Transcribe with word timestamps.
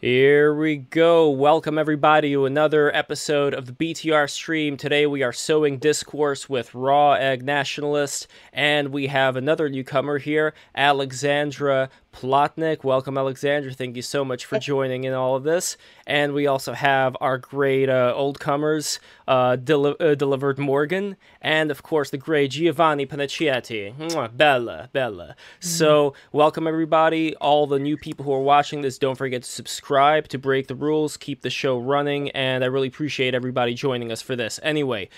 Here 0.00 0.54
we 0.54 0.76
go. 0.76 1.28
Welcome, 1.28 1.76
everybody, 1.76 2.30
to 2.30 2.46
another 2.46 2.94
episode 2.94 3.52
of 3.52 3.66
the 3.66 3.72
BTR 3.72 4.30
stream. 4.30 4.76
Today, 4.76 5.06
we 5.06 5.24
are 5.24 5.32
sowing 5.32 5.78
discourse 5.78 6.48
with 6.48 6.72
Raw 6.72 7.14
Egg 7.14 7.44
Nationalist, 7.44 8.28
and 8.52 8.90
we 8.90 9.08
have 9.08 9.34
another 9.34 9.68
newcomer 9.68 10.18
here, 10.18 10.54
Alexandra 10.76 11.90
Plotnik. 12.12 12.84
Welcome, 12.84 13.18
Alexandra. 13.18 13.72
Thank 13.72 13.96
you 13.96 14.02
so 14.02 14.24
much 14.24 14.46
for 14.46 14.60
joining 14.60 15.02
in 15.02 15.14
all 15.14 15.34
of 15.34 15.42
this. 15.42 15.76
And 16.06 16.32
we 16.32 16.46
also 16.46 16.74
have 16.74 17.16
our 17.20 17.36
great 17.36 17.88
uh, 17.88 18.12
old 18.14 18.38
comers, 18.38 19.00
uh, 19.26 19.56
Deli- 19.56 19.96
uh, 19.98 20.14
Delivered 20.14 20.60
Morgan, 20.60 21.16
and 21.42 21.72
of 21.72 21.82
course, 21.82 22.10
the 22.10 22.18
great 22.18 22.52
Giovanni 22.52 23.04
Panacchietti. 23.04 23.96
Mwah, 23.96 24.34
Bella, 24.36 24.90
Bella. 24.92 25.34
So, 25.58 26.14
welcome, 26.30 26.68
everybody. 26.68 27.34
All 27.36 27.66
the 27.66 27.80
new 27.80 27.96
people 27.96 28.24
who 28.24 28.32
are 28.32 28.42
watching 28.42 28.82
this, 28.82 28.96
don't 28.96 29.18
forget 29.18 29.42
to 29.42 29.50
subscribe 29.50 29.87
to 30.28 30.38
break 30.38 30.66
the 30.66 30.74
rules, 30.74 31.16
keep 31.16 31.42
the 31.42 31.50
show 31.50 31.78
running, 31.78 32.30
and 32.30 32.62
I 32.62 32.66
really 32.66 32.88
appreciate 32.88 33.34
everybody 33.34 33.74
joining 33.74 34.12
us 34.12 34.20
for 34.20 34.36
this. 34.36 34.60
Anyway, 34.62 35.08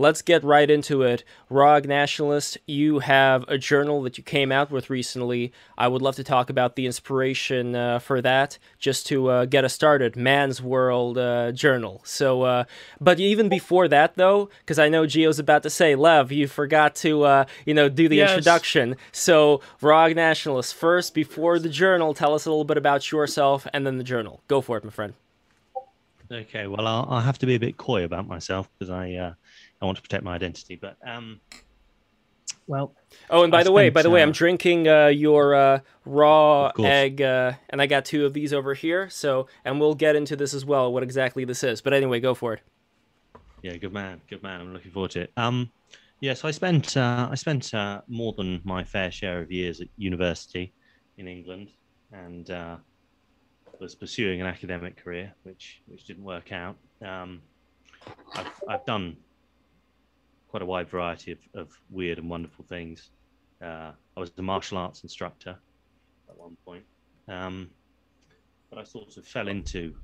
let's 0.00 0.22
get 0.22 0.42
right 0.42 0.70
into 0.70 1.02
it. 1.02 1.22
Rog 1.50 1.86
Nationalist, 1.86 2.56
you 2.66 3.00
have 3.00 3.44
a 3.48 3.58
journal 3.58 4.02
that 4.02 4.16
you 4.16 4.24
came 4.24 4.50
out 4.50 4.70
with 4.70 4.88
recently. 4.88 5.52
I 5.76 5.88
would 5.88 6.00
love 6.00 6.16
to 6.16 6.24
talk 6.24 6.48
about 6.48 6.74
the 6.74 6.86
inspiration 6.86 7.76
uh, 7.76 7.98
for 7.98 8.22
that, 8.22 8.58
just 8.78 9.06
to 9.08 9.28
uh, 9.28 9.44
get 9.44 9.64
us 9.64 9.74
started. 9.74 10.16
Man's 10.16 10.62
World 10.62 11.18
uh, 11.18 11.52
Journal. 11.52 12.00
So, 12.04 12.42
uh, 12.42 12.64
but 13.00 13.20
even 13.20 13.48
before 13.50 13.88
that, 13.88 14.16
though, 14.16 14.48
because 14.60 14.78
I 14.78 14.88
know 14.88 15.04
Gio's 15.04 15.38
about 15.38 15.62
to 15.64 15.70
say, 15.70 15.94
Lev, 15.94 16.32
you 16.32 16.48
forgot 16.48 16.94
to, 16.96 17.24
uh, 17.24 17.44
you 17.66 17.74
know, 17.74 17.88
do 17.88 18.08
the 18.08 18.16
Yes. 18.16 18.30
introduction. 18.30 18.96
So, 19.12 19.60
Rog 19.82 20.16
Nationalist, 20.16 20.74
first, 20.74 21.14
before 21.14 21.58
the 21.58 21.68
journal, 21.68 22.14
tell 22.14 22.34
us 22.34 22.46
a 22.46 22.50
little 22.50 22.64
bit 22.64 22.78
about 22.78 23.12
yourself 23.12 23.66
and 23.72 23.86
then 23.86 23.98
the 23.98 24.04
journal. 24.04 24.40
Go 24.48 24.62
for 24.62 24.78
it, 24.78 24.84
my 24.84 24.90
friend. 24.90 25.12
Okay, 26.32 26.68
well, 26.68 26.86
I'll, 26.86 27.06
I'll 27.10 27.20
have 27.20 27.38
to 27.38 27.46
be 27.46 27.56
a 27.56 27.58
bit 27.58 27.76
coy 27.76 28.04
about 28.04 28.28
myself 28.28 28.68
because 28.78 28.88
I 28.88 29.14
uh, 29.14 29.34
I 29.80 29.86
want 29.86 29.96
to 29.96 30.02
protect 30.02 30.24
my 30.24 30.34
identity. 30.34 30.76
But 30.76 30.96
um, 31.06 31.40
well, 32.66 32.94
Oh, 33.28 33.42
and 33.42 33.50
by 33.50 33.60
I 33.60 33.62
the 33.64 33.72
way, 33.72 33.90
by 33.90 34.02
the 34.02 34.10
way, 34.10 34.22
I'm 34.22 34.30
uh, 34.30 34.32
drinking 34.32 34.88
uh, 34.88 35.06
your 35.06 35.54
uh, 35.54 35.80
raw 36.04 36.70
egg, 36.78 37.20
uh, 37.22 37.52
and 37.68 37.80
I 37.82 37.86
got 37.86 38.04
two 38.04 38.24
of 38.26 38.32
these 38.32 38.52
over 38.52 38.74
here. 38.74 39.08
So, 39.10 39.46
and 39.64 39.80
we'll 39.80 39.94
get 39.94 40.16
into 40.16 40.36
this 40.36 40.54
as 40.54 40.64
well, 40.64 40.92
what 40.92 41.02
exactly 41.02 41.44
this 41.44 41.64
is. 41.64 41.80
But 41.80 41.92
anyway, 41.92 42.20
go 42.20 42.34
for 42.34 42.54
it. 42.54 42.60
yeah, 43.62 43.76
good 43.76 43.92
man, 43.92 44.20
good 44.28 44.42
man. 44.42 44.60
I'm 44.60 44.72
looking 44.72 44.90
forward 44.90 45.12
to 45.12 45.22
it. 45.22 45.32
Um, 45.36 45.70
yeah, 46.20 46.34
so 46.34 46.48
I 46.48 46.50
spent 46.50 46.96
uh, 46.96 47.28
I 47.30 47.34
spent 47.34 47.72
uh, 47.74 48.02
more 48.08 48.34
than 48.34 48.60
my 48.64 48.84
fair 48.84 49.10
share 49.10 49.40
of 49.40 49.50
years 49.50 49.80
at 49.80 49.88
university 49.96 50.72
in 51.18 51.26
England, 51.26 51.70
and 52.12 52.50
uh, 52.50 52.76
was 53.80 53.94
pursuing 53.94 54.40
an 54.40 54.46
academic 54.46 54.96
career, 55.02 55.32
which 55.44 55.82
which 55.86 56.04
didn't 56.04 56.24
work 56.24 56.52
out. 56.52 56.76
Um, 57.04 57.42
I've 58.34 58.52
I've 58.68 58.84
done 58.84 59.16
quite 60.50 60.62
a 60.62 60.66
wide 60.66 60.88
variety 60.88 61.32
of, 61.32 61.38
of 61.54 61.80
weird 61.90 62.18
and 62.18 62.28
wonderful 62.28 62.64
things. 62.68 63.10
Uh, 63.62 63.92
I 64.16 64.20
was 64.20 64.32
a 64.36 64.42
martial 64.42 64.78
arts 64.78 65.02
instructor 65.02 65.56
at 66.28 66.36
one 66.36 66.56
point, 66.64 66.84
um, 67.28 67.70
but 68.68 68.78
I 68.78 68.84
sort 68.84 69.16
of 69.16 69.24
fell 69.24 69.48
into 69.48 69.94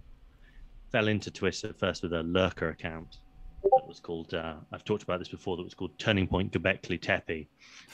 fell 0.93 1.09
into 1.09 1.31
Twitter 1.31 1.75
first 1.77 2.03
with 2.03 2.13
a 2.13 2.23
lurker 2.23 2.69
account 2.69 3.19
that 3.63 3.89
was 3.89 3.99
called. 3.99 4.35
Uh, 4.35 4.55
I've 4.73 4.85
talked 4.85 5.03
about 5.03 5.19
this 5.19 5.29
before. 5.29 5.57
That 5.57 5.65
was 5.65 5.75
called 5.75 5.99
Turning 5.99 6.29
Point 6.29 6.53
Göbekli 6.53 7.01
Tepe, 7.01 7.49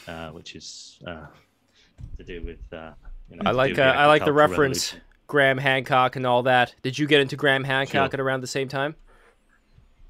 uh, 0.06 0.30
which 0.30 0.54
is 0.54 1.00
uh, 1.06 1.26
to 2.18 2.24
do 2.24 2.42
with. 2.42 2.60
Uh, 2.72 2.92
you 3.30 3.36
know, 3.36 3.42
I 3.46 3.52
like 3.52 3.78
uh, 3.78 3.82
I 3.82 4.06
like 4.06 4.24
the 4.24 4.32
reference 4.32 4.92
revolution. 4.92 5.00
Graham 5.26 5.58
Hancock 5.58 6.16
and 6.16 6.26
all 6.26 6.42
that. 6.42 6.74
Did 6.82 6.98
you 6.98 7.06
get 7.06 7.20
into 7.20 7.36
Graham 7.36 7.64
Hancock 7.64 8.10
Sure. 8.10 8.14
at 8.14 8.20
around 8.20 8.42
the 8.42 8.46
same 8.46 8.68
time? 8.68 8.94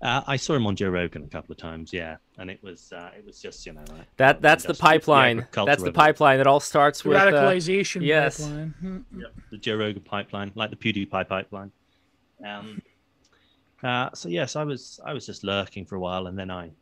Uh, 0.02 0.20
I 0.26 0.36
saw 0.36 0.54
him 0.54 0.66
on 0.66 0.74
Joe 0.74 0.88
Rogan 0.88 1.22
a 1.22 1.28
couple 1.28 1.52
of 1.52 1.58
times, 1.58 1.92
yeah, 1.92 2.16
and 2.36 2.50
it 2.50 2.60
was 2.60 2.92
uh, 2.92 3.10
it 3.16 3.24
was 3.24 3.40
just 3.40 3.64
you 3.64 3.72
know 3.72 3.84
like, 3.90 4.16
That 4.16 4.42
that's 4.42 4.64
the 4.64 4.74
pipeline. 4.74 5.38
agricultural 5.38 5.66
That's 5.66 5.82
the 5.84 5.92
pipeline. 5.92 6.40
It 6.40 6.46
all 6.48 6.58
starts 6.58 7.02
The 7.02 7.10
with 7.10 7.18
uh, 7.18 7.30
radicalization 7.30 8.04
yes. 8.04 8.40
pipeline. 8.40 8.74
Hmm. 8.80 9.20
the 9.52 9.58
Joe 9.58 9.76
Rogan 9.76 10.02
pipeline, 10.02 10.50
like 10.56 10.70
the 10.70 10.76
PewDiePie 10.76 11.28
pipeline. 11.28 11.70
Um, 12.44 12.82
uh, 13.84 14.10
so 14.12 14.28
yes, 14.28 14.56
I 14.56 14.64
was 14.64 14.98
I 15.04 15.12
was 15.12 15.24
just 15.24 15.44
lurking 15.44 15.84
for 15.84 15.94
a 15.94 16.00
while, 16.00 16.26
and 16.26 16.36
then 16.36 16.50
I 16.50 16.72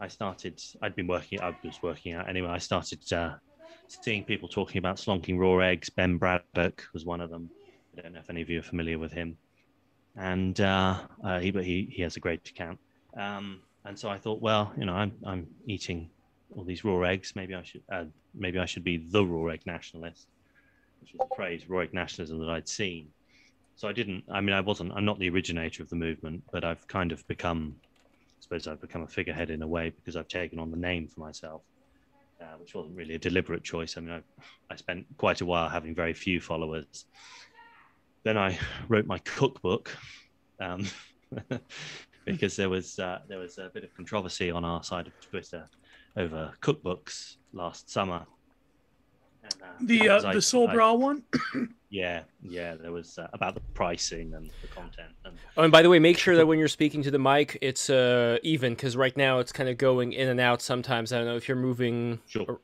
I 0.00 0.08
started. 0.08 0.60
I'd 0.82 0.96
been 0.96 1.06
working. 1.06 1.40
I 1.40 1.56
was 1.62 1.80
working 1.80 2.14
out 2.14 2.28
anyway. 2.28 2.48
I 2.48 2.58
started 2.58 3.12
uh, 3.12 3.34
seeing 3.86 4.24
people 4.24 4.48
talking 4.48 4.80
about 4.80 4.96
slonking 4.96 5.38
raw 5.38 5.58
eggs. 5.58 5.90
Ben 5.90 6.18
Braddock 6.18 6.88
was 6.92 7.04
one 7.04 7.20
of 7.20 7.30
them. 7.30 7.50
I 7.96 8.02
don't 8.02 8.14
know 8.14 8.18
if 8.20 8.30
any 8.30 8.42
of 8.42 8.50
you 8.50 8.58
are 8.58 8.64
familiar 8.64 8.98
with 8.98 9.12
him, 9.12 9.38
and 10.16 10.60
uh, 10.60 10.98
uh, 11.24 11.40
he 11.40 11.50
but 11.50 11.64
he 11.64 11.88
he 11.90 12.02
has 12.02 12.16
a 12.16 12.20
great 12.20 12.48
account. 12.48 12.78
Um, 13.16 13.60
and 13.84 13.98
so 13.98 14.08
I 14.08 14.18
thought, 14.18 14.40
well, 14.40 14.72
you 14.76 14.84
know, 14.84 14.94
I'm 14.94 15.12
I'm 15.24 15.46
eating 15.66 16.10
all 16.56 16.64
these 16.64 16.84
raw 16.84 17.02
eggs. 17.02 17.34
Maybe 17.34 17.54
I 17.54 17.62
should 17.62 17.82
uh, 17.92 18.04
maybe 18.34 18.58
I 18.58 18.66
should 18.66 18.84
be 18.84 18.96
the 18.96 19.24
raw 19.24 19.52
egg 19.52 19.60
nationalist 19.66 20.26
which 21.06 21.12
was 21.18 21.28
a 21.30 21.34
praise 21.34 21.62
heroic 21.62 21.94
nationalism 21.94 22.38
that 22.40 22.50
I'd 22.50 22.68
seen. 22.68 23.08
So 23.76 23.88
I 23.88 23.92
didn't. 23.92 24.24
I 24.30 24.40
mean, 24.40 24.54
I 24.54 24.60
wasn't. 24.60 24.92
I'm 24.94 25.04
not 25.04 25.18
the 25.18 25.28
originator 25.28 25.82
of 25.82 25.90
the 25.90 25.96
movement, 25.96 26.42
but 26.50 26.64
I've 26.64 26.86
kind 26.88 27.12
of 27.12 27.26
become. 27.28 27.76
I 27.94 28.40
suppose 28.40 28.66
I've 28.66 28.80
become 28.80 29.02
a 29.02 29.06
figurehead 29.06 29.50
in 29.50 29.62
a 29.62 29.66
way 29.66 29.90
because 29.90 30.16
I've 30.16 30.28
taken 30.28 30.58
on 30.58 30.70
the 30.70 30.76
name 30.76 31.08
for 31.08 31.20
myself, 31.20 31.62
uh, 32.40 32.56
which 32.58 32.74
wasn't 32.74 32.96
really 32.96 33.14
a 33.14 33.18
deliberate 33.18 33.64
choice. 33.64 33.96
I 33.96 34.00
mean, 34.00 34.14
I, 34.14 34.42
I 34.70 34.76
spent 34.76 35.06
quite 35.16 35.40
a 35.40 35.46
while 35.46 35.68
having 35.68 35.94
very 35.94 36.14
few 36.14 36.40
followers. 36.40 37.06
Then 38.26 38.36
I 38.36 38.58
wrote 38.88 39.06
my 39.06 39.18
cookbook, 39.18 39.96
um, 40.60 40.84
because 42.26 42.56
there 42.56 42.68
was 42.68 42.98
uh, 42.98 43.20
there 43.28 43.38
was 43.38 43.56
a 43.58 43.70
bit 43.72 43.84
of 43.84 43.94
controversy 43.94 44.50
on 44.50 44.64
our 44.64 44.82
side 44.82 45.06
of 45.06 45.12
Twitter 45.20 45.68
over 46.16 46.52
cookbooks 46.60 47.36
last 47.52 47.88
summer. 47.88 48.26
And, 49.44 49.52
uh, 49.62 49.66
The 49.80 49.98
because 50.00 50.24
uh, 50.24 50.28
I- 50.28 50.34
the 50.34 50.42
Sol 50.42 50.66
Brah 50.68 50.98
one. 50.98 51.22
yeah, 51.90 52.22
yeah, 52.42 52.74
there 52.74 52.90
was 52.90 53.16
uh, 53.16 53.28
about 53.32 53.54
the 53.54 53.60
pricing 53.74 54.34
and 54.34 54.50
the 54.60 54.68
content. 54.74 55.12
And 55.24 55.34
Oh, 55.56 55.62
and 55.62 55.70
by 55.70 55.82
the 55.82 55.88
way, 55.88 56.00
make 56.00 56.18
sure 56.18 56.34
that 56.34 56.46
when 56.46 56.58
you're 56.58 56.66
speaking 56.66 57.02
to 57.04 57.12
the 57.12 57.20
mic, 57.20 57.56
it's 57.62 57.88
uh, 57.88 58.38
even 58.42 58.74
because 58.74 58.96
right 58.96 59.16
now 59.16 59.38
it's 59.38 59.52
kind 59.52 59.68
of 59.68 59.78
going 59.78 60.12
in 60.14 60.28
and 60.28 60.40
out. 60.40 60.60
Sometimes 60.62 61.12
I 61.12 61.18
don't 61.18 61.26
know 61.26 61.36
if 61.36 61.46
you're 61.46 61.56
moving. 61.56 62.18
sure, 62.26 62.60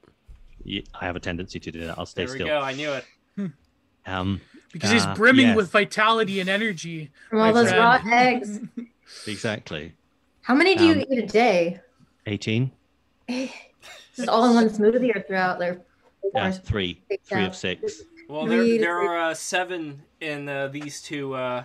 yeah, 0.64 0.82
I 1.00 1.04
have 1.06 1.14
a 1.14 1.20
tendency 1.20 1.60
to 1.60 1.70
do 1.70 1.86
that. 1.86 1.98
I'll 1.98 2.04
stay 2.06 2.24
There 2.26 2.32
we 2.34 2.38
still. 2.38 2.48
go. 2.48 2.60
I 2.60 2.72
knew 2.74 2.90
it. 2.94 3.04
Um, 4.04 4.40
Because 4.72 4.90
he's 4.90 5.04
Uh, 5.04 5.14
brimming 5.14 5.48
yeah. 5.48 5.54
with 5.56 5.70
vitality 5.70 6.40
and 6.40 6.48
energy. 6.48 7.10
From 7.28 7.40
all 7.40 7.46
My 7.46 7.52
those 7.52 7.72
raw 7.72 8.00
eggs. 8.10 8.60
exactly. 9.26 9.92
How 10.42 10.54
many 10.54 10.74
do 10.74 10.84
you 10.84 10.92
Um, 10.94 11.04
eat 11.10 11.18
a 11.18 11.26
day? 11.26 11.80
Eighteen. 12.26 12.72
Just 13.28 14.28
all 14.28 14.44
in 14.48 14.54
one 14.54 14.68
smoothie 14.68 15.14
or 15.14 15.20
throughout 15.22 15.58
there. 15.58 15.80
Yeah, 16.34 16.50
three. 16.50 16.94
three, 16.94 17.00
six 17.10 17.28
three 17.28 17.44
of 17.44 17.56
six. 17.56 18.02
Well, 18.28 18.46
there 18.46 18.64
there 18.78 18.98
are 18.98 19.30
uh, 19.30 19.34
seven 19.34 20.02
in 20.20 20.48
uh, 20.48 20.68
these 20.68 21.02
two. 21.02 21.34
Uh, 21.34 21.64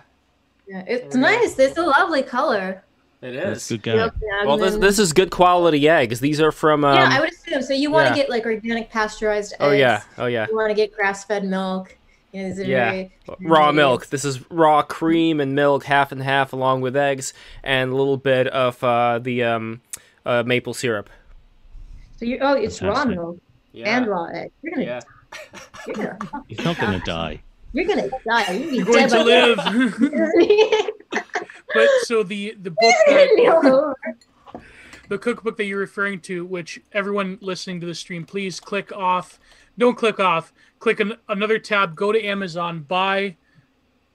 Yeah, 0.66 0.82
it's 0.86 1.14
There 1.14 1.22
we 1.22 1.28
go. 1.36 1.42
nice. 1.42 1.58
It's 1.58 1.78
a 1.78 1.82
lovely 1.82 2.22
color. 2.22 2.84
It 3.22 3.34
is. 3.34 3.66
Good 3.68 3.82
going. 3.82 3.98
Yep, 3.98 4.14
yeah, 4.22 4.44
Well, 4.46 4.56
this 4.58 4.76
this 4.76 4.98
is 4.98 5.12
good 5.12 5.30
quality 5.30 5.88
eggs. 5.88 6.20
These 6.20 6.40
are 6.40 6.52
from. 6.52 6.84
Um, 6.84 6.94
yeah, 6.96 7.08
I 7.10 7.20
would 7.20 7.32
assume. 7.32 7.62
So 7.62 7.72
you 7.74 7.90
want 7.90 8.08
to 8.08 8.12
yeah. 8.14 8.22
get 8.22 8.30
like 8.30 8.44
organic 8.46 8.90
pasteurized 8.90 9.54
eggs. 9.54 9.60
oh 9.62 9.72
yeah. 9.72 10.02
Oh 10.18 10.26
yeah. 10.26 10.46
You 10.48 10.54
want 10.56 10.70
to 10.70 10.74
get 10.74 10.92
grass-fed 10.92 11.44
milk. 11.44 11.96
You 12.32 12.42
know, 12.42 12.48
these 12.50 12.60
are 12.60 12.64
Yeah. 12.64 12.90
very- 12.90 13.12
Raw 13.40 13.64
very- 13.66 13.72
milk. 13.76 14.06
This 14.08 14.24
is 14.24 14.48
raw 14.50 14.82
cream 14.82 15.40
and 15.40 15.54
milk, 15.54 15.84
half 15.84 16.12
and 16.12 16.22
half, 16.22 16.52
along 16.52 16.82
with 16.82 16.96
eggs 16.96 17.32
and 17.62 17.90
a 17.90 17.94
little 17.96 18.16
bit 18.18 18.46
of 18.48 18.82
uh, 18.84 19.18
the 19.18 19.42
um, 19.44 19.80
uh, 20.26 20.42
maple 20.46 20.74
syrup. 20.74 21.08
So 22.18 22.24
you 22.26 22.38
oh, 22.40 22.54
it's 22.54 22.82
raw 22.82 23.04
milk 23.04 23.38
Yeah. 23.72 23.96
and 23.96 24.06
raw 24.06 24.24
egg. 24.26 24.50
You're 24.62 24.74
gonna, 24.74 24.86
yeah. 24.86 25.00
you're 25.86 25.96
gonna, 25.96 26.18
He's 26.48 26.58
not 26.64 26.78
going 26.78 26.98
to 26.98 27.04
die. 27.06 27.42
you're 27.72 27.84
gonna 27.86 28.08
die. 28.26 28.52
You're 28.52 28.72
You're 28.74 28.84
gonna 28.84 29.08
going 29.08 29.24
be 29.24 29.24
to 29.24 29.30
dead 29.30 29.56
by 29.56 29.70
live. 29.70 30.92
but 31.74 31.88
so 32.02 32.22
the 32.22 32.54
the 32.60 32.70
book 32.70 32.94
that 33.06 33.94
the 35.08 35.16
cookbook 35.18 35.56
that 35.56 35.64
you're 35.64 35.78
referring 35.78 36.20
to, 36.20 36.44
which 36.44 36.80
everyone 36.92 37.38
listening 37.40 37.80
to 37.80 37.86
the 37.86 37.94
stream, 37.94 38.26
please 38.26 38.60
click 38.60 38.92
off. 38.92 39.38
Don't 39.78 39.96
click 39.96 40.20
off. 40.20 40.52
Click 40.80 41.00
an, 41.00 41.14
another 41.28 41.58
tab. 41.58 41.94
Go 41.94 42.12
to 42.12 42.22
Amazon. 42.22 42.80
Buy 42.80 43.36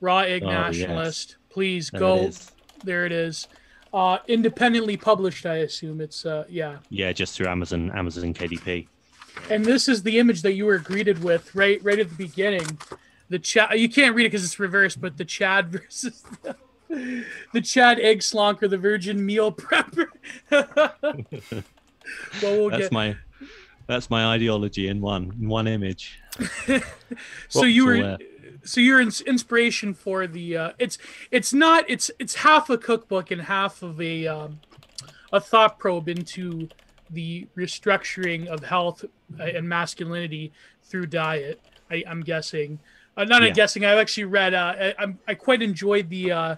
Raw 0.02 0.20
Egg 0.20 0.44
Oh, 0.44 0.50
yes. 0.50 0.78
Nationalist. 0.78 1.38
Please 1.50 1.90
There 1.90 2.00
go. 2.00 2.16
it. 2.26 2.52
There 2.84 3.06
it 3.06 3.12
is. 3.12 3.48
Uh, 3.94 4.18
independently 4.28 4.98
published, 4.98 5.46
I 5.46 5.58
assume. 5.58 6.02
It's 6.02 6.26
uh, 6.26 6.46
yeah. 6.50 6.78
Yeah, 6.90 7.12
just 7.14 7.36
through 7.36 7.48
Amazon, 7.48 7.92
Amazon 7.92 8.34
KDP. 8.34 8.88
And 9.50 9.64
this 9.64 9.88
is 9.88 10.04
the 10.04 10.20
image 10.20 10.42
that 10.42 10.54
you 10.54 10.66
were 10.66 10.80
greeted 10.80 11.24
with 11.24 11.54
right 11.56 11.84
right 11.84 12.00
at 12.00 12.10
the 12.10 12.16
beginning. 12.16 12.80
The 13.30 13.40
Chad 13.40 13.80
you 13.80 13.90
can't 13.90 14.16
read 14.16 14.26
it 14.26 14.30
because 14.30 14.44
it's 14.44 14.60
reversed, 14.60 15.00
but 15.00 15.18
the 15.18 15.26
Chad 15.26 15.70
versus 15.72 16.24
the, 16.44 16.56
the 17.54 17.62
Chad 17.62 18.00
egg 18.00 18.20
slonker, 18.20 18.70
the 18.70 18.78
virgin 18.78 19.26
meal 19.26 19.52
prepper. 19.52 20.08
well, 20.52 21.64
we'll 22.42 22.70
That's 22.70 22.84
get 22.84 22.92
my 22.92 23.16
that's 23.88 24.10
my 24.10 24.26
ideology 24.28 24.88
in 24.88 25.02
one 25.02 25.36
in 25.40 25.48
one 25.48 25.68
image. 25.68 26.20
so 27.50 27.64
you 27.64 27.86
were 27.86 28.02
there. 28.02 28.18
so 28.64 28.82
your 28.82 29.02
ins- 29.02 29.22
inspiration 29.22 29.94
for 29.94 30.28
the 30.28 30.58
uh, 30.58 30.72
it's 30.80 30.98
it's 31.32 31.54
not 31.54 31.86
it's 31.90 32.10
it's 32.20 32.36
half 32.36 32.70
a 32.70 32.78
cookbook 32.78 33.32
and 33.32 33.42
half 33.42 33.82
of 33.84 34.00
a 34.02 34.28
um, 34.28 34.60
a 35.32 35.40
thought 35.40 35.80
probe 35.80 36.10
into 36.10 36.70
the 37.10 37.48
restructuring 37.58 38.48
of 38.48 38.64
health 38.64 39.06
uh, 39.40 39.44
and 39.44 39.68
masculinity 39.68 40.52
through 40.84 41.08
diet. 41.08 41.60
I, 41.90 42.04
I'm 42.08 42.22
guessing. 42.22 42.80
Uh, 43.16 43.26
not 43.26 43.42
Yeah. 43.42 43.50
I'm 43.50 43.54
guessing. 43.54 43.86
I've 43.86 44.00
actually 44.00 44.26
read. 44.26 44.54
Uh, 44.54 44.74
I, 44.80 44.96
I'm, 44.98 45.20
I 45.28 45.36
quite 45.36 45.62
enjoyed 45.62 46.10
the. 46.10 46.32
Uh, 46.32 46.56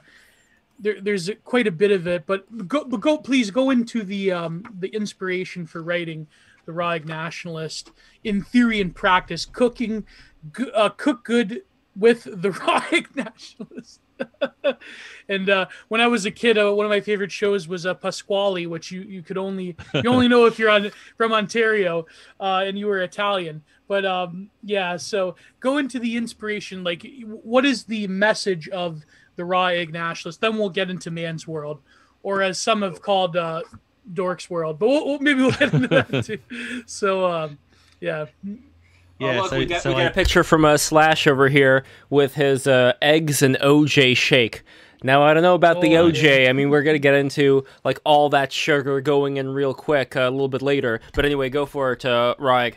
there, 0.79 0.99
there's 0.99 1.29
quite 1.45 1.67
a 1.67 1.71
bit 1.71 1.91
of 1.91 2.05
it, 2.05 2.25
but 2.25 2.67
go, 2.67 2.83
but 2.83 2.99
go, 2.99 3.17
please 3.17 3.49
go 3.49 3.69
into 3.69 4.03
the 4.03 4.31
um, 4.31 4.63
the 4.77 4.89
inspiration 4.89 5.65
for 5.65 5.81
writing 5.81 6.27
the 6.65 6.73
Egg 6.83 7.05
Nationalist 7.05 7.91
in 8.23 8.43
theory 8.43 8.81
and 8.81 8.93
practice. 8.93 9.45
Cooking, 9.45 10.05
uh, 10.73 10.89
cook 10.89 11.23
good 11.23 11.63
with 11.95 12.23
the 12.23 12.87
Egg 12.91 13.09
Nationalist. 13.15 14.01
and 15.29 15.49
uh, 15.49 15.65
when 15.87 16.01
I 16.01 16.07
was 16.07 16.25
a 16.25 16.31
kid, 16.31 16.57
uh, 16.57 16.73
one 16.73 16.85
of 16.85 16.89
my 16.89 17.01
favorite 17.01 17.31
shows 17.31 17.67
was 17.67 17.85
uh, 17.85 17.93
Pasquale, 17.93 18.67
which 18.67 18.91
you, 18.91 19.01
you 19.01 19.21
could 19.21 19.37
only 19.37 19.75
you 19.93 20.09
only 20.09 20.27
know 20.27 20.45
if 20.45 20.57
you're 20.57 20.69
on 20.69 20.91
from 21.17 21.33
Ontario 21.33 22.05
uh, 22.39 22.63
and 22.65 22.77
you 22.77 22.87
were 22.87 22.99
Italian. 22.99 23.63
But 23.87 24.05
um, 24.05 24.49
yeah, 24.63 24.97
so 24.97 25.35
go 25.59 25.77
into 25.77 25.99
the 25.99 26.15
inspiration. 26.15 26.83
Like, 26.83 27.05
what 27.25 27.65
is 27.65 27.83
the 27.83 28.07
message 28.07 28.69
of 28.69 29.03
the 29.35 29.45
Raw 29.45 29.67
Egg 29.67 29.91
Nationalist? 29.91 30.41
Then 30.41 30.57
we'll 30.57 30.69
get 30.69 30.89
into 30.89 31.11
Man's 31.11 31.47
World, 31.47 31.81
or 32.23 32.41
as 32.41 32.59
some 32.59 32.81
have 32.81 33.01
called 33.01 33.35
uh, 33.35 33.61
Dork's 34.13 34.49
World. 34.49 34.79
But 34.79 34.87
we'll, 34.89 35.05
we'll- 35.05 35.19
maybe 35.19 35.41
we'll 35.41 35.51
get 35.51 35.73
into 35.73 35.87
that 35.87 36.23
too. 36.25 36.39
So 36.85 37.25
um, 37.31 37.57
yeah, 37.99 38.25
Yeah, 39.19 39.37
oh, 39.39 39.41
look, 39.41 39.49
so, 39.49 39.57
we 39.57 39.65
got, 39.65 39.81
so 39.81 39.89
we 39.89 39.95
got 39.95 40.01
I- 40.03 40.09
a 40.09 40.13
picture 40.13 40.43
from 40.43 40.65
uh, 40.65 40.77
Slash 40.77 41.27
over 41.27 41.47
here 41.49 41.83
with 42.09 42.35
his 42.35 42.67
uh, 42.67 42.93
eggs 43.01 43.41
and 43.41 43.55
OJ 43.57 44.15
shake. 44.17 44.63
Now 45.03 45.21
I 45.23 45.33
don't 45.33 45.43
know 45.43 45.55
about 45.55 45.81
the 45.81 45.97
Oh, 45.97 46.09
OJ. 46.11 46.49
I 46.49 46.53
mean, 46.53 46.69
we're 46.69 46.81
gonna 46.81 46.97
get 46.99 47.13
into 47.13 47.63
like 47.83 47.99
all 48.05 48.29
that 48.29 48.51
sugar 48.51 49.01
going 49.01 49.37
in 49.37 49.49
real 49.49 49.73
quick 49.73 50.15
uh, 50.15 50.21
a 50.21 50.31
little 50.31 50.47
bit 50.47 50.61
later. 50.63 50.99
But 51.13 51.25
anyway, 51.25 51.49
go 51.49 51.65
for 51.65 51.91
it, 51.91 52.03
uh, 52.05 52.35
Raig. 52.39 52.75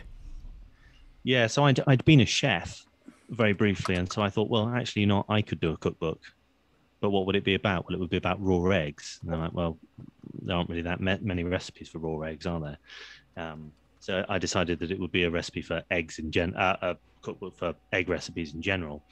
Yeah, 1.25 1.47
so 1.47 1.65
I'd, 1.65 1.81
I'd 1.87 2.05
been 2.05 2.21
a 2.21 2.27
chef 2.27 2.85
very 3.31 3.53
briefly, 3.53 3.95
and 3.95 4.11
so 4.11 4.23
I 4.23 4.31
thought, 4.31 4.49
well, 4.49 4.69
actually, 4.69 5.01
you 5.01 5.07
know, 5.07 5.25
I 5.29 5.43
could 5.43 5.61
do 5.61 5.73
a 5.73 5.77
cookbook, 5.77 6.21
but 7.01 7.11
what 7.11 7.27
would 7.27 7.37
it 7.37 7.45
be 7.45 7.55
about? 7.55 7.87
Well, 7.87 7.97
it 7.97 8.01
would 8.01 8.11
be 8.11 8.17
about 8.17 8.43
raw 8.43 8.65
eggs. 8.71 9.21
And 9.23 9.35
I'm 9.35 9.41
like, 9.41 9.53
well, 9.53 9.79
there 10.43 10.57
aren't 10.57 10.69
really 10.69 10.83
that 10.83 11.01
many 11.01 11.45
recipes 11.45 11.89
for 11.89 11.99
raw 11.99 12.21
eggs, 12.21 12.47
are 12.47 12.61
there? 12.61 12.79
Um, 13.37 13.73
so 14.01 14.25
I 14.29 14.39
decided 14.39 14.79
that 14.81 14.91
it 14.91 14.99
would 14.99 15.13
be 15.13 15.25
a 15.25 15.31
recipe 15.31 15.63
for 15.63 15.83
eggs 15.91 16.19
in 16.19 16.31
gen, 16.31 16.55
uh, 16.55 16.77
a 16.83 16.97
cookbook 17.23 17.57
for 17.59 17.75
egg 17.93 18.09
recipes 18.09 18.55
in 18.55 18.63
general. 18.63 19.05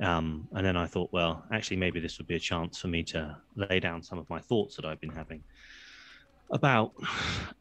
Um, 0.00 0.48
and 0.52 0.66
then 0.66 0.76
I 0.76 0.86
thought, 0.86 1.10
well, 1.12 1.44
actually, 1.52 1.78
maybe 1.78 2.00
this 2.00 2.18
would 2.18 2.26
be 2.26 2.36
a 2.36 2.40
chance 2.40 2.78
for 2.78 2.88
me 2.88 3.02
to 3.04 3.36
lay 3.56 3.80
down 3.80 4.02
some 4.02 4.18
of 4.18 4.28
my 4.28 4.40
thoughts 4.40 4.76
that 4.76 4.84
I've 4.84 5.00
been 5.00 5.10
having 5.10 5.42
about 6.50 6.92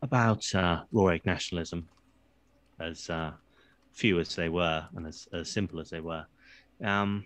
about 0.01 0.44
uh, 0.54 0.81
raw 0.92 1.07
egg 1.07 1.21
nationalism, 1.25 1.88
as 2.80 3.10
uh, 3.10 3.31
few 3.94 4.19
as 4.19 4.36
they 4.36 4.50
were 4.50 4.86
and 4.95 5.07
as, 5.07 5.27
as 5.33 5.50
simple 5.50 5.80
as 5.80 5.89
they 5.89 6.01
were. 6.01 6.25
Um, 6.83 7.24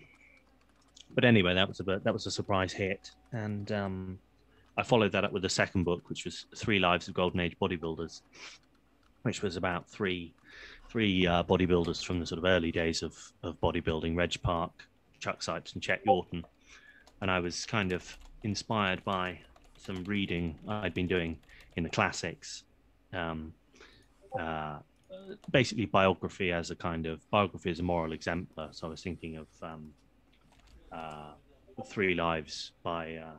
but 1.14 1.24
anyway, 1.24 1.54
that 1.54 1.66
was 1.66 1.80
a 1.80 2.00
that 2.04 2.12
was 2.12 2.26
a 2.26 2.30
surprise 2.30 2.72
hit, 2.72 3.10
and 3.32 3.72
um, 3.72 4.18
I 4.78 4.84
followed 4.84 5.12
that 5.12 5.24
up 5.24 5.32
with 5.32 5.42
the 5.42 5.48
second 5.48 5.84
book, 5.84 6.08
which 6.08 6.24
was 6.24 6.46
Three 6.56 6.78
Lives 6.78 7.08
of 7.08 7.14
Golden 7.14 7.40
Age 7.40 7.56
Bodybuilders, 7.60 8.22
which 9.22 9.42
was 9.42 9.56
about 9.56 9.88
three 9.90 10.32
three 10.88 11.26
uh, 11.26 11.42
bodybuilders 11.42 12.02
from 12.02 12.18
the 12.20 12.26
sort 12.26 12.38
of 12.38 12.44
early 12.44 12.70
days 12.70 13.02
of 13.02 13.16
of 13.42 13.60
bodybuilding: 13.60 14.16
Reg 14.16 14.40
Park, 14.40 14.88
Chuck 15.18 15.40
Sipes, 15.40 15.74
and 15.74 15.82
Chet 15.82 16.04
Yorton. 16.06 16.44
And 17.20 17.30
I 17.30 17.40
was 17.40 17.66
kind 17.66 17.92
of 17.92 18.16
inspired 18.44 19.04
by 19.04 19.40
some 19.76 20.04
reading 20.04 20.56
I'd 20.68 20.94
been 20.94 21.08
doing 21.08 21.38
in 21.76 21.82
the 21.82 21.90
classics. 21.90 22.62
Um, 23.12 23.52
uh, 24.38 24.78
basically 25.50 25.86
biography 25.86 26.52
as 26.52 26.70
a 26.70 26.76
kind 26.76 27.06
of 27.06 27.28
biography 27.30 27.70
as 27.70 27.80
a 27.80 27.82
moral 27.82 28.12
exemplar. 28.12 28.68
So 28.72 28.86
I 28.86 28.90
was 28.90 29.02
thinking 29.02 29.36
of 29.36 29.46
um, 29.62 29.92
uh, 30.92 31.32
Three 31.86 32.14
Lives 32.14 32.72
by 32.82 33.16
uh, 33.16 33.30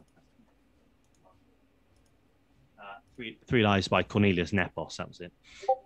uh, 2.80 2.98
Three, 3.20 3.38
Three 3.48 3.64
Lives 3.64 3.90
by 3.90 4.02
Cornelius 4.02 4.54
Nepos. 4.54 4.96
That 4.96 5.10
was 5.10 5.20
it. 5.20 5.34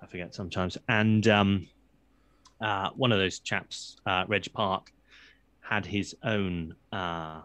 I 0.04 0.06
forget 0.06 0.36
sometimes. 0.36 0.78
And 0.88 1.28
um, 1.28 1.68
uh, 2.62 2.92
one 2.92 3.12
of 3.12 3.18
those 3.18 3.40
chaps, 3.40 3.98
uh, 4.06 4.26
Reg 4.28 4.54
Park, 4.54 4.94
had 5.62 5.84
his 5.84 6.16
own 6.24 6.76
uh, 6.92 7.42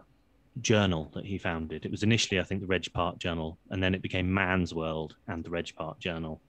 journal 0.61 1.09
that 1.15 1.25
he 1.25 1.39
founded. 1.39 1.85
It 1.85 1.91
was 1.91 2.03
initially, 2.03 2.39
I 2.39 2.43
think, 2.43 2.61
the 2.61 2.67
Reg 2.67 2.85
Park 2.93 3.17
Journal, 3.17 3.57
and 3.71 3.81
then 3.81 3.95
it 3.95 4.03
became 4.03 4.31
Man's 4.31 4.75
World 4.75 5.15
and 5.27 5.43
the 5.43 5.49
Reg 5.49 5.73
Park 5.75 5.97
Journal. 5.97 6.39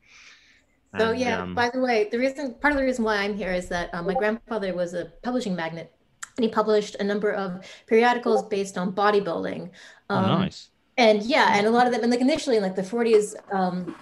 So 0.98 1.12
And, 1.12 1.18
yeah, 1.18 1.40
um, 1.40 1.54
by 1.54 1.70
the 1.70 1.80
way, 1.80 2.10
the 2.12 2.18
reason 2.18 2.52
part 2.60 2.74
of 2.74 2.78
the 2.78 2.84
reason 2.84 3.06
why 3.06 3.22
I'm 3.22 3.34
here 3.34 3.52
is 3.52 3.70
that 3.70 3.88
uh, 3.94 4.02
my 4.02 4.12
grandfather 4.12 4.74
was 4.74 4.92
a 4.92 5.14
publishing 5.22 5.56
magnate, 5.56 5.88
and 6.36 6.44
he 6.44 6.50
published 6.50 6.96
a 6.96 7.04
number 7.04 7.32
of 7.32 7.64
periodicals 7.86 8.42
based 8.48 8.76
on 8.76 8.92
bodybuilding. 8.92 9.70
oh, 10.10 10.14
Um, 10.14 10.40
nice. 10.40 10.68
And 11.00 11.22
yeah, 11.22 11.56
and 11.56 11.66
a 11.66 11.70
lot 11.70 11.86
of 11.86 11.92
them, 11.94 12.02
and 12.02 12.10
like 12.10 12.20
initially 12.20 12.58
in 12.58 12.62
like 12.62 12.76
the 12.76 12.82
40s, 12.82 13.34
um, 13.50 13.96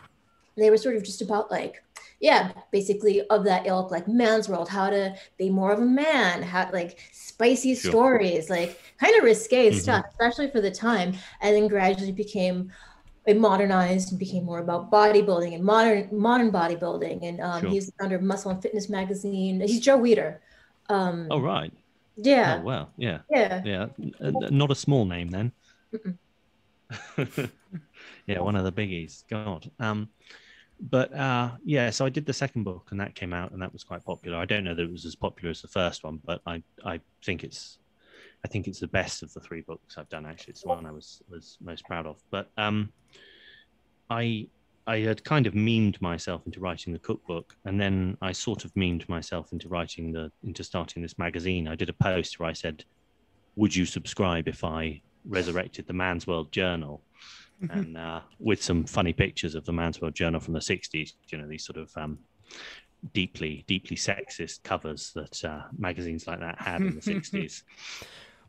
they 0.56 0.68
were 0.68 0.76
sort 0.76 0.96
of 0.96 1.04
just 1.04 1.22
about 1.22 1.48
like, 1.48 1.76
yeah, 2.20 2.50
basically 2.72 3.22
of 3.28 3.44
that 3.44 3.68
ilk, 3.68 3.92
like 3.92 4.08
man's 4.08 4.48
world, 4.48 4.68
how 4.68 4.90
to 4.90 5.14
be 5.38 5.48
more 5.48 5.70
of 5.70 5.78
a 5.78 5.86
man, 5.86 6.42
how 6.42 6.68
like 6.72 6.98
spicy 7.12 7.76
Sure. 7.76 7.92
stories, 7.92 8.50
like 8.50 8.80
kind 8.98 9.14
of 9.16 9.22
risque 9.22 9.70
Mhm. 9.70 9.74
stuff, 9.74 10.06
especially 10.10 10.50
for 10.50 10.60
the 10.60 10.72
time. 10.72 11.14
And 11.40 11.54
then 11.54 11.68
gradually 11.68 12.10
became 12.10 12.72
it 13.26 13.38
modernized 13.38 14.10
and 14.10 14.18
became 14.18 14.44
more 14.44 14.58
about 14.58 14.90
bodybuilding 14.90 15.54
and 15.54 15.62
modern 15.62 16.08
modern 16.10 16.50
bodybuilding. 16.50 17.22
And 17.22 17.40
um, 17.40 17.60
Sure. 17.60 17.70
he's 17.70 17.86
the 17.86 17.92
founder 18.00 18.16
of 18.16 18.22
Muscle 18.22 18.50
and 18.50 18.60
Fitness 18.60 18.88
magazine. 18.88 19.60
He's 19.60 19.78
Joe 19.78 20.00
Weider. 20.00 20.40
Um, 20.88 21.28
Oh, 21.30 21.38
right. 21.38 21.72
yeah, 22.16 22.58
Oh, 22.58 22.64
well, 22.64 22.90
yeah. 22.96 23.20
yeah. 23.30 23.62
Yeah. 23.64 23.86
N- 24.20 24.40
Not 24.50 24.72
a 24.72 24.74
small 24.74 25.04
name 25.04 25.28
then. 25.28 25.52
yeah, 28.26 28.40
one 28.40 28.56
of 28.56 28.64
the 28.64 28.72
biggies. 28.72 29.24
God. 29.28 29.70
Um, 29.78 30.08
but 30.80 31.12
uh, 31.12 31.50
yeah, 31.64 31.90
so 31.90 32.06
I 32.06 32.08
did 32.08 32.26
the 32.26 32.32
second 32.32 32.64
book, 32.64 32.88
and 32.90 33.00
that 33.00 33.14
came 33.14 33.32
out, 33.32 33.52
and 33.52 33.60
that 33.60 33.72
was 33.72 33.84
quite 33.84 34.04
popular. 34.04 34.38
I 34.38 34.44
don't 34.44 34.64
know 34.64 34.74
that 34.74 34.82
it 34.82 34.90
was 34.90 35.04
as 35.04 35.16
popular 35.16 35.50
as 35.50 35.60
the 35.60 35.68
first 35.68 36.04
one, 36.04 36.20
but 36.24 36.40
I 36.46 36.62
I 36.84 37.00
think 37.24 37.44
it's 37.44 37.78
I 38.44 38.48
think 38.48 38.68
it's 38.68 38.80
the 38.80 38.88
best 38.88 39.22
of 39.22 39.32
the 39.34 39.40
three 39.40 39.62
books 39.62 39.98
I've 39.98 40.08
done. 40.08 40.24
Actually, 40.24 40.52
it's 40.52 40.62
the 40.62 40.68
one 40.68 40.86
I 40.86 40.92
was 40.92 41.22
was 41.28 41.58
most 41.60 41.84
proud 41.84 42.06
of. 42.06 42.22
But 42.30 42.50
um, 42.56 42.92
I 44.08 44.48
I 44.86 44.98
had 45.00 45.24
kind 45.24 45.46
of 45.46 45.54
memed 45.54 46.00
myself 46.00 46.46
into 46.46 46.60
writing 46.60 46.92
the 46.92 46.98
cookbook, 47.00 47.56
and 47.64 47.80
then 47.80 48.16
I 48.22 48.32
sort 48.32 48.64
of 48.64 48.72
memed 48.74 49.08
myself 49.08 49.52
into 49.52 49.68
writing 49.68 50.12
the 50.12 50.30
into 50.44 50.62
starting 50.62 51.02
this 51.02 51.18
magazine. 51.18 51.66
I 51.66 51.74
did 51.74 51.88
a 51.88 51.94
post 51.94 52.38
where 52.38 52.48
I 52.48 52.52
said, 52.52 52.84
"Would 53.56 53.74
you 53.74 53.84
subscribe 53.84 54.46
if 54.46 54.62
I 54.62 55.02
resurrected 55.28 55.86
the 55.86 55.92
Man's 55.92 56.26
World 56.26 56.50
Journal?" 56.52 57.02
and 57.70 57.96
uh, 57.96 58.20
with 58.38 58.62
some 58.62 58.84
funny 58.84 59.12
pictures 59.12 59.54
of 59.54 59.64
the 59.64 59.72
Man's 59.72 60.00
World 60.00 60.14
Journal 60.14 60.40
from 60.40 60.54
the 60.54 60.60
'60s. 60.60 61.12
You 61.28 61.38
know, 61.38 61.48
these 61.48 61.64
sort 61.64 61.76
of 61.76 61.96
um, 61.96 62.18
deeply, 63.12 63.64
deeply 63.66 63.96
sexist 63.96 64.62
covers 64.62 65.12
that 65.14 65.44
uh, 65.44 65.62
magazines 65.76 66.26
like 66.26 66.40
that 66.40 66.60
had 66.60 66.80
in 66.80 66.94
the 66.94 67.00
'60s. 67.00 67.62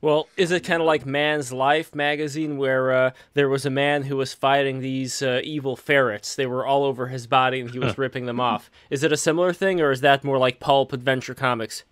Well, 0.02 0.30
is 0.38 0.52
it 0.52 0.64
kind 0.64 0.82
of 0.82 0.86
like 0.86 1.06
Man's 1.06 1.52
Life 1.52 1.94
magazine, 1.94 2.58
where 2.58 2.92
uh, 2.92 3.12
there 3.34 3.50
was 3.50 3.66
a 3.66 3.70
man 3.70 4.04
who 4.04 4.16
was 4.16 4.34
fighting 4.34 4.80
these 4.80 5.22
uh, 5.22 5.42
evil 5.44 5.76
ferrets? 5.76 6.36
They 6.36 6.46
were 6.46 6.66
all 6.66 6.86
over 6.86 7.08
his 7.08 7.28
body, 7.28 7.60
and 7.60 7.70
he 7.70 7.80
was 7.80 7.98
ripping 7.98 8.26
them 8.26 8.40
off. 8.40 8.72
Is 8.90 9.04
it 9.04 9.12
a 9.12 9.18
similar 9.18 9.52
thing, 9.52 9.82
or 9.82 9.92
is 9.92 10.02
that 10.02 10.24
more 10.24 10.38
like 10.38 10.62
pulp 10.62 10.94
adventure 10.94 11.36
comics? 11.36 11.84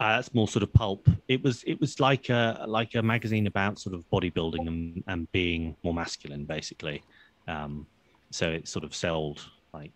Uh, 0.00 0.16
that's 0.16 0.32
more 0.34 0.48
sort 0.48 0.62
of 0.62 0.72
pulp. 0.72 1.06
It 1.28 1.42
was 1.44 1.62
it 1.64 1.78
was 1.78 2.00
like 2.00 2.30
a 2.30 2.64
like 2.66 2.94
a 2.94 3.02
magazine 3.02 3.46
about 3.46 3.78
sort 3.78 3.94
of 3.94 4.02
bodybuilding 4.12 4.66
and, 4.66 5.04
and 5.06 5.30
being 5.32 5.76
more 5.84 5.92
masculine, 5.92 6.46
basically. 6.46 7.02
Um, 7.46 7.86
so 8.32 8.50
it 8.50 8.66
sort 8.66 8.84
of 8.84 8.94
sold 8.94 9.44
like 9.74 9.92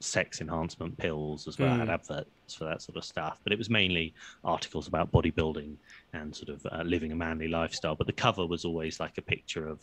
sex 0.00 0.40
enhancement 0.40 0.96
pills 0.96 1.46
as 1.46 1.58
well. 1.58 1.74
It 1.74 1.78
had 1.80 1.88
Mm. 1.88 1.94
adverts 1.94 2.54
for 2.56 2.64
that 2.64 2.80
sort 2.80 2.96
of 2.96 3.04
stuff, 3.04 3.38
but 3.44 3.52
it 3.52 3.58
was 3.58 3.68
mainly 3.68 4.14
articles 4.42 4.88
about 4.88 5.12
bodybuilding 5.12 5.76
and 6.14 6.34
sort 6.34 6.48
of 6.48 6.64
uh, 6.72 6.82
living 6.84 7.12
a 7.12 7.16
manly 7.16 7.48
lifestyle. 7.48 7.94
But 7.94 8.06
the 8.06 8.14
cover 8.14 8.46
was 8.46 8.64
always 8.64 8.98
like 9.00 9.18
a 9.18 9.22
picture 9.22 9.68
of 9.68 9.80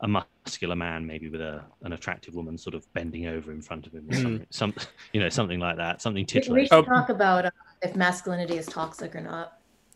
a 0.00 0.08
muscular 0.08 0.76
man, 0.76 1.06
maybe 1.06 1.28
with 1.28 1.40
a 1.42 1.62
an 1.82 1.92
attractive 1.92 2.34
woman 2.34 2.56
sort 2.56 2.74
of 2.74 2.86
bending 2.94 3.26
over 3.26 3.52
in 3.52 3.60
front 3.60 3.86
of 3.86 3.92
him, 3.92 4.06
or 4.08 4.14
Mm. 4.14 4.22
something, 4.22 4.46
some 4.50 4.74
you 5.12 5.20
know 5.20 5.28
something 5.28 5.60
like 5.60 5.76
that, 5.76 6.00
something 6.00 6.24
We, 6.24 6.40
we 6.40 6.40
titillating. 6.40 6.68
should 6.68 6.86
talk 6.86 7.08
about 7.10 7.44
uh, 7.46 7.50
if 7.82 7.94
masculinity 7.96 8.56
is 8.56 8.66
toxic 8.66 9.14
or 9.14 9.20
not. 9.20 9.54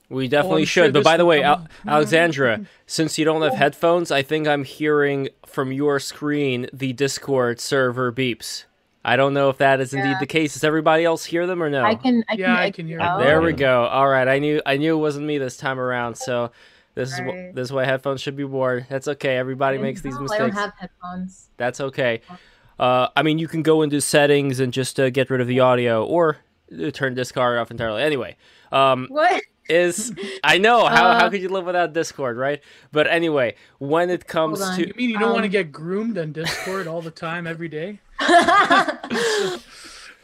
We 0.08 0.28
definitely 0.28 0.62
I'm 0.62 0.66
sure 0.66 0.84
should. 0.86 0.92
But 0.92 1.04
by 1.04 1.16
the 1.16 1.24
way, 1.24 1.42
Al- 1.42 1.66
Alexandra, 1.86 2.66
since 2.86 3.16
you 3.18 3.24
don't 3.24 3.40
have 3.42 3.54
headphones, 3.54 4.10
I 4.10 4.22
think 4.22 4.46
I'm 4.46 4.64
hearing 4.64 5.28
from 5.46 5.72
your 5.72 5.98
screen 5.98 6.66
the 6.72 6.92
Discord 6.92 7.60
server 7.60 8.12
beeps. 8.12 8.64
I 9.04 9.16
don't 9.16 9.32
know 9.34 9.48
if 9.48 9.58
that 9.58 9.80
is 9.80 9.94
indeed 9.94 10.10
Yeah. 10.10 10.18
the 10.20 10.26
case. 10.26 10.52
Does 10.52 10.64
everybody 10.64 11.04
else 11.04 11.24
hear 11.24 11.46
them 11.46 11.62
or 11.62 11.70
no? 11.70 11.82
I 11.82 11.94
can. 11.94 12.24
I 12.28 12.32
can 12.36 12.40
Yeah, 12.40 12.56
I 12.58 12.70
can 12.70 12.86
hear 12.86 13.00
it 13.00 13.02
it. 13.04 13.18
There 13.18 13.40
we 13.40 13.52
go. 13.52 13.84
All 13.84 14.06
right, 14.08 14.28
I 14.28 14.38
knew 14.38 14.60
I 14.66 14.76
knew 14.76 14.96
it 14.96 15.00
wasn't 15.00 15.26
me 15.26 15.38
this 15.38 15.56
time 15.56 15.80
around. 15.80 16.16
So 16.16 16.52
this 16.94 17.10
is 17.12 17.18
wh- 17.18 17.54
this 17.54 17.68
is 17.68 17.72
why 17.72 17.84
headphones 17.86 18.20
should 18.20 18.36
be 18.36 18.44
worn. 18.44 18.86
That's 18.90 19.08
okay. 19.08 19.38
Everybody 19.38 19.78
makes 19.78 20.02
these 20.02 20.12
No, 20.14 20.20
I 20.20 20.22
mistakes. 20.24 20.40
don't 20.40 20.52
have 20.52 20.72
headphones. 20.78 21.48
That's 21.56 21.80
okay. 21.80 22.20
Uh, 22.78 23.08
I 23.16 23.22
mean, 23.22 23.38
you 23.38 23.48
can 23.48 23.62
go 23.62 23.82
into 23.82 24.00
settings 24.00 24.60
and 24.60 24.72
just 24.72 25.00
uh, 25.00 25.08
get 25.10 25.30
rid 25.30 25.40
of 25.40 25.46
the 25.46 25.60
audio, 25.60 26.04
or 26.04 26.38
turn 26.92 27.14
Discord 27.14 27.58
off 27.58 27.70
entirely. 27.70 28.02
Anyway, 28.02 28.36
um, 28.70 29.06
What? 29.10 29.42
is 29.68 30.12
I 30.44 30.58
know 30.58 30.86
how 30.86 31.12
how 31.14 31.26
Uh, 31.26 31.30
could 31.30 31.40
you 31.42 31.48
live 31.48 31.66
without 31.66 31.92
Discord, 31.92 32.36
right? 32.36 32.60
But 32.90 33.06
anyway, 33.06 33.54
when 33.78 34.10
it 34.10 34.26
comes 34.26 34.58
to 34.76 34.86
You 34.88 34.92
mean 34.96 35.10
you 35.10 35.18
don't 35.18 35.32
want 35.32 35.44
to 35.44 35.48
Um, 35.48 35.52
get 35.52 35.70
groomed 35.72 36.18
on 36.18 36.32
Discord 36.32 36.86
all 36.88 37.00
the 37.02 37.10
time, 37.12 37.46
every 37.46 37.68
day? 37.68 38.00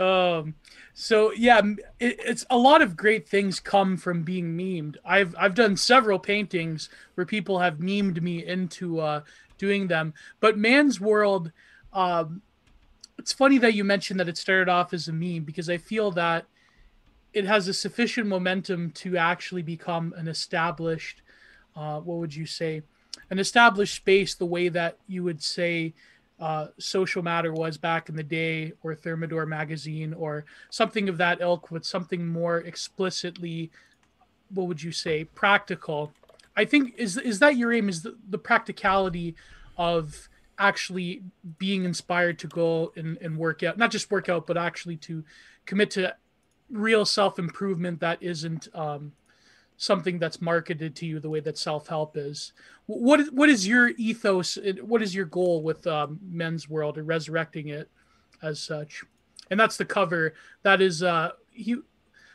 um 0.00 0.54
so 0.94 1.32
yeah 1.32 1.60
it, 1.98 2.18
it's 2.24 2.44
a 2.50 2.56
lot 2.56 2.82
of 2.82 2.96
great 2.96 3.28
things 3.28 3.60
come 3.60 3.96
from 3.96 4.22
being 4.22 4.56
memed 4.56 4.96
i've 5.04 5.34
i've 5.38 5.54
done 5.54 5.76
several 5.76 6.18
paintings 6.18 6.88
where 7.14 7.26
people 7.26 7.58
have 7.58 7.78
memed 7.78 8.20
me 8.22 8.44
into 8.44 9.00
uh 9.00 9.22
doing 9.58 9.88
them 9.88 10.14
but 10.40 10.56
man's 10.56 11.00
world 11.00 11.50
um 11.92 12.42
it's 13.18 13.32
funny 13.32 13.58
that 13.58 13.74
you 13.74 13.84
mentioned 13.84 14.20
that 14.20 14.28
it 14.28 14.38
started 14.38 14.68
off 14.68 14.92
as 14.92 15.08
a 15.08 15.12
meme 15.12 15.42
because 15.44 15.68
i 15.68 15.76
feel 15.76 16.10
that 16.10 16.44
it 17.32 17.44
has 17.44 17.68
a 17.68 17.74
sufficient 17.74 18.26
momentum 18.26 18.90
to 18.92 19.16
actually 19.16 19.62
become 19.62 20.14
an 20.16 20.28
established 20.28 21.22
uh 21.76 22.00
what 22.00 22.18
would 22.18 22.34
you 22.34 22.46
say 22.46 22.82
an 23.30 23.38
established 23.38 23.94
space 23.94 24.34
the 24.34 24.46
way 24.46 24.68
that 24.68 24.96
you 25.06 25.22
would 25.22 25.42
say 25.42 25.92
uh, 26.40 26.68
social 26.78 27.22
matter 27.22 27.52
was 27.52 27.76
back 27.76 28.08
in 28.08 28.14
the 28.14 28.22
day, 28.22 28.72
or 28.82 28.94
Thermidor 28.94 29.46
magazine, 29.46 30.14
or 30.14 30.44
something 30.70 31.08
of 31.08 31.16
that 31.18 31.40
ilk 31.40 31.70
with 31.70 31.84
something 31.84 32.26
more 32.26 32.58
explicitly, 32.58 33.70
what 34.54 34.68
would 34.68 34.82
you 34.82 34.92
say, 34.92 35.24
practical. 35.24 36.12
I 36.56 36.64
think 36.64 36.94
is 36.96 37.16
is 37.16 37.40
that 37.40 37.56
your 37.56 37.72
aim? 37.72 37.88
Is 37.88 38.02
the, 38.02 38.16
the 38.28 38.38
practicality 38.38 39.34
of 39.76 40.27
actually 40.58 41.22
being 41.58 41.84
inspired 41.84 42.38
to 42.40 42.46
go 42.48 42.92
and, 42.96 43.16
and 43.18 43.36
work 43.38 43.62
out, 43.62 43.78
not 43.78 43.90
just 43.90 44.10
work 44.10 44.28
out, 44.28 44.46
but 44.46 44.56
actually 44.56 44.96
to 44.96 45.24
commit 45.66 45.90
to 45.92 46.14
real 46.70 47.04
self 47.04 47.38
improvement 47.38 48.00
that 48.00 48.22
isn't 48.22 48.68
um, 48.74 49.12
something 49.76 50.18
that's 50.18 50.40
marketed 50.40 50.96
to 50.96 51.06
you 51.06 51.20
the 51.20 51.30
way 51.30 51.40
that 51.40 51.56
self 51.58 51.86
help 51.88 52.16
is. 52.16 52.52
Wh- 52.86 53.00
What 53.00 53.20
is, 53.20 53.30
what 53.30 53.48
is 53.48 53.66
your 53.66 53.88
ethos? 53.90 54.58
What 54.82 55.02
is 55.02 55.14
your 55.14 55.26
goal 55.26 55.62
with 55.62 55.86
um, 55.86 56.18
Men's 56.28 56.68
World 56.68 56.98
or 56.98 57.04
resurrecting 57.04 57.68
it 57.68 57.88
as 58.42 58.60
such? 58.60 59.04
And 59.50 59.58
that's 59.58 59.76
the 59.76 59.84
cover. 59.84 60.34
That 60.62 60.80
is 60.82 61.02
uh, 61.02 61.30
he. 61.52 61.76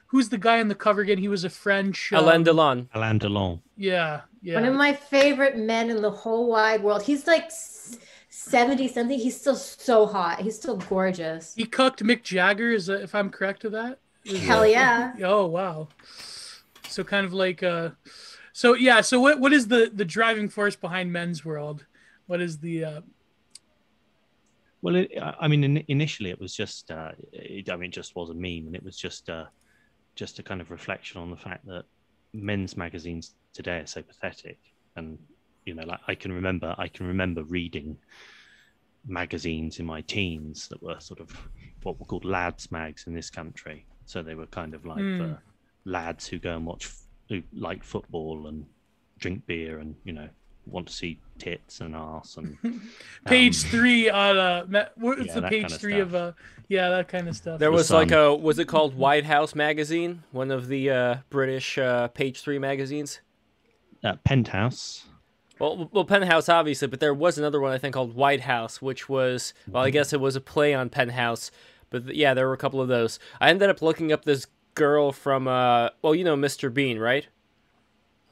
Who's 0.07 0.29
the 0.29 0.37
guy 0.37 0.59
on 0.59 0.67
the 0.67 0.75
cover 0.75 1.01
again? 1.01 1.17
He 1.17 1.27
was 1.27 1.43
a 1.43 1.49
French. 1.49 2.13
um, 2.13 2.23
Alain 2.23 2.43
Delon. 2.45 2.87
Alain 2.93 3.19
Delon. 3.19 3.61
Yeah, 3.77 4.21
yeah. 4.43 4.53
One 4.55 4.65
of 4.65 4.75
my 4.75 4.93
favorite 4.93 5.57
men 5.57 5.89
in 5.89 6.03
the 6.03 6.11
whole 6.11 6.47
wide 6.49 6.83
world. 6.83 7.01
He's 7.01 7.25
like 7.25 7.45
s- 7.45 7.97
70 8.43 8.87
something. 8.89 9.17
He's 9.19 9.39
still 9.39 9.55
so 9.55 10.05
hot. 10.05 10.41
He's 10.41 10.55
still 10.55 10.77
gorgeous. 10.77 11.53
he 11.55 11.65
cooked 11.65 12.03
Mick 12.03 12.23
Jagger. 12.23 12.71
Is 12.71 12.87
that, 12.87 13.01
if 13.01 13.15
I'm 13.15 13.29
correct 13.29 13.61
to 13.61 13.69
that? 13.71 13.99
Is 14.25 14.41
Hell 14.41 14.61
that- 14.61 14.71
yeah. 14.71 15.13
Oh 15.23 15.45
wow. 15.47 15.87
So 16.87 17.03
kind 17.03 17.25
of 17.25 17.33
like 17.33 17.63
uh 17.63 17.89
so 18.53 18.73
yeah, 18.75 19.01
so 19.01 19.19
what 19.19 19.39
what 19.39 19.51
is 19.53 19.67
the 19.67 19.91
the 19.93 20.05
driving 20.05 20.47
force 20.49 20.75
behind 20.75 21.11
Men's 21.11 21.43
World? 21.43 21.85
What 22.27 22.39
is 22.41 22.59
the 22.59 22.85
uh 22.85 23.01
Well, 24.81 24.95
it, 24.95 25.11
I 25.21 25.35
I 25.41 25.47
mean, 25.47 25.63
in, 25.63 25.83
initially 25.87 26.29
it 26.29 26.39
was 26.39 26.53
just, 26.53 26.91
uh, 26.91 27.11
it, 27.31 27.69
I 27.69 27.75
mean, 27.77 27.89
it 27.89 27.93
just 27.93 28.15
was 28.15 28.29
a 28.29 28.33
meme, 28.33 28.67
and 28.67 28.75
it 28.75 28.83
was 28.83 28.97
just, 28.97 29.29
uh, 29.29 29.45
just 30.15 30.39
a 30.39 30.43
kind 30.43 30.61
of 30.61 30.69
reflection 30.71 31.21
on 31.21 31.29
the 31.31 31.37
fact 31.37 31.65
that 31.67 31.85
men's 32.33 32.75
magazines 32.77 33.33
today 33.53 33.77
are 33.79 33.87
so 33.87 34.01
pathetic, 34.01 34.59
and 34.97 35.17
you 35.65 35.73
know, 35.73 35.83
like 35.83 35.99
I 36.07 36.15
can 36.15 36.31
remember, 36.33 36.75
I 36.77 36.87
can 36.87 37.07
remember 37.07 37.43
reading 37.43 37.97
magazines 39.05 39.79
in 39.79 39.85
my 39.85 40.01
teens 40.01 40.67
that 40.69 40.81
were 40.81 40.99
sort 40.99 41.19
of 41.19 41.35
what 41.83 41.99
were 41.99 42.05
called 42.05 42.25
lads 42.25 42.71
mags 42.71 43.05
in 43.07 43.13
this 43.13 43.29
country. 43.29 43.85
So 44.05 44.23
they 44.23 44.35
were 44.35 44.45
kind 44.47 44.73
of 44.73 44.85
like 44.85 44.99
for 45.17 45.41
lads 45.85 46.27
who 46.27 46.39
go 46.39 46.55
and 46.55 46.65
watch, 46.65 46.89
who 47.29 47.41
like 47.53 47.83
football 47.83 48.47
and 48.47 48.65
drink 49.19 49.45
beer 49.45 49.79
and 49.79 49.95
you 50.03 50.13
know 50.13 50.27
want 50.65 50.87
to 50.87 50.93
see 50.93 51.19
tits 51.37 51.81
and 51.81 51.93
ass 51.95 52.37
and 52.37 52.57
page 53.25 53.63
um, 53.65 53.69
three 53.69 54.09
on 54.09 54.37
uh 54.37 54.65
ma- 54.67 54.85
what- 54.95 55.19
it's 55.19 55.27
yeah, 55.35 55.41
the 55.41 55.47
page 55.49 55.61
kind 55.63 55.73
of 55.73 55.79
three 55.79 55.99
of 55.99 56.15
uh 56.15 56.31
yeah, 56.69 56.89
that 56.89 57.07
kind 57.09 57.27
of 57.27 57.35
stuff. 57.35 57.59
There 57.59 57.69
The 57.69 57.75
was 57.75 57.91
like 57.91 58.11
a 58.11 58.33
was 58.33 58.57
it 58.59 58.65
called 58.69 58.95
White 58.95 59.25
House 59.25 59.53
magazine, 59.53 60.23
one 60.31 60.49
of 60.49 60.67
the 60.69 60.89
uh, 60.89 61.15
British 61.29 61.77
uh, 61.77 62.07
page 62.07 62.41
three 62.41 62.57
magazines. 62.57 63.19
uh, 64.03 64.15
Penthouse. 64.23 65.05
Well, 65.59 65.89
well, 65.91 66.03
Penthouse 66.05 66.49
obviously, 66.49 66.87
but 66.87 66.99
there 66.99 67.13
was 67.13 67.37
another 67.37 67.59
one 67.61 67.71
I 67.71 67.77
think 67.77 67.93
called 67.93 68.15
White 68.15 68.41
House, 68.41 68.81
which 68.81 69.07
was 69.07 69.53
well, 69.67 69.83
I 69.83 69.89
guess 69.91 70.11
it 70.13 70.19
was 70.19 70.35
a 70.35 70.41
play 70.41 70.73
on 70.73 70.89
Penthouse, 70.89 71.51
but 71.89 72.13
yeah, 72.15 72.33
there 72.33 72.47
were 72.47 72.53
a 72.53 72.57
couple 72.57 72.81
of 72.81 72.87
those. 72.87 73.19
I 73.39 73.49
ended 73.49 73.69
up 73.69 73.81
looking 73.81 74.11
up 74.11 74.25
this 74.25 74.47
girl 74.75 75.11
from 75.11 75.47
uh, 75.47 75.89
well, 76.01 76.15
you 76.15 76.23
know, 76.23 76.35
Mr. 76.35 76.73
Bean, 76.73 76.97
right? 76.99 77.27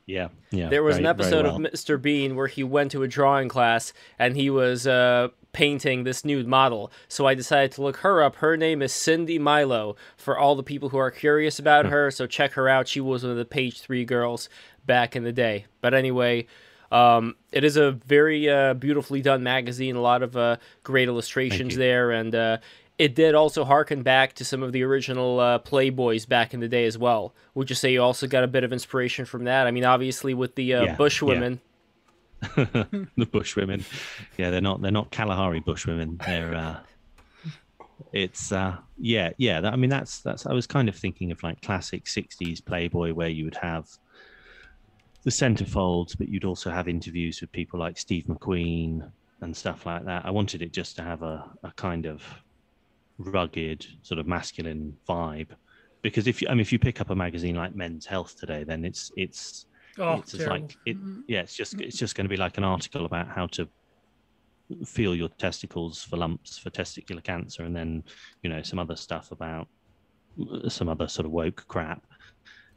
Yeah, 0.08 0.30
yeah. 0.50 0.68
There 0.70 0.84
was 0.84 0.96
very- 0.96 1.06
an 1.06 1.10
episode 1.10 1.46
well. 1.46 1.56
of 1.58 1.62
Mr. 1.62 2.02
Bean 2.02 2.36
where 2.36 2.48
he 2.48 2.64
went 2.64 2.92
to 2.92 3.04
a 3.04 3.08
drawing 3.08 3.48
class 3.48 3.94
and 4.20 4.36
he 4.36 4.50
was 4.50 4.86
uh, 4.88 5.30
painting 5.54 6.04
this 6.04 6.26
nude 6.26 6.48
model. 6.48 6.92
So 7.08 7.28
I 7.28 7.36
decided 7.36 7.72
to 7.74 7.84
look 7.84 7.98
her 7.98 8.22
up. 8.22 8.38
Her 8.38 8.58
name 8.58 8.82
is 8.82 8.92
Cindy 8.92 9.38
Milo. 9.40 9.96
For 10.18 10.38
all 10.38 10.56
the 10.56 10.64
people 10.64 10.90
who 10.90 10.98
are 10.98 11.12
curious 11.12 11.60
about 11.60 11.86
Hmm. 11.86 11.92
her, 11.92 12.12
so 12.12 12.26
check 12.26 12.54
her 12.54 12.68
out. 12.68 12.88
She 12.88 13.00
was 13.00 13.22
one 13.24 13.32
of 13.32 13.38
the 13.38 13.46
page 13.46 13.80
three 13.80 14.04
girls 14.04 14.50
back 14.86 15.16
in 15.16 15.24
the 15.24 15.32
day. 15.32 15.66
But 15.82 15.94
anyway, 15.94 16.48
um, 16.92 17.36
it 17.52 17.64
is 17.64 17.78
a 17.78 17.92
very 17.92 18.50
uh, 18.50 18.74
beautifully 18.74 19.22
done 19.22 19.44
magazine. 19.44 19.96
A 19.96 20.02
lot 20.02 20.24
of 20.24 20.36
uh, 20.36 20.58
great 20.84 21.08
illustrations 21.08 21.76
there, 21.76 22.12
and 22.12 22.36
uh, 22.36 22.58
it 22.98 23.16
did 23.16 23.34
also 23.36 23.64
harken 23.64 24.04
back 24.04 24.34
to 24.34 24.46
some 24.46 24.62
of 24.62 24.72
the 24.74 24.84
original 24.84 25.40
uh, 25.40 25.60
Playboys 25.60 26.28
back 26.28 26.54
in 26.54 26.60
the 26.60 26.68
day 26.68 26.86
as 26.86 26.98
well. 26.98 27.34
Would 27.56 27.70
you 27.70 27.76
say 27.76 27.94
you 27.94 28.02
also 28.02 28.28
got 28.28 28.44
a 28.44 28.48
bit 28.48 28.64
of 28.64 28.74
inspiration 28.74 29.26
from 29.26 29.46
that? 29.46 29.68
I 29.68 29.72
mean, 29.72 29.86
obviously 29.86 30.34
with 30.34 30.56
the 30.56 30.74
uh, 30.76 30.84
Yeah, 30.84 30.96
Bush 30.96 31.22
yeah. 31.22 31.28
women. 31.28 31.62
the 32.56 33.28
bushwomen. 33.28 33.84
Yeah, 34.38 34.50
they're 34.50 34.62
not 34.62 34.82
they're 34.82 34.92
not 34.92 35.12
Kalahari 35.12 35.62
bushwomen. 35.62 36.26
They're 36.26 36.56
uh, 36.56 36.80
it's 38.12 38.52
uh, 38.52 38.78
yeah 38.98 39.30
yeah. 39.38 39.62
That, 39.62 39.74
I 39.74 39.76
mean 39.76 39.92
that's 39.92 40.22
that's. 40.22 40.48
I 40.48 40.54
was 40.54 40.66
kind 40.66 40.90
of 40.90 40.96
thinking 40.96 41.32
of 41.32 41.44
like 41.44 41.62
classic 41.62 42.06
'60s 42.06 42.66
Playboy 42.66 43.14
where 43.14 43.30
you 43.30 43.46
would 43.46 43.58
have 43.58 43.88
the 45.24 45.30
centerfolds, 45.30 46.18
but 46.18 46.30
you'd 46.30 46.46
also 46.46 46.72
have 46.72 46.88
interviews 46.88 47.42
with 47.42 47.52
people 47.52 47.80
like 47.80 47.98
Steve 47.98 48.26
McQueen 48.26 49.10
and 49.42 49.56
stuff 49.56 49.86
like 49.86 50.06
that. 50.06 50.26
I 50.26 50.32
wanted 50.32 50.62
it 50.62 50.74
just 50.74 50.96
to 50.96 51.04
have 51.04 51.22
a, 51.22 51.50
a 51.64 51.72
kind 51.76 52.06
of 52.06 52.24
rugged 53.18 53.86
sort 54.02 54.20
of 54.20 54.28
masculine 54.28 54.98
vibe. 55.08 55.50
Because 56.02 56.26
if 56.28 56.42
you 56.42 56.48
I 56.48 56.52
mean 56.52 56.62
if 56.62 56.72
you 56.72 56.80
pick 56.80 57.00
up 57.00 57.12
a 57.12 57.16
magazine 57.16 57.56
like 57.56 57.76
Men's 57.76 58.06
Health 58.06 58.36
today, 58.40 58.64
then 58.64 58.84
it's 58.84 59.12
it's 59.16 59.68
oh, 60.00 60.14
it's 60.14 60.32
just 60.32 60.48
like 60.48 60.76
it 60.86 60.98
mm-hmm. 60.98 61.22
yeah 61.28 61.42
it's 61.42 61.56
just 61.56 61.80
it's 61.80 61.98
just 61.98 62.16
going 62.16 62.26
to 62.26 62.30
be 62.30 62.38
like 62.38 62.58
an 62.58 62.64
article 62.64 63.06
about 63.06 63.28
how 63.28 63.46
to 63.48 63.68
feel 64.86 65.14
your 65.14 65.30
testicles 65.30 66.02
for 66.04 66.18
lumps 66.18 66.58
for 66.58 66.70
testicular 66.70 67.24
cancer 67.24 67.64
and 67.64 67.76
then 67.76 68.04
you 68.42 68.50
know 68.50 68.62
some 68.62 68.80
other 68.80 68.96
stuff 68.96 69.32
about 69.32 69.68
some 70.70 70.88
other 70.88 71.08
sort 71.08 71.26
of 71.26 71.32
woke 71.32 71.66
crap 71.68 72.06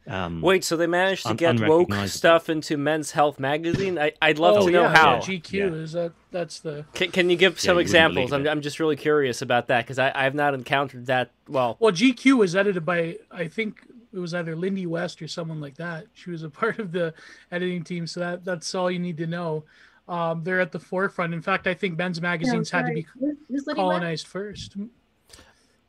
um 0.06 0.40
Wait, 0.42 0.64
so 0.64 0.76
they 0.76 0.86
managed 0.86 1.22
to 1.22 1.30
Un- 1.30 1.36
get 1.36 1.60
woke 1.60 1.94
stuff 2.06 2.48
into 2.50 2.76
Men's 2.76 3.12
Health 3.12 3.38
magazine? 3.40 3.98
I, 3.98 4.12
I'd 4.20 4.38
love 4.38 4.56
oh, 4.58 4.66
to 4.66 4.72
know 4.72 4.82
yeah, 4.82 4.94
how. 4.96 5.14
yeah, 5.14 5.20
GQ 5.20 5.52
Yeah. 5.52 5.64
is 5.66 5.92
that 5.92 6.12
that's 6.30 6.60
the 6.60 6.84
Can, 6.94 7.10
can 7.10 7.30
you 7.30 7.36
give 7.36 7.58
some 7.58 7.76
you 7.76 7.80
examples? 7.80 8.32
I'm. 8.32 8.46
I'm 8.46 8.60
just 8.60 8.80
really 8.80 8.96
curious 8.96 9.40
about 9.42 9.68
that 9.68 9.84
because 9.84 9.98
I, 9.98 10.12
I 10.14 10.24
have 10.24 10.34
not 10.34 10.52
encountered 10.54 11.06
that. 11.06 11.30
Well, 11.48 11.76
well 11.80 11.92
GQ 11.92 12.36
was 12.38 12.54
edited 12.54 12.84
by 12.84 13.16
I 13.30 13.48
think 13.48 13.82
it 14.12 14.18
was 14.18 14.34
either 14.34 14.54
Lindy 14.54 14.86
West 14.86 15.20
or 15.22 15.26
someone 15.28 15.60
like 15.60 15.76
that. 15.76 16.06
She 16.14 16.30
was 16.30 16.42
a 16.42 16.50
part 16.60 16.78
of 16.78 16.92
the 16.92 17.14
editing 17.50 17.82
team, 17.82 18.06
so 18.06 18.20
that 18.20 18.44
that's 18.44 18.74
all 18.74 18.90
you 18.90 18.98
need 18.98 19.16
to 19.18 19.26
know. 19.26 19.64
Um, 20.06 20.44
they're 20.44 20.60
at 20.60 20.70
the 20.70 20.78
forefront. 20.78 21.32
In 21.32 21.40
fact, 21.40 21.66
I 21.66 21.72
think 21.72 21.96
men's 21.96 22.20
magazines 22.20 22.70
had 22.70 22.84
to 22.86 22.92
be 22.92 23.06
Who's- 23.18 23.36
who's 23.48 23.66
Lydia 23.66 23.82
West? 23.82 23.90
colonized 23.92 24.26
first. 24.26 24.76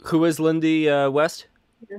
who 0.04 0.24
is 0.26 0.40
Lindy 0.40 0.90
uh, 0.90 1.10
West? 1.10 1.48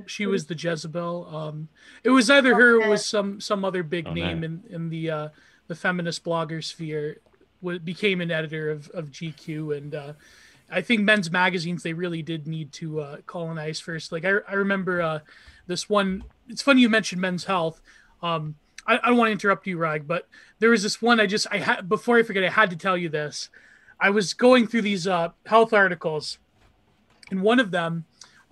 She 0.05 0.25
was 0.25 0.45
the 0.47 0.55
Jezebel. 0.55 1.33
Um, 1.33 1.69
it 2.03 2.09
was 2.09 2.29
either 2.29 2.55
her 2.55 2.75
or 2.75 2.79
Okay. 2.81 2.89
was 2.89 3.05
some 3.05 3.39
some 3.39 3.63
other 3.63 3.83
big 3.83 4.07
Oh, 4.07 4.13
name 4.13 4.41
no. 4.41 4.45
in 4.45 4.63
in 4.69 4.89
the 4.89 5.09
uh, 5.09 5.29
the 5.67 5.75
feminist 5.75 6.23
blogger 6.23 6.63
sphere. 6.63 7.19
wa- 7.61 7.77
became 7.77 8.21
an 8.21 8.31
editor 8.31 8.69
of 8.69 8.89
of 8.89 9.11
GQ, 9.11 9.77
and 9.77 9.95
uh, 9.95 10.13
I 10.69 10.81
think 10.81 11.01
men's 11.01 11.31
magazines 11.31 11.83
they 11.83 11.93
really 11.93 12.21
did 12.21 12.47
need 12.47 12.71
to 12.73 12.99
uh, 12.99 13.17
colonize 13.27 13.79
first. 13.79 14.11
Like 14.11 14.25
I 14.25 14.39
I 14.47 14.53
remember 14.55 15.01
uh, 15.01 15.19
this 15.67 15.89
one. 15.89 16.23
It's 16.49 16.61
funny 16.61 16.81
you 16.81 16.89
mentioned 16.89 17.21
Men's 17.21 17.45
Health. 17.45 17.81
Um, 18.21 18.55
I, 18.85 18.99
I 19.03 19.07
don't 19.09 19.17
want 19.17 19.27
to 19.29 19.33
interrupt 19.33 19.67
you, 19.67 19.77
Rag, 19.77 20.07
but 20.07 20.27
there 20.59 20.69
was 20.69 20.83
this 20.83 21.01
one 21.01 21.19
I 21.19 21.25
just 21.27 21.47
I 21.51 21.59
had 21.59 21.87
before 21.87 22.17
I 22.17 22.23
forget 22.23 22.43
I 22.43 22.49
had 22.49 22.69
to 22.71 22.75
tell 22.77 22.97
you 22.97 23.09
this. 23.09 23.49
I 23.99 24.09
was 24.11 24.33
going 24.33 24.67
through 24.67 24.83
these 24.83 25.07
uh, 25.07 25.29
health 25.45 25.73
articles 25.73 26.37
and 27.31 27.41
one 27.41 27.59
of 27.59 27.71
them 27.71 28.05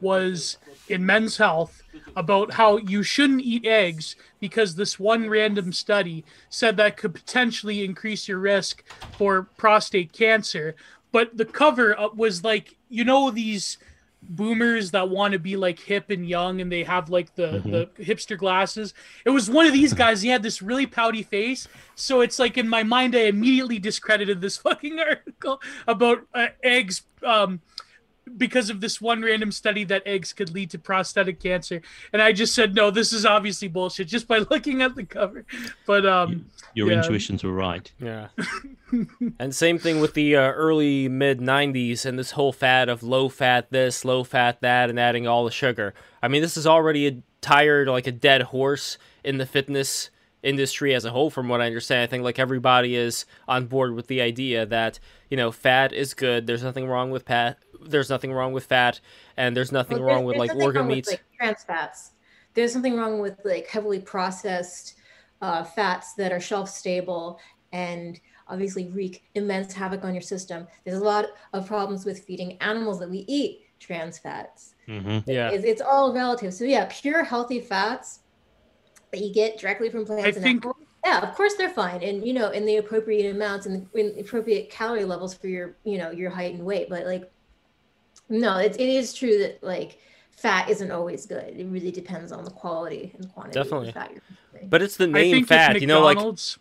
was 0.05 0.57
in 0.87 1.03
Men's 1.05 1.37
Health 1.37 1.81
about 2.15 2.53
how 2.53 2.77
you 2.77 3.01
shouldn't 3.01 3.41
eat 3.41 3.65
eggs 3.65 4.15
because 4.39 4.75
this 4.75 4.99
one 4.99 5.27
random 5.27 5.73
study 5.73 6.23
said 6.49 6.77
that 6.77 6.95
could 6.95 7.13
potentially 7.15 7.83
increase 7.83 8.27
your 8.27 8.37
risk 8.37 8.83
for 9.17 9.43
prostate 9.57 10.13
cancer. 10.13 10.75
But 11.11 11.35
the 11.37 11.45
cover 11.45 11.99
up 11.99 12.15
was 12.15 12.43
like, 12.43 12.75
you 12.89 13.03
know, 13.03 13.31
these 13.31 13.79
boomers 14.27 14.91
that 14.91 15.09
want 15.09 15.33
to 15.33 15.39
be 15.39 15.55
like 15.55 15.79
hip 15.79 16.09
and 16.09 16.27
young 16.27 16.59
and 16.61 16.71
they 16.71 16.83
have 16.83 17.09
like 17.09 17.33
the 17.35 17.61
Mhm. 17.63 17.71
the 17.95 18.03
hipster 18.03 18.35
glasses 18.35 18.91
it 19.23 19.29
was 19.29 19.51
one 19.51 19.67
of 19.67 19.73
these 19.73 19.93
guys 20.03 20.23
he 20.23 20.29
had 20.29 20.41
this 20.41 20.63
really 20.63 20.87
pouty 20.87 21.21
face 21.21 21.67
so 21.93 22.21
it's 22.21 22.39
like 22.39 22.57
in 22.57 22.67
my 22.67 22.81
mind 22.81 23.15
i 23.15 23.19
immediately 23.35 23.77
discredited 23.77 24.41
this 24.41 24.57
fucking 24.65 24.99
article 24.99 25.61
about 25.87 26.25
uh, 26.33 26.47
eggs 26.63 27.03
um 27.23 27.61
because 28.37 28.69
of 28.69 28.81
this 28.81 28.99
one 28.99 29.21
random 29.21 29.51
study 29.51 29.83
that 29.83 30.01
eggs 30.05 30.33
could 30.33 30.53
lead 30.53 30.69
to 30.71 30.79
prostatic 30.79 31.39
cancer 31.39 31.81
and 32.11 32.21
i 32.21 32.31
just 32.31 32.55
said 32.55 32.73
no 32.75 32.89
this 32.91 33.13
is 33.13 33.25
obviously 33.25 33.67
bullshit 33.67 34.07
just 34.07 34.27
by 34.27 34.37
looking 34.49 34.81
at 34.81 34.95
the 34.95 35.03
cover 35.03 35.45
but 35.85 36.05
um 36.05 36.45
Your 36.73 36.89
Yeah. 36.91 36.97
intuitions 36.97 37.43
were 37.43 37.53
right. 37.53 37.91
Yeah. 37.99 38.27
and 39.39 39.53
same 39.55 39.77
thing 39.77 39.99
with 40.01 40.13
the 40.13 40.35
uh, 40.35 40.51
early 40.51 41.07
mid 41.07 41.39
90s 41.39 42.05
and 42.05 42.17
this 42.19 42.31
whole 42.31 42.51
fad 42.51 42.89
of 42.89 43.01
low 43.03 43.29
fat 43.29 43.71
this, 43.71 44.03
low 44.05 44.23
fat 44.23 44.61
that, 44.61 44.89
and 44.89 44.99
adding 44.99 45.27
all 45.27 45.45
the 45.45 45.51
sugar. 45.51 45.93
I 46.21 46.27
mean, 46.27 46.41
this 46.41 46.57
is 46.57 46.67
already 46.67 47.07
a 47.07 47.17
tired, 47.41 47.87
like 47.87 48.07
a 48.07 48.11
dead 48.11 48.41
horse 48.43 48.97
in 49.23 49.37
the 49.37 49.45
fitness 49.45 50.09
industry 50.43 50.93
as 50.93 51.05
a 51.05 51.11
whole, 51.11 51.29
from 51.29 51.47
what 51.49 51.61
I 51.61 51.65
understand. 51.67 52.01
I 52.03 52.07
think 52.07 52.23
like 52.23 52.39
everybody 52.39 52.95
is 52.95 53.25
on 53.47 53.65
board 53.67 53.95
with 53.95 54.07
the 54.07 54.21
idea 54.21 54.65
that, 54.65 54.99
you 55.29 55.37
know, 55.37 55.51
fat 55.51 55.91
is 55.93 56.13
good. 56.13 56.45
There's 56.45 56.63
nothing 56.63 56.87
wrong 56.87 57.09
with 57.09 57.23
fat. 57.23 57.57
There's 57.85 58.09
nothing 58.09 58.31
wrong 58.33 58.53
with 58.53 58.65
fat, 58.65 58.99
and 59.37 59.55
there's 59.55 59.71
nothing 59.71 59.99
Well, 59.99 60.15
wrong 60.15 60.25
with 60.25 60.37
there's 60.37 60.49
like 60.49 60.57
organ 60.57 60.81
wrong 60.81 60.87
with, 60.89 60.95
meats. 60.97 61.09
like 61.09 61.23
trans 61.37 61.63
fats. 61.63 62.11
There's 62.53 62.71
something 62.73 62.95
wrong 62.95 63.19
with 63.19 63.37
like 63.43 63.67
heavily 63.67 63.99
processed 63.99 64.95
uh, 65.41 65.63
fats 65.63 66.13
that 66.15 66.31
are 66.31 66.39
shelf 66.39 66.69
stable 66.69 67.39
and 67.73 68.19
obviously 68.47 68.87
wreak 68.89 69.23
immense 69.35 69.73
havoc 69.73 70.03
on 70.03 70.13
your 70.13 70.21
system. 70.21 70.67
There's 70.85 70.99
a 70.99 71.03
lot 71.03 71.25
of 71.53 71.67
problems 71.67 72.05
with 72.05 72.19
feeding 72.23 72.57
animals 72.61 72.99
that 72.99 73.09
we 73.09 73.25
eat 73.27 73.61
trans 73.79 74.17
fats. 74.17 74.75
hmm 74.85 75.19
yeah. 75.25 75.49
It's, 75.51 75.65
it's 75.65 75.81
all 75.81 76.13
relative. 76.13 76.53
So 76.53 76.63
yeah, 76.63 76.87
pure 76.89 77.23
healthy 77.23 77.59
fats 77.59 78.19
that 79.11 79.19
you 79.21 79.33
get 79.33 79.59
directly 79.59 79.89
from 79.89 80.05
plants 80.05 80.23
I 80.25 80.29
and 80.29 80.35
think- 80.37 80.63
animals. 80.63 80.75
Yeah, 81.05 81.19
of 81.21 81.35
course 81.35 81.53
they're 81.55 81.69
fine, 81.69 82.01
and 82.01 82.25
you 82.25 82.33
know, 82.33 82.49
in 82.49 82.65
the 82.65 82.77
appropriate 82.77 83.29
amounts 83.29 83.67
and 83.67 83.87
in 83.93 84.15
the 84.15 84.21
appropriate 84.21 84.71
calorie 84.71 85.05
levels 85.05 85.35
for 85.35 85.47
your, 85.47 85.75
you 85.83 85.99
know, 85.99 86.09
your 86.09 86.31
height 86.31 86.55
and 86.55 86.65
weight. 86.65 86.87
But 86.89 87.05
like, 87.05 87.31
no, 88.29 88.57
it, 88.57 88.79
it 88.79 88.89
is 88.89 89.13
true 89.13 89.39
that 89.39 89.63
like 89.63 89.99
fat 90.31 90.69
isn't 90.69 90.91
always 90.91 91.25
good. 91.25 91.57
It 91.57 91.65
really 91.65 91.91
depends 91.91 92.31
on 92.31 92.43
the 92.43 92.51
quality 92.51 93.13
and 93.17 93.31
quantity 93.31 93.59
Definitely. 93.59 93.89
of 93.89 93.93
fat 93.93 94.11
you're 94.11 94.21
consuming. 94.27 94.69
But 94.69 94.81
it's 94.81 94.97
the 94.97 95.05
I 95.05 95.07
name 95.07 95.45
fat, 95.45 95.75
if 95.75 95.81
you 95.81 95.87
know, 95.87 96.01
like 96.01 96.15
McDonald's, 96.15 96.59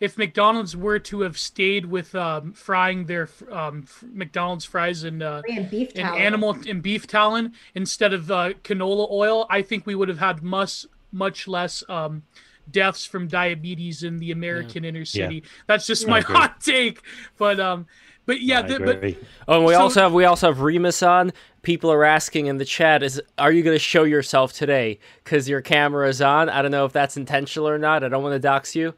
if 0.00 0.16
McDonald's 0.16 0.76
were 0.76 0.98
to 0.98 1.20
have 1.20 1.38
stayed 1.38 1.86
with 1.86 2.14
um, 2.14 2.52
frying 2.52 3.04
their 3.04 3.28
um, 3.50 3.84
f- 3.86 4.04
McDonald's 4.12 4.64
fries 4.64 5.04
in 5.04 5.20
uh, 5.20 5.42
and 5.48 5.70
beef 5.70 5.92
in 5.92 6.02
tallow. 6.02 6.18
animal 6.18 6.56
in 6.66 6.80
beef 6.80 7.06
tallow 7.06 7.50
instead 7.74 8.12
of 8.12 8.30
uh, 8.30 8.52
canola 8.64 9.10
oil, 9.10 9.46
I 9.50 9.62
think 9.62 9.86
we 9.86 9.94
would 9.94 10.08
have 10.08 10.18
had 10.18 10.42
much 10.42 10.86
much 11.12 11.46
less 11.46 11.82
um, 11.88 12.22
deaths 12.70 13.04
from 13.04 13.26
diabetes 13.26 14.02
in 14.02 14.18
the 14.18 14.30
American 14.30 14.84
inner 14.84 15.04
city. 15.04 15.42
That's 15.66 15.86
just 15.86 16.06
I 16.06 16.10
my 16.10 16.20
hot 16.20 16.60
take, 16.60 17.02
but 17.36 17.60
um, 17.60 17.86
but 18.26 18.40
yeah, 18.40 18.60
I 18.60 18.62
the, 18.62 18.78
but. 18.78 19.14
Oh, 19.48 19.58
and 19.58 19.64
we 19.66 19.74
So- 19.74 19.80
also 19.80 20.02
have 20.02 20.12
we 20.12 20.24
also 20.24 20.48
have 20.48 20.60
Remus 20.60 21.02
on. 21.02 21.32
People 21.62 21.92
are 21.92 22.04
asking 22.04 22.46
in 22.46 22.58
the 22.58 22.64
chat: 22.64 23.02
Is 23.02 23.20
are 23.38 23.52
you 23.52 23.62
going 23.62 23.74
to 23.74 23.78
show 23.78 24.04
yourself 24.04 24.52
today? 24.52 24.98
Because 25.22 25.48
your 25.48 25.60
camera 25.60 26.08
is 26.08 26.22
on. 26.22 26.48
I 26.48 26.62
don't 26.62 26.70
know 26.70 26.84
if 26.84 26.92
that's 26.92 27.16
intentional 27.16 27.68
or 27.68 27.78
not. 27.78 28.02
I 28.04 28.08
don't 28.08 28.22
want 28.22 28.34
to 28.34 28.38
dox 28.38 28.74
you. 28.74 28.94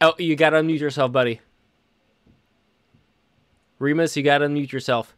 Oh, 0.00 0.14
you 0.18 0.36
got 0.36 0.50
to 0.50 0.58
unmute 0.58 0.80
yourself, 0.80 1.10
buddy. 1.12 1.40
Remus, 3.78 4.16
you 4.16 4.22
got 4.22 4.38
to 4.38 4.46
unmute 4.46 4.72
yourself. 4.72 5.14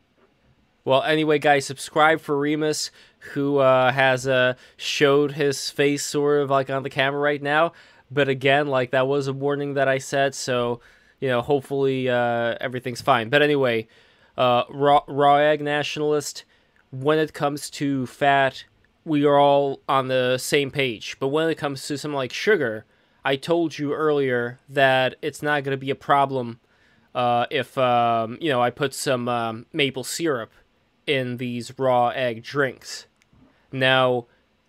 Well, 0.84 1.02
anyway, 1.02 1.38
guys, 1.38 1.66
subscribe 1.66 2.20
for 2.20 2.38
Remus, 2.38 2.90
who 3.34 3.58
uh, 3.58 3.92
has 3.92 4.26
uh, 4.26 4.54
showed 4.76 5.32
his 5.32 5.68
face 5.70 6.04
sort 6.04 6.40
of 6.40 6.50
like 6.50 6.70
on 6.70 6.82
the 6.82 6.90
camera 6.90 7.20
right 7.20 7.42
now. 7.42 7.72
But 8.10 8.28
again, 8.28 8.68
like 8.68 8.90
that 8.92 9.06
was 9.06 9.26
a 9.28 9.32
warning 9.32 9.74
that 9.74 9.86
I 9.86 9.98
said, 9.98 10.34
so 10.34 10.80
you 11.20 11.28
know, 11.28 11.40
hopefully 11.40 12.08
uh, 12.08 12.54
everything's 12.60 13.02
fine. 13.02 13.28
But 13.28 13.42
anyway, 13.42 13.88
uh, 14.36 14.64
raw, 14.70 15.02
raw 15.06 15.36
egg 15.36 15.60
nationalist. 15.60 16.44
When 16.90 17.18
it 17.18 17.34
comes 17.34 17.68
to 17.70 18.06
fat, 18.06 18.64
we 19.04 19.24
are 19.24 19.38
all 19.38 19.80
on 19.88 20.08
the 20.08 20.38
same 20.38 20.70
page. 20.70 21.16
But 21.18 21.28
when 21.28 21.48
it 21.48 21.56
comes 21.56 21.86
to 21.86 21.98
something 21.98 22.16
like 22.16 22.32
sugar, 22.32 22.84
I 23.24 23.36
told 23.36 23.78
you 23.78 23.92
earlier 23.92 24.58
that 24.68 25.16
it's 25.20 25.42
not 25.42 25.64
going 25.64 25.76
to 25.76 25.80
be 25.80 25.90
a 25.90 25.96
problem 25.96 26.60
uh, 27.14 27.46
if 27.50 27.76
um, 27.76 28.38
you 28.40 28.48
know 28.50 28.62
I 28.62 28.70
put 28.70 28.94
some 28.94 29.28
um, 29.28 29.66
maple 29.72 30.04
syrup 30.04 30.52
in 31.06 31.38
these 31.38 31.78
raw 31.78 32.08
egg 32.08 32.42
drinks. 32.42 33.06
Now, 33.72 34.26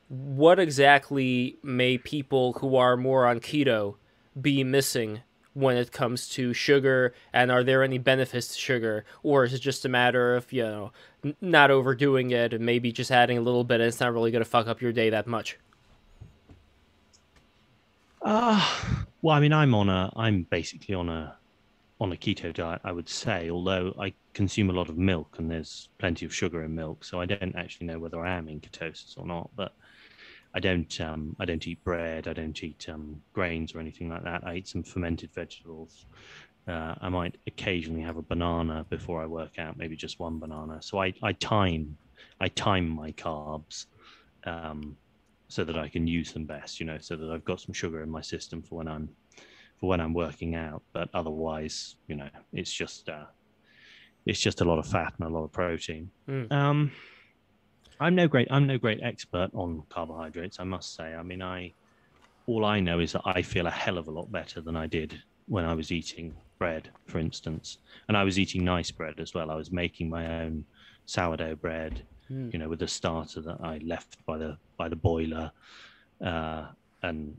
what 0.07 0.59
exactly 0.59 1.57
may 1.61 1.97
people 1.97 2.53
who 2.53 2.75
are 2.75 2.97
more 2.97 3.25
on 3.25 3.39
keto 3.39 3.95
be 4.39 4.63
missing 4.63 5.21
when 5.53 5.77
it 5.77 5.91
comes 5.91 6.29
to 6.29 6.53
sugar 6.53 7.13
and 7.33 7.51
are 7.51 7.63
there 7.63 7.83
any 7.83 7.97
benefits 7.97 8.49
to 8.53 8.59
sugar 8.59 9.05
or 9.23 9.43
is 9.43 9.53
it 9.53 9.59
just 9.59 9.85
a 9.85 9.89
matter 9.89 10.35
of 10.35 10.51
you 10.53 10.63
know 10.63 10.91
n- 11.25 11.35
not 11.41 11.71
overdoing 11.71 12.31
it 12.31 12.53
and 12.53 12.65
maybe 12.65 12.91
just 12.91 13.11
adding 13.11 13.37
a 13.37 13.41
little 13.41 13.63
bit 13.63 13.81
and 13.81 13.87
it's 13.87 13.99
not 13.99 14.13
really 14.13 14.31
going 14.31 14.43
to 14.43 14.49
fuck 14.49 14.67
up 14.67 14.81
your 14.81 14.91
day 14.93 15.09
that 15.09 15.27
much 15.27 15.57
Uh, 18.21 18.61
well, 19.21 19.35
I 19.35 19.39
mean, 19.39 19.53
I'm 19.53 19.73
on 19.75 19.89
a, 19.89 20.11
I'm 20.15 20.43
basically 20.43 20.95
on 20.95 21.09
a, 21.09 21.37
on 22.01 22.11
a 22.11 22.15
keto 22.15 22.53
diet, 22.53 22.81
I 22.83 22.91
would 22.91 23.09
say. 23.09 23.49
Although 23.49 23.93
I 23.99 24.13
consume 24.33 24.69
a 24.69 24.73
lot 24.73 24.89
of 24.89 24.97
milk, 24.97 25.35
and 25.39 25.49
there's 25.49 25.89
plenty 25.97 26.25
of 26.25 26.33
sugar 26.35 26.63
in 26.63 26.75
milk, 26.75 27.03
so 27.03 27.19
I 27.21 27.25
don't 27.25 27.55
actually 27.55 27.87
know 27.87 27.99
whether 27.99 28.23
I 28.25 28.35
am 28.37 28.47
in 28.49 28.59
ketosis 28.61 29.17
or 29.17 29.25
not. 29.25 29.49
But 29.55 29.73
I 30.53 30.59
don't, 30.59 30.99
um, 31.01 31.35
I 31.39 31.45
don't 31.45 31.65
eat 31.67 31.83
bread. 31.83 32.27
I 32.27 32.33
don't 32.33 32.63
eat 32.63 32.87
um, 32.89 33.21
grains 33.33 33.73
or 33.73 33.79
anything 33.79 34.09
like 34.09 34.23
that. 34.23 34.45
I 34.45 34.55
eat 34.55 34.67
some 34.67 34.83
fermented 34.83 35.31
vegetables. 35.33 36.05
Uh, 36.67 36.95
I 37.01 37.09
might 37.09 37.37
occasionally 37.47 38.01
have 38.01 38.17
a 38.17 38.21
banana 38.21 38.85
before 38.89 39.21
I 39.21 39.25
work 39.25 39.59
out, 39.59 39.77
maybe 39.77 39.95
just 39.95 40.19
one 40.19 40.39
banana. 40.39 40.81
So 40.81 41.01
I, 41.01 41.13
I 41.23 41.33
time, 41.33 41.97
I 42.39 42.47
time 42.49 42.87
my 42.89 43.11
carbs. 43.13 43.85
Um, 44.45 44.97
so 45.49 45.63
that 45.63 45.77
I 45.77 45.89
can 45.89 46.07
use 46.07 46.31
them 46.31 46.45
best, 46.45 46.79
you 46.79 46.85
know, 46.85 46.99
so 46.99 47.15
that 47.15 47.29
I've 47.29 47.43
got 47.43 47.59
some 47.59 47.73
sugar 47.73 48.01
in 48.03 48.09
my 48.09 48.21
system 48.21 48.61
for 48.61 48.75
when 48.75 48.87
I'm 48.87 49.09
for 49.79 49.89
when 49.89 49.99
I'm 49.99 50.13
working 50.13 50.55
out. 50.55 50.83
But 50.93 51.09
otherwise, 51.13 51.95
you 52.07 52.15
know, 52.15 52.29
it's 52.53 52.71
just 52.71 53.09
uh, 53.09 53.25
it's 54.25 54.39
just 54.39 54.61
a 54.61 54.65
lot 54.65 54.77
of 54.77 54.87
fat 54.87 55.13
and 55.17 55.27
a 55.27 55.29
lot 55.29 55.43
of 55.43 55.51
protein. 55.51 56.11
Mm. 56.29 56.51
Um, 56.51 56.91
I'm 57.99 58.15
no 58.15 58.27
great 58.27 58.47
I'm 58.51 58.67
no 58.67 58.77
great 58.77 59.01
expert 59.03 59.49
on 59.53 59.83
carbohydrates, 59.89 60.59
I 60.59 60.63
must 60.63 60.95
say. 60.95 61.13
I 61.13 61.23
mean, 61.23 61.41
I 61.41 61.73
all 62.47 62.65
I 62.65 62.79
know 62.79 62.99
is 62.99 63.11
that 63.13 63.21
I 63.25 63.41
feel 63.41 63.67
a 63.67 63.71
hell 63.71 63.97
of 63.97 64.07
a 64.07 64.11
lot 64.11 64.31
better 64.31 64.61
than 64.61 64.75
I 64.75 64.87
did 64.87 65.21
when 65.47 65.65
I 65.65 65.73
was 65.73 65.91
eating 65.91 66.35
bread, 66.57 66.91
for 67.07 67.19
instance, 67.19 67.77
and 68.07 68.17
I 68.17 68.23
was 68.23 68.39
eating 68.39 68.63
nice 68.63 68.91
bread 68.91 69.19
as 69.19 69.33
well. 69.33 69.51
I 69.51 69.55
was 69.55 69.71
making 69.71 70.09
my 70.09 70.41
own 70.43 70.65
sourdough 71.05 71.55
bread 71.55 72.05
Mm. 72.31 72.53
you 72.53 72.59
know, 72.59 72.69
with 72.69 72.83
a 72.83 72.87
starter 72.87 73.41
that 73.41 73.57
I 73.63 73.79
left 73.79 74.17
by 74.27 74.37
the 74.37 74.57
by 74.77 74.87
the 74.87 74.95
boiler, 74.95 75.51
uh, 76.23 76.67
and 77.01 77.37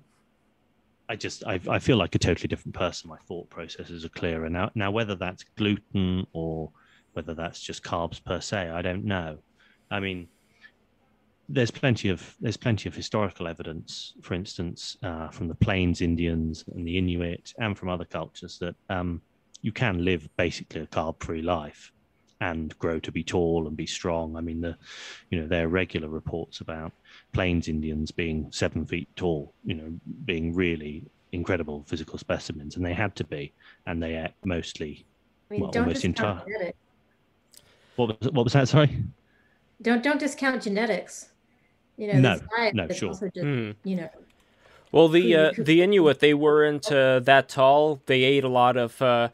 I 1.08 1.16
just 1.16 1.44
I, 1.46 1.60
I 1.68 1.78
feel 1.78 1.96
like 1.96 2.14
a 2.14 2.18
totally 2.18 2.48
different 2.48 2.74
person. 2.74 3.08
My 3.08 3.18
thought 3.28 3.50
processes 3.50 4.04
are 4.04 4.08
clearer 4.10 4.48
now. 4.48 4.70
Now, 4.74 4.90
whether 4.90 5.14
that's 5.14 5.44
gluten 5.56 6.26
or 6.32 6.72
whether 7.12 7.34
that's 7.34 7.60
just 7.60 7.82
carbs 7.84 8.24
per 8.24 8.40
se, 8.40 8.68
I 8.70 8.82
don't 8.82 9.04
know. 9.04 9.38
I 9.90 10.00
mean, 10.00 10.28
there's 11.52 11.70
plenty 11.70 12.08
of 12.08 12.36
there's 12.40 12.56
plenty 12.56 12.88
of 12.88 12.94
historical 12.94 13.48
evidence, 13.48 14.14
for 14.22 14.34
instance, 14.34 14.96
uh, 15.02 15.28
from 15.28 15.48
the 15.48 15.54
Plains 15.54 16.00
Indians 16.00 16.64
and 16.74 16.86
the 16.86 16.96
Inuit, 16.96 17.52
and 17.58 17.76
from 17.76 17.88
other 17.88 18.04
cultures 18.04 18.58
that 18.58 18.74
um, 18.88 19.20
you 19.60 19.72
can 19.72 20.04
live 20.04 20.28
basically 20.36 20.80
a 20.80 20.86
carb-free 20.86 21.42
life 21.42 21.92
and 22.40 22.78
grow 22.78 22.98
to 23.00 23.12
be 23.12 23.22
tall 23.22 23.66
and 23.66 23.76
be 23.76 23.86
strong. 23.86 24.36
I 24.36 24.40
mean, 24.40 24.60
the 24.60 24.76
you 25.30 25.40
know 25.40 25.48
there 25.48 25.64
are 25.66 25.68
regular 25.68 26.08
reports 26.08 26.60
about 26.60 26.92
Plains 27.32 27.68
Indians 27.68 28.10
being 28.12 28.48
seven 28.52 28.86
feet 28.86 29.08
tall, 29.16 29.52
you 29.64 29.74
know, 29.74 29.92
being 30.24 30.54
really 30.54 31.04
incredible 31.32 31.84
physical 31.88 32.18
specimens, 32.18 32.76
and 32.76 32.86
they 32.86 32.94
had 32.94 33.16
to 33.16 33.24
be, 33.24 33.52
and 33.86 34.00
they 34.02 34.14
ate 34.14 34.34
mostly. 34.44 35.04
I 35.50 35.54
mean, 35.54 35.62
well, 35.62 35.72
almost 35.74 36.02
discount 36.02 36.18
entire- 36.18 36.44
genetics. 36.44 36.78
What 37.96 38.20
was 38.20 38.30
what 38.32 38.44
was 38.44 38.52
that? 38.52 38.68
Sorry. 38.68 39.02
Don't 39.82 40.02
don't 40.02 40.20
discount 40.20 40.62
genetics. 40.62 41.29
You 42.00 42.06
know, 42.06 42.20
No, 42.20 42.34
this 42.38 42.48
diet 42.56 42.74
no, 42.74 42.88
sure. 42.88 43.08
also 43.10 43.26
just 43.26 43.46
Mm. 43.46 43.76
you 43.84 43.96
know 43.96 44.08
Well, 44.90 45.08
the 45.08 45.36
uh, 45.36 45.52
the 45.58 45.82
Inuit 45.82 46.20
they 46.20 46.32
weren't 46.34 46.90
uh, 46.90 47.20
that 47.20 47.48
tall. 47.50 48.00
They 48.06 48.22
ate 48.24 48.42
a 48.42 48.48
lot 48.48 48.76
of 48.78 49.00
uh, 49.02 49.28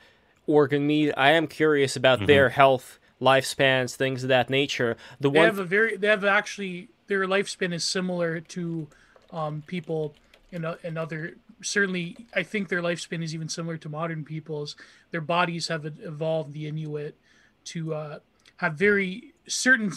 organ 0.46 0.86
meat. 0.86 1.12
I 1.16 1.30
am 1.30 1.46
curious 1.46 1.94
about 1.96 2.20
Mhm. 2.20 2.26
their 2.26 2.48
health 2.50 2.98
lifespans, 3.20 3.94
things 3.94 4.24
of 4.24 4.28
that 4.30 4.50
nature. 4.50 4.96
The 5.20 5.30
They 5.30 5.38
one 5.38 5.46
have 5.46 5.58
a 5.60 5.64
very 5.64 5.96
they 5.96 6.08
have 6.08 6.24
actually 6.24 6.88
their 7.06 7.24
lifespan 7.26 7.72
is 7.72 7.84
similar 7.84 8.40
to 8.40 8.88
um, 9.30 9.62
people 9.66 10.14
in 10.50 10.64
o- 10.64 10.76
in 10.82 10.96
other 10.98 11.36
certainly 11.62 12.16
I 12.34 12.42
think 12.42 12.68
their 12.68 12.82
lifespan 12.82 13.22
is 13.22 13.32
even 13.32 13.48
similar 13.48 13.76
to 13.78 13.88
modern 13.88 14.24
people's. 14.24 14.74
Their 15.12 15.20
bodies 15.22 15.68
have 15.68 15.86
evolved 15.86 16.52
the 16.52 16.66
Inuit 16.66 17.14
to 17.66 17.94
uh, 17.94 18.18
have 18.56 18.74
very 18.74 19.32
certain 19.46 19.92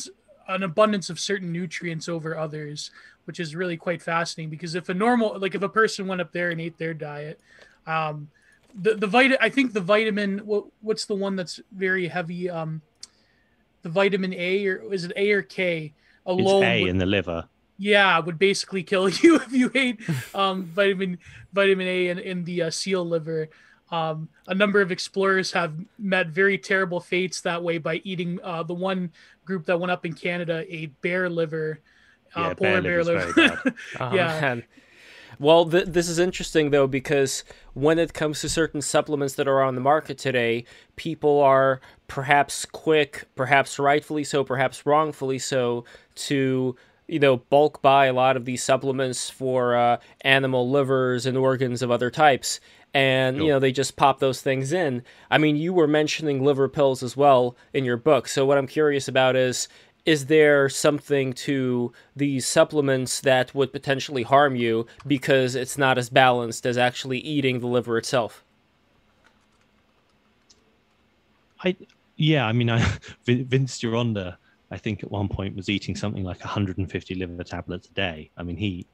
an 0.49 0.63
abundance 0.63 1.09
of 1.09 1.19
certain 1.19 1.51
nutrients 1.53 2.09
over 2.09 2.37
others, 2.37 2.91
which 3.25 3.39
is 3.39 3.55
really 3.55 3.77
quite 3.77 4.01
fascinating 4.01 4.49
because 4.49 4.75
if 4.75 4.89
a 4.89 4.93
normal 4.93 5.39
like 5.39 5.55
if 5.55 5.61
a 5.61 5.69
person 5.69 6.07
went 6.07 6.19
up 6.19 6.31
there 6.33 6.49
and 6.49 6.59
ate 6.59 6.77
their 6.77 6.93
diet, 6.93 7.39
um, 7.87 8.29
the 8.81 8.95
the 8.95 9.07
vit 9.07 9.37
I 9.39 9.49
think 9.49 9.71
the 9.73 9.79
vitamin 9.81 10.39
what 10.39 10.65
what's 10.81 11.05
the 11.05 11.15
one 11.15 11.35
that's 11.37 11.59
very 11.71 12.07
heavy 12.07 12.49
um, 12.49 12.81
the 13.83 13.89
vitamin 13.89 14.33
A 14.33 14.67
or 14.67 14.93
is 14.93 15.05
it 15.05 15.13
A 15.15 15.31
or 15.31 15.41
K 15.41 15.93
It's 15.93 15.93
alone 16.25 16.63
A 16.63 16.81
would- 16.81 16.89
in 16.89 16.97
the 16.97 17.05
liver. 17.05 17.45
yeah 17.77 18.19
would 18.19 18.37
basically 18.37 18.83
kill 18.83 19.07
you 19.23 19.35
if 19.37 19.51
you 19.53 19.71
ate 19.73 19.99
um, 20.35 20.65
vitamin 20.65 21.17
vitamin 21.53 21.87
A 21.87 22.07
in, 22.09 22.19
in 22.19 22.43
the 22.43 22.63
uh, 22.63 22.69
seal 22.69 23.05
liver. 23.05 23.49
Um, 23.91 24.29
a 24.47 24.53
number 24.53 24.81
of 24.81 24.91
explorers 24.91 25.51
have 25.53 25.73
met 25.97 26.27
very 26.27 26.57
terrible 26.57 26.99
fates 26.99 27.41
that 27.41 27.63
way 27.63 27.77
by 27.79 28.01
eating 28.03 28.39
uh, 28.43 28.63
the 28.63 28.73
one 28.73 29.11
group 29.45 29.65
that 29.65 29.79
went 29.79 29.91
up 29.91 30.05
in 30.05 30.13
Canada 30.13 30.63
ate 30.69 30.99
bear 31.01 31.29
liver, 31.29 31.79
uh, 32.35 32.39
Yeah, 32.41 32.53
polar 32.53 32.81
bear 32.81 33.03
bear 33.03 33.03
liver. 33.03 33.63
Oh, 33.99 34.13
yeah. 34.13 34.39
man. 34.41 34.63
Well, 35.39 35.69
th- 35.69 35.85
this 35.85 36.09
is 36.09 36.19
interesting 36.19 36.71
though 36.71 36.87
because 36.87 37.43
when 37.73 37.97
it 37.97 38.13
comes 38.13 38.41
to 38.41 38.49
certain 38.49 38.81
supplements 38.81 39.35
that 39.35 39.47
are 39.47 39.61
on 39.61 39.75
the 39.75 39.81
market 39.81 40.17
today, 40.17 40.65
people 40.97 41.39
are 41.39 41.79
perhaps 42.07 42.65
quick, 42.65 43.25
perhaps 43.35 43.79
rightfully 43.79 44.23
so, 44.25 44.43
perhaps 44.43 44.85
wrongfully 44.85 45.39
so, 45.39 45.85
to 46.15 46.75
you 47.07 47.19
know 47.19 47.37
bulk 47.37 47.81
buy 47.81 48.05
a 48.07 48.13
lot 48.13 48.35
of 48.37 48.45
these 48.45 48.63
supplements 48.63 49.29
for 49.29 49.75
uh, 49.75 49.97
animal 50.21 50.69
livers 50.69 51.25
and 51.25 51.37
organs 51.37 51.81
of 51.81 51.89
other 51.89 52.11
types. 52.11 52.59
And 52.91 53.37
you 53.37 53.49
know 53.49 53.59
they 53.59 53.71
just 53.71 53.95
pop 53.95 54.19
those 54.19 54.41
things 54.41 54.73
in. 54.73 55.03
I 55.29 55.37
mean, 55.37 55.55
you 55.55 55.73
were 55.73 55.87
mentioning 55.87 56.43
liver 56.43 56.67
pills 56.67 57.03
as 57.03 57.15
well 57.15 57.55
in 57.71 57.85
your 57.85 57.97
book. 57.97 58.27
So 58.27 58.45
what 58.45 58.57
I'm 58.57 58.67
curious 58.67 59.07
about 59.07 59.35
is 59.35 59.67
is 60.05 60.25
there 60.25 60.69
something 60.69 61.33
to 61.33 61.91
these 62.15 62.47
supplements 62.47 63.21
that 63.21 63.53
would 63.53 63.71
potentially 63.71 64.23
harm 64.23 64.55
you 64.55 64.87
because 65.05 65.55
it's 65.55 65.77
not 65.77 65.99
as 65.99 66.09
balanced 66.09 66.65
as 66.65 66.77
actually 66.77 67.19
eating 67.19 67.59
the 67.59 67.67
liver 67.67 67.97
itself? 67.97 68.43
I 71.63 71.75
yeah, 72.15 72.45
I 72.45 72.53
mean, 72.53 72.69
I 72.69 72.79
Vince 73.25 73.79
Gironda, 73.79 74.37
I 74.71 74.77
think 74.77 75.03
at 75.03 75.11
one 75.11 75.27
point 75.27 75.55
was 75.55 75.69
eating 75.69 75.95
something 75.95 76.23
like 76.23 76.39
150 76.39 77.15
liver 77.15 77.43
tablets 77.43 77.87
a 77.87 77.93
day. 77.93 78.31
I 78.37 78.43
mean, 78.43 78.57
he, 78.57 78.85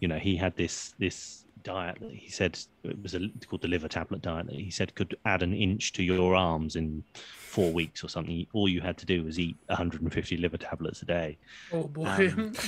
you 0.00 0.08
know, 0.08 0.18
he 0.18 0.36
had 0.36 0.56
this 0.56 0.94
this 0.98 1.41
diet 1.62 1.98
that 2.00 2.10
he 2.12 2.28
said 2.28 2.58
it 2.84 3.02
was 3.02 3.14
a, 3.14 3.20
called 3.48 3.62
the 3.62 3.68
liver 3.68 3.88
tablet 3.88 4.22
diet 4.22 4.46
that 4.46 4.54
he 4.54 4.70
said 4.70 4.94
could 4.94 5.16
add 5.24 5.42
an 5.42 5.54
inch 5.54 5.92
to 5.94 6.02
your 6.02 6.34
arms 6.34 6.76
in 6.76 7.02
four 7.14 7.72
weeks 7.72 8.02
or 8.02 8.08
something. 8.08 8.46
All 8.52 8.68
you 8.68 8.80
had 8.80 8.98
to 8.98 9.06
do 9.06 9.24
was 9.24 9.38
eat 9.38 9.56
150 9.66 10.36
liver 10.36 10.58
tablets 10.58 11.02
a 11.02 11.06
day. 11.06 11.38
oh 11.72 11.84
boy. 11.84 12.06
Um, 12.36 12.52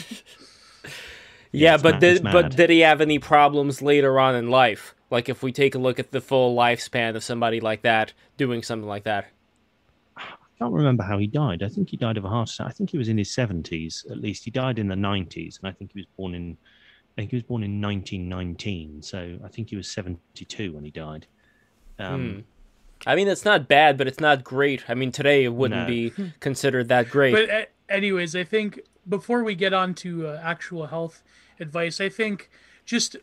Yeah, 1.54 1.74
it's 1.74 1.82
but 1.84 1.94
ma- 1.94 2.00
did 2.00 2.22
but 2.24 2.56
did 2.56 2.70
he 2.70 2.80
have 2.80 3.00
any 3.00 3.20
problems 3.20 3.80
later 3.80 4.18
on 4.18 4.34
in 4.34 4.50
life? 4.50 4.94
Like 5.10 5.28
if 5.28 5.42
we 5.42 5.52
take 5.52 5.76
a 5.76 5.78
look 5.78 6.00
at 6.00 6.10
the 6.10 6.20
full 6.20 6.56
lifespan 6.56 7.14
of 7.14 7.22
somebody 7.22 7.60
like 7.60 7.82
that 7.82 8.12
doing 8.36 8.62
something 8.62 8.88
like 8.88 9.04
that. 9.04 9.28
I 10.16 10.24
can't 10.58 10.72
remember 10.72 11.04
how 11.04 11.18
he 11.18 11.28
died. 11.28 11.62
I 11.62 11.68
think 11.68 11.90
he 11.90 11.96
died 11.96 12.16
of 12.16 12.24
a 12.24 12.28
heart 12.28 12.50
attack. 12.50 12.66
I 12.66 12.70
think 12.70 12.90
he 12.90 12.98
was 12.98 13.08
in 13.08 13.18
his 13.18 13.28
70s 13.28 14.10
at 14.10 14.18
least. 14.18 14.44
He 14.44 14.50
died 14.50 14.78
in 14.78 14.88
the 14.88 14.94
90s, 14.94 15.58
and 15.60 15.68
I 15.68 15.72
think 15.72 15.92
he 15.92 16.00
was 16.00 16.06
born 16.16 16.34
in, 16.34 16.56
I 17.16 17.20
think 17.20 17.30
he 17.30 17.36
was 17.36 17.42
born 17.44 17.62
in 17.62 17.80
1919. 17.80 19.02
So 19.02 19.38
I 19.44 19.48
think 19.48 19.70
he 19.70 19.76
was 19.76 19.88
72 19.90 20.72
when 20.72 20.84
he 20.84 20.90
died. 20.90 21.26
Um, 21.98 22.34
Hmm. 22.34 22.40
I 23.06 23.16
mean, 23.16 23.28
it's 23.28 23.44
not 23.44 23.68
bad, 23.68 23.98
but 23.98 24.06
it's 24.06 24.20
not 24.20 24.42
great. 24.44 24.88
I 24.88 24.94
mean, 24.94 25.12
today 25.12 25.44
it 25.44 25.52
wouldn't 25.52 25.82
No. 25.82 25.86
be 25.86 26.12
considered 26.40 26.88
that 26.88 27.10
great. 27.10 27.32
But 27.34 27.50
uh, 27.50 27.64
anyways, 27.88 28.34
I 28.34 28.44
think 28.44 28.80
before 29.08 29.44
we 29.44 29.54
get 29.54 29.72
on 29.74 29.94
to 29.96 30.26
uh, 30.28 30.40
actual 30.42 30.86
health 30.86 31.22
advice, 31.60 32.00
I 32.00 32.08
think 32.08 32.50
just 32.86 33.16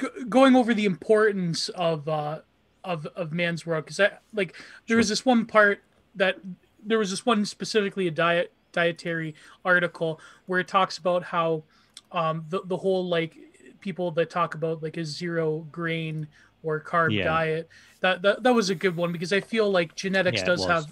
g- 0.00 0.06
going 0.28 0.54
over 0.54 0.72
the 0.72 0.84
importance 0.84 1.68
of 1.70 2.08
uh, 2.08 2.40
of 2.84 3.06
of 3.16 3.32
man's 3.32 3.66
world 3.66 3.84
because 3.86 3.98
I 3.98 4.12
like 4.32 4.54
there 4.86 4.96
was 4.98 5.08
this 5.08 5.24
one 5.24 5.46
part 5.46 5.82
that 6.14 6.36
there 6.84 6.98
was 6.98 7.10
this 7.10 7.26
one 7.26 7.44
specifically 7.44 8.06
a 8.06 8.12
diet 8.12 8.52
dietary 8.70 9.34
article 9.64 10.20
where 10.46 10.60
it 10.60 10.68
talks 10.68 10.96
about 10.96 11.24
how 11.24 11.64
um, 12.12 12.44
the 12.48 12.62
the 12.66 12.76
whole 12.76 13.08
like 13.08 13.36
people 13.80 14.10
that 14.12 14.30
talk 14.30 14.54
about 14.54 14.82
like 14.82 14.96
a 14.96 15.04
zero 15.04 15.66
grain 15.70 16.28
or 16.62 16.82
carb 16.82 17.12
Yeah. 17.12 17.24
diet 17.24 17.68
that, 18.00 18.22
that 18.22 18.42
that 18.42 18.54
was 18.54 18.70
a 18.70 18.74
good 18.74 18.96
one 18.96 19.12
because 19.12 19.32
I 19.32 19.40
feel 19.40 19.70
like 19.70 19.94
genetics 19.94 20.40
Yeah, 20.40 20.46
does 20.46 20.64
have 20.66 20.86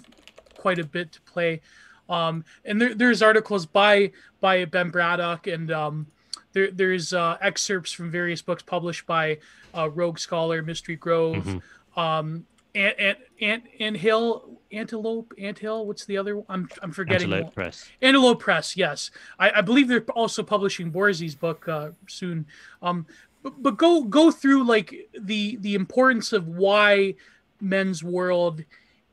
quite 0.57 0.79
a 0.79 0.83
bit 0.83 1.11
to 1.13 1.21
play 1.23 1.61
um, 2.07 2.45
and 2.63 2.79
there, 2.79 2.93
there's 2.93 3.21
articles 3.23 3.65
by 3.65 4.11
by 4.39 4.65
Ben 4.65 4.91
Braddock, 4.91 5.47
and 5.47 5.71
um, 5.71 6.07
there, 6.53 6.69
there's 6.69 7.13
uh, 7.13 7.37
excerpts 7.41 7.91
from 7.91 8.11
various 8.11 8.43
books 8.43 8.61
published 8.61 9.07
by 9.07 9.39
uh, 9.75 9.89
Rogue 9.89 10.19
Scholar, 10.19 10.61
Mystery 10.61 10.97
Grove, 10.97 11.45
Mhm. 11.45 11.61
um, 11.99 12.45
Ant, 12.75 12.99
Ant, 12.99 13.17
Ant, 13.41 13.63
Ant 13.79 13.97
Hill, 13.97 14.59
Antelope, 14.71 15.33
Ant 15.39 15.57
Hill. 15.57 15.85
What's 15.85 16.05
the 16.05 16.17
other? 16.17 16.37
one? 16.37 16.45
I'm 16.49 16.69
I'm 16.81 16.91
forgetting. 16.91 17.31
Antelope 17.31 17.55
Press. 17.55 17.89
Antelope 18.01 18.39
Press, 18.39 18.77
yes. 18.77 19.11
I, 19.39 19.51
I 19.51 19.61
believe 19.61 19.87
they're 19.87 20.01
also 20.11 20.43
publishing 20.43 20.91
Borzi's 20.91 21.35
book 21.35 21.67
uh, 21.67 21.91
soon. 22.07 22.45
Um, 22.81 23.05
but, 23.41 23.61
but 23.61 23.77
go 23.77 24.03
go 24.03 24.31
through 24.31 24.65
like 24.65 25.09
the 25.17 25.55
the 25.57 25.75
importance 25.75 26.33
of 26.33 26.47
why 26.47 27.15
men's 27.61 28.03
world 28.03 28.63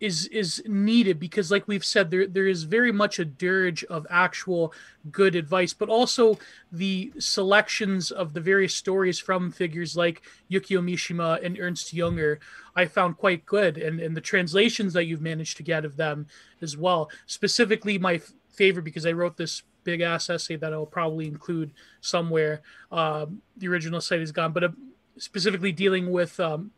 is 0.03 0.27
is 0.27 0.61
needed 0.67 1.21
because 1.21 1.53
like 1.53 1.69
we've 1.69 1.85
said 1.85 2.11
there 2.11 2.27
there 2.27 2.49
is 2.49 2.65
very 2.65 2.91
much 2.91 3.21
a 3.21 3.25
dirge 3.25 3.85
of 3.85 4.05
actual 4.11 4.75
good 5.13 5.37
advice 5.37 5.73
but 5.73 5.89
also 5.89 6.37
the 6.73 7.13
selections 7.21 8.11
of 8.11 8.35
the 8.35 8.41
various 8.41 8.75
stories 8.75 9.21
from 9.21 9.53
figures 9.53 9.97
like 9.97 10.23
Yukio 10.51 10.83
Mishima 10.83 11.41
and 11.45 11.57
Ernst 11.57 11.95
Junger 11.95 12.39
I 12.75 12.87
found 12.87 13.17
quite 13.17 13.47
good 13.47 13.79
and 13.79 14.01
and 14.01 14.17
the 14.17 14.21
translations 14.21 14.93
that 14.95 15.05
you've 15.05 15.23
managed 15.23 15.57
to 15.59 15.63
get 15.63 15.85
of 15.85 15.97
them 15.97 16.27
as 16.61 16.77
well. 16.77 17.09
Specifically 17.27 17.97
my 17.97 18.15
f- 18.15 18.33
favorite 18.51 18.85
because 18.85 19.07
I 19.07 19.13
wrote 19.13 19.37
this 19.37 19.63
big 19.85 20.01
ass 20.01 20.29
essay 20.29 20.57
that 20.57 20.73
I'll 20.73 20.85
probably 20.85 21.29
include 21.29 21.71
somewhere 22.01 22.63
um, 22.91 23.41
the 23.57 23.69
original 23.69 24.01
site 24.01 24.21
is 24.21 24.33
gone 24.33 24.53
but 24.53 24.65
uh, 24.65 24.69
specifically 25.17 25.71
dealing 25.71 26.11
with 26.11 26.41
um, 26.41 26.73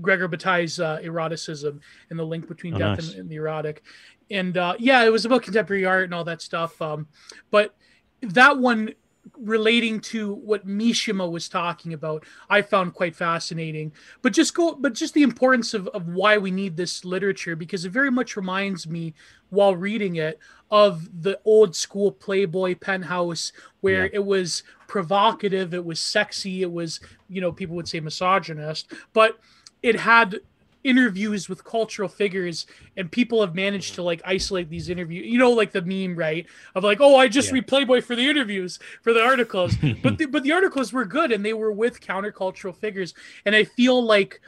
Gregor 0.00 0.28
Bataille's 0.28 0.78
uh, 0.80 0.98
eroticism 1.02 1.80
and 2.10 2.18
the 2.18 2.24
link 2.24 2.46
between 2.48 2.74
Oh, 2.74 2.78
death 2.78 2.98
nice. 2.98 3.10
and, 3.12 3.20
and 3.20 3.28
the 3.30 3.36
erotic. 3.36 3.82
And 4.30 4.56
uh, 4.56 4.74
yeah, 4.78 5.02
it 5.04 5.10
was 5.12 5.24
about 5.24 5.42
contemporary 5.42 5.84
art 5.86 6.04
and 6.04 6.14
all 6.14 6.24
that 6.24 6.42
stuff. 6.42 6.80
Um, 6.82 7.08
but 7.50 7.74
that 8.22 8.58
one 8.58 8.92
relating 9.36 10.00
to 10.00 10.34
what 10.34 10.66
Mishima 10.66 11.30
was 11.30 11.48
talking 11.50 11.92
about, 11.92 12.24
I 12.48 12.62
found 12.62 12.94
quite 12.94 13.14
fascinating. 13.14 13.92
But 14.22 14.32
just 14.32 14.54
go, 14.54 14.74
but 14.74 14.94
just 14.94 15.12
the 15.14 15.22
importance 15.22 15.74
of, 15.74 15.86
of 15.88 16.08
why 16.08 16.38
we 16.38 16.50
need 16.50 16.76
this 16.76 17.04
literature 17.04 17.54
because 17.54 17.84
it 17.84 17.90
very 17.92 18.10
much 18.10 18.36
reminds 18.36 18.86
me 18.88 19.14
while 19.50 19.76
reading 19.76 20.16
it 20.16 20.38
of 20.70 21.08
the 21.22 21.38
old 21.44 21.76
school 21.76 22.10
Playboy 22.12 22.76
penthouse 22.76 23.52
where 23.80 24.04
Yeah. 24.04 24.10
it 24.14 24.24
was 24.24 24.62
provocative, 24.86 25.72
it 25.74 25.84
was 25.84 26.00
sexy, 26.00 26.62
it 26.62 26.72
was, 26.72 27.00
you 27.28 27.40
know, 27.40 27.52
people 27.52 27.76
would 27.76 27.88
say 27.88 28.00
misogynist, 28.00 28.92
but 29.12 29.38
it 29.82 29.98
had 29.98 30.40
interviews 30.84 31.48
with 31.48 31.64
cultural 31.64 32.08
figures 32.08 32.66
and 32.96 33.10
people 33.10 33.40
have 33.40 33.54
managed 33.54 33.94
to 33.94 34.00
mm-hmm. 34.00 34.06
like 34.06 34.22
isolate 34.24 34.70
these 34.70 34.88
interviews 34.88 35.26
you 35.26 35.36
know 35.36 35.50
like 35.50 35.72
the 35.72 35.82
meme 35.82 36.16
right? 36.16 36.46
Of 36.74 36.84
like 36.84 37.00
oh 37.00 37.16
i 37.16 37.28
just 37.28 37.48
Yeah. 37.48 37.54
read 37.54 37.66
playboy 37.66 38.00
for 38.00 38.14
the 38.14 38.28
interviews 38.28 38.78
for 39.02 39.12
the 39.12 39.22
articles. 39.22 39.74
But 40.02 40.18
the, 40.18 40.26
but 40.26 40.44
the 40.44 40.52
articles 40.52 40.92
were 40.92 41.04
good 41.04 41.32
and 41.32 41.44
they 41.44 41.52
were 41.52 41.72
with 41.72 42.00
countercultural 42.00 42.76
figures. 42.76 43.12
And 43.44 43.54
i 43.56 43.64
feel 43.64 44.02
like 44.02 44.40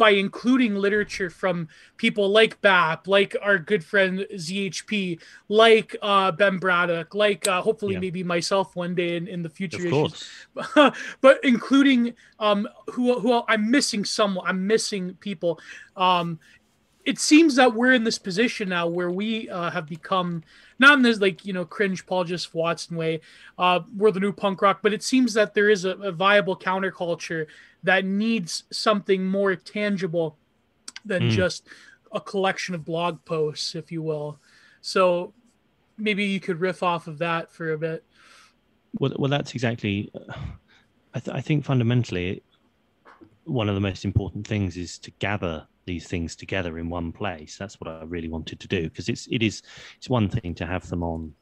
by 0.00 0.10
including 0.16 0.74
literature 0.76 1.28
from 1.28 1.68
people 1.98 2.30
like 2.30 2.58
BAP, 2.62 3.06
like 3.06 3.36
our 3.42 3.58
good 3.58 3.84
friend 3.84 4.26
ZHP, 4.32 5.20
like 5.50 5.94
uh, 6.00 6.32
Ben 6.32 6.56
Braddock, 6.56 7.14
like 7.14 7.46
uh, 7.46 7.60
hopefully 7.60 7.92
Yeah. 7.94 8.00
maybe 8.00 8.24
myself 8.24 8.74
one 8.74 8.94
day 8.94 9.16
in, 9.16 9.28
in 9.28 9.42
the 9.42 9.50
future 9.50 9.84
issues. 9.86 10.24
but 11.20 11.38
including 11.44 12.14
um 12.38 12.66
who 12.92 13.20
who 13.20 13.42
I'm 13.46 13.70
missing 13.70 14.06
someone 14.06 14.46
I'm 14.48 14.66
missing 14.66 15.18
people. 15.20 15.60
Um 15.96 16.40
it 17.10 17.18
seems 17.18 17.52
that 17.56 17.74
we're 17.78 17.92
in 17.98 18.04
this 18.04 18.18
position 18.28 18.68
now 18.68 18.86
where 18.96 19.10
we 19.10 19.48
uh, 19.50 19.70
have 19.76 19.86
become 19.96 20.28
not 20.78 20.92
in 20.98 21.02
this 21.02 21.18
like 21.26 21.44
you 21.48 21.52
know 21.56 21.64
cringe 21.76 22.00
Paul 22.06 22.24
Joseph 22.24 22.54
Watson 22.54 22.96
way 22.96 23.20
uh 23.58 23.80
we're 23.96 24.12
the 24.16 24.20
new 24.26 24.32
punk 24.32 24.62
rock 24.62 24.78
but 24.84 24.92
it 24.92 25.02
seems 25.02 25.30
that 25.34 25.54
there 25.54 25.70
is 25.70 25.84
a, 25.84 25.92
a 26.10 26.12
viable 26.12 26.56
counterculture 26.56 27.46
that 27.82 28.04
needs 28.04 28.64
something 28.70 29.20
more 29.26 29.56
tangible 29.56 30.36
than 31.04 31.22
Mm. 31.22 31.30
just 31.30 31.66
a 32.12 32.20
collection 32.20 32.74
of 32.74 32.84
blog 32.84 33.24
posts, 33.24 33.74
if 33.74 33.90
you 33.92 34.02
will. 34.02 34.38
So 34.82 35.32
maybe 35.96 36.24
you 36.24 36.40
could 36.40 36.60
riff 36.60 36.82
off 36.82 37.06
of 37.06 37.16
that 37.18 37.50
for 37.50 37.72
a 37.72 37.78
bit. 37.78 38.04
Well, 38.98 39.12
well, 39.18 39.30
that's 39.30 39.54
exactly. 39.54 40.10
I, 41.14 41.20
th- 41.20 41.36
I 41.36 41.40
think 41.40 41.64
fundamentally, 41.64 42.42
one 43.44 43.68
of 43.68 43.74
the 43.74 43.80
most 43.80 44.04
important 44.04 44.46
things 44.46 44.76
is 44.76 44.98
to 44.98 45.10
gather 45.20 45.66
these 45.90 46.06
things 46.06 46.36
together 46.36 46.78
in 46.78 46.88
one 46.88 47.10
place. 47.10 47.56
That's 47.58 47.80
what 47.80 47.88
I 47.90 48.04
really 48.04 48.28
wanted 48.28 48.60
to 48.60 48.68
do 48.68 48.82
because 48.88 49.08
it's 49.08 49.26
it 49.30 49.42
is 49.42 49.62
it's 49.96 50.08
one 50.08 50.28
thing 50.28 50.54
to 50.54 50.66
have 50.66 50.88
them 50.88 51.02
on, 51.02 51.34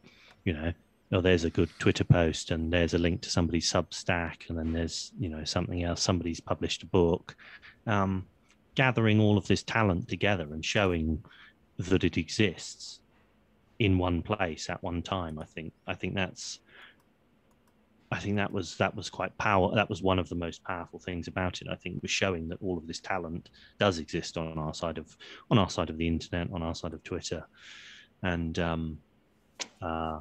you 0.44 0.54
know, 0.54 0.72
oh 1.12 1.20
there's 1.20 1.44
a 1.44 1.50
good 1.50 1.70
Twitter 1.78 2.04
post 2.04 2.50
and 2.50 2.72
there's 2.72 2.94
a 2.94 2.98
link 3.06 3.20
to 3.22 3.30
somebody's 3.30 3.70
Substack 3.70 4.48
and 4.48 4.56
then 4.58 4.72
there's 4.72 5.12
you 5.18 5.28
know 5.28 5.44
something 5.44 5.84
else 5.84 6.02
somebody's 6.02 6.40
published 6.40 6.82
a 6.82 6.86
book. 6.86 7.36
Um, 7.86 8.26
gathering 8.74 9.20
all 9.20 9.36
of 9.36 9.46
this 9.48 9.62
talent 9.62 10.08
together 10.08 10.46
and 10.54 10.64
showing 10.64 11.22
that 11.78 12.04
it 12.04 12.16
exists 12.16 13.00
in 13.78 13.98
one 13.98 14.22
place 14.22 14.70
at 14.70 14.82
one 14.82 15.02
time. 15.02 15.38
I 15.38 15.44
think 15.44 15.72
I 15.86 15.94
think 15.94 16.14
that's 16.14 16.60
I 18.10 18.18
think 18.18 18.36
that 18.36 18.50
was 18.52 18.76
that 18.78 18.94
was 18.94 19.10
quite 19.10 19.36
power. 19.38 19.74
That 19.74 19.90
was 19.90 20.02
one 20.02 20.18
of 20.18 20.28
the 20.28 20.34
most 20.34 20.64
powerful 20.64 20.98
things 20.98 21.28
about 21.28 21.60
it. 21.60 21.68
I 21.70 21.74
think 21.76 22.00
was 22.00 22.10
showing 22.10 22.48
that 22.48 22.58
all 22.62 22.78
of 22.78 22.86
this 22.86 23.00
talent 23.00 23.50
does 23.78 23.98
exist 23.98 24.38
on 24.38 24.56
our 24.58 24.72
side 24.72 24.96
of 24.98 25.14
on 25.50 25.58
our 25.58 25.68
side 25.68 25.90
of 25.90 25.98
the 25.98 26.06
internet, 26.08 26.48
on 26.52 26.62
our 26.62 26.74
side 26.74 26.94
of 26.94 27.02
Twitter, 27.04 27.44
and 28.22 28.58
um, 28.58 28.98
uh, 29.82 30.20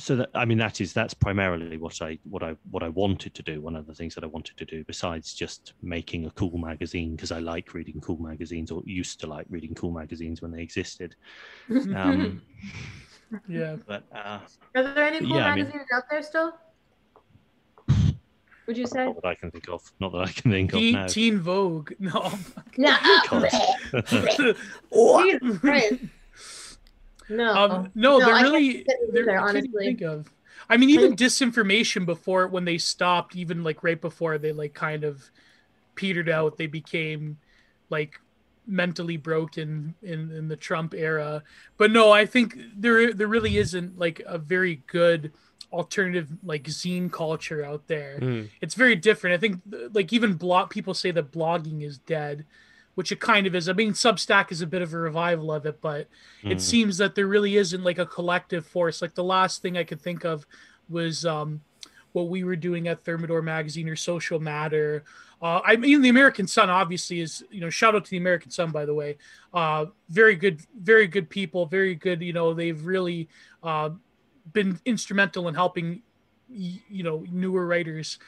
so 0.00 0.16
that 0.16 0.30
I 0.34 0.44
mean 0.46 0.58
that 0.58 0.80
is 0.80 0.92
that's 0.92 1.14
primarily 1.14 1.76
what 1.76 2.02
I 2.02 2.18
what 2.28 2.42
I 2.42 2.56
what 2.70 2.82
I 2.82 2.88
wanted 2.88 3.34
to 3.34 3.42
do. 3.44 3.60
One 3.60 3.76
of 3.76 3.86
the 3.86 3.94
things 3.94 4.16
that 4.16 4.24
I 4.24 4.26
wanted 4.26 4.56
to 4.56 4.64
do, 4.64 4.82
besides 4.84 5.32
just 5.32 5.74
making 5.80 6.26
a 6.26 6.30
cool 6.32 6.58
magazine, 6.58 7.14
because 7.14 7.30
I 7.30 7.38
like 7.38 7.72
reading 7.72 8.00
cool 8.00 8.18
magazines 8.18 8.72
or 8.72 8.82
used 8.84 9.20
to 9.20 9.28
like 9.28 9.46
reading 9.48 9.74
cool 9.74 9.92
magazines 9.92 10.42
when 10.42 10.50
they 10.50 10.62
existed. 10.62 11.14
Um, 11.94 12.42
Yeah. 13.48 13.76
but 13.86 14.02
uh, 14.14 14.40
Are 14.74 14.82
there 14.82 15.04
any 15.04 15.20
cool 15.20 15.36
Yeah, 15.36 15.46
I 15.46 15.54
mean- 15.54 15.64
magazines 15.66 15.86
out 15.94 16.02
there 16.10 16.22
still? 16.22 16.52
Would 18.66 18.76
you 18.76 18.86
say? 18.86 19.06
not 19.06 19.16
that 19.16 19.26
I 19.26 19.34
can 19.34 19.50
think 19.50 19.68
of. 19.68 19.90
Not 19.98 20.12
that 20.12 20.18
I 20.18 20.30
can 20.30 20.50
think 20.50 20.72
of 20.72 20.78
Teen, 20.78 20.94
now. 20.94 21.06
Teen 21.06 21.38
Vogue. 21.40 21.92
No. 21.98 22.32
No, 22.76 22.96
God. 23.28 23.50
Jesus 24.90 25.58
Christ. 25.58 25.94
No. 27.28 27.54
Um, 27.54 27.90
no, 27.94 28.18
No, 28.18 28.26
they're 28.26 28.34
I 28.34 28.42
can't 28.42 28.52
really 28.52 28.72
think 28.84 28.88
of 29.08 29.08
it 29.08 29.12
they're 29.12 29.22
either, 29.30 29.40
I 29.40 29.52
can't 29.52 29.56
even 29.64 29.70
honestly. 29.70 29.84
think 29.86 30.00
of. 30.02 30.32
I 30.68 30.76
mean, 30.76 30.90
even 30.90 31.16
disinformation 31.16 32.06
before 32.06 32.46
when 32.48 32.64
they 32.64 32.78
stopped, 32.78 33.36
even 33.36 33.64
like 33.64 33.82
right 33.82 34.00
before 34.00 34.38
they 34.38 34.52
like 34.52 34.74
kind 34.74 35.04
of 35.04 35.22
petered 35.94 36.28
out, 36.28 36.56
they 36.56 36.66
became 36.66 37.38
like 37.90 38.20
mentally 38.66 39.16
broken 39.16 39.94
in 40.02 40.30
in 40.30 40.48
the 40.48 40.56
Trump 40.56 40.94
era. 40.94 41.42
But 41.76 41.90
no, 41.90 42.12
I 42.12 42.26
think 42.26 42.56
there 42.76 43.12
there 43.12 43.26
really 43.26 43.56
isn't 43.56 43.98
like 43.98 44.22
a 44.24 44.38
very 44.38 44.82
good 44.86 45.32
alternative 45.72 46.28
like 46.44 46.64
zine 46.64 47.10
culture 47.10 47.64
out 47.64 47.86
there 47.86 48.18
Mm. 48.20 48.48
it's 48.60 48.74
very 48.74 48.94
different. 48.94 49.34
I 49.34 49.38
think 49.38 49.60
like 49.92 50.12
even 50.12 50.34
blog 50.34 50.70
people 50.70 50.94
say 50.94 51.10
that 51.12 51.32
blogging 51.32 51.82
is 51.82 51.98
dead, 51.98 52.44
which 52.94 53.10
it 53.10 53.20
kind 53.20 53.46
of 53.46 53.54
is. 53.54 53.68
I 53.68 53.72
mean, 53.72 53.92
Substack 53.92 54.52
is 54.52 54.60
a 54.60 54.66
bit 54.66 54.82
of 54.82 54.92
a 54.92 54.98
revival 54.98 55.50
of 55.50 55.64
it, 55.66 55.80
but 55.80 56.08
it 56.44 56.58
Mm. 56.58 56.60
seems 56.60 56.98
that 56.98 57.14
there 57.14 57.26
really 57.26 57.56
isn't 57.56 57.82
like 57.82 57.98
a 57.98 58.04
collective 58.06 58.66
force. 58.66 59.00
Like 59.00 59.14
the 59.14 59.24
last 59.24 59.62
thing 59.62 59.76
I 59.78 59.84
could 59.84 60.00
think 60.00 60.24
of 60.24 60.46
was 60.88 61.24
um, 61.24 61.62
what 62.12 62.28
we 62.28 62.44
were 62.44 62.56
doing 62.56 62.88
at 62.88 63.02
Thermidor 63.04 63.40
Magazine 63.42 63.88
or 63.88 63.96
Social 63.96 64.38
Matter. 64.38 65.04
Uh, 65.40 65.60
I 65.64 65.74
mean, 65.76 66.02
the 66.02 66.08
American 66.10 66.46
Sun 66.46 66.68
obviously 66.70 67.20
is 67.20 67.42
you 67.50 67.60
know 67.62 67.70
shout 67.70 67.94
out 67.94 68.04
to 68.04 68.10
the 68.10 68.18
American 68.18 68.50
Sun 68.50 68.70
by 68.72 68.84
the 68.84 68.94
way. 68.94 69.16
Uh, 69.54 69.86
very 70.10 70.36
good, 70.36 70.60
very 70.78 71.06
good 71.06 71.28
people, 71.30 71.64
very 71.66 71.94
good. 71.94 72.20
You 72.22 72.32
know, 72.34 72.52
they've 72.54 72.84
really 72.84 73.28
uh, 73.62 73.90
been 74.52 74.80
instrumental 74.84 75.48
in 75.48 75.54
helping 75.54 76.02
you 76.48 77.02
know 77.02 77.24
newer 77.30 77.66
writers. 77.66 78.18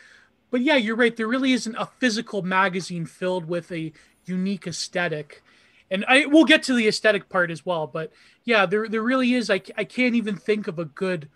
But 0.51 0.61
yeah 0.61 0.77
you're 0.77 0.97
right. 0.97 1.17
There 1.17 1.29
really 1.29 1.53
isn't 1.53 1.75
a 1.77 1.87
physical 1.99 2.43
magazine 2.43 3.07
filled 3.07 3.47
with 3.47 3.71
a 3.73 3.93
unique 4.25 4.67
aesthetic. 4.67 5.43
And 5.91 6.05
i 6.09 6.27
we'll 6.27 6.45
get 6.45 6.63
to 6.65 6.75
the 6.75 6.89
aesthetic 6.89 7.29
part 7.29 7.51
as 7.51 7.65
well 7.67 7.87
but 7.87 8.11
yeah 8.45 8.67
there 8.67 8.89
there 8.89 9.03
really 9.03 9.35
is. 9.35 9.51
I, 9.51 9.61
I 9.77 9.85
can't 9.85 10.15
even 10.15 10.37
think 10.37 10.67
of 10.67 10.79
a 10.79 10.87
good 10.87 11.29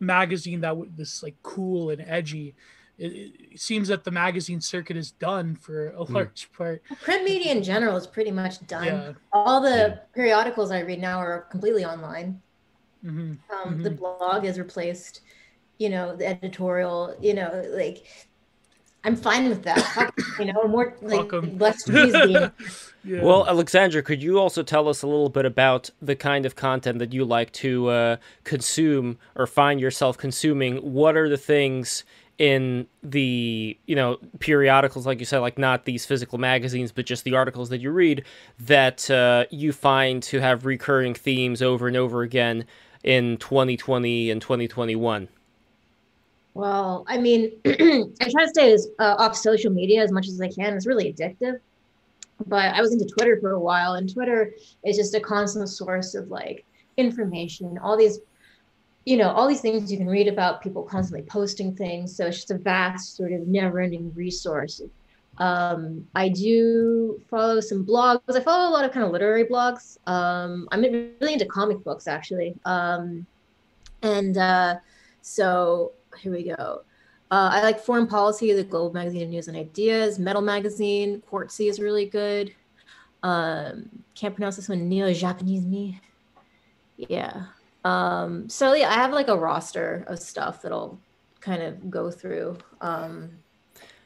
magazine 0.00 0.60
that 0.60 0.76
would 0.76 0.96
this 0.96 1.22
like 1.22 1.36
cool 1.42 1.90
and 1.90 2.04
edgy. 2.06 2.54
It, 2.98 3.32
it 3.52 3.60
seems 3.60 3.88
that 3.88 4.04
the 4.04 4.10
magazine 4.10 4.60
circuit 4.60 4.96
is 4.96 5.12
done 5.12 5.56
for 5.56 5.90
a 5.90 6.04
hmm. 6.04 6.14
large 6.14 6.50
part. 6.52 6.82
Print 7.02 7.24
media 7.24 7.52
in 7.52 7.62
general 7.62 7.96
is 7.96 8.06
pretty 8.06 8.30
much 8.30 8.64
done. 8.66 8.84
yeah. 8.84 9.12
All 9.32 9.60
the 9.60 9.70
Yeah. 9.70 9.94
periodicals 10.14 10.70
I 10.70 10.80
read 10.80 11.00
now 11.00 11.18
are 11.18 11.42
completely 11.42 11.84
online. 11.84 12.42
Hmm 13.02 13.32
Um, 13.64 13.82
The 13.82 13.90
blog 13.90 14.44
has 14.44 14.58
replaced. 14.58 15.20
You 15.78 15.88
know, 15.90 16.14
the 16.14 16.26
editorial. 16.26 17.16
You 17.20 17.34
know, 17.34 17.64
like 17.74 18.04
I'm 19.04 19.16
fine 19.16 19.48
with 19.48 19.62
that. 19.64 20.12
You 20.38 20.52
know, 20.52 20.64
more 20.68 20.96
like 21.02 21.30
Fuck 21.30 21.34
'em. 21.34 21.58
less 21.58 21.88
yeah. 21.88 22.50
Well, 23.22 23.46
Alexandra, 23.48 24.02
could 24.02 24.22
you 24.22 24.38
also 24.38 24.62
tell 24.62 24.88
us 24.88 25.02
a 25.02 25.06
little 25.06 25.28
bit 25.28 25.44
about 25.44 25.90
the 26.00 26.14
kind 26.14 26.46
of 26.46 26.54
content 26.56 26.98
that 27.00 27.12
you 27.12 27.24
like 27.24 27.52
to 27.54 27.88
uh, 27.88 28.16
consume 28.44 29.18
or 29.34 29.46
find 29.46 29.80
yourself 29.80 30.16
consuming? 30.18 30.76
What 30.78 31.16
are 31.16 31.28
the 31.28 31.36
things 31.36 32.04
in 32.38 32.86
the 33.02 33.76
you 33.86 33.94
know 33.94 34.18
periodicals, 34.38 35.04
like 35.06 35.18
you 35.18 35.24
said, 35.26 35.40
like 35.40 35.58
not 35.58 35.84
these 35.84 36.06
physical 36.06 36.38
magazines, 36.38 36.92
but 36.92 37.04
just 37.06 37.24
the 37.24 37.34
articles 37.34 37.68
that 37.70 37.80
you 37.80 37.90
read 37.90 38.24
that 38.60 39.10
uh, 39.10 39.44
you 39.50 39.72
find 39.72 40.22
to 40.24 40.40
have 40.40 40.64
recurring 40.64 41.14
themes 41.14 41.60
over 41.60 41.88
and 41.88 41.96
over 41.96 42.22
again 42.22 42.64
in 43.04 43.36
2020 43.38 44.30
and 44.30 44.40
2021? 44.40 45.28
Well, 46.54 47.04
I 47.08 47.18
mean, 47.18 47.52
I 47.64 48.30
try 48.30 48.44
to 48.44 48.48
stay 48.48 48.72
as 48.72 48.88
uh, 48.98 49.16
off 49.18 49.36
social 49.36 49.72
media 49.72 50.02
as 50.02 50.12
much 50.12 50.28
as 50.28 50.40
I 50.40 50.48
can. 50.48 50.74
It's 50.74 50.86
really 50.86 51.12
addictive. 51.12 51.58
But 52.46 52.74
I 52.74 52.80
was 52.80 52.92
into 52.92 53.06
Twitter 53.06 53.38
for 53.40 53.52
a 53.52 53.60
while, 53.60 53.94
and 53.94 54.12
Twitter 54.12 54.52
is 54.84 54.96
just 54.96 55.14
a 55.14 55.20
constant 55.20 55.68
source 55.68 56.14
of 56.14 56.28
like 56.28 56.64
information, 56.96 57.66
and 57.66 57.78
all 57.78 57.96
these, 57.96 58.18
you 59.04 59.16
know, 59.16 59.30
all 59.30 59.48
these 59.48 59.60
things 59.60 59.90
you 59.90 59.96
can 59.96 60.08
read 60.08 60.28
about, 60.28 60.62
people 60.62 60.82
constantly 60.82 61.26
posting 61.26 61.74
things. 61.74 62.14
So 62.14 62.26
it's 62.26 62.38
just 62.38 62.50
a 62.50 62.58
vast, 62.58 63.16
sort 63.16 63.32
of 63.32 63.46
never 63.46 63.80
ending 63.80 64.12
resource. 64.14 64.82
Um, 65.38 66.06
I 66.14 66.28
do 66.28 67.20
follow 67.28 67.60
some 67.60 67.84
blogs. 67.86 68.20
I 68.28 68.40
follow 68.40 68.68
a 68.68 68.72
lot 68.72 68.84
of 68.84 68.92
kind 68.92 69.04
of 69.04 69.12
literary 69.12 69.44
blogs. 69.44 69.98
Um, 70.06 70.68
I'm 70.72 70.82
really 70.82 71.32
into 71.32 71.46
comic 71.46 71.82
books, 71.82 72.06
actually. 72.06 72.54
Um, 72.64 73.26
and 74.02 74.36
uh, 74.36 74.76
so 75.22 75.92
here 76.18 76.32
we 76.32 76.44
go. 76.44 76.82
Uh, 77.30 77.48
I 77.52 77.62
like 77.62 77.80
Foreign 77.80 78.06
Policy, 78.06 78.52
the 78.52 78.62
Global 78.62 78.92
Magazine 78.92 79.22
of 79.22 79.28
News 79.30 79.48
and 79.48 79.56
Ideas. 79.56 80.18
Metal 80.18 80.42
Magazine, 80.42 81.22
Quartzy 81.30 81.70
is 81.70 81.80
really 81.80 82.04
good. 82.04 82.54
Um, 83.22 83.88
can't 84.14 84.34
pronounce 84.34 84.56
this 84.56 84.68
one. 84.68 84.88
Neo 84.88 85.12
Japanese 85.14 85.64
me. 85.64 85.98
Yeah. 86.96 87.46
Um, 87.84 88.48
so 88.48 88.74
yeah, 88.74 88.90
I 88.90 88.94
have 88.94 89.12
like 89.12 89.28
a 89.28 89.36
roster 89.36 90.04
of 90.08 90.18
stuff 90.18 90.60
that 90.62 90.72
I'll 90.72 90.98
kind 91.40 91.62
of 91.62 91.90
go 91.90 92.10
through. 92.10 92.58
Um, 92.80 93.30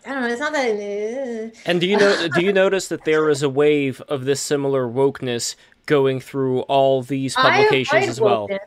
I 0.07 0.13
don't 0.13 0.23
know. 0.23 0.29
It's 0.29 0.41
not 0.41 0.53
that. 0.53 1.53
And 1.67 1.81
do 1.81 1.87
you 1.87 1.97
know 1.97 2.29
do 2.29 2.41
you 2.41 2.53
notice 2.53 2.89
that 2.89 3.05
there 3.05 3.29
is 3.29 3.43
a 3.43 3.49
wave 3.49 4.01
of 4.03 4.25
this 4.25 4.41
similar 4.41 4.87
wokeness 4.87 5.57
going 5.87 6.21
through 6.21 6.61
all 6.63 7.03
these 7.03 7.35
publications 7.35 8.07
as 8.07 8.21
well? 8.21 8.49
wokeness. 8.49 8.61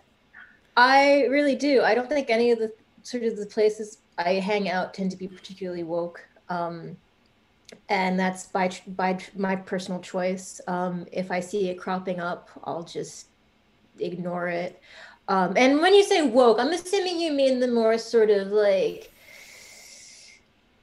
I 0.76 1.26
really 1.26 1.56
do. 1.56 1.82
I 1.82 1.96
don't 1.96 2.10
think 2.10 2.30
any 2.30 2.52
of 2.52 2.60
the 2.60 2.72
sort 3.04 3.24
of 3.24 3.38
the 3.38 3.46
places 3.46 4.00
I 4.18 4.34
hang 4.34 4.70
out 4.70 4.94
tend 4.94 5.12
to 5.12 5.18
be 5.18 5.28
particularly 5.28 5.84
woke. 5.84 6.26
Um, 6.50 6.98
and 7.88 8.20
that's 8.20 8.48
by 8.48 8.72
by 8.88 9.20
my 9.36 9.56
personal 9.56 10.02
choice. 10.02 10.60
Um, 10.68 11.06
if 11.12 11.32
I 11.32 11.40
see 11.40 11.70
it 11.70 11.76
cropping 11.76 12.20
up, 12.20 12.50
I'll 12.64 12.84
just 12.84 13.28
ignore 14.00 14.48
it. 14.48 14.82
Um, 15.28 15.54
and 15.56 15.80
when 15.80 15.94
you 15.94 16.04
say 16.04 16.22
woke, 16.28 16.60
I'm 16.60 16.74
assuming 16.74 17.20
you 17.20 17.32
mean 17.32 17.60
the 17.60 17.68
more 17.68 17.98
sort 17.98 18.30
of 18.30 18.48
like. 18.50 19.09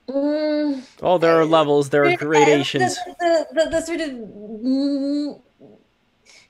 Mm, 0.09 0.83
Oh, 1.03 1.19
there 1.19 1.33
are 1.41 1.45
levels, 1.45 1.91
there 1.91 2.05
are 2.05 2.17
gradations. 2.17 2.95
The, 2.95 3.47
the, 3.55 3.65
the, 3.65 3.71
the 3.71 3.81
sort 3.81 4.01
of 4.01 4.11
mm, 4.11 5.41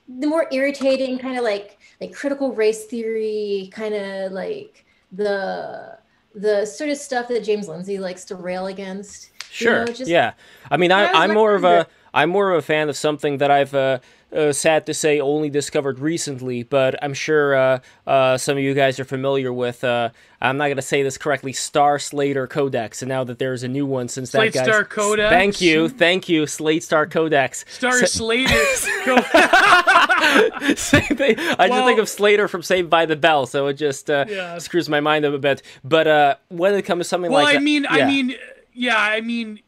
the 0.07 0.27
more 0.27 0.47
irritating 0.51 1.17
kind 1.17 1.37
of 1.37 1.43
like 1.43 1.77
like 1.99 2.13
critical 2.13 2.53
race 2.53 2.85
theory, 2.85 3.69
kind 3.73 3.93
of 3.95 4.31
like 4.31 4.85
the 5.11 5.97
the 6.35 6.65
sort 6.65 6.89
of 6.91 6.97
stuff 6.97 7.27
that 7.29 7.43
James 7.43 7.67
Lindsay 7.67 7.97
likes 7.99 8.25
to 8.25 8.35
rail 8.35 8.67
against. 8.67 9.31
Sure. 9.49 9.85
know, 9.85 9.91
just- 9.91 10.09
yeah. 10.09 10.33
I 10.69 10.77
mean, 10.77 10.91
I, 10.91 11.05
I 11.05 11.23
I'm 11.23 11.33
more 11.33 11.55
of 11.55 11.63
a 11.63 11.87
I'm 12.13 12.29
more 12.29 12.51
of 12.51 12.57
a 12.59 12.61
fan 12.61 12.89
of 12.89 12.97
something 12.97 13.37
that 13.39 13.51
I've 13.51 13.73
uh, 13.75 13.99
uh, 14.35 14.51
sad 14.51 14.85
to 14.87 14.93
say 14.93 15.19
only 15.19 15.49
discovered 15.49 15.99
recently, 15.99 16.63
but 16.63 17.01
I'm 17.03 17.13
sure 17.13 17.55
uh, 17.55 17.79
uh, 18.05 18.37
some 18.37 18.57
of 18.57 18.63
you 18.63 18.73
guys 18.73 18.99
are 18.99 19.05
familiar 19.05 19.53
with. 19.53 19.83
Uh, 19.83 20.09
I'm 20.41 20.57
not 20.57 20.67
gonna 20.69 20.81
say 20.81 21.01
this 21.03 21.17
correctly. 21.17 21.53
Star 21.53 21.97
Slater 21.99 22.45
Codex, 22.47 23.01
and 23.01 23.09
now 23.09 23.23
that 23.23 23.39
there's 23.39 23.63
a 23.63 23.67
new 23.67 23.85
one 23.85 24.07
since 24.07 24.31
Slate 24.31 24.53
that 24.53 24.59
guy. 24.65 24.71
Star 24.71 24.83
Codex? 24.83 25.29
Thank 25.29 25.61
you, 25.61 25.89
thank 25.89 26.27
you, 26.29 26.45
Slate 26.47 26.83
Star 26.83 27.07
Codex. 27.07 27.63
Star 27.69 28.05
Slater. 28.05 28.53
Go- 29.05 29.21
Same 30.75 31.01
thing. 31.03 31.35
I 31.59 31.67
just 31.67 31.85
think 31.85 31.99
of 31.99 32.09
Slater 32.09 32.47
from 32.47 32.61
Saved 32.63 32.89
by 32.89 33.05
the 33.05 33.15
Bell, 33.15 33.45
so 33.45 33.67
it 33.67 33.73
just 33.73 34.09
uh, 34.09 34.25
Yeah. 34.27 34.57
screws 34.59 34.89
my 34.89 34.99
mind 34.99 35.25
up 35.25 35.33
a 35.33 35.37
bit. 35.39 35.61
But 35.83 36.07
uh, 36.07 36.35
when 36.49 36.73
it 36.75 36.83
comes 36.83 37.01
to 37.01 37.03
something 37.09 37.31
well, 37.31 37.43
like 37.43 37.51
I 37.55 37.59
that- 37.59 37.63
mean, 37.63 37.85
I 37.85 37.97
yeah. 37.99 38.07
mean, 38.07 38.35
yeah, 38.73 38.97
I 38.97 39.21
mean, 39.21 39.59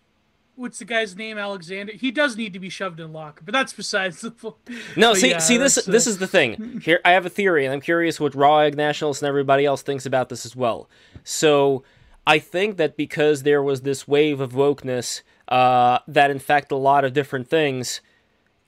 what's 0.59 0.79
the 0.79 0.85
guy's 0.85 1.15
name? 1.15 1.37
Alexander. 1.37 1.93
He 1.93 2.11
does 2.11 2.35
need 2.35 2.53
to 2.53 2.59
be 2.59 2.69
shoved 2.69 2.99
in 2.99 3.13
locker, 3.13 3.41
but 3.43 3.53
that's 3.53 3.73
besides 3.73 4.21
the. 4.21 4.31
point. 4.31 4.55
No, 4.95 5.11
but 5.11 5.19
see, 5.19 5.29
yeah, 5.29 5.37
see 5.39 5.57
this 5.57 5.77
uh, 5.77 5.91
this 5.91 6.05
is 6.05 6.17
the 6.17 6.27
thing. 6.27 6.81
Here, 6.83 6.99
I 7.05 7.11
have 7.11 7.25
a 7.25 7.29
theory, 7.29 7.65
and 7.65 7.73
I'm 7.73 7.81
curious 7.81 8.19
what 8.19 8.35
Raw 8.35 8.59
Egg 8.59 8.75
Nationalists 8.75 9.21
and 9.21 9.29
everybody 9.29 9.65
else 9.65 9.81
thinks 9.81 10.05
about 10.05 10.29
this 10.29 10.45
as 10.45 10.55
well. 10.55 10.89
So, 11.23 11.83
I 12.27 12.37
think 12.39 12.77
that 12.77 12.97
because 12.97 13.43
there 13.43 13.63
was 13.63 13.81
this 13.81 14.07
wave 14.07 14.41
of 14.41 14.51
wokeness 14.51 15.21
uh, 15.47 15.99
that 16.07 16.29
infect 16.29 16.71
a 16.71 16.75
lot 16.75 17.05
of 17.05 17.13
different 17.13 17.47
things, 17.47 18.01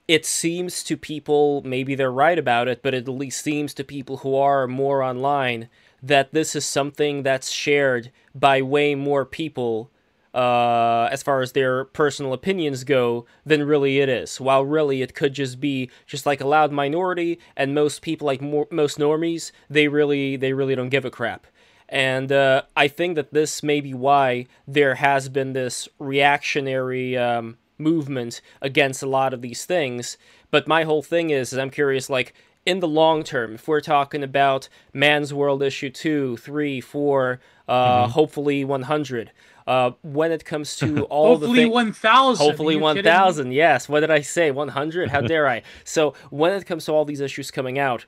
it 0.07 0.25
seems 0.25 0.83
to 0.83 0.97
people, 0.97 1.61
maybe 1.63 1.93
they're 1.93 2.11
right 2.11 2.39
about 2.39 2.67
it, 2.67 2.81
but 2.81 2.93
it 2.93 3.07
at 3.07 3.13
least 3.13 3.43
seems 3.43 3.73
to 3.75 3.83
people 3.83 4.17
who 4.17 4.35
are 4.35 4.67
more 4.67 5.03
online 5.03 5.69
that 6.01 6.33
this 6.33 6.55
is 6.55 6.65
something 6.65 7.21
that's 7.21 7.51
shared 7.51 8.11
by 8.33 8.61
way 8.61 8.95
more 8.95 9.25
people 9.25 9.91
uh, 10.33 11.09
as 11.11 11.23
far 11.23 11.41
as 11.41 11.51
their 11.51 11.85
personal 11.85 12.33
opinions 12.33 12.83
go 12.83 13.25
than 13.45 13.63
really 13.63 13.99
it 13.99 14.09
is. 14.09 14.39
While 14.39 14.65
really 14.65 15.01
it 15.01 15.13
could 15.13 15.33
just 15.33 15.59
be 15.59 15.89
just 16.05 16.25
like 16.25 16.41
a 16.41 16.47
loud 16.47 16.71
minority, 16.71 17.39
and 17.55 17.75
most 17.75 18.01
people, 18.01 18.25
like 18.25 18.41
most 18.41 18.97
normies, 18.97 19.51
they 19.69 19.87
really 19.87 20.35
they 20.35 20.53
really 20.53 20.75
don't 20.75 20.89
give 20.89 21.05
a 21.05 21.11
crap. 21.11 21.47
And 21.89 22.31
uh, 22.31 22.63
I 22.75 22.87
think 22.87 23.15
that 23.15 23.33
this 23.33 23.61
may 23.61 23.81
be 23.81 23.93
why 23.93 24.47
there 24.65 24.95
has 24.95 25.27
been 25.27 25.51
this 25.51 25.89
reactionary 25.99 27.17
um, 27.17 27.57
movement 27.77 28.41
against 28.61 29.03
a 29.03 29.09
lot 29.09 29.33
of 29.33 29.41
these 29.41 29.65
things. 29.65 30.17
But 30.51 30.67
my 30.67 30.83
whole 30.83 31.01
thing 31.01 31.31
is, 31.31 31.51
is 31.51 31.59
I'm 31.59 31.69
curious, 31.69 32.09
like 32.09 32.33
in 32.65 32.79
the 32.79 32.87
long 32.87 33.23
term, 33.23 33.55
if 33.55 33.67
we're 33.67 33.81
talking 33.81 34.23
about 34.23 34.69
Man's 34.93 35.33
World 35.33 35.63
issue 35.63 35.89
two, 35.89 36.37
three, 36.37 36.81
four, 36.81 37.39
uh, 37.67 38.07
hopefully 38.07 38.63
100. 38.63 39.31
Uh, 39.67 39.91
when 40.01 40.31
it 40.31 40.43
comes 40.43 40.75
to 40.75 41.03
all 41.09 41.37
the 41.37 41.47
Hopefully 41.47 41.65
one 41.69 41.93
thousand. 41.93 42.45
Hopefully 42.45 42.75
1000. 42.75 43.51
Yes. 43.53 43.87
What 43.87 43.99
did 44.01 44.11
I 44.11 44.21
say? 44.21 44.51
100? 44.51 45.09
How 45.09 45.21
dare 45.21 45.47
I? 45.47 45.61
So, 45.83 46.13
when 46.29 46.51
it 46.53 46.65
comes 46.65 46.85
to 46.85 46.91
all 46.91 47.05
these 47.05 47.21
issues 47.21 47.51
coming 47.51 47.77
out, 47.77 48.05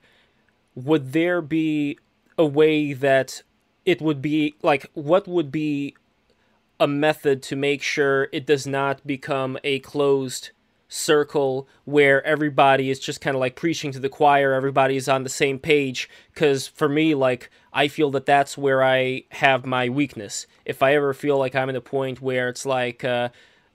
would 0.76 1.14
there 1.14 1.42
be 1.42 2.00
a 2.38 2.46
way 2.46 2.94
that 2.94 3.44
it 3.86 4.02
would 4.02 4.22
be 4.22 4.56
like 4.62 4.90
what 4.94 5.28
would 5.28 5.52
be 5.52 5.96
a 6.80 6.88
method 6.88 7.42
to 7.44 7.56
make 7.56 7.84
sure 7.84 8.28
it 8.32 8.46
does 8.46 8.66
not 8.66 9.06
become 9.06 9.58
a 9.64 9.80
closed 9.80 10.52
circle 10.94 11.68
where 11.86 12.24
everybody 12.24 12.92
is 12.92 13.00
just 13.00 13.20
kind 13.20 13.36
of 13.36 13.40
like 13.40 13.56
preaching 13.56 13.92
to 13.92 14.00
the 14.00 14.10
choir 14.10 14.54
everybody 14.54 14.96
is 14.96 15.10
on 15.10 15.24
the 15.24 15.30
same 15.30 15.58
page 15.58 16.08
because 16.32 16.68
for 16.68 16.88
me 16.88 17.16
like 17.16 17.50
i 17.74 17.88
feel 17.88 18.12
that 18.12 18.28
that's 18.28 18.56
where 18.56 18.84
i 18.84 19.24
have 19.32 19.66
my 19.66 19.90
weakness. 19.90 20.46
If 20.66 20.84
i 20.84 20.94
ever 20.94 21.14
feel 21.16 21.40
like 21.40 21.56
i'm 21.56 21.70
in 21.70 21.76
a 21.76 21.82
point 21.82 22.22
where 22.22 22.48
it's 22.48 22.64
like 22.64 23.04
uh, 23.04 23.30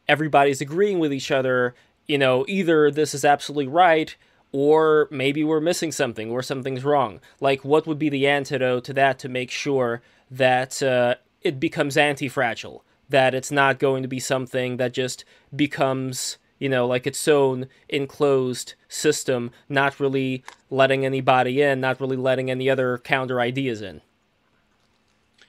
everybody's 0.06 0.60
agreeing 0.60 1.00
with 1.00 1.12
each 1.12 1.32
other 1.32 1.74
you 2.06 2.18
know 2.18 2.44
either 2.46 2.88
this 2.88 3.14
is 3.14 3.24
absolutely 3.24 3.66
right 3.66 4.14
or 4.52 5.08
maybe 5.10 5.42
we're 5.42 5.60
missing 5.60 5.92
something 5.92 6.30
or 6.30 6.42
something's 6.42 6.84
wrong. 6.84 7.20
Like 7.40 7.64
what 7.64 7.86
would 7.86 7.98
be 7.98 8.08
the 8.08 8.26
antidote 8.26 8.84
to 8.84 8.92
that 8.94 9.18
to 9.18 9.28
make 9.28 9.50
sure 9.50 10.02
that 10.30 10.82
uh, 10.82 11.16
it 11.42 11.60
becomes 11.60 11.96
anti-fragile? 11.96 12.82
That 13.10 13.34
it's 13.34 13.50
not 13.50 13.78
going 13.78 14.02
to 14.02 14.08
be 14.08 14.20
something 14.20 14.78
that 14.78 14.92
just 14.92 15.24
becomes 15.54 16.38
you 16.58 16.68
know 16.68 16.86
like 16.86 17.06
its 17.06 17.26
own 17.28 17.66
enclosed 17.88 18.74
system 18.88 19.50
not 19.68 19.98
really 20.00 20.42
letting 20.70 21.04
anybody 21.04 21.62
in 21.62 21.80
not 21.80 22.00
really 22.00 22.16
letting 22.16 22.50
any 22.50 22.68
other 22.68 22.98
counter 22.98 23.40
ideas 23.40 23.82
in 23.82 24.00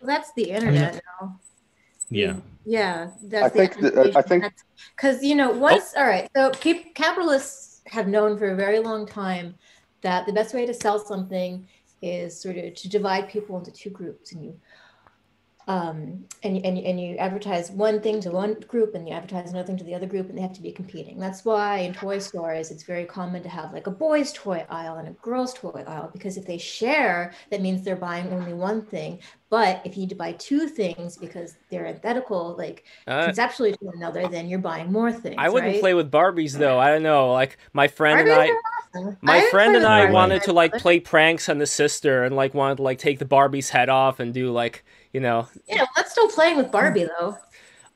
Well, 0.01 0.07
that's 0.07 0.31
the 0.33 0.51
internet 0.51 1.01
now. 1.21 1.39
Yeah. 2.09 2.35
Yeah, 2.65 3.11
that's 3.23 3.45
I 3.45 3.49
think 3.49 3.79
that- 3.79 4.15
I 4.15 4.21
think- 4.21 4.45
because 4.95 5.23
you 5.23 5.35
know 5.35 5.51
once 5.51 5.93
oh. 5.95 6.01
all 6.01 6.07
right. 6.07 6.29
So 6.35 6.51
peop 6.51 6.95
capitalists 6.95 7.81
have 7.87 8.07
known 8.07 8.37
for 8.37 8.51
a 8.51 8.55
very 8.55 8.79
long 8.79 9.05
time 9.05 9.55
that 10.01 10.25
the 10.25 10.33
best 10.33 10.53
way 10.53 10.65
to 10.65 10.73
sell 10.73 10.99
something 10.99 11.67
is 12.01 12.39
sort 12.39 12.57
of 12.57 12.73
to 12.75 12.89
divide 12.89 13.29
people 13.29 13.57
into 13.57 13.71
two 13.71 13.89
groups, 13.89 14.31
and 14.31 14.43
you 14.43 14.55
um, 15.69 16.25
and 16.41 16.57
you- 16.57 16.63
and 16.63 16.77
and 16.79 16.99
you 16.99 17.15
advertise 17.17 17.69
one 17.69 18.01
thing 18.01 18.19
to 18.21 18.31
one 18.31 18.55
group 18.67 18.95
and 18.95 19.07
you 19.07 19.13
advertise 19.13 19.51
another 19.51 19.67
thing 19.67 19.77
to 19.77 19.83
the 19.83 19.93
other 19.93 20.07
group, 20.07 20.27
and 20.27 20.37
they 20.37 20.41
have 20.41 20.53
to 20.53 20.61
be 20.63 20.71
competing. 20.71 21.19
That's 21.19 21.45
why 21.45 21.77
in 21.79 21.93
toy 21.93 22.17
stores 22.19 22.71
it's 22.71 22.83
very 22.83 23.05
common 23.05 23.43
to 23.43 23.49
have 23.49 23.71
like 23.71 23.85
a 23.85 23.91
boys' 23.91 24.33
toy 24.33 24.65
aisle 24.69 24.97
and 24.97 25.07
a 25.07 25.11
girls' 25.11 25.53
toy 25.53 25.83
aisle 25.87 26.09
because 26.11 26.37
if 26.37 26.45
they 26.47 26.57
share, 26.57 27.33
that 27.51 27.61
means 27.61 27.83
they're 27.83 27.95
buying 27.95 28.33
only 28.33 28.53
one 28.53 28.81
thing. 28.81 29.19
But 29.51 29.81
if 29.85 29.95
you 29.95 30.01
need 30.01 30.09
to 30.09 30.15
buy 30.15 30.33
two 30.33 30.67
things 30.67 31.17
because 31.17 31.55
they're 31.69 31.85
antithetical, 31.85 32.55
like 32.57 32.83
uh, 33.07 33.25
conceptually 33.25 33.71
to 33.73 33.77
one 33.81 33.97
another, 33.97 34.27
then 34.27 34.49
you're 34.49 34.59
buying 34.59 34.91
more 34.91 35.11
things. 35.11 35.35
i 35.37 35.49
wouldn't 35.49 35.73
right? 35.73 35.81
play 35.81 35.93
with 35.93 36.11
barbies 36.11 36.57
though 36.57 36.79
i 36.79 36.89
don't 36.89 37.03
know 37.03 37.31
like 37.31 37.57
my 37.73 37.87
friend 37.87 38.19
and 38.19 38.31
i 38.31 38.51
my 39.21 39.37
I 39.37 39.49
friend 39.51 39.75
and 39.75 39.85
I 39.85 40.05
Barbies 40.05 40.13
wanted 40.13 40.43
to 40.43 40.53
like 40.53 40.73
play 40.77 40.99
pranks 40.99 41.47
on 41.47 41.59
the 41.59 41.67
sister 41.67 42.23
and 42.23 42.35
like 42.35 42.53
wanted 42.53 42.77
to 42.77 42.83
like 42.83 42.97
take 42.97 43.19
the 43.19 43.25
Barbie's 43.25 43.69
head 43.69 43.89
off 43.89 44.19
and 44.19 44.33
do 44.33 44.51
like 44.51 44.83
you 45.13 45.19
know 45.19 45.47
Yeah, 45.67 45.77
well, 45.77 45.87
that's 45.95 46.11
still 46.11 46.29
playing 46.29 46.57
with 46.57 46.71
Barbie 46.71 47.05
though. 47.19 47.37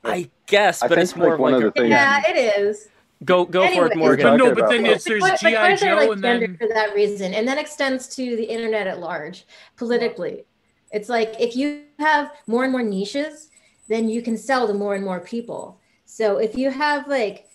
I 0.04 0.30
guess, 0.48 0.82
I 0.84 0.88
but 0.88 0.96
think, 0.96 1.04
it's 1.04 1.16
more 1.16 1.32
like, 1.32 1.40
one 1.40 1.54
like 1.54 1.62
of 1.64 1.68
a, 1.68 1.72
the 1.72 1.82
things- 1.82 1.90
Yeah, 1.92 2.22
it 2.28 2.36
is. 2.60 2.90
go 3.24 3.46
go 3.46 3.62
for 3.74 3.88
it, 3.88 3.96
Morgan. 3.98 4.26
But 4.26 4.36
no, 4.38 4.54
but 4.54 4.70
then 4.70 4.82
about, 4.82 4.94
it's 4.96 5.06
there's 5.06 5.22
But- 5.22 5.40
but 5.42 5.50
GI 5.50 5.56
toys 5.56 5.84
are, 5.84 5.86
Joe 5.86 5.96
like, 5.96 6.10
and 6.12 6.24
then 6.24 6.58
for 6.58 6.68
that 6.68 6.94
reason, 6.94 7.34
and 7.34 7.48
that 7.48 7.58
extends 7.58 8.08
to 8.16 8.36
the 8.36 8.44
internet 8.44 8.86
at 8.88 9.00
large 9.00 9.46
politically. 9.78 10.44
It's 10.92 11.10
like 11.10 11.34
if 11.40 11.56
you 11.56 11.84
have 12.00 12.32
more 12.48 12.64
and 12.64 12.72
more 12.72 12.84
niches, 12.84 13.50
then 13.88 14.10
you 14.10 14.22
can 14.22 14.38
sell 14.38 14.68
to 14.68 14.74
more 14.74 14.96
and 14.96 15.04
more 15.06 15.20
people. 15.20 15.80
So 16.06 16.38
if 16.38 16.56
you 16.56 16.70
have 16.70 17.08
like, 17.08 17.48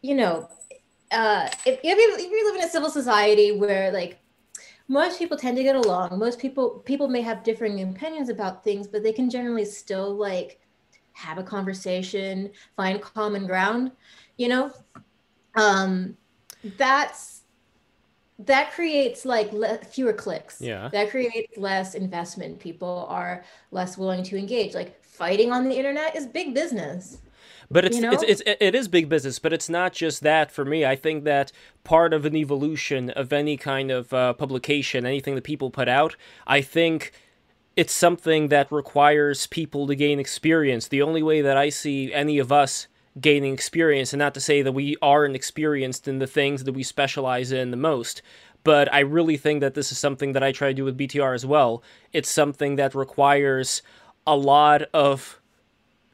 you 0.00 0.14
know, 0.14 0.48
uh, 1.12 1.48
if, 1.66 1.80
if, 1.82 1.98
you, 1.98 2.14
if 2.18 2.30
you 2.30 2.46
live 2.46 2.56
in 2.56 2.62
a 2.62 2.70
civil 2.70 2.88
society 2.88 3.52
where 3.52 3.90
like 3.92 4.18
most 4.90 5.20
people 5.20 5.36
tend 5.36 5.56
to 5.56 5.62
get 5.62 5.76
along, 5.76 6.18
most 6.18 6.40
people 6.40 6.82
people 6.84 7.06
may 7.06 7.20
have 7.20 7.44
differing 7.44 7.80
opinions 7.80 8.28
about 8.28 8.64
things, 8.64 8.88
but 8.88 9.04
they 9.04 9.12
can 9.12 9.30
generally 9.30 9.64
still 9.64 10.16
like 10.16 10.58
have 11.12 11.38
a 11.38 11.44
conversation, 11.44 12.50
find 12.76 13.00
common 13.00 13.46
ground, 13.46 13.92
you 14.36 14.48
know. 14.48 14.72
Um, 15.54 16.16
that's 16.76 17.42
that 18.40 18.72
creates 18.72 19.24
like 19.24 19.52
le- 19.52 19.78
fewer 19.78 20.12
clicks. 20.12 20.60
Yeah. 20.60 20.88
that 20.92 21.10
creates 21.10 21.56
less 21.56 21.94
investment. 21.94 22.58
People 22.58 23.06
are 23.08 23.44
less 23.70 23.96
willing 23.96 24.24
to 24.24 24.36
engage. 24.36 24.74
Like 24.74 25.00
fighting 25.04 25.52
on 25.52 25.68
the 25.68 25.76
internet 25.76 26.16
is 26.16 26.26
big 26.26 26.52
business 26.52 27.18
But 27.70 27.84
it's, 27.84 27.98
you 27.98 28.10
it's 28.10 28.24
it's 28.24 28.42
it 28.44 28.74
is 28.74 28.88
big 28.88 29.08
business, 29.08 29.38
but 29.38 29.52
it's 29.52 29.68
not 29.68 29.92
just 29.92 30.22
that 30.22 30.50
for 30.50 30.64
me. 30.64 30.84
I 30.84 30.96
think 30.96 31.22
that 31.24 31.52
part 31.84 32.12
of 32.12 32.24
an 32.24 32.34
evolution 32.34 33.10
of 33.10 33.32
any 33.32 33.56
kind 33.56 33.92
of 33.92 34.12
uh, 34.12 34.32
publication, 34.32 35.06
anything 35.06 35.36
that 35.36 35.44
people 35.44 35.70
put 35.70 35.88
out, 35.88 36.16
I 36.48 36.62
think 36.62 37.12
it's 37.76 37.92
something 37.92 38.48
that 38.48 38.72
requires 38.72 39.46
people 39.46 39.86
to 39.86 39.94
gain 39.94 40.18
experience. 40.18 40.88
The 40.88 41.02
only 41.02 41.22
way 41.22 41.42
that 41.42 41.56
I 41.56 41.68
see 41.68 42.12
any 42.12 42.38
of 42.38 42.50
us 42.50 42.88
gaining 43.20 43.52
experience, 43.52 44.12
and 44.12 44.18
not 44.18 44.34
to 44.34 44.40
say 44.40 44.62
that 44.62 44.72
we 44.72 44.96
aren't 45.00 45.36
experienced 45.36 46.08
in 46.08 46.18
the 46.18 46.26
things 46.26 46.64
that 46.64 46.72
we 46.72 46.82
specialize 46.82 47.52
in 47.52 47.70
the 47.70 47.76
most, 47.76 48.20
but 48.64 48.92
I 48.92 49.00
really 49.00 49.36
think 49.36 49.60
that 49.60 49.74
this 49.74 49.92
is 49.92 49.98
something 49.98 50.32
that 50.32 50.42
I 50.42 50.52
try 50.52 50.68
to 50.68 50.74
do 50.74 50.84
with 50.84 50.98
BTR 50.98 51.34
as 51.34 51.46
well. 51.46 51.82
It's 52.12 52.28
something 52.28 52.76
that 52.76 52.94
requires 52.94 53.82
a 54.26 54.36
lot 54.36 54.82
of 54.92 55.39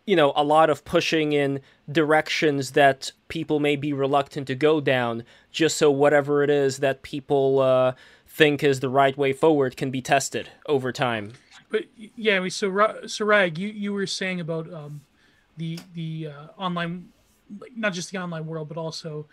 you 0.07 0.16
know 0.16 0.33
a 0.35 0.45
lot 0.45 0.71
of 0.71 0.85
pushing 0.85 1.33
in 1.33 1.61
directions 1.90 2.73
that 2.73 3.12
people 3.29 3.61
may 3.61 3.77
be 3.77 3.92
reluctant 3.92 4.47
to 4.47 4.55
go 4.55 4.81
down 4.81 5.25
just 5.51 5.77
so 5.77 5.90
whatever 5.90 6.42
it 6.42 6.51
is 6.51 6.79
that 6.79 7.03
people 7.03 7.59
uh, 7.61 7.92
think 8.27 8.62
is 8.62 8.81
the 8.81 8.88
right 8.88 9.16
way 9.19 9.33
forward 9.33 9.77
can 9.77 9.90
be 9.90 10.00
tested 10.00 10.48
over 10.67 10.92
time 10.92 11.33
but 11.69 11.85
yeah, 11.96 12.46
so 12.48 12.69
Ra- 12.69 13.07
so 13.07 13.25
Rag, 13.25 13.59
you 13.59 13.69
you 13.69 13.92
were 13.92 14.07
saying 14.07 14.40
about 14.40 14.73
um, 14.73 15.00
the 15.57 15.79
the 15.94 16.29
uh, 16.29 16.46
online, 16.57 17.09
like, 17.59 17.73
not 17.77 17.92
just 17.92 18.11
the 18.13 18.19
online 18.19 18.46
world, 18.46 18.69
but 18.69 18.77
also 18.77 19.27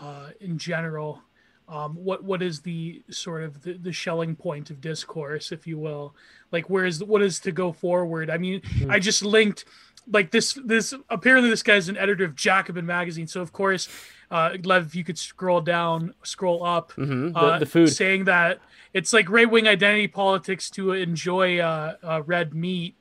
uh, 0.00 0.30
in 0.40 0.58
general. 0.58 1.22
Um, 1.66 1.94
what 1.94 2.22
what 2.24 2.42
is 2.42 2.60
the 2.60 3.02
sort 3.10 3.42
of 3.42 3.62
the, 3.62 3.74
the 3.74 3.92
Schelling 3.92 4.36
point 4.36 4.70
of 4.70 4.80
discourse, 4.80 5.52
if 5.52 5.66
you 5.66 5.78
will? 5.78 6.14
Like, 6.52 6.68
where 6.68 6.84
is 6.84 7.02
what 7.02 7.22
is 7.22 7.40
to 7.40 7.52
go 7.52 7.72
forward? 7.72 8.30
I 8.30 8.38
mean, 8.38 8.62
I 8.88 8.98
just 8.98 9.22
linked 9.22 9.64
like 10.10 10.30
this 10.30 10.54
this 10.64 10.94
apparently 11.08 11.50
this 11.50 11.62
guy's 11.62 11.88
an 11.88 11.96
editor 11.96 12.24
of 12.24 12.34
Jacobin 12.34 12.86
magazine. 12.86 13.26
So 13.26 13.40
of 13.40 13.52
course, 13.52 13.88
uh, 14.30 14.56
Lev, 14.62 14.86
if 14.86 14.94
you 14.94 15.04
could 15.04 15.18
scroll 15.18 15.60
down, 15.60 16.14
scroll 16.22 16.64
up, 16.64 16.92
hmm 16.92 17.32
The, 17.32 17.38
uh, 17.38 17.58
the 17.58 17.66
food. 17.66 17.88
saying 17.88 18.24
that 18.24 18.60
it's 18.92 19.12
like 19.12 19.28
right 19.28 19.50
wing 19.50 19.66
identity 19.66 20.08
politics 20.08 20.70
to 20.70 20.92
enjoy 20.92 21.58
uh, 21.58 21.96
uh, 22.02 22.22
red 22.24 22.54
meat. 22.54 22.96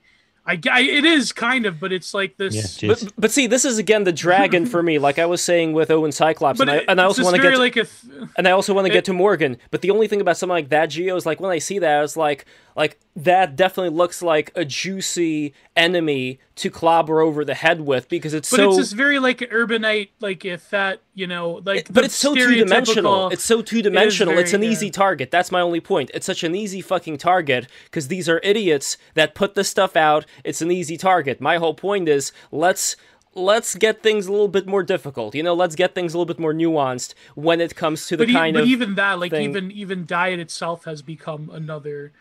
I, 0.46 0.60
I 0.70 0.82
it 0.82 1.06
is 1.06 1.32
kind 1.32 1.66
of, 1.66 1.80
but 1.80 1.94
it's 1.94 2.14
like 2.14 2.36
this. 2.36 2.84
Yeah. 2.84 2.90
But, 2.90 3.14
but 3.18 3.32
see, 3.32 3.48
this 3.48 3.64
is 3.64 3.78
again 3.78 4.04
the 4.04 4.12
dragon 4.12 4.66
for 4.66 4.84
me. 4.84 5.00
Like 5.00 5.18
I 5.18 5.26
was 5.26 5.42
saying 5.42 5.72
with 5.72 5.90
Owen 5.90 6.12
Cyclops, 6.12 6.58
But 6.58 6.68
and 6.68 6.82
I, 6.82 6.84
and 6.92 7.00
I 7.00 7.06
also 7.06 7.24
want 7.24 7.38
to 7.38 7.42
get 7.42 7.52
to, 7.52 7.58
like 7.58 7.78
a 7.78 7.86
th- 7.86 8.30
and 8.38 8.46
I 8.46 8.52
also 8.52 8.74
want 8.74 8.86
to 8.86 8.92
get 8.92 9.06
to 9.06 9.14
Morgan. 9.14 9.58
But 9.72 9.82
the 9.82 9.92
only 9.92 10.10
thing 10.10 10.20
about 10.20 10.36
something 10.36 10.54
like 10.54 10.70
that, 10.70 10.88
Geo, 10.88 11.16
is 11.16 11.26
like 11.26 11.40
when 11.40 11.52
I 11.52 11.60
see 11.60 11.80
that, 11.80 12.04
it's 12.04 12.18
like 12.18 12.46
like 12.76 13.00
that 13.16 13.56
definitely 13.56 13.96
looks 13.96 14.22
like 14.22 14.52
a 14.56 14.66
juicy 14.66 15.54
enemy 15.76 16.40
to 16.56 16.70
clobber 16.70 17.22
over 17.22 17.46
the 17.46 17.54
head 17.54 17.82
with 17.82 18.10
because 18.10 18.34
it's 18.34 18.50
but 18.50 18.58
so. 18.58 18.70
it's 18.70 18.78
just 18.78 18.94
very 18.94 19.20
like 19.20 19.40
urbanite, 19.40 20.10
like 20.20 20.46
if 20.46 20.70
that 20.72 21.02
you 21.14 21.28
know, 21.28 21.62
like. 21.66 21.92
but 21.94 22.04
it's 22.04 22.16
so 22.16 22.34
two 22.34 22.56
dimensional. 22.56 23.30
It's 23.30 23.44
so 23.44 23.62
two 23.62 23.82
dimensional. 23.82 24.38
It's 24.38 24.54
an 24.54 24.64
easy 24.64 24.90
target. 24.90 25.32
That's 25.32 25.52
my 25.52 25.62
only 25.62 25.80
point. 25.80 26.12
It's 26.14 26.26
such 26.26 26.44
an 26.44 26.56
easy 26.56 26.82
fucking 26.82 27.18
target 27.18 27.68
because 27.86 28.08
these 28.08 28.28
are 28.28 28.40
idiots 28.44 28.98
that 29.14 29.36
put 29.36 29.56
this 29.56 29.70
stuff 29.70 29.96
out. 29.96 30.26
It's 30.44 30.62
an 30.62 30.72
easy 30.72 30.98
target. 30.98 31.40
My 31.40 31.58
whole 31.58 31.74
point 31.76 32.10
is 32.10 32.32
let's 32.52 32.96
let's 33.36 33.76
get 33.76 34.02
things 34.02 34.28
a 34.28 34.32
little 34.32 34.48
bit 34.48 34.68
more 34.68 34.84
difficult. 34.84 35.36
You 35.36 35.44
know, 35.44 35.54
let's 35.54 35.76
get 35.76 35.96
things 35.96 36.14
a 36.14 36.18
little 36.18 36.32
bit 36.32 36.40
more 36.40 36.54
nuanced 36.54 37.14
when 37.36 37.62
it 37.62 37.76
comes 37.76 38.08
to 38.08 38.18
the 38.18 38.24
but, 38.26 38.30
e- 38.30 38.34
kind 38.34 38.54
but 38.56 38.64
of 38.64 38.70
even 38.70 38.96
that, 38.96 39.20
like 39.20 39.32
thing- 39.32 39.50
even 39.50 39.72
even 39.72 40.06
diet 40.06 40.40
itself 40.40 40.86
has 40.86 41.02
become 41.02 41.50
another 41.52 42.12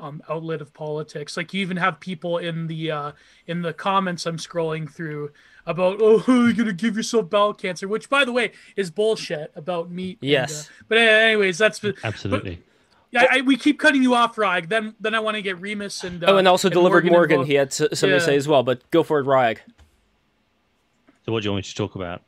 um, 0.00 0.22
outlet 0.28 0.60
of 0.60 0.72
politics. 0.72 1.36
Like 1.36 1.52
you 1.54 1.60
even 1.60 1.76
have 1.76 2.00
people 2.00 2.38
in 2.38 2.66
the 2.66 2.90
uh, 2.90 3.12
in 3.46 3.62
the 3.62 3.72
comments 3.72 4.26
I'm 4.26 4.36
scrolling 4.38 4.90
through 4.90 5.30
about 5.66 5.98
oh 6.00 6.22
you're 6.28 6.52
gonna 6.54 6.72
give 6.72 6.96
yourself 6.96 7.28
bowel 7.30 7.54
cancer, 7.54 7.86
which 7.86 8.08
by 8.08 8.24
the 8.24 8.32
way 8.32 8.52
is 8.76 8.90
bullshit 8.90 9.52
about 9.54 9.90
meat. 9.90 10.18
and, 10.22 10.30
Yes. 10.30 10.68
uh, 10.68 10.72
but 10.88 10.98
anyways, 10.98 11.58
that's 11.58 11.84
Absolutely. 12.02 12.62
yeah. 13.10 13.26
I, 13.30 13.40
we 13.42 13.56
keep 13.56 13.78
cutting 13.78 14.02
you 14.02 14.14
off, 14.14 14.38
Rog. 14.38 14.68
Then 14.68 14.94
then 15.00 15.14
I 15.14 15.20
want 15.20 15.36
to 15.36 15.42
get 15.42 15.60
Remus 15.60 16.02
and 16.04 16.24
uh, 16.24 16.28
oh, 16.28 16.36
and 16.38 16.48
also 16.48 16.68
delivered 16.68 17.04
Morgan. 17.04 17.34
involved. 17.34 17.48
He 17.50 17.54
had 17.56 17.68
s- 17.68 17.76
something 17.76 18.10
to 18.10 18.20
say 18.20 18.36
as 18.36 18.48
well. 18.48 18.62
But 18.62 18.88
go 18.90 19.02
for 19.02 19.18
it, 19.20 19.24
Ryag. 19.26 19.58
So 21.26 21.32
what 21.32 21.42
do 21.42 21.48
you 21.48 21.52
want 21.52 21.66
me 21.66 21.68
to 21.68 21.74
talk 21.74 21.94
about? 21.94 22.22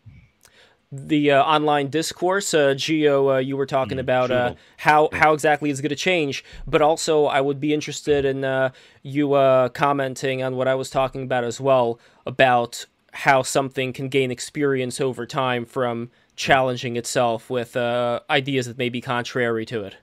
The 0.93 1.31
uh, 1.31 1.43
online 1.43 1.89
discourse. 1.89 2.53
Uh, 2.53 2.75
Geo, 2.75 3.31
uh, 3.31 3.39
you 3.39 3.57
were 3.57 3.67
talking 3.67 3.99
about 3.99 4.31
uh, 4.31 4.55
how 4.77 5.09
how 5.13 5.33
exactly 5.33 5.71
it's 5.71 5.81
going 5.81 5.89
to 5.89 5.97
change, 5.97 6.45
but 6.67 6.83
also 6.83 7.25
I 7.25 7.41
would 7.41 7.59
be 7.59 7.73
interested 7.73 8.27
in 8.27 8.45
uh, 8.45 8.71
you 9.03 9.33
uh, 9.33 9.71
commenting 9.71 10.43
on 10.43 10.55
what 10.55 10.69
I 10.69 10.75
was 10.75 10.91
talking 10.91 11.23
about 11.23 11.45
as 11.45 11.61
well 11.61 11.99
about 12.27 12.85
how 13.13 13.43
something 13.43 13.93
can 13.93 14.09
gain 14.09 14.31
experience 14.31 15.01
over 15.01 15.27
time 15.27 15.65
from 15.65 16.11
challenging 16.37 16.97
itself 16.97 17.51
with 17.51 17.77
uh, 17.77 18.21
ideas 18.31 18.67
that 18.67 18.79
may 18.79 18.89
be 18.89 19.01
contrary 19.01 19.67
to 19.67 19.85
it. 19.85 19.97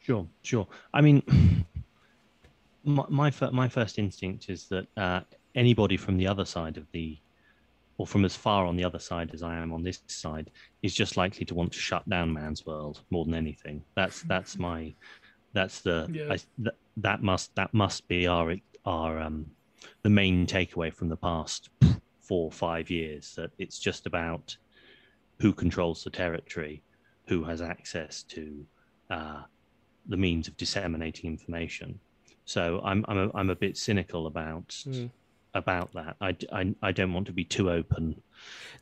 Sure, 0.00 0.26
sure. 0.42 0.66
I 0.94 1.00
mean, 1.00 1.66
my 2.84 3.04
my, 3.08 3.32
my 3.52 3.68
first 3.68 3.98
instinct 3.98 4.48
is 4.48 4.68
that 4.68 4.86
uh, 4.96 5.20
anybody 5.54 5.96
from 5.96 6.16
the 6.16 6.26
other 6.28 6.44
side 6.44 6.76
of 6.76 6.90
the, 6.92 7.18
or 7.98 8.06
from 8.06 8.24
as 8.24 8.36
far 8.36 8.66
on 8.66 8.76
the 8.76 8.84
other 8.84 8.98
side 8.98 9.30
as 9.32 9.42
I 9.42 9.56
am 9.56 9.72
on 9.72 9.82
this 9.82 10.00
side, 10.06 10.50
is 10.82 10.94
just 10.94 11.16
likely 11.16 11.44
to 11.46 11.54
want 11.54 11.72
to 11.72 11.78
shut 11.78 12.08
down 12.08 12.32
man's 12.32 12.66
world 12.66 13.00
more 13.10 13.24
than 13.24 13.34
anything. 13.34 13.82
That's 13.94 14.22
that's 14.22 14.58
my, 14.58 14.94
that's 15.52 15.80
the 15.80 16.08
Yeah. 16.12 16.32
I, 16.32 16.36
th- 16.36 16.76
that 16.98 17.22
must 17.22 17.54
that 17.54 17.72
must 17.72 18.06
be 18.08 18.26
our 18.26 18.56
our 18.84 19.20
um, 19.20 19.46
the 20.02 20.10
main 20.10 20.46
takeaway 20.46 20.92
from 20.92 21.08
the 21.08 21.16
past 21.16 21.70
four 22.20 22.44
or 22.46 22.52
five 22.52 22.90
years 22.90 23.34
that 23.36 23.50
it's 23.58 23.78
just 23.78 24.06
about 24.06 24.56
who 25.38 25.52
controls 25.52 26.02
the 26.04 26.10
territory, 26.10 26.82
who 27.28 27.44
has 27.44 27.60
access 27.62 28.22
to. 28.24 28.66
Uh, 29.10 29.42
the 30.08 30.16
means 30.16 30.46
of 30.46 30.56
disseminating 30.56 31.28
information. 31.28 31.98
So 32.44 32.80
I'm 32.84 33.04
I'm 33.08 33.18
a, 33.18 33.30
I'm 33.34 33.50
a 33.50 33.56
bit 33.56 33.76
cynical 33.76 34.28
about 34.28 34.68
Mm. 34.68 35.10
About 35.56 35.92
that. 35.94 36.16
I 36.20 36.74
I 36.82 36.92
don't 36.92 37.12
want 37.12 37.26
to 37.26 37.32
be 37.32 37.44
too 37.44 37.70
open. 37.70 38.22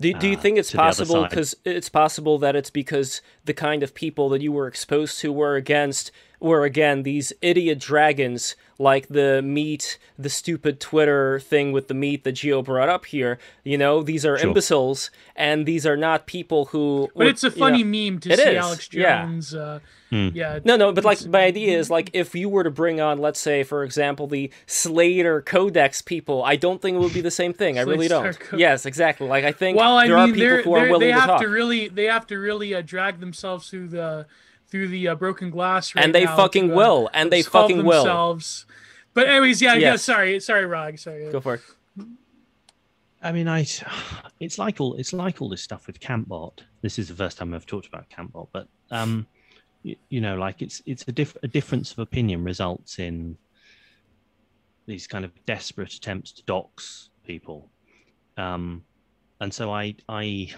Do, 0.01 0.13
do 0.13 0.29
you 0.29 0.37
uh, 0.37 0.41
think 0.41 0.59
it's 0.59 0.71
to 0.71 0.77
the 0.77 0.83
other 0.83 1.05
possible 1.05 1.23
because 1.23 1.57
it's 1.65 1.89
possible 1.89 2.39
that 2.39 2.57
it's 2.57 2.71
because 2.71 3.23
the 3.45 3.55
kind 3.55 3.83
of 3.83 3.95
people 3.95 4.29
that 4.31 4.43
you 4.43 4.53
were 4.53 4.67
exposed 4.67 5.21
to 5.21 5.33
were 5.33 5.55
against 5.55 6.11
were 6.45 6.65
again 6.65 7.03
these 7.03 7.33
idiot 7.43 7.79
dragons 7.81 8.55
like 8.79 9.09
the 9.09 9.41
meat 9.43 9.99
the 10.19 10.29
stupid 10.29 10.79
twitter 10.81 11.39
thing 11.41 11.73
with 11.73 11.89
the 11.89 11.95
meat 11.95 12.25
that 12.25 12.33
geo 12.33 12.61
brought 12.63 12.89
up 12.89 13.07
here 13.07 13.39
you 13.63 13.79
know 13.79 14.03
these 14.03 14.27
are 14.27 14.37
Sure. 14.39 14.49
imbeciles 14.49 15.11
and 15.37 15.65
these 15.65 15.87
are 15.87 15.97
not 15.97 16.27
people 16.27 16.67
who 16.67 17.09
But 17.15 17.17
would, 17.19 17.27
it's 17.29 17.45
a 17.45 17.49
you 17.49 17.55
know- 17.55 17.59
funny 17.59 17.85
meme 17.85 18.19
to 18.21 18.31
It 18.31 18.39
see 18.39 18.51
is, 18.51 18.57
Alex 18.65 18.89
yeah. 18.93 19.23
Jones. 19.25 19.55
Uh, 19.55 19.81
Hmm. 20.11 20.29
Yeah. 20.33 20.61
no, 20.65 20.77
no, 20.77 20.93
but 20.93 21.05
like 21.05 21.27
my 21.27 21.43
idea 21.43 21.77
is 21.77 21.91
like 21.91 22.11
if 22.13 22.37
you 22.37 22.49
were 22.49 22.63
to 22.63 22.71
bring 22.71 23.01
on, 23.01 23.19
let's 23.19 23.41
say, 23.41 23.65
for 23.65 23.83
example, 23.83 24.29
the 24.29 24.49
Slater 24.65 25.41
Codex 25.43 26.03
people, 26.03 26.45
I 26.45 26.55
don't 26.55 26.81
think 26.81 26.95
it 26.97 27.01
would 27.01 27.15
be 27.15 27.21
the 27.21 27.33
same 27.33 27.53
thing. 27.53 27.79
I 27.81 27.83
really 27.83 28.07
don't. 28.07 28.39
Co- 28.39 28.57
yes, 28.57 28.87
exactly. 28.87 29.27
Like 29.27 29.45
I 29.45 29.51
think 29.51 29.77
Well, 29.77 29.97
I 29.97 30.07
there 30.07 30.15
mean, 30.19 30.23
are 30.23 30.27
people 30.35 30.41
they're, 30.41 30.63
who 30.63 30.73
are 30.75 30.81
they're, 30.83 30.91
willing 30.91 31.07
they 31.09 31.13
have 31.13 31.27
talk. 31.27 31.41
to 31.41 31.49
really, 31.49 31.89
they 31.89 32.05
have 32.05 32.29
to 32.29 32.37
really 32.39 32.73
uh, 32.77 32.83
drag 32.83 33.19
themselves 33.19 33.69
through 33.71 33.89
the 33.89 34.27
through 34.75 34.89
the 34.89 35.07
uh, 35.07 35.15
broken 35.15 35.51
glass, 35.51 35.95
right 35.95 36.05
And 36.05 36.13
they 36.13 36.25
now 36.25 36.35
fucking 36.35 36.67
to, 36.67 36.75
uh, 36.75 36.77
will, 36.77 37.11
and 37.15 37.31
they 37.31 37.39
absolve 37.39 37.71
fucking 37.71 37.85
will. 37.85 38.03
themselves. 38.03 38.67
But 39.13 39.29
anyways, 39.29 39.63
yeah, 39.63 39.75
yeah. 39.75 39.95
Sorry, 39.95 40.41
sorry, 40.41 40.67
Rog. 40.67 40.99
Sorry. 40.99 41.31
Go 41.31 41.41
for 41.41 41.55
it. 41.55 41.61
I 43.23 43.31
mean, 43.31 43.47
I 43.47 43.65
it's 44.41 44.59
like 44.59 44.81
all 44.81 44.95
it's 44.95 45.13
like 45.13 45.41
all 45.41 45.49
this 45.49 45.63
stuff 45.63 45.87
with 45.87 46.01
Campbot. 46.01 46.59
This 46.83 46.99
is 46.99 47.07
the 47.07 47.15
first 47.15 47.39
time 47.39 47.55
I've 47.55 47.67
talked 47.67 47.87
about 47.87 48.11
Campbot, 48.11 48.49
but 48.51 48.67
um, 48.91 49.29
you, 49.85 49.95
you 50.09 50.21
know, 50.21 50.35
like 50.35 50.61
it's 50.61 50.83
it's 50.87 51.05
a 51.07 51.13
diff- 51.13 51.37
a 51.45 51.47
difference 51.47 51.93
of 51.93 52.01
opinion 52.01 52.43
results 52.43 52.99
in 52.99 53.37
these 54.87 55.07
kind 55.07 55.25
of 55.25 55.31
desperate 55.47 55.93
attempts 55.95 56.33
to 56.33 56.43
dox 56.47 57.11
people. 57.25 57.71
Um, 58.37 58.83
and 59.41 59.55
so 59.55 59.73
I 59.73 59.95
I 60.09 60.53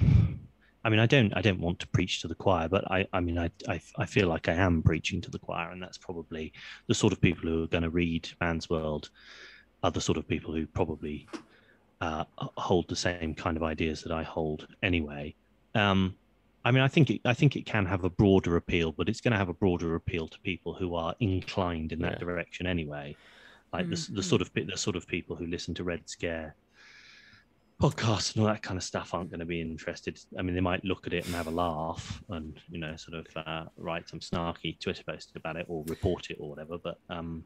I 0.87 0.89
mean 0.89 1.01
I 1.01 1.07
don't 1.07 1.37
I 1.37 1.43
don't 1.43 1.59
want 1.61 1.81
to 1.81 1.89
preach 1.89 2.21
to 2.23 2.29
the 2.29 2.35
choir, 2.37 2.69
but 2.69 2.89
I 2.91 3.07
I 3.13 3.21
mean 3.21 3.39
I 3.39 3.51
I, 3.69 3.81
I 3.99 4.07
feel 4.07 4.29
like 4.29 4.49
I 4.49 4.53
am 4.55 4.83
preaching 4.83 5.21
to 5.23 5.31
the 5.31 5.39
choir, 5.41 5.71
and 5.73 5.83
that's 5.83 5.99
probably 5.99 6.53
the 6.87 6.95
sort 6.95 7.13
of 7.13 7.21
people 7.21 7.49
who 7.51 7.65
are 7.65 7.67
going 7.75 7.83
to 7.83 7.91
read 7.91 8.29
Man's 8.41 8.71
World 8.71 9.11
are 9.83 9.91
the 9.91 10.01
sort 10.01 10.17
of 10.17 10.29
people 10.29 10.55
who 10.55 10.65
probably 10.67 11.29
uh, 12.01 12.25
hold 12.39 12.89
the 12.89 12.95
same 12.97 13.35
kind 13.35 13.57
of 13.57 13.65
ideas 13.65 14.03
that 14.03 14.13
I 14.13 14.23
hold 14.23 14.69
anyway. 14.83 15.35
Um, 15.75 16.15
I 16.65 16.71
mean, 16.71 16.83
I 16.85 16.89
think 16.89 17.11
it, 17.11 17.21
I 17.25 17.35
think 17.35 17.57
it 17.57 17.67
can 17.67 17.85
have 17.87 18.05
a 18.05 18.11
broader 18.11 18.57
appeal, 18.57 18.93
but 18.93 19.09
it's 19.09 19.21
going 19.21 19.33
to 19.33 19.39
have 19.39 19.49
a 19.49 19.55
broader 19.55 19.95
appeal 19.97 20.29
to 20.29 20.39
people 20.41 20.73
who 20.75 20.95
are 20.95 21.15
inclined 21.21 21.93
in 21.93 22.01
that 22.03 22.13
Yeah. 22.13 22.19
direction 22.19 22.67
anyway. 22.67 23.17
Like 23.73 23.87
the, 23.89 23.97
s- 23.97 24.07
the 24.07 24.21
Mhm. 24.21 24.25
sort 24.25 24.43
of 24.43 24.51
the 24.55 24.77
sort 24.77 24.97
of 24.97 25.07
people 25.07 25.35
who 25.37 25.47
listen 25.47 25.75
to 25.75 25.85
Red 25.85 26.09
Scare 26.09 26.55
podcasts 27.81 28.35
and 28.35 28.43
all 28.43 28.53
that 28.53 28.63
kind 28.63 28.79
of 28.79 28.83
stuff 28.83 29.13
aren't 29.13 29.31
going 29.31 29.41
to 29.41 29.47
be 29.47 29.61
interested. 29.61 30.19
I 30.39 30.43
mean, 30.43 30.55
they 30.55 30.61
might 30.61 30.85
look 30.85 31.07
at 31.07 31.13
it 31.13 31.27
and 31.27 31.35
have 31.35 31.47
a 31.47 31.51
laugh 31.51 32.23
and 32.31 32.59
you 32.69 32.79
know, 32.79 32.97
sort 32.97 33.19
of 33.19 33.47
uh, 33.47 33.65
write 33.77 34.09
some 34.09 34.21
snarky 34.21 34.81
Twitter 34.81 35.03
post 35.05 35.33
about 35.37 35.57
it 35.57 35.67
or 35.69 35.85
report 35.87 36.31
it 36.31 36.39
or 36.41 36.49
whatever. 36.49 36.79
But 36.83 36.99
um, 37.11 37.45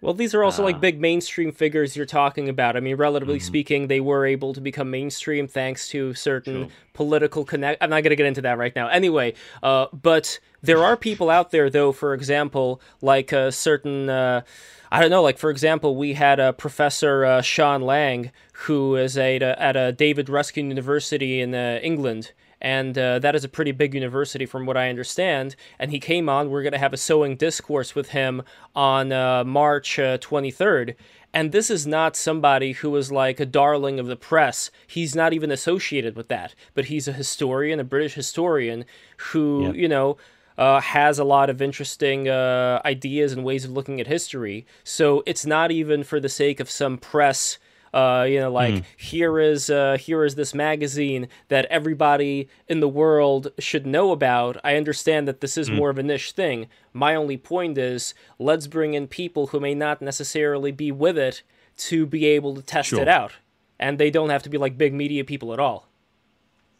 Well, 0.00 0.14
these 0.14 0.32
are 0.32 0.44
also 0.44 0.62
like 0.62 0.76
Uh, 0.76 0.78
big 0.78 1.00
mainstream 1.00 1.50
figures 1.50 1.96
you're 1.96 2.06
talking 2.06 2.48
about. 2.48 2.76
I 2.76 2.80
mean, 2.80 2.94
relatively 2.96 3.38
Mhm. 3.38 3.42
speaking, 3.42 3.86
they 3.88 3.98
were 3.98 4.24
able 4.26 4.54
to 4.54 4.60
become 4.60 4.90
mainstream 4.90 5.48
thanks 5.48 5.88
to 5.88 6.14
certain 6.14 6.54
Sure. 6.64 6.68
political 6.94 7.44
connect. 7.44 7.82
I'm 7.82 7.90
not 7.90 8.02
going 8.04 8.10
to 8.10 8.16
get 8.16 8.26
into 8.26 8.42
that 8.42 8.58
right 8.58 8.74
now. 8.76 8.86
Anyway, 8.88 9.34
uh, 9.62 9.86
but 9.92 10.38
there 10.62 10.78
are 10.84 10.96
people 10.96 11.30
out 11.30 11.50
there, 11.50 11.68
though. 11.68 11.90
For 11.90 12.14
example, 12.14 12.80
like 13.02 13.32
a 13.32 13.50
certain. 13.50 14.08
Uh, 14.08 14.42
I 14.90 15.00
don't 15.00 15.10
know. 15.10 15.22
Like 15.22 15.36
for 15.36 15.50
example, 15.50 15.96
we 15.96 16.14
had 16.14 16.38
a 16.40 16.52
Professor 16.52 17.24
uh, 17.24 17.42
Sean 17.42 17.82
Lang, 17.82 18.30
who 18.66 18.96
is 18.96 19.18
a, 19.18 19.36
at 19.36 19.76
a 19.76 19.92
David 19.92 20.28
Ruskin 20.30 20.68
University 20.70 21.40
in 21.40 21.54
uh, 21.54 21.78
England, 21.82 22.32
and 22.60 22.96
uh, 22.98 23.18
that 23.20 23.34
is 23.34 23.44
a 23.44 23.48
pretty 23.48 23.72
big 23.72 23.94
university 23.94 24.46
from 24.46 24.66
what 24.66 24.76
I 24.76 24.88
understand. 24.88 25.56
And 25.78 25.90
he 25.90 26.00
came 26.00 26.28
on. 26.28 26.50
We're 26.50 26.62
going 26.62 26.72
to 26.72 26.78
have 26.78 26.92
a 26.92 26.96
sewing 26.96 27.36
discourse 27.36 27.94
with 27.94 28.10
him 28.10 28.42
on 28.74 29.12
uh, 29.12 29.44
March 29.44 29.98
uh, 29.98 30.18
23rd. 30.18 30.94
And 31.32 31.52
this 31.52 31.70
is 31.70 31.86
not 31.86 32.16
somebody 32.16 32.72
who 32.72 32.96
is 32.96 33.12
like 33.12 33.38
a 33.38 33.46
darling 33.46 34.00
of 34.00 34.06
the 34.06 34.16
press. 34.16 34.70
He's 34.86 35.14
not 35.14 35.32
even 35.32 35.50
associated 35.50 36.16
with 36.16 36.28
that, 36.28 36.54
but 36.74 36.86
he's 36.86 37.06
a 37.06 37.12
historian, 37.12 37.78
a 37.78 37.84
British 37.84 38.14
historian 38.14 38.84
who, 39.18 39.64
Yeah. 39.64 39.72
you 39.72 39.88
know, 39.88 40.16
uh, 40.56 40.80
has 40.80 41.18
a 41.20 41.24
lot 41.24 41.48
of 41.50 41.62
interesting 41.62 42.28
uh, 42.28 42.80
ideas 42.84 43.32
and 43.32 43.44
ways 43.44 43.64
of 43.64 43.70
looking 43.70 44.00
at 44.00 44.06
history. 44.08 44.66
So 44.82 45.22
it's 45.26 45.46
not 45.46 45.70
even 45.70 46.02
for 46.02 46.18
the 46.18 46.28
sake 46.28 46.58
of 46.60 46.68
some 46.70 46.98
press. 46.98 47.58
Uh, 47.92 48.26
you 48.28 48.38
know, 48.40 48.50
like 48.52 48.84
here 48.96 49.38
is 49.38 49.70
uh, 49.70 49.96
here 49.98 50.24
is 50.24 50.34
this 50.34 50.54
magazine 50.54 51.28
that 51.48 51.64
everybody 51.66 52.48
in 52.68 52.80
the 52.80 52.88
world 52.88 53.48
should 53.58 53.86
know 53.86 54.12
about. 54.12 54.56
I 54.62 54.76
understand 54.76 55.26
that 55.28 55.40
this 55.40 55.56
is 55.56 55.70
more 55.70 55.90
of 55.90 55.98
a 55.98 56.02
niche 56.02 56.32
thing. 56.32 56.66
My 56.92 57.14
only 57.14 57.36
point 57.36 57.78
is, 57.78 58.14
let's 58.38 58.66
bring 58.66 58.94
in 58.94 59.06
people 59.06 59.48
who 59.48 59.60
may 59.60 59.74
not 59.74 60.02
necessarily 60.02 60.72
be 60.72 60.92
with 60.92 61.16
it 61.16 61.42
to 61.78 62.06
be 62.06 62.26
able 62.26 62.54
to 62.56 62.62
test 62.62 62.90
Sure. 62.90 63.00
it 63.00 63.08
out, 63.08 63.32
and 63.78 63.98
they 63.98 64.10
don't 64.10 64.30
have 64.30 64.42
to 64.42 64.50
be 64.50 64.58
like 64.58 64.76
big 64.76 64.92
media 64.92 65.24
people 65.24 65.52
at 65.52 65.60
all. 65.60 65.86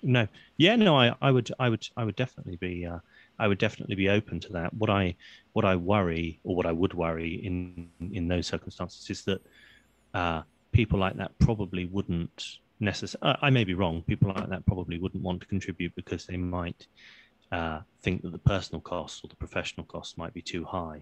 No, 0.03 0.29
yeah, 0.57 0.77
no, 0.77 0.97
I, 0.97 1.15
I 1.21 1.31
would, 1.31 1.51
I 1.59 1.69
would, 1.69 1.89
I 1.97 2.05
would 2.05 2.15
definitely 2.17 2.57
be, 2.57 2.87
uh, 2.87 2.99
I 3.39 3.49
would 3.49 3.59
definitely 3.59 3.97
be 3.97 4.09
open 4.09 4.39
to 4.41 4.53
that. 4.53 4.73
What 4.75 4.91
I, 4.91 5.17
what 5.55 5.65
I 5.65 5.75
worry, 5.75 6.39
or 6.45 6.55
what 6.55 6.67
I 6.67 6.73
would 6.73 6.95
worry 6.95 7.35
in 7.45 7.89
in 8.13 8.29
those 8.29 8.47
circumstances, 8.47 9.11
is 9.11 9.25
that 9.25 9.41
uh, 10.15 10.43
people 10.73 10.99
like 10.99 11.17
that 11.17 11.37
probably 11.39 11.87
wouldn't 11.87 12.59
necessarily. 12.81 13.39
I 13.43 13.51
may 13.51 13.65
be 13.65 13.75
wrong. 13.75 14.03
People 14.03 14.33
like 14.35 14.49
that 14.49 14.67
probably 14.67 14.99
wouldn't 14.99 15.23
want 15.23 15.41
to 15.41 15.47
contribute 15.47 15.95
because 15.95 16.27
they 16.27 16.37
might 16.37 16.87
uh, 17.53 17.81
think 18.03 18.23
that 18.23 18.33
the 18.33 18.39
personal 18.39 18.81
cost 18.81 19.25
or 19.25 19.29
the 19.29 19.37
professional 19.37 19.87
cost 19.87 20.19
might 20.19 20.35
be 20.35 20.43
too 20.43 20.65
high. 20.65 21.01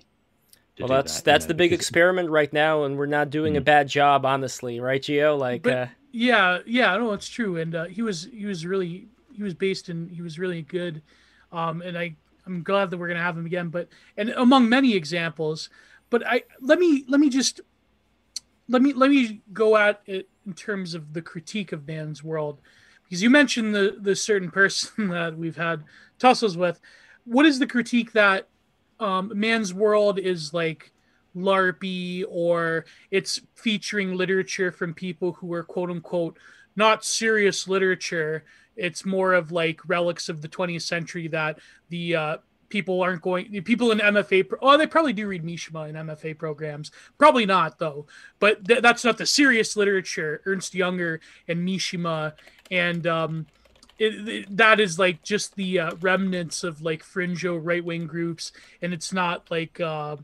to 0.77 0.83
Well, 0.85 0.89
that's 0.89 1.14
that, 1.14 1.19
you 1.31 1.33
that's 1.33 1.45
know, 1.45 1.49
the 1.49 1.55
big 1.55 1.71
because- 1.71 1.81
experiment 1.87 2.31
right 2.31 2.53
now, 2.53 2.85
and 2.85 2.97
we're 2.99 3.07
not 3.07 3.31
doing 3.31 3.57
a 3.57 3.61
Mm. 3.61 3.64
bad 3.64 3.89
job, 3.89 4.25
honestly, 4.27 4.79
right, 4.79 5.01
Gio? 5.03 5.39
Like, 5.39 5.62
But- 5.62 5.73
uh, 5.73 5.87
Yeah, 6.12 6.59
yeah, 6.67 6.97
no, 6.97 7.12
it's 7.12 7.29
true. 7.29 7.57
And 7.57 7.75
uh, 7.75 7.85
he 7.87 8.01
was 8.03 8.29
he 8.33 8.47
was 8.47 8.64
really 8.64 9.09
he 9.35 9.43
was 9.43 9.53
based 9.55 9.89
in 9.89 10.09
he 10.09 10.23
was 10.23 10.39
really 10.39 10.62
good, 10.62 11.03
um, 11.53 11.83
and 11.83 11.97
I 11.99 12.17
I'm 12.47 12.62
glad 12.62 12.91
that 12.91 12.97
we're 12.99 13.09
gonna 13.09 13.23
have 13.23 13.37
him 13.37 13.45
again. 13.47 13.69
But 13.71 13.89
and 14.17 14.31
among 14.31 14.69
many 14.69 14.95
examples, 14.95 15.69
but 16.11 16.27
I 16.27 16.45
let 16.61 16.79
me 16.79 17.05
let 17.09 17.21
me 17.21 17.29
just 17.29 17.61
let 18.69 18.83
me 18.83 18.93
let 18.93 19.11
me 19.11 19.43
go 19.53 19.77
at 19.77 20.01
it 20.07 20.29
in 20.47 20.53
terms 20.53 20.95
of 20.95 21.12
the 21.12 21.23
critique 21.23 21.73
of 21.73 21.87
man's 21.87 22.23
world, 22.23 22.61
because 23.05 23.23
you 23.23 23.31
mentioned 23.31 23.75
the 23.75 23.97
the 24.01 24.17
certain 24.17 24.51
person 24.51 25.09
that 25.11 25.37
we've 25.37 25.57
had 25.57 25.85
tussles 26.19 26.57
with. 26.57 26.81
What 27.25 27.47
is 27.47 27.59
the 27.59 27.67
critique 27.67 28.12
that 28.12 28.49
um, 29.01 29.33
man's 29.35 29.73
world 29.75 30.19
is 30.19 30.53
like? 30.53 30.93
larpy 31.37 32.25
or 32.31 32.87
it's 33.11 33.43
featuring 33.57 34.14
literature 34.14 34.73
from 34.73 34.95
people 34.95 35.33
who 35.33 35.53
are 35.53 35.62
quote 35.62 35.91
unquote 35.91 36.39
not 36.77 37.05
serious 37.05 37.69
literature 37.69 38.43
it's 38.77 39.05
more 39.05 39.35
of 39.35 39.53
like 39.53 39.81
relics 39.87 40.29
of 40.29 40.41
the 40.43 40.49
20th 40.49 40.83
century 40.83 41.29
that 41.29 41.59
the 41.89 42.17
uh, 42.17 42.37
people 42.69 43.03
aren't 43.03 43.23
going 43.23 43.62
people 43.62 43.91
in 43.91 43.99
mfa 43.99 44.47
oh 44.62 44.77
they 44.77 44.87
probably 44.87 45.12
do 45.12 45.27
read 45.27 45.45
mishima 45.45 45.89
in 45.89 45.95
mfa 45.95 46.37
programs. 46.37 46.91
Probably 47.19 47.47
not 47.47 47.79
though. 47.79 48.07
But 48.39 48.64
th- 48.67 48.83
that's 48.83 49.05
not 49.05 49.19
the 49.19 49.27
serious 49.27 49.77
literature 49.77 50.43
ernst 50.47 50.73
Junger 50.75 51.21
and 51.49 51.67
mishima. 51.67 52.33
And 52.71 53.07
um 53.07 53.47
it, 53.99 54.29
it- 54.29 54.57
that 54.57 54.81
is 54.81 54.99
like 54.99 55.23
just 55.23 55.55
the 55.57 55.79
uh, 55.81 55.95
remnants 56.01 56.64
of 56.64 56.83
like 56.83 57.03
fringeo 57.03 57.59
right-wing 57.62 58.07
groups. 58.07 58.53
And 58.83 58.93
it's 58.93 59.12
not 59.12 59.51
like 59.51 59.81
uh 59.81 60.17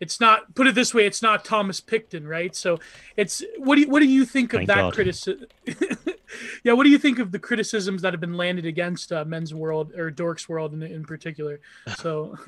it's 0.00 0.20
not 0.20 0.54
put 0.54 0.66
it 0.66 0.74
this 0.74 0.94
way 0.94 1.06
it's 1.06 1.22
not 1.22 1.44
thomas 1.44 1.80
pynchon 1.80 2.26
right 2.26 2.54
so 2.54 2.78
it's 3.16 3.42
what 3.58 3.74
do 3.74 3.82
you 3.82 3.88
what 3.88 4.00
do 4.00 4.06
you 4.06 4.24
think 4.24 4.52
of 4.52 4.58
Thank 4.58 4.68
that 4.68 4.92
criticism 4.92 5.46
yeah 6.64 6.72
what 6.72 6.84
do 6.84 6.90
you 6.90 6.98
think 6.98 7.18
of 7.18 7.32
the 7.32 7.38
criticisms 7.38 8.02
that 8.02 8.12
have 8.12 8.20
been 8.20 8.36
landed 8.36 8.66
against 8.66 9.12
uh, 9.12 9.24
men's 9.24 9.52
world 9.54 9.92
or 9.96 10.10
dorks 10.10 10.48
world 10.48 10.72
in, 10.72 10.82
in 10.82 11.04
particular 11.04 11.60
so 11.96 12.36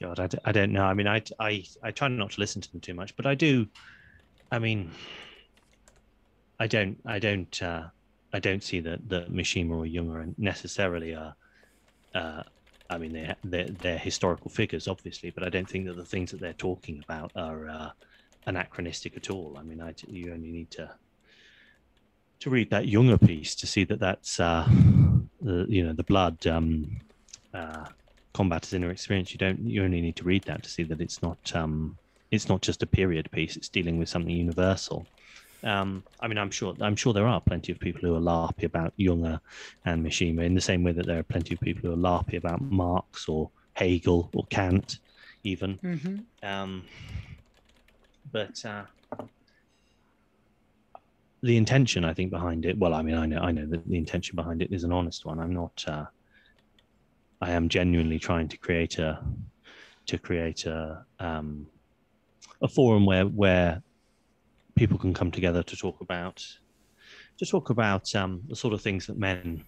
God, 0.00 0.18
I, 0.18 0.26
d- 0.28 0.38
I 0.46 0.52
don't 0.52 0.72
know. 0.72 0.84
I 0.84 0.94
mean, 0.94 1.06
I, 1.06 1.22
I, 1.38 1.62
I 1.82 1.90
try 1.90 2.08
not 2.08 2.30
to 2.32 2.40
listen 2.40 2.62
to 2.62 2.72
them 2.72 2.80
too 2.80 2.94
much, 2.94 3.14
but 3.16 3.26
I 3.26 3.34
do. 3.34 3.66
I 4.50 4.58
mean, 4.58 4.90
I 6.58 6.66
don't, 6.66 6.98
I 7.04 7.18
don't, 7.18 7.62
uh, 7.62 7.84
I 8.32 8.38
don't 8.38 8.62
see 8.64 8.80
that 8.80 9.08
that 9.10 9.30
Mishima 9.30 9.72
or 9.72 10.20
are 10.20 10.26
necessarily 10.38 11.14
are. 11.14 11.34
Uh, 12.14 12.42
I 12.90 12.98
mean, 12.98 13.12
they're, 13.12 13.36
they're 13.44 13.68
they're 13.68 13.98
historical 13.98 14.50
figures, 14.50 14.88
obviously, 14.88 15.30
but 15.30 15.44
I 15.44 15.48
don't 15.48 15.68
think 15.68 15.86
that 15.86 15.96
the 15.96 16.04
things 16.04 16.32
that 16.32 16.40
they're 16.40 16.52
talking 16.52 17.02
about 17.04 17.30
are 17.36 17.68
uh, 17.68 17.90
anachronistic 18.46 19.16
at 19.16 19.30
all. 19.30 19.56
I 19.58 19.62
mean, 19.62 19.80
I, 19.80 19.94
you 20.08 20.32
only 20.32 20.50
need 20.50 20.70
to 20.72 20.90
to 22.40 22.50
read 22.50 22.70
that 22.70 22.86
Junger 22.86 23.24
piece 23.24 23.54
to 23.54 23.66
see 23.66 23.84
that 23.84 24.00
that's 24.00 24.40
uh, 24.40 24.66
the 25.40 25.66
you 25.68 25.84
know 25.84 25.92
the 25.92 26.02
blood 26.02 26.44
um, 26.46 27.00
uh, 27.54 27.86
combat 28.32 28.64
as 28.64 28.74
inner 28.74 28.90
experience. 28.90 29.32
You 29.32 29.38
don't 29.38 29.60
you 29.60 29.84
only 29.84 30.00
need 30.00 30.16
to 30.16 30.24
read 30.24 30.44
that 30.44 30.62
to 30.64 30.70
see 30.70 30.82
that 30.84 31.00
it's 31.00 31.22
not 31.22 31.54
um, 31.54 31.96
it's 32.30 32.48
not 32.48 32.60
just 32.60 32.82
a 32.82 32.86
period 32.86 33.30
piece. 33.30 33.56
It's 33.56 33.68
dealing 33.68 33.98
with 33.98 34.08
something 34.08 34.34
universal. 34.34 35.06
Um, 35.62 36.02
I 36.20 36.28
mean, 36.28 36.38
I'm 36.38 36.50
sure 36.50 36.74
I'm 36.80 36.96
sure 36.96 37.12
there 37.12 37.26
are 37.26 37.40
plenty 37.40 37.72
of 37.72 37.78
people 37.78 38.00
who 38.02 38.14
are 38.16 38.20
larpy 38.20 38.64
about 38.64 38.94
Junger 38.98 39.40
and 39.84 40.04
Mishima 40.04 40.44
in 40.44 40.54
the 40.54 40.60
same 40.60 40.82
way 40.82 40.92
that 40.92 41.06
there 41.06 41.18
are 41.18 41.22
plenty 41.24 41.54
of 41.54 41.60
people 41.60 41.88
who 41.88 41.94
are 41.94 41.96
larpy 41.96 42.36
about 42.36 42.60
Marx 42.62 43.28
or 43.28 43.50
Hegel 43.74 44.30
or 44.34 44.44
Kant, 44.46 44.98
even. 45.44 45.78
mhm. 45.78 46.24
Um, 46.42 46.84
but 48.32 48.64
uh, 48.64 48.84
the 51.42 51.56
intention, 51.56 52.04
I 52.04 52.12
think, 52.14 52.30
behind 52.30 52.66
it. 52.66 52.78
Well, 52.78 52.94
I 52.94 53.02
mean, 53.02 53.16
I 53.16 53.26
know, 53.26 53.38
I 53.40 53.50
know 53.50 53.66
that 53.66 53.88
the 53.88 53.96
intention 53.96 54.36
behind 54.36 54.62
it 54.62 54.72
is 54.72 54.84
an 54.84 54.92
honest 54.92 55.24
one. 55.24 55.40
I'm 55.40 55.54
not. 55.54 55.84
Uh, 55.86 56.04
I 57.40 57.52
am 57.52 57.68
genuinely 57.68 58.18
trying 58.18 58.48
to 58.48 58.58
create 58.58 58.98
a 58.98 59.18
to 60.06 60.18
create 60.18 60.66
a 60.66 61.04
um, 61.18 61.66
a 62.62 62.68
forum 62.68 63.06
where 63.06 63.24
where 63.24 63.82
people 64.80 64.96
can 64.96 65.12
come 65.12 65.30
together 65.30 65.62
to 65.62 65.76
talk 65.76 66.00
about 66.00 66.42
to 67.36 67.44
talk 67.44 67.68
about 67.68 68.14
um, 68.14 68.40
the 68.48 68.56
sort 68.56 68.72
of 68.72 68.80
things 68.80 69.06
that 69.06 69.18
men 69.18 69.62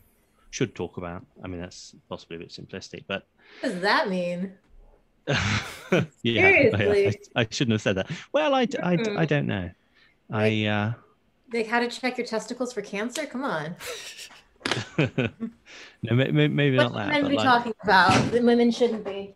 should 0.49 0.75
talk 0.75 0.97
about. 0.97 1.23
I 1.45 1.49
mean, 1.49 1.61
that's 1.61 1.95
possibly 2.09 2.37
a 2.37 2.39
bit 2.41 2.49
simplistic, 2.49 3.05
but 3.07 3.27
What 3.61 3.73
does 3.73 3.81
that 3.83 4.09
mean? 4.09 4.55
yeah, 5.27 6.47
I- 6.47 6.79
Seriously. 6.79 7.21
I, 7.37 7.47
shouldn't 7.51 7.73
have 7.73 7.83
said 7.83 7.97
that. 7.97 8.11
Well, 8.33 8.55
I, 8.55 8.67
I, 8.83 8.93
I 9.19 9.27
don't 9.27 9.47
know. 9.47 9.71
I 10.31 10.65
uh, 10.65 10.93
Like 11.53 11.67
how 11.67 11.81
to 11.81 11.89
check 11.89 12.17
your 12.17 12.27
testicles 12.27 12.73
for 12.73 12.81
cancer? 12.81 13.27
Come 13.27 13.45
on. 13.45 13.77
no, 14.99 16.15
may- 16.15 16.31
may- 16.31 16.49
maybe 16.49 16.79
What 16.79 16.93
not 16.93 16.95
that. 16.95 17.09
men 17.09 17.29
be 17.29 17.37
like, 17.37 17.45
talking 17.45 17.75
about 17.83 18.33
women 18.33 18.71
shouldn't 18.71 19.05
be? 19.05 19.35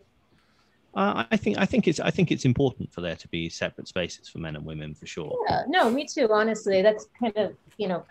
Uh, 0.96 1.24
I 1.30 1.36
think 1.36 1.58
I 1.58 1.66
think 1.66 1.86
it's 1.86 2.00
I 2.00 2.10
think 2.10 2.30
it's 2.32 2.44
important 2.44 2.90
for 2.92 3.00
there 3.02 3.16
to 3.16 3.28
be 3.28 3.48
separate 3.48 3.86
spaces 3.86 4.28
for 4.28 4.38
men 4.38 4.56
and 4.56 4.64
women 4.64 4.94
for 4.94 5.06
sure. 5.06 5.38
Yeah, 5.48 5.62
no, 5.68 5.90
me 5.90 6.06
too. 6.06 6.28
Honestly, 6.32 6.82
that's 6.82 7.06
kind 7.20 7.36
of 7.36 7.54
you 7.76 7.86
know, 7.88 8.04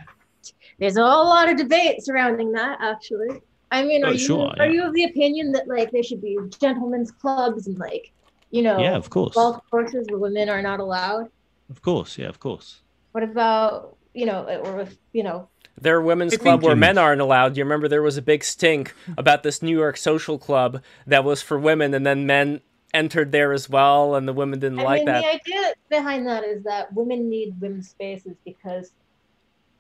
there's 0.80 0.96
a 0.98 1.06
whole 1.06 1.26
lot 1.26 1.50
of 1.50 1.58
debate 1.58 2.04
surrounding 2.06 2.52
that. 2.54 2.78
Actually, 2.82 3.42
I 3.72 3.84
mean, 3.84 4.04
are 4.06 4.10
Oh, 4.10 4.12
you 4.12 4.18
sure, 4.20 4.54
are 4.60 4.68
yeah. 4.68 4.72
you 4.74 4.84
of 4.88 4.94
the 4.94 5.06
opinion 5.06 5.52
that 5.54 5.68
like 5.68 5.92
there 5.92 6.04
should 6.04 6.22
be 6.22 6.38
gentlemen's 6.62 7.12
clubs 7.12 7.68
and 7.68 7.78
like 7.80 8.12
you 8.52 8.62
know 8.62 8.78
Yeah, 8.80 8.96
of 8.96 9.10
course, 9.10 9.34
golf 9.34 9.60
courses 9.72 10.06
where 10.10 10.20
women 10.20 10.48
are 10.50 10.62
not 10.62 10.80
allowed? 10.80 11.30
of 11.70 11.82
course, 11.82 12.18
yeah, 12.20 12.28
of 12.30 12.40
course. 12.40 12.82
What 13.14 13.24
about 13.24 13.98
you 14.14 14.26
know, 14.28 14.44
or 14.64 14.82
if 14.82 14.96
you 15.12 15.24
know, 15.24 15.50
There 15.82 15.96
are 15.98 16.02
women's 16.02 16.34
I 16.36 16.38
club 16.38 16.62
where 16.64 16.76
men 16.76 16.98
aren't 16.98 17.20
allowed. 17.22 17.58
You 17.58 17.64
remember 17.64 17.88
there 17.88 18.02
was 18.04 18.18
a 18.18 18.22
big 18.22 18.44
stink 18.44 18.94
about 19.18 19.42
this 19.44 19.62
New 19.62 19.76
York 19.76 19.98
social 19.98 20.38
club 20.38 20.82
that 21.08 21.24
was 21.24 21.42
for 21.42 21.58
women, 21.60 21.94
and 21.96 22.06
then 22.06 22.26
men 22.28 22.62
entered 22.96 23.32
there 23.32 23.52
as 23.52 23.70
well, 23.70 24.16
and 24.16 24.28
the 24.28 24.34
women 24.34 24.60
didn't 24.60 24.80
I 24.80 24.84
like 24.84 25.00
mean, 25.00 25.06
that. 25.08 25.22
the 25.22 25.30
idea 25.30 25.74
behind 25.90 26.26
that 26.28 26.44
is 26.44 26.64
that 26.64 26.92
women 26.94 27.30
need 27.30 27.60
women's 27.60 27.90
spaces 27.90 28.38
because, 28.46 28.92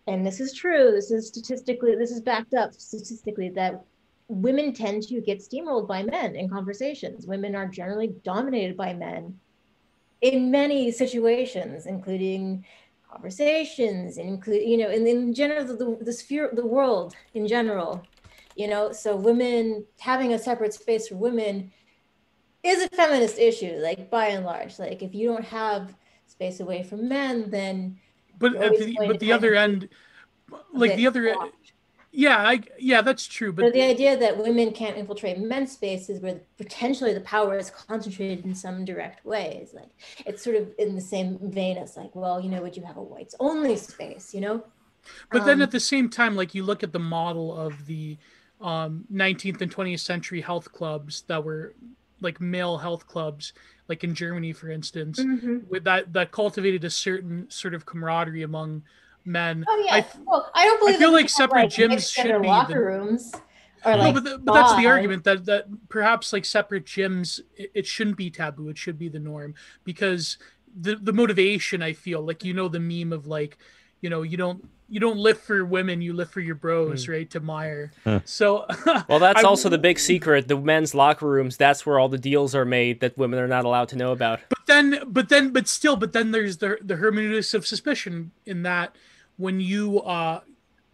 and 0.08 0.26
this 0.26 0.40
is 0.40 0.54
true. 0.54 0.92
This 0.92 1.10
is 1.10 1.28
statistically, 1.28 1.96
this 1.96 2.12
is 2.12 2.22
backed 2.22 2.54
up 2.54 2.74
statistically 2.74 3.50
that 3.50 3.82
women 4.28 4.74
tend 4.74 5.04
to 5.04 5.22
get 5.22 5.40
steamrolled 5.40 5.88
by 5.88 6.04
men 6.04 6.36
in 6.36 6.50
conversations. 6.50 7.26
Women 7.26 7.56
are 7.56 7.68
generally 7.68 8.14
dominated 8.24 8.76
by 8.76 8.94
men 8.94 9.40
in 10.22 10.52
many 10.52 10.92
situations, 10.92 11.86
including 11.86 12.66
conversations, 13.10 14.18
include 14.18 14.64
you 14.64 14.78
know, 14.78 14.90
in, 14.90 15.08
in 15.08 15.34
general 15.34 15.64
the, 15.66 15.76
the, 15.76 15.98
the 16.02 16.14
sphere, 16.14 16.50
the 16.54 16.66
world 16.66 17.16
in 17.34 17.48
general. 17.48 18.04
You 18.56 18.68
know, 18.68 18.92
so 18.94 19.16
women 19.16 19.86
having 20.00 20.34
a 20.34 20.40
separate 20.40 20.74
space 20.74 21.10
for 21.10 21.16
women 21.16 21.72
is 22.66 22.84
a 22.84 22.90
feminist 22.90 23.38
issue, 23.40 23.78
like 23.82 24.10
by 24.10 24.28
and 24.28 24.46
large. 24.46 24.80
Like 24.80 25.02
if 25.02 25.14
you 25.14 25.28
don't 25.30 25.46
have 25.46 25.96
space 26.28 26.60
away 26.60 26.84
from 26.84 27.08
men, 27.08 27.50
then 27.50 27.98
but 28.40 28.56
at 28.56 28.78
the, 28.78 28.96
but 29.08 29.20
the 29.20 29.32
other 29.32 29.56
end 29.56 29.90
like 30.74 30.96
the 30.96 31.08
other 31.08 31.34
soft. 31.34 31.54
yeah 32.12 32.38
i 32.38 32.62
yeah 32.80 33.02
that's 33.02 33.26
true 33.26 33.52
But 33.52 33.74
the 33.74 33.82
idea 33.82 34.18
that 34.18 34.38
women 34.38 34.72
can't 34.72 34.98
infiltrate 34.98 35.40
men's 35.40 35.72
spaces 35.72 36.20
where 36.22 36.42
potentially 36.58 37.14
the 37.14 37.22
power 37.22 37.58
is 37.58 37.70
concentrated 37.70 38.46
in 38.46 38.54
some 38.56 38.86
direct 38.86 39.26
way 39.26 39.60
is 39.64 39.74
like 39.74 39.90
it's 40.26 40.44
sort 40.44 40.56
of 40.56 40.72
in 40.78 40.96
the 40.96 41.02
same 41.02 41.40
vein 41.42 41.78
as 41.78 41.98
like, 41.98 42.16
well, 42.16 42.40
you 42.40 42.50
know, 42.50 42.62
would 42.62 42.78
you 42.78 42.84
have 42.84 42.98
a 42.98 43.04
whites 43.04 43.36
only 43.40 43.76
space, 43.76 44.34
you 44.34 44.42
know? 44.42 44.64
But 45.32 45.46
then 45.46 45.56
Um, 45.56 45.62
at 45.62 45.72
the 45.72 45.80
same 45.80 46.10
time, 46.10 46.36
like 46.36 46.56
you 46.56 46.64
look 46.64 46.84
at 46.84 46.92
the 46.92 47.00
model 47.00 47.56
of 47.56 47.86
the 47.86 48.18
um, 48.62 49.06
19th 49.12 49.62
and 49.62 49.74
20th 49.74 50.00
century 50.00 50.42
health 50.42 50.72
clubs 50.72 51.24
that 51.28 51.44
were 51.44 51.76
like 52.26 52.42
male 52.42 52.78
health 52.78 53.08
clubs, 53.08 53.54
like 53.88 54.04
in 54.04 54.14
Germany, 54.14 54.52
for 54.52 54.70
instance, 54.70 55.20
Mhm. 55.22 55.66
with 55.70 55.86
that 55.86 56.12
that 56.12 56.32
cultivated 56.32 56.84
a 56.84 56.90
certain 56.90 57.50
sort 57.50 57.74
of 57.74 57.86
camaraderie 57.86 58.42
among 58.44 58.84
men. 59.24 59.64
Oh 59.68 59.84
yeah. 59.88 59.96
I, 59.96 60.06
well, 60.26 60.52
I 60.54 60.66
don't 60.66 60.80
believe 60.80 60.96
i 60.96 61.00
feel 61.00 61.14
like 61.14 61.30
separate 61.30 61.62
like, 61.64 61.70
gyms 61.72 62.14
should 62.14 62.42
be 62.42 62.48
locker 62.48 62.74
the- 62.74 62.80
rooms 62.82 63.32
or 63.86 63.94
no, 63.94 63.98
like 64.00 64.14
but, 64.16 64.24
the, 64.26 64.38
but 64.40 64.54
that's 64.54 64.76
the 64.76 64.88
argument 64.88 65.24
that 65.24 65.46
that 65.46 65.68
perhaps 65.88 66.34
like 66.34 66.44
separate 66.44 66.86
gyms, 66.86 67.40
it, 67.56 67.72
it 67.74 67.86
shouldn't 67.88 68.18
be 68.18 68.30
taboo. 68.30 68.68
It 68.70 68.78
should 68.78 68.98
be 69.00 69.08
the 69.08 69.20
norm 69.20 69.56
because 69.86 70.38
the 70.78 70.96
the 70.98 71.14
motivation 71.14 71.82
i 71.82 71.94
feel 71.94 72.22
like 72.22 72.44
you 72.44 72.54
know 72.54 72.68
the 72.68 72.82
meme 72.82 73.14
of 73.14 73.28
like 73.28 73.58
you 74.02 74.10
know 74.10 74.24
you 74.24 74.36
don't 74.36 74.68
you 74.88 75.00
don't 75.00 75.18
live 75.18 75.40
for 75.40 75.66
women 75.66 76.02
you 76.02 76.14
live 76.14 76.30
for 76.30 76.40
your 76.42 76.54
bros 76.56 77.08
right 77.08 77.30
to 77.32 77.40
meyer 77.40 77.92
Huh. 78.04 78.20
so 78.26 78.66
Well, 79.10 79.20
that's 79.20 79.44
I- 79.44 79.48
also 79.48 79.68
the 79.70 79.78
big 79.80 79.98
secret. 80.00 80.48
The 80.48 80.58
men's 80.60 80.94
locker 80.94 81.28
rooms, 81.28 81.58
that's 81.58 81.86
where 81.86 81.98
all 82.00 82.08
the 82.10 82.18
deals 82.20 82.54
are 82.54 82.66
made 82.66 83.00
that 83.00 83.18
women 83.18 83.40
are 83.40 83.48
not 83.48 83.66
allowed 83.66 83.90
to 83.90 83.96
know 83.96 84.12
about. 84.12 84.40
but 84.50 84.60
then 84.68 85.00
but 85.08 85.30
then 85.30 85.52
but 85.52 85.68
still 85.68 85.96
but 85.96 86.14
then 86.14 86.32
there's 86.32 86.58
the 86.58 86.78
the 86.82 86.98
hermeneutics 86.98 87.54
of 87.54 87.66
suspicion 87.66 88.32
in 88.46 88.64
that 88.64 88.96
when 89.38 89.60
you 89.60 90.00
uh 90.02 90.42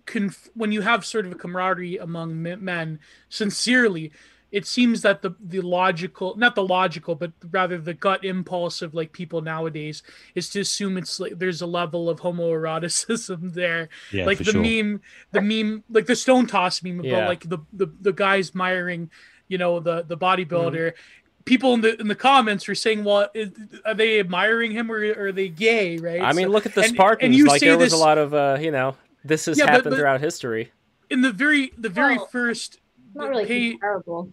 conf- 0.06 0.50
when 0.56 0.72
you 0.72 0.82
have 0.82 1.06
sort 1.06 1.26
of 1.26 1.32
a 1.32 1.36
camaraderie 1.36 1.98
among 1.98 2.42
men 2.42 3.00
sincerely 3.30 4.12
it 4.52 4.66
seems 4.66 5.02
that 5.02 5.22
the 5.22 5.32
the 5.40 5.62
logical 5.62 6.36
not 6.36 6.56
the 6.56 6.64
logical 6.64 7.16
but 7.16 7.32
rather 7.52 7.78
the 7.78 7.94
gut 7.94 8.24
impulse 8.26 8.82
of 8.82 8.94
like 8.94 9.12
people 9.14 9.42
nowadays 9.42 10.04
is 10.36 10.50
to 10.50 10.60
assume 10.60 10.98
it's 10.98 11.20
like 11.20 11.38
there's 11.40 11.62
a 11.62 11.66
level 11.66 12.10
of 12.10 12.20
homoeroticism 12.20 13.54
there 13.62 13.90
Yeah, 14.12 14.26
like 14.26 14.38
the 14.40 14.44
sure. 14.46 14.62
meme 14.62 15.02
the 15.32 15.42
meme 15.42 15.84
like 15.90 16.06
the 16.06 16.14
Stonetoss 16.14 16.84
meme 16.84 17.00
about 17.00 17.10
Yeah. 17.10 17.28
like 17.28 17.48
the, 17.48 17.60
the 17.74 17.88
the 18.02 18.14
guys 18.14 18.54
miring 18.54 19.10
you 19.48 19.58
know 19.58 19.80
the 19.80 20.04
the 20.04 20.18
bodybuilder 20.18 20.92
Mm-hmm. 20.92 21.44
people 21.46 21.74
in 21.74 21.82
the 21.82 22.00
in 22.02 22.08
the 22.08 22.16
comments 22.16 22.68
were 22.68 22.76
saying 22.76 23.04
well 23.04 23.30
is, 23.34 23.50
are 23.86 23.94
they 23.96 24.20
admiring 24.20 24.72
him 24.72 24.92
or, 24.92 24.98
or 25.14 25.28
are 25.28 25.32
they 25.32 25.48
gay 25.50 25.98
right 25.98 26.22
I 26.22 26.34
mean, 26.34 26.46
So- 26.48 26.52
look 26.52 26.66
at 26.66 26.76
the 26.76 26.82
and- 26.84 27.00
and 27.22 27.34
you 27.36 27.46
like 27.48 27.60
say 27.62 27.68
there 27.70 27.78
was 27.78 27.92
this- 27.92 28.00
a 28.00 28.04
lot 28.04 28.18
of, 28.18 28.34
uh, 28.34 28.58
you 28.62 28.72
know, 28.72 28.96
this 29.24 29.46
has 29.46 29.58
Yeah, 29.58 29.66
but- 29.66 29.72
happened 29.72 29.92
but- 29.92 29.98
throughout 30.00 30.20
history. 30.22 30.72
in 31.10 31.22
the 31.22 31.32
very 31.32 31.72
the 31.78 31.90
very 31.90 32.18
Well, 32.18 32.28
first 32.28 32.80
not 33.16 33.30
really 33.30 33.46
pay- 33.46 33.72
comparable. 33.72 34.32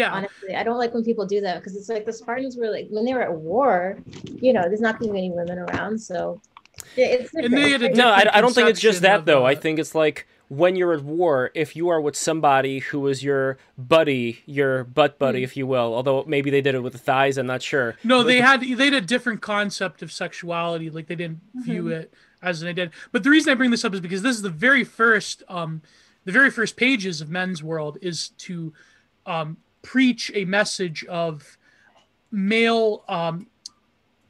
Yeah 0.00 0.10
Honestly, 0.12 0.54
I 0.56 0.62
don't 0.62 0.78
like 0.78 0.92
when 0.92 1.04
people 1.04 1.24
do 1.26 1.40
that 1.40 1.54
because 1.60 1.74
it's 1.76 1.88
like 1.88 2.04
the 2.04 2.12
Spartans 2.12 2.56
were 2.56 2.70
like 2.70 2.86
when 2.90 3.04
they 3.06 3.14
were 3.14 3.22
at 3.22 3.32
war, 3.32 3.98
you 4.46 4.52
know, 4.52 4.62
there's 4.62 4.80
not 4.88 4.98
going 4.98 5.08
to 5.10 5.12
be 5.12 5.18
any 5.20 5.30
women 5.30 5.58
around, 5.58 5.98
so 5.98 6.40
yeah, 6.96 7.06
it's 7.06 7.32
And 7.34 7.52
they 7.54 7.70
had 7.70 7.82
a 7.82 7.88
different. 7.88 7.96
No, 7.96 8.08
I, 8.10 8.38
I 8.38 8.40
don't 8.40 8.52
think 8.54 8.68
it's 8.68 8.80
just 8.80 9.02
that 9.02 9.20
of, 9.20 9.24
though. 9.24 9.44
I 9.46 9.54
think 9.54 9.78
it's 9.78 9.94
like 9.94 10.26
when 10.48 10.74
you're 10.76 10.92
at 10.92 11.02
war, 11.04 11.50
if 11.54 11.74
you 11.76 11.88
are 11.88 12.00
with 12.00 12.16
somebody 12.16 12.80
who 12.80 13.06
is 13.06 13.22
your 13.24 13.56
buddy, 13.78 14.42
your 14.46 14.84
butt 14.84 15.18
buddy, 15.18 15.38
Hmm. 15.38 15.44
if 15.44 15.56
you 15.56 15.66
will. 15.66 15.94
Although 15.94 16.24
maybe 16.26 16.50
they 16.50 16.60
did 16.60 16.74
it 16.74 16.80
with 16.82 16.92
the 16.92 16.98
thighs, 16.98 17.38
I'm 17.38 17.46
not 17.46 17.62
sure. 17.62 17.96
no 18.04 18.18
But 18.22 18.26
they 18.26 18.40
had 18.40 18.60
they 18.60 18.84
had 18.86 18.94
a 18.94 19.00
different 19.00 19.40
concept 19.40 20.02
of 20.02 20.10
sexuality 20.12 20.90
like 20.90 21.06
they 21.06 21.14
didn't 21.14 21.40
view 21.54 21.84
Mhm. 21.84 21.92
it 22.00 22.14
as 22.42 22.60
an 22.60 22.68
identity 22.68 22.94
but 23.10 23.22
the 23.22 23.30
reason 23.30 23.50
i 23.50 23.54
bring 23.54 23.70
this 23.70 23.86
up 23.86 23.94
is 23.94 24.00
because 24.00 24.20
this 24.20 24.36
is 24.36 24.42
the 24.42 24.50
very 24.50 24.84
first 24.84 25.42
um 25.48 25.80
the 26.26 26.32
very 26.32 26.50
first 26.50 26.76
pages 26.76 27.22
of 27.22 27.30
men's 27.30 27.62
world 27.62 27.96
is 28.02 28.28
to 28.36 28.70
um 29.24 29.56
preach 29.84 30.32
a 30.34 30.44
message 30.44 31.04
of 31.04 31.56
male 32.32 33.04
um 33.08 33.46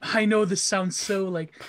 i 0.03 0.27
know 0.27 0.45
this 0.45 0.63
sounds 0.63 0.97
so 0.97 1.27
like 1.29 1.63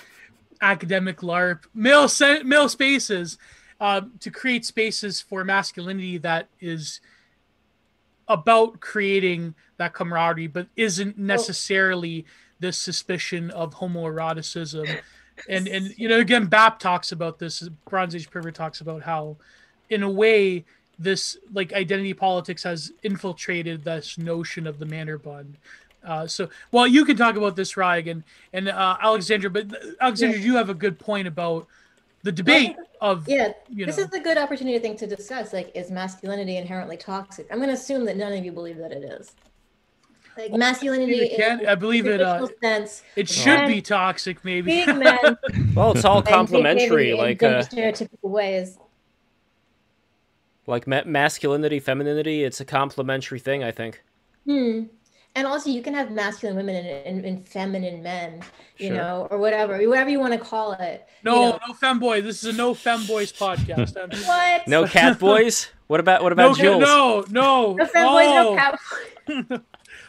academic 0.60 1.18
larp 1.20 1.64
male 1.74 2.08
male 2.44 2.68
spaces 2.68 3.38
um, 3.78 4.12
to 4.20 4.30
create 4.30 4.64
spaces 4.64 5.20
for 5.20 5.44
masculinity 5.44 6.18
that 6.18 6.48
is 6.60 7.00
about 8.28 8.80
creating 8.80 9.54
that 9.76 9.92
camaraderie 9.92 10.46
but 10.46 10.66
isn't 10.76 11.18
necessarily 11.18 12.24
this 12.58 12.78
suspicion 12.78 13.50
of 13.50 13.74
homoeroticism. 13.74 15.00
And 15.50 15.68
and 15.68 15.92
you 15.98 16.08
know 16.08 16.18
again 16.18 16.46
bap 16.46 16.78
talks 16.78 17.12
about 17.12 17.38
this 17.38 17.68
bronze 17.90 18.14
age 18.14 18.30
pervert 18.30 18.54
talks 18.54 18.80
about 18.80 19.02
how 19.02 19.36
in 19.90 20.02
a 20.02 20.10
way 20.10 20.64
this 20.98 21.36
like 21.52 21.72
identity 21.72 22.14
politics 22.14 22.62
has 22.62 22.92
infiltrated 23.02 23.84
this 23.84 24.16
notion 24.18 24.66
of 24.66 24.78
the 24.78 24.86
manor 24.86 25.18
bond 25.18 25.56
uh, 26.04 26.26
so 26.26 26.48
well 26.72 26.86
you 26.86 27.04
can 27.04 27.16
talk 27.16 27.36
about 27.36 27.56
this 27.56 27.76
Ryan 27.76 28.08
and, 28.08 28.24
and 28.52 28.68
uh, 28.68 28.96
alexandra 29.00 29.50
but 29.50 29.66
alexandra 30.00 30.38
you 30.38 30.56
have 30.56 30.70
a 30.70 30.74
good 30.74 30.98
point 30.98 31.28
about 31.28 31.66
the 32.22 32.32
debate 32.32 32.76
of 33.00 33.28
yeah, 33.28 33.52
you 33.68 33.86
this 33.86 33.98
is 33.98 34.12
a 34.12 34.20
good 34.20 34.38
opportunity, 34.38 34.76
I 34.76 34.80
think, 34.80 34.98
to 34.98 35.06
discuss 35.06 35.52
like 35.52 35.70
is 35.74 35.90
masculinity 35.90 36.56
inherently 36.56 36.96
toxic? 36.96 37.46
I'm 37.50 37.58
going 37.58 37.68
to 37.68 37.74
assume 37.74 38.04
that 38.06 38.16
none 38.16 38.32
of 38.32 38.44
you 38.44 38.52
believe 38.52 38.78
that 38.78 38.92
it 38.92 39.04
is. 39.04 39.32
Like 40.36 40.52
masculinity, 40.52 41.14
it 41.14 41.36
can- 41.36 41.60
in 41.60 41.66
I 41.66 41.74
believe 41.74 42.06
it, 42.06 42.20
uh, 42.20 42.46
sense, 42.62 43.02
it 43.14 43.28
should 43.28 43.60
men 43.60 43.68
be 43.68 43.80
toxic 43.80 44.44
maybe 44.44 44.84
being 44.84 44.98
men 44.98 45.38
Well, 45.74 45.92
it's 45.92 46.04
all 46.04 46.18
and 46.18 46.26
complementary. 46.26 47.12
in 47.12 47.16
Like, 47.16 47.42
uh, 47.42 47.62
stereotypical 47.62 48.30
ways. 48.30 48.78
Like 50.66 50.86
ma- 50.86 51.02
masculinity, 51.04 51.78
femininity. 51.80 52.44
It's 52.44 52.60
a 52.60 52.64
complementary 52.64 53.38
thing. 53.40 53.62
I 53.64 53.70
think. 53.70 54.02
Hmm. 54.44 54.84
And 55.34 55.46
also, 55.46 55.68
you 55.68 55.82
can 55.82 55.92
have 55.92 56.10
masculine 56.10 56.56
women 56.56 56.76
and, 56.76 56.86
and, 56.88 57.24
and 57.26 57.46
feminine 57.46 58.02
men, 58.02 58.40
you 58.78 58.86
Sure. 58.88 58.96
know, 58.96 59.28
or 59.30 59.36
whatever, 59.36 59.76
whatever 59.86 60.08
you 60.08 60.18
want 60.18 60.32
to 60.32 60.38
call 60.38 60.72
it. 60.72 61.06
you 61.22 61.30
no 61.30 61.50
know. 61.50 61.58
no 61.68 61.74
femboy 61.74 62.22
this 62.22 62.42
is 62.42 62.54
a 62.54 62.56
no 62.56 62.72
femboys 62.72 63.36
podcast 63.36 63.94
What? 64.26 64.66
No 64.66 64.86
cat 64.86 65.18
boys. 65.28 65.68
What 65.88 66.00
about 66.00 66.22
what 66.22 66.34
no 66.34 66.46
about 66.46 66.56
Jules? 66.56 66.80
no 66.80 67.24
no 67.28 67.74
No 67.74 67.84
femboys, 67.84 68.34
no 68.34 68.48
Oh. 68.48 68.56
cow. 68.56 68.78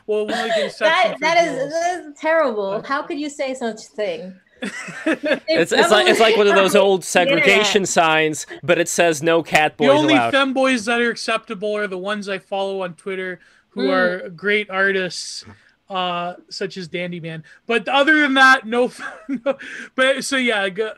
well 0.07 0.25
we'll 0.25 0.27
make 0.27 0.55
an 0.55 0.65
exception 0.67 1.11
That 1.11 1.19
that 1.19 1.43
is, 1.45 1.73
that 1.73 2.05
is 2.05 2.19
terrible. 2.19 2.81
How 2.83 3.01
could 3.01 3.19
you 3.19 3.29
say 3.29 3.53
such 3.53 3.83
a 3.83 3.89
thing? 3.89 4.33
It's, 4.61 5.71
it's 5.71 5.91
like 5.91 6.07
it's 6.07 6.19
like 6.19 6.35
one 6.37 6.47
of 6.47 6.55
those 6.55 6.75
old 6.75 7.03
segregation 7.03 7.85
signs, 7.85 8.45
but 8.63 8.77
it 8.79 8.89
says 8.89 9.21
no 9.23 9.43
cat 9.43 9.77
boys. 9.77 9.87
the 9.87 9.93
only 9.93 10.13
allowed. 10.15 10.33
femboys 10.33 10.85
that 10.85 11.01
are 11.01 11.09
acceptable 11.09 11.75
are 11.75 11.87
the 11.87 11.97
ones 11.97 12.27
I 12.29 12.39
follow 12.39 12.81
on 12.83 12.95
Twitter 12.95 13.39
who 13.69 13.87
Mm. 13.87 13.91
are 13.91 14.29
great 14.29 14.69
artists, 14.69 15.45
uh, 15.89 16.33
such 16.49 16.77
as 16.77 16.87
Dandy 16.87 17.19
Man. 17.19 17.43
But 17.67 17.87
other 17.87 18.19
than 18.21 18.33
that, 18.35 18.65
no. 18.65 18.91
no 19.29 19.57
but 19.95 20.23
so 20.23 20.37
yeah, 20.37 20.67
go- 20.69 20.93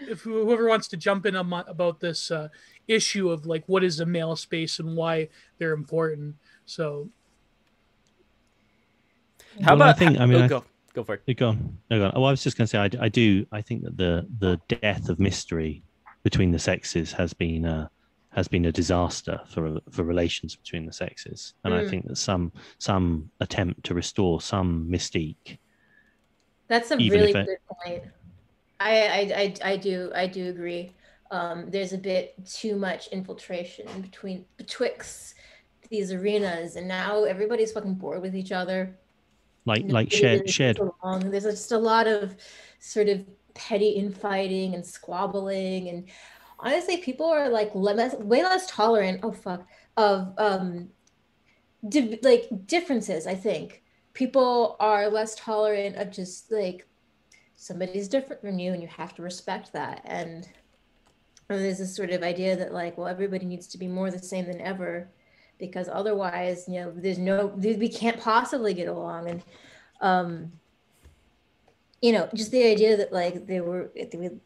if 0.00 0.22
whoever 0.22 0.66
wants 0.68 0.88
to 0.88 0.96
jump 0.96 1.26
in 1.26 1.36
on 1.36 1.52
about 1.68 2.00
this 2.00 2.30
uh, 2.30 2.48
issue 2.88 3.30
of 3.30 3.46
like 3.46 3.64
what 3.66 3.84
is 3.84 4.00
a 4.00 4.06
male 4.06 4.34
space 4.36 4.78
and 4.78 4.96
why 4.96 5.28
they're 5.58 5.72
important. 5.74 6.36
So 6.64 7.08
How 9.62 9.74
Well, 9.74 9.82
I 9.82 9.90
about? 9.90 9.98
think- 9.98 10.18
I 10.20 10.26
mean, 10.26 10.50
oh, 10.52 10.56
I- 10.56 10.62
go 10.94 11.00
go 11.00 11.04
for 11.04 11.14
it. 11.14 11.22
Yeah, 11.26 11.34
Go 11.34 11.48
on. 11.48 11.78
No, 11.90 11.98
go 11.98 12.04
on. 12.06 12.12
Oh, 12.14 12.24
I 12.24 12.30
was 12.30 12.42
just 12.42 12.56
going 12.56 12.66
to 12.66 12.70
say, 12.70 12.78
I 12.78 13.08
do. 13.08 13.46
I 13.52 13.60
think 13.62 13.82
that 13.84 13.96
the 13.96 14.26
the 14.38 14.60
death 14.68 15.08
of 15.08 15.18
mystery 15.18 15.82
between 16.22 16.52
the 16.52 16.58
sexes 16.58 17.12
has 17.12 17.32
been 17.32 17.64
uh, 17.66 17.88
has 18.30 18.48
been 18.48 18.64
a 18.66 18.72
disaster 18.72 19.40
for 19.48 19.78
for 19.90 20.04
relations 20.04 20.56
between 20.56 20.86
the 20.86 20.92
sexes, 20.92 21.54
and 21.64 21.74
I 21.74 21.82
Mm. 21.82 21.90
think 21.90 22.06
that 22.08 22.16
some 22.16 22.52
some 22.78 23.30
attempt 23.40 23.84
to 23.84 23.94
restore 23.94 24.40
some 24.40 24.88
mystique. 24.90 25.58
That's 26.68 26.90
a 26.90 26.96
really 26.96 27.30
it- 27.32 27.46
good 27.46 27.58
point. 27.84 28.02
I, 28.80 29.06
I, 29.06 29.20
I, 29.64 29.72
I 29.72 29.76
do 29.76 30.10
I 30.14 30.26
do 30.26 30.48
agree. 30.48 30.92
Um, 31.30 31.70
there's 31.70 31.92
a 31.92 31.98
bit 31.98 32.34
too 32.46 32.76
much 32.76 33.06
infiltration 33.08 33.86
between 34.02 34.44
betwixt 34.56 35.34
these 35.88 36.12
arenas, 36.12 36.76
and 36.76 36.88
now 36.88 37.24
everybody's 37.24 37.72
fucking 37.72 37.94
bored 37.94 38.22
with 38.22 38.34
each 38.34 38.52
other. 38.52 38.98
Like 39.64 39.84
like 39.86 40.10
shared 40.10 40.50
shared 40.50 40.78
along. 40.78 41.30
There's 41.30 41.44
just 41.44 41.72
a 41.72 41.78
lot 41.78 42.06
of 42.06 42.36
sort 42.80 43.08
of 43.08 43.24
petty 43.54 43.90
infighting 43.90 44.74
and 44.74 44.84
squabbling, 44.84 45.88
and 45.88 46.08
honestly, 46.58 46.96
people 46.96 47.26
are 47.26 47.48
like 47.48 47.70
less, 47.74 48.14
way 48.14 48.42
less 48.42 48.66
tolerant. 48.66 49.20
Oh 49.22 49.32
fuck, 49.32 49.66
of 49.96 50.34
um, 50.38 50.88
di- 51.88 52.18
like 52.22 52.48
differences. 52.66 53.26
I 53.26 53.36
think 53.36 53.82
people 54.14 54.76
are 54.80 55.08
less 55.08 55.36
tolerant 55.36 55.96
of 55.96 56.10
just 56.10 56.50
like 56.50 56.88
somebody's 57.54 58.08
different 58.08 58.42
from 58.42 58.58
you, 58.58 58.72
and 58.72 58.82
you 58.82 58.88
have 58.88 59.14
to 59.14 59.22
respect 59.22 59.72
that. 59.74 60.02
And 60.04 60.48
there's 61.48 61.78
this 61.78 61.94
sort 61.94 62.10
of 62.10 62.24
idea 62.24 62.56
that 62.56 62.72
like, 62.72 62.98
well, 62.98 63.06
everybody 63.06 63.46
needs 63.46 63.68
to 63.68 63.78
be 63.78 63.86
more 63.86 64.10
the 64.10 64.18
same 64.18 64.46
than 64.46 64.60
ever 64.60 65.08
because 65.62 65.88
otherwise, 65.88 66.64
you 66.66 66.80
know, 66.80 66.92
there's 66.92 67.18
no, 67.18 67.46
we 67.46 67.88
can't 67.88 68.20
possibly 68.20 68.74
get 68.74 68.88
along. 68.88 69.28
And, 69.28 69.42
um, 70.00 70.52
you 72.00 72.10
know, 72.10 72.28
just 72.34 72.50
the 72.50 72.64
idea 72.64 72.96
that 72.96 73.12
like 73.12 73.46
there 73.46 73.62
were, 73.62 73.92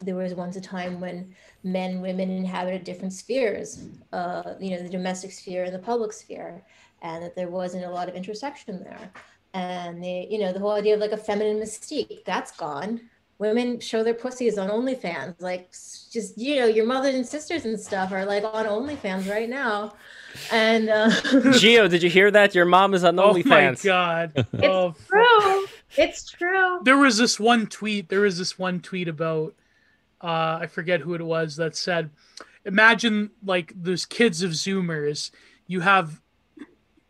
there 0.05 0.15
was 0.15 0.35
once 0.35 0.55
a 0.57 0.61
time 0.61 1.01
when 1.01 1.33
men, 1.63 2.01
women 2.01 2.29
inhabited 2.29 2.83
different 2.83 3.13
spheres, 3.13 3.83
uh, 4.13 4.53
you 4.59 4.69
know, 4.69 4.83
the 4.83 4.89
domestic 4.89 5.31
sphere 5.31 5.63
and 5.63 5.73
the 5.73 5.79
public 5.79 6.13
sphere, 6.13 6.61
and 7.01 7.23
that 7.23 7.35
there 7.35 7.49
wasn't 7.49 7.83
a 7.83 7.89
lot 7.89 8.07
of 8.07 8.13
intersection 8.13 8.83
there. 8.83 9.11
And 9.55 10.03
the, 10.03 10.27
you 10.29 10.37
know, 10.37 10.53
the 10.53 10.59
whole 10.59 10.73
idea 10.73 10.93
of 10.93 10.99
like 10.99 11.13
a 11.13 11.17
feminine 11.17 11.57
mystique, 11.57 12.23
that's 12.25 12.51
gone. 12.51 13.01
Women 13.39 13.79
show 13.79 14.03
their 14.03 14.13
pussies 14.13 14.59
on 14.59 14.69
OnlyFans, 14.69 15.41
like 15.41 15.71
just 15.71 16.37
you 16.37 16.57
know, 16.57 16.65
your 16.65 16.85
mothers 16.85 17.15
and 17.15 17.25
sisters 17.25 17.65
and 17.65 17.79
stuff 17.79 18.11
are 18.11 18.25
like 18.25 18.43
on 18.43 18.65
OnlyFans 18.65 19.27
right 19.29 19.49
now, 19.49 19.93
and 20.51 20.89
uh, 20.89 21.09
Gio, 21.59 21.89
did 21.89 22.03
you 22.03 22.09
hear 22.09 22.31
that? 22.31 22.55
Your 22.55 22.65
mom 22.65 22.93
is 22.93 23.03
on 23.03 23.15
OnlyFans. 23.15 23.45
oh 23.45 23.49
my 23.49 23.61
OnlyFans. 23.61 23.83
god, 23.83 24.47
oh, 24.63 24.95
true. 25.07 25.67
It's 25.97 26.29
true. 26.29 26.79
there 26.83 26.97
was 26.97 27.17
this 27.17 27.39
one 27.39 27.67
tweet 27.67 28.09
there 28.09 28.21
was 28.21 28.37
this 28.37 28.59
one 28.59 28.79
tweet 28.81 29.07
about 29.07 29.55
uh 30.21 30.59
i 30.61 30.67
forget 30.67 30.99
who 30.99 31.13
it 31.13 31.21
was 31.21 31.55
that 31.55 31.75
said 31.75 32.09
imagine 32.65 33.29
like 33.45 33.71
those 33.75 34.05
kids 34.05 34.43
of 34.43 34.51
zoomers 34.51 35.31
you 35.67 35.79
have 35.79 36.21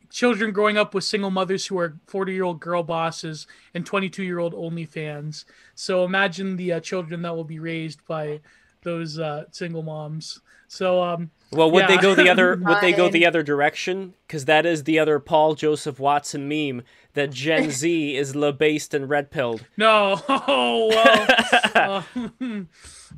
children 0.10 0.52
growing 0.52 0.78
up 0.78 0.94
with 0.94 1.04
single 1.04 1.30
mothers 1.30 1.66
who 1.68 1.78
are 1.78 1.98
40 2.08 2.34
year 2.34 2.44
old 2.44 2.60
girl 2.60 2.84
bosses 2.84 3.46
and 3.74 3.86
22 3.86 4.24
year 4.24 4.40
old 4.40 4.54
OnlyFans. 4.54 5.46
So 5.76 6.06
imagine 6.06 6.56
the 6.56 6.74
uh, 6.74 6.80
children 6.80 7.22
that 7.22 7.36
will 7.36 7.44
be 7.44 7.60
raised 7.60 8.06
by 8.08 8.40
those 8.84 9.20
uh, 9.20 9.46
single 9.52 9.84
moms. 9.84 10.40
So 10.68 11.02
um, 11.04 11.32
well, 11.52 11.72
would 11.72 11.82
yeah. 11.82 11.96
they 11.96 11.98
go 11.98 12.14
the 12.14 12.30
other? 12.30 12.56
Would 12.56 12.82
they 12.82 12.92
go 12.92 13.10
the 13.10 13.26
other 13.26 13.42
direction? 13.52 14.14
Because 14.28 14.46
that 14.46 14.66
is 14.66 14.84
the 14.84 15.00
other 15.00 15.20
Paul 15.20 15.56
Joseph 15.56 16.00
Watson 16.00 16.48
meme 16.48 16.84
that 17.14 17.32
Gen 17.32 17.72
Z 17.72 18.16
is 18.16 18.36
based 18.58 18.94
and 18.94 19.10
red 19.10 19.32
pilled. 19.32 19.66
no, 19.78 20.22
oh, 20.30 20.88
well, 20.90 22.06
uh, 22.42 22.64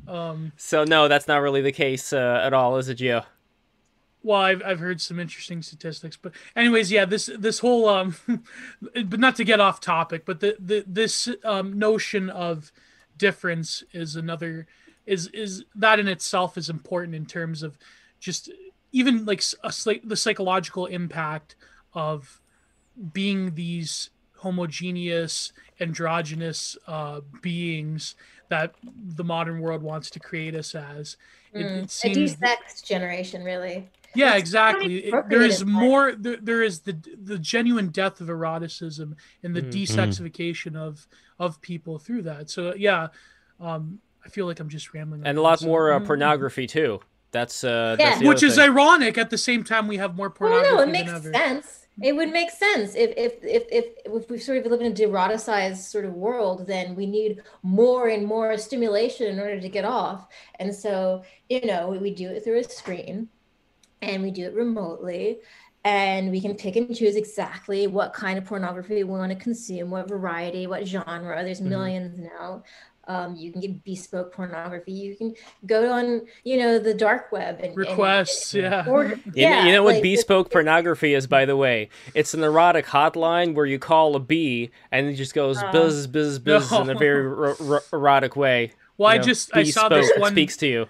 um, 0.08 0.52
So 0.56 0.84
no, 0.84 1.08
that's 1.08 1.26
not 1.26 1.38
really 1.38 1.60
the 1.60 1.72
case 1.72 2.12
uh, 2.12 2.40
at 2.42 2.52
all, 2.52 2.76
is 2.76 2.88
it, 2.88 2.98
Gio? 2.98 3.24
well, 4.22 4.40
I've, 4.40 4.62
I've 4.64 4.80
heard 4.80 5.00
some 5.00 5.18
interesting 5.18 5.62
statistics, 5.62 6.16
but 6.16 6.32
anyways, 6.54 6.92
yeah, 6.92 7.04
this 7.04 7.30
this 7.38 7.60
whole 7.60 7.88
um, 7.88 8.16
but 8.78 9.18
not 9.18 9.36
to 9.36 9.44
get 9.44 9.60
off 9.60 9.80
topic, 9.80 10.24
but 10.24 10.40
the, 10.40 10.56
the 10.58 10.84
this 10.86 11.28
um 11.44 11.78
notion 11.78 12.28
of 12.30 12.70
difference 13.16 13.82
is 13.92 14.16
another 14.16 14.66
is 15.10 15.26
is 15.28 15.64
that 15.74 15.98
in 15.98 16.08
itself 16.08 16.56
is 16.56 16.70
important 16.70 17.14
in 17.14 17.26
terms 17.26 17.62
of 17.62 17.76
just 18.20 18.50
even 18.92 19.24
like 19.24 19.38
s- 19.38 19.54
a, 19.64 19.72
psy- 19.72 20.00
the 20.04 20.16
psychological 20.16 20.86
impact 20.86 21.56
of 21.94 22.40
being 23.12 23.54
these 23.54 24.10
homogeneous 24.36 25.52
androgynous 25.80 26.76
uh, 26.86 27.20
beings 27.42 28.14
that 28.48 28.74
the 29.16 29.24
modern 29.24 29.60
world 29.60 29.82
wants 29.82 30.10
to 30.10 30.20
create 30.20 30.54
us 30.54 30.74
as 30.74 31.16
it, 31.52 31.66
Mm, 31.66 31.82
it 31.82 32.04
a 32.10 32.14
de-sex 32.14 32.82
generation, 32.82 33.42
really. 33.44 33.88
yeah 34.14 34.32
It's 34.34 34.40
exactly 34.40 34.96
It- 34.98 35.10
there 35.10 35.18
appropriate 35.18 35.46
is 35.48 35.60
in 35.62 35.68
life. 35.72 35.82
more 35.88 36.12
there, 36.12 36.36
there 36.40 36.62
is 36.62 36.80
the 36.80 36.96
the 37.24 37.38
genuine 37.38 37.88
death 37.88 38.20
of 38.20 38.28
eroticism 38.28 39.16
and 39.42 39.54
the 39.56 39.62
Mhm. 39.62 39.72
desexification 39.72 40.76
of 40.76 41.06
of 41.38 41.60
people 41.60 41.98
through 41.98 42.22
that 42.22 42.50
so 42.50 42.74
yeah 42.74 43.08
um 43.60 44.00
i 44.00 44.09
feel 44.30 44.46
like 44.46 44.60
i'm 44.60 44.68
just 44.68 44.92
rambling 44.94 45.22
And 45.24 45.36
a 45.38 45.42
lot 45.42 45.62
more 45.62 45.92
uh, 45.92 46.00
Mm. 46.00 46.06
pornography 46.06 46.66
too. 46.66 47.00
That's 47.32 47.62
uh, 47.62 47.96
Yeah. 47.98 48.06
that's 48.06 48.20
the 48.20 48.28
which 48.28 48.42
is 48.42 48.56
thing. 48.56 48.70
ironic 48.70 49.16
at 49.18 49.30
the 49.30 49.38
same 49.38 49.62
time 49.64 49.86
we 49.86 49.98
have 49.98 50.16
more 50.16 50.30
pornography. 50.30 50.68
Well, 50.74 50.84
pornography 50.84 51.06
no, 51.06 51.12
it 51.12 51.14
than 51.14 51.32
makes 51.32 51.42
ever 51.44 51.54
sense. 51.56 51.76
It 52.02 52.16
would 52.16 52.30
make 52.32 52.50
sense 52.50 52.94
if 52.94 53.10
if 53.26 53.32
if 53.44 53.64
if, 53.70 53.84
if 54.06 54.30
we 54.30 54.38
sort 54.38 54.58
of 54.58 54.66
live 54.72 54.80
in 54.80 54.90
a 54.90 54.94
deroticized 54.94 55.76
sort 55.94 56.04
of 56.06 56.14
world, 56.14 56.66
then 56.66 56.94
we 56.96 57.06
need 57.06 57.42
more 57.62 58.08
and 58.08 58.26
more 58.26 58.56
stimulation 58.56 59.26
in 59.26 59.38
order 59.38 59.60
to 59.60 59.68
get 59.68 59.84
off. 59.84 60.26
And 60.58 60.74
so, 60.74 61.22
you 61.48 61.60
know, 61.66 61.88
we, 61.90 61.98
we 61.98 62.10
do 62.22 62.28
it 62.30 62.42
through 62.42 62.58
a 62.60 62.64
screen, 62.64 63.28
and 64.02 64.22
we 64.22 64.30
do 64.30 64.44
it 64.46 64.54
remotely, 64.54 65.40
and 65.84 66.30
we 66.30 66.40
can 66.40 66.54
pick 66.54 66.76
and 66.76 66.94
choose 66.96 67.16
exactly 67.16 67.86
what 67.86 68.12
kind 68.14 68.38
of 68.38 68.44
pornography 68.46 68.94
we 68.94 69.04
want 69.04 69.30
to 69.32 69.38
consume, 69.38 69.90
what 69.90 70.08
variety, 70.08 70.66
what 70.66 70.86
genre. 70.86 71.44
There's 71.44 71.60
Mhm. 71.60 71.66
millions 71.76 72.18
now. 72.18 72.62
Um, 73.08 73.34
you 73.34 73.50
can 73.50 73.60
get 73.60 73.82
bespoke 73.82 74.32
pornography. 74.32 74.92
You 74.92 75.16
can 75.16 75.34
go 75.66 75.90
on, 75.90 76.22
you 76.44 76.58
know, 76.58 76.78
the 76.78 76.94
dark 76.94 77.32
web 77.32 77.56
and 77.56 77.68
and- 77.68 77.76
requests 77.76 78.54
yeah 78.54 78.84
Order, 78.86 79.16
You, 79.26 79.32
yeah, 79.34 79.60
know, 79.62 79.66
you 79.66 79.72
know 79.72 79.82
what 79.82 79.94
like, 79.94 80.02
bespoke 80.02 80.50
pornography 80.50 81.14
is, 81.14 81.26
by 81.26 81.44
the 81.44 81.56
way? 81.56 81.88
It's 82.14 82.34
an 82.34 82.42
erotic 82.44 82.86
hotline 82.86 83.54
where 83.54 83.66
you 83.66 83.78
call 83.78 84.14
a 84.16 84.20
bee 84.20 84.70
and 84.92 85.06
it 85.06 85.14
just 85.14 85.34
goes 85.34 85.58
Uh, 85.58 85.72
buzz, 85.72 86.06
buzz, 86.06 86.38
buzz 86.38 86.70
in 86.72 86.90
a 86.90 86.94
very 86.94 87.26
ro- 87.26 87.56
ro- 87.58 87.80
erotic 87.92 88.36
way. 88.36 88.72
well 88.96 89.10
You 89.10 89.14
i 89.14 89.16
know, 89.18 89.24
just 89.24 89.56
i 89.56 89.64
saw 89.64 89.88
this 89.88 90.10
one 90.18 90.32
speaks 90.32 90.56
to 90.58 90.66
you. 90.68 90.86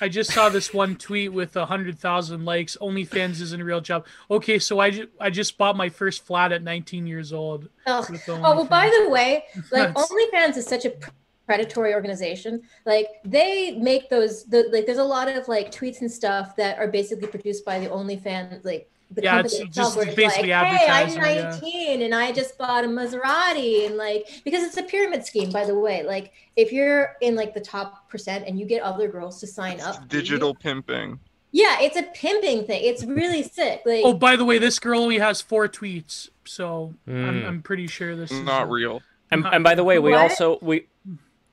I 0.00 0.08
just 0.08 0.32
saw 0.32 0.48
this 0.48 0.74
one 0.74 0.96
tweet 0.96 1.32
with 1.32 1.54
a 1.56 1.64
hundred 1.64 1.96
thousand 1.96 2.44
likes. 2.44 2.76
OnlyFans 2.80 3.40
isn't 3.40 3.60
a 3.60 3.64
real 3.64 3.80
job. 3.80 4.04
Okay, 4.28 4.58
so 4.58 4.80
I 4.80 4.90
just 4.90 5.08
I 5.20 5.30
just 5.30 5.56
bought 5.56 5.76
my 5.76 5.88
first 5.88 6.26
flat 6.26 6.50
at 6.50 6.62
19 6.64 7.06
years 7.06 7.32
old. 7.32 7.68
Ugh. 7.86 8.10
With 8.10 8.28
Oh, 8.28 8.40
well, 8.40 8.64
by 8.64 8.90
the 8.90 9.08
way, 9.08 9.44
like 9.70 9.94
That's- 9.94 10.10
OnlyFans 10.10 10.56
is 10.56 10.66
such 10.66 10.84
a 10.84 10.90
pr- 10.90 11.10
predatory 11.46 11.94
organization. 11.94 12.62
Like 12.86 13.08
they 13.24 13.72
make 13.72 14.08
those, 14.10 14.44
the, 14.44 14.68
like 14.72 14.86
there's 14.86 14.98
a 14.98 15.04
lot 15.04 15.28
of 15.28 15.48
like 15.48 15.70
tweets 15.72 16.00
and 16.00 16.10
stuff 16.10 16.56
that 16.56 16.78
are 16.78 16.88
basically 16.88 17.28
produced 17.28 17.64
by 17.64 17.78
the 17.80 17.88
OnlyFans, 17.88 18.64
like 18.64 18.88
the 19.10 19.22
Yeah, 19.22 19.42
company 19.42 19.64
it's 19.66 19.76
just 19.76 19.96
it's 19.98 20.14
basically 20.14 20.48
like, 20.50 20.66
hey, 20.66 20.86
I'm 20.88 21.08
advertising, 21.08 21.22
yeah. 21.36 21.50
19 21.50 22.02
and 22.02 22.14
I 22.14 22.32
just 22.32 22.56
bought 22.56 22.84
a 22.84 22.88
Maserati, 22.88 23.86
and 23.86 23.96
like 23.96 24.40
because 24.44 24.64
it's 24.64 24.78
a 24.78 24.82
pyramid 24.82 25.26
scheme, 25.26 25.50
by 25.50 25.66
the 25.66 25.78
way. 25.78 26.02
Like 26.02 26.32
if 26.56 26.72
you're 26.72 27.16
in 27.20 27.34
like 27.34 27.52
the 27.52 27.60
top 27.60 28.08
percent 28.08 28.46
and 28.46 28.58
you 28.58 28.64
get 28.64 28.82
other 28.82 29.08
girls 29.08 29.38
to 29.40 29.46
sign 29.46 29.74
It's 29.74 29.84
up, 29.84 29.96
for 29.96 30.02
you- 30.02 30.08
digital 30.08 30.54
pimping. 30.54 31.18
yeah, 31.50 31.76
it's 31.80 31.96
a 31.98 32.04
pimping 32.14 32.64
thing. 32.66 32.80
It's 32.84 33.04
really 33.04 33.42
sick. 33.58 33.82
Like 33.84 34.02
Oh, 34.04 34.14
by 34.14 34.36
the 34.36 34.44
way, 34.46 34.56
this 34.58 34.78
girl 34.78 35.00
only 35.00 35.18
has 35.18 35.42
four 35.42 35.68
tweets, 35.68 36.30
so 36.46 36.94
I'm, 37.06 37.12
Mm. 37.42 37.46
I'm 37.48 37.62
pretty 37.62 37.88
sure 37.88 38.16
this 38.16 38.30
is 38.30 38.40
Not 38.40 38.70
real. 38.70 39.02
And, 39.30 39.44
and 39.46 39.62
by 39.64 39.74
the 39.74 39.84
way, 39.84 39.98
we 39.98 40.12
What? 40.12 40.20
also 40.30 40.58
we 40.62 40.86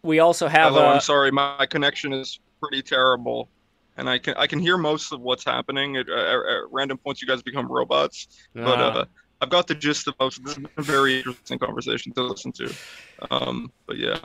we 0.03 0.19
also 0.19 0.47
have 0.47 0.73
Hello, 0.73 0.87
uh, 0.87 0.93
I'm 0.93 1.01
sorry. 1.01 1.31
My 1.31 1.65
connection 1.65 2.13
is 2.13 2.39
pretty 2.61 2.81
terrible, 2.81 3.49
and 3.97 4.09
I 4.09 4.17
can 4.19 4.35
I 4.37 4.47
can 4.47 4.59
hear 4.59 4.77
most 4.77 5.11
of 5.11 5.21
what's 5.21 5.43
happening. 5.43 5.97
At, 5.97 6.09
at, 6.09 6.35
at 6.35 6.61
random 6.71 6.97
points, 6.97 7.21
you 7.21 7.27
guys 7.27 7.41
become 7.41 7.67
robots, 7.67 8.27
but 8.53 8.79
uh, 8.79 8.99
uh, 8.99 9.05
I've 9.41 9.49
got 9.49 9.67
the 9.67 9.75
gist 9.75 10.07
of 10.07 10.15
most. 10.19 10.43
This 10.43 10.55
has 10.55 10.63
been 10.63 10.71
a 10.77 10.81
very 10.81 11.17
interesting 11.17 11.59
conversation 11.59 12.11
to 12.13 12.23
listen 12.23 12.51
to. 12.53 12.73
Um, 13.31 13.71
but 13.85 13.97
yeah, 13.97 14.19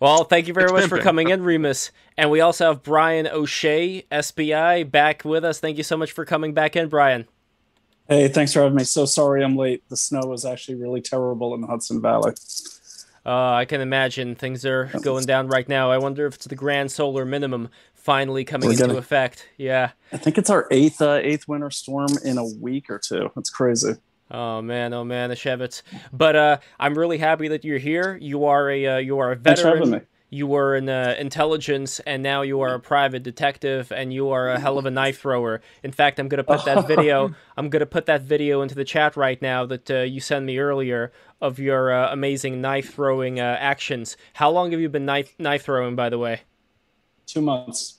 Well, 0.00 0.24
thank 0.24 0.48
you 0.48 0.54
very 0.54 0.64
It's 0.64 0.72
much 0.72 0.88
for 0.88 0.98
coming 0.98 1.28
in, 1.28 1.42
Remus. 1.42 1.90
And 2.16 2.30
we 2.30 2.40
also 2.40 2.66
have 2.66 2.82
Brian 2.82 3.26
O'Shea, 3.26 4.04
SBI, 4.10 4.90
back 4.90 5.24
with 5.24 5.44
us. 5.44 5.60
Thank 5.60 5.76
you 5.76 5.84
so 5.84 5.96
much 5.96 6.12
for 6.12 6.24
coming 6.24 6.54
back 6.54 6.76
in, 6.76 6.88
Brian. 6.88 7.28
Hey, 8.08 8.28
thanks 8.28 8.52
for 8.52 8.62
having 8.62 8.76
me. 8.76 8.84
So 8.84 9.04
sorry 9.04 9.44
I'm 9.44 9.56
late. 9.56 9.88
The 9.88 9.96
snow 9.96 10.22
was 10.26 10.44
actually 10.44 10.74
really 10.74 11.00
terrible 11.00 11.54
in 11.54 11.60
the 11.60 11.66
Hudson 11.66 12.02
Valley. 12.02 12.32
Uh, 13.24 13.52
I 13.52 13.64
can 13.66 13.80
imagine 13.80 14.34
things 14.34 14.66
are 14.66 14.90
going 15.02 15.24
down 15.26 15.46
right 15.48 15.68
now. 15.68 15.90
I 15.90 15.98
wonder 15.98 16.26
if 16.26 16.34
it's 16.34 16.46
the 16.46 16.56
grand 16.56 16.90
solar 16.90 17.24
minimum 17.24 17.68
finally 17.94 18.44
coming 18.44 18.66
We're 18.68 18.72
into 18.72 18.82
getting- 18.84 18.98
effect. 18.98 19.48
Yeah. 19.56 19.90
I 20.12 20.16
think 20.16 20.38
it's 20.38 20.50
our 20.50 20.66
eighth 20.70 21.00
uh, 21.00 21.20
eighth 21.22 21.46
winter 21.46 21.70
storm 21.70 22.08
in 22.24 22.36
a 22.38 22.44
week 22.44 22.90
or 22.90 22.98
two. 22.98 23.30
That's 23.36 23.50
crazy. 23.50 23.92
Oh 24.30 24.62
man, 24.62 24.92
oh 24.94 25.04
man, 25.04 25.28
the 25.28 25.36
Shevitz. 25.36 25.82
But 26.12 26.34
uh, 26.36 26.58
I'm 26.80 26.98
really 26.98 27.18
happy 27.18 27.48
that 27.48 27.64
you're 27.64 27.78
here. 27.78 28.16
You 28.20 28.46
are 28.46 28.68
a 28.70 28.86
uh, 28.86 28.96
you 28.96 29.18
are 29.18 29.32
a 29.32 29.36
Thanks 29.36 29.60
for 29.60 29.68
having 29.68 29.90
veteran. 29.90 30.06
You 30.32 30.46
were 30.46 30.74
in 30.74 30.88
uh, 30.88 31.14
intelligence, 31.18 32.00
and 32.00 32.22
now 32.22 32.40
you 32.40 32.62
are 32.62 32.72
a 32.72 32.80
private 32.80 33.22
detective, 33.22 33.92
and 33.92 34.14
you 34.14 34.30
are 34.30 34.48
a 34.48 34.58
hell 34.58 34.78
of 34.78 34.86
a 34.86 34.90
knife 34.90 35.20
thrower. 35.20 35.60
In 35.82 35.92
fact, 35.92 36.18
I'm 36.18 36.26
gonna 36.26 36.42
put 36.42 36.64
that 36.64 36.88
video. 36.88 37.34
I'm 37.58 37.68
gonna 37.68 37.84
put 37.84 38.06
that 38.06 38.22
video 38.22 38.62
into 38.62 38.74
the 38.74 38.86
chat 38.86 39.14
right 39.14 39.40
now 39.42 39.66
that 39.66 39.90
uh, 39.90 39.98
you 39.98 40.20
sent 40.20 40.46
me 40.46 40.58
earlier 40.58 41.12
of 41.42 41.58
your 41.58 41.92
uh, 41.92 42.10
amazing 42.10 42.62
knife 42.62 42.94
throwing 42.94 43.40
uh, 43.40 43.58
actions. 43.60 44.16
How 44.32 44.48
long 44.50 44.70
have 44.70 44.80
you 44.80 44.88
been 44.88 45.04
knife 45.04 45.34
knife 45.38 45.64
throwing, 45.64 45.96
by 45.96 46.08
the 46.08 46.18
way? 46.18 46.40
Two 47.26 47.42
months. 47.42 47.98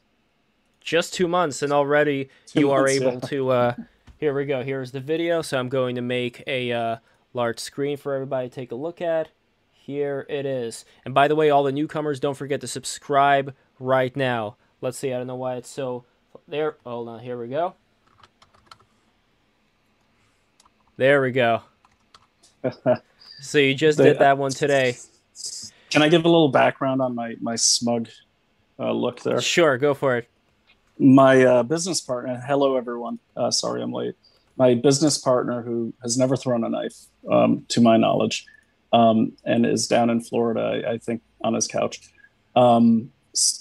Just 0.81 1.13
two 1.13 1.27
months, 1.27 1.61
and 1.61 1.71
already 1.71 2.29
Two 2.47 2.61
you 2.61 2.71
are 2.71 2.87
able 2.87 3.13
yeah. 3.13 3.19
to. 3.19 3.49
Uh, 3.51 3.75
here 4.17 4.33
we 4.33 4.45
go. 4.45 4.63
Here's 4.63 4.91
the 4.91 5.01
video. 5.01 5.43
So 5.43 5.59
I'm 5.59 5.69
going 5.69 5.93
to 5.97 6.01
make 6.01 6.41
a 6.47 6.71
uh, 6.71 6.97
large 7.31 7.59
screen 7.59 7.95
for 7.95 8.15
everybody 8.15 8.49
to 8.49 8.55
take 8.55 8.71
a 8.71 8.75
look 8.75 9.01
at. 9.01 9.29
Here 9.85 10.25
it 10.29 10.45
is. 10.45 10.85
And 11.03 11.13
by 11.13 11.27
the 11.27 11.35
way, 11.35 11.49
all 11.49 11.63
the 11.63 11.71
newcomers, 11.73 12.21
don't 12.21 12.37
forget 12.37 12.61
to 12.61 12.67
subscribe 12.67 13.53
right 13.79 14.15
now. 14.15 14.55
Let's 14.79 14.97
see. 14.97 15.11
I 15.13 15.17
don't 15.17 15.27
know 15.27 15.35
why 15.35 15.55
it's 15.55 15.69
so 15.69 16.05
there. 16.47 16.77
Hold 16.85 17.09
on. 17.09 17.19
Here 17.19 17.37
we 17.37 17.49
go. 17.49 17.75
There 20.95 21.21
we 21.21 21.31
go. 21.31 21.61
So 23.41 23.57
you 23.57 23.75
just 23.75 23.97
did 23.97 24.19
that 24.19 24.37
one 24.37 24.51
today. 24.51 24.95
Can 25.89 26.01
I 26.01 26.07
give 26.07 26.23
a 26.23 26.29
little 26.29 26.47
background 26.47 27.01
on 27.01 27.13
my 27.13 27.35
my 27.41 27.57
smug 27.57 28.07
uh, 28.79 28.93
look 28.93 29.21
there? 29.21 29.41
Sure, 29.41 29.77
go 29.77 29.93
for 29.93 30.15
it. 30.15 30.29
My 30.97 31.43
uh, 31.43 31.63
business 31.63 31.99
partner. 31.99 32.41
Hello, 32.47 32.77
everyone. 32.77 33.19
Uh, 33.35 33.51
sorry 33.51 33.83
I'm 33.83 33.91
late. 33.91 34.15
My 34.55 34.75
business 34.75 35.17
partner, 35.17 35.61
who 35.61 35.93
has 36.03 36.17
never 36.17 36.37
thrown 36.37 36.63
a 36.63 36.69
knife, 36.69 36.95
um, 37.29 37.65
to 37.67 37.81
my 37.81 37.97
knowledge, 37.97 38.45
um, 38.93 39.33
and 39.43 39.65
is 39.65 39.87
down 39.87 40.09
in 40.09 40.21
Florida, 40.21 40.83
I, 40.87 40.93
I 40.93 40.97
think, 40.99 41.21
on 41.43 41.53
his 41.53 41.67
couch. 41.67 41.99
Um, 42.55 43.11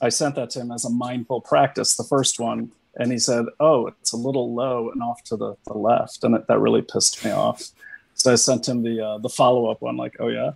I 0.02 0.10
sent 0.10 0.34
that 0.36 0.50
to 0.50 0.60
him 0.60 0.70
as 0.70 0.84
a 0.84 0.90
mindful 0.90 1.40
practice, 1.40 1.96
the 1.96 2.04
first 2.04 2.38
one, 2.38 2.70
and 2.94 3.10
he 3.10 3.18
said, 3.18 3.46
"Oh, 3.58 3.86
it's 3.86 4.12
a 4.12 4.18
little 4.18 4.54
low 4.54 4.90
and 4.90 5.02
off 5.02 5.24
to 5.24 5.36
the, 5.36 5.56
the 5.66 5.72
left," 5.72 6.22
and 6.22 6.34
it, 6.34 6.46
that 6.46 6.58
really 6.60 6.82
pissed 6.82 7.24
me 7.24 7.30
off. 7.30 7.70
So 8.14 8.30
I 8.30 8.36
sent 8.36 8.68
him 8.68 8.82
the 8.82 9.00
uh, 9.00 9.18
the 9.18 9.30
follow 9.30 9.70
up 9.70 9.80
one, 9.80 9.96
like, 9.96 10.16
"Oh 10.20 10.28
yeah, 10.28 10.52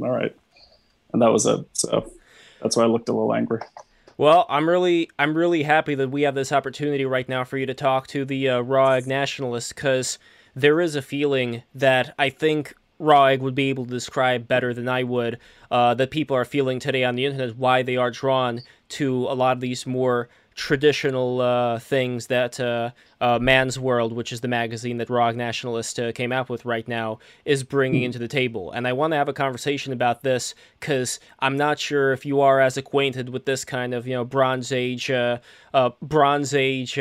all 0.00 0.10
right," 0.10 0.34
and 1.12 1.20
that 1.20 1.32
was 1.32 1.46
it. 1.46 1.66
So 1.72 2.10
that's 2.62 2.76
why 2.76 2.84
I 2.84 2.86
looked 2.86 3.08
a 3.08 3.12
little 3.12 3.34
angry. 3.34 3.60
Well, 4.16 4.46
I'm 4.50 4.68
really, 4.68 5.10
I'm 5.18 5.34
really 5.34 5.62
happy 5.62 5.94
that 5.94 6.10
we 6.10 6.22
have 6.22 6.34
this 6.34 6.52
opportunity 6.52 7.06
right 7.06 7.28
now 7.28 7.42
for 7.42 7.56
you 7.56 7.66
to 7.66 7.74
talk 7.74 8.06
to 8.08 8.24
the 8.24 8.50
uh, 8.50 8.60
Raw 8.60 8.92
Egg 8.92 9.06
Nationalist, 9.06 9.74
because 9.74 10.18
there 10.54 10.80
is 10.80 10.94
a 10.94 11.02
feeling 11.02 11.62
that 11.74 12.14
I 12.18 12.28
think 12.28 12.74
Raw 13.00 13.24
Egg 13.24 13.40
would 13.40 13.54
be 13.54 13.70
able 13.70 13.86
to 13.86 13.90
describe 13.90 14.46
better 14.46 14.72
than 14.72 14.88
I 14.88 15.02
would. 15.02 15.38
Uh, 15.70 15.94
that 15.94 16.10
people 16.10 16.36
are 16.36 16.44
feeling 16.44 16.78
today 16.78 17.02
on 17.04 17.14
the 17.16 17.24
internet 17.24 17.56
why 17.56 17.82
they 17.82 17.96
are 17.96 18.10
drawn 18.10 18.62
to 18.90 19.26
a 19.26 19.34
lot 19.34 19.56
of 19.56 19.60
these 19.60 19.86
more 19.86 20.28
traditional 20.60 21.40
uh, 21.40 21.78
things 21.78 22.26
that 22.26 22.60
uh, 22.60 22.90
uh, 23.20 23.38
Man's 23.38 23.78
World, 23.78 24.12
which 24.12 24.30
is 24.30 24.42
the 24.42 24.48
magazine 24.48 24.98
that 24.98 25.08
Raw 25.08 25.30
Nationalist 25.30 25.98
uh, 25.98 26.12
came 26.12 26.32
out 26.32 26.50
with 26.50 26.66
right 26.66 26.86
now, 26.86 27.18
is 27.46 27.62
bringing 27.62 28.02
into 28.02 28.18
the 28.18 28.28
table. 28.28 28.70
And 28.70 28.86
I 28.86 28.92
want 28.92 29.12
to 29.12 29.16
have 29.16 29.28
a 29.28 29.32
conversation 29.32 29.92
about 29.92 30.22
this 30.22 30.54
because 30.78 31.18
I'm 31.38 31.56
not 31.56 31.78
sure 31.78 32.12
if 32.12 32.26
you 32.26 32.40
are 32.40 32.60
as 32.60 32.76
acquainted 32.76 33.30
with 33.30 33.46
this 33.46 33.64
kind 33.64 33.94
of 33.94 34.06
you 34.06 34.12
know 34.12 34.24
Bronze 34.24 34.70
Age, 34.70 35.10
uh, 35.10 35.38
uh, 35.72 35.90
Bronze 36.02 36.52
Age 36.52 36.98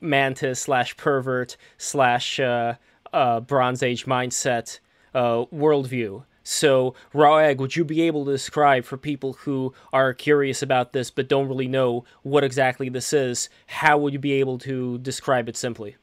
mantis 0.00 0.60
slash 0.60 0.96
pervert 0.96 1.56
slash 1.76 2.38
Bronze 2.38 3.82
Age 3.82 4.06
mindset 4.06 4.80
worldview. 5.14 6.24
So, 6.50 6.94
Raw 7.12 7.36
Egg, 7.36 7.60
would 7.60 7.76
you 7.76 7.84
be 7.84 8.00
able 8.02 8.24
to 8.24 8.32
describe 8.32 8.86
for 8.86 8.96
people 8.96 9.34
who 9.34 9.74
are 9.92 10.14
curious 10.14 10.62
about 10.62 10.92
this 10.92 11.10
but 11.10 11.28
don't 11.28 11.46
really 11.46 11.68
know 11.68 12.04
what 12.22 12.42
exactly 12.42 12.88
this 12.88 13.12
is, 13.12 13.50
how 13.66 13.98
would 13.98 14.14
you 14.14 14.18
be 14.18 14.32
able 14.32 14.56
to 14.60 14.96
describe 14.98 15.50
it 15.50 15.58
simply? 15.58 15.96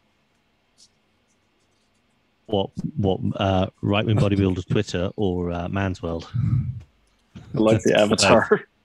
What, 2.45 2.69
what, 2.95 3.19
uh, 3.37 3.67
right 3.81 4.05
wing 4.05 4.17
bodybuilder 4.17 4.67
Twitter 4.69 5.09
or 5.15 5.51
uh, 5.51 5.67
Man's 5.67 6.03
World? 6.03 6.29
I 6.35 7.57
like 7.57 7.81
the 7.81 7.99
avatar. 7.99 8.67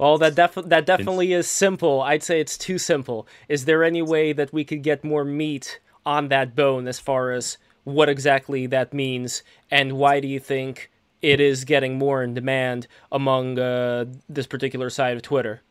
Well, 0.00 0.16
that 0.16 0.34
def- 0.34 0.54
that 0.54 0.86
definitely 0.86 1.34
is 1.34 1.46
simple. 1.46 2.00
I'd 2.00 2.22
say 2.22 2.40
it's 2.40 2.56
too 2.56 2.78
simple. 2.78 3.28
Is 3.50 3.66
there 3.66 3.84
any 3.84 4.00
way 4.00 4.32
that 4.32 4.50
we 4.50 4.64
could 4.64 4.82
get 4.82 5.04
more 5.04 5.26
meat 5.26 5.78
on 6.06 6.28
that 6.28 6.56
bone 6.56 6.88
as 6.88 6.98
far 6.98 7.32
as 7.32 7.58
what 7.84 8.08
exactly 8.08 8.66
that 8.66 8.92
means 8.92 9.42
and 9.70 9.92
why 9.92 10.20
do 10.20 10.28
you 10.28 10.40
think 10.40 10.90
it 11.22 11.40
is 11.40 11.64
getting 11.64 11.98
more 11.98 12.22
in 12.22 12.34
demand 12.34 12.86
among 13.12 13.58
uh, 13.58 14.04
this 14.28 14.46
particular 14.46 14.90
side 14.90 15.16
of 15.16 15.22
Twitter? 15.22 15.62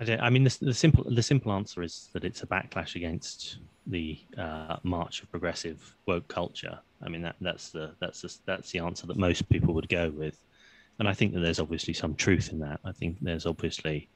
I, 0.00 0.26
I 0.26 0.30
mean, 0.30 0.44
the, 0.44 0.58
the, 0.60 0.74
simple 0.74 1.04
the 1.04 1.22
simple 1.22 1.52
answer 1.52 1.82
is 1.82 2.08
that 2.12 2.24
it's 2.24 2.42
a 2.42 2.46
backlash 2.46 2.96
against 2.96 3.58
the 3.86 4.18
uh, 4.36 4.76
march 4.82 5.22
of 5.22 5.30
progressive 5.30 5.94
woke 6.06 6.26
culture. 6.28 6.78
I 7.02 7.08
mean, 7.08 7.22
that 7.22 7.36
that's 7.40 7.70
the 7.70 7.94
that's 8.00 8.22
the, 8.22 8.36
that's 8.46 8.70
the 8.72 8.80
answer 8.80 9.06
that 9.06 9.16
most 9.16 9.48
people 9.48 9.74
would 9.74 9.88
go 9.88 10.10
with, 10.10 10.38
and 10.98 11.08
I 11.08 11.14
think 11.14 11.32
that 11.34 11.40
there's 11.40 11.60
obviously 11.60 11.94
some 11.94 12.14
truth 12.14 12.50
in 12.50 12.58
that. 12.60 12.80
I 12.84 12.92
think 12.92 13.18
there's 13.20 13.46
obviously 13.46 14.08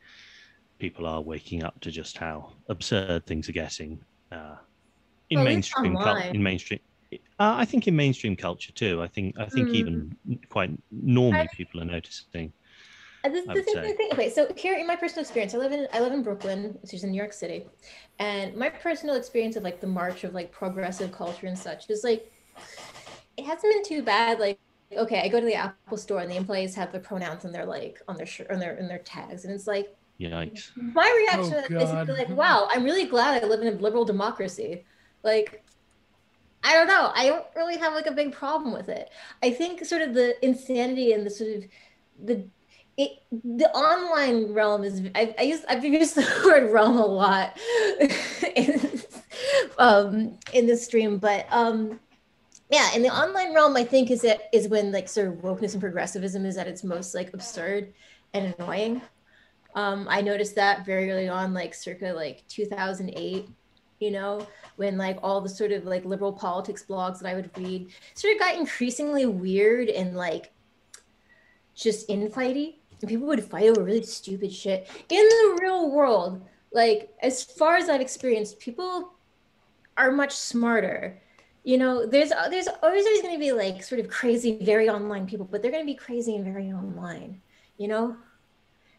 people 0.79 1.07
are 1.07 1.21
waking 1.21 1.63
up 1.65 1.81
to 1.81 1.91
just 1.91 2.17
how 2.17 2.53
absurd 2.69 3.27
things 3.27 3.49
are 3.49 3.53
getting 3.53 4.01
uh, 4.33 4.57
in 5.31 5.39
well, 5.39 5.45
mainstream 5.45 5.97
culture. 5.97 6.29
In 6.29 6.43
mainstream, 6.43 6.81
uh, 7.13 7.17
I 7.39 7.65
think 7.65 7.89
in 7.89 7.97
mainstream 7.97 8.37
culture 8.37 8.73
too. 8.73 9.03
I 9.03 9.09
think 9.09 9.39
I 9.39 9.47
think 9.47 9.69
mm. 9.69 9.75
even 9.75 10.17
quite 10.49 10.71
normally 10.91 11.43
I, 11.43 11.49
people 11.55 11.81
are 11.81 11.85
noticing. 11.85 12.53
This, 13.25 13.47
this 13.47 13.67
is 13.67 13.75
the 13.75 13.93
thing. 13.95 14.09
Okay, 14.13 14.31
so 14.31 14.51
here 14.57 14.75
in 14.75 14.87
my 14.87 14.97
personal 14.97 15.23
experience, 15.23 15.55
I 15.55 15.59
live 15.59 15.73
in 15.73 15.87
I 15.93 16.01
live 16.01 16.13
in 16.13 16.23
Brooklyn, 16.23 16.79
which 16.81 16.95
is 16.95 17.05
in 17.05 17.11
New 17.11 17.19
York 17.19 17.33
City, 17.33 17.67
and 18.19 18.55
my 18.57 18.71
personal 18.71 19.17
experience 19.17 19.57
of 19.57 19.65
like 19.65 19.81
the 19.81 19.87
march 19.87 20.25
of 20.25 20.33
like 20.35 20.51
progressive 20.51 21.13
culture 21.13 21.47
and 21.47 21.59
such 21.59 21.91
is 21.91 22.05
like 22.05 22.31
it 23.37 23.45
hasn't 23.45 23.73
been 23.73 23.85
too 23.85 24.03
bad. 24.03 24.39
Like 24.39 24.59
okay, 24.97 25.21
I 25.21 25.29
go 25.29 25.41
to 25.41 25.47
the 25.47 25.55
Apple 25.55 25.99
store 25.99 26.21
and 26.21 26.31
the 26.31 26.37
employees 26.37 26.75
have 26.77 26.93
the 26.93 27.01
pronouns 27.01 27.45
on 27.45 27.53
their 27.53 27.67
like 27.67 28.01
on 28.09 28.17
their 28.17 28.27
shirt 28.27 28.51
on 28.51 28.61
their 28.61 28.79
on 28.79 28.89
their 28.89 28.99
tags, 28.99 29.45
and 29.45 29.53
it's 29.53 29.67
like 29.67 29.95
Yikes. 30.21 30.71
My 30.77 31.27
reaction 31.29 31.65
oh, 31.71 31.83
is 31.83 31.91
to 31.91 32.05
be 32.07 32.13
like, 32.13 32.29
wow, 32.31 32.69
I'm 32.71 32.83
really 32.83 33.05
glad 33.05 33.43
I 33.43 33.47
live 33.47 33.61
in 33.61 33.69
a 33.69 33.77
liberal 33.77 34.05
democracy. 34.05 34.85
Like, 35.23 35.65
I 36.65 36.75
don't 36.75 36.89
know. 36.89 37.13
I 37.15 37.27
don't 37.29 37.47
really 37.55 37.77
have 37.77 37.95
like 37.95 38.07
a 38.07 38.13
big 38.13 38.33
problem 38.33 38.73
with 38.73 38.89
it. 38.89 39.11
I 39.43 39.51
think 39.51 39.85
sort 39.85 40.03
of 40.03 40.15
the 40.15 40.35
insanity 40.45 41.13
and 41.13 41.25
the 41.25 41.31
sort 41.31 41.51
of 41.57 41.65
the 42.25 42.45
it, 42.97 43.23
the 43.31 43.71
online 43.71 44.53
realm 44.53 44.83
is 44.83 45.03
I, 45.15 45.33
I 45.39 45.43
use 45.43 45.65
I've 45.69 45.85
used 45.85 46.17
the 46.17 46.43
word 46.45 46.73
realm 46.73 46.97
a 46.97 47.07
lot 47.07 47.57
in, 48.57 49.01
um, 49.79 50.37
in 50.53 50.67
this 50.67 50.85
stream, 50.85 51.19
but 51.19 51.47
um, 51.51 52.01
yeah, 52.71 52.93
in 52.95 53.03
the 53.03 53.09
online 53.09 53.55
realm, 53.55 53.77
I 53.77 53.85
think 53.85 54.11
is 54.11 54.25
it 54.25 54.41
is 54.53 54.67
when 54.67 54.91
like 54.91 55.09
sort 55.09 55.29
of 55.29 55.35
wokeness 55.35 55.73
and 55.73 55.81
progressivism 55.81 56.45
is 56.45 56.59
at 56.59 56.67
its 56.67 56.83
most 56.83 57.15
like 57.15 57.33
absurd 57.33 57.95
and 58.35 58.53
annoying. 58.59 59.01
Um, 59.75 60.07
I 60.09 60.21
noticed 60.21 60.55
that 60.57 60.85
very 60.85 61.11
early 61.11 61.29
on, 61.29 61.55
like 61.55 61.75
circa 61.75 62.13
like 62.13 62.47
2008, 62.49 63.49
you 64.01 64.11
know, 64.11 64.47
when 64.77 64.97
like 64.97 65.19
all 65.23 65.41
the 65.41 65.49
sort 65.49 65.73
of 65.73 65.85
like 65.85 66.05
liberal 66.05 66.33
politics 66.33 66.85
blogs 66.89 67.21
that 67.21 67.29
I 67.29 67.35
would 67.35 67.51
read 67.57 67.91
sort 68.15 68.35
of 68.35 68.41
got 68.41 68.57
increasingly 68.57 69.27
weird 69.27 69.89
and 69.89 70.17
like 70.17 70.53
just 71.75 72.09
infighty. 72.09 72.81
And 73.01 73.09
people 73.09 73.27
would 73.29 73.45
fight 73.45 73.69
over 73.69 73.85
really 73.85 74.03
stupid 74.03 74.53
shit. 74.53 74.89
In 75.09 75.29
the 75.29 75.59
real 75.61 75.91
world, 75.91 76.43
like 76.73 77.15
as 77.23 77.45
far 77.45 77.77
as 77.77 77.89
I've 77.89 78.01
experienced, 78.01 78.59
people 78.59 79.13
are 79.97 80.11
much 80.11 80.33
smarter. 80.33 81.21
You 81.65 81.79
know, 81.79 82.07
there's 82.07 82.31
there's 82.51 82.69
always, 82.83 83.05
always 83.07 83.23
going 83.23 83.35
to 83.35 83.39
be 83.39 83.53
like 83.53 83.83
sort 83.83 84.01
of 84.01 84.09
crazy, 84.09 84.59
very 84.63 84.89
online 84.89 85.27
people, 85.27 85.47
but 85.51 85.63
they're 85.63 85.71
going 85.71 85.83
to 85.83 85.93
be 85.93 85.95
crazy 85.95 86.35
and 86.35 86.45
very 86.45 86.73
online. 86.73 87.41
You 87.77 87.89
know, 87.89 88.17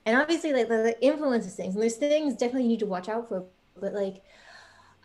and 0.10 0.22
obviously 0.22 0.51
like 0.51 0.68
the, 0.68 0.78
the 0.78 1.05
influences 1.05 1.55
things 1.55 1.76
and 1.76 1.82
there's 1.82 1.95
things 1.95 2.34
definitely 2.34 2.64
you 2.64 2.70
need 2.70 2.80
to 2.80 2.86
watch 2.86 3.07
out 3.07 3.28
for 3.28 3.45
but 3.80 3.93
like 3.93 4.24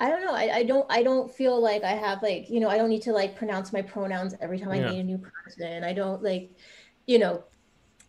I 0.00 0.08
don't 0.08 0.24
know. 0.24 0.34
I, 0.34 0.56
I 0.56 0.62
don't 0.64 0.86
I 0.90 1.02
don't 1.02 1.32
feel 1.32 1.60
like 1.60 1.84
I 1.84 1.92
have 1.92 2.22
like, 2.22 2.50
you 2.50 2.58
know, 2.60 2.68
I 2.68 2.76
don't 2.76 2.88
need 2.88 3.02
to 3.02 3.12
like 3.12 3.36
pronounce 3.36 3.72
my 3.72 3.82
pronouns 3.82 4.34
every 4.40 4.58
time 4.58 4.70
I 4.70 4.80
meet 4.80 4.98
a 4.98 5.04
new 5.04 5.18
person. 5.18 5.84
I 5.84 5.92
don't 5.92 6.22
like, 6.22 6.50
you 7.06 7.18
know, 7.18 7.44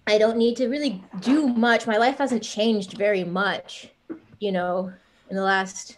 I 0.07 0.17
don't 0.17 0.37
need 0.37 0.55
to 0.57 0.67
really 0.67 1.03
do 1.19 1.47
much. 1.47 1.85
My 1.85 1.97
life 1.97 2.17
hasn't 2.17 2.43
changed 2.43 2.97
very 2.97 3.23
much, 3.23 3.89
you 4.39 4.51
know, 4.51 4.91
in 5.29 5.35
the 5.35 5.43
last 5.43 5.97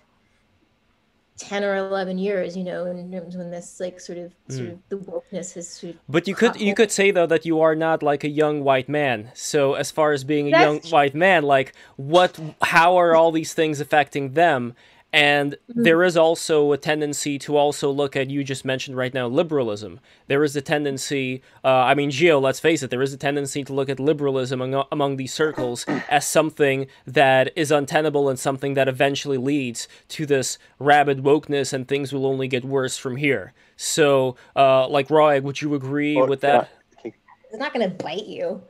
10 1.37 1.63
or 1.63 1.75
11 1.75 2.17
years 2.17 2.57
you 2.57 2.63
know 2.63 2.85
in 2.85 3.11
terms 3.11 3.37
when 3.37 3.51
this 3.51 3.79
like 3.79 3.99
sort 3.99 4.17
of 4.17 4.33
mm. 4.49 4.55
sort 4.55 4.67
hmm. 4.67 4.73
of 4.73 4.79
the 4.89 4.97
wokeness 4.97 5.53
has 5.53 5.67
sort 5.67 5.93
of 5.93 5.99
but 6.09 6.27
you 6.27 6.33
could 6.33 6.59
you 6.59 6.73
could 6.73 6.91
say 6.91 7.11
though 7.11 7.27
that 7.27 7.45
you 7.45 7.61
are 7.61 7.75
not 7.75 8.01
like 8.01 8.23
a 8.23 8.29
young 8.29 8.63
white 8.63 8.89
man 8.89 9.29
so 9.33 9.75
as 9.75 9.91
far 9.91 10.11
as 10.11 10.23
being 10.23 10.47
a 10.47 10.51
That's 10.51 10.63
young 10.63 10.79
true. 10.81 10.91
white 10.91 11.15
man 11.15 11.43
like 11.43 11.73
what 11.95 12.39
how 12.61 12.97
are 12.97 13.15
all 13.15 13.31
these 13.31 13.53
things 13.53 13.79
affecting 13.79 14.33
them 14.33 14.73
and 15.13 15.53
mm-hmm. 15.53 15.83
there 15.83 16.03
is 16.03 16.17
also 16.17 16.71
a 16.73 16.77
tendency 16.77 17.39
to 17.39 17.55
also 17.55 17.89
look 17.89 18.15
at, 18.15 18.29
you 18.29 18.43
just 18.43 18.65
mentioned 18.65 18.97
right 18.97 19.13
now, 19.13 19.27
liberalism. 19.27 19.99
There 20.27 20.43
is 20.43 20.55
a 20.55 20.61
tendency, 20.61 21.41
uh, 21.63 21.67
I 21.67 21.93
mean, 21.93 22.11
Geo, 22.11 22.39
let's 22.39 22.59
face 22.59 22.83
it, 22.83 22.89
there 22.89 23.01
is 23.01 23.13
a 23.13 23.17
tendency 23.17 23.63
to 23.63 23.73
look 23.73 23.89
at 23.89 23.99
liberalism 23.99 24.61
among, 24.61 24.85
among 24.91 25.17
these 25.17 25.33
circles 25.33 25.85
as 26.09 26.27
something 26.27 26.87
that 27.05 27.51
is 27.55 27.71
untenable 27.71 28.27
and 28.29 28.37
something 28.37 28.73
that 28.73 28.87
eventually 28.87 29.37
leads 29.37 29.87
to 30.09 30.25
this 30.25 30.57
rabid 30.77 31.23
wokeness 31.23 31.71
and 31.71 31.87
things 31.87 32.11
will 32.11 32.25
only 32.25 32.47
get 32.47 32.65
worse 32.65 32.97
from 32.97 33.15
here. 33.15 33.53
So, 33.77 34.35
uh, 34.55 34.87
like, 34.87 35.09
Roy, 35.09 35.39
would 35.39 35.61
you 35.61 35.73
agree 35.73 36.15
or, 36.15 36.27
with 36.27 36.41
that? 36.41 36.69
Yeah. 37.05 37.11
It's 37.49 37.59
not 37.59 37.73
going 37.73 37.89
to 37.89 38.03
bite 38.03 38.25
you. 38.25 38.61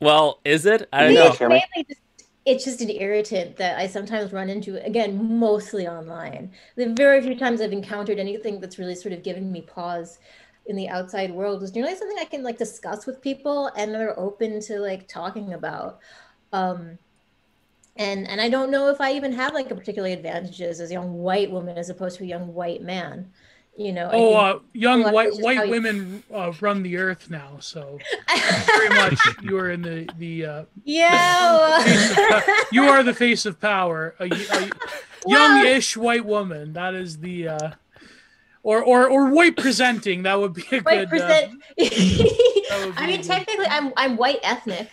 Well, 0.00 0.40
is 0.44 0.66
it? 0.66 0.88
I 0.92 1.04
don't 1.04 1.14
know. 1.14 1.26
It's 1.28 1.40
mainly 1.40 1.86
just 1.86 2.00
it's 2.44 2.64
just 2.64 2.80
an 2.80 2.90
irritant 2.90 3.56
that 3.56 3.78
I 3.78 3.86
sometimes 3.86 4.32
run 4.32 4.50
into 4.50 4.84
again, 4.84 5.38
mostly 5.38 5.86
online. 5.86 6.50
The 6.76 6.92
very 6.92 7.22
few 7.22 7.36
times 7.36 7.60
I've 7.60 7.72
encountered 7.72 8.18
anything 8.18 8.60
that's 8.60 8.78
really 8.78 8.96
sort 8.96 9.14
of 9.14 9.22
given 9.22 9.52
me 9.52 9.62
pause 9.62 10.18
in 10.66 10.76
the 10.76 10.88
outside 10.88 11.30
world 11.32 11.62
is 11.62 11.70
generally 11.70 11.96
something 11.96 12.18
I 12.20 12.24
can 12.24 12.42
like 12.42 12.58
discuss 12.58 13.06
with 13.06 13.20
people 13.20 13.70
and 13.76 13.94
they're 13.94 14.18
open 14.18 14.60
to 14.62 14.78
like 14.80 15.06
talking 15.08 15.52
about. 15.54 16.00
Um, 16.52 16.98
and 17.96 18.26
and 18.28 18.40
I 18.40 18.48
don't 18.48 18.70
know 18.70 18.88
if 18.88 19.00
I 19.00 19.12
even 19.12 19.32
have 19.32 19.54
like 19.54 19.70
a 19.70 19.74
particularly 19.74 20.14
advantages 20.14 20.80
as 20.80 20.90
a 20.90 20.94
young 20.94 21.14
white 21.14 21.50
woman 21.50 21.76
as 21.76 21.90
opposed 21.90 22.18
to 22.18 22.24
a 22.24 22.26
young 22.26 22.54
white 22.54 22.82
man 22.82 23.30
you 23.76 23.92
know. 23.92 24.10
Oh, 24.12 24.34
uh, 24.34 24.58
young 24.72 25.02
white 25.12 25.34
white 25.36 25.68
women 25.68 26.22
you... 26.28 26.36
uh, 26.36 26.52
run 26.60 26.82
the 26.82 26.96
earth 26.96 27.30
now, 27.30 27.56
so 27.60 27.98
very 28.66 28.88
much 28.90 29.18
you 29.42 29.56
are 29.58 29.70
in 29.70 29.82
the 29.82 30.08
the 30.18 30.46
uh, 30.46 30.64
yeah. 30.84 31.82
The 31.84 32.66
you 32.72 32.84
are 32.84 33.02
the 33.02 33.14
face 33.14 33.46
of 33.46 33.60
power. 33.60 34.14
A, 34.20 34.26
a 34.26 34.70
young-ish 35.26 35.96
white 35.96 36.24
woman. 36.24 36.72
That 36.72 36.94
is 36.94 37.18
the. 37.18 37.48
Uh, 37.48 37.70
or, 38.64 38.80
or, 38.80 39.08
or 39.08 39.30
white 39.30 39.56
presenting. 39.56 40.22
That 40.22 40.38
would 40.38 40.54
be 40.54 40.62
a 40.70 40.80
white 40.80 41.10
good. 41.10 41.20
Uh, 41.20 41.26
present- 41.26 41.62
I 42.96 43.06
mean, 43.08 43.22
technically, 43.22 43.66
I'm 43.66 43.92
I'm 43.96 44.16
white 44.16 44.38
ethnic. 44.42 44.88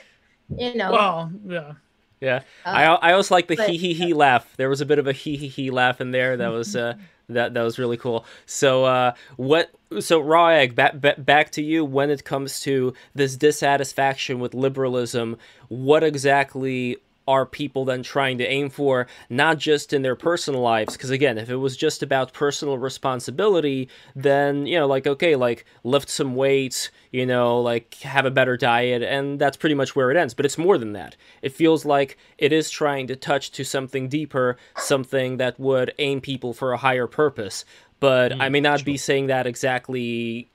You 0.57 0.75
know. 0.75 0.91
Well, 0.91 1.31
yeah. 1.45 1.73
Yeah, 2.21 2.41
uh, 2.65 2.69
I 2.69 2.83
I 2.83 3.11
always 3.13 3.31
like 3.31 3.47
the 3.47 3.55
but, 3.55 3.69
hee 3.69 3.77
hee 3.77 3.93
hee 3.93 4.13
laugh. 4.13 4.53
There 4.57 4.67
was 4.67 4.81
a 4.81 4.85
bit 4.85 4.99
of 4.99 5.07
a 5.07 5.13
hee 5.13 5.37
hee 5.37 5.47
hee 5.47 5.71
laugh 5.71 6.01
in 6.01 6.11
there. 6.11 6.35
That 6.35 6.49
was 6.49 6.75
uh, 6.75 6.95
that 7.29 7.53
that 7.53 7.61
was 7.61 7.79
really 7.79 7.97
cool. 7.97 8.25
So 8.45 8.85
uh, 8.85 9.13
what? 9.37 9.71
So 9.99 10.19
raw 10.19 10.47
egg. 10.47 10.75
Back, 10.75 10.95
back 11.17 11.51
to 11.51 11.63
you. 11.63 11.85
When 11.85 12.09
it 12.09 12.23
comes 12.23 12.59
to 12.61 12.93
this 13.15 13.35
dissatisfaction 13.35 14.39
with 14.39 14.53
liberalism, 14.53 15.37
what 15.67 16.03
exactly 16.03 16.97
are 17.29 17.45
people 17.45 17.85
then 17.85 18.01
trying 18.03 18.39
to 18.39 18.45
aim 18.47 18.69
for, 18.69 19.07
not 19.29 19.59
just 19.59 19.93
in 19.93 20.01
their 20.01 20.15
personal 20.15 20.61
lives? 20.61 20.93
Because 20.93 21.11
again, 21.11 21.37
if 21.37 21.49
it 21.49 21.57
was 21.57 21.77
just 21.77 22.01
about 22.03 22.33
personal 22.33 22.77
responsibility, 22.77 23.87
then, 24.15 24.65
you 24.65 24.79
know, 24.79 24.87
like, 24.87 25.05
okay, 25.07 25.35
like 25.35 25.65
lift 25.83 26.09
some 26.09 26.35
weights, 26.35 26.89
you 27.11 27.25
know, 27.25 27.61
like 27.61 27.93
have 28.01 28.25
a 28.25 28.31
better 28.31 28.57
diet, 28.57 29.03
and 29.03 29.39
that's 29.39 29.57
pretty 29.57 29.75
much 29.75 29.95
where 29.95 30.11
it 30.11 30.17
ends. 30.17 30.33
But 30.33 30.45
it's 30.45 30.57
more 30.57 30.77
than 30.77 30.93
that. 30.93 31.15
It 31.41 31.53
feels 31.53 31.85
like 31.85 32.17
it 32.37 32.51
is 32.51 32.69
trying 32.71 33.07
to 33.07 33.15
touch 33.15 33.51
to 33.51 33.63
something 33.63 34.09
deeper, 34.09 34.57
something 34.75 35.37
that 35.37 35.59
would 35.59 35.93
aim 35.99 36.21
people 36.21 36.53
for 36.53 36.73
a 36.73 36.77
higher 36.77 37.07
purpose. 37.07 37.63
But 37.99 38.33
Mm, 38.33 38.41
I 38.41 38.49
may 38.49 38.61
not 38.61 38.79
sure. 38.79 38.85
be 38.85 38.97
saying 38.97 39.27
that 39.27 39.45
exactly 39.47 40.51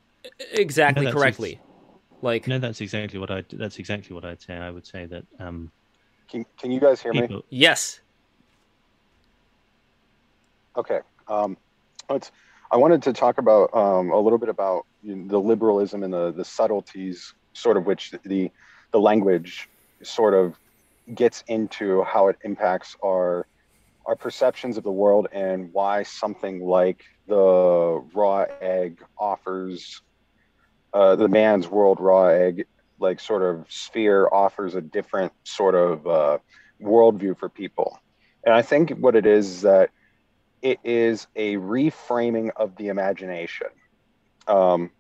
exactly 0.52 1.06
No, 1.06 1.12
correctly. 1.12 1.52
ex- 1.52 1.60
Like 2.22 2.46
No, 2.48 2.58
that's 2.58 2.80
exactly 2.80 3.18
what 3.18 3.30
I. 3.30 3.44
That's 3.52 3.78
exactly 3.78 4.14
what 4.14 4.24
I'd 4.24 4.40
say. 4.42 4.56
I 4.56 4.70
would 4.70 4.86
say 4.86 5.06
that 5.06 5.24
um, 5.38 5.70
Can, 6.28 6.44
can 6.58 6.70
you 6.70 6.80
guys 6.80 7.00
hear 7.00 7.12
me? 7.12 7.42
yes. 7.50 8.00
Okay. 10.76 11.00
Um, 11.28 11.56
let's. 12.08 12.30
I 12.70 12.76
wanted 12.76 13.02
to 13.04 13.12
talk 13.12 13.38
about 13.38 13.72
um, 13.74 14.10
a 14.10 14.18
little 14.18 14.38
bit 14.38 14.48
about 14.48 14.86
the 15.04 15.38
liberalism 15.38 16.02
and 16.02 16.12
the 16.12 16.32
the 16.32 16.44
subtleties, 16.44 17.34
sort 17.52 17.76
of 17.76 17.86
which 17.86 18.12
the 18.24 18.50
the 18.90 18.98
language 18.98 19.68
sort 20.02 20.34
of 20.34 20.56
gets 21.14 21.44
into 21.48 22.02
how 22.02 22.28
it 22.28 22.36
impacts 22.44 22.96
our 23.04 23.46
our 24.06 24.16
perceptions 24.16 24.76
of 24.76 24.84
the 24.84 24.92
world 24.92 25.28
and 25.32 25.72
why 25.72 26.02
something 26.02 26.64
like 26.64 27.04
the 27.26 28.04
raw 28.12 28.44
egg 28.60 29.02
offers 29.18 30.02
uh, 30.92 31.16
the 31.16 31.28
man's 31.28 31.68
world 31.68 31.98
raw 32.00 32.26
egg 32.26 32.66
like 33.04 33.20
sort 33.20 33.42
of 33.42 33.66
sphere 33.68 34.28
offers 34.32 34.74
a 34.74 34.80
different 34.80 35.32
sort 35.44 35.74
of 35.74 36.06
uh, 36.06 36.38
worldview 36.82 37.38
for 37.38 37.48
people. 37.48 37.98
And 38.44 38.54
i 38.54 38.62
think 38.62 38.90
what 39.04 39.14
it 39.14 39.26
is 39.26 39.46
is 39.46 39.62
that 39.62 39.90
it 40.60 40.78
is 40.82 41.26
a 41.36 41.56
reframing 41.56 42.50
of 42.56 42.76
the 42.76 42.88
imagination. 42.88 43.68
Um, 44.48 44.90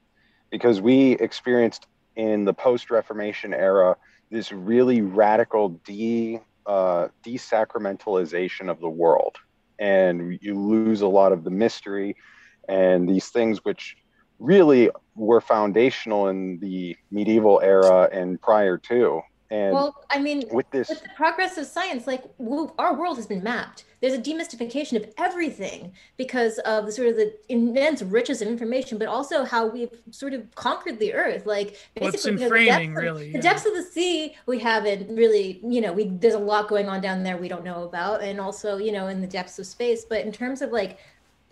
because 0.50 0.80
we 0.80 1.12
experienced 1.12 1.86
in 2.16 2.44
the 2.44 2.54
post-reformation 2.54 3.52
era 3.52 3.96
this 4.30 4.52
really 4.52 5.00
radical 5.00 5.70
de 5.84 6.40
uh, 6.66 7.08
desacramentalization 7.24 8.70
of 8.70 8.80
the 8.80 8.88
world. 8.88 9.36
And 9.78 10.38
you 10.40 10.54
lose 10.54 11.00
a 11.00 11.08
lot 11.08 11.32
of 11.32 11.44
the 11.44 11.50
mystery 11.50 12.16
and 12.68 13.08
these 13.08 13.28
things 13.28 13.64
which 13.64 13.96
really 14.44 14.90
were 15.14 15.40
foundational 15.40 16.28
in 16.28 16.58
the 16.58 16.96
medieval 17.10 17.60
era 17.62 18.08
and 18.12 18.40
prior 18.40 18.76
to 18.78 19.22
and 19.50 19.72
Well, 19.72 20.04
I 20.10 20.18
mean, 20.18 20.44
with 20.50 20.68
this 20.70 20.88
with 20.88 21.02
the 21.02 21.10
progress 21.14 21.58
of 21.58 21.66
science, 21.66 22.06
like 22.06 22.24
our 22.78 22.94
world 22.94 23.16
has 23.16 23.26
been 23.26 23.42
mapped. 23.42 23.84
There's 24.00 24.14
a 24.14 24.18
demystification 24.18 24.96
of 24.96 25.12
everything 25.16 25.92
because 26.16 26.58
of 26.60 26.86
the 26.86 26.92
sort 26.92 27.08
of 27.08 27.16
the 27.16 27.34
immense 27.48 28.02
riches 28.02 28.42
of 28.42 28.48
information, 28.48 28.98
but 28.98 29.06
also 29.06 29.44
how 29.44 29.66
we've 29.66 29.90
sort 30.10 30.34
of 30.34 30.54
conquered 30.54 30.98
the 30.98 31.14
earth. 31.14 31.46
Like 31.46 31.76
What's 31.96 32.16
basically, 32.16 32.32
in 32.32 32.38
you 32.38 32.40
know, 32.40 32.44
the 32.44 32.50
framing, 32.50 32.94
depths 32.94 32.98
of- 32.98 33.02
really, 33.02 33.32
the 33.32 33.38
depths 33.38 33.66
of 33.66 33.74
the 33.74 33.82
sea 33.82 34.34
we 34.46 34.58
haven't 34.58 35.14
really, 35.14 35.60
you 35.62 35.80
know, 35.80 35.92
we 35.92 36.08
there's 36.08 36.34
a 36.34 36.38
lot 36.38 36.68
going 36.68 36.88
on 36.88 37.00
down 37.00 37.22
there 37.22 37.36
we 37.36 37.48
don't 37.48 37.64
know 37.64 37.84
about, 37.84 38.22
and 38.22 38.40
also 38.40 38.78
you 38.78 38.92
know 38.92 39.08
in 39.08 39.20
the 39.20 39.26
depths 39.26 39.58
of 39.58 39.66
space. 39.66 40.04
But 40.04 40.24
in 40.24 40.32
terms 40.32 40.62
of 40.62 40.72
like 40.72 40.98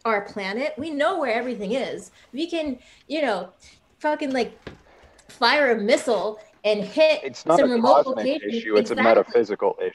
our 0.04 0.22
planet, 0.22 0.74
we 0.76 0.90
know 0.90 1.18
where 1.18 1.32
everything 1.32 1.72
is. 1.72 2.10
We 2.32 2.48
can, 2.48 2.78
you 3.08 3.22
know, 3.22 3.50
fucking 3.98 4.32
like 4.32 4.58
fire 5.28 5.72
a 5.72 5.80
missile 5.80 6.40
and 6.64 6.84
hit 6.84 7.20
it's 7.24 7.46
not 7.46 7.58
some 7.58 7.70
a 7.70 7.74
remote 7.74 8.04
cosmic 8.04 8.16
location. 8.16 8.50
issue 8.50 8.76
it's 8.76 8.90
Exactly. 8.90 9.00
a 9.00 9.14
metaphysical 9.16 9.76
issue 9.80 9.92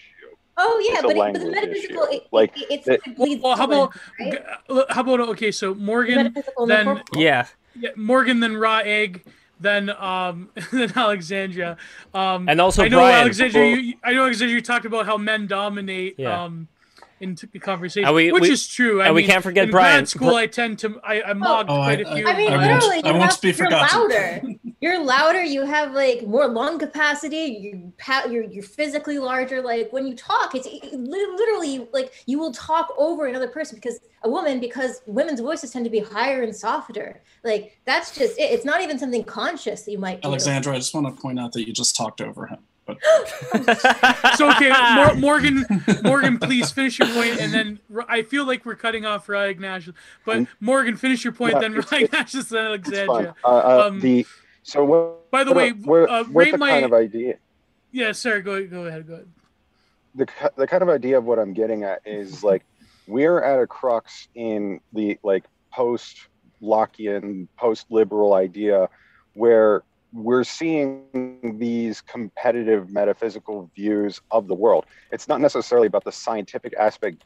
Oh 0.59 0.83
yeah, 0.89 0.95
it's 0.95 1.03
a 1.03 1.07
but, 1.07 1.11
it, 1.11 1.17
but 1.17 1.33
the 1.33 1.39
language 1.45 1.53
metaphysical, 1.55 2.03
issue. 2.05 2.13
it, 2.15 2.27
Like, 2.31 2.57
it, 2.57 2.67
it's 2.71 2.85
the- 2.85 2.93
it 3.05 3.41
Well, 3.43 3.55
how 3.55 3.65
about 3.65 3.95
right? 4.19 4.43
how 4.89 5.01
about 5.01 5.19
okay? 5.29 5.51
So 5.51 5.75
Morgan, 5.75 6.33
the 6.33 6.65
then- 6.67 6.85
corporal. 6.85 7.03
Yeah. 7.13 7.45
yeah, 7.79 7.89
Morgan, 7.95 8.39
then 8.39 8.57
raw 8.57 8.79
egg, 8.79 9.23
then 9.59 9.91
um, 9.91 10.49
then 10.71 10.91
Alexandria. 10.95 11.77
Um, 12.15 12.49
And 12.49 12.59
also 12.59 12.83
I 12.83 12.87
know 12.87 12.97
Brian. 12.97 13.15
Alexandria. 13.21 13.75
You, 13.75 13.93
I 14.03 14.13
know 14.13 14.23
Alexandria. 14.23 14.55
You 14.55 14.61
talked 14.63 14.85
about 14.85 15.05
how 15.05 15.15
men 15.17 15.45
dominate. 15.45 16.15
Yeah. 16.17 16.43
Um, 16.45 16.67
in 17.20 17.36
t- 17.36 17.47
conversation, 17.59 18.13
we- 18.13 18.32
which 18.32 18.43
we- 18.43 18.51
is 18.51 18.68
true. 18.68 19.01
I 19.01 19.07
and 19.07 19.15
we 19.15 19.24
can't 19.24 19.43
forget 19.43 19.65
in 19.65 19.72
Brian. 19.72 19.97
grad 19.99 20.09
school. 20.09 20.36
I 20.36 20.47
tend 20.47 20.80
to 20.80 20.99
I, 21.03 21.22
I 21.22 21.32
oh. 21.32 21.34
mocked 21.34 21.70
Oh, 21.70 21.76
quite 21.78 22.05
I- 22.05 22.09
a 22.11 22.15
few. 22.15 22.28
I 22.28 22.38
mean, 22.38 22.51
I 22.51 22.57
won't- 22.57 22.84
literally, 22.84 23.03
I 23.03 23.07
you 23.11 23.18
won't 23.18 23.32
have, 23.32 23.41
be 23.41 23.47
you're 23.49 23.55
forgotten. 23.57 23.99
louder. 23.99 24.41
You're 24.80 25.03
louder. 25.03 25.43
You 25.43 25.65
have 25.65 25.93
like 25.93 26.28
more 26.28 26.47
lung 26.47 26.78
capacity. 26.78 27.38
You 27.59 27.93
pa- 27.97 28.26
you're 28.30 28.43
you're 28.43 28.63
physically 28.63 29.18
larger. 29.18 29.61
Like 29.61 29.91
when 29.91 30.05
you 30.05 30.15
talk, 30.15 30.53
it's 30.53 30.68
it, 30.68 30.84
it 30.84 30.93
literally 30.99 31.88
like 31.93 32.11
you 32.28 32.38
will 32.38 32.51
talk 32.51 32.93
over 32.97 33.26
another 33.26 33.47
person 33.47 33.76
because 33.78 33.99
a 34.24 34.30
woman 34.30 34.59
because 34.59 35.01
women's 35.07 35.39
voices 35.39 35.72
tend 35.72 35.86
to 35.86 35.91
be 35.91 35.99
higher 35.99 36.43
and 36.43 36.55
softer. 36.55 37.22
Like 37.43 37.80
that's 37.86 38.15
just 38.15 38.38
it. 38.38 38.51
It's 38.51 38.65
not 38.65 38.82
even 38.82 38.99
something 38.99 39.24
conscious 39.24 39.84
that 39.84 39.91
you 39.91 39.97
might 39.99 40.22
do. 40.22 40.28
Alexandra, 40.28 40.74
I 40.74 40.78
just 40.78 40.93
want 40.93 41.07
to 41.15 41.20
point 41.22 41.39
out 41.39 41.53
that 41.53 41.65
you 41.68 41.74
just 41.74 41.95
talked 41.95 42.22
over 42.22 42.45
him. 42.47 42.59
So 44.35 44.49
okay, 44.51 44.71
Mor- 44.95 45.15
Morgan, 45.15 45.65
Morgan, 46.03 46.39
please 46.39 46.71
finish 46.71 46.99
your 46.99 47.07
point, 47.09 47.39
and 47.39 47.53
then 47.53 47.79
R- 47.93 48.05
I 48.07 48.21
feel 48.23 48.45
like 48.45 48.65
we're 48.65 48.75
cutting 48.75 49.05
off 49.05 49.27
Ryan 49.27 49.49
Ignatius, 49.51 49.95
but 50.25 50.47
Morgan, 50.59 50.95
finish 50.97 51.23
your 51.23 51.33
point, 51.33 51.53
Yeah, 51.53 51.59
then 51.59 51.73
Ryan 51.73 52.07
then 52.11 52.25
it's 52.33 52.53
Alexandria. 52.53 53.35
uh, 53.43 53.47
uh, 53.47 53.88
Um, 53.88 53.99
the 53.99 54.25
so 54.63 54.83
what 54.85 55.31
By 55.31 55.43
the 55.43 55.51
what, 55.51 55.57
way, 55.57 55.69
what, 55.71 56.09
uh, 56.09 56.23
what 56.25 56.51
the 56.51 56.57
my 56.57 56.69
kind 56.69 56.85
of 56.85 56.93
idea 56.93 57.35
yeah, 57.91 58.11
sir, 58.11 58.41
go 58.41 58.65
go 58.67 58.85
ahead, 58.85 59.07
go 59.07 59.13
ahead. 59.13 59.27
the, 60.15 60.27
the 60.57 60.67
kind 60.67 60.83
of 60.83 60.89
idea 60.89 61.17
of 61.17 61.23
what 61.23 61.39
I'm 61.39 61.53
getting 61.53 61.83
at 61.83 62.01
is 62.05 62.43
like 62.43 62.63
we're 63.07 63.41
at 63.41 63.59
a 63.61 63.67
crux 63.67 64.27
in 64.35 64.81
the 64.93 65.17
like 65.23 65.45
post 65.73 66.27
Lockean, 66.61 67.47
post 67.57 67.85
liberal 67.89 68.33
idea 68.33 68.89
where 69.33 69.83
we're 70.13 70.43
seeing 70.43 71.05
these 71.59 72.01
competitive 72.01 72.89
metaphysical 72.89 73.71
views 73.75 74.19
of 74.31 74.47
the 74.47 74.55
world. 74.55 74.85
It's 75.11 75.27
not 75.27 75.41
necessarily 75.41 75.87
about 75.87 76.03
the 76.05 76.11
scientific 76.11 76.73
aspect 76.77 77.17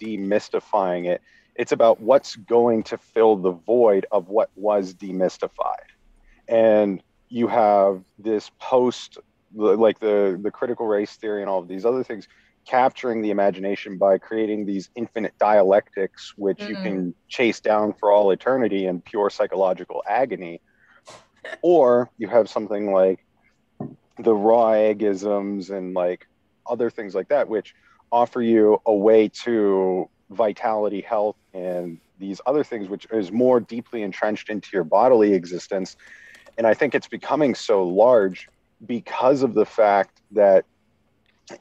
demystifying 0.00 1.06
it. 1.06 1.20
It's 1.56 1.72
about 1.72 2.00
what's 2.00 2.36
going 2.36 2.84
to 2.84 2.98
fill 2.98 3.36
the 3.36 3.52
void 3.52 4.06
of 4.12 4.28
what 4.28 4.50
was 4.54 4.94
demystified. 4.94 5.88
And 6.48 7.02
you 7.28 7.48
have 7.48 8.02
this 8.18 8.50
post 8.60 9.18
like 9.54 9.98
the 10.00 10.38
the 10.42 10.50
critical 10.50 10.86
race 10.86 11.16
theory 11.16 11.40
and 11.42 11.50
all 11.50 11.58
of 11.60 11.68
these 11.68 11.84
other 11.86 12.02
things 12.04 12.26
capturing 12.68 13.22
the 13.22 13.30
imagination 13.30 13.96
by 13.98 14.18
creating 14.18 14.66
these 14.66 14.90
infinite 14.94 15.34
dialectics 15.40 16.32
which 16.36 16.68
you 16.68 16.76
Mhm. 16.76 16.82
can 16.82 17.14
chase 17.28 17.60
down 17.60 17.94
for 17.94 18.12
all 18.12 18.30
eternity 18.30 18.86
in 18.86 19.00
pure 19.02 19.30
psychological 19.30 20.02
agony 20.08 20.60
or 21.62 22.10
you 22.18 22.28
have 22.28 22.48
something 22.48 22.92
like 22.92 23.24
the 24.18 24.34
raw 24.34 24.72
eggisms 24.72 25.70
and 25.70 25.94
like 25.94 26.26
other 26.66 26.90
things 26.90 27.14
like 27.14 27.28
that 27.28 27.48
which 27.48 27.74
offer 28.10 28.42
you 28.42 28.80
a 28.86 28.94
way 28.94 29.28
to 29.28 30.08
vitality 30.30 31.00
health 31.00 31.36
and 31.54 31.98
these 32.18 32.40
other 32.46 32.64
things 32.64 32.88
which 32.88 33.06
is 33.12 33.30
more 33.30 33.60
deeply 33.60 34.02
entrenched 34.02 34.50
into 34.50 34.68
your 34.72 34.84
bodily 34.84 35.32
existence 35.32 35.96
and 36.58 36.66
i 36.66 36.74
think 36.74 36.94
it's 36.94 37.08
becoming 37.08 37.54
so 37.54 37.86
large 37.86 38.48
because 38.86 39.42
of 39.42 39.54
the 39.54 39.64
fact 39.64 40.20
that 40.32 40.64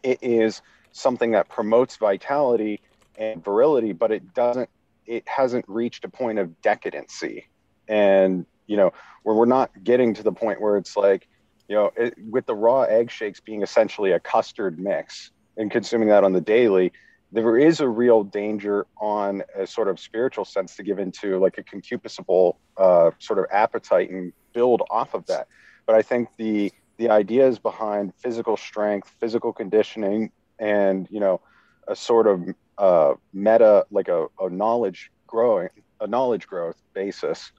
it 0.03 0.19
is 0.21 0.61
something 0.91 1.31
that 1.31 1.47
promotes 1.49 1.97
vitality 1.97 2.81
and 3.17 3.43
virility, 3.43 3.93
but 3.93 4.11
it 4.11 4.33
doesn't, 4.33 4.69
it 5.05 5.27
hasn't 5.27 5.65
reached 5.67 6.03
a 6.05 6.09
point 6.09 6.39
of 6.39 6.61
decadency. 6.61 7.47
And, 7.87 8.45
you 8.67 8.77
know, 8.77 8.91
where 9.23 9.35
we're 9.35 9.45
not 9.45 9.71
getting 9.83 10.13
to 10.13 10.23
the 10.23 10.31
point 10.31 10.61
where 10.61 10.77
it's 10.77 10.95
like, 10.95 11.27
you 11.67 11.75
know, 11.75 11.91
it, 11.97 12.13
with 12.29 12.45
the 12.45 12.55
raw 12.55 12.83
egg 12.83 13.09
shakes 13.11 13.39
being 13.39 13.61
essentially 13.61 14.11
a 14.11 14.19
custard 14.19 14.79
mix 14.79 15.31
and 15.57 15.71
consuming 15.71 16.09
that 16.09 16.23
on 16.23 16.33
the 16.33 16.41
daily, 16.41 16.91
there 17.31 17.57
is 17.57 17.79
a 17.79 17.87
real 17.87 18.23
danger 18.23 18.85
on 19.01 19.43
a 19.57 19.67
sort 19.67 19.87
of 19.87 19.99
spiritual 19.99 20.45
sense 20.45 20.75
to 20.77 20.83
give 20.83 20.99
into 20.99 21.39
like 21.39 21.57
a 21.57 21.63
concupiscible 21.63 22.55
uh, 22.77 23.11
sort 23.19 23.39
of 23.39 23.45
appetite 23.51 24.09
and 24.09 24.31
build 24.53 24.81
off 24.89 25.13
of 25.13 25.25
that. 25.25 25.47
But 25.85 25.95
I 25.95 26.01
think 26.01 26.29
the 26.37 26.71
the 26.97 27.09
ideas 27.09 27.59
behind 27.59 28.13
physical 28.15 28.57
strength, 28.57 29.13
physical 29.19 29.53
conditioning, 29.53 30.31
and 30.57 31.07
you 31.11 31.19
know, 31.19 31.41
a 31.87 31.95
sort 31.95 32.27
of 32.27 32.43
uh, 32.77 33.13
meta, 33.33 33.85
like 33.91 34.07
a, 34.07 34.27
a 34.39 34.49
knowledge 34.49 35.11
growing, 35.27 35.69
a 35.99 36.07
knowledge 36.07 36.47
growth 36.47 36.81
basis, 36.93 37.51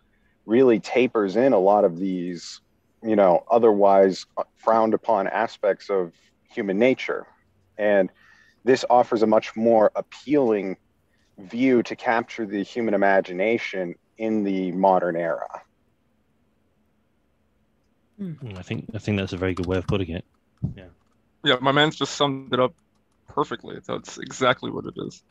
really 0.48 0.80
tapers 0.80 1.36
in 1.36 1.52
a 1.52 1.58
lot 1.58 1.84
of 1.84 1.98
these, 1.98 2.60
you 3.02 3.14
know, 3.14 3.44
otherwise 3.50 4.24
frowned 4.56 4.94
upon 4.94 5.28
aspects 5.28 5.90
of 5.90 6.14
human 6.50 6.78
nature, 6.78 7.26
and 7.76 8.10
this 8.64 8.84
offers 8.88 9.22
a 9.22 9.26
much 9.26 9.54
more 9.54 9.92
appealing 9.94 10.76
view 11.38 11.82
to 11.82 11.94
capture 11.94 12.46
the 12.46 12.62
human 12.62 12.94
imagination 12.94 13.94
in 14.16 14.42
the 14.42 14.72
modern 14.72 15.16
era. 15.16 15.62
Mm, 18.20 18.58
I 18.58 18.62
think 18.62 18.86
I 18.94 18.98
think 18.98 19.18
that's 19.18 19.34
a 19.34 19.36
very 19.36 19.54
good 19.54 19.66
way 19.66 19.76
of 19.76 19.86
putting 19.86 20.10
it. 20.10 20.24
Yeah. 20.74 20.88
Yeah, 21.44 21.56
my 21.60 21.72
man's 21.72 21.94
just 21.94 22.16
summed 22.16 22.52
it 22.52 22.58
up 22.58 22.74
perfectly. 23.28 23.78
That's 23.86 24.18
exactly 24.18 24.70
what 24.70 24.86
it 24.86 24.94
is. 24.96 25.22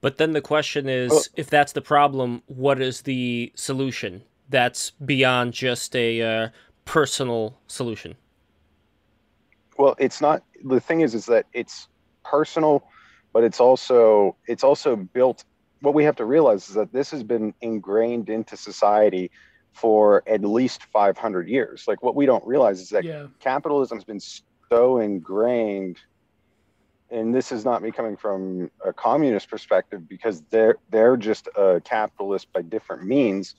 But 0.00 0.16
then 0.18 0.32
the 0.32 0.40
question 0.40 0.88
is, 0.88 1.10
Well- 1.10 1.22
if 1.36 1.50
that's 1.50 1.72
the 1.72 1.80
problem, 1.80 2.42
what 2.46 2.80
is 2.80 3.02
the 3.02 3.52
solution? 3.56 4.22
That's 4.48 4.90
beyond 4.92 5.52
just 5.52 5.94
a 5.96 6.22
uh, 6.22 6.48
personal 6.84 7.58
solution. 7.66 8.16
well 9.76 9.94
it's 9.98 10.20
not 10.20 10.42
the 10.64 10.80
thing 10.80 11.02
is 11.02 11.14
is 11.14 11.26
that 11.26 11.46
it's 11.52 11.86
personal 12.24 12.82
but 13.32 13.44
it's 13.44 13.60
also 13.60 14.34
it's 14.48 14.64
also 14.64 14.96
built 14.96 15.44
what 15.82 15.94
we 15.94 16.02
have 16.02 16.16
to 16.16 16.24
realize 16.24 16.68
is 16.68 16.74
that 16.74 16.92
this 16.92 17.10
has 17.12 17.22
been 17.22 17.54
ingrained 17.60 18.28
into 18.28 18.56
society 18.56 19.30
for 19.72 20.24
at 20.26 20.40
least 20.42 20.82
500 20.84 21.46
years 21.48 21.84
like 21.86 22.02
what 22.02 22.16
we 22.16 22.26
don't 22.26 22.44
realize 22.44 22.80
is 22.80 22.88
that 22.88 23.04
Yeah. 23.04 23.26
capitalism's 23.38 24.02
been 24.02 24.20
so 24.70 24.98
ingrained 24.98 25.98
and 27.10 27.34
this 27.34 27.52
is 27.52 27.64
not 27.64 27.82
me 27.82 27.90
coming 27.90 28.16
from 28.16 28.70
a 28.84 28.92
communist 28.92 29.48
perspective 29.48 30.08
because 30.08 30.42
they're 30.50 30.76
they're 30.90 31.16
just 31.16 31.48
a 31.56 31.80
capitalist 31.84 32.52
by 32.52 32.62
different 32.62 33.04
means. 33.04 33.54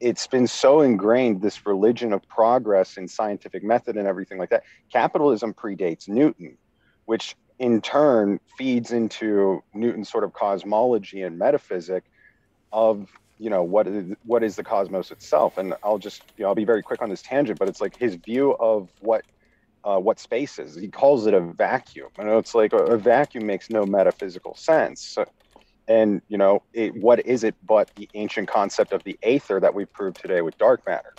It's 0.00 0.26
been 0.26 0.46
so 0.46 0.80
ingrained 0.80 1.42
this 1.42 1.66
religion 1.66 2.12
of 2.12 2.26
progress 2.26 2.96
and 2.96 3.10
scientific 3.10 3.62
method 3.62 3.96
and 3.96 4.08
everything 4.08 4.38
like 4.38 4.50
that. 4.50 4.64
Capitalism 4.90 5.54
predates 5.54 6.08
newton 6.08 6.56
which 7.10 7.34
in 7.58 7.80
turn 7.80 8.38
feeds 8.56 8.92
into 8.92 9.60
newton's 9.74 10.08
sort 10.08 10.22
of 10.22 10.32
cosmology 10.32 11.22
and 11.22 11.36
metaphysic 11.36 12.04
of 12.72 13.08
you 13.36 13.50
know 13.50 13.64
what 13.64 13.88
is 13.88 14.14
what 14.24 14.44
is 14.44 14.54
the 14.54 14.62
cosmos 14.62 15.10
itself. 15.10 15.58
And 15.58 15.74
i'll 15.82 15.98
just 15.98 16.22
you 16.36 16.44
know 16.44 16.50
i'll 16.50 16.54
be 16.54 16.64
very 16.64 16.84
quick 16.84 17.02
on 17.02 17.10
this 17.10 17.20
tangent 17.20 17.58
but 17.58 17.68
it's 17.68 17.80
like 17.80 17.96
his 17.96 18.14
view 18.14 18.52
of 18.52 18.88
what 19.00 19.24
uh, 19.84 19.98
what 19.98 20.18
space 20.20 20.58
is 20.58 20.74
he 20.76 20.88
calls 20.88 21.26
it 21.26 21.34
a 21.34 21.40
vacuum 21.40 22.08
and 22.18 22.28
it's 22.28 22.54
like 22.54 22.72
a, 22.72 22.76
a 22.76 22.98
vacuum 22.98 23.46
makes 23.46 23.70
no 23.70 23.84
metaphysical 23.86 24.54
sense 24.54 25.00
so, 25.02 25.24
and 25.88 26.20
you 26.28 26.36
know 26.38 26.62
it, 26.72 26.94
what 26.94 27.24
is 27.26 27.44
it 27.44 27.54
but 27.66 27.88
the 27.96 28.08
ancient 28.14 28.48
concept 28.48 28.92
of 28.92 29.02
the 29.04 29.18
aether 29.22 29.58
that 29.60 29.74
we've 29.74 29.92
proved 29.92 30.20
today 30.20 30.42
with 30.42 30.56
dark 30.58 30.82
matter 30.86 31.14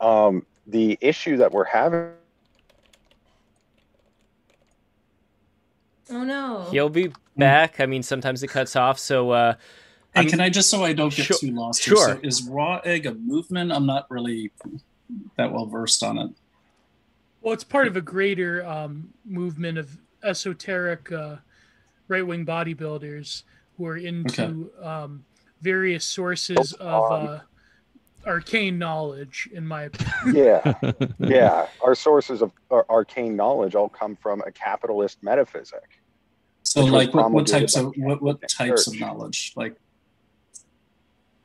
um, 0.00 0.46
the 0.66 0.96
issue 1.00 1.36
that 1.36 1.50
we're 1.52 1.64
having 1.64 2.12
Oh 6.10 6.24
no. 6.24 6.66
He'll 6.70 6.90
be 6.90 7.10
back. 7.38 7.80
I 7.80 7.86
mean, 7.86 8.02
sometimes 8.02 8.42
it 8.42 8.48
cuts 8.48 8.76
off. 8.76 8.98
So, 8.98 9.30
uh, 9.30 9.54
Hey, 10.14 10.20
I'm- 10.22 10.28
can 10.28 10.40
I 10.40 10.50
just 10.50 10.68
so 10.68 10.84
I 10.84 10.92
don't 10.92 11.14
get 11.14 11.24
Sure- 11.26 11.38
too 11.38 11.52
lost 11.52 11.82
here? 11.84 11.96
sure. 11.96 12.06
So 12.16 12.20
is 12.22 12.42
raw 12.42 12.80
egg 12.84 13.06
a 13.06 13.14
movement? 13.14 13.72
I'm 13.72 13.86
not 13.86 14.10
really 14.10 14.52
that 15.38 15.52
well 15.52 15.64
versed 15.66 16.02
on 16.02 16.18
it. 16.18 16.30
Well, 17.42 17.52
it's 17.52 17.64
part 17.64 17.88
of 17.88 17.96
a 17.96 18.00
greater 18.00 18.64
um, 18.64 19.12
movement 19.24 19.76
of 19.78 19.96
esoteric 20.22 21.10
uh, 21.10 21.36
right 22.08 22.26
wing 22.26 22.46
bodybuilders 22.46 23.42
who 23.76 23.86
are 23.86 23.96
into 23.96 24.70
um, 24.80 25.24
various 25.60 26.04
sources 26.04 26.72
of 26.74 27.12
uh, 27.12 27.40
arcane 28.26 28.78
knowledge, 28.78 29.48
in 29.52 29.66
my 29.66 29.84
opinion. 29.84 30.36
yeah 30.46 30.74
yeah 31.18 31.66
our 31.82 31.94
sources 31.96 32.42
of 32.42 32.52
our 32.70 32.86
arcane 32.88 33.34
knowledge 33.34 33.74
all 33.74 33.88
come 33.88 34.14
from 34.14 34.40
a 34.46 34.52
capitalist 34.52 35.20
metaphysic 35.22 36.00
So 36.62 36.84
like 36.84 37.12
what, 37.12 37.32
what 37.32 37.46
types 37.48 37.74
of 37.76 37.92
what, 37.96 38.22
what 38.22 38.40
Catholic 38.42 38.70
types 38.76 38.86
of 38.86 39.00
knowledge? 39.00 39.52
Like 39.56 39.74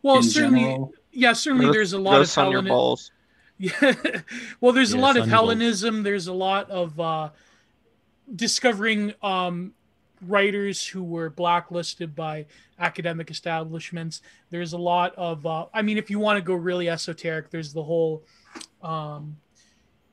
Well, 0.04 0.18
in 0.18 0.24
certainly, 0.24 0.60
general? 0.62 0.93
yeah, 1.12 1.34
certainly 1.34 1.72
there's 1.72 1.93
a 1.93 1.98
lot 1.98 2.16
of 2.16 2.20
Ghosts 2.22 2.38
on 2.38 2.52
your 2.52 2.62
Helleni- 2.62 2.68
balls. 2.68 3.12
Yeah. 3.58 3.93
well, 4.62 4.72
there's 4.72 4.93
a 4.93 4.97
lot 4.97 5.18
of. 5.18 5.28
Hellenism. 5.28 6.03
There's 6.03 6.28
a 6.28 6.34
lot 6.34 6.70
of 6.70 6.99
uh, 6.99 7.30
discovering 8.36 9.14
um, 9.22 9.74
writers 10.26 10.86
who 10.86 11.03
were 11.03 11.30
blacklisted 11.30 12.16
by 12.16 12.45
academic 12.80 13.30
establishments. 13.30 14.22
There's 14.49 14.74
a 14.74 14.78
lot 14.78 15.14
of, 15.16 15.45
uh, 15.45 15.66
I 15.74 15.82
mean, 15.82 15.97
if 15.97 16.10
you 16.10 16.20
want 16.20 16.38
to 16.38 16.41
go 16.41 16.53
really 16.53 16.89
esoteric, 16.89 17.49
there's 17.49 17.74
the 17.74 17.84
whole 17.84 18.24
um, 18.82 19.38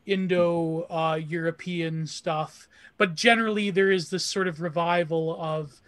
Indo 0.06 0.86
uh, 0.90 1.16
European 1.16 2.06
stuff. 2.06 2.68
But 2.96 3.14
generally, 3.14 3.70
there 3.70 3.90
is 3.90 4.10
this 4.10 4.24
sort 4.24 4.48
of 4.48 4.60
revival 4.60 5.40
of 5.40 5.80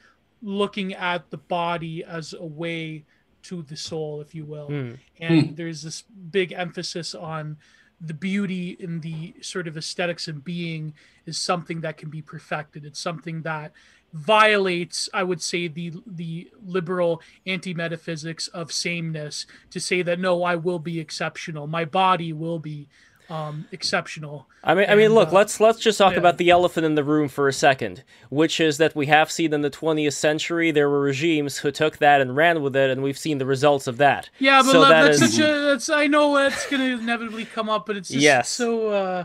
looking 0.42 0.94
at 0.94 1.30
the 1.30 1.38
body 1.38 2.04
as 2.04 2.32
a 2.32 2.44
way 2.44 3.04
to 3.48 3.62
the 3.62 3.76
soul, 3.76 4.20
if 4.20 4.34
you 4.34 4.44
will. 4.44 4.68
Hmm. 4.68 4.92
and 5.20 5.56
there's 5.56 5.82
this 5.82 6.02
big 6.30 6.52
emphasis 6.52 7.14
on 7.14 7.56
the 8.00 8.14
beauty 8.14 8.76
in 8.78 9.00
the 9.00 9.34
sort 9.40 9.66
of 9.66 9.76
aesthetics 9.76 10.28
of 10.28 10.44
being 10.44 10.92
is 11.24 11.38
something 11.38 11.80
that 11.80 11.96
can 11.96 12.10
be 12.10 12.20
perfected. 12.20 12.84
It's 12.84 13.00
something 13.00 13.42
that 13.42 13.72
violates 14.12 15.10
i 15.12 15.22
would 15.22 15.42
say 15.42 15.68
the 15.68 15.92
the 16.06 16.48
liberal 16.64 17.20
anti-metaphysics 17.44 18.48
of 18.48 18.72
sameness 18.72 19.46
to 19.68 19.78
say 19.78 20.00
that 20.00 20.18
no 20.18 20.42
i 20.42 20.54
will 20.54 20.78
be 20.78 20.98
exceptional. 21.00 21.66
My 21.66 21.84
body 21.84 22.32
will 22.32 22.58
be 22.58 22.88
um 23.28 23.66
exceptional 23.72 24.46
I 24.68 24.74
mean, 24.74 24.86
I 24.88 24.96
mean, 24.96 25.14
look, 25.14 25.28
uh, 25.28 25.32
let's 25.36 25.60
let's 25.60 25.78
just 25.78 25.96
talk 25.98 26.12
yeah. 26.14 26.18
about 26.18 26.38
the 26.38 26.50
elephant 26.50 26.84
in 26.86 26.96
the 26.96 27.04
room 27.04 27.28
for 27.28 27.46
a 27.46 27.52
second, 27.52 28.02
which 28.30 28.58
is 28.58 28.78
that 28.78 28.96
we 28.96 29.06
have 29.06 29.30
seen 29.30 29.52
in 29.52 29.62
the 29.62 29.70
20th 29.70 30.14
century 30.14 30.72
there 30.72 30.90
were 30.90 31.00
regimes 31.00 31.58
who 31.58 31.70
took 31.70 31.98
that 31.98 32.20
and 32.20 32.34
ran 32.36 32.62
with 32.62 32.74
it, 32.74 32.90
and 32.90 33.00
we've 33.02 33.16
seen 33.18 33.38
the 33.38 33.46
results 33.46 33.86
of 33.86 33.96
that. 33.98 34.28
yeah 34.40 34.62
but 34.62 34.72
So 34.72 34.80
look, 34.80 34.88
that 34.88 35.02
that's 35.04 35.22
is- 35.22 35.36
such 35.36 35.44
a 35.48 35.60
that's 35.60 35.88
i 35.88 36.06
know 36.08 36.34
that's 36.34 36.66
gonna 36.68 36.84
inevitably 36.98 37.44
come 37.44 37.68
up 37.68 37.86
but 37.86 37.96
it's 37.96 38.08
just 38.08 38.20
Yes. 38.22 38.48
so 38.48 38.88
uh 38.88 39.24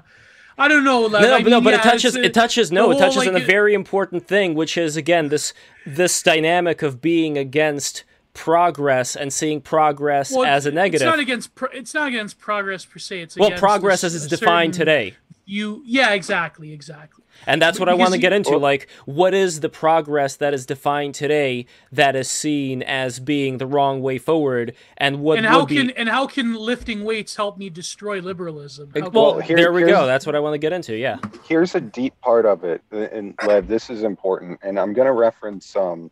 i 0.60 0.68
don't 0.68 0.84
know 0.84 1.02
Lev. 1.02 1.22
No, 1.24 1.28
no, 1.30 1.36
I 1.38 1.42
but, 1.44 1.50
no, 1.50 1.56
mean, 1.58 1.64
but 1.64 1.74
it 1.74 1.82
touches 1.82 2.16
it's 2.16 2.24
a- 2.24 2.26
it 2.26 2.34
touches 2.36 2.72
no, 2.72 2.88
the 2.90 2.96
it 2.96 3.00
whole, 3.02 3.10
touches 3.12 3.28
on 3.28 3.34
like, 3.34 3.44
a 3.44 3.46
very 3.48 3.74
important 3.74 4.28
thing, 4.28 4.54
which 4.54 4.78
is 4.78 4.96
again 4.96 5.30
this 5.30 5.54
this 5.88 6.22
dynamic 6.22 6.84
of 6.84 7.02
being 7.02 7.38
against 7.38 8.04
progress 8.34 9.16
and 9.16 9.32
seeing 9.34 9.62
progress 9.62 10.32
Well, 10.32 10.46
as 10.46 10.66
a 10.66 10.72
negative. 10.72 11.06
It's 11.08 11.10
not 11.12 11.20
against. 11.20 11.56
Pro- 11.56 11.70
it's 11.70 11.94
not 11.94 12.08
against 12.08 12.40
progress 12.40 12.86
per 12.86 13.00
se. 13.00 13.22
It's 13.22 13.38
well, 13.38 13.52
progress 13.52 14.02
this- 14.02 14.14
as 14.16 14.24
it's 14.26 14.40
defined 14.40 14.74
today. 14.74 15.16
You, 15.46 15.84
yeah, 15.86 16.12
exactly, 16.14 16.72
exactly. 16.72 17.26
And 17.48 17.60
that's 17.62 17.80
what 17.80 17.90
I 17.90 17.94
want 17.96 18.14
to 18.14 18.20
get 18.20 18.32
into. 18.32 18.52
Well- 18.52 18.60
Like, 18.60 18.88
what 19.06 19.34
is 19.34 19.60
the 19.60 19.68
progress 19.68 20.36
that 20.38 20.54
is 20.54 20.66
defined 20.66 21.14
today 21.16 21.66
that 21.92 22.16
is 22.16 22.30
seen 22.30 22.84
as 22.84 23.20
being 23.20 23.58
the 23.58 23.66
wrong 23.66 24.02
way 24.02 24.18
forward? 24.18 24.74
And 24.98 25.22
what 25.22 25.40
and 25.40 25.48
how 25.48 25.66
be. 25.66 25.76
can 25.76 25.90
and 25.92 26.08
how 26.08 26.28
can 26.28 26.54
lifting 26.54 27.04
weights 27.04 27.36
help 27.36 27.58
me 27.58 27.70
destroy 27.70 28.22
liberalism? 28.22 28.92
How 28.96 29.10
well, 29.10 29.34
can- 29.40 29.48
here- 29.48 29.58
there 29.58 29.74
we 29.74 29.82
go. 29.82 30.06
That's 30.06 30.26
what 30.26 30.36
I 30.36 30.40
want 30.40 30.54
to 30.54 30.60
get 30.60 30.72
into. 30.72 30.96
Yeah. 30.96 31.18
here's 31.50 31.76
a 31.76 31.82
deep 31.82 32.14
part 32.22 32.46
of 32.46 32.64
it 32.64 32.82
and 32.92 33.34
lev 33.46 33.68
this 33.68 33.90
is 33.90 34.04
important 34.04 34.60
and 34.62 34.80
i'm 34.80 34.94
going 34.94 35.06
to 35.08 35.12
reference 35.12 35.76
um, 35.76 36.10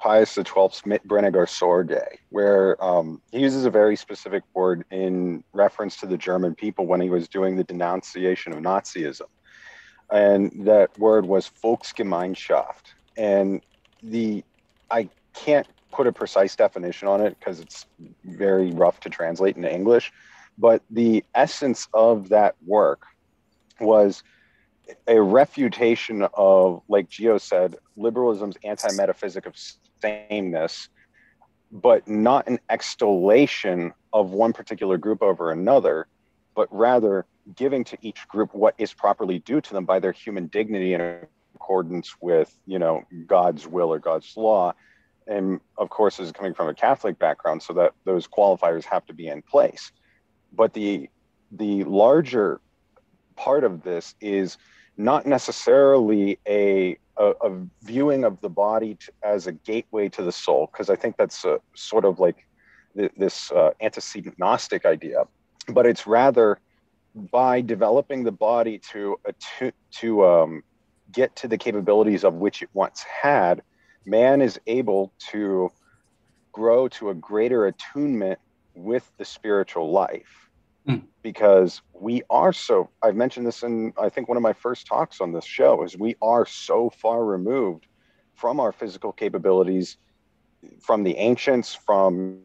pius 0.00 0.34
XII's 0.34 0.82
Mit 0.84 1.06
brennender 1.06 1.48
Sorge, 1.48 2.02
where 2.30 2.82
um, 2.84 3.20
he 3.32 3.40
uses 3.40 3.64
a 3.64 3.70
very 3.70 3.96
specific 3.96 4.42
word 4.54 4.84
in 4.90 5.42
reference 5.52 5.96
to 5.98 6.06
the 6.06 6.18
german 6.18 6.54
people 6.54 6.86
when 6.86 7.00
he 7.00 7.10
was 7.10 7.28
doing 7.28 7.56
the 7.56 7.64
denunciation 7.64 8.52
of 8.52 8.58
nazism. 8.58 9.28
And 10.10 10.66
that 10.66 10.96
word 10.98 11.26
was 11.26 11.50
volksgemeinschaft. 11.62 12.94
And 13.16 13.62
the 14.02 14.44
i 14.90 15.08
can't 15.34 15.66
put 15.90 16.06
a 16.06 16.12
precise 16.12 16.54
definition 16.56 17.08
on 17.08 17.20
it 17.20 17.36
because 17.38 17.60
it's 17.60 17.86
very 18.24 18.70
rough 18.72 19.00
to 19.00 19.08
translate 19.08 19.56
into 19.56 19.72
english 19.72 20.12
but 20.58 20.82
the 20.90 21.24
essence 21.34 21.88
of 21.94 22.28
that 22.28 22.54
work 22.64 23.02
was 23.80 24.22
a 25.06 25.20
refutation 25.20 26.26
of, 26.34 26.82
like 26.88 27.08
Geo 27.08 27.38
said, 27.38 27.76
liberalism's 27.96 28.56
anti 28.64 28.92
metaphysic 28.92 29.46
of 29.46 29.54
sameness, 30.00 30.88
but 31.70 32.06
not 32.06 32.46
an 32.46 32.58
extolation 32.70 33.92
of 34.12 34.30
one 34.30 34.52
particular 34.52 34.98
group 34.98 35.22
over 35.22 35.50
another, 35.50 36.06
but 36.54 36.68
rather 36.70 37.26
giving 37.56 37.84
to 37.84 37.98
each 38.00 38.26
group 38.28 38.54
what 38.54 38.74
is 38.78 38.92
properly 38.92 39.38
due 39.40 39.60
to 39.60 39.72
them 39.72 39.84
by 39.84 39.98
their 39.98 40.12
human 40.12 40.46
dignity 40.46 40.94
in 40.94 41.26
accordance 41.54 42.14
with, 42.20 42.54
you 42.66 42.78
know, 42.78 43.02
God's 43.26 43.66
will 43.66 43.92
or 43.92 43.98
God's 43.98 44.36
law. 44.36 44.72
And 45.26 45.60
of 45.78 45.88
course, 45.88 46.20
is 46.20 46.32
coming 46.32 46.54
from 46.54 46.68
a 46.68 46.74
Catholic 46.74 47.18
background, 47.18 47.62
so 47.62 47.72
that 47.74 47.92
those 48.04 48.26
qualifiers 48.28 48.84
have 48.84 49.06
to 49.06 49.14
be 49.14 49.28
in 49.28 49.42
place. 49.42 49.90
But 50.52 50.74
the 50.74 51.08
the 51.50 51.84
larger 51.84 52.60
part 53.36 53.64
of 53.64 53.82
this 53.82 54.14
is 54.20 54.58
not 54.96 55.26
necessarily 55.26 56.38
a 56.46 56.96
a, 57.16 57.26
a 57.42 57.66
viewing 57.82 58.24
of 58.24 58.40
the 58.40 58.48
body 58.48 58.94
t 58.94 59.06
as 59.22 59.46
a 59.46 59.52
gateway 59.52 60.08
to 60.08 60.22
the 60.22 60.32
soul, 60.32 60.68
because 60.70 60.90
I 60.90 60.96
think 60.96 61.16
that's 61.16 61.44
a, 61.44 61.60
sort 61.74 62.04
of 62.04 62.18
like 62.18 62.44
th- 62.96 63.12
this 63.16 63.52
uh, 63.52 63.70
antecedent 63.80 64.36
Gnostic 64.38 64.84
idea, 64.84 65.24
but 65.68 65.86
it's 65.86 66.06
rather 66.06 66.58
by 67.14 67.60
developing 67.60 68.24
the 68.24 68.32
body 68.32 68.78
to 68.92 69.16
to 70.00 70.24
um, 70.24 70.62
get 71.12 71.36
to 71.36 71.48
the 71.48 71.58
capabilities 71.58 72.24
of 72.24 72.34
which 72.34 72.62
it 72.62 72.68
once 72.72 73.04
had, 73.04 73.62
man 74.04 74.42
is 74.42 74.58
able 74.66 75.12
to 75.30 75.70
grow 76.52 76.88
to 76.88 77.10
a 77.10 77.14
greater 77.14 77.66
attunement 77.66 78.38
with 78.74 79.10
the 79.18 79.24
spiritual 79.24 79.90
life 79.90 80.50
Hmm. 80.86 80.96
because 81.22 81.80
we 81.94 82.22
are 82.28 82.52
so 82.52 82.90
I've 83.02 83.16
mentioned 83.16 83.46
this 83.46 83.62
in 83.62 83.94
I 83.98 84.10
think 84.10 84.28
one 84.28 84.36
of 84.36 84.42
my 84.42 84.52
first 84.52 84.86
talks 84.86 85.20
on 85.20 85.32
this 85.32 85.46
show 85.46 85.82
is 85.82 85.96
we 85.96 86.14
are 86.20 86.44
so 86.44 86.90
far 86.90 87.24
removed 87.24 87.86
from 88.34 88.60
our 88.60 88.70
physical 88.70 89.10
capabilities 89.10 89.96
from 90.80 91.02
the 91.02 91.16
ancients 91.16 91.74
from 91.74 92.40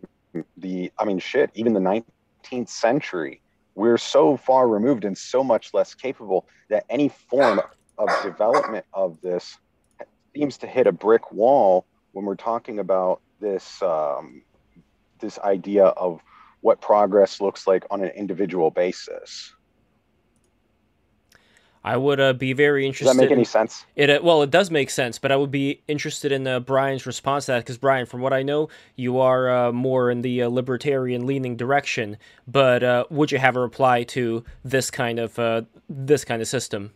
the 0.56 0.90
I 0.98 1.04
mean 1.04 1.20
shit 1.20 1.52
even 1.54 1.74
the 1.74 1.82
19th 1.82 2.70
century 2.70 3.42
we're 3.76 3.98
so 3.98 4.38
far 4.38 4.70
removed 4.70 5.04
and 5.04 5.18
so 5.18 5.44
much 5.44 5.74
less 5.74 5.94
capable 5.94 6.48
that 6.70 6.86
any 6.90 7.10
form 7.10 7.60
of 7.98 8.10
development 8.24 8.86
of 8.94 9.20
this 9.22 9.58
seems 10.34 10.58
to 10.60 10.68
hit 10.68 10.88
a 10.88 10.94
brick 10.94 11.34
wall 11.34 11.86
when 12.14 12.24
we're 12.24 12.36
talking 12.36 12.80
about 12.80 13.20
this 13.42 13.82
um, 13.82 14.44
this 15.20 15.40
idea 15.40 15.86
of 15.86 16.22
what 16.62 16.82
progress 16.82 17.42
looks 17.42 17.68
like 17.68 17.86
on 17.90 18.04
an 18.04 18.10
individual 18.10 18.72
basis. 18.72 19.54
I 21.84 21.96
would 21.96 22.20
uh, 22.20 22.34
be 22.34 22.52
very 22.52 22.86
interested. 22.86 23.06
Does 23.06 23.16
interested. 23.16 23.30
that 23.30 23.36
make 23.36 23.38
any 23.38 23.46
sense? 23.46 23.86
It 23.96 24.10
uh, 24.10 24.20
well, 24.22 24.42
it 24.42 24.52
does 24.52 24.70
make 24.70 24.90
sense, 24.90 25.18
but 25.18 25.32
I 25.32 25.38
would 25.38 25.52
be 25.52 25.82
interested 25.88 26.32
in 26.32 26.46
uh, 26.46 26.60
Brian's 26.60 27.06
response 27.06 27.46
to 27.46 27.54
that 27.54 27.60
because 27.60 27.78
Brian, 27.78 28.06
from 28.06 28.20
what 28.20 28.34
I 28.34 28.44
know, 28.44 28.68
you 28.98 29.20
are 29.20 29.50
uh, 29.50 29.72
more 29.72 30.12
in 30.12 30.22
the 30.22 30.44
uh, 30.44 30.50
libertarian 30.50 31.26
leaning 31.26 31.56
direction. 31.56 32.18
But 32.48 32.84
uh, 32.84 33.06
would 33.10 33.32
you 33.32 33.38
have 33.38 33.56
a 33.56 33.62
reply 33.62 34.04
to 34.04 34.44
this 34.64 34.92
kind 34.92 35.20
of 35.20 35.40
uh, 35.40 35.62
this 35.88 36.26
kind 36.26 36.42
of 36.42 36.50
system? 36.50 36.92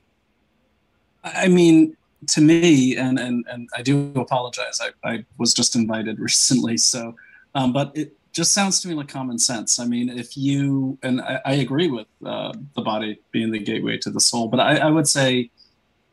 I 1.23 1.47
mean, 1.47 1.95
to 2.27 2.41
me, 2.41 2.97
and 2.97 3.17
and 3.17 3.45
and 3.49 3.69
I 3.77 3.83
do 3.83 4.11
apologize. 4.17 4.81
I, 4.81 5.09
I 5.09 5.25
was 5.37 5.53
just 5.53 5.77
invited 5.77 6.19
recently, 6.19 6.75
so 6.75 7.15
um, 7.55 7.71
but 7.71 7.91
it 7.95 8.17
just 8.33 8.53
sounds 8.53 8.81
to 8.81 8.87
me 8.87 8.95
like 8.95 9.07
common 9.07 9.37
sense. 9.37 9.79
I 9.79 9.85
mean, 9.85 10.09
if 10.09 10.35
you 10.35 10.97
and 11.03 11.21
I, 11.21 11.39
I 11.45 11.53
agree 11.53 11.87
with 11.87 12.07
uh, 12.25 12.53
the 12.75 12.81
body 12.81 13.19
being 13.31 13.51
the 13.51 13.59
gateway 13.59 13.97
to 13.99 14.09
the 14.09 14.19
soul, 14.19 14.47
but 14.47 14.59
I, 14.59 14.77
I 14.77 14.89
would 14.89 15.07
say 15.07 15.51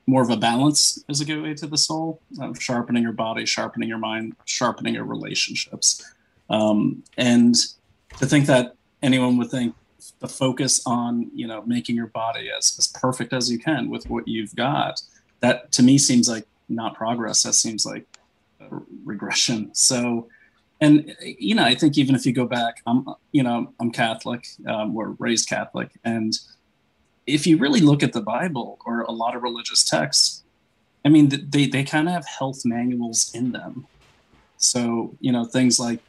more 0.06 0.22
of 0.22 0.30
a 0.30 0.36
balance 0.36 1.02
is 1.08 1.20
a 1.20 1.24
gateway 1.24 1.54
to 1.54 1.66
the 1.66 1.78
soul, 1.78 2.20
sharpening 2.58 3.02
your 3.02 3.12
body, 3.12 3.46
sharpening 3.46 3.88
your 3.88 3.98
mind, 3.98 4.36
sharpening 4.44 4.94
your 4.94 5.04
relationships, 5.04 6.04
um, 6.50 7.02
and 7.16 7.54
to 8.18 8.26
think 8.26 8.46
that 8.46 8.74
anyone 9.02 9.36
would 9.38 9.50
think 9.50 9.74
the 10.20 10.28
focus 10.28 10.82
on 10.86 11.30
you 11.34 11.46
know 11.46 11.62
making 11.62 11.96
your 11.96 12.08
body 12.08 12.50
as, 12.56 12.76
as 12.78 12.86
perfect 12.88 13.32
as 13.32 13.50
you 13.50 13.58
can 13.58 13.88
with 13.88 14.08
what 14.10 14.28
you've 14.28 14.54
got 14.54 15.00
that 15.40 15.72
to 15.72 15.82
me 15.82 15.98
seems 15.98 16.28
like 16.28 16.46
not 16.68 16.94
progress. 16.94 17.42
That 17.42 17.54
seems 17.54 17.84
like 17.84 18.06
regression. 19.04 19.70
So 19.74 20.28
and 20.80 21.14
you 21.22 21.54
know 21.54 21.64
i 21.64 21.74
think 21.74 21.98
even 21.98 22.14
if 22.14 22.24
you 22.24 22.32
go 22.32 22.46
back 22.46 22.76
i'm 22.86 23.06
you 23.32 23.42
know 23.42 23.72
i'm 23.80 23.90
catholic 23.90 24.46
um, 24.66 24.94
we're 24.94 25.10
raised 25.18 25.48
catholic. 25.48 25.90
And 26.04 26.38
if 27.26 27.46
you 27.46 27.58
really 27.58 27.80
look 27.80 28.02
at 28.02 28.12
the 28.12 28.22
bible 28.22 28.78
or 28.86 29.02
a 29.02 29.12
lot 29.12 29.36
of 29.36 29.42
religious 29.42 29.84
texts 29.84 30.42
i 31.04 31.08
mean 31.08 31.28
they, 31.28 31.66
they 31.66 31.84
kind 31.84 32.08
of 32.08 32.14
have 32.14 32.26
health 32.26 32.64
manuals 32.64 33.30
in 33.34 33.52
them. 33.52 33.86
So 34.56 35.16
you 35.20 35.32
know 35.32 35.44
things 35.44 35.78
like 35.78 36.00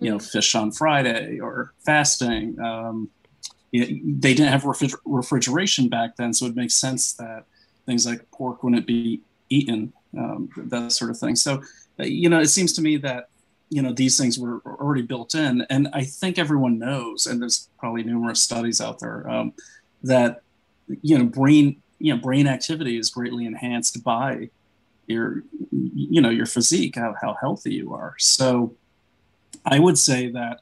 you 0.00 0.10
know 0.10 0.18
fish 0.18 0.54
on 0.54 0.72
friday 0.72 1.40
or 1.40 1.72
fasting 1.84 2.58
um, 2.60 3.10
it, 3.72 4.20
they 4.20 4.34
didn't 4.34 4.52
have 4.52 4.62
refriger- 4.62 5.00
refrigeration 5.04 5.88
back 5.88 6.16
then. 6.16 6.32
So 6.32 6.46
it 6.46 6.56
makes 6.56 6.74
sense 6.74 7.12
that 7.14 7.44
things 7.86 8.06
like 8.06 8.30
pork 8.30 8.62
wouldn't 8.62 8.86
be 8.86 9.20
eaten 9.48 9.92
um, 10.16 10.48
that 10.56 10.92
sort 10.92 11.10
of 11.10 11.18
thing. 11.18 11.36
So 11.36 11.62
uh, 12.00 12.04
you 12.04 12.28
know 12.28 12.40
it 12.40 12.48
seems 12.48 12.72
to 12.74 12.82
me 12.82 12.96
that 12.98 13.28
you 13.70 13.82
know 13.82 13.92
these 13.92 14.18
things 14.18 14.38
were 14.38 14.60
already 14.64 15.02
built 15.02 15.34
in. 15.34 15.62
And 15.70 15.88
i 15.92 16.02
think 16.04 16.38
everyone 16.38 16.78
knows 16.78 17.26
and 17.26 17.40
there's 17.40 17.68
probably 17.78 18.02
numerous 18.02 18.40
studies 18.40 18.80
out 18.80 18.98
there 19.00 19.28
um, 19.28 19.52
that 20.02 20.42
you 21.02 21.18
know 21.18 21.24
brain 21.24 21.82
you 21.98 22.14
know 22.14 22.20
brain 22.20 22.46
activity 22.46 22.98
is 22.98 23.10
greatly 23.10 23.46
enhanced 23.46 24.02
by 24.02 24.50
your 25.06 25.42
you 25.72 26.20
know 26.20 26.30
your 26.30 26.46
physique 26.46 26.96
how, 26.96 27.14
how 27.20 27.34
healthy 27.40 27.74
you 27.74 27.94
are. 27.94 28.14
So 28.18 28.74
i 29.64 29.78
would 29.78 29.98
say 29.98 30.30
that 30.30 30.60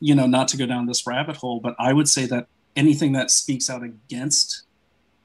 you 0.00 0.14
know 0.14 0.26
not 0.26 0.48
to 0.48 0.56
go 0.56 0.66
down 0.66 0.86
this 0.86 1.06
rabbit 1.06 1.36
hole 1.36 1.60
but 1.60 1.74
i 1.78 1.92
would 1.92 2.08
say 2.08 2.26
that 2.26 2.46
anything 2.76 3.12
that 3.12 3.30
speaks 3.30 3.70
out 3.70 3.82
against 3.82 4.64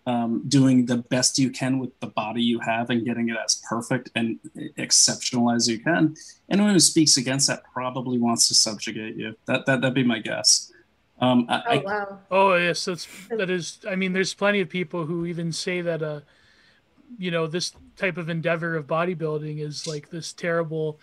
um, 0.07 0.41
doing 0.47 0.85
the 0.85 0.97
best 0.97 1.37
you 1.37 1.51
can 1.51 1.79
with 1.79 1.99
the 1.99 2.07
body 2.07 2.41
you 2.41 2.59
have 2.59 2.89
and 2.89 3.03
getting 3.03 3.27
it 3.27 3.35
as 3.43 3.61
perfect 3.67 4.09
and 4.15 4.39
exceptional 4.77 5.51
as 5.51 5.67
you 5.67 5.79
can. 5.79 6.15
Anyone 6.49 6.71
who 6.71 6.79
speaks 6.79 7.17
against 7.17 7.47
that 7.47 7.63
probably 7.73 8.17
wants 8.17 8.47
to 8.47 8.55
subjugate 8.55 9.17
you. 9.17 9.35
That 9.45 9.65
that 9.65 9.81
that'd 9.81 9.93
be 9.93 10.05
my 10.05 10.19
guess. 10.19 10.71
Um, 11.19 11.45
I, 11.49 11.57
Oh 11.57 11.71
I, 11.71 11.77
wow. 11.83 12.19
Oh 12.31 12.55
yes, 12.55 12.85
that's 12.85 13.05
that 13.31 13.49
is. 13.49 13.79
I 13.87 13.95
mean, 13.95 14.13
there's 14.13 14.33
plenty 14.33 14.61
of 14.61 14.69
people 14.69 15.05
who 15.05 15.25
even 15.25 15.51
say 15.51 15.81
that, 15.81 16.01
uh, 16.01 16.21
you 17.17 17.29
know, 17.29 17.45
this 17.45 17.73
type 17.97 18.15
of 18.15 18.29
endeavor 18.29 18.77
of 18.77 18.87
bodybuilding 18.87 19.59
is 19.59 19.87
like 19.87 20.09
this 20.09 20.31
terrible, 20.31 21.01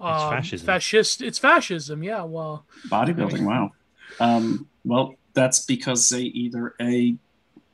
um, 0.00 0.30
fascism. 0.30 0.66
fascist. 0.66 1.20
It's 1.20 1.38
fascism. 1.38 2.02
Yeah. 2.02 2.22
Well, 2.22 2.64
bodybuilding. 2.88 3.44
Wow. 3.44 3.72
Um, 4.18 4.66
well, 4.82 5.14
that's 5.34 5.66
because 5.66 6.08
they 6.08 6.22
either 6.22 6.74
a, 6.80 7.16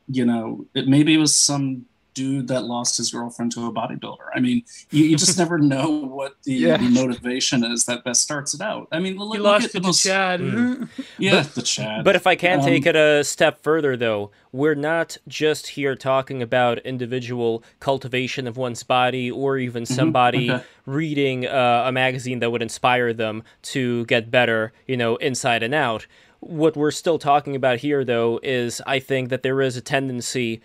you 0.08 0.24
know, 0.24 0.66
it, 0.74 0.86
maybe 0.88 1.14
it 1.14 1.18
was 1.18 1.34
some 1.34 1.86
dude 2.14 2.46
that 2.48 2.64
lost 2.64 2.98
his 2.98 3.10
girlfriend 3.10 3.50
to 3.50 3.64
a 3.66 3.72
bodybuilder. 3.72 4.26
I 4.34 4.40
mean, 4.40 4.64
you, 4.90 5.04
you 5.06 5.16
just 5.16 5.38
never 5.42 5.56
know 5.56 5.88
what 5.90 6.34
the, 6.42 6.52
Yeah. 6.52 6.76
the 6.76 6.90
motivation 6.90 7.64
is 7.64 7.86
that 7.86 8.04
best 8.04 8.20
starts 8.20 8.52
it 8.52 8.60
out. 8.60 8.86
I 8.92 8.98
mean, 9.00 9.16
look, 9.16 9.32
he 9.32 9.38
look 9.38 9.46
lost 9.52 9.64
at 9.64 9.70
it 9.70 9.72
the 9.72 9.80
to 9.80 9.86
most, 9.86 10.02
Chad. 10.02 10.40
Mm. 10.40 10.88
yeah, 11.18 11.40
the 11.40 11.62
Chad. 11.62 12.04
But 12.04 12.14
if 12.14 12.26
I 12.26 12.34
can 12.36 12.58
Um, 12.60 12.66
take 12.66 12.84
it 12.84 12.96
a 12.96 13.24
step 13.24 13.62
further, 13.62 13.96
though, 13.96 14.30
we're 14.52 14.74
not 14.74 15.16
just 15.26 15.68
here 15.68 15.96
talking 15.96 16.42
about 16.42 16.80
individual 16.80 17.64
cultivation 17.80 18.46
of 18.46 18.58
one's 18.58 18.82
body 18.82 19.30
or 19.30 19.56
even 19.56 19.86
somebody 19.86 20.50
okay. 20.50 20.62
reading 20.84 21.46
uh, 21.46 21.84
a 21.86 21.92
magazine 21.92 22.40
that 22.40 22.50
would 22.50 22.60
inspire 22.60 23.14
them 23.14 23.42
to 23.62 24.04
get 24.04 24.30
better, 24.30 24.74
you 24.86 24.98
know, 24.98 25.16
inside 25.16 25.62
and 25.62 25.72
out. 25.74 26.06
What 26.42 26.76
we're 26.76 26.90
still 26.90 27.18
talking 27.18 27.54
about 27.54 27.78
here, 27.78 28.04
though, 28.04 28.40
is 28.42 28.82
I 28.84 28.98
think 28.98 29.28
that 29.30 29.44
there 29.44 29.60
is 29.60 29.76
a 29.76 29.80
tendency 29.80 30.60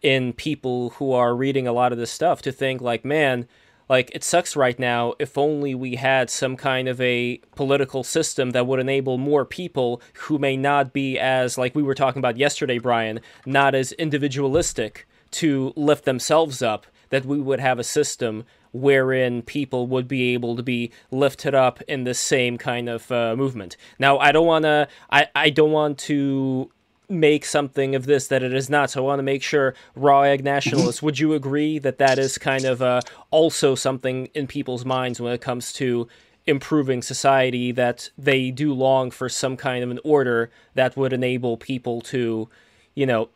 in 0.00 0.32
people 0.32 0.90
who 0.90 1.12
are 1.12 1.34
reading 1.34 1.66
a 1.66 1.72
lot 1.72 1.90
of 1.90 1.98
this 1.98 2.12
stuff 2.12 2.42
to 2.42 2.52
think, 2.52 2.80
like, 2.80 3.04
man, 3.04 3.48
like 3.88 4.10
it 4.14 4.24
sucks 4.24 4.56
right 4.56 4.78
now 4.78 5.14
if 5.18 5.36
only 5.36 5.74
we 5.74 5.96
had 5.96 6.30
some 6.30 6.56
kind 6.56 6.88
of 6.88 7.00
a 7.00 7.38
political 7.54 8.02
system 8.02 8.50
that 8.50 8.66
would 8.66 8.80
enable 8.80 9.18
more 9.18 9.44
people 9.44 10.00
who 10.14 10.38
may 10.38 10.56
not 10.56 10.92
be 10.92 11.18
as 11.18 11.56
like 11.56 11.74
we 11.74 11.82
were 11.82 11.94
talking 11.94 12.18
about 12.18 12.36
yesterday 12.36 12.78
brian 12.78 13.20
not 13.44 13.74
as 13.74 13.92
individualistic 13.92 15.06
to 15.30 15.72
lift 15.76 16.04
themselves 16.04 16.62
up 16.62 16.86
that 17.10 17.24
we 17.24 17.40
would 17.40 17.60
have 17.60 17.78
a 17.78 17.84
system 17.84 18.44
wherein 18.80 19.42
people 19.42 19.86
would 19.86 20.08
be 20.08 20.34
able 20.34 20.56
to 20.56 20.62
be 20.62 20.90
lifted 21.10 21.54
up 21.54 21.80
in 21.82 22.04
the 22.04 22.14
same 22.14 22.58
kind 22.58 22.88
of 22.88 23.10
uh, 23.10 23.34
movement 23.36 23.76
now 23.98 24.18
i 24.18 24.32
don't 24.32 24.46
want 24.46 24.64
to 24.64 24.88
I, 25.10 25.28
I 25.34 25.50
don't 25.50 25.72
want 25.72 25.98
to 25.98 26.70
make 27.08 27.44
something 27.44 27.94
of 27.94 28.06
this 28.06 28.28
that 28.28 28.42
it 28.42 28.52
is 28.52 28.68
not. 28.68 28.90
So 28.90 29.02
I 29.02 29.06
want 29.06 29.18
to 29.18 29.24
make 29.24 29.42
sure, 29.42 29.74
raw 29.94 30.22
egg 30.22 30.44
nationalists, 30.44 31.02
would 31.02 31.18
you 31.18 31.34
agree 31.34 31.78
that 31.78 31.98
that 31.98 32.18
is 32.18 32.38
kind 32.38 32.64
of 32.64 32.82
uh, 32.82 33.00
also 33.30 33.74
something 33.74 34.26
in 34.34 34.46
people's 34.46 34.84
minds 34.84 35.20
when 35.20 35.32
it 35.32 35.40
comes 35.40 35.72
to 35.74 36.08
improving 36.46 37.02
society 37.02 37.72
that 37.72 38.10
they 38.16 38.50
do 38.50 38.72
long 38.72 39.10
for 39.10 39.28
some 39.28 39.56
kind 39.56 39.82
of 39.82 39.90
an 39.90 39.98
order 40.04 40.50
that 40.74 40.96
would 40.96 41.12
enable 41.12 41.56
people 41.56 42.00
to, 42.00 42.48
you 42.94 43.06
know, 43.06 43.28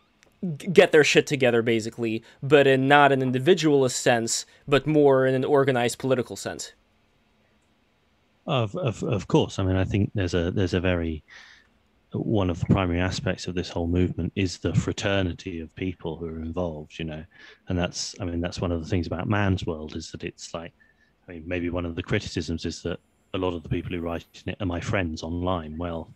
get 0.73 0.93
their 0.93 1.05
shit 1.05 1.27
together 1.27 1.63
basically, 1.63 2.23
but 2.43 2.67
in 2.67 2.89
not 2.89 3.13
an 3.13 3.23
individualist 3.23 4.01
sense, 4.01 4.47
but 4.67 4.87
more 4.87 5.27
in 5.27 5.35
an 5.35 5.45
organized 5.45 5.99
political 5.99 6.37
sense. 6.37 6.73
Of, 8.47 8.75
of 8.77 9.03
of 9.03 9.29
course. 9.29 9.59
I 9.59 9.65
mean, 9.65 9.77
I 9.77 9.85
think 9.85 10.11
there's 10.15 10.35
a 10.35 10.51
there's 10.51 10.75
a 10.75 10.81
very 10.81 11.23
one 12.13 12.51
of 12.51 12.59
the 12.59 12.67
primary 12.67 13.01
aspects 13.01 13.47
of 13.47 13.55
this 13.55 13.69
whole 13.69 13.87
movement 13.87 14.33
is 14.35 14.59
the 14.59 14.75
fraternity 14.75 15.61
of 15.61 15.73
people 15.77 16.17
who 16.17 16.27
are 16.27 16.43
involved. 16.43 16.99
You 16.99 17.05
know, 17.05 17.25
and 17.69 17.79
that's 17.79 18.15
I 18.21 18.25
mean 18.25 18.41
that's 18.41 18.61
one 18.61 18.73
of 18.73 18.83
the 18.83 18.89
things 18.89 19.07
about 19.07 19.29
Man's 19.29 19.67
World 19.67 19.95
is 19.95 20.11
that 20.13 20.25
it's 20.25 20.55
like 20.55 20.73
I 21.29 21.33
mean 21.33 21.45
maybe 21.47 21.71
one 21.71 21.85
of 21.85 21.95
the 21.95 22.03
criticisms 22.03 22.65
is 22.65 22.83
that 22.83 22.99
a 23.35 23.39
lot 23.39 23.55
of 23.55 23.63
the 23.63 23.69
people 23.69 23.93
who 23.93 24.01
write 24.01 24.25
in 24.45 24.53
it 24.53 24.61
are 24.61 24.67
my 24.67 24.81
friends 24.81 25.23
online. 25.23 25.77
Well, 25.79 26.13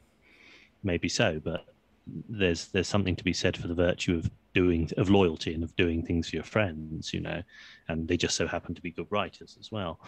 maybe 0.82 1.08
so, 1.08 1.40
but 1.44 1.66
there's 2.06 2.68
there's 2.68 2.88
something 2.88 3.16
to 3.16 3.24
be 3.24 3.32
said 3.32 3.56
for 3.56 3.68
the 3.68 3.74
virtue 3.74 4.16
of 4.16 4.30
doing 4.52 4.90
of 4.96 5.10
loyalty 5.10 5.54
and 5.54 5.64
of 5.64 5.74
doing 5.76 6.04
things 6.04 6.28
for 6.28 6.36
your 6.36 6.44
friends. 6.44 7.12
You 7.12 7.20
know, 7.20 7.42
and 7.88 8.06
they 8.06 8.16
just 8.16 8.36
so 8.36 8.46
happen 8.46 8.74
to 8.74 8.82
be 8.82 8.90
good 8.90 9.06
writers 9.10 9.56
as 9.58 9.70
well. 9.72 10.00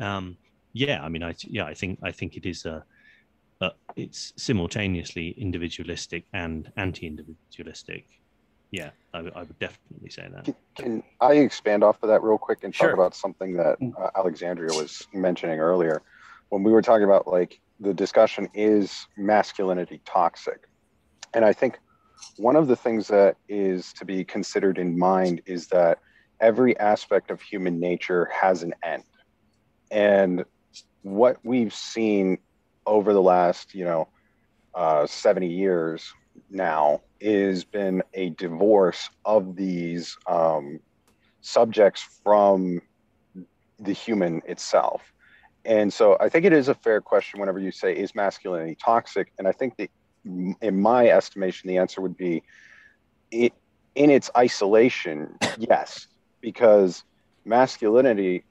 Um, 0.00 0.36
yeah, 0.72 1.02
I 1.02 1.08
mean, 1.08 1.22
I 1.22 1.34
yeah, 1.44 1.64
I 1.64 1.74
think 1.74 2.00
I 2.02 2.12
think 2.12 2.36
it 2.36 2.46
is 2.46 2.64
a, 2.64 2.84
a 3.60 3.70
it's 3.96 4.32
simultaneously 4.36 5.30
individualistic 5.38 6.26
and 6.32 6.70
anti-individualistic. 6.76 8.06
Yeah, 8.72 8.90
I, 9.14 9.22
would- 9.22 9.34
I 9.36 9.40
would 9.40 9.58
definitely 9.58 10.10
say 10.10 10.28
that. 10.30 10.44
Can, 10.44 10.54
can 10.76 11.02
I 11.20 11.34
expand 11.34 11.84
off 11.84 12.02
of 12.02 12.08
that 12.08 12.22
real 12.22 12.36
quick 12.36 12.64
and 12.64 12.74
Sure. 12.74 12.88
talk 12.88 12.94
about 12.98 13.14
something 13.14 13.54
that 13.54 13.78
uh, 13.98 14.10
Alexandria 14.16 14.74
was 14.74 15.06
mentioning 15.14 15.60
earlier? 15.60 16.02
When 16.48 16.62
we 16.62 16.72
were 16.72 16.82
talking 16.82 17.04
about 17.04 17.26
like 17.26 17.60
the 17.80 17.94
discussion 17.94 18.48
is 18.54 19.06
masculinity 19.16 20.02
toxic? 20.04 20.58
And 21.34 21.44
I 21.44 21.52
think 21.52 21.78
one 22.36 22.56
of 22.56 22.66
the 22.66 22.76
things 22.76 23.08
that 23.08 23.36
is 23.48 23.92
to 23.94 24.04
be 24.04 24.24
considered 24.24 24.78
in 24.78 24.98
mind 24.98 25.42
is 25.46 25.68
that 25.68 25.98
every 26.40 26.78
aspect 26.78 27.30
of 27.30 27.40
human 27.40 27.80
nature 27.80 28.26
has 28.26 28.62
an 28.62 28.74
end. 28.82 29.04
And 29.90 30.44
what 31.02 31.38
we've 31.44 31.74
seen 31.74 32.38
over 32.86 33.12
the 33.12 33.22
last, 33.22 33.74
you 33.74 33.84
know, 33.84 34.08
uh, 34.74 35.06
70 35.06 35.46
years 35.46 36.12
now 36.50 37.00
is 37.20 37.64
been 37.64 38.02
a 38.14 38.30
divorce 38.30 39.08
of 39.24 39.56
these 39.56 40.16
um, 40.26 40.80
subjects 41.40 42.20
from 42.22 42.80
the 43.78 43.92
human 43.92 44.42
itself. 44.46 45.02
And 45.64 45.92
so 45.92 46.16
I 46.20 46.28
think 46.28 46.44
it 46.44 46.52
is 46.52 46.68
a 46.68 46.74
fair 46.74 47.00
question 47.00 47.40
whenever 47.40 47.58
you 47.58 47.72
say, 47.72 47.94
is 47.94 48.14
masculinity 48.14 48.76
toxic? 48.76 49.32
And 49.38 49.48
I 49.48 49.52
think 49.52 49.76
that 49.78 49.90
in 50.26 50.80
my 50.80 51.08
estimation, 51.08 51.68
the 51.68 51.78
answer 51.78 52.00
would 52.00 52.16
be 52.16 52.42
it, 53.30 53.52
in 53.94 54.10
its 54.10 54.30
isolation, 54.36 55.36
yes, 55.58 56.08
because 56.40 57.04
masculinity 57.44 58.44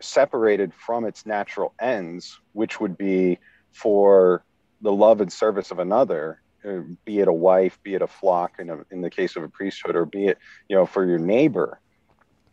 separated 0.00 0.72
from 0.74 1.04
its 1.04 1.26
natural 1.26 1.74
ends, 1.80 2.38
which 2.52 2.80
would 2.80 2.96
be 2.96 3.38
for 3.72 4.44
the 4.80 4.92
love 4.92 5.20
and 5.20 5.32
service 5.32 5.70
of 5.70 5.78
another, 5.78 6.40
uh, 6.64 6.80
be 7.04 7.18
it 7.18 7.28
a 7.28 7.32
wife, 7.32 7.78
be 7.82 7.94
it 7.94 8.02
a 8.02 8.06
flock, 8.06 8.52
in, 8.58 8.70
a, 8.70 8.78
in 8.90 9.00
the 9.00 9.10
case 9.10 9.34
of 9.36 9.42
a 9.42 9.48
priesthood, 9.48 9.96
or 9.96 10.04
be 10.04 10.26
it, 10.26 10.38
you 10.68 10.76
know, 10.76 10.86
for 10.86 11.04
your 11.04 11.18
neighbor. 11.18 11.80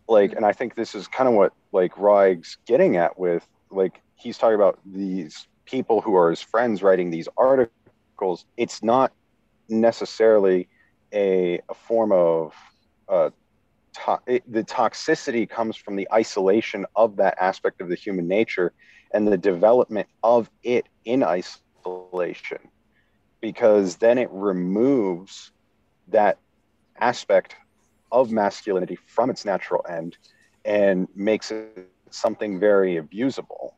Like, 0.07 0.33
and 0.33 0.45
I 0.45 0.53
think 0.53 0.75
this 0.75 0.95
is 0.95 1.07
kind 1.07 1.27
of 1.27 1.35
what 1.35 1.53
like 1.71 1.97
Raw 1.97 2.19
Egg's 2.19 2.57
getting 2.65 2.97
at 2.97 3.17
with 3.17 3.47
like 3.69 4.01
he's 4.15 4.37
talking 4.37 4.55
about 4.55 4.79
these 4.85 5.47
people 5.65 6.01
who 6.01 6.15
are 6.15 6.29
his 6.29 6.41
friends 6.41 6.81
writing 6.81 7.09
these 7.09 7.27
articles. 7.37 7.71
It's 8.21 8.51
not 8.51 8.83
necessarily 9.69 10.41
a, 11.13 11.59
a 11.69 11.73
form 11.73 12.11
of 12.11 12.53
uh, 13.07 13.29
to- 13.93 14.19
it, 14.27 14.43
the 14.51 14.63
toxicity 14.63 15.49
comes 15.49 15.75
from 15.75 15.95
the 15.95 16.07
isolation 16.13 16.85
of 16.95 17.17
that 17.17 17.35
aspect 17.39 17.81
of 17.81 17.89
the 17.89 17.95
human 17.95 18.27
nature 18.27 18.73
and 19.13 19.27
the 19.27 19.37
development 19.37 20.07
of 20.23 20.49
it 20.63 20.87
in 21.05 21.23
isolation 21.23 22.59
because 23.41 23.97
then 23.97 24.17
it 24.17 24.29
removes 24.31 25.51
that 26.07 26.37
aspect 26.99 27.55
of 28.11 28.31
masculinity 28.31 28.97
from 29.07 29.29
its 29.29 29.45
natural 29.45 29.85
end 29.89 30.17
and 30.65 31.07
makes 31.15 31.51
it 31.51 31.89
something 32.09 32.59
very 32.59 32.95
abusable 32.95 33.71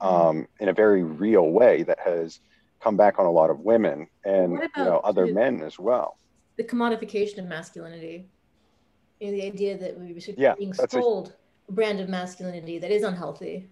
um, 0.00 0.46
in 0.60 0.68
a 0.68 0.72
very 0.72 1.02
real 1.02 1.50
way 1.50 1.82
that 1.82 1.98
has 2.00 2.40
come 2.80 2.96
back 2.96 3.18
on 3.18 3.26
a 3.26 3.30
lot 3.30 3.50
of 3.50 3.60
women 3.60 4.06
and 4.24 4.52
you 4.52 4.84
know 4.84 4.98
other 5.04 5.26
the- 5.26 5.32
men 5.32 5.62
as 5.62 5.78
well 5.78 6.16
The 6.56 6.64
commodification 6.64 7.38
of 7.38 7.46
masculinity. 7.46 8.28
You 9.20 9.26
know, 9.28 9.32
the 9.32 9.42
idea 9.46 9.78
that 9.78 9.98
we 9.98 10.18
should 10.20 10.36
Yeah, 10.38 10.54
be 10.54 10.60
being 10.60 10.70
that's 10.72 10.94
a- 10.94 11.02
sold 11.02 11.34
a 11.68 11.72
brand 11.72 12.00
of 12.00 12.08
masculinity 12.08 12.78
that 12.78 12.90
is 12.90 13.02
unhealthy. 13.04 13.68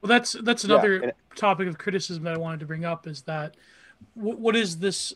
Well, 0.00 0.08
that's 0.08 0.32
that's 0.32 0.64
Yeah, 0.64 0.74
another 0.74 0.96
and- 1.00 1.12
topic 1.34 1.68
of 1.68 1.76
criticism 1.78 2.24
that 2.24 2.34
I 2.34 2.38
wanted 2.38 2.60
to 2.60 2.66
bring 2.66 2.84
up 2.84 3.06
is 3.06 3.22
that 3.22 3.56
w- 4.16 4.36
what 4.36 4.56
is 4.56 4.78
this 4.78 5.12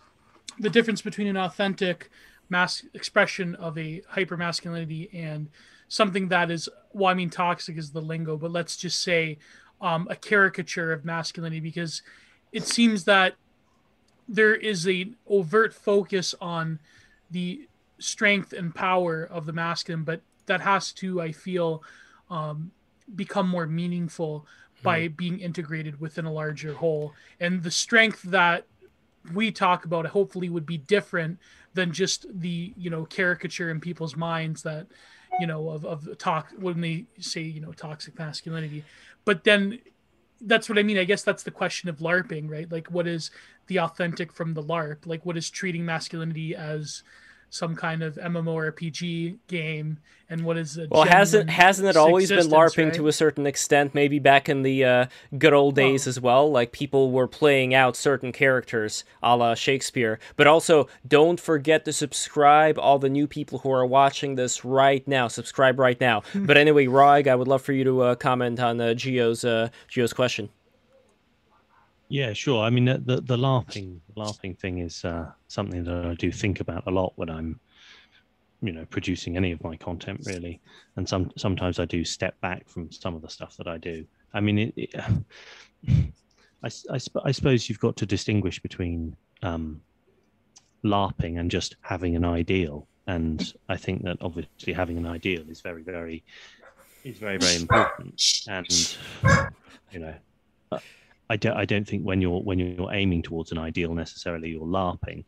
the 0.58 0.68
difference 0.70 1.00
between 1.02 1.26
an 1.28 1.36
authentic 1.36 2.10
mass 2.48 2.84
expression 2.94 3.54
of 3.56 3.78
a 3.78 4.02
hyper 4.08 4.36
masculinity 4.36 5.08
and 5.12 5.48
something 5.88 6.28
that 6.28 6.50
is 6.50 6.68
well 6.92 7.08
I 7.08 7.14
mean 7.14 7.30
toxic 7.30 7.76
is 7.78 7.92
the 7.92 8.00
lingo 8.02 8.36
but 8.36 8.50
let's 8.50 8.76
just 8.76 9.00
say 9.02 9.38
um, 9.80 10.06
a 10.10 10.16
caricature 10.16 10.92
of 10.92 11.04
masculinity 11.04 11.60
because 11.60 12.02
it 12.52 12.66
seems 12.66 13.04
that 13.04 13.34
there 14.28 14.54
is 14.54 14.86
a 14.86 15.10
overt 15.28 15.74
focus 15.74 16.34
on 16.40 16.78
the 17.30 17.68
strength 17.98 18.52
and 18.52 18.74
power 18.74 19.24
of 19.24 19.46
the 19.46 19.52
masculine 19.52 20.04
but 20.04 20.20
that 20.46 20.60
has 20.60 20.92
to 20.92 21.20
I 21.20 21.32
feel 21.32 21.82
um, 22.30 22.70
become 23.14 23.48
more 23.48 23.66
meaningful 23.66 24.46
by 24.82 25.08
being 25.08 25.38
integrated 25.40 26.00
within 26.00 26.24
a 26.24 26.32
larger 26.32 26.72
whole. 26.74 27.12
And 27.38 27.62
the 27.62 27.70
strength 27.70 28.22
that 28.22 28.66
we 29.34 29.50
talk 29.50 29.84
about 29.84 30.06
hopefully 30.06 30.48
would 30.48 30.64
be 30.64 30.78
different 30.78 31.38
than 31.74 31.92
just 31.92 32.26
the 32.40 32.72
you 32.76 32.90
know 32.90 33.04
caricature 33.04 33.70
in 33.70 33.80
people's 33.80 34.16
minds 34.16 34.62
that 34.62 34.86
you 35.38 35.46
know 35.46 35.68
of 35.68 35.84
of 35.84 36.18
talk 36.18 36.50
when 36.58 36.80
they 36.80 37.04
say 37.18 37.42
you 37.42 37.60
know 37.60 37.72
toxic 37.72 38.18
masculinity. 38.18 38.84
But 39.24 39.44
then 39.44 39.78
that's 40.42 40.68
what 40.68 40.78
i 40.78 40.82
mean. 40.82 40.98
I 40.98 41.04
guess 41.04 41.22
that's 41.22 41.42
the 41.42 41.50
question 41.50 41.88
of 41.88 41.98
larping 41.98 42.50
right? 42.50 42.70
Like 42.70 42.90
what 42.90 43.06
is 43.06 43.30
the 43.66 43.80
authentic 43.80 44.32
from 44.32 44.54
the 44.54 44.62
larp? 44.62 45.06
Like 45.06 45.24
what 45.26 45.36
is 45.36 45.50
treating 45.50 45.84
masculinity 45.84 46.54
as 46.54 47.02
some 47.50 47.74
kind 47.74 48.02
of 48.02 48.14
MMORPG 48.14 49.38
game, 49.48 49.98
and 50.28 50.44
what 50.44 50.56
is 50.56 50.78
a 50.78 50.86
Well, 50.88 51.02
hasn't 51.02 51.50
hasn't 51.50 51.88
it 51.88 51.96
always 51.96 52.28
been 52.28 52.46
LARPing 52.46 52.84
right? 52.86 52.94
to 52.94 53.08
a 53.08 53.12
certain 53.12 53.44
extent? 53.44 53.92
Maybe 53.92 54.20
back 54.20 54.48
in 54.48 54.62
the 54.62 54.84
uh, 54.84 55.06
good 55.36 55.52
old 55.52 55.74
days 55.74 56.06
as 56.06 56.20
well. 56.20 56.50
Like 56.50 56.70
people 56.70 57.10
were 57.10 57.26
playing 57.26 57.74
out 57.74 57.96
certain 57.96 58.30
characters, 58.30 59.04
a 59.22 59.36
la 59.36 59.54
Shakespeare. 59.54 60.20
But 60.36 60.46
also, 60.46 60.86
don't 61.06 61.40
forget 61.40 61.84
to 61.84 61.92
subscribe. 61.92 62.78
All 62.78 63.00
the 63.00 63.10
new 63.10 63.26
people 63.26 63.58
who 63.58 63.72
are 63.72 63.84
watching 63.84 64.36
this 64.36 64.64
right 64.64 65.06
now, 65.08 65.26
subscribe 65.26 65.78
right 65.80 66.00
now. 66.00 66.22
Hmm. 66.32 66.46
but 66.46 66.56
anyway, 66.56 66.86
Raw 66.86 67.14
Egg, 67.14 67.26
I 67.26 67.34
would 67.34 67.48
love 67.48 67.62
for 67.62 67.72
you 67.72 67.82
to 67.84 68.00
uh, 68.02 68.14
comment 68.14 68.60
on 68.60 68.80
uh, 68.80 68.94
Geo's 68.94 69.44
uh, 69.44 69.70
Geo's 69.88 70.12
question. 70.12 70.50
Yeah, 72.10 72.32
sure. 72.32 72.64
I 72.64 72.70
mean, 72.70 72.86
the 72.86 73.22
the, 73.24 73.36
LARPing 73.36 74.00
LARPing 74.16 74.58
thing 74.58 74.78
is 74.78 75.04
uh, 75.04 75.30
something 75.46 75.84
that 75.84 76.06
I 76.06 76.14
do 76.14 76.32
think 76.32 76.58
about 76.58 76.82
a 76.88 76.90
lot 76.90 77.12
when 77.14 77.30
I'm, 77.30 77.60
you 78.60 78.72
know, 78.72 78.84
producing 78.86 79.36
any 79.36 79.52
of 79.52 79.62
my 79.62 79.76
content 79.76 80.20
really. 80.26 80.60
And 80.96 81.08
some 81.08 81.30
sometimes 81.36 81.78
I 81.78 81.84
do 81.84 82.04
step 82.04 82.38
back 82.40 82.68
from 82.68 82.90
some 82.90 83.14
of 83.14 83.22
the 83.22 83.30
stuff 83.30 83.56
that 83.58 83.68
I 83.68 83.78
do. 83.78 84.04
I 84.34 84.40
mean, 84.40 84.58
it, 84.58 84.74
it, 84.76 84.94
I, 86.64 86.68
I 86.92 86.98
I 87.24 87.30
suppose 87.30 87.68
you've 87.68 87.78
got 87.78 87.96
to 87.98 88.06
distinguish 88.06 88.58
between 88.58 89.14
um, 89.44 89.80
LARPing 90.84 91.38
and 91.38 91.48
just 91.48 91.76
having 91.80 92.16
an 92.16 92.24
ideal. 92.24 92.88
And 93.06 93.54
I 93.68 93.76
think 93.76 94.02
that 94.02 94.18
obviously 94.20 94.72
having 94.72 94.98
an 94.98 95.06
ideal 95.06 95.48
is 95.48 95.60
very, 95.60 95.82
very, 95.82 96.24
is 97.04 97.18
very, 97.18 97.38
very 97.38 97.54
important. 97.54 98.20
And 98.48 98.96
you 99.92 100.00
know, 100.00 100.14
I 101.30 101.36
don't 101.36 101.56
I 101.56 101.64
don't 101.64 101.86
think 101.86 102.02
when 102.02 102.20
you're 102.20 102.40
when 102.40 102.58
you're 102.58 102.92
aiming 102.92 103.22
towards 103.22 103.52
an 103.52 103.58
ideal 103.58 103.94
necessarily 103.94 104.50
you're 104.50 104.66
larping. 104.66 105.24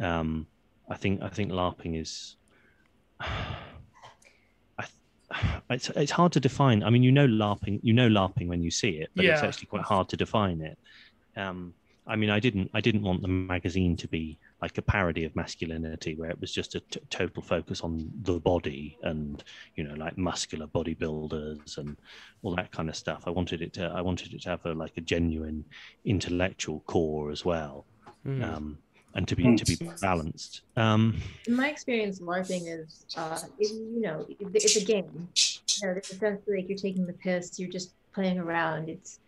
Um, 0.00 0.46
I 0.88 0.96
think 0.96 1.20
I 1.22 1.28
think 1.28 1.52
larping 1.52 2.00
is. 2.00 2.36
I, 3.20 4.86
it's, 5.70 5.90
it's 5.90 6.10
hard 6.10 6.32
to 6.32 6.40
define. 6.40 6.82
I 6.82 6.88
mean, 6.88 7.02
you 7.02 7.12
know 7.12 7.26
larping, 7.26 7.80
you 7.82 7.92
know 7.92 8.08
larping 8.08 8.48
when 8.48 8.62
you 8.62 8.70
see 8.70 8.92
it, 8.92 9.10
but 9.14 9.26
it's 9.26 9.42
actually 9.42 9.66
quite 9.66 9.82
hard 9.82 10.08
to 10.08 10.16
define 10.16 10.62
it. 10.62 10.78
Um, 11.36 11.74
I 12.06 12.16
mean, 12.16 12.30
I 12.30 12.40
didn't 12.40 12.70
I 12.72 12.80
didn't 12.80 13.02
want 13.02 13.20
the 13.20 13.28
magazine 13.28 13.94
to 13.98 14.08
be 14.08 14.38
like 14.62 14.78
a 14.78 14.82
parody 14.82 15.24
of 15.24 15.34
masculinity, 15.34 16.14
where 16.14 16.30
it 16.30 16.40
was 16.40 16.52
just 16.52 16.76
a 16.76 16.80
t- 16.80 17.00
total 17.10 17.42
focus 17.42 17.80
on 17.80 18.08
the 18.22 18.38
body 18.38 18.96
and 19.02 19.42
you 19.74 19.82
know 19.82 19.94
like 19.94 20.16
muscular 20.16 20.68
bodybuilders 20.68 21.76
and 21.78 21.96
all 22.42 22.54
that 22.54 22.70
kind 22.70 22.88
of 22.88 22.96
stuff. 22.96 23.24
I 23.26 23.30
wanted 23.30 23.60
it 23.60 23.72
to 23.74 23.84
I 23.94 24.00
wanted 24.00 24.32
it 24.32 24.42
to 24.42 24.50
have 24.50 24.64
a 24.64 24.72
like 24.72 24.96
a 24.96 25.00
genuine 25.00 25.64
intellectual 26.04 26.80
core 26.86 27.30
as 27.30 27.44
well, 27.44 27.84
Hmm. 28.22 28.42
um, 28.44 28.78
and 29.14 29.26
to 29.28 29.34
be 29.34 29.56
to 29.56 29.64
be 29.64 29.76
balanced. 30.00 30.62
Um, 30.76 31.16
In 31.48 31.56
my 31.56 31.68
experience, 31.68 32.20
LARPing 32.20 32.64
is, 32.78 33.04
uh, 33.16 33.38
it, 33.58 33.70
you 33.72 34.00
know, 34.00 34.26
it's 34.54 34.76
a 34.76 34.84
game. 34.84 35.28
You 35.80 35.86
know, 35.88 35.94
there's 35.94 36.10
a 36.12 36.16
sense 36.16 36.40
like 36.46 36.68
you're 36.68 36.78
taking 36.78 37.04
the 37.06 37.12
piss, 37.14 37.58
you're 37.58 37.68
just 37.78 37.90
playing 38.14 38.38
around. 38.38 38.88
It's, 38.88 39.18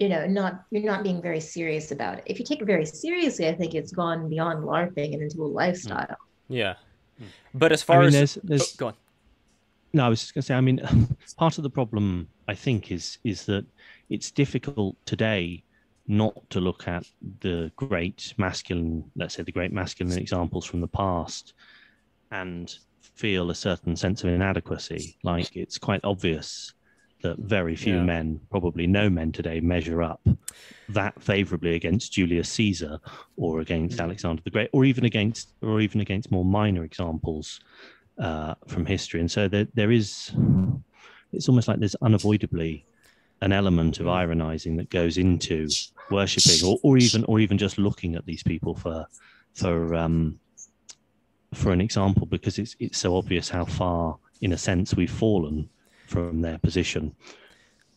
you 0.00 0.08
know, 0.08 0.26
not 0.26 0.64
you're 0.70 0.82
not 0.82 1.04
being 1.04 1.20
very 1.20 1.40
serious 1.40 1.92
about 1.92 2.18
it. 2.18 2.24
If 2.26 2.38
you 2.38 2.44
take 2.44 2.62
it 2.62 2.64
very 2.64 2.86
seriously, 2.86 3.46
I 3.46 3.54
think 3.54 3.74
it's 3.74 3.92
gone 3.92 4.28
beyond 4.28 4.64
LARPing 4.64 5.12
and 5.12 5.22
into 5.22 5.42
a 5.42 5.46
lifestyle. 5.46 6.16
Hmm. 6.48 6.54
Yeah. 6.54 6.74
But 7.52 7.70
as 7.70 7.82
far 7.82 8.00
I 8.00 8.06
mean, 8.06 8.14
as 8.14 8.14
there's 8.14 8.36
Oh, 8.38 8.40
there's 8.44 8.76
go 8.76 8.86
on. 8.88 8.94
No, 9.92 10.06
I 10.06 10.08
was 10.08 10.20
just 10.20 10.32
going 10.32 10.42
to 10.42 10.46
say. 10.46 10.54
I 10.54 10.60
mean, 10.62 10.80
part 11.36 11.58
of 11.58 11.64
the 11.64 11.70
problem 11.70 12.28
I 12.48 12.54
think 12.54 12.90
is 12.90 13.18
is 13.24 13.44
that 13.44 13.66
it's 14.08 14.30
difficult 14.30 14.96
today 15.04 15.62
not 16.08 16.48
to 16.50 16.60
look 16.60 16.88
at 16.88 17.04
the 17.40 17.70
great 17.76 18.32
masculine, 18.38 19.04
let's 19.16 19.34
say 19.34 19.42
the 19.42 19.52
great 19.52 19.72
masculine 19.72 20.18
examples 20.18 20.64
from 20.64 20.80
the 20.80 20.88
past, 20.88 21.52
and 22.30 22.74
feel 23.02 23.50
a 23.50 23.54
certain 23.54 23.94
sense 23.94 24.24
of 24.24 24.30
inadequacy. 24.30 25.18
Like 25.22 25.54
it's 25.56 25.76
quite 25.76 26.00
obvious 26.04 26.72
that 27.22 27.38
very 27.38 27.76
few 27.76 27.96
Yeah. 27.96 28.04
men, 28.04 28.40
probably 28.50 28.86
no 28.86 29.10
men 29.10 29.32
today, 29.32 29.60
measure 29.60 30.02
up 30.02 30.20
that 30.88 31.20
favorably 31.22 31.74
against 31.74 32.12
Julius 32.12 32.48
Caesar 32.50 32.98
or 33.36 33.60
against 33.60 34.00
Alexander 34.00 34.42
the 34.42 34.50
Great, 34.50 34.70
or 34.72 34.84
even 34.84 35.04
against 35.04 35.52
or 35.62 35.80
even 35.80 36.00
against 36.00 36.30
more 36.30 36.44
minor 36.44 36.84
examples 36.84 37.60
uh, 38.18 38.54
from 38.66 38.86
history. 38.86 39.20
And 39.20 39.30
so 39.30 39.48
there, 39.48 39.68
there 39.74 39.92
is, 39.92 40.32
it's 41.32 41.48
almost 41.48 41.68
like 41.68 41.78
there's 41.78 41.94
unavoidably 41.96 42.86
an 43.42 43.52
element 43.52 44.00
of 44.00 44.08
ironizing 44.08 44.76
that 44.76 44.90
goes 44.90 45.16
into 45.16 45.68
worshipping, 46.10 46.68
or, 46.68 46.78
or 46.82 46.98
even 46.98 47.24
or 47.24 47.40
even 47.40 47.56
just 47.56 47.78
looking 47.78 48.14
at 48.16 48.26
these 48.26 48.42
people 48.42 48.74
for 48.74 49.06
for 49.54 49.94
um, 49.94 50.38
for 51.54 51.72
an 51.72 51.80
example, 51.80 52.26
because 52.26 52.58
it's 52.58 52.76
it's 52.78 52.98
so 52.98 53.16
obvious 53.16 53.48
how 53.48 53.64
far, 53.64 54.18
in 54.40 54.52
a 54.52 54.58
sense, 54.58 54.94
we've 54.94 55.10
fallen 55.10 55.68
from 56.10 56.42
their 56.42 56.58
position. 56.58 57.14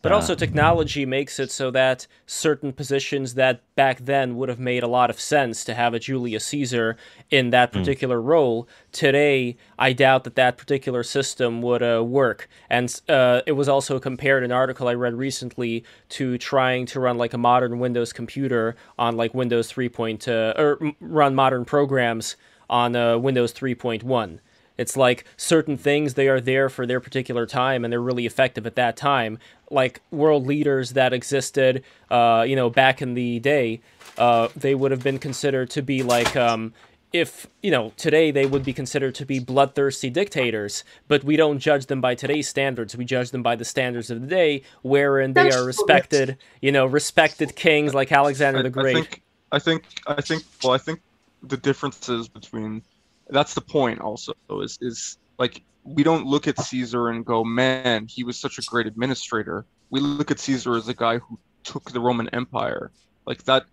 But 0.02 0.12
Uh, 0.12 0.16
also, 0.16 0.34
technology 0.34 1.06
makes 1.06 1.38
it 1.38 1.50
so 1.50 1.70
that 1.70 2.06
certain 2.26 2.74
positions 2.74 3.34
that 3.34 3.62
back 3.74 4.00
then 4.00 4.36
would 4.36 4.50
have 4.50 4.58
made 4.60 4.82
a 4.82 4.86
lot 4.86 5.08
of 5.08 5.18
sense 5.18 5.64
to 5.64 5.72
have 5.72 5.94
a 5.94 5.98
Julius 5.98 6.44
Caesar 6.44 6.98
in 7.30 7.48
that 7.50 7.72
particular 7.72 8.20
role, 8.20 8.68
today, 8.92 9.56
I 9.78 9.94
doubt 9.94 10.24
that 10.24 10.34
that 10.36 10.58
particular 10.58 11.02
system 11.04 11.62
would 11.62 11.82
uh, 11.82 12.04
work. 12.04 12.50
And 12.68 12.94
uh, 13.08 13.40
it 13.46 13.52
was 13.52 13.66
also 13.66 13.98
compared 13.98 14.44
in 14.44 14.50
an 14.50 14.56
article 14.56 14.88
I 14.88 14.94
read 14.94 15.14
recently 15.14 15.84
to 16.10 16.36
trying 16.36 16.84
to 16.92 17.00
run 17.00 17.16
like 17.16 17.32
a 17.32 17.38
modern 17.38 17.78
Windows 17.78 18.12
computer 18.12 18.76
on 18.98 19.16
like 19.16 19.32
Windows 19.32 19.68
3. 19.68 19.88
Point, 19.88 20.28
uh, 20.28 20.52
or 20.58 20.78
m- 20.82 20.96
run 21.00 21.34
modern 21.34 21.64
programs 21.64 22.36
on 22.68 22.94
uh, 22.94 23.16
Windows 23.16 23.54
3.1. 23.54 24.38
It's 24.76 24.96
like 24.96 25.24
certain 25.36 25.76
things 25.76 26.14
they 26.14 26.28
are 26.28 26.40
there 26.40 26.68
for 26.68 26.86
their 26.86 27.00
particular 27.00 27.46
time 27.46 27.84
and 27.84 27.92
they're 27.92 28.00
really 28.00 28.26
effective 28.26 28.66
at 28.66 28.74
that 28.76 28.96
time. 28.96 29.38
Like 29.70 30.00
world 30.10 30.46
leaders 30.46 30.90
that 30.90 31.12
existed, 31.12 31.84
uh, 32.10 32.44
you 32.46 32.56
know, 32.56 32.70
back 32.70 33.00
in 33.00 33.14
the 33.14 33.40
day, 33.40 33.80
uh, 34.18 34.48
they 34.56 34.74
would 34.74 34.90
have 34.90 35.02
been 35.02 35.18
considered 35.18 35.70
to 35.70 35.82
be 35.82 36.02
like, 36.02 36.36
um, 36.36 36.72
if 37.12 37.46
you 37.62 37.70
know, 37.70 37.92
today 37.96 38.32
they 38.32 38.44
would 38.44 38.64
be 38.64 38.72
considered 38.72 39.14
to 39.14 39.24
be 39.24 39.38
bloodthirsty 39.38 40.10
dictators. 40.10 40.82
But 41.06 41.22
we 41.22 41.36
don't 41.36 41.60
judge 41.60 41.86
them 41.86 42.00
by 42.00 42.16
today's 42.16 42.48
standards. 42.48 42.96
We 42.96 43.04
judge 43.04 43.30
them 43.30 43.42
by 43.42 43.54
the 43.54 43.64
standards 43.64 44.10
of 44.10 44.20
the 44.20 44.26
day, 44.26 44.62
wherein 44.82 45.32
they 45.32 45.50
are 45.52 45.64
respected, 45.64 46.36
you 46.60 46.72
know, 46.72 46.86
respected 46.86 47.54
kings 47.54 47.94
like 47.94 48.10
Alexander 48.10 48.58
I, 48.58 48.62
the 48.62 48.70
great 48.70 48.96
I 48.96 49.00
think 49.00 49.22
I 49.52 49.58
think 49.60 49.84
I 50.08 50.20
think 50.20 50.44
well 50.64 50.72
I 50.72 50.78
think 50.78 51.00
the 51.44 51.56
differences 51.56 52.26
between 52.26 52.82
that's 53.30 53.54
the 53.54 53.60
point 53.60 54.00
also 54.00 54.32
is 54.62 54.78
is 54.80 55.18
like 55.38 55.62
we 55.84 56.02
don't 56.02 56.26
look 56.26 56.46
at 56.48 56.58
Caesar 56.58 57.08
and 57.08 57.24
go 57.24 57.44
man 57.44 58.06
he 58.06 58.24
was 58.24 58.38
such 58.38 58.58
a 58.58 58.62
great 58.62 58.86
administrator. 58.86 59.66
We 59.90 60.00
look 60.00 60.30
at 60.30 60.38
Caesar 60.40 60.76
as 60.76 60.88
a 60.88 60.94
guy 60.94 61.18
who 61.18 61.38
took 61.62 61.90
the 61.90 62.00
Roman 62.00 62.28
Empire. 62.30 62.90
Like 63.26 63.44
that 63.44 63.64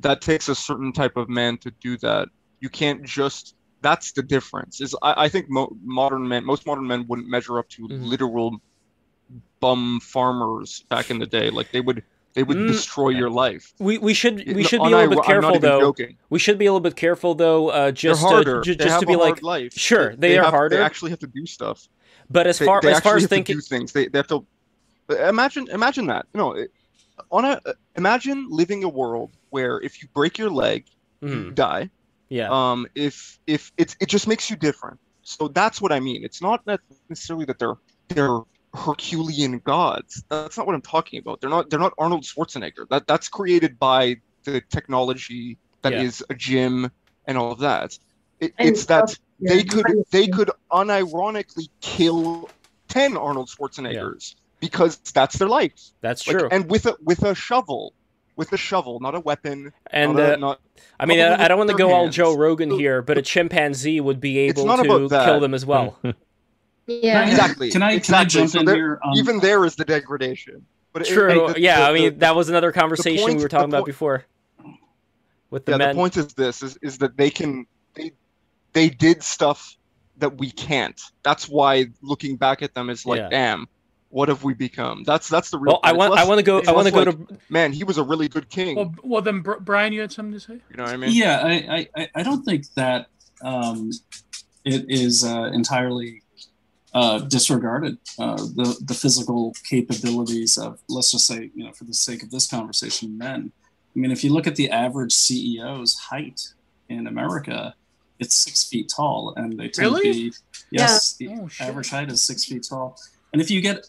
that 0.00 0.20
takes 0.20 0.48
a 0.48 0.54
certain 0.54 0.92
type 0.92 1.16
of 1.16 1.28
man 1.28 1.56
to 1.58 1.70
do 1.80 1.96
that. 1.98 2.28
You 2.60 2.68
can't 2.68 3.02
just 3.02 3.54
that's 3.82 4.12
the 4.12 4.22
difference 4.22 4.80
is 4.80 4.94
I, 5.02 5.24
I 5.24 5.28
think 5.28 5.50
mo- 5.50 5.76
modern 5.82 6.26
men 6.26 6.44
most 6.44 6.66
modern 6.66 6.86
men 6.86 7.06
wouldn't 7.06 7.28
measure 7.28 7.58
up 7.58 7.68
to 7.70 7.86
Mhm. 7.88 8.06
literal 8.06 8.60
bum 9.60 10.00
farmers 10.00 10.84
back 10.88 11.10
in 11.10 11.18
the 11.18 11.26
day. 11.26 11.50
Like 11.50 11.70
they 11.72 11.80
would 11.80 12.02
they 12.34 12.42
would 12.42 12.56
Mm. 12.56 12.68
destroy 12.68 13.08
your 13.10 13.30
life 13.30 13.72
We, 13.78 13.98
we 13.98 14.12
should 14.14 14.36
we 14.54 14.62
should 14.64 14.82
be 14.82 14.92
a 14.92 14.96
little 14.96 15.08
bit 15.10 15.18
unir- 15.18 15.34
I'm 15.36 15.40
not 15.40 15.60
careful 15.60 15.60
though. 15.60 15.94
We 16.30 16.38
should 16.38 16.58
be 16.58 16.66
a 16.66 16.72
little 16.72 16.80
bit 16.80 16.96
careful 16.96 17.34
though, 17.34 17.68
uh, 17.70 17.90
just 17.92 18.20
They're 18.22 18.30
harder. 18.30 18.60
Ju- 18.60 18.74
They 18.74 18.84
just 18.84 18.90
have 18.92 19.00
to 19.00 19.06
be 19.06 19.14
a 19.14 19.18
like, 19.18 19.34
hard 19.34 19.42
life. 19.42 19.72
sure, 19.74 20.14
they, 20.16 20.36
are 20.38 20.42
have- 20.44 20.52
harder. 20.52 20.76
They 20.76 20.82
actually 20.82 21.10
have 21.10 21.20
to 21.20 21.26
do 21.28 21.46
stuff. 21.46 21.88
but 22.30 22.46
as 22.46 22.58
far 22.58 22.80
they 22.80 22.92
as 22.92 23.00
far 23.00 23.16
as 23.16 23.26
thinking, 23.26 23.60
things. 23.60 23.92
They, 23.92 24.08
they 24.08 24.18
have 24.18 24.26
to 24.28 24.44
imagine 25.28 25.68
imagine 25.70 26.06
that. 26.06 26.26
You 26.34 26.38
know, 26.40 26.66
on 27.30 27.44
a 27.44 27.60
imagine 27.96 28.46
living 28.50 28.82
a 28.84 28.88
world 28.88 29.30
where 29.50 29.80
if 29.80 30.02
you 30.02 30.08
break 30.14 30.36
your 30.38 30.50
leg, 30.50 30.86
you 31.20 31.28
Mhm, 31.28 31.54
die. 31.54 31.90
yeah, 32.30 32.48
Um, 32.50 32.86
if 32.94 33.38
if 33.46 33.70
it's 33.76 33.94
it 34.00 34.08
just 34.08 34.26
makes 34.26 34.50
you 34.50 34.56
different. 34.56 34.98
So 35.22 35.48
that's 35.48 35.80
what 35.80 35.92
I 35.92 36.00
mean. 36.00 36.24
It's 36.24 36.42
not 36.42 36.58
necessarily 37.08 37.44
that 37.46 37.58
they're 37.58 37.76
they're 38.08 38.40
Herculean 38.74 39.58
gods. 39.60 40.24
That's 40.28 40.56
not 40.56 40.66
what 40.66 40.74
I'm 40.74 40.82
talking 40.82 41.18
about. 41.20 41.40
They're 41.40 41.50
not 41.50 41.70
they're 41.70 41.78
not 41.80 41.94
Arnold 41.98 42.24
Schwarzenegger. 42.24 42.88
That 42.90 43.06
that's 43.06 43.28
created 43.28 43.78
by 43.78 44.16
the 44.44 44.60
technology 44.60 45.58
that 45.82 45.92
is 45.94 46.20
Yeah. 46.28 46.34
a 46.34 46.36
gym 46.38 46.90
and 47.26 47.38
all 47.38 47.52
of 47.52 47.60
that. 47.60 47.98
It, 48.40 48.52
And 48.58 48.68
it's 48.68 48.86
that 48.86 49.00
also- 49.02 49.16
they 49.40 49.62
could 49.64 49.86
they 50.10 50.26
could 50.26 50.50
unironically 50.70 51.68
kill 51.80 52.50
10 52.88 53.16
Arnold 53.16 53.48
Schwarzeneggers 53.48 54.34
because 54.60 54.96
that's 54.98 55.38
their 55.38 55.48
life. 55.48 55.72
that's 56.00 56.26
Like, 56.26 56.38
true. 56.38 56.48
and 56.50 56.70
with 56.70 56.86
a 56.86 56.96
with 57.02 57.22
a 57.22 57.34
shovel, 57.34 57.92
with 58.36 58.52
a 58.52 58.56
shovel, 58.56 58.98
not 59.00 59.14
a 59.14 59.20
weapon. 59.20 59.72
And 59.90 60.14
not 60.14 60.20
a- 60.20 60.32
uh, 60.34 60.36
not, 60.36 60.60
I 60.98 61.06
mean, 61.06 61.20
I, 61.20 61.44
I 61.44 61.48
don't 61.48 61.58
want 61.58 61.70
to 61.70 61.76
go 61.76 61.88
their 61.88 61.96
all. 61.96 62.08
Joe 62.08 62.36
Rogan 62.36 62.70
here, 62.70 63.02
but 63.02 63.18
a 63.18 63.22
chimpanzee 63.22 64.00
would 64.00 64.20
be 64.20 64.38
able 64.38 64.64
to 64.76 65.08
kill 65.08 65.40
them 65.40 65.54
as 65.54 65.64
well. 65.64 65.98
Yeah. 66.86 67.26
Exactly. 67.28 67.70
Can 67.70 67.82
I 67.82 67.98
can. 67.98 68.14
I 68.14 68.24
jump 68.24 68.50
So 68.50 68.60
in 68.60 68.66
there- 68.66 68.74
here? 68.74 69.00
Um, 69.04 69.12
even 69.16 69.40
there 69.40 69.64
is 69.64 69.76
the 69.76 69.84
degradation. 69.84 70.66
But 70.92 71.02
it- 71.02 71.12
True. 71.12 71.52
the- 71.54 71.60
yeah, 71.60 71.80
the- 71.80 71.86
I 71.86 71.92
mean 71.92 72.02
the- 72.14 72.18
that 72.20 72.36
was 72.36 72.48
another 72.48 72.72
conversation 72.72 73.24
point- 73.24 73.36
we 73.38 73.42
were 73.42 73.48
talking 73.48 73.70
about 73.70 73.78
point- 73.78 73.86
before. 73.86 74.24
With 75.50 75.66
the 75.66 75.72
yeah, 75.72 75.78
men. 75.78 75.88
the 75.90 75.94
point 75.94 76.16
is 76.16 76.34
this: 76.34 76.62
is 76.62 76.76
is 76.82 76.98
that 76.98 77.16
they 77.16 77.30
can 77.30 77.66
they 77.94 78.12
they 78.72 78.88
did 78.90 79.22
stuff 79.22 79.76
that 80.18 80.36
we 80.38 80.50
can't. 80.50 81.00
That's 81.22 81.48
why 81.48 81.86
looking 82.02 82.36
back 82.36 82.62
at 82.62 82.74
them 82.74 82.90
is 82.90 83.06
like, 83.06 83.18
Yeah. 83.20 83.28
damn, 83.28 83.68
what 84.10 84.28
have 84.28 84.42
we 84.44 84.54
become? 84.54 85.04
That's 85.04 85.28
that's 85.28 85.50
the 85.50 85.58
real. 85.58 85.74
well, 85.74 85.80
I 85.84 85.92
point. 85.92 86.02
It's 86.02 86.08
want 86.10 86.20
I 86.20 86.24
want 86.26 86.38
to 86.38 86.42
go 86.42 86.62
I 86.66 86.72
want 86.72 86.86
to 86.88 86.92
go 86.92 87.02
like, 87.02 87.28
to 87.28 87.38
man. 87.48 87.72
He 87.72 87.84
was 87.84 87.98
a 87.98 88.02
really 88.02 88.28
good 88.28 88.48
king. 88.50 88.74
Well, 88.76 88.94
well 89.04 89.22
then, 89.22 89.42
Brian, 89.42 89.92
you 89.92 90.00
had 90.00 90.10
something 90.12 90.32
to 90.32 90.40
say? 90.40 90.54
you 90.70 90.76
know 90.76 90.84
what 90.84 90.92
I 90.92 90.96
mean? 90.96 91.12
Yeah, 91.12 91.40
I, 91.44 91.52
I- 91.52 91.88
I, 92.02 92.08
I 92.16 92.22
don't 92.24 92.44
think 92.44 92.66
that 92.74 93.06
um, 93.42 93.90
it 94.64 94.86
is 94.88 95.24
uh, 95.24 95.50
entirely 95.52 96.22
uh, 96.94 97.18
disregarded 97.18 97.98
uh, 98.18 98.36
the 98.36 98.76
the 98.84 98.94
physical 98.94 99.52
capabilities 99.68 100.56
of 100.56 100.78
let's 100.88 101.10
just 101.10 101.26
say 101.26 101.50
you 101.54 101.64
know 101.64 101.72
for 101.72 101.84
the 101.84 101.94
sake 101.94 102.22
of 102.22 102.30
this 102.30 102.46
conversation 102.48 103.18
men. 103.18 103.52
I 103.94 103.98
mean, 103.98 104.10
if 104.10 104.24
you 104.24 104.32
look 104.32 104.46
at 104.46 104.56
the 104.56 104.70
average 104.70 105.12
CEO's 105.14 105.94
height 105.98 106.40
in 106.88 107.06
America, 107.06 107.74
it's 108.18 108.34
six 108.34 108.64
feet 108.68 108.92
tall, 108.94 109.34
and 109.36 109.58
they 109.58 109.68
tend 109.68 109.86
Really? 109.92 110.12
to 110.12 110.12
be 110.30 110.32
yes, 110.70 111.16
Yeah. 111.18 111.28
the 111.36 111.42
Oh, 111.42 111.48
average 111.60 111.90
height 111.90 112.10
is 112.10 112.22
six 112.22 112.44
feet 112.44 112.66
tall. 112.68 112.96
And 113.32 113.42
if 113.42 113.50
you 113.50 113.60
get, 113.60 113.86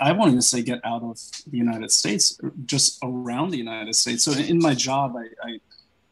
I 0.00 0.12
wanted 0.12 0.34
to 0.34 0.42
say 0.42 0.60
get 0.62 0.80
out 0.84 1.02
of 1.02 1.18
the 1.50 1.56
United 1.56 1.90
States, 1.90 2.38
just 2.66 2.98
around 3.02 3.50
the 3.50 3.56
United 3.56 3.94
States. 3.94 4.22
So 4.24 4.32
in 4.32 4.58
my 4.58 4.74
job, 4.74 5.16
I, 5.16 5.24
I 5.48 5.60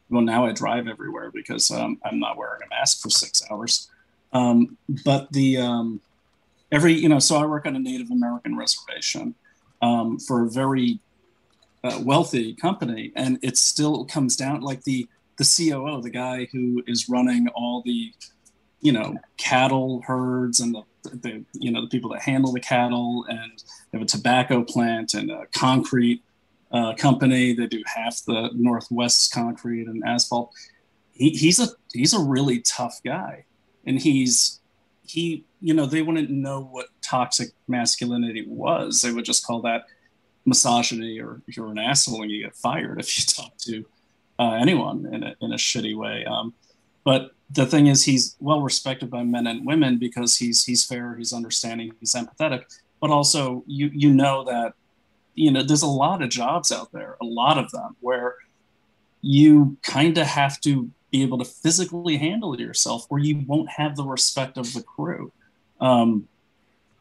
well 0.09 0.23
now 0.23 0.45
I 0.47 0.51
drive 0.51 0.87
everywhere 0.87 1.29
because 1.31 1.69
um, 1.69 1.99
I'm 2.03 2.19
not 2.19 2.37
wearing 2.37 2.61
a 2.65 2.69
mask 2.69 3.01
for 3.01 3.11
six 3.11 3.43
hours. 3.51 3.87
Um, 4.33 4.77
but 5.05 5.31
the 5.31 5.57
um, 5.57 6.01
every 6.71 6.93
you 6.93 7.09
know, 7.09 7.19
so 7.19 7.37
I 7.37 7.45
work 7.45 7.65
on 7.65 7.75
a 7.75 7.79
Native 7.79 8.11
American 8.11 8.57
reservation 8.57 9.35
um, 9.81 10.19
for 10.19 10.45
a 10.45 10.49
very 10.49 10.99
uh, 11.83 11.99
wealthy 12.03 12.53
company, 12.55 13.11
and 13.15 13.39
it 13.41 13.57
still 13.57 14.05
comes 14.05 14.35
down 14.35 14.61
like 14.61 14.83
the 14.83 15.07
the 15.37 15.43
COO, 15.43 16.01
the 16.01 16.09
guy 16.09 16.47
who 16.51 16.83
is 16.87 17.09
running 17.09 17.47
all 17.49 17.81
the 17.85 18.13
you 18.81 18.91
know 18.91 19.15
cattle 19.37 20.01
herds 20.05 20.59
and 20.59 20.75
the, 20.75 20.83
the 21.03 21.45
you 21.53 21.71
know 21.71 21.81
the 21.81 21.87
people 21.87 22.11
that 22.11 22.21
handle 22.21 22.51
the 22.51 22.59
cattle 22.59 23.25
and 23.29 23.63
they 23.91 23.97
have 23.97 24.03
a 24.03 24.09
tobacco 24.09 24.63
plant 24.63 25.13
and 25.13 25.31
a 25.31 25.45
concrete 25.53 26.21
uh, 26.71 26.93
company. 26.93 27.53
They 27.53 27.67
do 27.67 27.83
half 27.85 28.23
the 28.25 28.49
northwest 28.53 29.33
concrete 29.33 29.87
and 29.87 30.03
asphalt. 30.05 30.53
He, 31.11 31.31
he's 31.31 31.59
a 31.59 31.67
he's 31.93 32.13
a 32.13 32.19
really 32.19 32.61
tough 32.61 33.01
guy 33.03 33.45
and 33.85 33.99
he's 33.99 34.59
he 35.05 35.45
you 35.61 35.73
know 35.73 35.85
they 35.85 36.01
wouldn't 36.01 36.29
know 36.29 36.61
what 36.61 36.87
toxic 37.01 37.49
masculinity 37.67 38.45
was. 38.47 39.01
They 39.01 39.11
would 39.11 39.25
just 39.25 39.45
call 39.45 39.61
that 39.61 39.85
misogyny 40.45 41.19
or 41.19 41.41
you're 41.47 41.69
an 41.69 41.77
asshole 41.77 42.23
and 42.23 42.31
you 42.31 42.43
get 42.43 42.55
fired 42.55 42.99
if 42.99 43.17
you 43.17 43.25
talk 43.27 43.55
to 43.57 43.85
uh, 44.39 44.53
anyone 44.53 45.07
in 45.13 45.23
a, 45.23 45.35
in 45.39 45.53
a 45.53 45.57
shitty 45.57 45.95
way. 45.95 46.25
Um, 46.25 46.53
but 47.03 47.31
the 47.51 47.65
thing 47.65 47.87
is 47.87 48.03
he's 48.03 48.35
well 48.39 48.61
respected 48.61 49.09
by 49.11 49.23
men 49.23 49.45
and 49.45 49.65
women 49.65 49.97
because 49.97 50.37
he's 50.37 50.65
he's 50.65 50.85
fair 50.85 51.15
he's 51.15 51.33
understanding 51.33 51.93
he's 51.99 52.13
empathetic. 52.13 52.63
But 52.99 53.11
also 53.11 53.63
you 53.67 53.91
you 53.93 54.13
know 54.13 54.43
that 54.45 54.73
you 55.35 55.51
know 55.51 55.61
there's 55.63 55.83
a 55.83 55.87
lot 55.87 56.21
of 56.21 56.29
jobs 56.29 56.71
out 56.71 56.91
there 56.91 57.17
a 57.21 57.25
lot 57.25 57.57
of 57.57 57.71
them 57.71 57.95
where 57.99 58.35
you 59.21 59.77
kind 59.83 60.17
of 60.17 60.25
have 60.25 60.59
to 60.61 60.89
be 61.11 61.21
able 61.21 61.37
to 61.37 61.45
physically 61.45 62.17
handle 62.17 62.59
yourself 62.59 63.05
or 63.09 63.19
you 63.19 63.43
won't 63.45 63.69
have 63.69 63.95
the 63.95 64.03
respect 64.03 64.57
of 64.57 64.73
the 64.73 64.81
crew 64.81 65.31
um, 65.81 66.27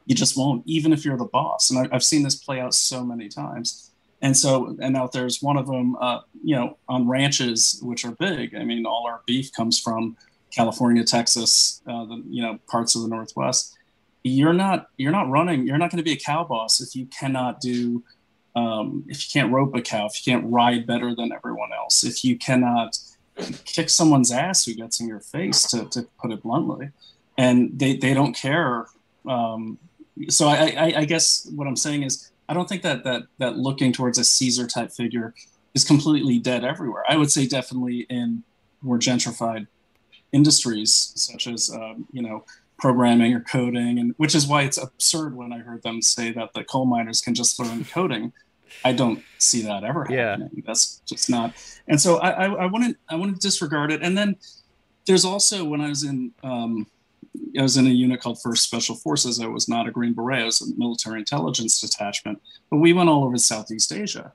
you 0.07 0.15
just 0.15 0.37
won't 0.37 0.63
even 0.67 0.93
if 0.93 1.05
you're 1.05 1.17
the 1.17 1.25
boss. 1.25 1.71
And 1.71 1.79
I, 1.79 1.95
i've 1.95 2.03
seen 2.03 2.23
this 2.25 2.35
play 2.35 2.59
out 2.61 2.75
so 2.75 3.05
many 3.05 3.29
times. 3.29 3.91
And 4.23 4.37
so 4.37 4.77
and 4.81 4.97
out 4.97 5.13
there's 5.13 5.41
one 5.41 5.57
of 5.57 5.67
them 5.67 5.97
uh, 6.01 6.21
you 6.43 6.57
know 6.57 6.79
on 6.89 7.09
ranches 7.09 7.81
which 7.83 8.05
are 8.05 8.13
big. 8.13 8.55
I 8.55 8.65
mean 8.65 8.87
all 8.87 9.07
our 9.07 9.21
beef 9.27 9.53
comes 9.53 9.79
from 9.79 10.17
california 10.51 11.05
texas 11.05 11.81
uh, 11.87 12.05
the 12.07 12.25
you 12.29 12.43
know 12.43 12.59
parts 12.69 12.97
of 12.97 13.03
the 13.03 13.09
northwest. 13.09 13.77
You're 14.25 14.53
not 14.53 14.89
you're 14.97 15.13
not 15.13 15.31
running 15.31 15.67
you're 15.67 15.79
not 15.79 15.91
going 15.91 15.99
to 15.99 16.05
be 16.05 16.13
a 16.13 16.17
cow 16.17 16.45
boss 16.45 16.81
if 16.81 16.97
you 16.97 17.07
cannot 17.07 17.61
do 17.61 18.03
um, 18.57 19.05
if 19.09 19.25
you 19.25 19.41
can't 19.41 19.53
rope 19.53 19.75
a 19.77 19.81
cow 19.81 20.07
if 20.07 20.15
you 20.27 20.33
can't 20.33 20.45
ride 20.51 20.87
better 20.87 21.15
than 21.15 21.33
everyone 21.33 21.73
else 21.73 22.03
if 22.03 22.25
you 22.25 22.37
cannot 22.37 22.99
kick 23.65 23.89
someone's 23.89 24.31
ass 24.31 24.65
who 24.65 24.75
gets 24.75 25.01
in 25.01 25.09
your 25.09 25.21
face 25.21 25.63
to, 25.71 25.89
to 25.91 26.03
put 26.21 26.33
it 26.33 26.43
bluntly 26.43 26.91
and 27.43 27.79
they, 27.81 27.93
they 27.97 28.15
don't 28.15 28.35
care 28.35 28.87
um, 29.35 29.79
so 30.29 30.49
I, 30.49 30.57
I, 30.85 30.87
I 31.03 31.05
guess 31.13 31.25
what 31.57 31.67
i'm 31.69 31.81
saying 31.87 32.03
is 32.09 32.31
i 32.49 32.55
don't 32.55 32.69
think 32.69 32.83
that 32.83 33.05
that 33.05 33.23
that 33.39 33.53
looking 33.57 33.93
towards 33.93 34.19
a 34.19 34.25
caesar 34.25 34.67
type 34.67 34.91
figure 34.93 35.35
is 35.75 35.85
completely 35.85 36.39
dead 36.39 36.65
everywhere. 36.65 37.05
I 37.09 37.17
would 37.17 37.31
say 37.31 37.47
definitely 37.47 38.07
in 38.11 38.43
more 38.83 38.99
gentrified 38.99 39.67
industries 40.33 41.13
such 41.17 41.47
as 41.47 41.71
um, 41.71 42.07
you 42.13 42.23
know 42.23 42.45
programming 42.79 43.35
or 43.35 43.41
coding, 43.41 43.99
and 43.99 44.15
which 44.17 44.35
is 44.35 44.47
why 44.47 44.63
it's 44.63 44.79
absurd 44.79 45.37
when 45.37 45.53
I 45.53 45.59
heard 45.59 45.83
them 45.83 46.01
say 46.01 46.33
that 46.33 46.55
the 46.55 46.65
coal 46.65 46.87
miners 46.87 47.21
can 47.21 47.35
just 47.35 47.59
learn 47.59 47.85
coding. 47.85 48.33
I 48.85 48.93
don't 48.93 49.23
see 49.39 49.63
that 49.63 49.85
ever 49.85 50.05
happening. 50.05 50.51
Yeah. 50.55 50.63
That's 50.65 51.03
just 51.05 51.29
not. 51.29 51.55
And 51.89 52.01
so 52.01 52.19
I, 52.19 52.31
I, 52.31 52.53
I 52.63 52.67
wouldn't 52.67 52.97
I 53.09 53.17
wouldn't 53.17 53.41
disregard 53.41 53.93
it. 53.93 54.03
And 54.03 54.17
then 54.17 54.37
there's 55.07 55.25
also 55.25 55.65
when 55.65 55.81
I 55.81 55.89
was 55.89 56.05
in 56.05 56.33
um, 56.43 56.87
I 57.59 57.63
was 57.63 57.77
in 57.77 57.87
a 57.87 57.91
unit 57.91 58.21
called 58.21 58.41
First 58.43 58.65
Special 58.65 58.97
Forces. 58.97 59.41
I 59.41 59.47
was 59.47 59.69
not 59.69 59.87
a 59.87 59.91
Green 59.91 60.13
Beret. 60.13 60.43
I 60.43 60.45
was 60.47 60.61
a 60.61 60.77
military 60.77 61.21
intelligence 61.21 61.81
detachment. 61.81 62.41
But 62.71 62.79
we 62.79 62.93
went 62.93 63.09
all 63.09 63.25
over 63.25 63.39
Southeast 63.39 63.93
Asia, 63.93 64.33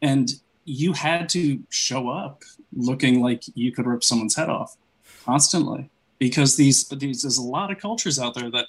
and 0.00 0.30
you 0.64 0.92
had 0.92 1.28
to 1.30 1.62
show 1.70 2.08
up 2.08 2.42
looking 2.74 3.20
like 3.20 3.42
you 3.54 3.72
could 3.72 3.86
rip 3.86 4.02
someone's 4.02 4.36
head 4.36 4.48
off 4.48 4.76
constantly 5.24 5.90
because 6.18 6.56
these 6.56 6.88
these 6.88 7.22
there's 7.22 7.38
a 7.38 7.42
lot 7.42 7.70
of 7.70 7.78
cultures 7.78 8.18
out 8.18 8.34
there 8.34 8.50
that 8.50 8.66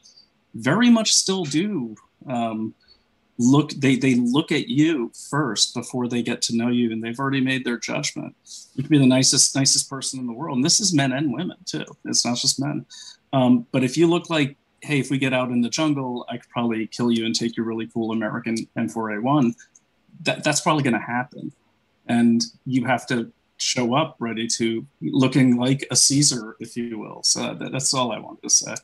very 0.54 0.90
much 0.90 1.14
still 1.14 1.44
do 1.44 1.96
um, 2.28 2.74
look 3.38 3.72
they 3.72 3.96
they 3.96 4.16
look 4.16 4.52
at 4.52 4.68
you 4.68 5.12
first 5.30 5.74
before 5.74 6.08
they 6.08 6.22
get 6.22 6.42
to 6.42 6.56
know 6.56 6.70
you 6.70 6.92
and 6.92 7.04
they've 7.04 7.20
already 7.20 7.42
made 7.42 7.66
their 7.66 7.78
judgment 7.78 8.36
you 8.76 8.84
can 8.84 8.90
be 8.90 8.98
the 8.98 9.06
nicest 9.06 9.56
nicest 9.56 9.90
person 9.90 10.20
in 10.20 10.28
the 10.28 10.34
world 10.34 10.56
and 10.56 10.64
this 10.64 10.80
is 10.80 10.94
men 10.94 11.12
and 11.12 11.34
women 11.34 11.58
too 11.66 11.86
it's 12.06 12.26
not 12.26 12.38
just 12.38 12.60
men 12.60 12.86
um, 13.36 13.68
but 13.72 13.84
if 13.84 13.98
you 13.98 14.08
look 14.08 14.30
like 14.30 14.56
hey 14.82 15.00
if 15.00 15.10
we 15.10 15.18
get 15.18 15.34
out 15.34 15.50
in 15.50 15.62
the 15.62 15.70
jungle 15.70 16.26
i 16.30 16.38
could 16.38 16.50
probably 16.50 16.86
kill 16.88 17.12
you 17.12 17.26
and 17.26 17.36
take 17.36 17.56
your 17.58 17.66
really 17.66 17.88
cool 17.88 18.12
american 18.12 18.56
m4a1 18.78 19.54
that, 20.24 20.44
that's 20.44 20.62
probably 20.62 20.84
going 20.84 20.94
to 20.94 21.00
happen. 21.00 21.52
And 22.08 22.44
you 22.66 22.86
have 22.86 23.06
to 23.08 23.32
show 23.58 23.96
up 23.96 24.16
ready 24.20 24.48
to 24.48 24.86
looking 25.02 25.58
like 25.58 25.88
a 25.90 25.96
caesar 25.96 26.56
if 26.60 26.76
you 26.76 27.00
will. 27.00 27.24
So 27.24 27.56
that, 27.56 27.72
that's 27.72 27.94
all 27.94 28.12
i 28.12 28.20
wanted 28.20 28.44
to 28.44 28.50
say. 28.50 28.76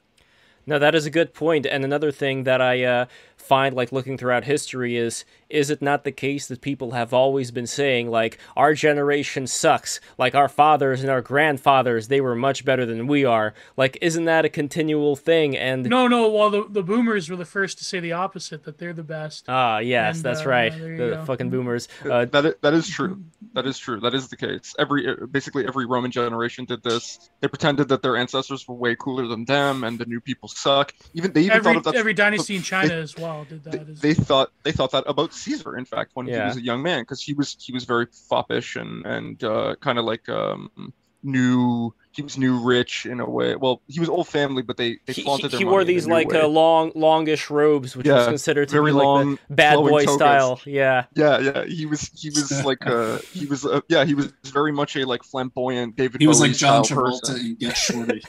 No, 0.66 0.80
that 0.80 0.96
is 0.96 1.06
a 1.06 1.10
good 1.10 1.34
point. 1.34 1.66
And 1.66 1.84
another 1.84 2.12
thing 2.12 2.44
that 2.44 2.62
I 2.62 2.84
uh, 2.84 3.06
find 3.42 3.76
like 3.76 3.92
looking 3.92 4.18
throughout 4.18 4.44
history 4.44 4.98
is 4.98 5.26
is 5.50 5.70
it 5.70 5.82
not 5.82 6.04
the 6.04 6.12
case 6.12 6.48
that 6.48 6.62
people 6.62 6.92
have 6.92 7.14
always 7.14 7.52
been 7.52 7.68
saying 7.68 8.10
like 8.10 8.38
our 8.56 8.74
generation 8.74 9.46
sucks. 9.46 10.00
Like 10.18 10.34
our 10.34 10.48
fathers 10.48 11.02
and 11.02 11.10
our 11.10 11.22
grandfathers 11.22 12.08
they 12.08 12.22
were 12.22 12.36
much 12.36 12.64
better 12.64 12.86
than 12.86 13.08
we 13.08 13.26
are. 13.26 13.54
Like 13.76 13.98
isn't 14.02 14.26
that 14.26 14.46
a 14.46 14.50
continual 14.50 15.16
thing? 15.16 15.58
And 15.58 15.84
no 15.84 16.08
no 16.08 16.30
well 16.30 16.50
the, 16.50 16.66
the 16.70 16.84
boomers 16.84 17.30
were 17.30 17.36
the 17.36 17.46
first 17.46 17.78
to 17.80 17.84
say 17.84 18.00
the 18.00 18.14
opposite 18.14 18.64
that 18.64 18.78
they're 18.78 18.94
the 18.94 19.04
best. 19.04 19.46
Ah 19.48 19.80
yes 19.80 20.18
and, 20.18 20.26
that's 20.26 20.42
uh, 20.42 20.50
right. 20.50 20.72
the 20.74 20.98
go. 20.98 21.26
fucking 21.26 21.50
boomers 21.50 21.88
uh, 22.10 22.26
that, 22.26 22.46
is, 22.46 22.54
that 22.62 22.74
is 22.74 22.88
true. 22.88 23.24
That 23.54 23.66
is 23.66 23.78
true. 23.78 24.00
That 24.00 24.14
is 24.14 24.30
the 24.30 24.38
case. 24.38 24.74
Every 24.80 25.08
uh, 25.08 25.26
basically 25.26 25.68
every 25.68 25.86
roman 25.86 26.12
generation 26.12 26.66
did 26.66 26.84
this. 26.84 27.30
They 27.42 27.48
pretended 27.48 27.90
that 27.90 28.02
their 28.02 28.16
ancestors 28.16 28.68
were 28.68 28.76
way 28.76 28.96
cooler 28.96 29.28
than 29.28 29.46
them 29.46 29.84
and 29.84 30.00
the 30.00 30.06
new 30.06 30.22
people 30.22 30.48
suck. 30.48 30.94
Even 31.14 31.34
they 31.34 31.42
even 31.42 31.58
every, 31.58 31.74
thought 31.74 31.78
of 31.78 31.84
that 31.86 31.96
every 31.96 32.14
dynasty 32.14 32.56
in 32.62 32.62
china 32.62 32.90
they, 32.90 33.00
as 33.00 33.18
well 33.18 33.31
did 33.48 33.64
that 33.64 33.72
they, 34.02 34.14
they 34.14 34.14
thought 34.14 34.52
they 34.64 34.72
thought 34.72 34.92
that 34.92 35.04
about 35.08 35.34
Caesar, 35.34 35.78
in 35.78 35.86
fact, 35.86 36.12
when 36.14 36.28
yeah. 36.28 36.42
he 36.42 36.46
was 36.48 36.58
a 36.58 36.64
young 36.64 36.82
man, 36.82 37.02
because 37.02 37.22
he 37.22 37.34
was 37.34 37.58
he 37.60 37.72
was 37.72 37.84
very 37.86 38.08
foppish 38.30 38.76
and 38.76 39.06
and 39.06 39.44
uh, 39.44 39.76
kind 39.82 39.98
of 39.98 40.06
like 40.06 40.28
um, 40.30 40.94
new. 41.24 41.94
He 42.14 42.22
was 42.22 42.38
new 42.38 42.60
rich 42.60 43.06
in 43.06 43.22
a 43.22 43.30
way. 43.30 43.56
Well, 43.56 43.82
he 43.88 44.02
was 44.02 44.10
old 44.10 44.28
family, 44.28 44.64
but 44.64 44.76
they 44.76 44.98
they 45.06 45.14
flaunted 45.14 45.46
he, 45.46 45.50
their 45.52 45.60
He 45.60 45.66
wore 45.66 45.86
these 45.86 46.08
like 46.08 46.34
uh, 46.34 46.46
long, 46.46 46.92
longish 46.94 47.50
robes, 47.50 47.96
which 47.96 48.06
yeah, 48.06 48.16
was 48.16 48.28
considered 48.28 48.68
to 48.68 48.84
be 48.84 48.92
long, 48.92 49.32
like 49.32 49.40
the 49.48 49.56
bad 49.56 49.76
boy 49.78 50.04
togas. 50.04 50.16
style. 50.16 50.62
Yeah, 50.66 51.06
yeah, 51.16 51.40
yeah. 51.40 51.64
He 51.64 51.86
was 51.86 52.12
he 52.14 52.30
was 52.30 52.52
like 52.66 52.86
uh 52.86 53.20
he 53.32 53.46
was 53.46 53.66
uh, 53.66 53.80
yeah 53.88 54.04
he 54.04 54.14
was 54.14 54.34
very 54.44 54.74
much 54.74 54.98
a 54.98 55.06
like 55.06 55.24
flamboyant 55.24 55.96
David. 55.96 56.20
He 56.20 56.28
was 56.28 56.42
like 56.42 56.52
John 56.52 56.84
Travolta 56.84 57.40
in 57.40 57.56
Get 57.56 57.78
Shorty. 57.78 58.22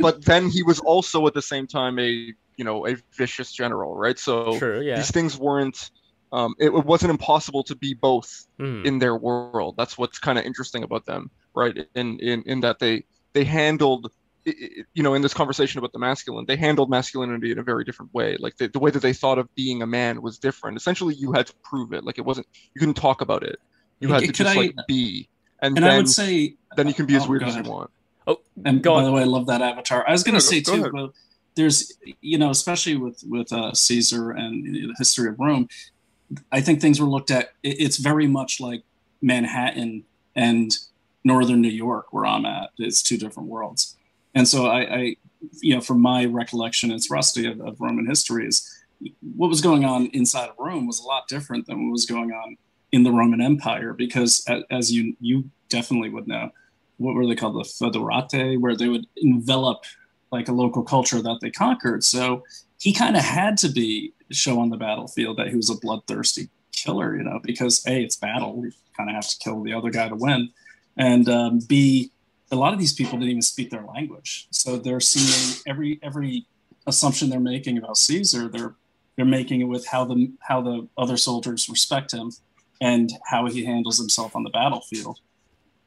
but 0.00 0.24
then 0.24 0.50
he 0.50 0.62
was 0.62 0.80
also 0.80 1.26
at 1.26 1.34
the 1.34 1.42
same 1.42 1.66
time 1.66 1.98
a 1.98 2.34
you 2.56 2.64
know 2.64 2.86
a 2.86 2.96
vicious 3.16 3.52
general, 3.52 3.94
right? 3.94 4.18
So 4.18 4.58
True, 4.58 4.80
yeah. 4.80 4.96
these 4.96 5.10
things 5.10 5.36
weren't. 5.38 5.90
Um, 6.32 6.54
it, 6.58 6.66
it, 6.66 6.84
wasn't 6.84 7.10
impossible 7.10 7.62
to 7.64 7.76
be 7.76 7.94
both 7.94 8.46
mm. 8.58 8.84
in 8.84 8.98
their 8.98 9.16
world. 9.16 9.76
That's 9.78 9.96
what's 9.96 10.18
kind 10.18 10.38
of 10.38 10.44
interesting 10.44 10.82
about 10.82 11.06
them, 11.06 11.30
right? 11.54 11.86
In 11.94 12.18
in 12.18 12.42
in 12.42 12.60
that 12.60 12.78
they 12.78 13.04
they 13.32 13.44
handled 13.44 14.10
you 14.44 15.02
know 15.02 15.14
in 15.14 15.22
this 15.22 15.34
conversation 15.34 15.80
about 15.80 15.92
the 15.92 15.98
masculine 15.98 16.44
they 16.46 16.54
handled 16.54 16.88
masculinity 16.88 17.50
in 17.50 17.58
a 17.58 17.64
very 17.64 17.82
different 17.82 18.14
way 18.14 18.36
like 18.38 18.56
the, 18.58 18.68
the 18.68 18.78
way 18.78 18.92
that 18.92 19.02
they 19.02 19.12
thought 19.12 19.38
of 19.38 19.52
being 19.56 19.82
a 19.82 19.86
man 19.88 20.22
was 20.22 20.38
different 20.38 20.76
essentially 20.76 21.16
you 21.16 21.32
had 21.32 21.48
to 21.48 21.54
prove 21.64 21.92
it 21.92 22.04
like 22.04 22.16
it 22.16 22.24
wasn't 22.24 22.46
you 22.72 22.78
couldn't 22.78 22.94
talk 22.94 23.22
about 23.22 23.42
it 23.42 23.58
you 23.98 24.06
had 24.06 24.22
to 24.22 24.30
just 24.30 24.56
I, 24.56 24.60
like 24.60 24.74
be 24.86 25.28
and, 25.60 25.76
and 25.76 25.84
then, 25.84 25.92
I 25.92 25.96
would 25.96 26.08
say 26.08 26.56
then 26.76 26.88
you 26.88 26.94
can 26.94 27.06
be 27.06 27.16
as 27.16 27.24
oh, 27.24 27.30
weird 27.30 27.42
as 27.42 27.56
you 27.56 27.62
want. 27.62 27.90
Oh, 28.26 28.40
and 28.64 28.82
by 28.82 28.90
on. 28.90 29.04
the 29.04 29.12
way, 29.12 29.22
I 29.22 29.24
love 29.24 29.46
that 29.46 29.62
avatar. 29.62 30.04
I 30.06 30.12
was 30.12 30.22
going 30.22 30.34
to 30.34 30.40
say 30.40 30.60
go, 30.60 30.90
too. 30.90 31.12
There's 31.56 31.92
you 32.20 32.38
know 32.38 32.50
especially 32.50 32.96
with 32.96 33.22
with 33.28 33.52
uh, 33.52 33.72
Caesar 33.72 34.30
and 34.30 34.74
the 34.74 34.94
history 34.98 35.28
of 35.28 35.38
Rome, 35.38 35.68
I 36.52 36.60
think 36.60 36.80
things 36.80 37.00
were 37.00 37.08
looked 37.08 37.30
at. 37.30 37.52
It's 37.62 37.96
very 37.96 38.26
much 38.26 38.60
like 38.60 38.82
Manhattan 39.22 40.04
and 40.34 40.76
northern 41.24 41.60
New 41.60 41.68
York, 41.68 42.12
where 42.12 42.26
I'm 42.26 42.46
at. 42.46 42.70
It's 42.78 43.02
two 43.02 43.16
different 43.16 43.48
worlds, 43.48 43.96
and 44.34 44.46
so 44.46 44.66
I, 44.66 44.80
I 44.80 45.16
you 45.60 45.74
know, 45.74 45.80
from 45.80 46.00
my 46.00 46.24
recollection, 46.24 46.90
it's 46.90 47.10
rusty 47.10 47.46
of, 47.46 47.60
of 47.60 47.80
Roman 47.80 48.06
history 48.06 48.46
is 48.46 48.72
what 49.36 49.48
was 49.48 49.60
going 49.60 49.84
on 49.84 50.06
inside 50.12 50.48
of 50.48 50.56
Rome 50.58 50.86
was 50.86 51.00
a 51.00 51.06
lot 51.06 51.28
different 51.28 51.66
than 51.66 51.84
what 51.84 51.92
was 51.92 52.06
going 52.06 52.32
on 52.32 52.56
in 52.92 53.02
the 53.02 53.12
Roman 53.12 53.40
Empire 53.40 53.92
because, 53.92 54.44
as 54.70 54.92
you 54.92 55.16
you 55.20 55.50
definitely 55.68 56.10
would 56.10 56.26
know, 56.26 56.50
what 56.98 57.14
were 57.14 57.26
they 57.26 57.34
called 57.34 57.56
the 57.56 57.68
federate 57.68 58.58
where 58.60 58.76
they 58.76 58.88
would 58.88 59.06
envelop 59.16 59.84
like 60.32 60.48
a 60.48 60.52
local 60.52 60.82
culture 60.82 61.22
that 61.22 61.38
they 61.40 61.50
conquered. 61.50 62.04
So 62.04 62.44
he 62.78 62.92
kind 62.92 63.16
of 63.16 63.22
had 63.22 63.56
to 63.58 63.68
be 63.68 64.12
show 64.30 64.58
on 64.58 64.70
the 64.70 64.76
battlefield 64.76 65.38
that 65.38 65.48
he 65.48 65.56
was 65.56 65.70
a 65.70 65.76
bloodthirsty 65.76 66.48
killer, 66.72 67.16
you 67.16 67.22
know, 67.22 67.40
because 67.42 67.84
a 67.86 68.02
it's 68.02 68.16
battle, 68.16 68.60
you 68.64 68.72
kind 68.96 69.08
of 69.08 69.14
have 69.14 69.28
to 69.28 69.38
kill 69.38 69.62
the 69.62 69.72
other 69.72 69.90
guy 69.90 70.08
to 70.08 70.16
win, 70.16 70.50
and 70.96 71.28
um, 71.28 71.60
b 71.60 72.10
a 72.52 72.56
lot 72.56 72.72
of 72.72 72.78
these 72.78 72.92
people 72.92 73.18
didn't 73.18 73.30
even 73.30 73.42
speak 73.42 73.70
their 73.70 73.84
language, 73.84 74.46
so 74.50 74.76
they're 74.76 75.00
seeing 75.00 75.60
every 75.66 75.98
every 76.02 76.46
assumption 76.86 77.28
they're 77.28 77.40
making 77.40 77.78
about 77.78 77.96
Caesar, 77.96 78.48
they're 78.48 78.74
they're 79.16 79.24
making 79.24 79.60
it 79.60 79.64
with 79.64 79.86
how 79.86 80.04
the 80.04 80.30
how 80.40 80.60
the 80.60 80.88
other 80.96 81.16
soldiers 81.16 81.68
respect 81.68 82.12
him 82.12 82.32
and 82.80 83.10
how 83.24 83.46
he 83.46 83.64
handles 83.64 83.98
himself 83.98 84.36
on 84.36 84.42
the 84.42 84.50
battlefield. 84.50 85.18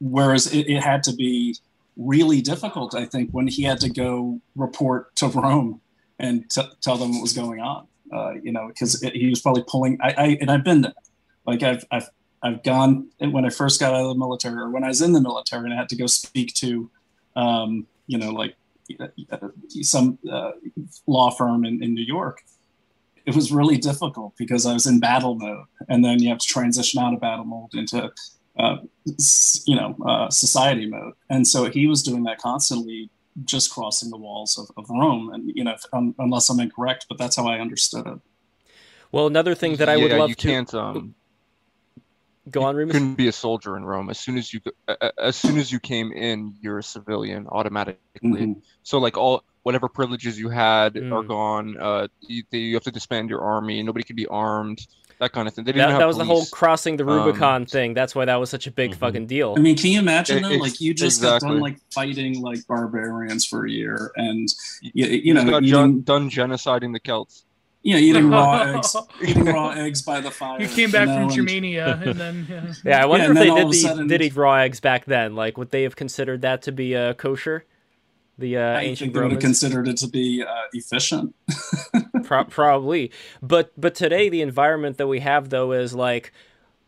Whereas 0.00 0.52
it, 0.52 0.68
it 0.68 0.82
had 0.82 1.02
to 1.04 1.14
be 1.14 1.56
really 2.00 2.40
difficult, 2.40 2.94
I 2.94 3.04
think, 3.04 3.30
when 3.30 3.46
he 3.46 3.62
had 3.62 3.78
to 3.80 3.90
go 3.90 4.40
report 4.56 5.14
to 5.16 5.28
Rome 5.28 5.80
and 6.18 6.48
t- 6.50 6.62
tell 6.80 6.96
them 6.96 7.12
what 7.12 7.22
was 7.22 7.32
going 7.32 7.60
on. 7.60 7.86
Uh, 8.12 8.32
you 8.42 8.50
know, 8.50 8.66
because 8.66 9.00
he 9.00 9.30
was 9.30 9.40
probably 9.40 9.62
pulling. 9.68 9.96
I, 10.00 10.10
I 10.10 10.38
and 10.40 10.50
I've 10.50 10.64
been 10.64 10.80
there. 10.80 10.94
Like 11.46 11.62
I've 11.62 11.84
I've 11.92 12.08
I've 12.42 12.62
gone 12.64 13.08
when 13.20 13.44
I 13.44 13.50
first 13.50 13.78
got 13.78 13.94
out 13.94 14.02
of 14.02 14.08
the 14.08 14.18
military, 14.18 14.60
or 14.60 14.70
when 14.70 14.82
I 14.82 14.88
was 14.88 15.00
in 15.00 15.12
the 15.12 15.20
military, 15.20 15.64
and 15.64 15.72
I 15.72 15.76
had 15.76 15.88
to 15.90 15.96
go 15.96 16.06
speak 16.06 16.54
to, 16.54 16.90
um, 17.36 17.86
you 18.08 18.18
know, 18.18 18.30
like 18.30 18.56
some 19.82 20.18
uh, 20.30 20.52
law 21.06 21.30
firm 21.30 21.64
in, 21.64 21.82
in 21.82 21.94
New 21.94 22.04
York. 22.04 22.42
It 23.26 23.36
was 23.36 23.52
really 23.52 23.76
difficult 23.76 24.36
because 24.36 24.66
I 24.66 24.72
was 24.72 24.86
in 24.86 24.98
battle 24.98 25.36
mode, 25.36 25.66
and 25.88 26.04
then 26.04 26.20
you 26.20 26.30
have 26.30 26.38
to 26.38 26.46
transition 26.46 27.00
out 27.00 27.14
of 27.14 27.20
battle 27.20 27.44
mode 27.44 27.74
into 27.74 28.10
uh, 28.58 28.76
you 29.64 29.76
know, 29.76 29.96
uh, 30.04 30.30
society 30.30 30.86
mode. 30.86 31.14
And 31.28 31.46
so 31.46 31.70
he 31.70 31.86
was 31.86 32.02
doing 32.02 32.24
that 32.24 32.38
constantly, 32.38 33.10
just 33.44 33.70
crossing 33.70 34.10
the 34.10 34.16
walls 34.16 34.58
of, 34.58 34.70
of 34.76 34.90
Rome. 34.90 35.32
And, 35.32 35.52
you 35.54 35.64
know, 35.64 35.72
if, 35.72 35.84
um, 35.92 36.14
unless 36.18 36.50
I'm 36.50 36.60
incorrect, 36.60 37.06
but 37.08 37.18
that's 37.18 37.36
how 37.36 37.46
I 37.46 37.58
understood 37.58 38.06
it. 38.06 38.18
Well, 39.12 39.26
another 39.26 39.54
thing 39.54 39.76
that 39.76 39.88
I 39.88 39.96
would 39.96 40.12
love 40.12 40.28
you 40.30 40.34
to 40.34 40.48
can't, 40.48 40.74
um, 40.74 41.14
go 42.50 42.62
on, 42.62 42.76
Remus. 42.76 42.92
Couldn't 42.92 43.14
be 43.14 43.28
a 43.28 43.32
soldier 43.32 43.76
in 43.76 43.84
Rome. 43.84 44.10
As 44.10 44.20
soon 44.20 44.36
as 44.38 44.52
you, 44.52 44.60
as 45.18 45.36
soon 45.36 45.58
as 45.58 45.72
you 45.72 45.80
came 45.80 46.12
in, 46.12 46.54
you're 46.60 46.78
a 46.78 46.82
civilian 46.82 47.46
automatically. 47.48 47.98
Mm-hmm. 48.22 48.52
So 48.82 48.98
like 48.98 49.16
all 49.16 49.44
whatever 49.62 49.88
privileges 49.88 50.38
you 50.38 50.48
had 50.48 50.94
mm. 50.94 51.12
are 51.12 51.22
gone. 51.22 51.76
Uh, 51.78 52.08
you, 52.20 52.44
you 52.50 52.74
have 52.74 52.84
to 52.84 52.90
disband 52.90 53.30
your 53.30 53.40
army. 53.40 53.82
Nobody 53.82 54.04
can 54.04 54.16
be 54.16 54.26
armed 54.26 54.86
that 55.20 55.32
kind 55.32 55.46
of 55.46 55.54
thing. 55.54 55.64
They 55.64 55.72
didn't 55.72 55.90
that, 55.90 55.98
that 55.98 56.06
was 56.06 56.16
police. 56.16 56.28
the 56.28 56.34
whole 56.34 56.46
crossing 56.46 56.96
the 56.96 57.04
Rubicon 57.04 57.62
um, 57.62 57.66
thing. 57.66 57.94
That's 57.94 58.14
why 58.14 58.24
that 58.24 58.36
was 58.36 58.50
such 58.50 58.66
a 58.66 58.70
big 58.70 58.92
mm-hmm. 58.92 59.00
fucking 59.00 59.26
deal. 59.26 59.54
I 59.56 59.60
mean, 59.60 59.76
can 59.76 59.90
you 59.90 60.00
imagine 60.00 60.42
though? 60.42 60.56
Like 60.56 60.80
you 60.80 60.94
just 60.94 61.18
exactly. 61.18 61.48
got 61.48 61.52
done 61.52 61.60
like 61.60 61.76
fighting 61.92 62.40
like 62.40 62.66
barbarians 62.66 63.44
for 63.44 63.66
a 63.66 63.70
year, 63.70 64.12
and 64.16 64.48
you, 64.80 65.06
you 65.06 65.34
know, 65.34 65.44
got 65.48 65.62
eating, 65.62 66.00
done 66.00 66.30
genociding 66.30 66.94
the 66.94 67.00
Celts. 67.00 67.44
Yeah, 67.82 67.96
eating 67.96 68.30
raw 68.30 68.62
eggs, 68.62 68.96
eating 69.22 69.44
raw 69.44 69.70
eggs 69.70 70.02
by 70.02 70.20
the 70.20 70.30
fire. 70.30 70.60
You 70.60 70.68
came 70.68 70.90
back 70.90 71.08
you 71.08 71.14
know, 71.14 71.28
from 71.28 71.30
Germania, 71.30 72.00
and 72.04 72.18
then 72.18 72.46
yeah. 72.48 72.74
yeah 72.84 73.02
I 73.02 73.06
wonder 73.06 73.26
yeah, 73.26 73.30
if 73.30 73.36
they 73.36 73.64
did, 73.64 73.74
sudden, 73.74 74.06
did 74.06 74.22
eat 74.22 74.36
raw 74.36 74.54
eggs 74.56 74.80
back 74.80 75.04
then. 75.04 75.34
Like, 75.34 75.58
would 75.58 75.70
they 75.70 75.82
have 75.82 75.96
considered 75.96 76.40
that 76.42 76.62
to 76.62 76.72
be 76.72 76.96
uh, 76.96 77.12
kosher? 77.14 77.66
The 78.40 78.56
uh, 78.56 78.60
I 78.60 78.82
ancient 78.82 78.98
think 78.98 79.14
they 79.14 79.20
would 79.20 79.32
have 79.32 79.40
considered 79.40 79.86
it 79.86 79.96
to 79.98 80.08
be 80.08 80.42
uh, 80.42 80.54
efficient. 80.72 81.34
Pro- 82.24 82.44
probably, 82.44 83.12
but 83.40 83.72
but 83.76 83.94
today 83.94 84.28
the 84.28 84.42
environment 84.42 84.98
that 84.98 85.06
we 85.06 85.20
have 85.20 85.50
though 85.50 85.72
is 85.72 85.94
like 85.94 86.32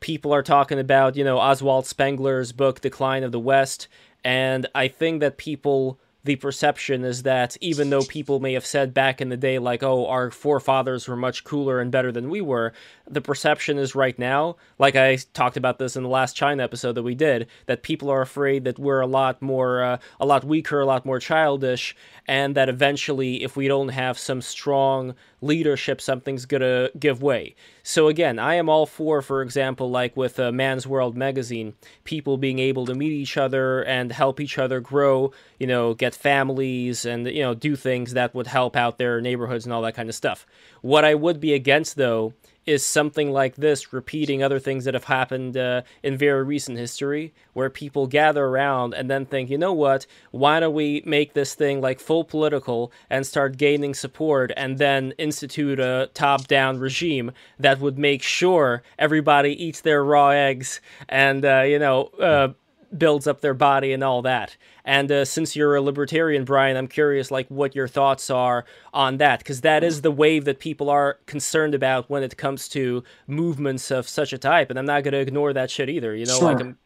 people 0.02 0.34
are 0.34 0.42
talking 0.42 0.78
about, 0.78 1.16
you 1.16 1.24
know, 1.24 1.38
Oswald 1.38 1.86
Spengler's 1.86 2.52
book, 2.52 2.82
Decline 2.82 3.22
of 3.22 3.32
the 3.32 3.40
West. 3.40 3.88
And 4.22 4.66
I 4.74 4.88
think 4.88 5.20
that 5.20 5.38
people 5.38 5.98
the 6.24 6.36
perception 6.36 7.04
is 7.04 7.24
that 7.24 7.56
even 7.60 7.90
though 7.90 8.02
people 8.02 8.38
may 8.38 8.52
have 8.52 8.64
said 8.64 8.94
back 8.94 9.20
in 9.20 9.28
the 9.28 9.36
day, 9.36 9.58
like, 9.58 9.82
oh, 9.82 10.06
our 10.06 10.30
forefathers 10.30 11.08
were 11.08 11.16
much 11.16 11.42
cooler 11.42 11.80
and 11.80 11.90
better 11.90 12.12
than 12.12 12.30
we 12.30 12.40
were, 12.40 12.72
the 13.08 13.20
perception 13.20 13.76
is 13.76 13.94
right 13.94 14.16
now, 14.18 14.56
like 14.78 14.94
I 14.94 15.16
talked 15.34 15.56
about 15.56 15.78
this 15.78 15.96
in 15.96 16.04
the 16.04 16.08
last 16.08 16.36
China 16.36 16.62
episode 16.62 16.92
that 16.92 17.02
we 17.02 17.16
did, 17.16 17.48
that 17.66 17.82
people 17.82 18.08
are 18.08 18.22
afraid 18.22 18.64
that 18.64 18.78
we're 18.78 19.00
a 19.00 19.06
lot 19.06 19.42
more, 19.42 19.82
uh, 19.82 19.98
a 20.20 20.26
lot 20.26 20.44
weaker, 20.44 20.80
a 20.80 20.86
lot 20.86 21.04
more 21.04 21.18
childish, 21.18 21.96
and 22.28 22.54
that 22.54 22.68
eventually, 22.68 23.42
if 23.42 23.56
we 23.56 23.66
don't 23.66 23.88
have 23.88 24.16
some 24.18 24.40
strong 24.40 25.14
leadership, 25.42 26.00
something's 26.00 26.46
gonna 26.46 26.88
give 26.98 27.22
way. 27.22 27.54
So 27.82 28.08
again, 28.08 28.38
I 28.38 28.54
am 28.54 28.68
all 28.68 28.86
for, 28.86 29.20
for 29.20 29.42
example, 29.42 29.90
like 29.90 30.16
with 30.16 30.38
uh, 30.40 30.52
Man's 30.52 30.86
World 30.86 31.16
magazine, 31.16 31.74
people 32.04 32.38
being 32.38 32.58
able 32.58 32.86
to 32.86 32.94
meet 32.94 33.12
each 33.12 33.36
other 33.36 33.82
and 33.82 34.12
help 34.12 34.40
each 34.40 34.56
other 34.56 34.80
grow, 34.80 35.32
you 35.58 35.66
know, 35.66 35.94
get 35.94 36.14
families 36.14 37.04
and 37.04 37.26
you 37.26 37.42
know 37.42 37.54
do 37.54 37.76
things 37.76 38.14
that 38.14 38.34
would 38.34 38.46
help 38.46 38.76
out 38.76 38.98
their 38.98 39.20
neighborhoods 39.20 39.66
and 39.66 39.72
all 39.72 39.82
that 39.82 39.94
kind 39.94 40.08
of 40.08 40.14
stuff. 40.14 40.46
What 40.80 41.04
I 41.04 41.14
would 41.14 41.40
be 41.40 41.52
against 41.52 41.96
though 41.96 42.32
is 42.66 42.84
something 42.84 43.30
like 43.32 43.56
this 43.56 43.92
repeating 43.92 44.42
other 44.42 44.58
things 44.58 44.84
that 44.84 44.94
have 44.94 45.04
happened 45.04 45.56
uh, 45.56 45.82
in 46.02 46.16
very 46.16 46.44
recent 46.44 46.78
history 46.78 47.32
where 47.52 47.70
people 47.70 48.06
gather 48.06 48.44
around 48.44 48.94
and 48.94 49.10
then 49.10 49.26
think 49.26 49.50
you 49.50 49.58
know 49.58 49.72
what? 49.72 50.06
Why 50.30 50.60
don't 50.60 50.74
we 50.74 51.02
make 51.04 51.34
this 51.34 51.54
thing 51.54 51.80
like 51.80 52.00
full 52.00 52.24
political 52.24 52.92
and 53.10 53.26
start 53.26 53.56
gaining 53.56 53.94
support 53.94 54.52
and 54.56 54.78
then 54.78 55.12
institute 55.18 55.80
a 55.80 56.10
top 56.14 56.46
down 56.46 56.78
regime 56.78 57.32
that 57.58 57.80
would 57.80 57.98
make 57.98 58.22
sure 58.22 58.82
everybody 58.98 59.52
eats 59.62 59.80
their 59.80 60.04
raw 60.04 60.28
eggs 60.28 60.80
and 61.08 61.44
uh, 61.44 61.62
you 61.62 61.78
know 61.78 62.04
uh, 62.20 62.48
builds 62.96 63.26
up 63.26 63.40
their 63.40 63.54
body 63.54 63.92
and 63.92 64.02
all 64.04 64.22
that. 64.22 64.56
And 64.84 65.10
uh, 65.10 65.24
since 65.24 65.56
you're 65.56 65.76
a 65.76 65.80
libertarian, 65.80 66.44
Brian, 66.44 66.76
I'm 66.76 66.88
curious, 66.88 67.30
like, 67.30 67.48
what 67.48 67.74
your 67.74 67.88
thoughts 67.88 68.30
are 68.30 68.64
on 68.92 69.18
that, 69.18 69.38
because 69.38 69.62
that 69.62 69.84
is 69.84 70.02
the 70.02 70.10
wave 70.10 70.44
that 70.44 70.58
people 70.58 70.90
are 70.90 71.18
concerned 71.26 71.74
about 71.74 72.10
when 72.10 72.22
it 72.22 72.36
comes 72.36 72.68
to 72.70 73.02
movements 73.26 73.90
of 73.90 74.08
such 74.08 74.32
a 74.32 74.38
type. 74.38 74.70
And 74.70 74.78
I'm 74.78 74.86
not 74.86 75.04
going 75.04 75.12
to 75.12 75.20
ignore 75.20 75.52
that 75.52 75.70
shit 75.70 75.88
either. 75.88 76.14
You 76.14 76.26
know, 76.26 76.38
Sure. 76.38 76.52
like, 76.52 76.60
I'm, 76.60 76.78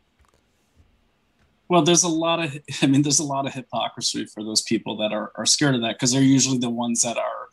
Well, 1.68 1.82
there's 1.82 2.04
a 2.04 2.08
lot 2.08 2.42
of, 2.44 2.56
I 2.82 2.86
mean, 2.86 3.02
there's 3.02 3.18
a 3.20 3.24
lot 3.24 3.46
of 3.46 3.54
hypocrisy 3.54 4.26
for 4.26 4.44
those 4.44 4.62
people 4.62 4.96
that 4.98 5.12
are, 5.12 5.32
are 5.34 5.46
scared 5.46 5.74
of 5.74 5.80
that 5.82 5.94
because 5.94 6.12
they're 6.12 6.22
usually 6.22 6.58
the 6.58 6.70
ones 6.70 7.02
that 7.02 7.16
are, 7.16 7.48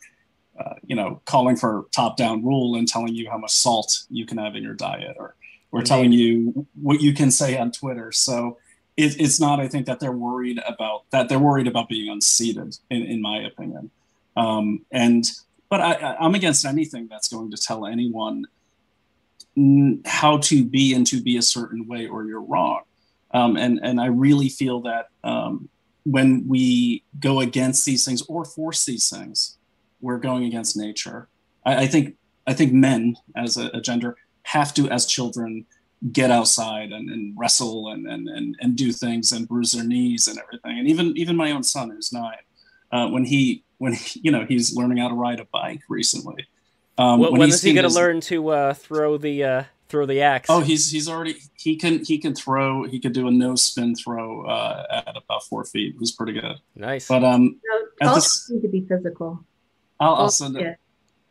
uh, 0.60 0.74
you 0.86 0.94
know, 0.94 1.20
calling 1.24 1.56
for 1.56 1.86
top 1.90 2.16
down 2.16 2.44
rule 2.44 2.76
and 2.76 2.86
telling 2.86 3.14
you 3.14 3.28
how 3.28 3.38
much 3.38 3.50
salt 3.50 4.04
you 4.08 4.24
can 4.24 4.38
have 4.38 4.54
in 4.54 4.62
your 4.62 4.74
diet 4.74 5.16
or, 5.18 5.34
Indeed. 5.80 5.88
telling 5.88 6.12
you 6.12 6.66
what 6.80 7.00
you 7.00 7.12
can 7.12 7.30
say 7.30 7.56
on 7.56 7.72
Twitter. 7.72 8.12
So 8.12 8.58
it, 8.96 9.20
it's 9.20 9.40
not, 9.40 9.60
I 9.60 9.68
think, 9.68 9.86
that 9.86 10.00
they're 10.00 10.12
worried 10.12 10.60
about 10.66 11.10
that. 11.10 11.28
They're 11.28 11.38
worried 11.38 11.66
about 11.66 11.88
being 11.88 12.10
unseated, 12.10 12.78
in, 12.90 13.02
in 13.02 13.22
my 13.22 13.42
opinion. 13.42 13.90
Um, 14.36 14.84
and, 14.90 15.24
but 15.68 15.80
I, 15.80 16.16
I'm 16.20 16.34
against 16.34 16.64
anything 16.64 17.08
that's 17.08 17.28
going 17.28 17.50
to 17.50 17.56
tell 17.56 17.86
anyone 17.86 18.46
how 20.04 20.38
to 20.38 20.64
be 20.64 20.94
and 20.94 21.06
to 21.06 21.22
be 21.22 21.36
a 21.36 21.42
certain 21.42 21.86
way 21.86 22.06
or 22.06 22.24
you're 22.24 22.42
wrong. 22.42 22.82
Um, 23.32 23.56
and 23.56 23.80
and 23.82 24.00
I 24.00 24.06
really 24.06 24.48
feel 24.48 24.80
that 24.82 25.08
um, 25.24 25.68
when 26.04 26.46
we 26.46 27.02
go 27.18 27.40
against 27.40 27.84
these 27.84 28.04
things 28.04 28.22
or 28.22 28.44
force 28.44 28.84
these 28.84 29.10
things, 29.10 29.56
we're 30.00 30.18
going 30.18 30.44
against 30.44 30.76
nature. 30.76 31.28
I, 31.64 31.82
I 31.82 31.86
think 31.86 32.16
I 32.46 32.54
think 32.54 32.72
men 32.72 33.16
as 33.36 33.56
a, 33.56 33.70
a 33.74 33.80
gender 33.80 34.16
have 34.44 34.72
to, 34.74 34.88
as 34.88 35.04
children, 35.06 35.66
get 36.12 36.30
outside 36.30 36.92
and, 36.92 37.08
and 37.10 37.34
wrestle 37.36 37.88
and, 37.88 38.06
and 38.06 38.28
and 38.28 38.56
and 38.60 38.76
do 38.76 38.92
things 38.92 39.32
and 39.32 39.48
bruise 39.48 39.72
their 39.72 39.84
knees 39.84 40.28
and 40.28 40.38
everything. 40.38 40.78
And 40.78 40.88
even 40.88 41.16
even 41.16 41.36
my 41.36 41.50
own 41.50 41.62
son, 41.62 41.90
who's 41.90 42.12
nine, 42.12 42.36
uh, 42.92 43.08
when 43.08 43.24
he 43.24 43.64
when 43.78 43.94
he, 43.94 44.20
you 44.22 44.30
know 44.30 44.44
he's 44.46 44.76
learning 44.76 44.98
how 44.98 45.08
to 45.08 45.14
ride 45.14 45.40
a 45.40 45.46
bike 45.46 45.80
recently. 45.88 46.46
Um, 46.96 47.18
when, 47.20 47.32
when 47.32 47.48
he's 47.48 47.56
is 47.56 47.62
he 47.62 47.72
going 47.72 47.88
to 47.88 47.94
learn 47.94 48.20
to 48.22 48.48
uh, 48.50 48.74
throw 48.74 49.16
the 49.16 49.42
uh, 49.44 49.62
throw 49.88 50.06
the 50.06 50.20
axe? 50.20 50.50
Oh, 50.50 50.60
he's 50.60 50.90
he's 50.90 51.08
already 51.08 51.36
he 51.56 51.74
can 51.76 52.04
he 52.04 52.18
can 52.18 52.34
throw 52.34 52.84
he 52.84 53.00
could 53.00 53.12
do 53.14 53.26
a 53.26 53.30
no 53.30 53.56
spin 53.56 53.94
throw 53.96 54.44
uh, 54.46 55.02
at 55.06 55.16
about 55.16 55.42
four 55.44 55.64
feet. 55.64 55.96
He's 55.98 56.12
pretty 56.12 56.34
good. 56.34 56.56
nice. 56.76 57.08
But 57.08 57.24
um, 57.24 57.58
No, 58.00 58.10
At 58.10 58.14
this- 58.14 58.48
need 58.50 58.62
to 58.62 58.68
be 58.68 58.82
physical. 58.82 59.44
I'll, 59.98 60.14
I'll 60.16 60.28
send 60.28 60.56
it. 60.56 60.78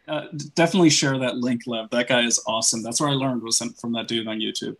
Uh, 0.07 0.25
definitely 0.55 0.89
share 0.89 1.17
that 1.17 1.38
link, 1.38 1.61
Lev. 1.65 1.89
That 1.91 2.07
guy 2.07 2.21
is 2.21 2.41
awesome. 2.45 2.84
That's 2.84 2.99
where 2.99 3.09
I 3.09 3.13
learned 3.13 3.41
was 3.41 3.61
from 3.80 3.93
that 3.93 4.07
dude 4.07 4.27
on 4.27 4.39
YouTube. 4.39 4.75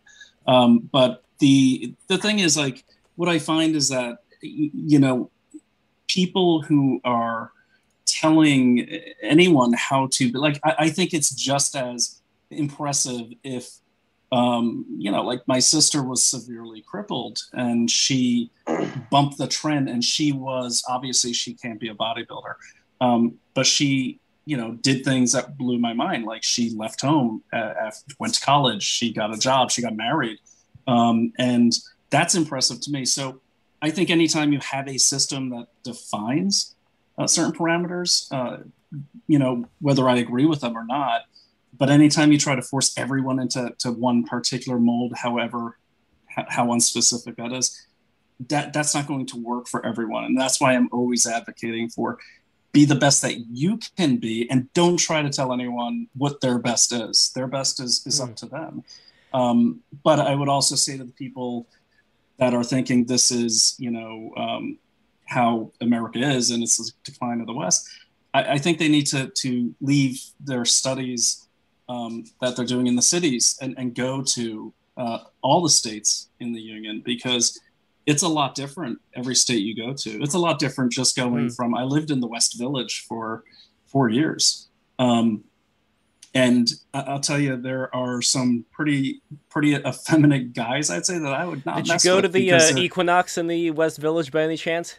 Um, 0.46 0.88
but 0.92 1.24
the 1.38 1.94
the 2.08 2.18
thing 2.18 2.40
is, 2.40 2.56
like, 2.56 2.84
what 3.16 3.28
I 3.28 3.38
find 3.38 3.74
is 3.74 3.88
that 3.88 4.18
you 4.42 4.98
know, 4.98 5.30
people 6.08 6.62
who 6.62 7.00
are 7.04 7.52
telling 8.06 8.86
anyone 9.22 9.72
how 9.72 10.08
to, 10.12 10.30
like, 10.32 10.60
I, 10.64 10.74
I 10.80 10.88
think 10.90 11.14
it's 11.14 11.34
just 11.34 11.74
as 11.74 12.20
impressive 12.50 13.32
if 13.42 13.78
um, 14.32 14.84
you 14.98 15.12
know, 15.12 15.22
like 15.22 15.46
my 15.46 15.60
sister 15.60 16.02
was 16.02 16.20
severely 16.22 16.82
crippled 16.82 17.42
and 17.52 17.88
she 17.88 18.50
bumped 19.10 19.38
the 19.38 19.46
trend 19.46 19.88
and 19.88 20.02
she 20.02 20.32
was 20.32 20.82
obviously 20.88 21.32
she 21.32 21.54
can't 21.54 21.78
be 21.78 21.88
a 21.88 21.94
bodybuilder. 21.94 22.54
Um, 23.00 23.38
but 23.54 23.64
she, 23.64 24.18
you 24.46 24.56
know, 24.56 24.72
did 24.72 25.04
things 25.04 25.32
that 25.32 25.56
blew 25.56 25.78
my 25.78 25.92
mind. 25.92 26.24
Like 26.24 26.42
she 26.42 26.70
left 26.70 27.00
home, 27.00 27.42
uh, 27.52 27.90
went 28.18 28.34
to 28.34 28.40
college, 28.40 28.82
she 28.82 29.12
got 29.12 29.32
a 29.32 29.38
job, 29.38 29.70
she 29.70 29.82
got 29.82 29.96
married. 29.96 30.38
Um, 30.86 31.32
and 31.38 31.72
that's 32.10 32.34
impressive 32.34 32.80
to 32.82 32.90
me. 32.90 33.04
So 33.04 33.40
I 33.80 33.90
think 33.90 34.10
anytime 34.10 34.52
you 34.52 34.60
have 34.60 34.88
a 34.88 34.98
system 34.98 35.50
that 35.50 35.68
defines 35.82 36.74
uh, 37.18 37.26
certain 37.26 37.52
parameters, 37.52 38.30
uh, 38.32 38.62
you 39.26 39.38
know, 39.38 39.66
whether 39.80 40.08
I 40.08 40.16
agree 40.16 40.46
with 40.46 40.60
them 40.60 40.76
or 40.76 40.84
not, 40.84 41.22
but 41.76 41.90
anytime 41.90 42.30
you 42.30 42.38
try 42.38 42.54
to 42.54 42.62
force 42.62 42.96
everyone 42.96 43.40
into 43.40 43.74
to 43.80 43.90
one 43.90 44.24
particular 44.24 44.78
mold, 44.78 45.14
however, 45.16 45.78
how, 46.26 46.44
how 46.48 46.66
unspecific 46.68 47.36
that 47.36 47.52
is, 47.52 47.86
that 48.48 48.72
that's 48.72 48.94
not 48.94 49.06
going 49.06 49.26
to 49.26 49.36
work 49.36 49.68
for 49.68 49.84
everyone. 49.84 50.24
And 50.24 50.38
that's 50.38 50.60
why 50.60 50.74
I'm 50.74 50.88
always 50.92 51.26
advocating 51.26 51.88
for 51.88 52.18
be 52.74 52.84
the 52.84 52.94
best 52.96 53.22
that 53.22 53.38
you 53.50 53.78
can 53.96 54.16
be 54.16 54.50
and 54.50 54.70
don't 54.74 54.98
try 54.98 55.22
to 55.22 55.30
tell 55.30 55.52
anyone 55.52 56.08
what 56.16 56.40
their 56.40 56.58
best 56.58 56.92
is. 56.92 57.30
Their 57.34 57.46
best 57.46 57.80
is, 57.80 58.04
is 58.04 58.20
up 58.20 58.34
to 58.36 58.46
them. 58.46 58.82
Um, 59.32 59.80
but 60.02 60.18
I 60.18 60.34
would 60.34 60.48
also 60.48 60.74
say 60.74 60.98
to 60.98 61.04
the 61.04 61.12
people 61.12 61.66
that 62.38 62.52
are 62.52 62.64
thinking 62.64 63.04
this 63.04 63.30
is, 63.30 63.76
you 63.78 63.92
know, 63.92 64.32
um, 64.36 64.78
how 65.26 65.70
America 65.80 66.18
is 66.18 66.50
and 66.50 66.62
it's 66.64 66.76
the 66.76 66.90
decline 67.04 67.40
of 67.40 67.46
the 67.46 67.54
West, 67.54 67.88
I, 68.34 68.54
I 68.54 68.58
think 68.58 68.78
they 68.78 68.88
need 68.88 69.06
to, 69.06 69.28
to 69.28 69.74
leave 69.80 70.20
their 70.40 70.64
studies 70.64 71.46
um, 71.88 72.24
that 72.40 72.56
they're 72.56 72.66
doing 72.66 72.88
in 72.88 72.96
the 72.96 73.02
cities 73.02 73.56
and, 73.62 73.74
and 73.78 73.94
go 73.94 74.22
to 74.34 74.74
uh, 74.96 75.18
all 75.42 75.62
the 75.62 75.70
states 75.70 76.28
in 76.40 76.52
the 76.52 76.60
union 76.60 77.02
because 77.04 77.60
it's 78.06 78.22
a 78.22 78.28
lot 78.28 78.54
different 78.54 78.98
every 79.14 79.34
state 79.34 79.62
you 79.62 79.74
go 79.74 79.92
to. 79.94 80.22
It's 80.22 80.34
a 80.34 80.38
lot 80.38 80.58
different 80.58 80.92
just 80.92 81.16
going 81.16 81.46
Mm. 81.48 81.56
from. 81.56 81.74
I 81.74 81.84
lived 81.84 82.10
in 82.10 82.20
the 82.20 82.26
West 82.26 82.58
Village 82.58 83.04
for 83.08 83.44
four 83.86 84.08
years, 84.08 84.68
um, 84.98 85.44
and 86.34 86.68
I'll 86.92 87.20
tell 87.20 87.38
you 87.38 87.56
there 87.56 87.94
are 87.94 88.20
some 88.20 88.64
pretty 88.72 89.22
pretty 89.48 89.74
effeminate 89.74 90.52
guys. 90.52 90.90
I'd 90.90 91.06
say 91.06 91.18
that 91.18 91.32
I 91.32 91.44
would 91.46 91.64
not. 91.64 91.76
Did 91.84 91.88
you 91.88 91.98
go 92.10 92.20
to 92.20 92.28
the 92.28 92.52
uh, 92.52 92.76
Equinox 92.76 93.38
in 93.38 93.46
the 93.46 93.70
West 93.70 93.98
Village 93.98 94.32
by 94.32 94.42
any 94.42 94.56
chance? 94.56 94.96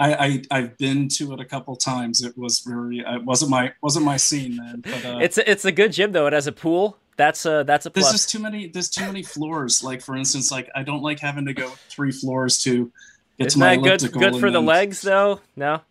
I, 0.00 0.14
I 0.14 0.42
I've 0.58 0.78
been 0.78 1.06
to 1.10 1.32
it 1.34 1.40
a 1.40 1.44
couple 1.44 1.76
times. 1.76 2.22
It 2.22 2.36
was 2.36 2.60
very. 2.60 3.00
It 3.00 3.24
wasn't 3.24 3.50
my 3.50 3.72
wasn't 3.82 4.04
my 4.06 4.16
scene, 4.16 4.56
man. 4.56 4.80
But 4.80 5.04
uh, 5.04 5.18
It's 5.18 5.38
a, 5.38 5.48
it's 5.48 5.64
a 5.64 5.70
good 5.72 5.92
gym 5.92 6.12
though. 6.12 6.26
It 6.26 6.32
has 6.32 6.46
a 6.46 6.52
pool. 6.52 6.98
That's 7.16 7.44
a 7.46 7.62
that's 7.66 7.86
a 7.86 7.90
there's 7.90 8.04
plus. 8.04 8.12
just 8.12 8.30
too 8.30 8.38
many 8.38 8.68
there's 8.68 8.88
too 8.88 9.04
many 9.04 9.22
floors 9.22 9.84
like 9.84 10.00
for 10.00 10.16
instance 10.16 10.50
like 10.50 10.70
i 10.74 10.82
don't 10.82 11.02
like 11.02 11.20
having 11.20 11.44
to 11.44 11.52
go 11.52 11.68
three 11.90 12.10
floors 12.10 12.62
to 12.62 12.90
get 13.38 13.48
Isn't 13.48 13.60
to 13.60 13.66
my 13.66 13.76
that 13.76 14.00
good 14.00 14.12
good 14.12 14.36
for 14.40 14.50
the 14.50 14.62
legs 14.62 15.02
though? 15.02 15.40
No. 15.54 15.82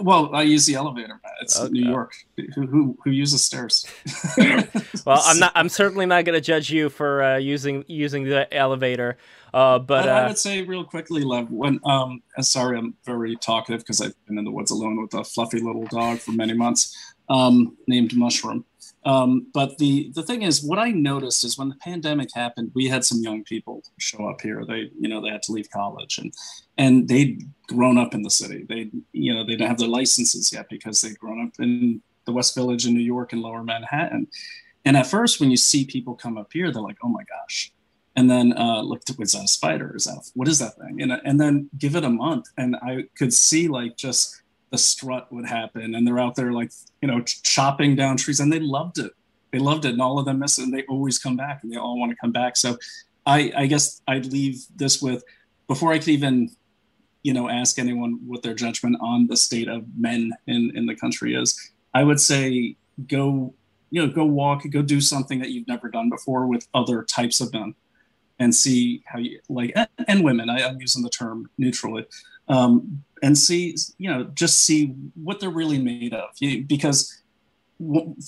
well 0.00 0.34
i 0.34 0.42
use 0.42 0.66
the 0.66 0.74
elevator 0.74 1.20
it's 1.42 1.60
Okay. 1.60 1.72
new 1.72 1.88
york 1.88 2.12
who, 2.54 2.66
who 2.66 2.98
who 3.04 3.10
uses 3.10 3.42
stairs 3.44 3.86
Well, 5.04 5.22
I'm 5.24 5.38
not. 5.40 5.52
I'm 5.54 5.68
certainly 5.68 6.06
not 6.06 6.24
going 6.24 6.34
to 6.34 6.40
judge 6.40 6.70
you 6.70 6.88
for 6.88 7.22
uh, 7.22 7.36
using 7.38 7.84
using 7.88 8.24
the 8.24 8.52
elevator. 8.54 9.16
Uh, 9.54 9.78
but 9.78 10.08
I, 10.08 10.18
I 10.18 10.24
uh, 10.24 10.28
would 10.28 10.38
say 10.38 10.62
real 10.62 10.84
quickly, 10.84 11.22
Lev. 11.22 11.50
When 11.50 11.80
um, 11.84 12.22
sorry, 12.40 12.78
I'm 12.78 12.94
very 13.04 13.36
talkative 13.36 13.80
because 13.80 14.00
I've 14.00 14.14
been 14.26 14.38
in 14.38 14.44
the 14.44 14.50
woods 14.50 14.70
alone 14.70 15.00
with 15.00 15.14
a 15.14 15.24
fluffy 15.24 15.60
little 15.60 15.86
dog 15.86 16.18
for 16.18 16.32
many 16.32 16.52
months, 16.52 16.94
um, 17.30 17.76
named 17.86 18.14
Mushroom. 18.16 18.64
Um, 19.04 19.46
but 19.54 19.78
the 19.78 20.10
the 20.14 20.22
thing 20.22 20.42
is, 20.42 20.62
what 20.62 20.78
I 20.78 20.90
noticed 20.90 21.44
is 21.44 21.56
when 21.56 21.68
the 21.68 21.76
pandemic 21.76 22.28
happened, 22.34 22.72
we 22.74 22.88
had 22.88 23.04
some 23.04 23.20
young 23.20 23.44
people 23.44 23.82
show 23.98 24.28
up 24.28 24.40
here. 24.40 24.64
They, 24.66 24.90
you 24.98 25.08
know, 25.08 25.20
they 25.20 25.30
had 25.30 25.42
to 25.44 25.52
leave 25.52 25.70
college 25.70 26.18
and 26.18 26.32
and 26.76 27.08
they'd 27.08 27.42
grown 27.68 27.98
up 27.98 28.14
in 28.14 28.22
the 28.22 28.30
city. 28.30 28.64
They, 28.68 28.90
you 29.12 29.34
know, 29.34 29.44
they 29.44 29.52
didn't 29.52 29.68
have 29.68 29.78
their 29.78 29.88
licenses 29.88 30.52
yet 30.52 30.66
because 30.68 31.00
they'd 31.00 31.18
grown 31.18 31.46
up 31.46 31.52
in 31.58 32.02
the 32.24 32.32
West 32.32 32.54
Village 32.54 32.86
in 32.86 32.94
New 32.94 33.00
York 33.00 33.32
and 33.32 33.42
Lower 33.42 33.62
Manhattan. 33.62 34.28
And 34.84 34.96
at 34.96 35.06
first, 35.06 35.40
when 35.40 35.50
you 35.50 35.56
see 35.56 35.84
people 35.84 36.14
come 36.14 36.38
up 36.38 36.52
here, 36.52 36.72
they're 36.72 36.82
like, 36.82 36.98
"Oh 37.02 37.08
my 37.08 37.22
gosh!" 37.24 37.72
And 38.16 38.28
then 38.28 38.52
uh, 38.58 38.82
look, 38.82 39.02
is 39.20 39.32
that 39.32 39.44
a 39.44 39.48
spider? 39.48 39.94
Is 39.94 40.04
that 40.04 40.28
what 40.34 40.48
is 40.48 40.58
that 40.58 40.76
thing? 40.76 41.02
And 41.02 41.12
and 41.12 41.40
then 41.40 41.70
give 41.78 41.94
it 41.94 42.04
a 42.04 42.10
month, 42.10 42.46
and 42.56 42.74
I 42.76 43.04
could 43.16 43.32
see 43.32 43.68
like 43.68 43.96
just 43.96 44.42
the 44.70 44.78
strut 44.78 45.32
would 45.32 45.46
happen, 45.46 45.94
and 45.94 46.06
they're 46.06 46.18
out 46.18 46.34
there 46.34 46.52
like 46.52 46.72
you 47.02 47.08
know 47.08 47.22
chopping 47.22 47.96
down 47.96 48.16
trees, 48.16 48.40
and 48.40 48.52
they 48.52 48.60
loved 48.60 48.98
it. 48.98 49.12
They 49.50 49.58
loved 49.58 49.84
it, 49.84 49.92
and 49.92 50.02
all 50.02 50.18
of 50.18 50.26
them 50.26 50.40
miss 50.40 50.58
it, 50.58 50.64
and 50.64 50.74
they 50.74 50.84
always 50.84 51.18
come 51.18 51.36
back, 51.36 51.62
and 51.62 51.72
they 51.72 51.76
all 51.76 51.98
want 51.98 52.10
to 52.10 52.16
come 52.16 52.32
back. 52.32 52.56
So, 52.56 52.78
I 53.26 53.52
I 53.56 53.66
guess 53.66 54.02
I'd 54.06 54.26
leave 54.26 54.64
this 54.76 55.00
with 55.00 55.24
before 55.66 55.92
I 55.92 55.98
could 55.98 56.08
even 56.08 56.50
you 57.22 57.32
know 57.32 57.48
ask 57.48 57.78
anyone 57.78 58.20
what 58.26 58.42
their 58.42 58.54
judgment 58.54 58.96
on 59.00 59.26
the 59.26 59.36
state 59.36 59.68
of 59.68 59.84
men 59.96 60.32
in 60.46 60.76
in 60.76 60.86
the 60.86 60.94
country 60.94 61.34
is. 61.34 61.58
I 61.94 62.04
would 62.04 62.20
say 62.20 62.76
go 63.06 63.54
you 63.90 64.06
know 64.06 64.12
go 64.12 64.24
walk, 64.24 64.62
go 64.70 64.82
do 64.82 65.00
something 65.00 65.38
that 65.40 65.50
you've 65.50 65.68
never 65.68 65.88
done 65.88 66.10
before 66.10 66.46
with 66.46 66.68
other 66.74 67.02
types 67.02 67.40
of 67.40 67.52
men 67.52 67.74
and 68.38 68.54
see 68.54 69.02
how 69.06 69.18
you 69.18 69.40
like 69.48 69.72
and, 69.74 69.88
and 70.06 70.24
women 70.24 70.48
I, 70.48 70.60
am 70.60 70.80
using 70.80 71.02
the 71.02 71.10
term 71.10 71.50
neutrally 71.58 72.06
um, 72.48 73.04
and 73.22 73.36
see 73.36 73.76
you 73.98 74.08
know 74.10 74.24
just 74.34 74.62
see 74.62 74.94
what 75.14 75.40
they're 75.40 75.50
really 75.50 75.78
made 75.78 76.12
of 76.14 76.30
you, 76.40 76.64
because 76.64 77.14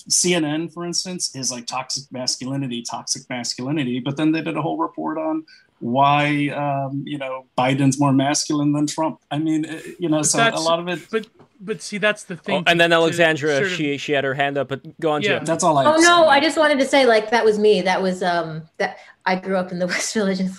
cnn 0.08 0.72
for 0.72 0.84
instance 0.84 1.34
is 1.34 1.50
like 1.50 1.66
toxic 1.66 2.04
masculinity 2.12 2.82
toxic 2.88 3.28
masculinity 3.28 3.98
but 3.98 4.16
then 4.16 4.30
they 4.30 4.40
did 4.40 4.56
a 4.56 4.62
whole 4.62 4.78
report 4.78 5.18
on 5.18 5.44
why 5.80 6.48
um, 6.50 7.02
you 7.04 7.18
know 7.18 7.44
biden's 7.58 7.98
more 7.98 8.12
masculine 8.12 8.72
than 8.72 8.86
trump 8.86 9.18
i 9.32 9.38
mean 9.38 9.64
uh, 9.66 9.80
you 9.98 10.08
know 10.08 10.18
But 10.18 10.26
so 10.26 10.50
a 10.54 10.60
lot 10.60 10.78
of 10.78 10.86
it 10.88 11.00
But 11.10 11.26
but 11.62 11.82
see, 11.82 11.98
that's 11.98 12.24
the 12.24 12.36
thing. 12.36 12.64
Oh, 12.66 12.70
and 12.70 12.80
then 12.80 12.88
to- 12.88 12.94
to 12.96 13.00
Alexandra, 13.02 13.50
sort 13.56 13.66
of- 13.66 13.72
she 13.72 13.98
she 13.98 14.12
had 14.12 14.24
her 14.24 14.32
hand 14.32 14.56
up, 14.56 14.68
but 14.68 14.80
go 14.98 15.10
on, 15.10 15.20
Yeah. 15.20 15.36
Jim. 15.36 15.44
that's 15.44 15.62
all 15.62 15.76
i 15.76 15.84
Oh 15.84 15.96
no, 15.96 16.22
say. 16.22 16.28
I 16.28 16.40
just 16.40 16.56
wanted 16.56 16.78
to 16.78 16.86
say 16.86 17.04
like 17.04 17.30
that 17.32 17.44
was 17.44 17.58
me. 17.58 17.82
That 17.82 18.00
was 18.00 18.22
um 18.22 18.62
that 18.78 18.96
I 19.26 19.34
grew 19.36 19.56
up 19.58 19.70
in 19.70 19.78
the 19.78 19.86
West 19.92 20.14
Village. 20.14 20.40
And 20.40 20.50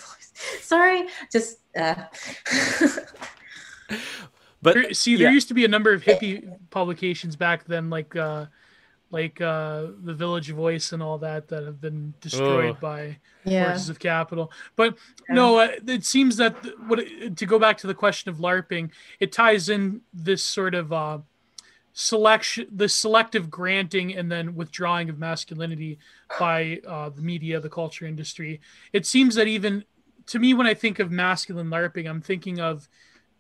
sorry, 0.60 1.08
just 1.32 1.58
uh 1.76 1.96
But 4.64 4.76
There- 4.76 4.94
see, 4.94 5.16
there 5.16 5.28
yeah. 5.30 5.34
used 5.34 5.48
to 5.48 5.56
be 5.56 5.66
a 5.66 5.68
number 5.68 5.92
of 5.92 6.04
hippie 6.04 6.48
publications 6.70 7.36
back 7.36 7.66
then, 7.66 7.90
like 7.90 8.16
uh, 8.16 8.46
like 9.10 9.42
uh, 9.42 9.88
the 10.04 10.14
Village 10.14 10.52
Voice 10.52 10.92
and 10.94 11.02
all 11.04 11.18
that, 11.18 11.48
that 11.50 11.64
have 11.66 11.82
been 11.82 12.14
destroyed 12.22 12.76
Oh. 12.78 12.80
by 12.80 13.18
yeah. 13.44 13.70
forces 13.72 13.90
of 13.90 13.98
capital. 14.00 14.52
But 14.76 14.98
Yeah. 15.28 15.36
no, 15.36 15.58
uh, 15.60 15.72
it 15.88 16.06
seems 16.06 16.38
that 16.38 16.62
th- 16.64 16.76
what 16.88 17.00
it- 17.00 17.36
to 17.38 17.46
go 17.48 17.58
back 17.60 17.78
to 17.80 17.88
the 17.88 17.96
question 17.96 18.30
of 18.30 18.38
LARPing, 18.38 18.92
it 19.20 19.32
ties 19.32 19.68
in 19.68 20.02
this 20.14 20.44
sort 20.44 20.76
of 20.76 20.94
uh, 20.94 21.18
selection, 21.94 22.68
the 22.72 22.88
selective 22.88 23.50
granting 23.50 24.16
and 24.16 24.32
then 24.32 24.56
withdrawing 24.56 25.10
of 25.10 25.20
masculinity 25.20 25.98
by 26.40 26.80
uh, 26.88 27.10
the 27.10 27.22
media, 27.22 27.60
the 27.60 27.70
culture 27.70 28.06
industry. 28.06 28.62
It 28.94 29.06
seems 29.06 29.36
that 29.36 29.48
even 29.48 29.84
to 30.28 30.40
me, 30.40 30.54
when 30.54 30.68
I 30.68 30.74
think 30.76 31.00
of 31.00 31.12
masculine 31.12 31.68
LARPing, 31.70 32.08
I'm 32.10 32.22
thinking 32.22 32.60
of 32.62 32.88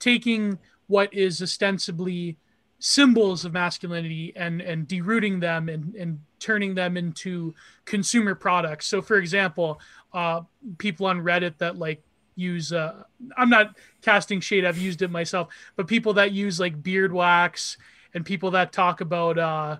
taking 0.01 0.59
what 0.87 1.13
is 1.13 1.41
ostensibly 1.41 2.35
symbols 2.79 3.45
of 3.45 3.53
masculinity 3.53 4.33
and 4.35 4.59
and 4.59 4.87
derooting 4.87 5.39
them 5.39 5.69
and 5.69 5.95
and 5.95 6.19
turning 6.39 6.75
them 6.75 6.97
into 6.97 7.53
consumer 7.85 8.35
products. 8.35 8.87
So, 8.87 9.01
for 9.01 9.15
example, 9.15 9.79
uh, 10.13 10.41
people 10.79 11.05
on 11.05 11.21
Reddit 11.21 11.59
that 11.59 11.77
like 11.77 12.03
use 12.35 12.73
uh, 12.73 13.03
I'm 13.37 13.49
not 13.49 13.77
casting 14.01 14.41
shade. 14.41 14.65
I've 14.65 14.77
used 14.77 15.01
it 15.01 15.11
myself, 15.11 15.49
but 15.77 15.87
people 15.87 16.13
that 16.13 16.31
use 16.31 16.59
like 16.59 16.81
beard 16.83 17.13
wax 17.13 17.77
and 18.13 18.25
people 18.25 18.51
that 18.51 18.73
talk 18.73 18.99
about 18.99 19.37
uh, 19.37 19.77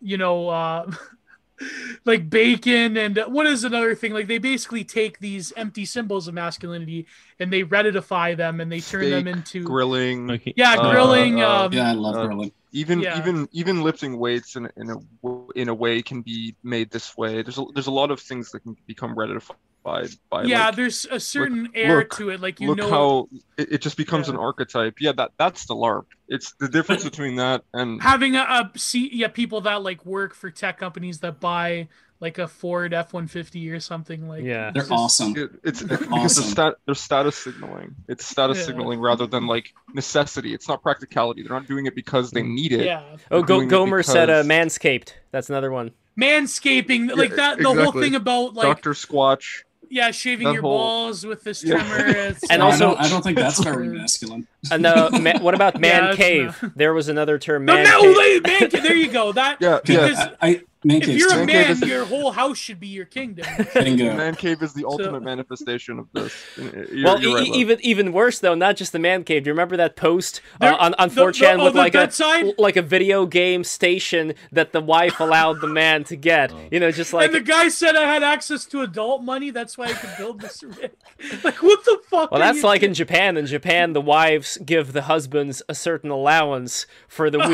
you 0.00 0.16
know 0.16 0.48
uh, 0.48 0.90
like 2.04 2.28
bacon 2.28 2.96
and 2.96 3.18
uh, 3.18 3.26
what 3.26 3.46
is 3.46 3.64
another 3.64 3.94
thing 3.94 4.12
like 4.12 4.26
they 4.26 4.38
basically 4.38 4.84
take 4.84 5.18
these 5.20 5.52
empty 5.56 5.84
symbols 5.84 6.26
of 6.28 6.34
masculinity 6.34 7.06
and 7.38 7.52
they 7.52 7.62
redditify 7.62 8.36
them 8.36 8.60
and 8.60 8.70
they 8.70 8.80
turn 8.80 9.10
them 9.10 9.26
into 9.28 9.64
grilling 9.64 10.40
yeah 10.56 10.76
uh, 10.76 10.90
grilling 10.90 11.40
uh, 11.40 11.64
um, 11.66 11.72
yeah 11.72 11.90
i 11.90 11.92
love 11.92 12.16
Uh, 12.16 12.26
grilling 12.26 12.52
even 12.72 13.02
Yeah. 13.02 13.16
even 13.18 13.48
even 13.52 13.82
lifting 13.82 14.18
weights 14.18 14.56
in 14.56 14.68
in 14.76 14.90
a 14.90 14.96
w- 15.22 15.48
in 15.54 15.68
a 15.68 15.74
way 15.74 16.02
can 16.02 16.22
be 16.22 16.56
made 16.64 16.90
this 16.90 17.16
way. 17.16 17.40
There's 17.42 17.56
a, 17.58 17.64
there's 17.72 17.86
a 17.86 17.92
lot 17.92 18.10
of 18.10 18.20
things 18.20 18.50
that 18.50 18.60
can 18.64 18.74
become 18.86 19.14
ratified 19.14 19.56
by 19.84 20.06
yeah 20.44 20.66
like, 20.66 20.76
there's 20.76 21.04
a 21.10 21.20
certain 21.20 21.68
air 21.74 21.98
look- 21.98 22.16
to 22.16 22.30
it 22.30 22.40
like 22.40 22.58
you 22.58 22.68
look 22.68 22.78
know 22.78 22.88
how 22.90 23.28
it, 23.58 23.72
it 23.74 23.80
just 23.82 23.96
becomes 23.96 24.26
Yeah. 24.28 24.34
an 24.34 24.40
archetype. 24.40 24.94
Yeah, 25.00 25.12
that 25.12 25.32
that's 25.38 25.66
the 25.66 25.74
LARP. 25.74 26.06
It's 26.28 26.54
the 26.54 26.68
difference 26.68 27.04
between 27.10 27.36
that 27.36 27.62
and 27.74 28.02
having 28.02 28.34
a, 28.34 28.40
a 28.40 28.70
see 28.78 29.10
yeah 29.12 29.28
people 29.28 29.60
that 29.62 29.82
like 29.82 30.04
work 30.06 30.34
for 30.34 30.50
tech 30.50 30.78
companies 30.78 31.20
that 31.20 31.38
buy 31.38 31.88
like 32.20 32.38
a 32.38 32.48
Ford 32.48 32.94
F 32.94 33.12
one 33.12 33.26
fifty 33.26 33.68
or 33.70 33.78
something 33.80 34.26
like 34.26 34.42
Yeah. 34.44 34.70
they're 34.72 34.82
just- 34.82 34.90
awesome 34.92 35.36
it, 35.36 35.50
it's 35.62 35.80
They're 35.80 35.98
because 35.98 36.38
awesome. 36.38 36.44
the 36.44 36.50
stat, 36.50 36.74
they're 36.86 36.94
status 36.94 37.36
signaling. 37.36 37.94
It's 38.08 38.24
status 38.24 38.56
Yeah. 38.58 38.64
signaling 38.64 39.00
rather 39.00 39.26
than 39.26 39.46
like 39.46 39.74
necessity. 39.92 40.54
It's 40.54 40.66
not 40.66 40.82
practicality. 40.82 41.42
They're 41.42 41.52
not 41.58 41.68
doing 41.68 41.84
it 41.84 41.94
because 41.94 42.30
they 42.30 42.42
need 42.42 42.72
it. 42.72 42.86
Yeah, 42.86 43.02
Oh, 43.30 43.42
Go- 43.42 43.56
doing 43.56 43.68
it 43.68 43.70
Gomer 43.70 44.02
said 44.02 44.30
uh, 44.30 44.42
Manscaped. 44.44 45.12
That's 45.32 45.50
another 45.50 45.70
one. 45.70 45.90
manscaping 46.18 47.14
like 47.16 47.30
Yeah, 47.30 47.36
that. 47.36 47.58
The 47.58 47.74
whole 47.74 47.92
thing 47.92 48.14
about 48.14 48.54
like 48.54 48.66
Doctor 48.66 48.92
Squatch. 48.92 49.62
Yeah, 49.94 50.10
shaving 50.10 50.46
that 50.46 50.52
your 50.54 50.62
whole- 50.62 50.76
balls 50.76 51.24
with 51.24 51.44
this 51.44 51.60
trimmer. 51.60 52.06
It's 52.06 52.50
And 52.50 52.58
No, 52.60 52.66
also- 52.66 52.88
I 52.88 52.94
don't, 52.94 53.00
I 53.00 53.08
don't 53.08 53.22
think 53.22 53.38
that's 53.38 53.62
very 53.62 53.88
masculine 54.00 54.46
And 54.70 54.84
uh, 54.84 55.08
ma- 55.20 55.38
what 55.38 55.54
about 55.54 55.80
man 55.80 56.08
it's 56.10 56.16
cave? 56.16 56.58
not- 56.62 56.76
There 56.76 56.92
was 56.92 57.08
another 57.08 57.38
term, 57.38 57.64
no, 57.64 57.74
man 57.74 57.84
no, 57.84 58.00
cave. 58.02 58.16
wait, 58.16 58.46
man, 58.72 58.82
there 58.82 58.96
you 58.96 59.08
go. 59.08 59.32
That 59.32 59.58
Yeah, 59.60 59.78
Yeah, 59.86 60.06
Because 60.06 60.18
I, 60.18 60.48
I 60.48 60.62
man 60.84 60.98
if 60.98 61.04
cave's 61.04 61.18
you're 61.20 61.32
a 61.32 61.36
Man 61.36 61.46
man, 61.46 61.70
is- 61.70 61.80
your 61.82 62.04
whole 62.04 62.30
house 62.32 62.58
should 62.58 62.78
be 62.80 62.88
your 62.88 63.04
kingdom. 63.06 63.46
bingo. 63.74 64.14
Man 64.16 64.34
cave 64.34 64.62
is 64.62 64.72
the 64.74 64.84
ultimate 64.84 65.22
manifestation 65.22 65.98
of 65.98 66.08
this. 66.12 66.34
You're, 66.56 67.04
well, 67.04 67.20
you're 67.20 67.30
e- 67.30 67.34
right, 67.40 67.48
Lev. 67.48 67.56
even 67.56 67.78
even 67.82 68.12
worse 68.12 68.38
though, 68.38 68.54
not 68.54 68.76
just 68.76 68.92
the 68.92 68.98
man 68.98 69.24
cave. 69.24 69.44
Do 69.44 69.48
you 69.48 69.52
remember 69.54 69.76
that 69.76 69.96
post 69.96 70.40
uh, 70.60 70.66
There- 70.70 70.74
on 70.80 70.94
on 70.94 71.08
the- 71.08 71.14
the- 71.14 71.20
4chan 71.22 71.58
oh, 71.60 71.64
with 71.64 71.72
the 71.74 71.78
like 71.78 71.94
a 71.94 71.98
bedside? 71.98 72.52
like 72.58 72.76
a 72.76 72.82
video 72.82 73.26
game 73.26 73.64
station 73.64 74.34
that 74.52 74.72
the 74.72 74.80
wife 74.80 75.20
allowed 75.20 75.60
the 75.60 75.66
man 75.68 76.04
to 76.04 76.16
get? 76.16 76.52
You 76.72 76.80
know, 76.80 76.90
just 76.90 77.12
like 77.12 77.26
and 77.26 77.34
the 77.34 77.40
guy 77.40 77.68
said 77.68 77.96
I 77.96 78.04
had 78.12 78.22
access 78.22 78.64
to 78.66 78.82
adult 78.82 79.22
money. 79.22 79.50
That's 79.50 79.76
why 79.78 79.86
I 79.86 79.92
could 79.92 80.10
build 80.18 80.40
this 80.40 80.62
rig. 80.62 80.90
Like, 81.42 81.62
what 81.62 81.84
the 81.84 81.98
fuck? 82.10 82.30
Well, 82.30 82.40
that's 82.40 82.62
like 82.62 82.80
doing? 82.80 82.90
in 82.90 82.94
Japan. 82.94 83.36
In 83.36 83.46
Japan, 83.46 83.92
the 83.92 84.00
wives 84.00 84.58
give 84.64 84.92
the 84.92 85.02
husbands 85.02 85.62
a 85.68 85.74
certain 85.74 86.10
allowance 86.10 86.86
for 87.08 87.30
the 87.30 87.38
week 87.38 87.48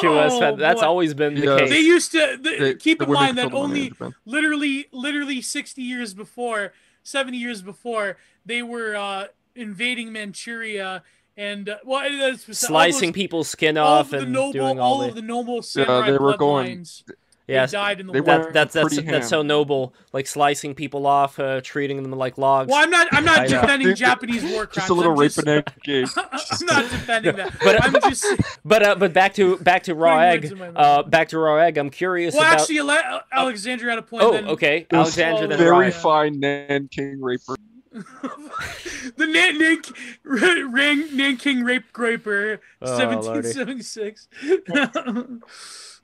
to 0.00 0.12
us. 0.18 0.32
Oh, 0.34 0.56
That's 0.56 0.80
boy. 0.80 0.86
always 0.86 1.14
been 1.14 1.34
the 1.34 1.40
Yeah. 1.46 1.58
case. 1.58 1.70
They 1.70 1.80
used 1.80 2.12
to 2.12 2.38
the, 2.40 2.56
They- 2.58 2.65
keep 2.74 2.98
the 2.98 3.04
in 3.06 3.12
mind 3.12 3.38
that 3.38 3.42
control 3.42 3.62
the 3.62 3.68
money 3.68 3.86
in 3.86 3.96
only 4.00 4.14
literally, 4.24 4.86
literally 4.92 5.40
sixty 5.42 5.82
years 5.82 6.14
before, 6.14 6.72
seventy 7.02 7.38
years 7.38 7.62
before, 7.62 8.16
they 8.44 8.62
were 8.62 8.94
uh, 8.96 9.26
invading 9.54 10.12
Manchuria 10.12 11.02
and 11.36 11.68
uh, 11.68 11.76
well, 11.84 12.02
it- 12.04 12.40
Slicing 12.56 13.08
almost 13.08 13.14
people's 13.14 13.48
skin 13.48 13.76
all 13.76 13.98
off 13.98 14.06
of 14.06 14.10
the 14.12 14.18
and 14.20 14.32
noble, 14.32 14.52
doing 14.52 14.80
all 14.80 14.94
all 14.94 15.02
of 15.02 15.14
the. 15.14 15.20
the 15.20 15.26
noble 15.26 15.62
samurai 15.62 16.10
they 16.10 16.18
were 16.18 16.36
going- 16.36 16.78
bloodlines. 16.80 17.02
Yes, 17.06 17.16
they 17.46 17.66
died 17.66 18.00
in 18.00 18.06
the 18.08 18.12
they 18.12 18.20
war. 18.20 18.44
that, 18.44 18.52
that's 18.52 18.74
that's 18.74 19.00
that's 19.02 19.28
so 19.28 19.42
noble. 19.42 19.94
Like 20.12 20.26
slicing 20.26 20.74
people 20.74 21.06
off, 21.06 21.38
uh, 21.38 21.60
treating 21.62 22.02
them 22.02 22.10
like 22.12 22.38
logs. 22.38 22.70
Well, 22.70 22.82
I'm 22.82 22.90
not. 22.90 23.06
I'm 23.12 23.24
not 23.24 23.46
defending 23.48 23.94
Japanese 23.94 24.42
war 24.42 24.66
crimes. 24.66 24.74
Just 24.74 24.90
a 24.90 24.94
little 24.94 25.12
I'm 25.12 25.18
rape 25.18 25.28
just, 25.32 25.38
and 25.38 25.48
egg 25.48 25.72
game. 25.84 26.06
I'm 26.16 26.66
not 26.66 26.82
defending 26.90 27.36
that. 27.36 27.52
But- 27.62 27.84
I'm 27.84 27.92
just. 28.10 28.26
But 28.64 28.82
uh, 28.82 28.94
but 28.96 29.12
back 29.12 29.34
to 29.34 29.58
back 29.58 29.84
to 29.84 29.94
raw 29.94 30.18
egg. 30.18 30.44
in 30.46 30.58
my 30.58 30.70
mouth. 30.70 30.76
Uh, 30.76 31.02
back 31.04 31.28
to 31.28 31.38
raw 31.38 31.56
egg. 31.58 31.78
I'm 31.78 31.90
curious 31.90 32.34
Well, 32.34 32.42
about. 32.42 32.60
actually, 32.60 32.78
Ale- 32.78 33.20
Alexandra 33.32 33.90
had 33.90 33.98
a 34.00 34.02
point. 34.02 34.24
oh, 34.24 34.32
then 34.32 34.48
okay, 34.48 34.86
This 34.90 34.98
Alexandra. 34.98 35.46
Then 35.48 35.58
Very 35.58 35.86
egg. 35.86 35.92
fine 35.92 36.40
Nanking 36.40 37.20
raper. 37.20 37.54
the 37.92 39.26
Nan- 39.26 39.58
Nan- 39.58 40.72
Ran- 40.72 41.16
Nanking 41.16 41.62
Rape 41.62 41.92
Graper, 41.92 42.60
Oh, 42.82 42.98
1776. 42.98 44.28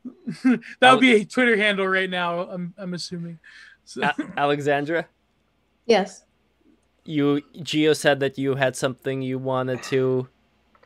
that 0.81 0.93
would 0.93 1.01
be 1.01 1.13
a 1.23 1.25
Twitter 1.25 1.57
handle 1.57 1.87
right 1.87 2.11
now. 2.11 2.41
I'm 2.43 2.75
I'm 2.79 2.95
assuming. 2.95 3.39
So, 3.85 4.03
A- 4.03 4.15
Alexandra, 4.37 5.07
Yes. 5.87 6.25
you 7.05 7.43
Geo 7.63 7.93
said 7.93 8.21
that 8.21 8.39
you 8.39 8.55
had 8.57 8.77
something 8.77 9.23
you 9.23 9.39
wanted 9.39 9.83
to 9.85 10.29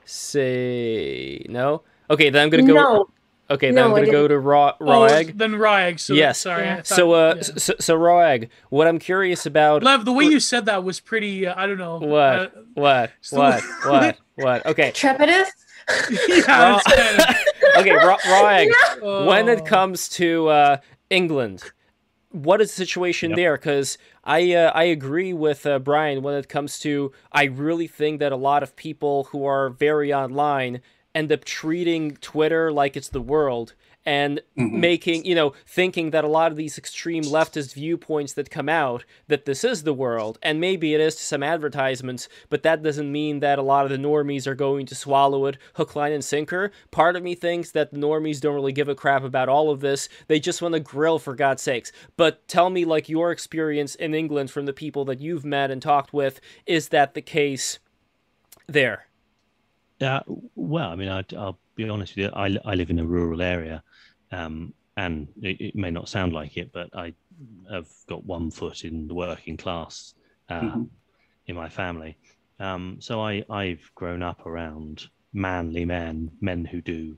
say. 0.05 1.45
No. 1.49 1.83
Okay, 2.11 2.31
then 2.31 2.43
I'm 2.45 2.51
gonna 2.51 2.63
go. 2.67 2.75
No. 2.75 3.11
Okay, 3.49 3.69
then 3.69 3.77
No, 3.77 3.85
I'm 3.85 3.91
gonna 3.91 4.11
go 4.11 4.27
to 4.27 4.39
raw 4.39 4.73
raw 4.81 5.05
oh, 5.05 5.23
then 5.35 5.55
raw 5.57 5.77
egg. 5.77 5.99
So 6.01 6.15
Yes. 6.15 6.39
sorry. 6.41 6.65
Yeah. 6.65 6.77
thought- 6.77 6.87
So 6.87 7.13
uh, 7.13 7.35
yeah. 7.37 7.43
so, 7.43 7.75
so 7.79 7.95
raw 7.95 8.19
egg. 8.21 8.51
What 8.71 8.87
I'm 8.89 8.99
curious 8.99 9.47
about. 9.47 9.83
Lev, 9.83 10.05
the 10.05 10.13
way 10.13 10.25
you 10.25 10.41
said 10.41 10.67
that 10.67 10.83
was 10.85 11.01
pretty. 11.01 11.47
Uh, 11.47 11.55
I 11.57 11.67
don't 11.67 11.79
know. 11.79 11.99
What? 11.99 12.39
Uh, 12.39 12.49
What? 12.75 13.11
What? 13.31 13.63
What? 13.85 14.17
What? 14.37 14.67
Okay. 14.67 14.91
Trepidus? 14.93 15.49
yeah, 16.11 16.77
it's 16.77 16.93
kind 16.93 17.21
of, 17.21 17.37
Okay. 17.81 17.93
Raw, 17.93 18.17
raw 18.27 18.47
egg. 18.47 18.71
when 19.01 19.49
oh. 19.49 19.53
it 19.53 19.65
comes 19.65 20.09
to 20.11 20.49
uh, 20.49 20.77
England, 21.11 21.63
what 22.31 22.61
is 22.61 22.69
the 22.71 22.77
situation 22.77 23.31
Yep. 23.31 23.37
there? 23.37 23.57
Because 23.57 23.99
I 24.25 24.53
uh, 24.55 24.73
I 24.75 24.85
agree 24.85 25.33
with 25.33 25.67
uh, 25.67 25.79
Brian 25.79 26.23
when 26.23 26.35
it 26.35 26.49
comes 26.49 26.79
to 26.81 27.13
I 27.33 27.45
really 27.45 27.87
think 27.87 28.21
that 28.21 28.33
a 28.33 28.37
lot 28.37 28.63
of 28.63 28.77
people 28.77 29.25
who 29.31 29.45
are 29.47 29.71
very 29.71 30.13
online 30.13 30.81
end 31.15 31.33
up 31.33 31.45
treating 31.45 32.17
Twitter 32.17 32.71
like 32.73 32.97
it's 32.97 33.09
the 33.09 33.21
world 33.23 33.75
and 34.07 34.41
mm-hmm. 34.57 34.81
making 34.81 35.25
you 35.25 35.35
know 35.35 35.53
thinking 35.67 36.11
that 36.11 36.25
a 36.25 36.29
lot 36.29 36.53
of 36.53 36.57
these 36.57 36.79
extreme 36.79 37.25
leftist 37.25 37.75
viewpoints 37.75 38.33
that 38.33 38.49
come 38.49 38.69
out 38.69 39.05
that 39.27 39.45
this 39.45 39.65
is 39.65 39.83
the 39.83 39.93
world 39.93 40.39
and 40.43 40.61
maybe 40.61 40.95
it 40.95 41.01
is 41.01 41.17
to 41.17 41.23
some 41.23 41.43
advertisements 41.43 42.29
but 42.49 42.63
that 42.63 42.83
doesn't 42.83 43.11
mean 43.11 43.41
that 43.41 43.59
a 43.59 43.63
lot 43.63 43.85
of 43.85 43.91
the 43.91 43.99
normies 43.99 44.47
are 44.47 44.55
going 44.55 44.87
to 44.87 44.95
swallow 44.95 45.47
it 45.47 45.59
hook 45.75 45.97
line 45.97 46.13
and 46.13 46.25
sinker. 46.25 46.71
Part 46.91 47.17
of 47.17 47.23
me 47.23 47.35
thinks 47.35 47.73
that 47.73 47.91
the 47.91 47.99
normies 47.99 48.41
don't 48.41 48.55
really 48.55 48.73
give 48.73 48.89
a 48.89 48.95
crap 48.95 49.25
about 49.25 49.49
all 49.49 49.71
of 49.71 49.81
this. 49.81 50.09
They 50.29 50.39
just 50.39 50.63
want 50.63 50.75
to 50.75 50.81
grill 50.81 51.19
for 51.19 51.35
god's 51.35 51.63
sakes. 51.63 51.91
But 52.17 52.47
tell 52.49 52.71
me 52.71 52.85
like 52.85 53.09
your 53.09 53.33
experience 53.33 53.95
in 53.97 54.15
england 54.15 54.51
from 54.51 54.67
the 54.67 54.73
people 54.73 55.05
that 55.07 55.21
you've 55.21 55.45
met 55.45 55.71
and 55.71 55.83
talked 55.83 56.13
with 56.13 56.41
is 56.67 56.89
that 56.89 57.15
the 57.15 57.23
case 57.23 57.79
there? 58.69 59.07
Uh, 59.99 60.21
well 60.55 60.91
i 60.91 60.95
mean 60.95 61.09
I, 61.09 61.25
will 61.33 61.59
be 61.75 61.89
honest 61.89 62.17
with 62.17 62.27
you. 62.27 62.31
I, 62.35 62.57
I 62.67 62.75
live 62.75 62.91
in 62.91 62.99
a 62.99 63.05
rural 63.07 63.41
area 63.41 63.83
um, 64.37 64.75
and 64.97 65.29
it, 65.43 65.61
it, 65.61 65.75
may 65.75 65.91
not 65.91 66.09
sound 66.09 66.33
like 66.33 66.57
it, 66.57 66.71
but 66.73 66.89
I 66.95 67.15
have 67.71 67.89
got 68.09 68.25
one 68.25 68.51
foot 68.51 68.85
in 68.85 69.09
the 69.09 69.15
working 69.15 69.57
class 69.57 70.15
uh, 70.49 70.61
mm-hmm. 70.61 70.83
in 71.47 71.57
my 71.57 71.69
family. 71.69 72.17
Um, 72.59 72.97
so 73.01 73.21
I, 73.21 73.45
I've 73.51 73.91
grown 73.95 74.23
up 74.23 74.47
around 74.47 75.07
manly 75.33 75.85
men, 75.85 76.31
men 76.41 76.65
who 76.65 76.81
do 76.81 77.17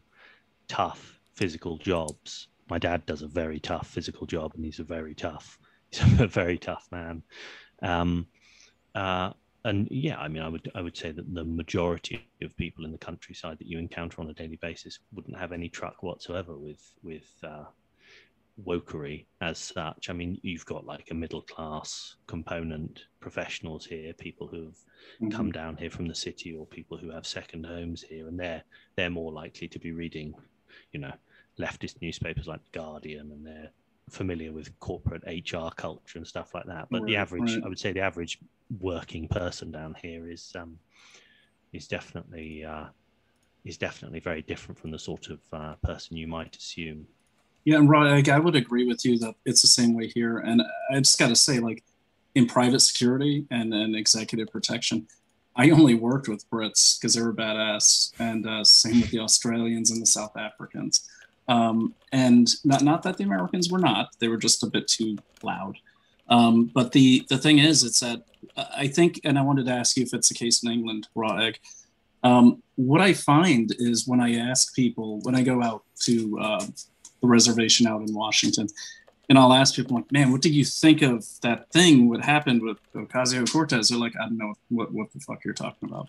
tough 0.67 1.21
physical 1.35 1.79
jobs. 1.79 2.49
My 2.69 2.79
dad 2.79 3.07
does 3.07 3.23
a 3.23 3.29
very 3.29 3.61
tough 3.61 3.87
physical 3.89 4.27
job, 4.27 4.53
and 4.55 4.65
he's 4.65 4.81
a 4.81 4.85
very 4.85 5.15
tough, 5.15 5.59
he's 5.91 6.21
a 6.21 6.27
very 6.27 6.59
tough 6.59 6.89
man. 6.91 7.23
Um, 7.83 8.27
uh, 8.95 9.33
and 9.65 9.89
yeah, 9.91 10.19
I 10.19 10.29
mean, 10.29 10.43
I 10.43 10.49
would 10.49 10.71
I 10.75 10.81
would 10.81 10.97
say 10.97 11.11
that 11.13 11.35
the 11.35 11.45
majority 11.45 12.29
of 12.43 12.57
people 12.57 12.85
in 12.85 12.93
the 12.93 12.99
countryside 12.99 13.59
that 13.59 13.67
you 13.67 13.79
encounter 13.79 14.21
on 14.21 14.31
a 14.31 14.35
daily 14.35 14.57
basis 14.57 14.99
wouldn't 15.13 15.39
have 15.39 15.53
any 15.53 15.69
truck 15.69 16.03
whatsoever 16.03 16.57
with 16.57 16.93
with 17.03 17.29
uh, 17.43 17.65
wokery 18.65 19.27
as 19.41 19.59
such. 19.59 20.11
I 20.11 20.13
mean, 20.13 20.39
you've 20.43 20.67
got 20.67 20.87
like 20.87 21.11
a 21.11 21.15
middle 21.15 21.43
class 21.43 22.17
component, 22.27 23.07
professionals 23.21 23.85
here, 23.85 24.13
people 24.13 24.47
who've 24.47 24.79
mm-hmm. 25.21 25.31
come 25.31 25.53
down 25.53 25.77
here 25.77 25.91
from 25.91 26.07
the 26.07 26.15
city, 26.15 26.55
or 26.55 26.67
people 26.67 26.97
who 26.97 27.11
have 27.11 27.27
second 27.27 27.67
homes 27.67 28.03
here, 28.03 28.29
and 28.29 28.39
they're 28.39 28.63
they're 28.97 29.11
more 29.11 29.33
likely 29.33 29.69
to 29.69 29.79
be 29.79 29.93
reading, 29.93 30.35
you 30.93 31.01
know, 31.01 31.13
leftist 31.59 32.01
newspapers 32.01 32.47
like 32.47 32.63
the 32.65 32.79
Guardian, 32.79 33.33
and 33.33 33.47
they're 33.47 33.71
familiar 34.09 34.53
with 34.53 34.79
corporate 34.81 35.23
HR 35.27 35.69
culture 35.77 36.19
and 36.19 36.27
stuff 36.27 36.55
like 36.55 36.67
that. 36.67 36.89
But 36.91 37.03
right, 37.03 37.07
the 37.07 37.17
average, 37.17 37.55
right. 37.55 37.65
I 37.65 37.69
would 37.69 37.79
say, 37.79 37.93
the 37.93 38.01
average 38.01 38.39
working 38.81 39.29
person 39.29 39.71
down 39.71 39.97
here 40.01 40.31
is 40.31 40.53
um, 40.59 40.79
is 41.73 41.89
definitely 41.89 42.65
uh, 42.65 42.87
is 43.65 43.77
definitely 43.77 44.21
very 44.21 44.43
different 44.43 44.79
from 44.79 44.91
the 44.91 44.99
sort 44.99 45.29
of 45.29 45.41
uh, 45.53 45.75
person 45.83 46.17
you 46.17 46.27
might 46.27 46.57
assume. 46.57 47.07
Yeah, 47.65 47.77
and 47.77 47.91
Rod, 47.91 48.29
I 48.29 48.39
would 48.39 48.57
agree 48.57 48.87
with 48.87 49.05
you 49.05 49.19
that 49.19 49.35
it's 49.45 49.61
the 49.61 49.69
same 49.69 49.95
way 49.95 50.09
here. 50.09 50.39
And 50.39 50.63
I 50.91 50.99
just 50.99 51.19
got 51.19 51.29
to 51.29 51.37
say, 51.37 51.61
like 51.61 51.85
in 52.35 52.47
private 52.47 52.81
security 52.81 53.47
and, 53.51 53.75
and 53.75 53.95
executive 53.95 54.49
protection, 54.49 55.07
I 55.55 55.71
only 55.71 55.95
worked 55.95 56.29
with 56.29 56.49
Brits 56.51 56.99
because 56.99 57.15
they 57.15 57.21
were 57.21 57.35
badass, 57.35 58.13
and 58.21 58.47
uh, 58.47 58.65
same 58.65 59.01
with 59.01 59.11
the 59.11 59.19
Australians 59.19 59.91
and 59.91 60.01
the 60.01 60.07
South 60.07 60.37
Africans. 60.37 61.09
Um, 61.49 61.95
and 62.13 62.49
not 62.65 62.83
not 62.83 63.03
that 63.03 63.17
the 63.17 63.25
Americans 63.25 63.71
were 63.71 63.79
not; 63.79 64.11
they 64.19 64.29
were 64.29 64.37
just 64.37 64.63
a 64.63 64.67
bit 64.67 64.87
too 64.87 65.17
loud. 65.43 65.77
Um, 66.29 66.71
but 66.75 66.93
the 66.93 67.27
the 67.29 67.39
thing 67.39 67.59
is, 67.59 67.85
it's 67.85 68.01
that 68.01 68.23
I 68.77 68.89
think, 68.89 69.21
and 69.25 69.39
I 69.39 69.43
wanted 69.43 69.67
to 69.67 69.73
ask 69.73 69.97
you 69.97 70.03
if 70.03 70.15
it's 70.15 70.29
the 70.29 70.35
case 70.35 70.63
in 70.63 70.71
England, 70.71 71.09
raw 71.15 71.37
egg. 71.37 71.59
Um, 72.23 72.63
what 72.77 73.01
I 73.01 73.15
find 73.15 73.75
is 73.79 74.07
when 74.07 74.21
I 74.21 74.37
ask 74.37 74.75
people, 74.75 75.21
when 75.23 75.35
I 75.35 75.43
go 75.43 75.63
out 75.63 75.85
to 76.01 76.39
uh, 76.41 76.67
the 77.21 77.29
reservation 77.29 77.87
out 77.87 78.03
in 78.07 78.15
Washington, 78.15 78.69
and 79.29 79.39
I'll 79.39 79.53
ask 79.53 79.75
people 79.75 79.97
like, 79.97 80.11
"Man, 80.13 80.33
what 80.33 80.43
did 80.43 80.55
you 80.55 80.65
think 80.65 81.03
of 81.03 81.27
that 81.43 81.71
thing? 81.71 82.09
What 82.09 82.25
happened 82.25 82.63
with 82.63 82.79
Ocasio 82.95 83.51
Cortez?" 83.51 83.89
They're 83.89 83.99
like, 83.99 84.15
"I 84.17 84.25
don't 84.25 84.39
know 84.39 84.55
what 84.69 84.93
what 84.93 85.13
the 85.13 85.21
fuck 85.21 85.45
you're 85.45 85.55
talking 85.55 85.89
about." 85.89 86.09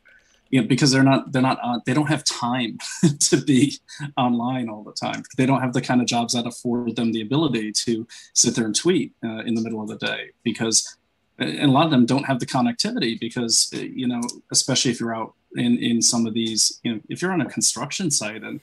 You 0.49 0.61
know, 0.61 0.67
because 0.67 0.91
they're 0.91 1.03
not 1.03 1.31
they're 1.31 1.41
not 1.41 1.59
uh, 1.63 1.79
they 1.85 1.93
don't 1.93 2.07
have 2.07 2.23
time 2.23 2.77
to 3.19 3.37
be 3.37 3.77
online 4.17 4.69
all 4.69 4.83
the 4.83 4.93
time. 4.93 5.23
They 5.37 5.45
don't 5.45 5.61
have 5.61 5.73
the 5.73 5.81
kind 5.81 6.01
of 6.01 6.07
jobs 6.07 6.33
that 6.33 6.47
afford 6.47 6.95
them 6.95 7.11
the 7.11 7.21
ability 7.21 7.71
to 7.71 8.07
sit 8.33 8.55
there 8.55 8.65
and 8.65 8.75
tweet 8.75 9.13
uh, 9.23 9.43
in 9.45 9.55
the 9.55 9.61
middle 9.61 9.81
of 9.81 9.87
the 9.87 9.97
day 9.97 10.31
because 10.43 10.97
and 11.39 11.69
a 11.69 11.71
lot 11.71 11.85
of 11.85 11.91
them 11.91 12.05
don't 12.05 12.25
have 12.25 12.39
the 12.39 12.45
connectivity 12.45 13.19
because 13.19 13.69
you 13.73 14.07
know 14.07 14.21
especially 14.51 14.91
if 14.91 14.99
you're 14.99 15.15
out 15.15 15.33
in 15.55 15.77
in 15.77 16.01
some 16.01 16.25
of 16.27 16.33
these 16.33 16.79
you 16.83 16.93
know 16.93 16.99
if 17.09 17.21
you're 17.21 17.31
on 17.31 17.41
a 17.41 17.49
construction 17.49 18.11
site 18.11 18.43
and 18.43 18.59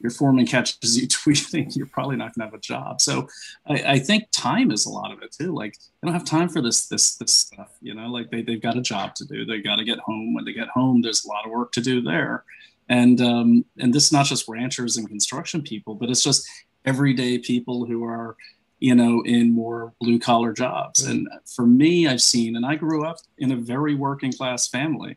your 0.00 0.10
foreman 0.10 0.46
catches 0.46 1.00
you 1.00 1.08
tweeting, 1.08 1.74
you're 1.76 1.86
probably 1.86 2.16
not 2.16 2.34
going 2.34 2.46
to 2.46 2.50
have 2.50 2.54
a 2.54 2.62
job. 2.62 3.00
So 3.00 3.28
I, 3.66 3.94
I, 3.94 3.98
think 3.98 4.28
time 4.30 4.70
is 4.70 4.86
a 4.86 4.90
lot 4.90 5.12
of 5.12 5.22
it 5.22 5.32
too. 5.32 5.54
Like 5.54 5.74
they 5.74 6.06
don't 6.06 6.14
have 6.14 6.24
time 6.24 6.48
for 6.48 6.62
this 6.62 6.86
this 6.86 7.16
this 7.16 7.36
stuff. 7.36 7.70
You 7.80 7.94
know, 7.94 8.08
like 8.08 8.30
they 8.30 8.42
they've 8.42 8.62
got 8.62 8.76
a 8.76 8.82
job 8.82 9.14
to 9.16 9.24
do. 9.24 9.44
They 9.44 9.60
got 9.60 9.76
to 9.76 9.84
get 9.84 9.98
home. 9.98 10.34
When 10.34 10.44
they 10.44 10.52
get 10.52 10.68
home, 10.68 11.02
there's 11.02 11.24
a 11.24 11.28
lot 11.28 11.44
of 11.44 11.50
work 11.50 11.72
to 11.72 11.80
do 11.80 12.00
there. 12.00 12.44
And 12.88 13.20
um, 13.20 13.64
and 13.78 13.92
this 13.92 14.06
is 14.06 14.12
not 14.12 14.26
just 14.26 14.48
ranchers 14.48 14.96
and 14.96 15.08
construction 15.08 15.62
people, 15.62 15.94
but 15.94 16.10
it's 16.10 16.22
just 16.22 16.48
everyday 16.84 17.38
people 17.38 17.84
who 17.84 18.04
are 18.04 18.36
you 18.78 18.94
know 18.94 19.22
in 19.26 19.52
more 19.52 19.92
blue 20.00 20.18
collar 20.18 20.52
jobs. 20.52 21.02
Mm-hmm. 21.02 21.10
And 21.10 21.28
for 21.46 21.66
me, 21.66 22.06
I've 22.06 22.22
seen, 22.22 22.56
and 22.56 22.64
I 22.64 22.76
grew 22.76 23.04
up 23.04 23.18
in 23.38 23.52
a 23.52 23.56
very 23.56 23.94
working 23.94 24.32
class 24.32 24.68
family. 24.68 25.16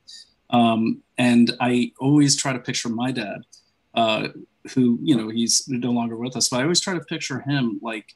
Um, 0.50 1.02
and 1.18 1.56
I 1.62 1.94
always 1.98 2.36
try 2.36 2.52
to 2.52 2.60
picture 2.60 2.90
my 2.90 3.14
dad 3.14 3.44
uh, 3.94 4.28
who 4.74 5.00
you 5.02 5.16
know 5.16 5.30
he's 5.30 5.68
no 5.68 5.92
longer 5.92 6.16
with 6.16 6.36
us 6.36 6.50
but 6.50 6.60
i 6.60 6.64
always 6.64 6.80
try 6.80 6.94
to 6.94 7.00
picture 7.02 7.42
him 7.42 7.80
like 7.82 8.14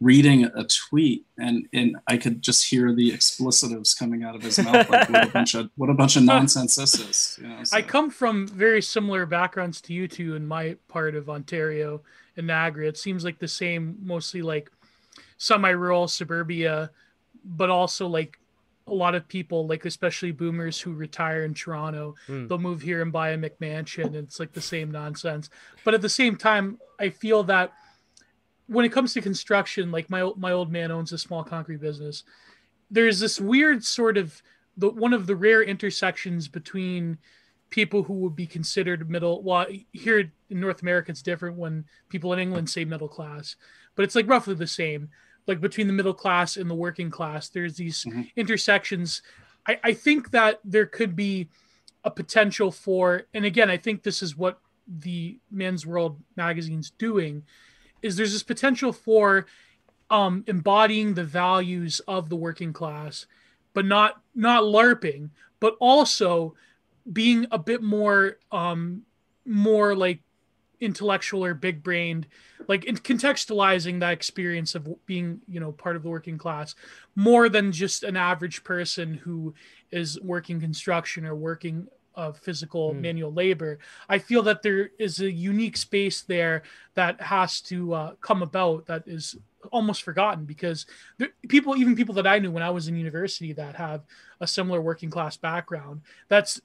reading 0.00 0.44
a 0.44 0.64
tweet 0.64 1.24
and 1.38 1.66
and 1.72 1.96
i 2.06 2.16
could 2.16 2.40
just 2.40 2.68
hear 2.68 2.94
the 2.94 3.10
explicitives 3.10 3.98
coming 3.98 4.22
out 4.22 4.34
of 4.34 4.42
his 4.42 4.58
mouth 4.58 4.88
like 4.88 5.08
what 5.08 5.28
a 5.28 5.30
bunch 5.32 5.54
of 5.54 5.70
what 5.76 5.90
a 5.90 5.94
bunch 5.94 6.16
of 6.16 6.22
nonsense 6.22 6.76
this 6.76 6.94
is 6.94 7.38
you 7.42 7.48
know, 7.48 7.64
so. 7.64 7.76
i 7.76 7.82
come 7.82 8.08
from 8.08 8.46
very 8.46 8.80
similar 8.80 9.26
backgrounds 9.26 9.80
to 9.80 9.92
you 9.92 10.06
two 10.06 10.36
in 10.36 10.46
my 10.46 10.76
part 10.86 11.16
of 11.16 11.28
ontario 11.28 12.00
in 12.36 12.46
niagara 12.46 12.86
it 12.86 12.96
seems 12.96 13.24
like 13.24 13.38
the 13.38 13.48
same 13.48 13.96
mostly 14.02 14.40
like 14.40 14.70
semi-rural 15.36 16.06
suburbia 16.06 16.90
but 17.44 17.70
also 17.70 18.06
like 18.06 18.37
a 18.88 18.94
lot 18.94 19.14
of 19.14 19.28
people, 19.28 19.66
like 19.66 19.84
especially 19.84 20.32
boomers 20.32 20.80
who 20.80 20.92
retire 20.92 21.44
in 21.44 21.54
Toronto, 21.54 22.14
mm. 22.26 22.48
they'll 22.48 22.58
move 22.58 22.82
here 22.82 23.02
and 23.02 23.12
buy 23.12 23.30
a 23.30 23.38
McMansion. 23.38 24.06
And 24.06 24.16
it's 24.16 24.40
like 24.40 24.52
the 24.52 24.60
same 24.60 24.90
nonsense. 24.90 25.50
But 25.84 25.94
at 25.94 26.02
the 26.02 26.08
same 26.08 26.36
time, 26.36 26.78
I 26.98 27.10
feel 27.10 27.44
that 27.44 27.72
when 28.66 28.84
it 28.84 28.92
comes 28.92 29.14
to 29.14 29.20
construction, 29.20 29.90
like 29.90 30.08
my 30.10 30.30
my 30.36 30.52
old 30.52 30.70
man 30.70 30.90
owns 30.90 31.12
a 31.12 31.18
small 31.18 31.42
concrete 31.42 31.80
business. 31.80 32.24
There's 32.90 33.18
this 33.18 33.40
weird 33.40 33.84
sort 33.84 34.16
of 34.16 34.42
the 34.76 34.90
one 34.90 35.12
of 35.12 35.26
the 35.26 35.36
rare 35.36 35.62
intersections 35.62 36.48
between 36.48 37.18
people 37.70 38.02
who 38.02 38.14
would 38.14 38.36
be 38.36 38.46
considered 38.46 39.10
middle. 39.10 39.42
Well, 39.42 39.66
here 39.92 40.32
in 40.50 40.60
North 40.60 40.82
America, 40.82 41.10
it's 41.10 41.22
different 41.22 41.56
when 41.56 41.84
people 42.08 42.32
in 42.32 42.38
England 42.38 42.70
say 42.70 42.84
middle 42.84 43.08
class, 43.08 43.56
but 43.94 44.04
it's 44.04 44.14
like 44.14 44.28
roughly 44.28 44.54
the 44.54 44.66
same 44.66 45.10
like 45.48 45.60
between 45.60 45.86
the 45.86 45.92
middle 45.92 46.14
class 46.14 46.56
and 46.56 46.70
the 46.70 46.74
working 46.74 47.10
class 47.10 47.48
there's 47.48 47.76
these 47.76 48.04
mm-hmm. 48.04 48.22
intersections 48.36 49.22
I, 49.66 49.80
I 49.82 49.92
think 49.92 50.30
that 50.30 50.60
there 50.64 50.86
could 50.86 51.16
be 51.16 51.48
a 52.04 52.10
potential 52.10 52.70
for 52.70 53.24
and 53.34 53.44
again 53.44 53.70
i 53.70 53.76
think 53.76 54.02
this 54.02 54.22
is 54.22 54.36
what 54.36 54.60
the 54.88 55.38
Man's 55.50 55.86
World 55.86 56.18
magazine's 56.36 56.90
doing 56.90 57.42
is 58.02 58.16
there's 58.16 58.32
this 58.32 58.42
potential 58.42 58.92
for 58.92 59.46
um, 60.10 60.44
embodying 60.46 61.14
the 61.14 61.24
values 61.24 62.00
of 62.08 62.30
the 62.30 62.36
working 62.36 62.72
class 62.72 63.26
but 63.74 63.84
not 63.84 64.22
not 64.34 64.62
larping 64.62 65.30
but 65.60 65.76
also 65.78 66.54
being 67.12 67.46
a 67.50 67.58
bit 67.58 67.82
more 67.82 68.38
um 68.50 69.02
more 69.44 69.94
like 69.94 70.20
intellectual 70.80 71.44
or 71.44 71.54
big 71.54 71.82
brained 71.82 72.26
like 72.68 72.84
in 72.84 72.96
contextualizing 72.96 74.00
that 74.00 74.12
experience 74.12 74.74
of 74.74 74.88
being 75.06 75.40
you 75.48 75.58
know 75.58 75.72
part 75.72 75.96
of 75.96 76.02
the 76.02 76.08
working 76.08 76.38
class 76.38 76.74
more 77.16 77.48
than 77.48 77.72
just 77.72 78.04
an 78.04 78.16
average 78.16 78.62
person 78.62 79.14
who 79.14 79.54
is 79.90 80.20
working 80.20 80.60
construction 80.60 81.26
or 81.26 81.34
working 81.34 81.88
of 82.14 82.38
physical 82.38 82.92
mm. 82.92 83.00
manual 83.00 83.32
labor 83.32 83.78
i 84.08 84.18
feel 84.18 84.42
that 84.42 84.62
there 84.62 84.90
is 84.98 85.20
a 85.20 85.30
unique 85.30 85.76
space 85.76 86.22
there 86.22 86.62
that 86.94 87.20
has 87.20 87.60
to 87.60 87.92
uh, 87.94 88.14
come 88.20 88.42
about 88.42 88.86
that 88.86 89.02
is 89.06 89.36
almost 89.72 90.02
forgotten 90.02 90.44
because 90.44 90.86
there, 91.18 91.30
people 91.48 91.76
even 91.76 91.96
people 91.96 92.14
that 92.14 92.26
i 92.26 92.38
knew 92.38 92.50
when 92.50 92.62
i 92.62 92.70
was 92.70 92.86
in 92.86 92.96
university 92.96 93.52
that 93.52 93.74
have 93.74 94.02
a 94.40 94.46
similar 94.46 94.80
working 94.80 95.10
class 95.10 95.36
background 95.36 96.00
that's 96.28 96.60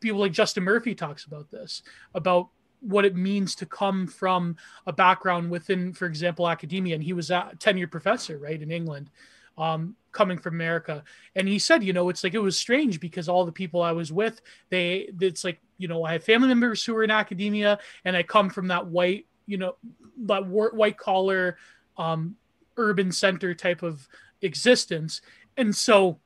people 0.00 0.20
like 0.20 0.32
justin 0.32 0.62
murphy 0.62 0.94
talks 0.94 1.24
about 1.24 1.50
this 1.50 1.82
about 2.14 2.48
what 2.86 3.04
it 3.04 3.16
means 3.16 3.54
to 3.56 3.66
come 3.66 4.06
from 4.06 4.56
a 4.86 4.92
background 4.92 5.50
within, 5.50 5.92
for 5.92 6.06
example, 6.06 6.48
academia. 6.48 6.94
And 6.94 7.04
he 7.04 7.12
was 7.12 7.30
a 7.30 7.50
tenured 7.58 7.90
professor, 7.90 8.38
right, 8.38 8.62
in 8.62 8.70
England. 8.70 9.10
um, 9.58 9.96
coming 10.12 10.38
from 10.38 10.54
America. 10.54 11.02
And 11.34 11.48
he 11.48 11.58
said, 11.58 11.82
you 11.82 11.92
know, 11.92 12.08
it's 12.08 12.24
like 12.24 12.34
it 12.34 12.38
was 12.38 12.56
strange 12.56 13.00
because 13.00 13.28
all 13.28 13.44
the 13.44 13.52
people 13.52 13.82
I 13.82 13.92
was 13.92 14.12
with, 14.12 14.40
they, 14.70 15.10
it's 15.20 15.44
like, 15.44 15.60
you 15.78 15.88
know, 15.88 16.04
I 16.04 16.12
have 16.12 16.24
family 16.24 16.48
members 16.48 16.84
who 16.84 16.96
are 16.96 17.04
in 17.04 17.10
academia, 17.10 17.78
and 18.04 18.16
I 18.16 18.22
come 18.22 18.50
from 18.50 18.68
that 18.68 18.86
white, 18.86 19.26
you 19.46 19.58
know, 19.58 19.76
that 20.24 20.46
white 20.46 20.96
collar, 20.96 21.58
um, 21.98 22.36
urban 22.76 23.12
center 23.12 23.54
type 23.54 23.82
of 23.82 24.08
existence. 24.42 25.20
And 25.56 25.74
so, 25.74 26.18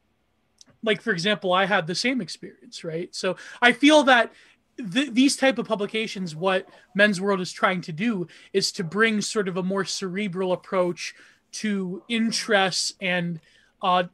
like 0.83 1.03
for 1.03 1.13
example, 1.13 1.53
I 1.53 1.67
had 1.67 1.87
the 1.87 1.95
same 1.95 2.21
experience, 2.21 2.85
right? 2.85 3.15
So 3.15 3.37
I 3.61 3.73
feel 3.73 4.05
that 4.05 4.33
th- 4.81 5.13
these 5.13 5.37
type 5.37 5.59
of 5.59 5.67
publications 5.67 6.35
what 6.35 6.69
Man's 6.95 7.21
World 7.21 7.41
is 7.41 7.53
trying 7.53 7.81
to 7.83 7.93
do 7.93 8.27
is 8.53 8.73
to 8.73 8.85
bring 8.85 9.21
sort 9.21 9.49
of 9.49 9.57
a 9.57 9.63
more 9.63 9.85
cerebral 9.85 10.53
approach 10.53 11.15
to 11.53 12.03
interests 12.09 12.95
and 13.01 13.41
uh, 13.83 14.05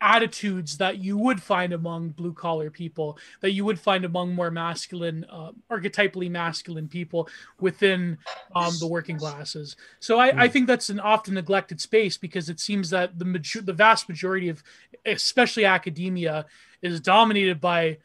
attitudes 0.00 0.78
that 0.78 0.98
you 0.98 1.18
would 1.18 1.42
find 1.42 1.72
among 1.72 2.10
blue 2.10 2.32
collar 2.32 2.70
people 2.70 3.18
that 3.40 3.50
you 3.50 3.64
would 3.64 3.80
find 3.80 4.04
among 4.04 4.32
more 4.32 4.50
masculine 4.50 5.26
uh, 5.28 5.50
archetypally 5.70 6.30
masculine 6.30 6.86
people 6.86 7.28
within 7.58 8.16
um, 8.54 8.72
the 8.78 8.86
working 8.86 9.18
classes 9.18 9.74
so 9.98 10.18
I, 10.18 10.44
I, 10.44 10.46
hmm. 10.46 10.52
think 10.52 10.66
that's 10.68 10.88
an 10.88 11.00
often 11.00 11.34
neglected 11.34 11.80
space 11.80 12.16
because 12.16 12.48
it 12.48 12.60
seems 12.60 12.90
that 12.90 13.18
the 13.18 13.24
major- 13.24 13.62
the 13.62 13.72
vast 13.72 14.08
majority 14.08 14.48
of 14.48 14.62
especially 15.04 15.64
academia 15.64 16.46
is 16.80 17.00
dominated 17.00 17.60
by 17.60 17.98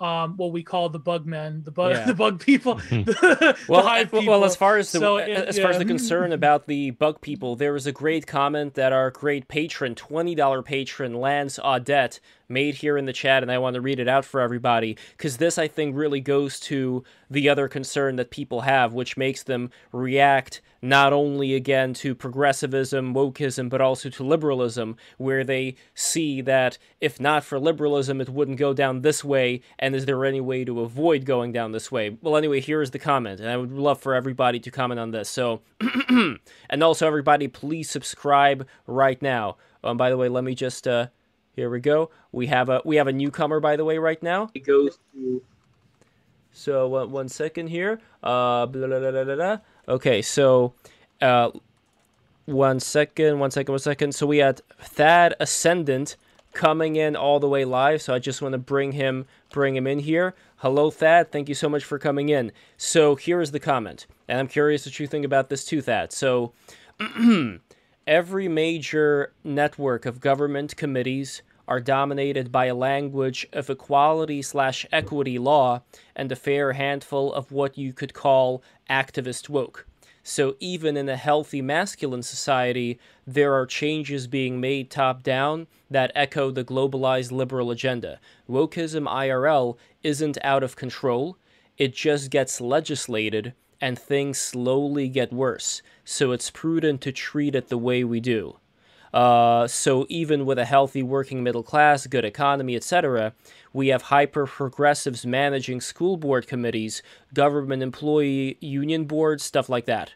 um, 0.00 0.36
what 0.36 0.52
we 0.52 0.62
call 0.62 0.88
the 0.88 0.98
bug 0.98 1.26
men, 1.26 1.62
the 1.64 1.70
bug, 1.70 1.92
yeah. 1.92 2.04
the 2.06 2.14
bug 2.14 2.40
people. 2.40 2.74
the, 2.90 3.56
well, 3.68 3.82
the 3.82 4.04
people. 4.04 4.26
well, 4.26 4.44
as 4.44 4.56
far 4.56 4.78
as 4.78 4.90
the 4.92 4.98
so 4.98 5.18
it, 5.18 5.28
as 5.28 5.56
yeah. 5.56 5.62
far 5.62 5.72
as 5.72 5.78
the 5.78 5.84
concern 5.84 6.32
about 6.40 6.66
the 6.66 6.90
bug 6.92 7.20
people, 7.20 7.56
there 7.56 7.72
was 7.72 7.86
a 7.86 7.92
great 7.92 8.26
comment 8.26 8.74
that 8.74 8.92
our 8.92 9.10
great 9.10 9.48
patron, 9.48 9.94
twenty 9.94 10.34
dollar 10.34 10.62
patron 10.62 11.14
Lance 11.14 11.58
Audette, 11.58 12.18
made 12.50 12.76
here 12.76 12.98
in 12.98 13.06
the 13.06 13.12
chat, 13.12 13.42
and 13.42 13.50
I 13.50 13.58
want 13.58 13.74
to 13.74 13.80
read 13.80 14.00
it 14.00 14.08
out 14.08 14.24
for 14.24 14.40
everybody 14.40 14.96
because 15.16 15.36
this, 15.36 15.58
I 15.58 15.68
think, 15.68 15.96
really 15.96 16.20
goes 16.20 16.60
to 16.60 17.04
the 17.30 17.48
other 17.48 17.68
concern 17.68 18.16
that 18.16 18.30
people 18.30 18.62
have, 18.62 18.92
which 18.92 19.16
makes 19.16 19.42
them 19.42 19.70
react 19.92 20.60
not 20.82 21.12
only 21.12 21.54
again 21.54 21.92
to 21.92 22.14
progressivism, 22.14 23.14
wokeism, 23.14 23.68
but 23.68 23.80
also 23.80 24.08
to 24.08 24.24
liberalism, 24.24 24.96
where 25.18 25.44
they 25.44 25.76
see 25.94 26.40
that 26.40 26.78
if 27.00 27.20
not 27.20 27.44
for 27.44 27.58
liberalism, 27.58 28.20
it 28.20 28.28
wouldn't 28.28 28.58
go 28.58 28.72
down 28.72 29.02
this 29.02 29.22
way, 29.22 29.60
and 29.78 29.94
is 29.94 30.06
there 30.06 30.24
any 30.24 30.40
way 30.40 30.64
to 30.64 30.80
avoid 30.80 31.24
going 31.24 31.52
down 31.52 31.72
this 31.72 31.92
way? 31.92 32.16
Well, 32.22 32.36
anyway, 32.36 32.60
here 32.60 32.82
is 32.82 32.90
the 32.90 32.98
comment, 32.98 33.40
and 33.40 33.50
I 33.50 33.56
would 33.56 33.72
love 33.72 34.00
for 34.00 34.14
everybody 34.14 34.58
to 34.60 34.70
comment 34.70 35.00
on 35.00 35.10
this. 35.10 35.28
So, 35.28 35.60
and 36.08 36.82
also, 36.82 37.06
everybody, 37.06 37.48
please 37.48 37.90
subscribe 37.90 38.66
right 38.86 39.20
now. 39.20 39.56
Um, 39.82 39.96
by 39.96 40.10
the 40.10 40.16
way, 40.16 40.28
let 40.28 40.44
me 40.44 40.54
just 40.54 40.86
uh, 40.86 41.08
here 41.60 41.68
we 41.68 41.80
go. 41.80 42.10
We 42.32 42.46
have 42.46 42.70
a 42.70 42.80
we 42.86 42.96
have 42.96 43.06
a 43.06 43.12
newcomer 43.12 43.60
by 43.60 43.76
the 43.76 43.84
way 43.84 43.98
right 43.98 44.22
now. 44.22 44.50
It 44.54 44.60
goes 44.60 44.98
to. 45.12 45.42
So 46.52 46.96
uh, 46.96 47.06
one 47.06 47.28
second 47.28 47.68
here. 47.68 48.00
Uh, 48.22 48.66
blah, 48.66 48.86
blah, 48.86 49.24
blah, 49.24 49.58
Okay, 49.86 50.22
so 50.22 50.72
uh, 51.20 51.50
one 52.46 52.80
second, 52.80 53.38
one 53.38 53.50
second, 53.50 53.72
one 53.72 53.78
second. 53.78 54.14
So 54.14 54.26
we 54.26 54.38
had 54.38 54.62
Thad 54.80 55.34
Ascendant 55.38 56.16
coming 56.52 56.96
in 56.96 57.14
all 57.14 57.38
the 57.38 57.48
way 57.48 57.64
live. 57.64 58.00
So 58.02 58.14
I 58.14 58.18
just 58.18 58.40
want 58.40 58.54
to 58.54 58.58
bring 58.58 58.92
him 58.92 59.26
bring 59.52 59.76
him 59.76 59.86
in 59.86 59.98
here. 59.98 60.34
Hello, 60.56 60.90
Thad. 60.90 61.30
Thank 61.30 61.50
you 61.50 61.54
so 61.54 61.68
much 61.68 61.84
for 61.84 61.98
coming 61.98 62.30
in. 62.30 62.52
So 62.78 63.16
here 63.16 63.42
is 63.42 63.52
the 63.52 63.60
comment, 63.60 64.06
and 64.26 64.38
I'm 64.38 64.48
curious 64.48 64.86
what 64.86 64.98
you 64.98 65.06
think 65.06 65.26
about 65.26 65.50
this 65.50 65.66
too, 65.66 65.82
Thad. 65.82 66.10
So. 66.12 66.54
every 68.10 68.48
major 68.48 69.32
network 69.44 70.04
of 70.04 70.20
government 70.20 70.76
committees 70.76 71.42
are 71.70 71.80
dominated 71.80 72.50
by 72.50 72.66
a 72.66 72.74
language 72.74 73.46
of 73.52 73.70
equality 73.70 74.42
slash 74.42 74.84
equity 74.90 75.38
law 75.38 75.80
and 76.16 76.30
a 76.30 76.36
fair 76.36 76.72
handful 76.72 77.32
of 77.32 77.52
what 77.52 77.78
you 77.78 77.92
could 77.92 78.12
call 78.12 78.62
activist 78.90 79.48
woke. 79.48 79.86
So 80.22 80.56
even 80.60 80.96
in 80.96 81.08
a 81.08 81.16
healthy 81.16 81.62
masculine 81.62 82.22
society, 82.22 82.98
there 83.26 83.54
are 83.54 83.64
changes 83.66 84.26
being 84.26 84.60
made 84.60 84.90
top 84.90 85.22
down 85.22 85.66
that 85.88 86.12
echo 86.14 86.50
the 86.50 86.64
globalized 86.64 87.32
liberal 87.32 87.70
agenda. 87.70 88.20
Wokeism 88.48 89.08
IRL 89.08 89.76
isn't 90.02 90.38
out 90.42 90.62
of 90.62 90.76
control, 90.76 91.38
it 91.78 91.94
just 91.94 92.30
gets 92.30 92.60
legislated 92.60 93.54
and 93.80 93.98
things 93.98 94.38
slowly 94.38 95.08
get 95.08 95.32
worse. 95.32 95.80
So 96.04 96.32
it's 96.32 96.50
prudent 96.50 97.00
to 97.02 97.12
treat 97.12 97.54
it 97.54 97.68
the 97.68 97.78
way 97.78 98.04
we 98.04 98.20
do. 98.20 98.59
Uh, 99.12 99.66
so 99.66 100.06
even 100.08 100.46
with 100.46 100.58
a 100.58 100.64
healthy 100.64 101.02
working 101.02 101.42
middle 101.42 101.62
class, 101.62 102.06
good 102.06 102.24
economy, 102.24 102.76
etc., 102.76 103.32
we 103.72 103.88
have 103.88 104.02
hyper 104.02 104.46
progressives 104.46 105.26
managing 105.26 105.80
school 105.80 106.16
board 106.16 106.46
committees, 106.46 107.02
government 107.34 107.82
employee 107.82 108.56
union 108.60 109.04
boards, 109.04 109.44
stuff 109.44 109.68
like 109.68 109.86
that. 109.86 110.14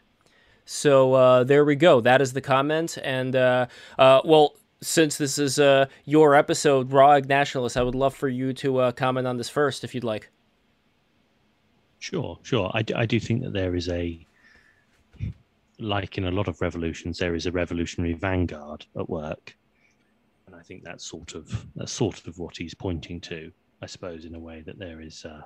So 0.65 1.13
uh, 1.13 1.43
there 1.43 1.63
we 1.63 1.75
go. 1.75 2.01
That 2.01 2.21
is 2.21 2.33
the 2.33 2.41
comment. 2.41 2.97
And 3.03 3.35
uh, 3.35 3.67
uh 3.99 4.21
well, 4.25 4.55
since 4.81 5.17
this 5.17 5.37
is 5.37 5.59
uh, 5.59 5.85
your 6.05 6.35
episode, 6.35 6.91
Raw 6.91 7.19
Nationalist, 7.19 7.77
I 7.77 7.83
would 7.83 7.95
love 7.95 8.15
for 8.15 8.27
you 8.27 8.53
to 8.53 8.77
uh, 8.79 8.91
comment 8.91 9.27
on 9.27 9.37
this 9.37 9.49
first, 9.49 9.83
if 9.83 9.95
you'd 9.95 10.03
like. 10.03 10.29
Sure, 11.99 12.37
sure. 12.43 12.69
I 12.73 12.83
I 12.95 13.05
do 13.05 13.19
think 13.19 13.41
that 13.41 13.53
there 13.53 13.73
is 13.73 13.89
a 13.89 14.25
like 15.79 16.17
in 16.17 16.25
a 16.25 16.31
lot 16.31 16.47
of 16.47 16.61
revolutions, 16.61 17.17
there 17.17 17.35
is 17.35 17.45
a 17.45 17.51
revolutionary 17.51 18.13
vanguard 18.13 18.85
at 18.97 19.09
work, 19.09 19.55
and 20.47 20.55
I 20.55 20.61
think 20.61 20.83
that's 20.83 21.05
sort 21.05 21.35
of 21.35 21.65
that's 21.75 21.91
sort 21.91 22.27
of 22.27 22.39
what 22.39 22.57
he's 22.57 22.73
pointing 22.73 23.19
to. 23.21 23.51
I 23.81 23.87
suppose 23.87 24.25
in 24.25 24.35
a 24.35 24.39
way 24.39 24.61
that 24.61 24.79
there 24.79 25.01
is 25.01 25.25
uh, 25.25 25.41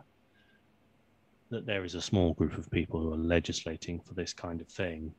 that 1.49 1.65
there 1.65 1.83
is 1.83 1.95
a 1.95 2.01
small 2.01 2.33
group 2.33 2.57
of 2.57 2.69
people 2.69 3.01
who 3.01 3.13
are 3.13 3.17
legislating 3.17 3.99
for 3.99 4.13
this 4.13 4.33
kind 4.33 4.61
of 4.61 4.67
thing, 4.67 5.13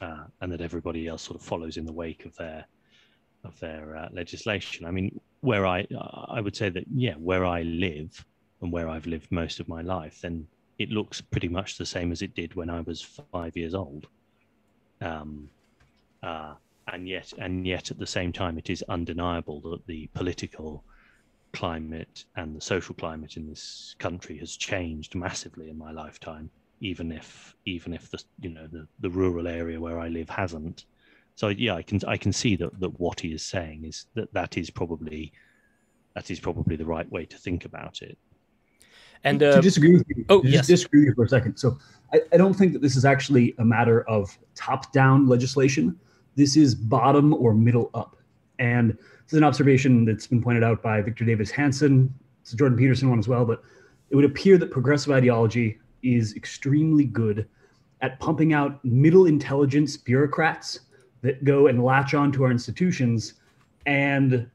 uh, 0.00 0.24
and 0.40 0.50
that 0.52 0.60
everybody 0.60 1.06
else 1.06 1.22
sort 1.22 1.38
of 1.38 1.46
follows 1.46 1.76
in 1.76 1.84
the 1.84 1.92
wake 1.92 2.24
of 2.24 2.34
their 2.36 2.64
of 3.44 3.58
their 3.60 3.96
uh, 3.96 4.08
legislation. 4.12 4.86
I 4.86 4.90
mean, 4.90 5.20
where 5.40 5.66
I 5.66 5.86
I 6.28 6.40
would 6.40 6.56
say 6.56 6.70
that 6.70 6.84
yeah, 6.94 7.14
where 7.14 7.44
I 7.44 7.62
live 7.62 8.24
and 8.62 8.72
where 8.72 8.88
I've 8.88 9.06
lived 9.06 9.30
most 9.30 9.60
of 9.60 9.68
my 9.68 9.82
life, 9.82 10.20
then 10.22 10.46
it 10.78 10.90
looks 10.90 11.20
pretty 11.20 11.48
much 11.48 11.76
the 11.76 11.86
same 11.86 12.10
as 12.12 12.22
it 12.22 12.34
did 12.34 12.54
when 12.54 12.70
I 12.70 12.80
was 12.80 13.02
five 13.32 13.56
years 13.56 13.74
old. 13.74 14.06
Um, 15.00 15.48
uh, 16.22 16.54
and 16.92 17.08
yet, 17.08 17.32
and 17.38 17.66
yet, 17.66 17.90
at 17.90 17.98
the 17.98 18.06
same 18.06 18.32
time, 18.32 18.58
it 18.58 18.70
is 18.70 18.82
undeniable 18.88 19.60
that 19.62 19.86
the 19.86 20.08
political 20.14 20.84
climate 21.52 22.24
and 22.36 22.56
the 22.56 22.60
social 22.60 22.94
climate 22.94 23.36
in 23.36 23.48
this 23.48 23.94
country 23.98 24.38
has 24.38 24.56
changed 24.56 25.14
massively 25.14 25.70
in 25.70 25.78
my 25.78 25.92
lifetime. 25.92 26.50
Even 26.80 27.12
if, 27.12 27.54
even 27.66 27.92
if 27.92 28.10
the 28.10 28.22
you 28.40 28.50
know 28.50 28.66
the, 28.66 28.86
the 29.00 29.10
rural 29.10 29.46
area 29.46 29.80
where 29.80 30.00
I 30.00 30.08
live 30.08 30.30
hasn't. 30.30 30.86
So 31.36 31.48
yeah, 31.48 31.74
I 31.74 31.82
can 31.82 32.00
I 32.06 32.16
can 32.16 32.32
see 32.32 32.56
that 32.56 32.78
that 32.80 32.98
what 32.98 33.20
he 33.20 33.32
is 33.32 33.42
saying 33.42 33.84
is 33.84 34.06
that 34.14 34.32
that 34.32 34.56
is 34.56 34.70
probably 34.70 35.32
that 36.14 36.30
is 36.30 36.40
probably 36.40 36.76
the 36.76 36.86
right 36.86 37.10
way 37.10 37.26
to 37.26 37.36
think 37.36 37.64
about 37.64 38.02
it. 38.02 38.18
And 39.24 39.42
uh, 39.42 39.56
to 39.56 39.60
disagree 39.60 39.92
with 39.92 40.04
you, 40.08 40.24
oh, 40.30 40.42
yes. 40.44 40.66
disagree 40.66 41.00
with 41.00 41.08
you 41.08 41.14
for 41.14 41.24
a 41.24 41.28
second. 41.28 41.56
So 41.56 41.78
I, 42.12 42.20
I 42.32 42.36
don't 42.36 42.54
think 42.54 42.72
that 42.72 42.82
this 42.82 42.96
is 42.96 43.04
actually 43.04 43.54
a 43.58 43.64
matter 43.64 44.02
of 44.08 44.36
top-down 44.54 45.26
legislation. 45.28 45.98
This 46.36 46.56
is 46.56 46.74
bottom 46.74 47.34
or 47.34 47.52
middle 47.52 47.90
up. 47.92 48.16
And 48.58 48.92
this 48.92 49.32
is 49.32 49.38
an 49.38 49.44
observation 49.44 50.04
that's 50.04 50.26
been 50.26 50.42
pointed 50.42 50.64
out 50.64 50.82
by 50.82 51.02
Victor 51.02 51.24
Davis 51.24 51.50
Hanson. 51.50 52.12
It's 52.42 52.52
a 52.52 52.56
Jordan 52.56 52.78
Peterson 52.78 53.10
one 53.10 53.18
as 53.18 53.28
well. 53.28 53.44
But 53.44 53.62
it 54.08 54.16
would 54.16 54.24
appear 54.24 54.56
that 54.58 54.70
progressive 54.70 55.12
ideology 55.12 55.78
is 56.02 56.34
extremely 56.34 57.04
good 57.04 57.46
at 58.00 58.18
pumping 58.20 58.54
out 58.54 58.82
middle 58.84 59.26
intelligence 59.26 59.96
bureaucrats 59.96 60.80
that 61.20 61.44
go 61.44 61.66
and 61.66 61.84
latch 61.84 62.14
on 62.14 62.32
to 62.32 62.44
our 62.44 62.50
institutions. 62.50 63.34
And 63.84 64.50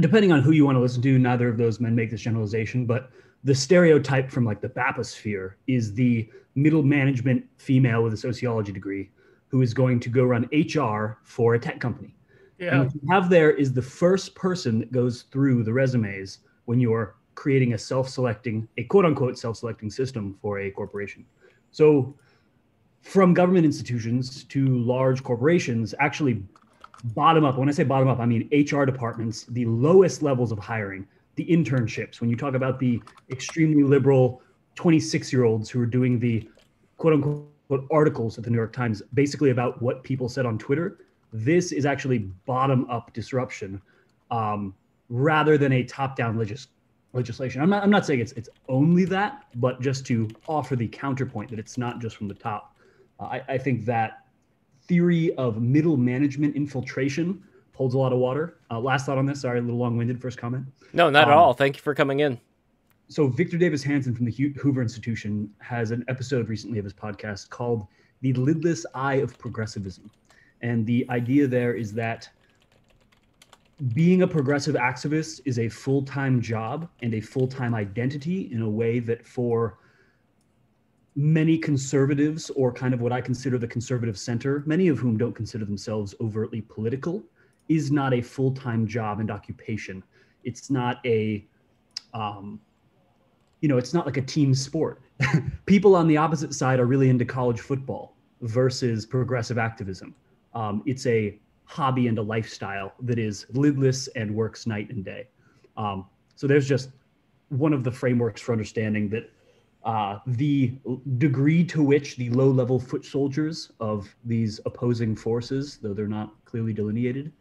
depending 0.00 0.32
on 0.32 0.42
who 0.42 0.52
you 0.52 0.66
want 0.66 0.76
to 0.76 0.80
listen 0.80 1.00
to, 1.00 1.18
neither 1.18 1.48
of 1.48 1.56
those 1.56 1.80
men 1.80 1.94
make 1.94 2.10
this 2.10 2.20
generalization, 2.20 2.84
but 2.84 3.10
the 3.44 3.54
stereotype 3.54 4.30
from 4.30 4.44
like 4.44 4.60
the 4.60 4.68
Baposphere 4.68 5.52
is 5.66 5.94
the 5.94 6.28
middle 6.54 6.82
management 6.82 7.44
female 7.56 8.02
with 8.02 8.14
a 8.14 8.16
sociology 8.16 8.72
degree 8.72 9.10
who 9.48 9.60
is 9.60 9.74
going 9.74 10.00
to 10.00 10.08
go 10.08 10.24
run 10.24 10.48
HR 10.52 11.18
for 11.22 11.54
a 11.54 11.58
tech 11.58 11.78
company. 11.78 12.16
Yeah. 12.58 12.70
And 12.70 12.84
what 12.86 12.94
you 12.94 13.00
have 13.10 13.28
there 13.28 13.50
is 13.50 13.72
the 13.72 13.82
first 13.82 14.34
person 14.34 14.78
that 14.78 14.92
goes 14.92 15.22
through 15.30 15.64
the 15.64 15.72
resumes 15.72 16.38
when 16.64 16.80
you're 16.80 17.16
creating 17.34 17.74
a 17.74 17.78
self-selecting, 17.78 18.66
a 18.78 18.84
quote-unquote 18.84 19.38
self-selecting 19.38 19.90
system 19.90 20.38
for 20.40 20.60
a 20.60 20.70
corporation. 20.70 21.26
So 21.70 22.14
from 23.02 23.34
government 23.34 23.66
institutions 23.66 24.44
to 24.44 24.78
large 24.78 25.22
corporations, 25.22 25.94
actually 25.98 26.42
bottom 27.04 27.44
up. 27.44 27.58
When 27.58 27.68
I 27.68 27.72
say 27.72 27.84
bottom 27.84 28.08
up, 28.08 28.18
I 28.20 28.24
mean 28.24 28.48
HR 28.50 28.84
departments, 28.84 29.44
the 29.44 29.66
lowest 29.66 30.22
levels 30.22 30.52
of 30.52 30.58
hiring 30.58 31.06
the 31.36 31.44
internships, 31.46 32.20
when 32.20 32.30
you 32.30 32.36
talk 32.36 32.54
about 32.54 32.78
the 32.78 33.02
extremely 33.30 33.82
liberal 33.82 34.42
26 34.76 35.32
year 35.32 35.44
olds 35.44 35.70
who 35.70 35.80
are 35.80 35.86
doing 35.86 36.18
the 36.18 36.48
quote 36.96 37.14
unquote 37.14 37.86
articles 37.90 38.38
at 38.38 38.44
the 38.44 38.50
New 38.50 38.56
York 38.56 38.72
Times, 38.72 39.02
basically 39.14 39.50
about 39.50 39.80
what 39.82 40.02
people 40.02 40.28
said 40.28 40.46
on 40.46 40.58
Twitter, 40.58 40.98
This 41.32 41.72
is 41.72 41.86
actually 41.86 42.18
bottom 42.18 42.88
up 42.88 43.12
disruption 43.12 43.80
um, 44.30 44.74
rather 45.08 45.58
than 45.58 45.72
a 45.72 45.82
top 45.84 46.16
down 46.16 46.38
legis- 46.38 46.68
legislation. 47.12 47.62
I'm 47.62 47.70
not, 47.70 47.82
I'm 47.82 47.90
not 47.90 48.06
saying 48.06 48.20
it's, 48.20 48.32
it's 48.32 48.48
only 48.68 49.04
that, 49.06 49.46
but 49.56 49.80
just 49.80 50.06
to 50.06 50.28
offer 50.48 50.76
the 50.76 50.88
counterpoint 50.88 51.50
that 51.50 51.58
it's 51.58 51.78
not 51.78 52.00
just 52.00 52.16
from 52.16 52.28
the 52.28 52.34
top. 52.34 52.76
Uh, 53.18 53.24
I, 53.24 53.42
I 53.48 53.58
think 53.58 53.84
that 53.86 54.24
theory 54.86 55.34
of 55.34 55.62
middle 55.62 55.96
management 55.96 56.54
infiltration 56.56 57.42
holds 57.74 57.94
a 57.94 57.98
lot 57.98 58.12
of 58.12 58.18
water. 58.18 58.56
Uh, 58.70 58.80
last 58.80 59.06
thought 59.06 59.18
on 59.18 59.26
this. 59.26 59.42
Sorry, 59.42 59.58
a 59.58 59.62
little 59.62 59.78
long 59.78 59.96
winded 59.96 60.20
first 60.20 60.38
comment. 60.38 60.64
No, 60.92 61.10
not 61.10 61.24
um, 61.24 61.30
at 61.30 61.36
all. 61.36 61.52
Thank 61.52 61.76
you 61.76 61.82
for 61.82 61.94
coming 61.94 62.20
in. 62.20 62.38
So, 63.08 63.26
Victor 63.26 63.58
Davis 63.58 63.82
Hanson 63.82 64.14
from 64.14 64.24
the 64.24 64.52
Hoover 64.60 64.80
Institution 64.80 65.52
has 65.58 65.90
an 65.90 66.04
episode 66.08 66.48
recently 66.48 66.78
of 66.78 66.84
his 66.84 66.94
podcast 66.94 67.50
called 67.50 67.86
The 68.22 68.32
Lidless 68.32 68.86
Eye 68.94 69.16
of 69.16 69.36
Progressivism. 69.38 70.10
And 70.62 70.86
the 70.86 71.06
idea 71.10 71.46
there 71.46 71.74
is 71.74 71.92
that 71.92 72.28
being 73.92 74.22
a 74.22 74.26
progressive 74.26 74.76
activist 74.76 75.40
is 75.44 75.58
a 75.58 75.68
full 75.68 76.02
time 76.02 76.40
job 76.40 76.88
and 77.02 77.14
a 77.14 77.20
full 77.20 77.46
time 77.46 77.74
identity 77.74 78.52
in 78.52 78.62
a 78.62 78.68
way 78.68 79.00
that 79.00 79.26
for 79.26 79.78
many 81.16 81.58
conservatives, 81.58 82.50
or 82.50 82.72
kind 82.72 82.94
of 82.94 83.00
what 83.00 83.12
I 83.12 83.20
consider 83.20 83.58
the 83.58 83.68
conservative 83.68 84.18
center, 84.18 84.62
many 84.66 84.88
of 84.88 84.98
whom 84.98 85.16
don't 85.16 85.34
consider 85.34 85.64
themselves 85.64 86.14
overtly 86.20 86.60
political, 86.62 87.22
is 87.68 87.90
not 87.90 88.12
a 88.14 88.20
full 88.20 88.52
time 88.52 88.86
job 88.86 89.20
and 89.20 89.30
occupation. 89.30 90.02
It's 90.44 90.70
not 90.70 91.04
a, 91.04 91.46
um, 92.12 92.60
you 93.60 93.68
know, 93.68 93.78
it's 93.78 93.94
not 93.94 94.06
like 94.06 94.16
a 94.16 94.22
team 94.22 94.54
sport. 94.54 95.00
People 95.66 95.96
on 95.96 96.06
the 96.06 96.16
opposite 96.16 96.54
side 96.54 96.80
are 96.80 96.86
really 96.86 97.08
into 97.08 97.24
college 97.24 97.60
football 97.60 98.16
versus 98.42 99.06
progressive 99.06 99.58
activism. 99.58 100.14
Um, 100.54 100.82
it's 100.86 101.06
a 101.06 101.38
hobby 101.64 102.08
and 102.08 102.18
a 102.18 102.22
lifestyle 102.22 102.92
that 103.00 103.18
is 103.18 103.46
lidless 103.54 104.08
and 104.16 104.34
works 104.34 104.66
night 104.66 104.90
and 104.90 105.04
day. 105.04 105.28
Um, 105.76 106.06
so 106.36 106.46
there's 106.46 106.68
just 106.68 106.90
one 107.48 107.72
of 107.72 107.84
the 107.84 107.90
frameworks 107.90 108.40
for 108.40 108.52
understanding 108.52 109.08
that 109.10 109.30
uh, 109.84 110.18
the 110.26 110.74
degree 111.18 111.62
to 111.64 111.82
which 111.82 112.16
the 112.16 112.30
low 112.30 112.50
level 112.50 112.78
foot 112.78 113.04
soldiers 113.04 113.70
of 113.80 114.14
these 114.24 114.60
opposing 114.64 115.14
forces, 115.14 115.78
though 115.82 115.92
they're 115.92 116.06
not 116.06 116.32
clearly 116.44 116.72
delineated, 116.72 117.32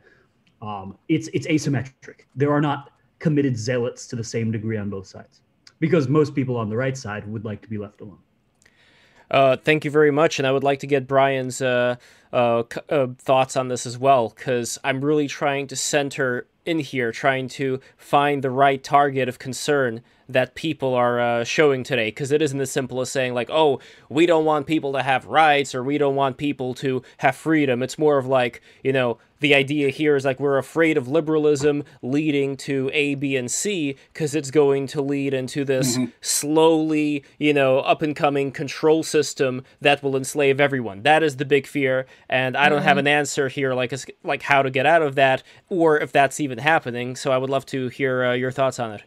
um, 0.64 0.98
it's 1.10 1.27
it's 1.34 1.48
asymmetric. 1.48 2.22
There 2.35 2.52
are 2.52 2.61
not 2.61 2.91
committed 3.19 3.57
zealots 3.57 4.07
to 4.07 4.15
the 4.15 4.23
same 4.23 4.52
degree 4.52 4.77
on 4.77 4.90
both 4.90 5.07
sides, 5.07 5.41
because 5.80 6.07
most 6.07 6.34
people 6.34 6.56
on 6.56 6.69
the 6.69 6.77
right 6.77 6.98
side 6.98 7.27
would 7.27 7.45
like 7.45 7.61
to 7.61 7.69
be 7.69 7.77
left 7.77 8.02
alone. 8.02 8.19
Uh, 9.30 9.57
thank 9.57 9.84
you 9.84 9.91
very 9.91 10.11
much, 10.11 10.40
and 10.40 10.48
I 10.48 10.52
would 10.52 10.64
like 10.64 10.80
to 10.80 10.88
get 10.88 11.07
Brian's 11.07 11.61
uh, 11.61 11.95
uh, 12.34 12.64
uh 12.89 13.07
thoughts 13.18 13.55
on 13.55 13.69
this 13.69 13.85
as 13.85 13.97
well, 13.97 14.34
because 14.35 14.80
I'm 14.84 15.05
really 15.05 15.27
trying 15.27 15.68
to 15.68 15.76
center 15.76 16.47
in 16.65 16.80
here, 16.80 17.11
trying 17.11 17.47
to 17.49 17.80
find 17.97 18.43
the 18.43 18.49
right 18.49 18.84
target 18.84 19.30
of 19.30 19.39
concern 19.39 20.01
that 20.30 20.55
people 20.55 20.93
are 20.93 21.19
uh, 21.19 21.43
showing 21.43 21.84
today 21.84 22.07
because 22.07 22.31
it 22.31 22.41
isn't 22.41 22.60
as 22.60 22.72
simple 22.72 23.01
as 23.01 23.11
saying 23.11 23.34
like 23.34 23.49
oh 23.49 23.80
we 24.10 24.26
don't 24.26 24.45
want 24.45 24.68
people 24.68 24.93
to 24.93 25.03
have 25.03 25.26
rights 25.26 25.76
or 25.76 25.84
we 25.84 25.97
don't 25.97 26.15
want 26.15 26.38
people 26.38 26.73
to 26.73 27.01
have 27.18 27.35
freedom 27.35 27.84
it's 27.84 27.97
more 27.97 28.18
of 28.18 28.26
like 28.26 28.61
you 28.84 28.93
know 28.93 29.18
the 29.39 29.53
idea 29.53 29.89
here 29.89 30.15
is 30.15 30.23
like 30.23 30.39
we're 30.39 30.57
afraid 30.57 30.97
of 30.97 31.10
liberalism 31.10 31.84
leading 32.01 32.55
to 32.55 32.89
a 32.93 33.15
b 33.15 33.35
and 33.35 33.51
c 33.51 33.95
because 34.14 34.34
it's 34.34 34.51
going 34.51 34.88
to 34.88 35.01
lead 35.01 35.34
into 35.34 35.65
this 35.65 35.97
mm-hmm. 35.97 36.05
slowly 36.22 37.23
you 37.38 37.53
know 37.53 37.80
up 37.80 38.01
and 38.01 38.15
coming 38.15 38.51
control 38.51 39.03
system 39.03 39.64
that 39.81 40.01
will 40.01 40.15
enslave 40.15 40.61
everyone 40.61 41.03
that 41.03 41.22
is 41.22 41.38
the 41.38 41.45
big 41.45 41.68
fear 41.68 42.05
and 42.34 42.57
i 42.57 42.68
don't 42.68 42.80
mm-hmm. 42.80 42.88
have 42.88 42.97
an 42.97 43.07
answer 43.07 43.47
here 43.47 43.73
like 43.73 43.93
like 44.23 44.41
how 44.41 44.61
to 44.61 44.69
get 44.69 44.85
out 44.85 45.01
of 45.01 45.15
that 45.15 45.43
or 45.69 45.99
if 45.99 46.11
that's 46.11 46.39
even 46.39 46.57
happening 46.57 47.15
so 47.15 47.31
i 47.31 47.38
would 47.38 47.49
love 47.49 47.65
to 47.65 47.88
hear 47.89 48.26
uh, 48.26 48.34
your 48.34 48.51
thoughts 48.51 48.80
on 48.80 48.91
it 48.91 49.03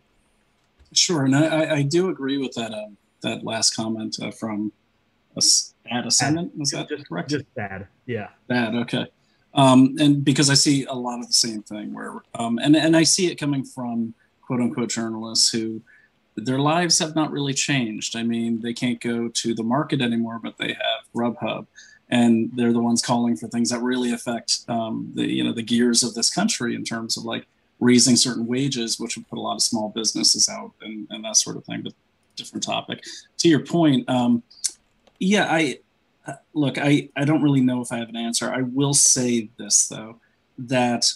Sure, 0.92 1.24
and 1.24 1.34
I, 1.34 1.76
I 1.76 1.82
do 1.82 2.08
agree 2.08 2.38
with 2.38 2.54
that 2.54 2.72
um, 2.72 2.96
that 3.22 3.44
last 3.44 3.74
comment 3.74 4.16
uh, 4.22 4.30
from 4.30 4.72
a 5.36 5.42
bad 5.84 6.06
ascendant. 6.06 6.56
Was 6.56 6.70
that 6.70 6.88
just, 6.88 7.08
correct? 7.08 7.30
Just 7.30 7.52
bad. 7.54 7.88
Yeah. 8.06 8.28
Bad. 8.46 8.74
Okay. 8.74 9.06
Um, 9.54 9.96
and 9.98 10.24
because 10.24 10.48
I 10.48 10.54
see 10.54 10.84
a 10.84 10.92
lot 10.94 11.20
of 11.20 11.26
the 11.26 11.32
same 11.32 11.62
thing 11.62 11.92
where, 11.92 12.14
um, 12.34 12.58
and 12.58 12.76
and 12.76 12.96
I 12.96 13.02
see 13.02 13.26
it 13.26 13.36
coming 13.36 13.64
from 13.64 14.14
quote 14.42 14.60
unquote 14.60 14.90
journalists 14.90 15.50
who 15.50 15.82
their 16.36 16.58
lives 16.58 16.98
have 16.98 17.14
not 17.14 17.32
really 17.32 17.54
changed. 17.54 18.16
I 18.16 18.22
mean, 18.22 18.60
they 18.60 18.72
can't 18.72 19.00
go 19.00 19.28
to 19.28 19.54
the 19.54 19.62
market 19.62 20.00
anymore, 20.00 20.38
but 20.42 20.56
they 20.58 20.68
have 20.68 21.12
Grubhub, 21.14 21.66
and 22.08 22.50
they're 22.54 22.72
the 22.72 22.80
ones 22.80 23.02
calling 23.02 23.36
for 23.36 23.48
things 23.48 23.70
that 23.70 23.80
really 23.80 24.12
affect 24.12 24.60
um, 24.68 25.10
the 25.14 25.26
you 25.26 25.42
know 25.42 25.52
the 25.52 25.62
gears 25.62 26.02
of 26.02 26.14
this 26.14 26.32
country 26.32 26.74
in 26.74 26.84
terms 26.84 27.16
of 27.16 27.24
like 27.24 27.46
raising 27.80 28.16
certain 28.16 28.46
wages, 28.46 28.98
which 28.98 29.16
would 29.16 29.28
put 29.28 29.38
a 29.38 29.40
lot 29.40 29.54
of 29.54 29.62
small 29.62 29.90
businesses 29.90 30.48
out 30.48 30.72
and, 30.80 31.06
and 31.10 31.24
that 31.24 31.36
sort 31.36 31.56
of 31.56 31.64
thing. 31.64 31.82
But 31.82 31.92
different 32.36 32.62
topic. 32.62 33.02
To 33.38 33.48
your 33.48 33.60
point, 33.60 34.08
um, 34.08 34.42
yeah, 35.18 35.46
I 35.50 35.80
uh, 36.26 36.34
look, 36.54 36.78
I, 36.78 37.08
I 37.16 37.24
don't 37.24 37.42
really 37.42 37.60
know 37.60 37.80
if 37.80 37.92
I 37.92 37.98
have 37.98 38.08
an 38.08 38.16
answer. 38.16 38.52
I 38.52 38.62
will 38.62 38.94
say 38.94 39.48
this 39.58 39.88
though, 39.88 40.20
that 40.58 41.12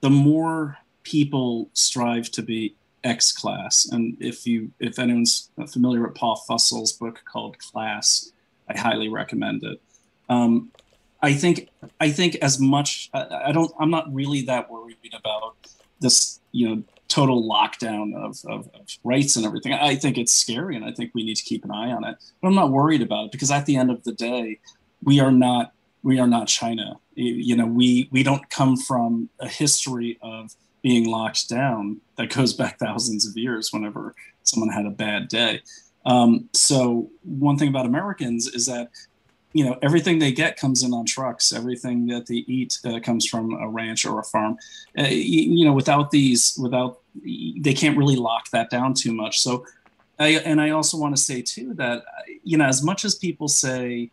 the 0.00 0.10
more 0.10 0.78
people 1.02 1.70
strive 1.72 2.30
to 2.32 2.42
be 2.42 2.74
X 3.04 3.32
class, 3.32 3.88
and 3.90 4.16
if 4.20 4.46
you 4.46 4.70
if 4.78 4.98
anyone's 4.98 5.50
familiar 5.68 6.02
with 6.02 6.14
Paul 6.14 6.42
Fussell's 6.48 6.92
book 6.92 7.22
called 7.24 7.58
Class, 7.58 8.31
I 8.72 8.78
highly 8.78 9.08
recommend 9.08 9.64
it. 9.64 9.80
Um, 10.28 10.70
I 11.22 11.34
think 11.34 11.68
I 12.00 12.10
think 12.10 12.36
as 12.36 12.58
much 12.58 13.10
I, 13.14 13.46
I, 13.46 13.52
don't 13.52 13.72
I'm 13.78 13.90
not 13.90 14.12
really 14.12 14.42
that 14.42 14.70
worried 14.70 14.96
about 15.16 15.54
this 16.00 16.40
you 16.50 16.68
know 16.68 16.82
total 17.08 17.48
lockdown 17.48 18.14
of, 18.14 18.38
of, 18.46 18.68
of, 18.74 18.88
rights 19.04 19.36
and 19.36 19.44
everything. 19.44 19.74
I 19.74 19.94
think 19.96 20.16
it's 20.16 20.32
scary 20.32 20.76
and 20.76 20.84
I 20.84 20.92
think 20.92 21.12
we 21.14 21.22
need 21.22 21.36
to 21.36 21.44
keep 21.44 21.62
an 21.64 21.70
eye 21.70 21.92
on 21.92 22.04
it. 22.04 22.16
But 22.40 22.48
I'm 22.48 22.54
not 22.54 22.70
worried 22.70 23.02
about 23.02 23.26
it 23.26 23.32
because 23.32 23.50
at 23.50 23.66
the 23.66 23.76
end 23.76 23.90
of 23.90 24.02
the 24.04 24.12
day, 24.12 24.60
we 25.04 25.20
are 25.20 25.30
not 25.30 25.72
we 26.02 26.18
are 26.18 26.26
not 26.26 26.48
China. 26.48 26.98
You 27.14 27.56
know, 27.56 27.66
we 27.66 28.08
we 28.10 28.22
don't 28.22 28.48
come 28.50 28.76
from 28.76 29.28
a 29.38 29.48
history 29.48 30.18
of 30.22 30.54
being 30.82 31.08
locked 31.08 31.48
down 31.48 32.00
that 32.16 32.34
goes 32.34 32.52
back 32.52 32.78
thousands 32.78 33.26
of 33.26 33.36
years 33.36 33.72
whenever 33.72 34.14
someone 34.42 34.70
had 34.70 34.86
a 34.86 34.90
bad 34.90 35.28
day. 35.28 35.60
Um, 36.04 36.48
so 36.52 37.10
one 37.22 37.56
thing 37.56 37.68
about 37.68 37.86
Americans 37.86 38.46
is 38.46 38.66
that 38.66 38.90
you 39.52 39.64
know 39.64 39.78
everything 39.82 40.18
they 40.18 40.32
get 40.32 40.56
comes 40.56 40.82
in 40.82 40.92
on 40.92 41.04
trucks. 41.04 41.52
Everything 41.52 42.06
that 42.06 42.26
they 42.26 42.36
eat 42.46 42.78
uh, 42.84 43.00
comes 43.00 43.26
from 43.26 43.54
a 43.54 43.68
ranch 43.68 44.04
or 44.04 44.18
a 44.18 44.24
farm. 44.24 44.56
Uh, 44.98 45.02
you, 45.04 45.58
you, 45.58 45.64
know 45.64 45.72
without 45.72 46.10
these 46.10 46.58
without 46.60 47.00
they 47.24 47.74
can't 47.74 47.96
really 47.98 48.16
lock 48.16 48.50
that 48.50 48.70
down 48.70 48.94
too 48.94 49.12
much. 49.12 49.40
So 49.40 49.66
I, 50.18 50.28
and 50.44 50.60
i 50.60 50.70
also 50.70 50.98
want 50.98 51.16
to 51.16 51.22
say 51.22 51.42
too 51.42 51.74
that 51.74 52.04
you 52.44 52.56
know 52.56 52.66
as 52.66 52.82
much 52.82 53.04
as 53.04 53.14
people 53.14 53.48
say 53.48 54.10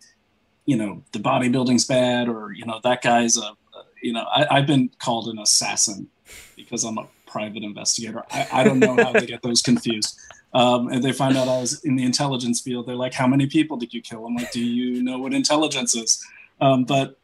you 0.65 0.77
know 0.77 1.03
the 1.11 1.19
bodybuilding's 1.19 1.85
bad 1.85 2.29
or 2.29 2.51
you 2.53 2.65
know 2.65 2.79
that 2.83 3.01
guy's 3.01 3.37
a 3.37 3.51
you 4.01 4.13
know 4.13 4.25
I, 4.31 4.47
i've 4.49 4.65
been 4.65 4.89
called 4.99 5.27
an 5.27 5.37
assassin 5.39 6.07
because 6.55 6.85
i'm 6.85 6.97
a 6.97 7.07
private 7.29 7.63
investigator. 7.63 8.23
I, 8.31 8.47
I 8.51 8.63
don't 8.63 8.79
know 8.79 8.95
how 8.95 9.13
to 9.13 9.25
get 9.25 9.41
those 9.41 9.61
confused 9.61 10.19
um, 10.53 10.87
and 10.87 11.03
they 11.03 11.11
find 11.11 11.37
out 11.37 11.47
I 11.47 11.59
was 11.59 11.83
in 11.83 11.95
the 11.95 12.03
intelligence 12.03 12.61
field. 12.61 12.87
They're 12.87 12.95
like, 12.95 13.13
"How 13.13 13.27
many 13.27 13.47
people 13.47 13.77
did 13.77 13.93
you 13.93 14.01
kill?" 14.01 14.25
I'm 14.25 14.35
like, 14.35 14.51
"Do 14.51 14.63
you 14.63 15.03
know 15.03 15.19
what 15.19 15.33
intelligence 15.33 15.95
is?" 15.95 16.23
Um, 16.59 16.85
but 16.85 17.17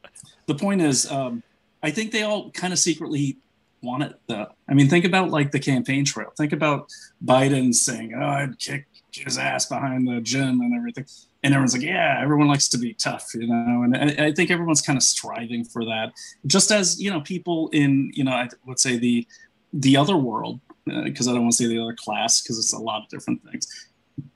the 0.46 0.56
point 0.56 0.82
is, 0.82 1.12
um, 1.12 1.44
I 1.82 1.92
think 1.92 2.12
they 2.12 2.24
all 2.24 2.52
kind 2.52 2.72
of 2.72 2.80
secretly 2.80 3.38
want 3.82 4.04
it. 4.04 4.20
Though. 4.28 4.48
I 4.70 4.74
mean, 4.74 4.90
think 4.90 5.06
about 5.06 5.32
like 5.32 5.52
the 5.52 5.60
campaign 5.60 6.06
trail. 6.06 6.32
Think 6.38 6.54
about 6.54 6.90
Biden 7.24 7.74
saying, 7.74 8.14
"Oh, 8.16 8.26
I'd 8.26 8.60
kick 8.60 8.86
his 9.12 9.38
ass 9.38 9.66
behind 9.66 10.08
the 10.08 10.22
gym 10.22 10.62
and 10.62 10.76
everything," 10.76 11.06
and 11.44 11.54
everyone's 11.54 11.74
like, 11.74 11.84
"Yeah, 11.84 12.20
everyone 12.22 12.48
likes 12.48 12.68
to 12.70 12.78
be 12.78 12.94
tough," 12.94 13.32
you 13.34 13.48
know. 13.48 13.82
And 13.84 13.98
I, 13.98 14.28
I 14.28 14.32
think 14.34 14.52
everyone's 14.52 14.82
kind 14.82 14.98
of 14.98 15.04
striving 15.04 15.66
for 15.66 15.84
that, 15.86 16.14
just 16.46 16.72
as 16.72 17.02
you 17.02 17.10
know, 17.10 17.22
people 17.22 17.70
in 17.74 18.12
you 18.14 18.24
know, 18.24 18.34
I 18.34 18.50
would 18.66 18.80
say 18.80 18.98
the 18.98 19.28
the 19.74 19.98
other 19.98 20.16
world 20.16 20.60
because 20.86 21.28
uh, 21.28 21.32
I 21.32 21.34
don't 21.34 21.44
want 21.44 21.54
to 21.54 21.64
say 21.64 21.68
the 21.68 21.82
other 21.82 21.96
class 21.96 22.42
because 22.42 22.60
it's 22.60 22.74
a 22.74 22.80
lot 22.80 23.04
of 23.04 23.10
different 23.10 23.44
things. 23.50 23.68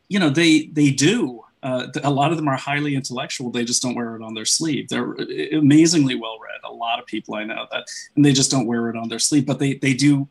You 0.07 0.19
know, 0.19 0.29
they 0.29 0.67
they 0.67 0.91
do. 0.91 1.43
Uh, 1.61 1.87
a 2.03 2.09
lot 2.09 2.31
of 2.31 2.37
them 2.37 2.47
are 2.47 2.55
highly 2.55 2.95
intellectual. 2.95 3.51
They 3.51 3.65
just 3.65 3.81
don't 3.81 3.95
wear 3.95 4.15
it 4.15 4.23
on 4.23 4.33
their 4.33 4.45
sleeve. 4.45 4.87
They're 4.87 5.13
amazingly 5.51 6.15
well 6.15 6.39
read. 6.39 6.61
A 6.63 6.71
lot 6.71 6.99
of 6.99 7.05
people 7.05 7.35
I 7.35 7.43
know 7.43 7.67
that, 7.71 7.85
and 8.15 8.23
they 8.23 8.31
just 8.31 8.49
don't 8.49 8.65
wear 8.65 8.89
it 8.89 8.95
on 8.95 9.09
their 9.09 9.19
sleeve. 9.19 9.45
But 9.45 9.59
they 9.59 9.75
they 9.75 9.93
do 9.93 10.27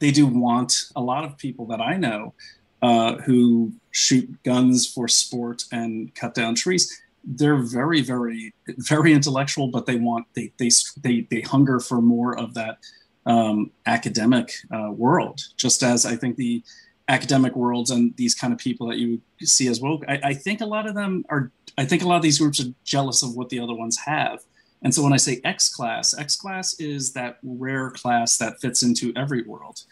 they 0.00 0.10
do 0.10 0.26
want 0.26 0.74
a 0.96 1.00
lot 1.00 1.24
of 1.24 1.38
people 1.38 1.66
that 1.66 1.80
I 1.80 1.96
know 1.96 2.34
uh, 2.82 3.16
who 3.18 3.72
shoot 3.92 4.28
guns 4.42 4.92
for 4.92 5.06
sport 5.06 5.62
and 5.70 6.14
cut 6.14 6.34
down 6.34 6.56
trees. 6.56 7.00
They're 7.24 7.62
very 7.62 8.00
very 8.02 8.52
very 8.66 9.12
intellectual, 9.12 9.68
but 9.68 9.86
they 9.86 9.96
want 9.96 10.26
they 10.34 10.52
they 10.58 10.70
they 11.00 11.20
they 11.30 11.40
hunger 11.40 11.78
for 11.78 12.02
more 12.02 12.36
of 12.36 12.54
that 12.54 12.78
um, 13.26 13.70
academic 13.86 14.52
uh, 14.74 14.90
world, 14.90 15.40
just 15.56 15.82
as 15.82 16.04
I 16.06 16.16
think 16.16 16.36
the 16.36 16.62
academic 17.08 17.54
worlds 17.54 17.90
and 17.90 18.14
these 18.16 18.34
kind 18.34 18.52
of 18.52 18.58
people 18.58 18.88
that 18.88 18.98
you 18.98 19.20
see 19.40 19.68
as 19.68 19.80
woke, 19.80 20.04
I, 20.08 20.20
I, 20.24 20.34
think 20.34 20.60
a 20.60 20.66
lot 20.66 20.86
of 20.86 20.94
them 20.94 21.24
are, 21.28 21.50
I 21.76 21.84
think 21.84 22.02
a 22.02 22.08
lot 22.08 22.16
of 22.16 22.22
these 22.22 22.38
groups 22.38 22.60
are 22.60 22.72
jealous 22.84 23.22
of 23.22 23.36
what 23.36 23.48
the 23.48 23.60
other 23.60 23.74
ones 23.74 23.98
have. 23.98 24.40
And 24.82 24.94
so 24.94 25.02
when 25.02 25.12
I 25.12 25.16
say 25.16 25.40
X 25.44 25.68
class, 25.68 26.16
X 26.18 26.36
class 26.36 26.78
is 26.80 27.12
that 27.12 27.38
rare 27.42 27.90
class 27.90 28.38
that 28.38 28.60
fits 28.60 28.82
into 28.82 29.12
every 29.14 29.42
world. 29.42 29.82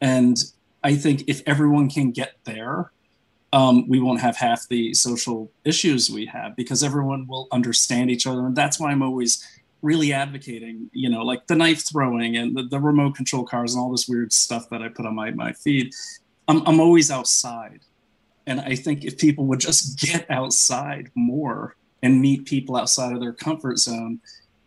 And 0.00 0.42
I 0.82 0.96
think 0.96 1.24
if 1.28 1.42
everyone 1.46 1.90
can 1.90 2.10
get 2.10 2.34
there, 2.44 2.90
um, 3.52 3.86
we 3.88 4.00
won't 4.00 4.20
have 4.20 4.36
half 4.36 4.66
the 4.68 4.94
social 4.94 5.50
issues 5.64 6.10
we 6.10 6.26
have 6.26 6.56
because 6.56 6.82
everyone 6.82 7.26
will 7.26 7.48
understand 7.52 8.10
each 8.10 8.26
other. 8.26 8.46
And 8.46 8.56
that's 8.56 8.80
why 8.80 8.90
I'm 8.90 9.02
always 9.02 9.46
really 9.82 10.12
advocating, 10.12 10.88
you 10.92 11.10
know, 11.10 11.22
like 11.22 11.46
the 11.48 11.56
knife 11.56 11.86
throwing 11.86 12.36
and 12.36 12.56
the, 12.56 12.62
the 12.62 12.78
remote 12.78 13.16
control 13.16 13.44
cars 13.44 13.74
and 13.74 13.82
all 13.82 13.90
this 13.90 14.08
weird 14.08 14.32
stuff 14.32 14.70
that 14.70 14.80
I 14.80 14.88
put 14.88 15.06
on 15.06 15.14
my, 15.14 15.32
my 15.32 15.52
feed. 15.52 15.92
I'm, 16.48 16.66
I'm 16.66 16.80
always 16.80 17.10
outside. 17.10 17.80
And 18.46 18.60
I 18.60 18.76
think 18.76 19.04
if 19.04 19.18
people 19.18 19.46
would 19.46 19.60
just 19.60 19.98
get 20.12 20.30
outside 20.30 21.10
more 21.14 21.76
and 22.02 22.20
meet 22.20 22.46
people 22.46 22.76
outside 22.76 23.12
of 23.12 23.20
their 23.20 23.32
comfort 23.32 23.78
zone, 23.78 24.20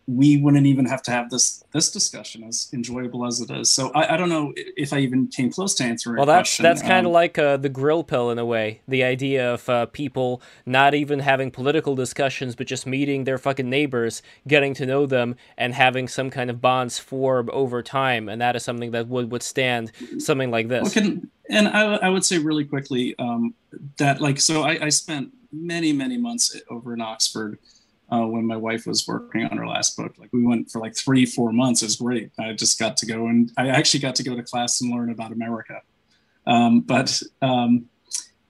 we 0.08 0.36
wouldn't 0.36 0.66
even 0.66 0.86
have 0.86 1.02
to 1.02 1.10
have 1.10 1.30
this 1.30 1.64
this 1.72 1.90
discussion 1.90 2.44
as 2.44 2.68
enjoyable 2.72 3.26
as 3.26 3.40
it 3.40 3.50
is. 3.50 3.70
So 3.70 3.90
I, 3.90 4.14
I 4.14 4.16
don't 4.16 4.28
know 4.28 4.52
if 4.56 4.92
I 4.92 4.98
even 4.98 5.26
came 5.26 5.50
close 5.50 5.74
to 5.76 5.84
answering. 5.84 6.16
Well, 6.18 6.26
that's 6.26 6.50
question. 6.50 6.62
that's 6.62 6.80
kind 6.80 7.06
of 7.06 7.10
Um, 7.10 7.12
like 7.12 7.38
uh, 7.38 7.56
the 7.56 7.68
grill 7.68 8.04
pill 8.04 8.30
in 8.30 8.38
a 8.38 8.44
way. 8.44 8.82
The 8.86 9.02
idea 9.02 9.52
of 9.52 9.68
uh, 9.68 9.86
people 9.86 10.40
not 10.64 10.94
even 10.94 11.18
having 11.18 11.50
political 11.50 11.96
discussions, 11.96 12.54
but 12.54 12.68
just 12.68 12.86
meeting 12.86 13.24
their 13.24 13.38
fucking 13.38 13.68
neighbors, 13.68 14.22
getting 14.46 14.74
to 14.74 14.86
know 14.86 15.06
them, 15.06 15.34
and 15.58 15.74
having 15.74 16.06
some 16.06 16.30
kind 16.30 16.50
of 16.50 16.60
bonds 16.60 16.98
form 17.00 17.50
over 17.52 17.82
time, 17.82 18.28
and 18.28 18.40
that 18.40 18.54
is 18.54 18.62
something 18.62 18.92
that 18.92 19.08
would 19.08 19.32
withstand 19.32 19.90
something 20.18 20.52
like 20.52 20.68
this. 20.68 20.82
Well, 20.82 20.92
can, 20.92 21.30
and 21.50 21.66
I, 21.68 21.96
I 21.96 22.08
would 22.08 22.24
say 22.24 22.38
really 22.38 22.64
quickly 22.64 23.16
um, 23.18 23.54
that 23.96 24.20
like 24.20 24.38
so 24.38 24.62
I, 24.62 24.86
I 24.86 24.88
spent 24.90 25.32
many 25.52 25.92
many 25.92 26.16
months 26.16 26.60
over 26.70 26.94
in 26.94 27.00
Oxford 27.00 27.58
uh, 28.12 28.26
when 28.26 28.46
my 28.46 28.56
wife 28.56 28.86
was 28.86 29.06
working 29.06 29.44
on 29.44 29.56
her 29.56 29.66
last 29.66 29.96
book. 29.96 30.14
Like 30.18 30.32
we 30.32 30.44
went 30.44 30.70
for 30.70 30.80
like 30.80 30.96
three 30.96 31.26
four 31.26 31.52
months. 31.52 31.82
It 31.82 31.86
was 31.86 31.96
great. 31.96 32.30
I 32.38 32.52
just 32.52 32.78
got 32.78 32.96
to 32.98 33.06
go 33.06 33.26
and 33.26 33.50
I 33.56 33.68
actually 33.68 34.00
got 34.00 34.14
to 34.16 34.22
go 34.22 34.36
to 34.36 34.42
class 34.42 34.80
and 34.80 34.92
learn 34.92 35.10
about 35.10 35.32
America. 35.32 35.80
Um, 36.46 36.80
but 36.80 37.20
um, 37.42 37.86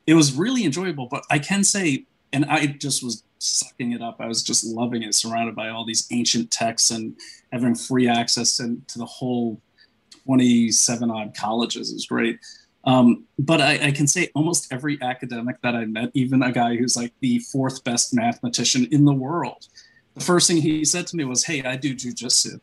it 0.06 0.14
was 0.14 0.34
really 0.34 0.64
enjoyable. 0.64 1.08
But 1.10 1.24
I 1.30 1.38
can 1.38 1.64
say, 1.64 2.04
and 2.32 2.44
I 2.46 2.66
just 2.66 3.02
was 3.02 3.22
sucking 3.38 3.92
it 3.92 4.02
up. 4.02 4.16
I 4.20 4.26
was 4.26 4.42
just 4.42 4.64
loving 4.64 5.02
it, 5.02 5.14
surrounded 5.14 5.54
by 5.54 5.68
all 5.68 5.84
these 5.84 6.06
ancient 6.10 6.50
texts 6.50 6.90
and 6.90 7.16
having 7.52 7.74
free 7.74 8.08
access 8.08 8.60
and 8.60 8.86
to 8.88 8.98
the 8.98 9.06
whole 9.06 9.60
27 10.24 11.10
odd 11.10 11.34
colleges. 11.34 11.92
Was 11.92 12.06
great. 12.06 12.38
Um, 12.86 13.24
but 13.38 13.60
I, 13.60 13.88
I 13.88 13.90
can 13.90 14.06
say 14.06 14.30
almost 14.34 14.72
every 14.72 14.96
academic 15.02 15.60
that 15.62 15.74
I 15.74 15.84
met, 15.86 16.10
even 16.14 16.42
a 16.42 16.52
guy 16.52 16.76
who's 16.76 16.96
like 16.96 17.12
the 17.20 17.40
fourth 17.40 17.82
best 17.84 18.14
mathematician 18.14 18.86
in 18.92 19.04
the 19.04 19.12
world, 19.12 19.66
the 20.14 20.20
first 20.20 20.46
thing 20.46 20.58
he 20.58 20.84
said 20.84 21.06
to 21.08 21.16
me 21.16 21.24
was, 21.24 21.44
Hey, 21.44 21.64
I 21.64 21.76
do 21.76 21.94
jujitsu. 21.96 22.60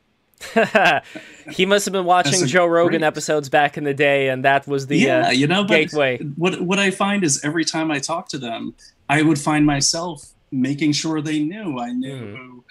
he 1.52 1.66
must 1.66 1.86
have 1.86 1.94
been 1.94 2.06
watching 2.06 2.46
Joe 2.48 2.66
Rogan 2.66 3.00
great- 3.00 3.08
episodes 3.08 3.50
back 3.50 3.78
in 3.78 3.84
the 3.84 3.94
day, 3.94 4.30
and 4.30 4.44
that 4.46 4.68
was 4.68 4.88
the 4.88 4.98
yeah, 4.98 5.28
uh, 5.28 5.32
you 5.32 5.48
know, 5.48 5.64
gateway. 5.64 6.18
What 6.36 6.62
what 6.62 6.80
I 6.80 6.92
find 6.92 7.24
is 7.24 7.44
every 7.46 7.64
time 7.66 7.92
I 7.92 8.00
talk 8.00 8.28
to 8.30 8.38
them, 8.38 8.74
I 9.10 9.22
would 9.22 9.40
find 9.40 9.66
myself 9.66 10.34
making 10.52 10.92
sure 10.94 11.22
they 11.22 11.40
knew 11.40 11.80
I 11.80 11.92
knew 11.92 12.18
Hmm. 12.18 12.36
who, 12.36 12.64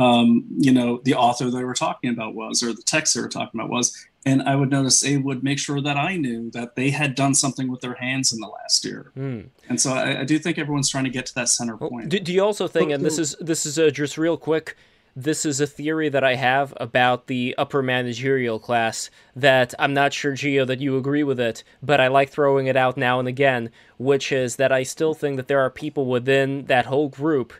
um, 0.00 0.44
you 0.58 0.72
know, 0.72 1.00
the 1.04 1.14
author 1.14 1.50
they 1.50 1.64
were 1.64 1.74
talking 1.74 2.10
about 2.10 2.34
was, 2.34 2.62
or 2.62 2.72
the 2.72 2.82
text 2.82 3.14
they 3.14 3.20
were 3.20 3.28
talking 3.28 3.60
about 3.60 3.70
was, 3.70 3.94
and 4.28 4.42
I 4.42 4.54
would 4.56 4.70
notice 4.70 5.00
they 5.00 5.16
would 5.16 5.42
make 5.42 5.58
sure 5.58 5.80
that 5.80 5.96
I 5.96 6.16
knew 6.16 6.50
that 6.50 6.76
they 6.76 6.90
had 6.90 7.14
done 7.14 7.34
something 7.34 7.70
with 7.70 7.80
their 7.80 7.94
hands 7.94 8.32
in 8.32 8.40
the 8.40 8.46
last 8.48 8.84
year. 8.84 9.10
Hmm. 9.14 9.40
And 9.68 9.80
so 9.80 9.92
I, 9.92 10.20
I 10.20 10.24
do 10.24 10.38
think 10.38 10.58
everyone's 10.58 10.90
trying 10.90 11.04
to 11.04 11.10
get 11.10 11.26
to 11.26 11.34
that 11.36 11.48
center 11.48 11.76
point. 11.76 12.08
Do, 12.08 12.20
do 12.20 12.32
you 12.32 12.42
also 12.42 12.68
think, 12.68 12.90
and 12.90 13.04
this 13.04 13.18
is 13.18 13.36
this 13.40 13.66
is 13.66 13.78
uh, 13.78 13.90
just 13.90 14.18
real 14.18 14.36
quick, 14.36 14.76
this 15.16 15.44
is 15.44 15.60
a 15.60 15.66
theory 15.66 16.08
that 16.10 16.22
I 16.22 16.36
have 16.36 16.72
about 16.76 17.26
the 17.26 17.54
upper 17.58 17.82
managerial 17.82 18.58
class 18.58 19.10
that 19.34 19.74
I'm 19.78 19.92
not 19.92 20.12
sure, 20.12 20.32
Gio, 20.32 20.66
that 20.66 20.80
you 20.80 20.96
agree 20.96 21.24
with 21.24 21.40
it, 21.40 21.64
but 21.82 22.00
I 22.00 22.06
like 22.08 22.30
throwing 22.30 22.66
it 22.68 22.76
out 22.76 22.96
now 22.96 23.18
and 23.18 23.26
again, 23.26 23.70
which 23.98 24.30
is 24.30 24.56
that 24.56 24.70
I 24.70 24.84
still 24.84 25.14
think 25.14 25.36
that 25.36 25.48
there 25.48 25.60
are 25.60 25.70
people 25.70 26.06
within 26.06 26.66
that 26.66 26.86
whole 26.86 27.08
group 27.08 27.52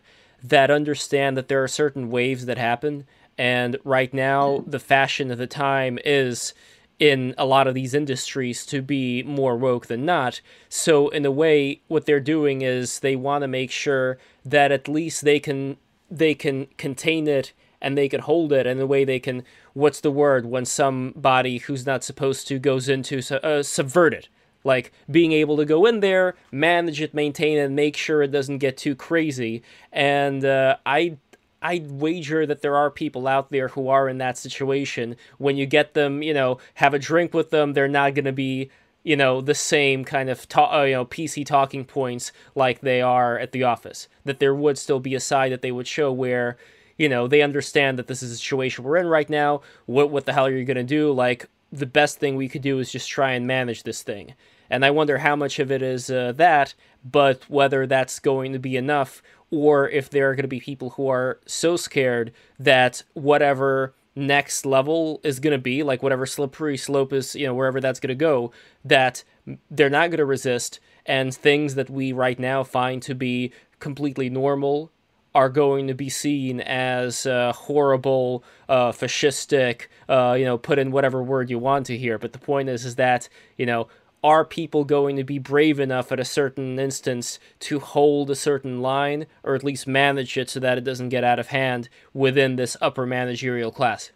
that 0.43 0.71
understand 0.71 1.37
that 1.37 1.49
there 1.49 1.63
are 1.65 1.69
certain 1.69 2.11
waves 2.11 2.47
that 2.47 2.59
happen, 2.59 3.05
and 3.39 3.79
right 3.85 4.13
now 4.13 4.65
the 4.67 4.81
fashion 4.81 5.31
of 5.31 5.39
the 5.39 5.47
time 5.47 5.99
is 6.05 6.53
in 6.99 7.33
a 7.39 7.47
lot 7.47 7.69
of 7.69 7.75
these 7.75 7.95
industries 7.95 8.67
to 8.67 8.83
be 8.83 9.23
more 9.23 9.57
woke 9.57 9.87
than 9.87 10.05
not. 10.05 10.41
So 10.69 11.09
in 11.09 11.25
a 11.25 11.31
way 11.31 11.81
what 11.87 12.07
they're 12.07 12.21
doing 12.21 12.63
is 12.63 12.99
they 12.99 13.15
want 13.15 13.43
to 13.43 13.49
make 13.49 13.71
sure 13.71 14.19
that 14.45 14.73
at 14.73 14.89
least 14.89 15.25
they 15.25 15.39
can 15.39 15.77
they 16.11 16.35
can 16.35 16.67
contain 16.77 17.29
it 17.29 17.53
and 17.81 17.97
they 17.97 18.09
can 18.09 18.23
hold 18.23 18.53
it 18.53 18.67
and 18.67 18.81
the 18.81 18.87
way 18.87 19.05
they 19.05 19.21
can 19.21 19.45
what's 19.75 20.01
the 20.01 20.11
word 20.11 20.47
when 20.47 20.65
somebody 20.65 21.59
who's 21.59 21.87
not 21.87 22.03
supposed 22.03 22.49
to 22.49 22.59
goes 22.59 22.89
into 22.89 23.19
uh, 23.45 23.63
subvert 23.63 24.13
it. 24.13 24.29
Like 24.65 24.93
being 25.09 25.31
able 25.31 25.57
to 25.59 25.65
go 25.65 25.87
in 25.87 26.01
there 26.01 26.35
manage 26.51 27.01
it 27.01 27.15
maintain 27.15 27.59
it 27.59 27.63
and 27.63 27.77
make 27.77 27.97
sure 27.97 28.23
it 28.23 28.33
doesn't 28.33 28.59
get 28.59 28.77
too 28.77 28.97
crazy. 28.97 29.63
And 29.93 30.45
uh, 30.45 30.79
i 30.85 31.19
I 31.61 31.85
wager 31.89 32.47
that 32.47 32.63
there 32.63 32.77
are 32.77 32.91
people 32.91 33.27
out 33.27 33.51
there 33.51 33.69
who 33.69 33.89
are 33.89 34.09
in 34.09 34.19
that 34.19 34.39
situation. 34.39 35.17
When 35.39 35.57
you 35.57 35.67
get 35.67 35.95
them, 35.95 36.23
you 36.23 36.35
know, 36.35 36.59
have 36.75 36.95
a 36.95 36.99
drink 36.99 37.35
with 37.35 37.51
them, 37.51 37.73
they're 37.73 37.89
not 37.89 38.15
going 38.15 38.25
to 38.27 38.33
be, 38.33 38.71
you 39.03 39.17
know, 39.17 39.41
the 39.41 39.55
same 39.55 40.05
kind 40.05 40.31
of, 40.31 40.49
ta- 40.49 40.81
uh, 40.81 40.85
you 40.85 40.95
know, 40.95 41.05
PC 41.05 41.45
talking 41.45 41.85
points 41.85 42.33
like 42.55 42.81
they 42.81 43.01
are 43.01 43.39
at 43.39 43.53
the 43.53 43.65
office. 43.65 44.09
That 44.25 44.39
there 44.39 44.55
would 44.55 44.79
still 44.79 45.01
be 45.01 45.15
a 45.15 45.21
side 45.21 45.53
that 45.53 45.63
they 45.63 45.73
would 45.73 45.89
show 45.89 46.13
where, 46.13 46.57
you 46.97 47.09
know, 47.09 47.27
they 47.27 47.43
understand 47.43 47.99
that 47.99 48.07
this 48.07 48.23
is 48.23 48.33
a 48.33 48.37
situation 48.37 48.85
we're 48.85 48.97
in 48.97 49.07
right 49.07 49.29
now. 49.29 49.63
What 49.87 50.11
what 50.11 50.27
the 50.27 50.33
hell 50.33 50.47
are 50.47 50.57
you 50.57 50.65
going 50.65 50.77
to 50.77 50.85
do? 50.85 51.13
Like 51.13 51.49
the 51.73 51.87
best 51.87 52.19
thing 52.19 52.37
we 52.37 52.49
could 52.49 52.63
do 52.63 52.79
is 52.79 52.91
just 52.91 53.09
try 53.09 53.33
and 53.33 53.47
manage 53.47 53.83
this 53.83 54.03
thing. 54.03 54.35
And 54.71 54.85
I 54.85 54.91
wonder 54.91 55.19
how 55.19 55.35
much 55.35 55.59
of 55.59 55.73
it 55.73 55.83
is 55.83 56.11
uh, 56.11 56.33
that, 56.37 56.75
but 57.05 57.49
whether 57.49 57.87
that's 57.87 58.19
going 58.19 58.53
to 58.53 58.59
be 58.59 58.77
enough, 58.77 59.23
or 59.51 59.89
if 59.89 60.11
there 60.11 60.31
are 60.31 60.35
going 60.35 60.43
to 60.43 60.49
be 60.49 60.61
people 60.61 60.91
who 60.91 61.09
are 61.09 61.41
so 61.47 61.77
scared 61.77 62.33
that 62.59 63.03
whatever 63.15 63.95
next 64.15 64.67
level 64.67 65.21
is 65.23 65.41
going 65.41 65.53
to 65.53 65.63
be, 65.63 65.83
like 65.83 66.03
whatever 66.03 66.27
slippery 66.27 66.77
slope 66.77 67.13
is, 67.13 67.35
you 67.35 67.47
know, 67.47 67.55
wherever 67.55 67.81
that's 67.81 68.01
going 68.01 68.09
to 68.09 68.15
go, 68.15 68.53
that 68.85 69.25
they're 69.71 69.89
not 69.89 70.11
going 70.11 70.19
to 70.19 70.25
resist, 70.25 70.81
and 71.07 71.35
things 71.35 71.75
that 71.77 71.89
we 71.89 72.13
right 72.13 72.39
now 72.39 72.63
find 72.63 73.01
to 73.03 73.15
be 73.15 73.53
completely 73.79 74.29
normal 74.29 74.91
are 75.35 75.49
going 75.49 75.87
to 75.87 75.95
be 75.95 76.09
seen 76.09 76.61
as 76.61 77.25
uh, 77.25 77.53
horrible, 77.53 78.43
uh, 78.69 78.91
fascistic, 78.91 79.83
uh, 80.09 80.35
you 80.37 80.45
know, 80.45 80.59
put 80.59 80.79
in 80.79 80.91
whatever 80.91 81.23
word 81.23 81.49
you 81.49 81.59
want 81.59 81.87
to 81.87 81.97
here. 81.97 82.19
But 82.19 82.33
the 82.33 82.39
point 82.39 82.69
is, 82.69 82.85
is 82.85 82.97
that 82.97 83.29
you 83.57 83.65
know, 83.65 83.89
are 84.23 84.45
people 84.45 84.85
going 84.85 85.17
to 85.17 85.25
be 85.25 85.39
brave 85.39 85.79
enough 85.79 86.11
at 86.11 86.21
a 86.21 86.25
certain 86.25 86.79
instance 86.79 87.39
to 87.61 87.79
hold 87.79 88.31
a 88.31 88.35
certain 88.35 88.81
line, 88.81 89.27
or 89.43 89.55
at 89.55 89.65
least 89.65 89.87
manage 89.87 90.37
it 90.37 90.51
so 90.51 90.61
that 90.61 90.79
it 90.79 90.85
doesn't 90.85 91.11
get 91.11 91.25
out 91.25 91.39
of 91.39 91.49
hand 91.49 91.89
within 92.13 92.57
this 92.57 92.77
upper 92.81 93.07
managerial 93.07 93.71
class? 93.71 94.11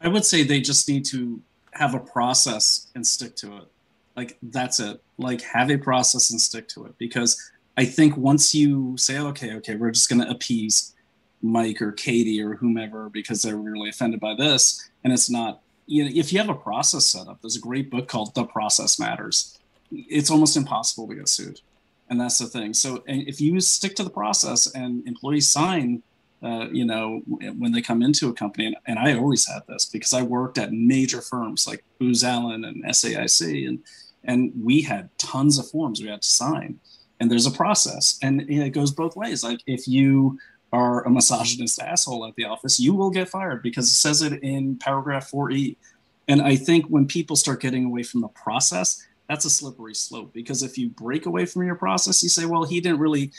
I 0.00 0.08
would 0.08 0.24
say 0.24 0.42
they 0.42 0.60
just 0.60 0.88
need 0.88 1.04
to 1.06 1.40
have 1.72 1.94
a 1.94 2.00
process 2.00 2.88
and 2.94 3.06
stick 3.06 3.36
to 3.36 3.56
it. 3.58 3.64
Like 4.16 4.36
that's 4.42 4.80
it. 4.80 5.00
Like 5.18 5.40
have 5.42 5.70
a 5.70 5.78
process 5.78 6.30
and 6.30 6.40
stick 6.40 6.68
to 6.68 6.84
it. 6.86 6.98
Because 6.98 7.50
I 7.76 7.84
think 7.84 8.16
once 8.16 8.54
you 8.54 8.96
say, 8.98 9.18
okay, 9.18 9.54
okay, 9.54 9.76
we're 9.76 9.92
just 9.92 10.08
gonna 10.08 10.28
appease 10.28 10.94
Mike 11.40 11.80
or 11.80 11.92
Katie 11.92 12.42
or 12.42 12.56
whomever 12.56 13.08
because 13.08 13.42
they're 13.42 13.56
really 13.56 13.90
offended 13.90 14.20
by 14.20 14.34
this, 14.34 14.90
and 15.02 15.12
it's 15.12 15.30
not 15.30 15.60
you 15.92 16.04
know, 16.04 16.10
if 16.14 16.32
you 16.32 16.38
have 16.38 16.48
a 16.48 16.54
process 16.54 17.06
set 17.06 17.28
up, 17.28 17.42
there's 17.42 17.56
a 17.56 17.60
great 17.60 17.90
book 17.90 18.08
called 18.08 18.34
The 18.34 18.44
Process 18.44 18.98
Matters. 18.98 19.58
It's 19.90 20.30
almost 20.30 20.56
impossible 20.56 21.06
to 21.08 21.14
get 21.14 21.28
sued. 21.28 21.60
And 22.08 22.18
that's 22.18 22.38
the 22.38 22.46
thing. 22.46 22.72
So 22.72 23.02
if 23.06 23.42
you 23.42 23.60
stick 23.60 23.94
to 23.96 24.04
the 24.04 24.10
process 24.10 24.72
and 24.74 25.06
employees 25.06 25.48
sign 25.48 26.02
uh, 26.42 26.66
you 26.72 26.84
know, 26.84 27.22
when 27.26 27.70
they 27.70 27.80
come 27.80 28.02
into 28.02 28.28
a 28.28 28.32
company, 28.32 28.66
and, 28.66 28.76
and 28.86 28.98
I 28.98 29.14
always 29.14 29.46
had 29.46 29.62
this 29.68 29.84
because 29.84 30.12
I 30.12 30.22
worked 30.22 30.58
at 30.58 30.72
major 30.72 31.20
firms 31.20 31.68
like 31.68 31.84
Booz 32.00 32.24
Allen 32.24 32.64
and 32.64 32.82
SAIC, 32.84 33.68
and 33.68 33.78
and 34.24 34.52
we 34.60 34.82
had 34.82 35.08
tons 35.18 35.56
of 35.58 35.70
forms 35.70 36.00
we 36.00 36.08
had 36.08 36.22
to 36.22 36.28
sign, 36.28 36.80
and 37.20 37.30
there's 37.30 37.46
a 37.46 37.52
process, 37.52 38.18
and 38.22 38.40
it 38.50 38.70
goes 38.70 38.90
both 38.90 39.14
ways. 39.14 39.44
Like 39.44 39.60
if 39.68 39.86
you 39.86 40.36
are 40.72 41.04
a 41.06 41.10
misogynist 41.10 41.80
asshole 41.80 42.26
at 42.26 42.34
the 42.36 42.44
office, 42.44 42.80
you 42.80 42.94
will 42.94 43.10
get 43.10 43.28
fired 43.28 43.62
because 43.62 43.86
it 43.86 43.94
says 43.94 44.22
it 44.22 44.42
in 44.42 44.76
paragraph 44.76 45.30
4E. 45.30 45.76
And 46.28 46.40
I 46.40 46.56
think 46.56 46.86
when 46.86 47.06
people 47.06 47.36
start 47.36 47.60
getting 47.60 47.84
away 47.84 48.02
from 48.02 48.22
the 48.22 48.28
process, 48.28 49.06
that's 49.28 49.44
a 49.44 49.50
slippery 49.50 49.94
slope 49.94 50.32
because 50.32 50.62
if 50.62 50.78
you 50.78 50.88
break 50.88 51.26
away 51.26 51.46
from 51.46 51.64
your 51.64 51.74
process, 51.74 52.22
you 52.22 52.28
say, 52.28 52.46
well, 52.46 52.64
he 52.64 52.80
didn't 52.80 53.00
really 53.00 53.32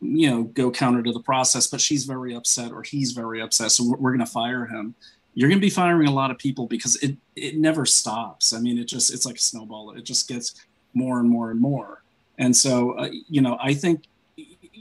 you 0.00 0.30
know 0.30 0.44
go 0.44 0.70
counter 0.70 1.02
to 1.02 1.10
the 1.10 1.18
process 1.18 1.66
but 1.66 1.80
she's 1.80 2.04
very 2.04 2.32
upset 2.32 2.70
or 2.70 2.84
he's 2.84 3.10
very 3.10 3.40
upset 3.40 3.72
so 3.72 3.84
we're, 3.98 4.12
going 4.12 4.24
to 4.24 4.26
fire 4.26 4.64
him. 4.66 4.94
You're 5.34 5.48
going 5.48 5.60
to 5.60 5.66
be 5.66 5.70
firing 5.70 6.06
a 6.06 6.12
lot 6.12 6.30
of 6.30 6.38
people 6.38 6.66
because 6.66 6.96
it 7.02 7.16
it 7.34 7.56
never 7.56 7.84
stops. 7.84 8.52
I 8.52 8.60
mean 8.60 8.78
it 8.78 8.84
just 8.84 9.12
it's 9.12 9.26
like 9.26 9.36
a 9.36 9.40
snowball. 9.40 9.90
It 9.90 10.04
just 10.04 10.28
gets 10.28 10.54
more 10.94 11.18
and 11.18 11.28
more 11.28 11.50
and 11.50 11.60
more. 11.60 12.02
And 12.38 12.56
so 12.56 12.92
uh, 12.92 13.08
you 13.28 13.40
know 13.40 13.58
i 13.60 13.74
think 13.74 14.04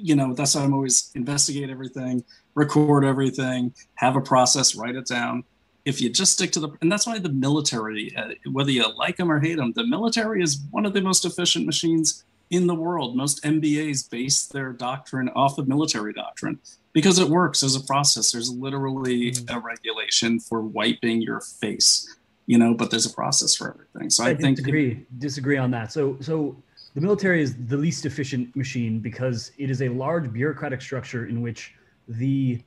you 0.01 0.15
know 0.15 0.33
that's 0.33 0.55
why 0.55 0.63
I'm 0.63 0.73
always 0.73 1.11
investigate 1.15 1.69
everything, 1.69 2.23
record 2.55 3.03
everything, 3.03 3.73
have 3.95 4.15
a 4.15 4.21
process, 4.21 4.75
write 4.75 4.95
it 4.95 5.07
down. 5.07 5.43
If 5.85 6.01
you 6.01 6.09
just 6.09 6.33
stick 6.33 6.51
to 6.51 6.59
the, 6.59 6.69
and 6.81 6.91
that's 6.91 7.07
why 7.07 7.17
the 7.17 7.29
military, 7.29 8.13
uh, 8.15 8.31
whether 8.51 8.71
you 8.71 8.85
like 8.97 9.15
them 9.15 9.31
or 9.31 9.39
hate 9.39 9.55
them, 9.55 9.71
the 9.73 9.87
military 9.87 10.43
is 10.43 10.59
one 10.71 10.85
of 10.85 10.93
the 10.93 11.01
most 11.01 11.23
efficient 11.23 11.65
machines 11.65 12.25
in 12.49 12.67
the 12.67 12.75
world. 12.75 13.15
Most 13.15 13.43
MBAs 13.43 14.09
base 14.09 14.45
their 14.45 14.73
doctrine 14.73 15.29
off 15.29 15.57
of 15.57 15.67
military 15.67 16.13
doctrine 16.13 16.59
because 16.93 17.19
it 17.19 17.29
works 17.29 17.63
as 17.63 17.75
a 17.75 17.81
process. 17.81 18.31
There's 18.31 18.51
literally 18.51 19.31
mm. 19.31 19.55
a 19.55 19.59
regulation 19.59 20.39
for 20.39 20.61
wiping 20.61 21.21
your 21.21 21.41
face, 21.41 22.17
you 22.47 22.57
know, 22.57 22.73
but 22.73 22.91
there's 22.91 23.05
a 23.05 23.13
process 23.13 23.55
for 23.55 23.69
everything. 23.69 24.09
So 24.09 24.23
I, 24.23 24.29
I 24.29 24.35
think 24.35 24.57
disagree 24.57 24.91
it, 24.91 25.19
disagree 25.19 25.57
on 25.57 25.71
that. 25.71 25.91
So 25.91 26.17
so 26.21 26.61
the 26.97 27.01
military 27.01 27.43
is 27.43 27.55
the 27.67 27.77
least 27.77 28.07
efficient 28.07 28.55
machine 28.55 28.97
because 28.97 29.51
it 29.59 29.69
is 29.69 29.83
a 29.83 29.89
large 29.89 30.33
bureaucratic 30.33 30.81
structure 30.81 31.27
in 31.27 31.43
which 31.43 31.75
the 32.07 32.59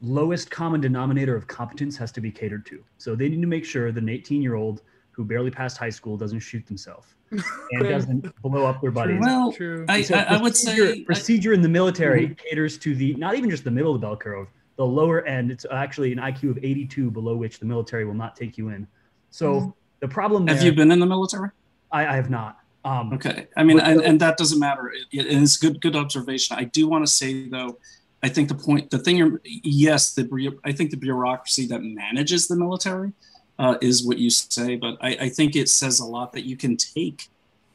lowest 0.00 0.50
common 0.50 0.80
denominator 0.80 1.36
of 1.36 1.46
competence 1.46 1.94
has 1.94 2.10
to 2.12 2.22
be 2.22 2.30
catered 2.30 2.64
to. 2.64 2.82
So 2.96 3.14
they 3.14 3.28
need 3.28 3.42
to 3.42 3.46
make 3.46 3.66
sure 3.66 3.92
that 3.92 4.02
an 4.02 4.08
18 4.08 4.40
year 4.40 4.54
old 4.54 4.80
who 5.10 5.26
barely 5.26 5.50
passed 5.50 5.76
high 5.76 5.90
school 5.90 6.16
doesn't 6.16 6.40
shoot 6.40 6.66
themselves 6.66 7.08
and 7.30 7.82
doesn't 7.82 8.34
blow 8.40 8.64
up 8.64 8.80
their 8.80 8.92
buddies. 8.92 9.20
Well, 9.20 9.52
True. 9.52 9.84
I, 9.90 10.00
so 10.00 10.14
I, 10.14 10.36
I, 10.36 10.40
would 10.40 10.56
say 10.56 11.04
procedure 11.04 11.50
I, 11.50 11.56
in 11.56 11.60
the 11.60 11.68
military 11.68 12.28
mm-hmm. 12.28 12.48
caters 12.48 12.78
to 12.78 12.94
the 12.94 13.12
not 13.16 13.34
even 13.34 13.50
just 13.50 13.64
the 13.64 13.70
middle 13.70 13.94
of 13.94 14.00
the 14.00 14.06
bell 14.06 14.16
curve, 14.16 14.48
the 14.76 14.86
lower 14.86 15.22
end. 15.26 15.50
It's 15.50 15.66
actually 15.70 16.12
an 16.12 16.18
IQ 16.18 16.52
of 16.52 16.64
82 16.64 17.10
below 17.10 17.36
which 17.36 17.58
the 17.58 17.66
military 17.66 18.06
will 18.06 18.14
not 18.14 18.36
take 18.36 18.56
you 18.56 18.70
in. 18.70 18.86
So 19.30 19.52
mm-hmm. 19.52 19.70
the 20.00 20.08
problem. 20.08 20.46
Have 20.46 20.62
you 20.62 20.72
been 20.72 20.90
in 20.90 20.98
the 20.98 21.04
military? 21.04 21.50
I, 21.92 22.06
I 22.06 22.16
have 22.16 22.30
not. 22.30 22.56
Um, 22.84 23.12
okay, 23.12 23.46
I 23.56 23.62
mean, 23.62 23.78
and, 23.78 24.00
and, 24.00 24.20
that 24.20 24.38
doesn't 24.38 24.58
matter. 24.58 24.90
It, 24.90 25.06
it, 25.12 25.26
it's 25.26 25.58
good, 25.58 25.82
good 25.82 25.96
observation. 25.96 26.56
I 26.58 26.64
do 26.64 26.88
want 26.88 27.04
to 27.06 27.12
say 27.12 27.46
though, 27.46 27.78
I 28.22 28.28
think 28.28 28.48
the 28.48 28.54
point, 28.54 28.90
the 28.90 28.98
thing, 28.98 29.16
you're, 29.16 29.40
yes, 29.44 30.14
the 30.14 30.58
I 30.64 30.72
think 30.72 30.90
the 30.90 30.96
bureaucracy 30.96 31.66
that 31.66 31.82
manages 31.82 32.48
the 32.48 32.56
military 32.56 33.12
uh, 33.58 33.76
is 33.82 34.06
what 34.06 34.18
you 34.18 34.30
say, 34.30 34.76
but 34.76 34.96
I, 35.02 35.16
I, 35.20 35.28
think 35.28 35.56
it 35.56 35.68
says 35.68 36.00
a 36.00 36.06
lot 36.06 36.32
that 36.32 36.44
you 36.44 36.56
can 36.56 36.78
take 36.78 37.28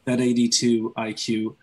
that 0.05 0.19
82 0.19 0.93
IQ, 0.97 1.55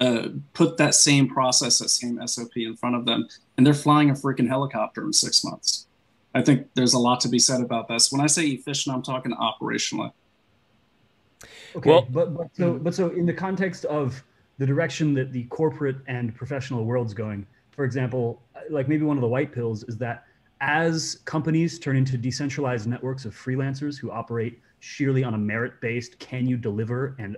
uh, 0.00 0.28
put 0.54 0.78
that 0.78 0.94
same 0.94 1.28
process, 1.28 1.78
that 1.78 1.90
same 1.90 2.26
SOP 2.26 2.56
in 2.56 2.76
front 2.76 2.96
of 2.96 3.04
them, 3.04 3.28
and 3.56 3.66
they're 3.66 3.74
flying 3.74 4.08
a 4.08 4.14
freaking 4.14 4.48
helicopter 4.48 5.04
in 5.04 5.12
six 5.12 5.44
months. 5.44 5.86
I 6.34 6.42
think 6.42 6.68
there's 6.74 6.94
a 6.94 6.98
lot 6.98 7.20
to 7.20 7.28
be 7.28 7.38
said 7.38 7.60
about 7.60 7.88
this. 7.88 8.12
When 8.12 8.20
I 8.20 8.26
say 8.26 8.46
efficient, 8.46 8.94
I'm 8.94 9.02
talking 9.02 9.32
operationally. 9.32 10.12
Okay, 11.76 11.90
well, 11.90 12.06
but, 12.10 12.34
but 12.36 12.48
so 12.54 12.74
but 12.74 12.94
so 12.94 13.10
in 13.10 13.26
the 13.26 13.32
context 13.32 13.84
of 13.84 14.22
the 14.58 14.66
direction 14.66 15.14
that 15.14 15.32
the 15.32 15.44
corporate 15.44 15.96
and 16.08 16.34
professional 16.34 16.84
world's 16.84 17.14
going, 17.14 17.46
for 17.70 17.84
example, 17.84 18.42
like 18.70 18.88
maybe 18.88 19.04
one 19.04 19.16
of 19.16 19.20
the 19.20 19.28
white 19.28 19.52
pills 19.52 19.84
is 19.84 19.96
that 19.98 20.24
as 20.60 21.20
companies 21.24 21.78
turn 21.78 21.96
into 21.96 22.18
decentralized 22.18 22.86
networks 22.86 23.24
of 23.24 23.34
freelancers 23.34 23.96
who 23.96 24.10
operate 24.10 24.60
sheerly 24.80 25.22
on 25.24 25.34
a 25.34 25.38
merit 25.38 25.80
based 25.80 26.18
can 26.18 26.46
you 26.46 26.56
deliver 26.56 27.14
and 27.18 27.36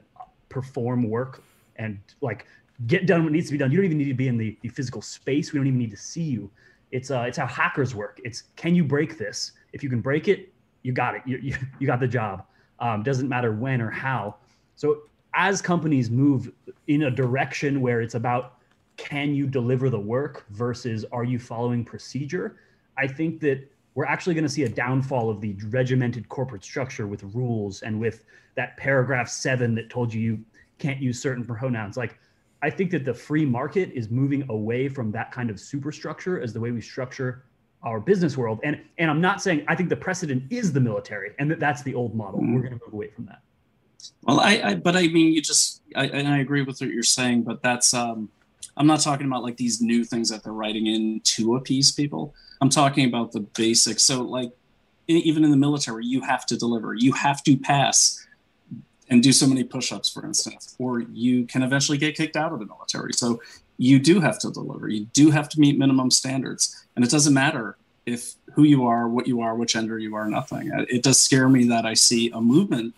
perform 0.49 1.09
work 1.09 1.43
and 1.77 1.99
like 2.21 2.47
get 2.87 3.07
done 3.07 3.25
what 3.25 3.33
needs 3.33 3.47
to 3.47 3.53
be 3.53 3.59
done 3.59 3.71
you 3.71 3.77
don't 3.77 3.85
even 3.85 3.99
need 3.99 4.05
to 4.05 4.15
be 4.15 4.29
in 4.29 4.37
the, 4.37 4.57
the 4.63 4.69
physical 4.69 5.03
space 5.03 5.53
we 5.53 5.59
don't 5.59 5.67
even 5.67 5.79
need 5.79 5.91
to 5.91 5.97
see 5.97 6.23
you. 6.23 6.51
It's 6.91 7.11
uh 7.11 7.25
it's 7.29 7.39
how 7.39 7.47
hackers 7.47 7.95
work. 7.95 8.21
It's 8.25 8.45
can 8.57 8.75
you 8.75 8.85
break 8.85 9.19
this? 9.19 9.53
If 9.73 9.83
you 9.83 9.91
can 9.91 10.01
break 10.01 10.29
it 10.29 10.53
you 10.83 10.93
got 10.93 11.15
it. 11.15 11.23
You, 11.27 11.39
you, 11.43 11.55
you 11.79 11.87
got 11.87 12.01
the 12.01 12.09
job 12.09 12.47
um, 12.81 13.03
doesn't 13.03 13.29
matter 13.29 13.53
when 13.53 13.81
or 13.81 13.91
how 13.91 14.37
so 14.75 15.03
as 15.35 15.63
companies 15.63 16.11
move 16.11 16.51
in 16.89 17.05
a 17.05 17.11
direction 17.11 17.81
where 17.81 18.01
it's 18.01 18.15
about 18.15 18.55
can 18.97 19.35
you 19.35 19.47
deliver 19.47 19.89
the 19.89 20.01
work 20.01 20.45
versus 20.51 21.05
are 21.13 21.25
you 21.25 21.39
following 21.39 21.85
procedure 21.85 22.57
I 23.01 23.07
think 23.07 23.41
that 23.41 23.67
we're 23.95 24.07
actually 24.07 24.35
going 24.35 24.45
to 24.45 24.51
see 24.51 24.65
a 24.65 24.69
downfall 24.69 25.31
of 25.31 25.41
the 25.41 25.55
regimented 25.69 26.29
corporate 26.29 26.63
structure 26.63 27.07
with 27.07 27.23
rules 27.35 27.83
and 27.83 27.99
with 27.99 28.25
that 28.55 28.77
paragraph 28.77 29.29
seven 29.29 29.75
that 29.75 29.91
told 29.91 30.13
you 30.13 30.21
you 30.21 30.45
can't 30.79 31.01
use 31.01 31.21
certain 31.21 31.45
pronouns. 31.45 31.97
Like, 31.97 32.19
I 32.63 32.71
think 32.71 32.91
that 32.91 33.05
the 33.05 33.15
free 33.15 33.47
market 33.47 33.91
is 33.93 34.11
moving 34.11 34.45
away 34.51 34.89
from 34.89 35.11
that 35.13 35.33
kind 35.33 35.51
of 35.51 35.59
superstructure 35.59 36.41
as 36.41 36.53
the 36.53 36.61
way 36.61 36.71
we 36.71 36.81
structure 36.81 37.45
our 37.83 38.01
business 38.01 38.37
world. 38.37 38.61
And 38.63 38.81
and 38.99 39.11
I'm 39.11 39.21
not 39.21 39.43
saying 39.43 39.65
I 39.69 39.75
think 39.75 39.89
the 39.89 39.97
precedent 39.97 40.45
is 40.51 40.73
the 40.73 40.81
military 40.81 41.33
and 41.39 41.51
that 41.51 41.61
that's 41.61 41.83
the 41.83 41.95
old 41.95 42.15
model. 42.15 42.41
Mm-hmm. 42.41 42.55
We're 42.55 42.63
going 42.63 42.79
to 42.79 42.81
move 42.85 42.93
away 42.93 43.09
from 43.09 43.27
that. 43.27 43.41
Well, 44.23 44.41
I, 44.41 44.61
I 44.63 44.75
but 44.75 44.97
I 44.97 45.09
mean, 45.09 45.33
you 45.33 45.43
just 45.43 45.83
I, 45.95 46.07
and 46.07 46.29
I 46.29 46.39
agree 46.39 46.63
with 46.63 46.81
what 46.81 46.91
you're 46.91 47.03
saying, 47.03 47.43
but 47.43 47.63
that's 47.63 47.95
um, 47.95 48.29
I'm 48.77 48.87
not 48.87 49.01
talking 49.01 49.27
about 49.27 49.43
like 49.43 49.57
these 49.57 49.81
new 49.81 50.05
things 50.05 50.29
that 50.31 50.43
they're 50.43 50.53
writing 50.53 50.87
in 50.87 51.21
to 51.21 51.57
appease 51.57 51.93
people. 51.93 52.35
I'm 52.61 52.71
talking 52.71 53.07
about 53.07 53.33
the 53.33 53.41
basics. 53.41 54.03
So, 54.03 54.23
like, 54.23 54.53
even 55.07 55.45
in 55.45 55.51
the 55.51 55.57
military, 55.57 56.05
you 56.05 56.21
have 56.23 56.47
to 56.47 56.57
deliver. 56.57 56.95
You 56.95 57.13
have 57.13 57.43
to 57.45 57.57
pass 57.57 58.27
and 59.09 59.23
do 59.23 59.33
so 59.33 59.47
many 59.47 59.65
push-ups, 59.65 60.09
for 60.09 60.25
instance, 60.25 60.77
or 60.79 61.01
you 61.01 61.45
can 61.45 61.63
eventually 61.63 61.99
get 61.99 62.17
kicked 62.17 62.37
out 62.37 62.53
of 62.53 62.61
the 62.61 62.67
military. 62.67 63.13
So 63.13 63.41
you 63.81 63.99
do 63.99 64.21
have 64.21 64.39
to 64.39 64.51
deliver. 64.51 64.89
You 64.89 65.07
do 65.15 65.31
have 65.31 65.49
to 65.49 65.59
meet 65.59 65.79
minimum 65.79 66.11
standards, 66.11 66.85
and 66.95 67.03
it 67.03 67.11
doesn't 67.11 67.33
matter 67.33 67.79
if 68.05 68.35
who 68.53 68.65
you 68.65 68.85
are, 68.85 69.09
what 69.09 69.27
you 69.27 69.41
are, 69.41 69.55
which 69.55 69.73
gender 69.73 69.99
you 69.99 70.15
are, 70.15 70.29
nothing. 70.29 70.71
Uh, 70.71 70.85
it 70.91 71.03
does 71.03 71.19
scare 71.19 71.49
me 71.49 71.65
that 71.69 71.87
I 71.87 71.95
see 71.95 72.31
a 72.31 72.43
movement 72.43 72.95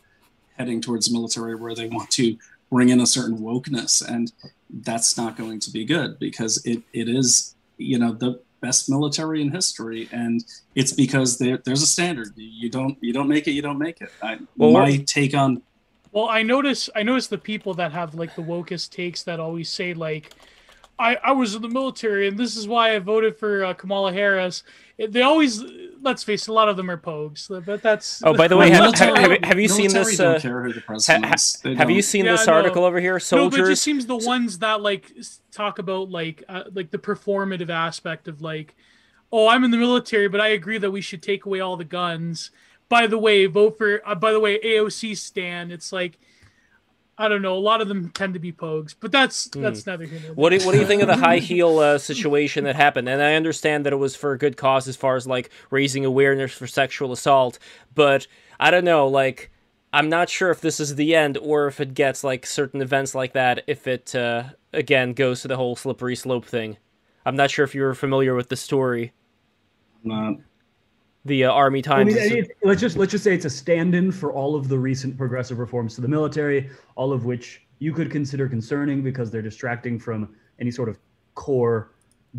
heading 0.59 0.81
towards 0.81 1.09
military 1.09 1.55
where 1.55 1.73
they 1.73 1.87
want 1.87 2.11
to 2.11 2.37
bring 2.69 2.89
in 2.89 3.01
a 3.01 3.07
certain 3.07 3.39
wokeness, 3.39 4.03
and 4.05 4.33
that's 4.69 5.17
not 5.17 5.37
going 5.37 5.61
to 5.61 5.71
be 5.71 5.85
good 5.85 6.19
because 6.19 6.61
it, 6.67 6.83
it 6.93 7.09
is, 7.09 7.55
you 7.77 7.97
know, 7.97 8.13
the 8.13 8.41
best 8.61 8.91
military 8.91 9.41
in 9.41 9.53
history, 9.53 10.09
and 10.11 10.45
it's 10.75 10.93
because 10.93 11.39
there, 11.39 11.59
there's 11.59 11.83
a 11.83 11.87
standard. 11.87 12.33
You 12.35 12.69
don't 12.69 12.99
you 13.01 13.13
don't 13.13 13.29
make 13.29 13.47
it, 13.47 13.53
you 13.53 13.63
don't 13.63 13.79
make 13.79 14.01
it. 14.01 14.11
I, 14.21 14.41
well, 14.57 14.73
my 14.73 14.97
take 14.97 15.33
on. 15.33 15.63
Well, 16.11 16.29
I 16.29 16.43
notice 16.43 16.91
I 16.97 17.05
notice 17.05 17.29
the 17.29 17.39
people 17.39 17.73
that 17.75 17.93
have 17.93 18.17
like 18.17 18.35
the 18.35 18.43
wokest 18.43 18.91
takes 18.91 19.23
that 19.23 19.39
always 19.39 19.71
say 19.71 19.95
like, 19.95 20.35
I 20.99 21.17
I 21.17 21.33
was 21.33 21.55
in 21.55 21.63
the 21.63 21.69
military 21.69 22.29
and 22.29 22.39
this 22.39 22.57
is 22.57 22.69
why 22.69 22.95
I 22.95 22.99
voted 22.99 23.37
for 23.37 23.65
uh, 23.65 23.75
Kamala 23.75 24.13
Harris. 24.13 24.63
They 24.99 25.23
always 25.23 25.63
let's 26.03 26.23
face 26.23 26.43
it, 26.43 26.51
a 26.51 26.53
lot 26.53 26.69
of 26.69 26.77
them 26.77 26.91
are 26.91 26.97
pogues. 26.97 27.49
But 27.65 27.83
that's 27.83 28.23
oh, 28.25 28.35
by 28.35 28.49
the 28.49 28.57
way, 28.57 28.71
have, 28.71 28.95
have, 28.95 29.17
have, 29.17 29.45
have 29.45 29.61
you 29.61 29.69
seen 29.69 29.93
this? 29.93 30.21
Uh, 30.21 30.39
ha, 30.39 31.75
have 31.77 31.91
you 31.91 32.03
seen 32.03 32.25
yeah, 32.25 32.33
this 32.33 32.49
article 32.49 32.83
no, 32.83 32.89
over 32.89 33.01
here? 33.01 33.19
Soldiers. 33.19 33.53
No, 33.53 33.59
but 33.59 33.67
it 33.67 33.71
just 33.71 33.83
seems 33.83 34.07
the 34.07 34.17
ones 34.17 34.59
that 34.59 34.83
like 34.83 35.13
talk 35.51 35.79
about 35.79 36.11
like 36.11 36.45
uh, 36.49 36.65
like 36.73 36.91
the 36.91 36.99
performative 36.99 37.71
aspect 37.71 38.29
of 38.29 38.43
like, 38.43 38.75
oh, 39.31 39.49
I'm 39.49 39.65
in 39.65 39.71
the 39.71 39.79
military, 39.79 40.29
but 40.29 40.41
I 40.41 40.49
agree 40.49 40.79
that 40.79 40.91
we 40.91 41.01
should 41.01 41.23
take 41.23 41.47
away 41.47 41.61
all 41.61 41.77
the 41.77 41.85
guns. 41.85 42.51
By 42.89 43.07
the 43.07 43.19
way, 43.19 43.47
vote 43.47 43.79
for. 43.79 44.03
Uh, 44.07 44.15
by 44.15 44.33
the 44.33 44.41
way, 44.41 44.59
AOC 44.61 45.17
stand. 45.17 45.73
It's 45.73 45.93
like 45.93 46.19
I 47.23 47.29
don't 47.29 47.41
know. 47.41 47.57
A 47.57 47.61
lot 47.61 47.81
of 47.81 47.87
them 47.87 48.11
tend 48.11 48.35
to 48.35 48.41
be 48.41 48.53
pogues, 48.53 48.97
but 48.99 49.13
that's 49.13 49.47
mm. 49.47 49.63
that's 49.63 49.87
neither 49.87 50.07
here 50.07 50.33
What 50.35 50.51
do, 50.51 50.59
what 50.67 50.73
do 50.73 50.81
you 50.81 50.87
think 50.87 51.03
of 51.03 51.07
the 51.07 51.17
high 51.17 51.39
heel 51.51 51.79
uh, 51.79 51.99
situation 51.99 52.65
that 52.65 52.75
happened? 52.75 53.09
And 53.09 53.23
I 53.23 53.35
understand 53.35 53.87
that 53.87 53.93
it 53.93 53.97
was 53.97 54.17
for 54.17 54.33
a 54.33 54.39
good 54.39 54.57
cause 54.57 54.89
as 54.89 54.97
far 54.97 55.15
as 55.15 55.25
like 55.25 55.51
raising 55.71 56.05
awareness 56.05 56.53
for 56.53 56.67
sexual 56.67 57.13
assault, 57.13 57.61
but 57.95 58.27
I 58.59 58.73
don't 58.73 58.85
know. 58.85 59.07
Like, 59.07 59.53
I'm 59.93 60.09
not 60.09 60.31
sure 60.31 60.51
if 60.51 60.61
this 60.61 60.81
is 60.81 60.97
the 60.97 61.15
end 61.15 61.39
or 61.39 61.69
if 61.69 61.79
it 61.79 61.95
gets 61.95 62.25
like 62.25 62.45
certain 62.45 62.83
events 62.83 63.15
like 63.15 63.35
that. 63.35 63.63
If 63.69 63.87
it 63.87 64.17
uh, 64.17 64.43
again 64.73 65.13
goes 65.13 65.43
to 65.43 65.49
the 65.49 65.57
whole 65.57 65.77
slippery 65.77 66.17
slope 66.17 66.45
thing. 66.45 66.77
I'm 67.25 67.37
not 67.37 67.53
sure 67.53 67.65
if 67.65 67.73
you 67.73 67.83
were 67.83 67.95
familiar 67.95 68.35
with 68.35 68.49
the 68.49 68.57
story. 68.57 69.13
Not 70.03 70.39
the 71.25 71.45
uh, 71.45 71.51
Army 71.53 71.83
Times. 71.83 72.17
I 72.17 72.29
mean, 72.29 72.47
let's 72.63 72.81
just 72.81 72.97
let's 72.97 73.13
just 73.13 73.25
say 73.25 73.35
it's 73.35 73.45
a 73.45 73.51
stand-in 73.51 74.11
for 74.13 74.33
all 74.33 74.57
of 74.57 74.69
the 74.69 74.79
recent 74.79 75.17
progressive 75.17 75.59
reforms 75.59 75.95
to 75.97 76.01
the 76.01 76.09
military, 76.09 76.71
all 76.97 77.13
of 77.13 77.25
which 77.25 77.63
you 77.79 77.93
could 77.93 78.11
consider 78.11 78.49
concerning 78.49 79.03
because 79.03 79.31
they're 79.31 79.43
distracting 79.43 79.99
from 79.99 80.35
any 80.59 80.71
sort 80.71 80.89
of 80.89 80.99
core 81.35 81.93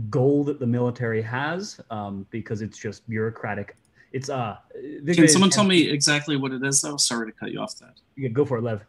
goal 0.09 0.43
that 0.43 0.59
the 0.59 0.67
military 0.67 1.21
has, 1.21 1.79
um, 1.91 2.25
because 2.29 2.61
it's 2.61 2.77
just 2.77 3.07
bureaucratic. 3.09 3.75
It's 4.11 4.29
uh. 4.29 4.57
Can 5.05 5.27
someone 5.27 5.49
tell 5.49 5.63
me 5.63 5.89
exactly 5.89 6.35
what 6.35 6.51
it 6.51 6.63
is, 6.63 6.81
though? 6.81 6.97
Sorry 6.97 7.31
to 7.31 7.37
cut 7.37 7.51
you 7.51 7.59
off. 7.59 7.77
That. 7.79 7.93
Yeah, 8.15 8.29
go 8.29 8.45
for 8.45 8.57
it, 8.57 8.63
Lev. 8.63 8.83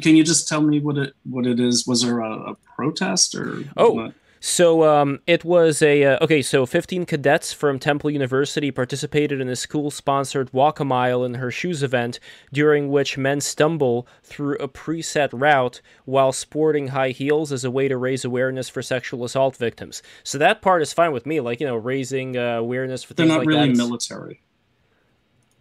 Can 0.00 0.16
you 0.16 0.24
just 0.24 0.48
tell 0.48 0.60
me 0.60 0.80
what 0.80 0.96
it 0.96 1.14
what 1.24 1.46
it 1.46 1.60
is? 1.60 1.86
Was 1.86 2.02
there 2.02 2.20
a, 2.20 2.52
a 2.52 2.54
protest 2.76 3.34
or? 3.34 3.64
Oh. 3.76 3.90
What? 3.90 4.14
So 4.46 4.84
um, 4.84 5.20
it 5.26 5.42
was 5.42 5.80
a 5.80 6.04
uh, 6.04 6.18
okay. 6.20 6.42
So 6.42 6.66
15 6.66 7.06
cadets 7.06 7.54
from 7.54 7.78
Temple 7.78 8.10
University 8.10 8.70
participated 8.70 9.40
in 9.40 9.48
a 9.48 9.56
school-sponsored 9.56 10.52
walk 10.52 10.80
a 10.80 10.84
mile 10.84 11.24
in 11.24 11.32
her 11.34 11.50
shoes 11.50 11.82
event, 11.82 12.20
during 12.52 12.90
which 12.90 13.16
men 13.16 13.40
stumble 13.40 14.06
through 14.22 14.58
a 14.58 14.68
preset 14.68 15.30
route 15.32 15.80
while 16.04 16.30
sporting 16.30 16.88
high 16.88 17.08
heels 17.08 17.52
as 17.52 17.64
a 17.64 17.70
way 17.70 17.88
to 17.88 17.96
raise 17.96 18.22
awareness 18.22 18.68
for 18.68 18.82
sexual 18.82 19.24
assault 19.24 19.56
victims. 19.56 20.02
So 20.24 20.36
that 20.36 20.60
part 20.60 20.82
is 20.82 20.92
fine 20.92 21.12
with 21.12 21.24
me, 21.24 21.40
like 21.40 21.58
you 21.58 21.66
know, 21.66 21.76
raising 21.76 22.36
uh, 22.36 22.58
awareness 22.58 23.02
for 23.02 23.14
they're 23.14 23.24
things 23.24 23.38
like 23.38 23.48
really 23.48 23.68
that. 23.70 23.76
military. 23.78 24.42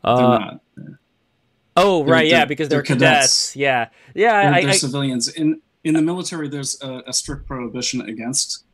Uh, 0.04 0.18
they're 0.18 0.28
not. 0.28 0.62
Oh 1.78 2.04
right, 2.04 2.24
they're, 2.24 2.40
yeah, 2.40 2.44
because 2.44 2.68
they're, 2.68 2.80
they're 2.80 2.98
cadets. 2.98 3.54
cadets. 3.54 3.56
Yeah, 3.56 3.88
yeah. 4.14 4.42
They're, 4.42 4.54
I, 4.54 4.62
they're 4.62 4.70
I, 4.72 4.76
civilians 4.76 5.30
in 5.30 5.62
in 5.86 5.94
the 5.94 6.02
military. 6.02 6.50
There's 6.50 6.82
a, 6.82 7.04
a 7.08 7.14
strict 7.14 7.48
prohibition 7.48 8.02
against 8.02 8.66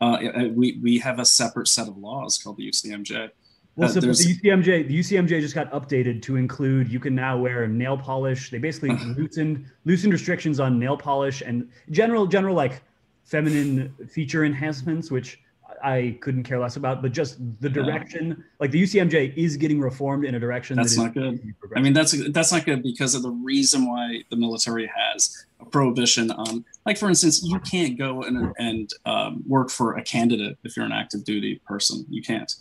uh, 0.00 0.18
we 0.52 0.78
we 0.82 0.98
have 0.98 1.18
a 1.18 1.24
separate 1.24 1.68
set 1.68 1.88
of 1.88 1.96
laws 1.96 2.38
called 2.38 2.56
the 2.56 2.68
UCMJ. 2.68 3.30
Well, 3.76 3.90
uh, 3.90 3.92
the 3.92 4.06
UCMJ, 4.06 4.86
the 4.86 4.98
UCMJ 5.00 5.40
just 5.40 5.54
got 5.54 5.70
updated 5.72 6.22
to 6.22 6.36
include 6.36 6.88
you 6.88 7.00
can 7.00 7.14
now 7.14 7.36
wear 7.36 7.66
nail 7.66 7.96
polish. 7.96 8.50
They 8.50 8.58
basically 8.58 8.90
loosened 9.16 9.66
loosened 9.84 10.12
restrictions 10.12 10.60
on 10.60 10.78
nail 10.78 10.96
polish 10.96 11.42
and 11.44 11.68
general 11.90 12.26
general 12.26 12.54
like 12.54 12.82
feminine 13.24 13.94
feature 14.08 14.44
enhancements, 14.44 15.10
which 15.10 15.40
I 15.82 16.16
couldn't 16.20 16.44
care 16.44 16.58
less 16.58 16.76
about. 16.76 17.02
But 17.02 17.12
just 17.12 17.38
the 17.60 17.68
direction, 17.68 18.28
yeah. 18.28 18.44
like 18.60 18.70
the 18.70 18.82
UCMJ 18.82 19.36
is 19.36 19.56
getting 19.56 19.80
reformed 19.80 20.24
in 20.24 20.34
a 20.34 20.40
direction 20.40 20.76
that's 20.76 20.96
that 20.96 21.02
not 21.02 21.14
good. 21.14 21.54
I 21.76 21.80
mean, 21.80 21.92
that's 21.92 22.12
that's 22.30 22.52
not 22.52 22.64
good 22.64 22.82
because 22.82 23.14
of 23.14 23.22
the 23.22 23.30
reason 23.30 23.86
why 23.86 24.22
the 24.30 24.36
military 24.36 24.90
has 24.94 25.46
a 25.60 25.64
prohibition 25.64 26.30
on, 26.30 26.64
like 26.86 26.98
for 26.98 27.08
instance, 27.08 27.42
you 27.42 27.58
can't 27.60 27.98
go 27.98 28.22
and 28.22 28.52
and 28.58 28.90
um, 29.06 29.42
work 29.46 29.70
for 29.70 29.96
a 29.96 30.02
candidate 30.02 30.58
if 30.64 30.76
you're 30.76 30.86
an 30.86 30.92
active 30.92 31.24
duty 31.24 31.60
person. 31.66 32.04
You 32.08 32.22
can't 32.22 32.52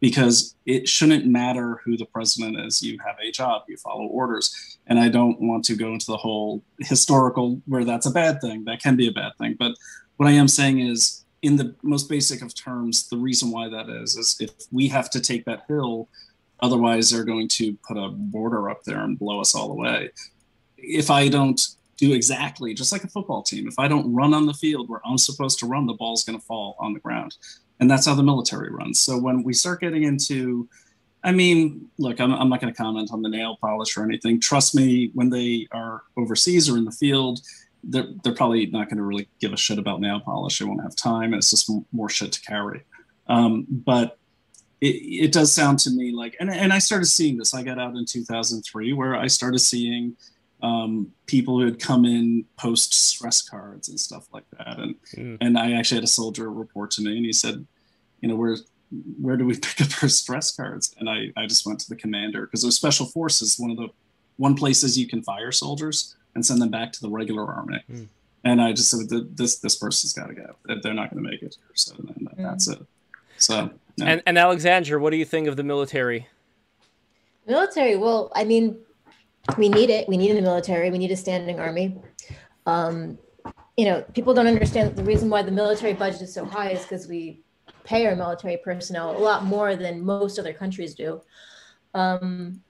because 0.00 0.56
it 0.64 0.88
shouldn't 0.88 1.26
matter 1.26 1.80
who 1.84 1.96
the 1.96 2.06
president 2.06 2.58
is. 2.58 2.82
You 2.82 2.98
have 3.04 3.16
a 3.22 3.30
job, 3.30 3.62
you 3.68 3.76
follow 3.76 4.06
orders. 4.06 4.78
And 4.86 4.98
I 4.98 5.08
don't 5.08 5.40
want 5.40 5.64
to 5.66 5.76
go 5.76 5.92
into 5.92 6.06
the 6.06 6.16
whole 6.16 6.64
historical 6.78 7.60
where 7.66 7.84
that's 7.84 8.06
a 8.06 8.10
bad 8.10 8.40
thing. 8.40 8.64
That 8.64 8.82
can 8.82 8.96
be 8.96 9.08
a 9.08 9.12
bad 9.12 9.32
thing. 9.38 9.56
But 9.58 9.72
what 10.16 10.28
I 10.28 10.32
am 10.32 10.48
saying 10.48 10.80
is, 10.80 11.24
in 11.42 11.56
the 11.56 11.74
most 11.82 12.08
basic 12.08 12.42
of 12.42 12.54
terms, 12.54 13.08
the 13.08 13.16
reason 13.16 13.50
why 13.50 13.68
that 13.68 13.88
is, 13.88 14.16
is 14.16 14.36
if 14.40 14.50
we 14.70 14.88
have 14.88 15.08
to 15.10 15.20
take 15.20 15.44
that 15.46 15.64
hill, 15.68 16.08
otherwise 16.60 17.10
they're 17.10 17.24
going 17.24 17.48
to 17.48 17.76
put 17.86 17.96
a 17.96 18.08
border 18.08 18.68
up 18.68 18.82
there 18.84 19.00
and 19.00 19.18
blow 19.18 19.40
us 19.40 19.54
all 19.54 19.70
away. 19.70 20.10
If 20.76 21.10
I 21.10 21.28
don't 21.28 21.60
do 22.00 22.12
exactly 22.14 22.74
just 22.74 22.90
like 22.92 23.04
a 23.04 23.08
football 23.08 23.42
team, 23.42 23.68
if 23.68 23.78
I 23.78 23.86
don't 23.86 24.12
run 24.12 24.34
on 24.34 24.46
the 24.46 24.54
field 24.54 24.88
where 24.88 25.00
I'm 25.04 25.18
supposed 25.18 25.58
to 25.60 25.66
run, 25.66 25.86
the 25.86 25.92
ball's 25.94 26.24
going 26.24 26.38
to 26.38 26.44
fall 26.44 26.76
on 26.80 26.94
the 26.94 27.00
ground 27.00 27.36
and 27.80 27.90
that's 27.90 28.06
how 28.06 28.14
the 28.14 28.22
military 28.22 28.70
runs. 28.70 29.00
So 29.00 29.18
when 29.18 29.42
we 29.42 29.54
start 29.54 29.80
getting 29.80 30.04
into, 30.04 30.68
I 31.24 31.32
mean, 31.32 31.88
look, 31.98 32.20
I'm, 32.20 32.32
I'm 32.32 32.48
not 32.48 32.60
going 32.60 32.72
to 32.72 32.76
comment 32.76 33.10
on 33.12 33.22
the 33.22 33.28
nail 33.28 33.56
polish 33.60 33.96
or 33.96 34.04
anything. 34.04 34.38
Trust 34.38 34.74
me, 34.74 35.10
when 35.14 35.30
they 35.30 35.66
are 35.72 36.02
overseas 36.16 36.68
or 36.68 36.76
in 36.76 36.84
the 36.84 36.92
field, 36.92 37.40
they're, 37.82 38.08
they're 38.22 38.34
probably 38.34 38.66
not 38.66 38.88
going 38.88 38.98
to 38.98 39.02
really 39.02 39.28
give 39.40 39.54
a 39.54 39.56
shit 39.56 39.78
about 39.78 40.00
nail 40.00 40.20
polish. 40.20 40.58
They 40.58 40.66
won't 40.66 40.82
have 40.82 40.94
time. 40.94 41.32
And 41.32 41.36
It's 41.36 41.50
just 41.50 41.70
more 41.92 42.10
shit 42.10 42.32
to 42.32 42.40
carry. 42.42 42.84
Um, 43.26 43.66
but 43.70 44.18
it, 44.82 44.96
it 45.26 45.32
does 45.32 45.52
sound 45.52 45.78
to 45.80 45.90
me 45.90 46.12
like, 46.12 46.36
and, 46.38 46.50
and 46.50 46.72
I 46.74 46.78
started 46.78 47.06
seeing 47.06 47.38
this. 47.38 47.54
I 47.54 47.62
got 47.62 47.78
out 47.78 47.96
in 47.96 48.04
2003 48.04 48.92
where 48.92 49.16
I 49.16 49.26
started 49.26 49.60
seeing 49.60 50.16
um, 50.62 51.12
people 51.26 51.58
who 51.58 51.64
had 51.64 51.80
come 51.80 52.04
in 52.04 52.44
post 52.56 52.94
stress 52.94 53.42
cards 53.42 53.88
and 53.88 53.98
stuff 53.98 54.26
like 54.32 54.44
that. 54.58 54.78
And 54.78 54.94
mm. 55.16 55.38
and 55.40 55.58
I 55.58 55.72
actually 55.72 55.98
had 55.98 56.04
a 56.04 56.08
soldier 56.08 56.50
report 56.50 56.90
to 56.92 57.02
me, 57.02 57.16
and 57.16 57.26
he 57.26 57.32
said, 57.32 57.66
you 58.20 58.28
know, 58.28 58.36
where 58.36 58.56
where 59.20 59.36
do 59.36 59.44
we 59.44 59.56
pick 59.58 59.80
up 59.80 60.02
our 60.02 60.08
stress 60.08 60.54
cards? 60.54 60.94
And 60.98 61.08
I 61.08 61.32
I 61.36 61.46
just 61.46 61.66
went 61.66 61.80
to 61.80 61.88
the 61.88 61.96
commander 61.96 62.42
because 62.42 62.62
there's 62.62 62.76
special 62.76 63.06
forces. 63.06 63.58
One 63.58 63.70
of 63.70 63.76
the 63.76 63.88
one 64.36 64.54
places 64.54 64.98
you 64.98 65.06
can 65.06 65.22
fire 65.22 65.52
soldiers 65.52 66.16
and 66.34 66.44
send 66.44 66.62
them 66.62 66.70
back 66.70 66.92
to 66.92 67.00
the 67.00 67.10
regular 67.10 67.46
army. 67.46 67.82
Mm. 67.90 68.08
And 68.42 68.62
I 68.62 68.72
just 68.72 68.90
said, 68.90 69.08
this 69.36 69.58
this 69.58 69.76
person's 69.76 70.12
got 70.12 70.28
to 70.28 70.34
go. 70.34 70.56
They're 70.82 70.94
not 70.94 71.10
going 71.10 71.22
to 71.22 71.30
make 71.30 71.42
it 71.42 71.56
here. 71.60 71.74
So 71.74 71.94
then 71.98 72.28
that's 72.38 72.68
it. 72.68 72.78
So. 73.36 73.70
Yeah. 73.96 74.06
And, 74.06 74.22
and 74.24 74.38
Alexandra, 74.38 74.98
what 74.98 75.10
do 75.10 75.18
you 75.18 75.26
think 75.26 75.46
of 75.46 75.56
the 75.56 75.62
military? 75.62 76.28
Military. 77.46 77.96
Well, 77.96 78.32
I 78.34 78.44
mean, 78.44 78.78
we 79.56 79.68
need 79.68 79.90
it. 79.90 80.08
We 80.08 80.16
need 80.16 80.36
a 80.36 80.42
military. 80.42 80.90
We 80.90 80.98
need 80.98 81.10
a 81.10 81.16
standing 81.16 81.60
army. 81.60 82.00
Um, 82.66 83.18
you 83.76 83.84
know, 83.86 84.02
people 84.14 84.34
don't 84.34 84.46
understand 84.46 84.96
the 84.96 85.04
reason 85.04 85.30
why 85.30 85.42
the 85.42 85.50
military 85.50 85.94
budget 85.94 86.22
is 86.22 86.34
so 86.34 86.44
high 86.44 86.70
is 86.70 86.82
because 86.82 87.08
we 87.08 87.42
pay 87.84 88.06
our 88.06 88.14
military 88.14 88.58
personnel 88.58 89.16
a 89.16 89.18
lot 89.18 89.44
more 89.44 89.76
than 89.76 90.04
most 90.04 90.38
other 90.38 90.52
countries 90.52 90.94
do. 90.94 91.20
Um, 91.94 92.62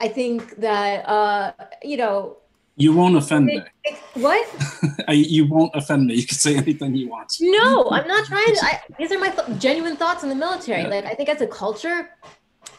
I 0.00 0.08
think 0.08 0.56
that 0.56 1.08
uh, 1.08 1.52
you 1.82 1.96
know. 1.96 2.38
You 2.76 2.92
won't 2.92 3.16
offend 3.16 3.50
it, 3.50 3.62
me. 3.62 3.70
It, 3.84 3.98
what? 4.14 4.46
you 5.08 5.46
won't 5.46 5.70
offend 5.74 6.06
me. 6.06 6.14
You 6.14 6.26
can 6.26 6.36
say 6.36 6.56
anything 6.56 6.94
you 6.96 7.08
want. 7.08 7.36
No, 7.40 7.88
I'm 7.90 8.08
not 8.08 8.26
trying 8.26 8.54
to. 8.54 8.64
I, 8.64 8.80
these 8.98 9.12
are 9.12 9.18
my 9.18 9.28
th- 9.28 9.58
genuine 9.60 9.96
thoughts 9.96 10.24
on 10.24 10.30
the 10.30 10.34
military. 10.34 10.82
Yeah. 10.82 10.88
Like, 10.88 11.04
I 11.04 11.14
think 11.14 11.28
as 11.28 11.42
a 11.42 11.46
culture, 11.46 12.10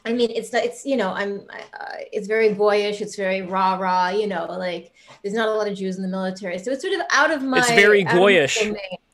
I 0.06 0.14
mean, 0.14 0.32
it's 0.32 0.54
it's 0.54 0.86
you 0.86 0.98
know, 0.98 1.12
I'm 1.14 1.42
uh, 1.50 1.86
it's 2.12 2.28
very 2.28 2.54
boyish, 2.54 3.02
it's 3.02 3.16
very 3.16 3.42
rah 3.42 3.76
rah, 3.76 4.10
you 4.10 4.28
know, 4.28 4.46
like 4.46 4.94
there's 5.24 5.34
not 5.34 5.48
a 5.48 5.52
lot 5.52 5.68
of 5.68 5.78
Jews 5.78 5.96
in 5.96 6.02
the 6.02 6.10
military, 6.10 6.60
so 6.60 6.72
it's 6.72 6.82
sort 6.82 6.94
of 6.94 7.02
out 7.12 7.32
of 7.32 7.42
my. 7.42 7.60
It's 7.60 7.70
very 7.72 8.04
goyish. 8.04 8.58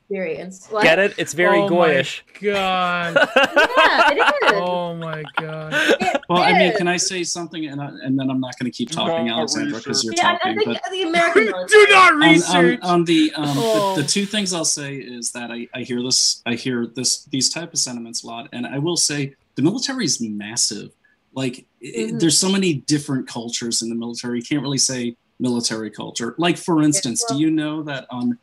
Experience. 0.09 0.65
What? 0.71 0.81
Get 0.81 0.97
it? 0.97 1.13
It's 1.19 1.33
very 1.33 1.59
oh 1.59 1.69
goyish. 1.69 2.21
God. 2.41 3.13
yeah, 3.37 4.09
it 4.11 4.17
is. 4.17 4.51
Oh 4.55 4.95
my 4.95 5.23
God. 5.37 5.71
It 5.71 6.21
well, 6.27 6.41
is. 6.41 6.47
I 6.47 6.57
mean, 6.57 6.75
can 6.75 6.87
I 6.87 6.97
say 6.97 7.23
something, 7.23 7.67
and 7.67 7.79
I, 7.79 7.89
and 8.03 8.17
then 8.17 8.31
I'm 8.31 8.39
not 8.39 8.57
going 8.57 8.71
to 8.71 8.75
keep 8.75 8.89
talking, 8.89 9.27
no, 9.27 9.35
Alexandra, 9.35 9.77
because 9.77 10.03
you're 10.03 10.15
yeah, 10.17 10.39
talking. 10.39 10.53
I 10.53 10.55
think 10.55 10.81
but 10.81 10.91
the 10.91 11.03
American 11.03 11.43
do 11.67 11.87
not 11.91 12.15
research. 12.15 12.79
On, 12.81 12.89
on, 12.89 12.99
on 13.01 13.05
the, 13.05 13.31
um, 13.35 13.45
oh. 13.55 13.95
the, 13.95 14.01
the 14.01 14.07
two 14.07 14.25
things 14.25 14.51
I'll 14.51 14.65
say 14.65 14.95
is 14.95 15.31
that 15.33 15.51
I, 15.51 15.67
I 15.75 15.81
hear 15.83 16.01
this, 16.01 16.41
I 16.43 16.55
hear 16.55 16.87
this, 16.87 17.25
these 17.25 17.51
type 17.51 17.71
of 17.71 17.77
sentiments 17.77 18.23
a 18.23 18.27
lot, 18.27 18.49
and 18.51 18.65
I 18.65 18.79
will 18.79 18.97
say 18.97 19.35
the 19.59 19.63
military 19.69 20.05
is 20.05 20.21
massive. 20.21 20.91
Like 21.33 21.53
mm-hmm. 21.53 22.15
it, 22.15 22.19
there's 22.19 22.39
so 22.39 22.49
many 22.49 22.75
different 22.75 23.27
cultures 23.27 23.81
in 23.81 23.89
the 23.89 23.95
military. 23.95 24.39
You 24.39 24.45
can't 24.45 24.61
really 24.61 24.77
say 24.77 25.17
military 25.37 25.91
culture. 25.91 26.33
Like 26.37 26.57
for 26.57 26.81
instance, 26.81 27.21
yeah, 27.21 27.33
well, 27.33 27.39
do 27.39 27.45
you 27.45 27.51
know 27.51 27.83
that 27.83 28.07
um, 28.09 28.39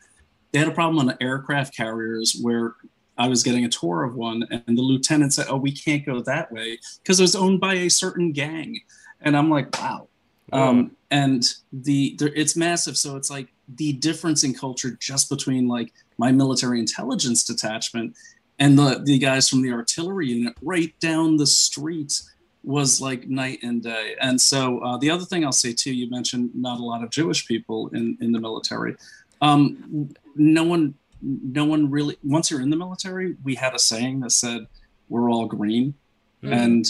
they 0.52 0.58
had 0.58 0.68
a 0.68 0.72
problem 0.72 1.08
on 1.08 1.16
aircraft 1.22 1.74
carriers 1.74 2.38
where 2.42 2.74
I 3.16 3.28
was 3.28 3.42
getting 3.42 3.64
a 3.64 3.68
tour 3.70 4.04
of 4.04 4.14
one, 4.14 4.46
and 4.50 4.76
the 4.76 4.82
lieutenant 4.82 5.32
said, 5.32 5.46
"Oh, 5.48 5.56
we 5.56 5.72
can't 5.72 6.04
go 6.04 6.20
that 6.20 6.52
way 6.52 6.78
because 7.02 7.18
it 7.18 7.22
was 7.22 7.34
owned 7.34 7.60
by 7.60 7.74
a 7.74 7.88
certain 7.88 8.32
gang," 8.32 8.78
and 9.22 9.34
I'm 9.34 9.48
like, 9.48 9.74
"Wow." 9.78 10.08
Um, 10.52 10.92
and 11.10 11.44
the, 11.72 12.14
the 12.18 12.38
it's 12.38 12.56
massive, 12.56 12.98
so 12.98 13.16
it's 13.16 13.30
like 13.30 13.48
the 13.76 13.94
difference 13.94 14.44
in 14.44 14.52
culture 14.52 14.98
just 15.00 15.30
between 15.30 15.66
like 15.66 15.94
my 16.18 16.30
military 16.30 16.78
intelligence 16.78 17.42
detachment 17.42 18.14
and 18.58 18.78
the 18.78 19.00
the 19.04 19.18
guys 19.18 19.48
from 19.48 19.62
the 19.62 19.72
artillery 19.72 20.28
unit 20.28 20.54
right 20.62 20.98
down 21.00 21.36
the 21.36 21.46
street 21.46 22.22
was 22.62 23.00
like 23.00 23.28
night 23.28 23.60
and 23.62 23.82
day. 23.82 24.16
And 24.20 24.40
so 24.40 24.80
uh, 24.80 24.96
the 24.96 25.10
other 25.10 25.24
thing 25.24 25.44
I'll 25.44 25.52
say 25.52 25.72
too, 25.72 25.94
you 25.94 26.10
mentioned 26.10 26.50
not 26.54 26.80
a 26.80 26.82
lot 26.82 27.04
of 27.04 27.10
Jewish 27.10 27.46
people 27.46 27.88
in 27.88 28.18
in 28.20 28.32
the 28.32 28.40
military. 28.40 28.96
Um, 29.40 30.10
no 30.34 30.64
one, 30.64 30.94
no 31.22 31.64
one 31.64 31.90
really. 31.90 32.16
Once 32.24 32.50
you're 32.50 32.62
in 32.62 32.70
the 32.70 32.76
military, 32.76 33.36
we 33.44 33.54
had 33.54 33.74
a 33.74 33.78
saying 33.78 34.20
that 34.20 34.32
said, 34.32 34.66
"We're 35.08 35.30
all 35.30 35.46
green," 35.46 35.94
mm. 36.42 36.52
and 36.52 36.86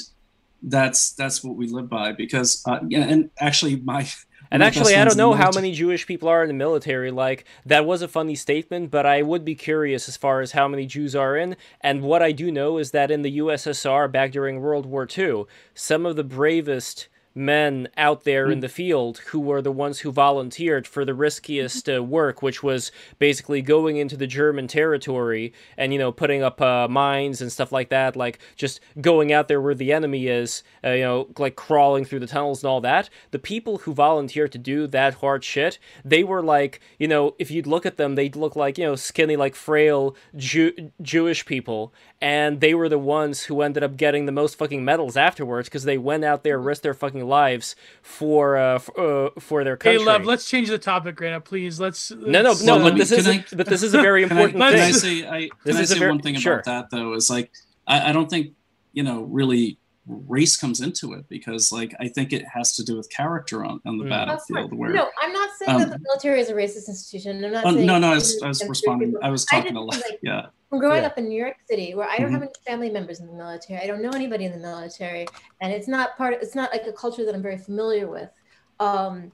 that's 0.63 1.13
that's 1.13 1.45
what 1.45 1.57
we 1.57 1.69
live 1.69 1.89
by. 1.89 2.13
Because 2.13 2.63
uh, 2.67 2.81
yeah, 2.89 3.05
and 3.05 3.31
actually, 3.41 3.77
my 3.77 4.09
and 4.51 4.63
actually, 4.63 4.95
I 4.97 5.05
don't 5.05 5.17
know 5.17 5.33
how 5.35 5.51
many 5.55 5.73
Jewish 5.73 6.07
people 6.07 6.29
are 6.29 6.43
in 6.43 6.49
the 6.49 6.55
military. 6.55 7.11
Like, 7.11 7.45
that 7.65 7.87
was 7.87 8.03
a 8.03 8.09
funny 8.09 8.35
statement, 8.35 8.91
but 8.91 9.07
I 9.07 9.23
would 9.23 9.45
be 9.45 9.55
curious 9.55 10.09
as 10.09 10.17
far 10.17 10.41
as 10.41 10.53
how 10.53 10.69
many 10.69 10.87
Jews 10.87 11.17
are 11.17 11.37
in. 11.37 11.57
And 11.81 12.03
what 12.03 12.23
I 12.23 12.33
do 12.33 12.51
know 12.51 12.79
is 12.79 12.91
that 12.93 13.11
in 13.11 13.23
the 13.23 13.39
USSR, 13.39 14.11
back 14.11 14.33
during 14.33 14.61
World 14.61 14.87
War 14.87 15.07
II, 15.17 15.45
some 15.75 16.07
of 16.07 16.17
the 16.17 16.25
bravest 16.25 17.09
men 17.37 17.89
out 17.99 18.25
there 18.25 18.47
in 18.47 18.59
hmm. 18.59 18.61
the 18.61 18.69
field 18.69 19.19
who 19.27 19.39
were 19.39 19.61
the 19.61 19.71
ones 19.71 20.01
who 20.01 20.11
volunteered 20.11 20.87
for 20.87 21.05
the 21.05 21.15
riskiest 21.15 21.89
uh, 21.89 22.03
work, 22.03 22.43
which 22.43 22.63
was 22.63 22.91
basically 23.19 23.61
going 23.61 23.99
into 23.99 24.17
the 24.17 24.27
German 24.27 24.67
territory 24.67 25.53
and, 25.77 25.93
you 25.93 25.99
know, 25.99 26.11
putting 26.11 26.43
up 26.43 26.61
uh, 26.63 26.89
mines 26.89 27.43
and 27.43 27.53
stuff 27.53 27.71
like 27.71 27.91
that, 27.91 28.17
like 28.17 28.39
just 28.57 28.81
going 29.01 29.33
out 29.33 29.49
there 29.49 29.61
where 29.61 29.75
the 29.75 29.93
enemy 29.93 30.29
is, 30.29 30.63
uh, 30.83 30.91
you 30.91 31.03
know, 31.03 31.29
like 31.39 31.57
crawling 31.57 32.07
through 32.07 32.21
the 32.21 32.27
tunnels 32.27 32.63
and 32.63 32.71
all 32.71 32.81
that. 32.81 33.11
The 33.33 33.39
people 33.39 33.79
who 33.79 33.93
volunteered 33.93 34.53
to 34.53 34.59
do 34.59 34.87
that 34.87 35.15
hard 35.15 35.45
shit, 35.45 35.79
they 36.05 36.25
were 36.25 36.43
like, 36.43 36.81
you 36.99 37.07
know, 37.07 37.35
if 37.39 37.51
you'd 37.51 37.67
look 37.67 37.85
at 37.85 37.99
them, 37.99 38.15
they'd 38.15 38.35
look 38.37 38.57
like, 38.57 38.79
you 38.79 38.85
know, 38.85 38.97
skinny, 38.97 39.37
like 39.37 39.55
frail 39.55 40.17
Jew- 40.35 40.91
Jewish 41.03 41.45
people. 41.45 41.93
And 42.21 42.61
they 42.61 42.73
were 42.73 42.89
the 42.89 42.99
ones 42.99 43.45
who 43.45 43.61
ended 43.61 43.83
up 43.83 43.99
getting 43.99 44.25
the 44.25 44.33
most 44.33 44.57
fucking 44.57 44.83
medals 44.83 45.19
afterwards 45.19 45.69
because 45.69 45.85
they 45.85 45.99
went 45.99 46.25
out 46.25 46.45
there, 46.45 46.59
risked 46.59 46.83
their 46.83 46.95
fucking 46.95 47.27
lives 47.27 47.77
for 48.01 48.57
uh, 48.57 48.79
for, 48.79 49.27
uh, 49.27 49.31
for 49.39 49.65
their 49.65 49.77
country. 49.77 49.99
Hey, 49.99 50.05
love, 50.05 50.25
let's 50.25 50.49
change 50.49 50.69
the 50.69 50.79
topic 50.79 51.21
right 51.21 51.31
now, 51.31 51.41
please. 51.41 51.79
Let's. 51.79 52.11
let's 52.11 52.27
no, 52.27 52.43
no, 52.43 52.79
no. 52.79 52.91
But 52.91 52.97
this 52.97 53.13
is 53.13 53.29
I, 53.29 53.45
but 53.53 53.67
this 53.67 53.83
is 53.83 53.93
a 53.93 54.01
very 54.01 54.23
important 54.25 54.63
I, 54.63 54.71
thing. 54.71 54.79
Can 54.79 54.89
I 54.89 54.93
say, 54.93 55.29
I, 55.29 55.49
can 55.63 55.77
I 55.77 55.85
say 55.85 55.99
very, 55.99 56.11
one 56.11 56.23
thing 56.23 56.37
about 56.37 56.43
sure. 56.43 56.63
that 56.65 56.89
though? 56.91 57.13
Is 57.13 57.29
like 57.29 57.53
I, 57.87 58.09
I 58.09 58.13
don't 58.13 58.31
think 58.31 58.53
you 58.95 59.03
know 59.03 59.25
really 59.25 59.79
race 60.07 60.57
comes 60.57 60.81
into 60.81 61.13
it 61.15 61.29
because 61.29 61.73
like 61.73 61.95
I 61.99 62.09
think 62.09 62.33
it 62.33 62.45
has 62.47 62.77
to 62.77 62.85
do 62.85 62.97
with 62.97 63.11
character 63.11 63.65
on, 63.65 63.81
on 63.85 63.99
the 63.99 64.05
mm. 64.05 64.11
battlefield. 64.11 64.73
Where 64.73 64.93
no, 64.93 65.09
I'm 65.21 65.33
not 65.33 65.51
saying 65.59 65.71
um, 65.71 65.81
that 65.81 65.91
the 65.91 65.99
military 65.99 66.41
is 66.41 66.49
a 66.49 66.55
racist 66.55 66.89
institution. 66.89 67.45
I'm 67.45 67.53
not 67.53 67.67
oh, 67.67 67.73
saying 67.73 67.87
no, 67.87 67.99
no. 67.99 68.13
I 68.13 68.15
was, 68.15 68.41
I 68.43 68.49
was 68.49 68.67
responding. 68.69 69.15
I 69.23 69.31
was 69.31 69.45
talking 69.45 69.77
a 69.77 69.81
lot. 69.81 69.97
Like, 69.97 70.19
yeah. 70.23 70.47
From 70.77 70.89
growing 70.89 71.03
yeah. 71.03 71.09
up 71.09 71.19
in 71.19 71.29
New 71.29 71.39
York 71.39 71.57
City, 71.69 71.95
where 71.95 72.09
I 72.09 72.19
don't 72.19 72.27
mm-hmm. 72.27 72.35
have 72.35 72.43
any 72.43 72.53
family 72.67 72.91
members 72.91 73.21
in 73.21 73.27
the 73.27 73.33
military, 73.33 73.81
I 73.81 73.87
don't 73.87 74.03
know 74.03 74.11
anybody 74.11 74.45
in 74.45 74.53
the 74.53 74.59
military, 74.59 75.27
and 75.61 75.73
it's 75.73 75.89
not 75.89 76.17
part. 76.17 76.35
Of, 76.35 76.43
it's 76.43 76.55
not 76.55 76.71
like 76.73 76.87
a 76.87 76.93
culture 76.93 77.25
that 77.25 77.35
I'm 77.35 77.43
very 77.43 77.59
familiar 77.59 78.09
with. 78.09 78.31
Um, 78.79 79.33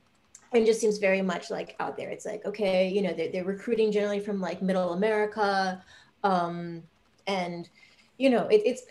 and 0.53 0.67
just 0.67 0.81
seems 0.81 0.99
very 0.99 1.23
much 1.23 1.51
like 1.51 1.75
out 1.81 1.97
there. 1.97 2.11
It's 2.11 2.27
like, 2.27 2.45
okay, 2.45 2.89
you 2.89 3.03
know, 3.03 3.13
they're, 3.15 3.33
they're 3.33 3.45
recruiting 3.45 3.91
generally 3.91 4.21
from 4.21 4.41
like 4.41 4.61
middle 4.61 4.93
America. 4.93 5.83
Um, 6.25 6.83
and, 7.27 7.69
you 8.19 8.29
know, 8.31 8.47
it, 8.49 8.61
it's, 8.65 8.83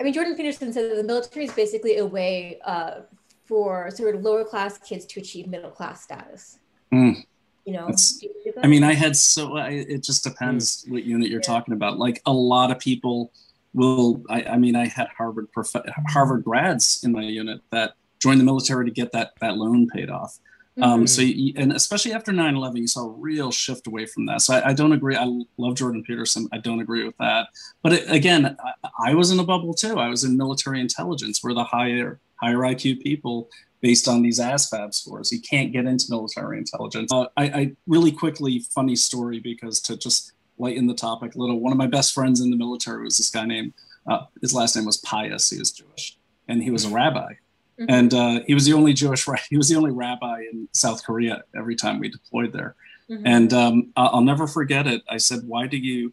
I 0.00 0.02
mean, 0.02 0.12
Jordan 0.12 0.36
Peterson 0.36 0.72
said 0.72 0.90
that 0.90 0.96
the 0.96 1.04
military 1.04 1.46
is 1.46 1.52
basically 1.52 1.98
a 1.98 2.06
way 2.06 2.58
uh, 2.64 3.02
for 3.44 3.90
sort 3.92 4.16
of 4.16 4.22
lower 4.22 4.44
class 4.44 4.78
kids 4.78 5.06
to 5.06 5.20
achieve 5.20 5.46
middle 5.46 5.70
class 5.70 6.02
status. 6.02 6.58
Mm. 6.92 7.24
You 7.66 7.72
know, 7.72 7.90
you 8.20 8.54
I 8.62 8.68
mean, 8.68 8.84
I 8.84 8.94
had 8.94 9.16
so 9.16 9.56
I, 9.56 9.70
it 9.70 10.04
just 10.04 10.22
depends 10.22 10.84
mm. 10.84 10.92
what 10.92 11.04
unit 11.04 11.28
you're 11.28 11.40
yeah. 11.40 11.46
talking 11.46 11.74
about. 11.74 11.98
Like 11.98 12.22
a 12.24 12.32
lot 12.32 12.70
of 12.70 12.78
people 12.78 13.32
will. 13.74 14.22
I, 14.30 14.42
I 14.44 14.56
mean, 14.56 14.76
I 14.76 14.86
had 14.86 15.08
Harvard 15.08 15.50
prof- 15.52 15.74
Harvard 16.08 16.44
grads 16.44 17.00
in 17.02 17.10
my 17.10 17.22
unit 17.22 17.60
that 17.72 17.94
joined 18.22 18.40
the 18.40 18.44
military 18.44 18.84
to 18.84 18.92
get 18.92 19.10
that 19.12 19.32
that 19.40 19.56
loan 19.56 19.88
paid 19.88 20.10
off. 20.10 20.38
Um, 20.80 21.00
mm-hmm. 21.00 21.06
so, 21.06 21.22
you, 21.22 21.54
and 21.56 21.72
especially 21.72 22.12
after 22.12 22.32
9 22.32 22.54
11, 22.54 22.76
you 22.76 22.86
saw 22.86 23.06
a 23.06 23.10
real 23.10 23.50
shift 23.50 23.86
away 23.86 24.04
from 24.04 24.26
that. 24.26 24.42
So, 24.42 24.54
I, 24.54 24.68
I, 24.68 24.72
don't 24.74 24.92
agree. 24.92 25.16
I 25.16 25.24
love 25.56 25.74
Jordan 25.74 26.02
Peterson. 26.02 26.48
I 26.52 26.58
don't 26.58 26.80
agree 26.80 27.02
with 27.02 27.16
that. 27.16 27.48
But 27.82 27.94
it, 27.94 28.10
again, 28.10 28.58
I, 28.62 28.88
I, 29.08 29.14
was 29.14 29.30
in 29.30 29.40
a 29.40 29.44
bubble 29.44 29.72
too. 29.72 29.98
I 29.98 30.08
was 30.08 30.24
in 30.24 30.36
military 30.36 30.82
intelligence, 30.82 31.42
where 31.42 31.54
the 31.54 31.64
higher, 31.64 32.20
higher 32.34 32.58
IQ 32.58 33.00
people 33.00 33.48
based 33.86 34.08
on 34.08 34.20
these 34.20 34.40
ASVAB 34.40 34.92
scores. 34.92 35.30
You 35.30 35.40
can't 35.40 35.72
get 35.72 35.86
into 35.86 36.06
military 36.10 36.58
intelligence. 36.58 37.12
Uh, 37.12 37.26
I, 37.36 37.44
I 37.44 37.72
really 37.86 38.10
quickly, 38.10 38.58
funny 38.74 38.96
story, 38.96 39.38
because 39.38 39.80
to 39.82 39.96
just 39.96 40.32
lighten 40.58 40.88
the 40.88 40.94
topic 40.94 41.36
a 41.36 41.38
little, 41.38 41.60
one 41.60 41.70
of 41.70 41.78
my 41.78 41.86
best 41.86 42.12
friends 42.12 42.40
in 42.40 42.50
the 42.50 42.56
military 42.56 43.04
was 43.04 43.16
this 43.16 43.30
guy 43.30 43.46
named, 43.46 43.74
uh, 44.10 44.24
his 44.40 44.52
last 44.52 44.74
name 44.74 44.86
was 44.86 44.96
Pius. 44.96 45.50
He 45.50 45.60
was 45.60 45.70
Jewish, 45.70 46.18
and 46.48 46.64
he 46.64 46.70
was 46.72 46.84
a 46.84 46.88
rabbi. 46.88 47.34
Mm-hmm. 47.78 47.84
And 47.88 48.12
uh, 48.12 48.40
he 48.48 48.54
was 48.54 48.64
the 48.64 48.72
only 48.72 48.92
Jewish, 48.92 49.24
he 49.48 49.56
was 49.56 49.68
the 49.68 49.76
only 49.76 49.92
rabbi 49.92 50.40
in 50.50 50.68
South 50.72 51.04
Korea 51.04 51.44
every 51.56 51.76
time 51.76 52.00
we 52.00 52.08
deployed 52.08 52.52
there. 52.52 52.74
Mm-hmm. 53.08 53.24
And 53.24 53.52
um, 53.52 53.92
I'll 53.96 54.20
never 54.20 54.48
forget 54.48 54.88
it. 54.88 55.02
I 55.08 55.18
said, 55.18 55.40
"Why 55.46 55.68
do 55.68 55.76
you?" 55.76 56.12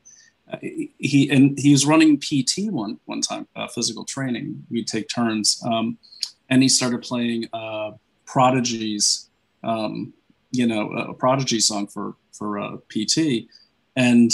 Uh, 0.52 0.58
he 0.62 1.28
and 1.32 1.58
he 1.58 1.72
was 1.72 1.88
running 1.88 2.20
PT 2.20 2.72
one 2.72 3.00
one 3.06 3.22
time, 3.22 3.48
uh, 3.56 3.68
physical 3.68 4.06
training. 4.06 4.64
We'd 4.70 4.88
take 4.88 5.10
turns, 5.10 5.60
um, 5.66 5.98
and 6.54 6.62
he 6.62 6.70
started 6.70 7.02
playing 7.02 7.50
uh, 7.52 7.94
Prodigy's, 8.28 9.28
um, 9.64 10.14
you 10.52 10.68
know, 10.68 10.92
a 10.92 11.14
Prodigy 11.16 11.60
song 11.60 11.88
for 11.88 12.16
for 12.32 12.60
uh, 12.60 12.78
PT, 12.90 13.48
and 13.96 14.32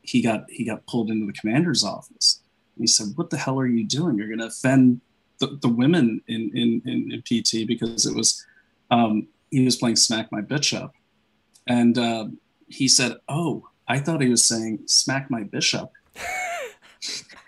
he 0.00 0.22
got 0.22 0.46
he 0.48 0.64
got 0.64 0.86
pulled 0.86 1.10
into 1.10 1.26
the 1.26 1.34
commander's 1.34 1.84
office. 1.84 2.40
And 2.74 2.84
he 2.84 2.86
said, 2.86 3.08
"What 3.16 3.28
the 3.28 3.36
hell 3.36 3.60
are 3.60 3.66
you 3.66 3.84
doing? 3.84 4.16
You're 4.16 4.28
going 4.28 4.38
to 4.38 4.46
offend 4.46 5.02
the, 5.40 5.58
the 5.60 5.68
women 5.68 6.22
in, 6.26 6.50
in, 6.54 6.80
in, 6.86 7.12
in 7.12 7.20
PT 7.20 7.68
because 7.68 8.06
it 8.06 8.16
was 8.16 8.46
um, 8.90 9.28
he 9.50 9.62
was 9.62 9.76
playing 9.76 9.96
Smack 9.96 10.32
My 10.32 10.40
Bitch 10.40 10.74
Up, 10.74 10.94
and 11.66 11.98
uh, 11.98 12.28
he 12.66 12.88
said, 12.88 13.12
"Oh, 13.28 13.68
I 13.86 13.98
thought 13.98 14.22
he 14.22 14.30
was 14.30 14.42
saying 14.42 14.84
Smack 14.86 15.30
My 15.30 15.42
Bishop." 15.42 15.92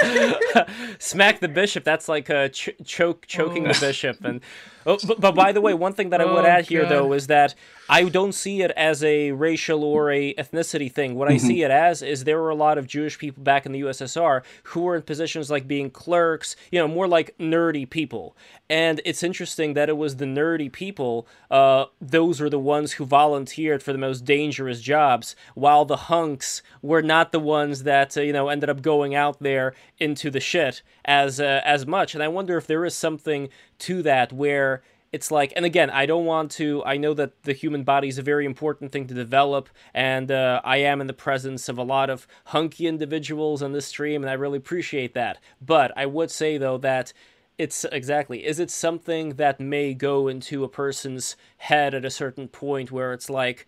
Smack 0.98 1.40
the 1.40 1.48
bishop. 1.48 1.84
That's 1.84 2.08
like 2.08 2.28
a 2.28 2.48
ch- 2.48 2.70
choke, 2.84 3.26
choking 3.26 3.66
oh. 3.66 3.72
the 3.72 3.80
bishop. 3.80 4.24
And 4.24 4.40
oh, 4.86 4.98
but, 5.06 5.20
but, 5.20 5.34
by 5.34 5.52
the 5.52 5.60
way, 5.60 5.74
one 5.74 5.92
thing 5.92 6.10
that 6.10 6.20
I 6.20 6.24
would 6.24 6.44
oh, 6.44 6.48
add 6.48 6.66
here 6.66 6.82
God. 6.82 6.90
though 6.90 7.12
is 7.12 7.26
that 7.28 7.54
I 7.88 8.04
don't 8.04 8.32
see 8.32 8.62
it 8.62 8.70
as 8.72 9.02
a 9.02 9.32
racial 9.32 9.82
or 9.82 10.10
a 10.10 10.32
ethnicity 10.34 10.90
thing. 10.90 11.14
What 11.16 11.28
mm-hmm. 11.28 11.44
I 11.44 11.48
see 11.48 11.62
it 11.62 11.70
as 11.70 12.02
is 12.02 12.24
there 12.24 12.40
were 12.40 12.50
a 12.50 12.54
lot 12.54 12.78
of 12.78 12.86
Jewish 12.86 13.18
people 13.18 13.42
back 13.42 13.66
in 13.66 13.72
the 13.72 13.80
USSR 13.80 14.42
who 14.64 14.82
were 14.82 14.96
in 14.96 15.02
positions 15.02 15.50
like 15.50 15.66
being 15.66 15.90
clerks, 15.90 16.56
you 16.70 16.78
know, 16.78 16.86
more 16.86 17.08
like 17.08 17.34
nerdy 17.38 17.88
people. 17.88 18.36
And 18.68 19.00
it's 19.04 19.24
interesting 19.24 19.74
that 19.74 19.88
it 19.88 19.96
was 19.96 20.16
the 20.16 20.24
nerdy 20.24 20.70
people, 20.70 21.26
uh, 21.50 21.86
those 22.00 22.40
were 22.40 22.48
the 22.48 22.58
ones 22.58 22.92
who 22.92 23.04
volunteered 23.04 23.82
for 23.82 23.92
the 23.92 23.98
most 23.98 24.24
dangerous 24.24 24.80
jobs, 24.80 25.34
while 25.54 25.84
the 25.84 25.96
hunks 25.96 26.62
were 26.80 27.02
not 27.02 27.32
the 27.32 27.40
ones 27.40 27.82
that, 27.82 28.16
uh, 28.16 28.20
you 28.20 28.32
know, 28.32 28.48
ended 28.48 28.70
up 28.70 28.82
going 28.82 29.14
out 29.16 29.40
there 29.40 29.74
into 29.98 30.30
the 30.30 30.38
shit 30.38 30.82
as 31.04 31.40
uh, 31.40 31.60
as 31.64 31.86
much. 31.86 32.14
And 32.14 32.22
I 32.22 32.28
wonder 32.28 32.56
if 32.56 32.68
there 32.68 32.84
is 32.84 32.94
something 32.94 33.48
to 33.80 34.02
that 34.02 34.32
where 34.32 34.82
it's 35.12 35.30
like 35.30 35.52
and 35.56 35.64
again 35.64 35.90
i 35.90 36.06
don't 36.06 36.24
want 36.24 36.50
to 36.50 36.82
i 36.84 36.96
know 36.96 37.14
that 37.14 37.42
the 37.42 37.52
human 37.52 37.82
body 37.82 38.08
is 38.08 38.18
a 38.18 38.22
very 38.22 38.46
important 38.46 38.92
thing 38.92 39.06
to 39.06 39.14
develop 39.14 39.68
and 39.92 40.30
uh, 40.30 40.60
i 40.64 40.76
am 40.76 41.00
in 41.00 41.06
the 41.06 41.12
presence 41.12 41.68
of 41.68 41.78
a 41.78 41.82
lot 41.82 42.08
of 42.08 42.26
hunky 42.46 42.86
individuals 42.86 43.62
on 43.62 43.72
this 43.72 43.86
stream 43.86 44.22
and 44.22 44.30
i 44.30 44.34
really 44.34 44.58
appreciate 44.58 45.14
that. 45.14 45.38
But 45.60 45.92
i 45.96 46.06
would 46.06 46.30
say 46.30 46.58
though 46.58 46.78
that 46.78 47.12
it's 47.58 47.84
exactly 47.86 48.46
is 48.46 48.58
it 48.58 48.70
something 48.70 49.30
that 49.30 49.60
may 49.60 49.92
go 49.92 50.28
into 50.28 50.64
a 50.64 50.68
person's 50.68 51.36
head 51.58 51.94
at 51.94 52.04
a 52.04 52.10
certain 52.10 52.48
point 52.48 52.90
where 52.90 53.12
it's 53.12 53.28
like 53.28 53.66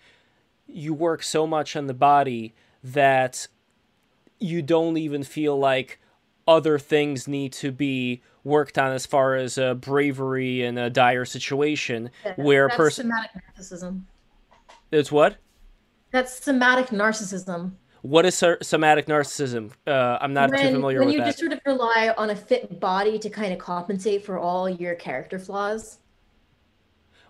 you 0.66 0.94
work 0.94 1.22
so 1.22 1.46
much 1.46 1.76
on 1.76 1.86
the 1.86 1.94
body 1.94 2.54
that 2.82 3.48
you 4.38 4.62
don't 4.62 4.96
even 4.96 5.22
feel 5.22 5.58
like 5.58 6.00
other 6.48 6.78
things 6.78 7.28
need 7.28 7.52
to 7.52 7.70
be 7.70 8.22
worked 8.44 8.78
on 8.78 8.92
as 8.92 9.06
far 9.06 9.36
as 9.36 9.58
uh, 9.58 9.74
bravery 9.74 10.62
in 10.62 10.78
a 10.78 10.90
dire 10.90 11.24
situation 11.24 12.10
yeah, 12.24 12.34
where 12.36 12.66
a 12.66 12.70
person 12.70 13.06
somatic 13.06 13.30
narcissism. 13.56 14.02
It's 14.90 15.12
what? 15.12 15.36
That's 16.10 16.44
somatic 16.44 16.88
narcissism. 16.88 17.72
What 18.02 18.26
is 18.26 18.34
somatic 18.62 19.06
narcissism? 19.06 19.70
Uh, 19.86 20.18
i'm 20.20 20.32
not 20.32 20.50
when, 20.50 20.60
too 20.60 20.72
familiar 20.72 20.98
when 20.98 21.06
with 21.06 21.14
you 21.14 21.20
that. 21.20 21.26
just 21.26 21.38
sort 21.38 21.52
of 21.52 21.60
rely 21.64 22.12
on 22.18 22.30
a 22.30 22.36
fit 22.36 22.80
body 22.80 23.18
to 23.18 23.30
kind 23.30 23.52
of 23.52 23.58
compensate 23.58 24.24
for 24.24 24.38
all 24.38 24.68
your 24.68 24.94
character 24.94 25.38
flaws 25.38 25.98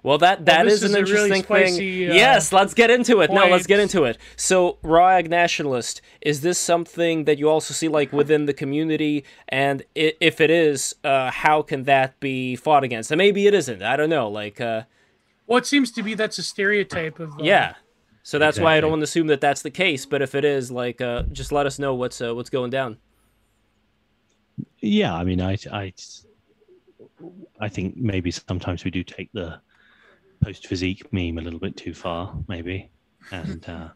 well, 0.02 0.18
that 0.18 0.46
that 0.46 0.64
well, 0.64 0.74
is, 0.74 0.82
is 0.82 0.92
an 0.92 0.98
interesting 0.98 1.30
really 1.30 1.42
spicy, 1.42 2.06
thing. 2.06 2.10
Uh, 2.10 2.14
yes, 2.14 2.52
let's 2.52 2.74
get 2.74 2.90
into 2.90 3.20
it. 3.20 3.28
Point. 3.28 3.40
No, 3.40 3.46
let's 3.48 3.68
get 3.68 3.78
into 3.78 4.02
it. 4.04 4.18
So, 4.36 4.78
raw 4.82 5.08
egg 5.08 5.30
nationalist, 5.30 6.02
is 6.20 6.40
this 6.40 6.58
something 6.58 7.24
that 7.24 7.38
you 7.38 7.48
also 7.48 7.72
see 7.72 7.86
like 7.86 8.12
within 8.12 8.46
the 8.46 8.52
community? 8.52 9.24
And 9.48 9.84
if 9.94 10.40
it 10.40 10.50
is, 10.50 10.96
uh, 11.04 11.30
how 11.30 11.62
can 11.62 11.84
that 11.84 12.18
be 12.18 12.56
fought 12.56 12.82
against? 12.82 13.12
And 13.12 13.18
maybe 13.18 13.46
it 13.46 13.54
isn't. 13.54 13.80
I 13.80 13.96
don't 13.96 14.10
know. 14.10 14.28
Like, 14.28 14.60
uh, 14.60 14.82
well, 15.46 15.58
it 15.58 15.66
seems 15.66 15.92
to 15.92 16.02
be 16.02 16.14
that's 16.14 16.38
a 16.38 16.42
stereotype 16.42 17.20
of 17.20 17.34
uh, 17.34 17.42
yeah. 17.42 17.74
So 18.24 18.38
that's 18.38 18.56
exactly. 18.56 18.64
why 18.64 18.76
I 18.76 18.80
don't 18.80 18.90
want 18.90 19.00
to 19.00 19.04
assume 19.04 19.28
that 19.28 19.40
that's 19.40 19.62
the 19.62 19.70
case. 19.70 20.04
But 20.04 20.20
if 20.20 20.34
it 20.34 20.44
is, 20.44 20.72
like, 20.72 21.00
uh, 21.00 21.24
just 21.30 21.52
let 21.52 21.66
us 21.66 21.78
know 21.78 21.94
what's 21.94 22.20
uh, 22.20 22.34
what's 22.34 22.50
going 22.50 22.70
down. 22.70 22.98
Yeah, 24.80 25.14
I 25.14 25.22
mean, 25.22 25.40
I 25.40 25.56
I 25.72 25.92
I 27.60 27.68
think 27.68 27.96
maybe 27.96 28.32
sometimes 28.32 28.84
we 28.84 28.90
do 28.90 29.04
take 29.04 29.30
the 29.32 29.60
post 30.42 30.66
physique 30.66 31.10
meme 31.12 31.38
a 31.38 31.40
little 31.40 31.60
bit 31.60 31.76
too 31.76 31.94
far, 31.94 32.36
maybe, 32.48 32.90
and 33.30 33.64
uh, 33.68 33.88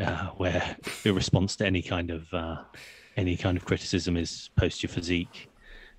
uh, 0.00 0.26
where 0.36 0.76
the 1.02 1.12
response 1.12 1.56
to 1.56 1.66
any 1.66 1.82
kind 1.82 2.10
of 2.10 2.32
uh, 2.32 2.56
any 3.16 3.36
kind 3.36 3.56
of 3.56 3.64
criticism 3.64 4.16
is 4.16 4.50
post 4.56 4.82
your 4.82 4.90
physique, 4.90 5.48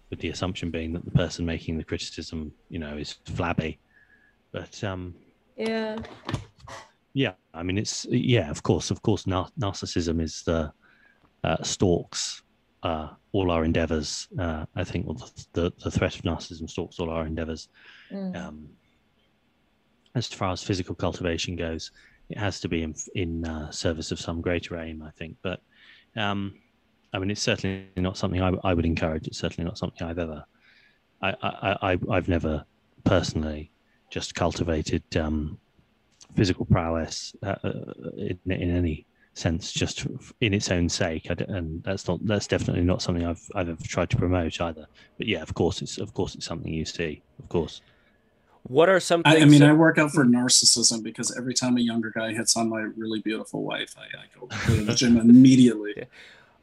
with 0.10 0.20
the 0.20 0.30
assumption 0.30 0.70
being 0.70 0.94
that 0.94 1.06
the 1.06 1.12
person 1.12 1.46
making 1.46 1.78
the 1.78 1.84
criticism, 1.84 2.52
you 2.70 2.80
know, 2.80 2.98
is 2.98 3.14
flabby. 3.26 3.80
But 4.52 4.84
um, 4.84 5.16
yeah, 5.58 5.98
yeah, 7.14 7.34
I 7.54 7.64
mean, 7.64 7.78
it's 7.78 8.06
yeah, 8.10 8.50
of 8.50 8.64
course, 8.64 8.92
of 8.92 9.02
course, 9.02 9.26
nar- 9.26 9.50
narcissism 9.60 10.22
is 10.22 10.44
the 10.44 10.72
uh, 11.44 11.64
stalks 11.64 12.44
uh, 12.84 13.10
all 13.32 13.52
our 13.52 13.66
endeavors. 13.66 14.28
Uh, 14.38 14.66
I 14.76 14.84
think 14.84 15.08
well, 15.08 15.16
the, 15.16 15.46
the, 15.54 15.74
the 15.84 15.92
threat 15.92 16.16
of 16.16 16.22
narcissism 16.22 16.70
stalks 16.70 17.00
all 17.00 17.10
our 17.10 17.26
endeavors. 17.26 17.70
Mm. 18.12 18.36
Um, 18.36 18.70
as 20.16 20.28
far 20.28 20.52
as 20.52 20.64
physical 20.64 20.96
cultivation 20.96 21.56
goes, 21.56 21.92
it 22.30 22.38
has 22.38 22.60
to 22.62 22.70
be 22.70 22.82
in, 22.82 22.96
in 23.14 23.46
uh, 23.46 23.70
service 23.70 24.12
of 24.12 24.20
some 24.20 24.42
greater 24.42 24.78
aim, 24.78 25.04
I 25.04 25.12
think. 25.12 25.38
But 25.44 25.62
um, 26.16 26.56
I 27.14 27.20
mean, 27.20 27.30
it's 27.30 27.42
certainly 27.42 27.88
not 27.98 28.18
something 28.18 28.42
I, 28.42 28.54
I, 28.64 28.74
would 28.74 28.86
encourage. 28.86 29.28
It's 29.28 29.38
certainly 29.38 29.68
not 29.68 29.78
something 29.78 30.08
I've 30.08 30.18
ever, 30.18 30.44
I, 31.22 31.98
have 32.10 32.28
never 32.28 32.66
personally 33.04 33.72
just 34.10 34.36
cultivated 34.36 35.04
um, 35.18 35.60
physical 36.36 36.66
prowess 36.66 37.36
uh, 37.44 37.56
uh, 37.64 37.72
in, 38.18 38.40
in, 38.46 38.76
any 38.76 39.06
sense, 39.34 39.72
just 39.72 40.08
in 40.42 40.54
its 40.54 40.72
own 40.72 40.90
sake. 40.90 41.28
and 41.30 41.84
that's 41.84 42.08
not 42.08 42.26
that's 42.26 42.48
definitely 42.48 42.84
not 42.84 43.02
something 43.02 43.26
I've 43.26 43.50
I've 43.56 43.70
ever 43.70 43.84
tried 43.84 44.10
to 44.12 44.18
promote 44.18 44.60
either. 44.62 44.88
But 45.18 45.28
yeah, 45.28 45.42
of 45.42 45.54
course, 45.54 45.82
it's 45.82 45.98
of 45.98 46.14
course 46.14 46.36
it's 46.36 46.46
something 46.46 46.74
you 46.74 46.86
see, 46.86 47.22
of 47.40 47.50
course. 47.50 47.82
What 48.68 48.90
are 48.90 49.00
some? 49.00 49.22
I, 49.26 49.42
I, 49.42 49.46
mean, 49.46 49.60
that... 49.60 49.70
I 49.70 49.74
work 49.74 50.00
out 50.00 50.12
for 50.12 50.26
narcissism 50.26 51.04
because 51.04 51.36
every 51.38 51.54
time 51.54 51.78
a 51.78 51.82
younger 51.82 52.10
guy 52.10 52.34
hits 52.34 52.58
on 52.58 52.68
my 52.68 52.82
really 52.98 53.22
beautiful 53.22 53.64
wife, 53.64 53.96
I, 53.96 54.18
I 54.18 54.40
go 54.40 54.48
to 54.48 54.84
the 54.84 54.96
gym 54.96 55.18
immediately. 55.20 55.94
Yeah. 55.96 56.06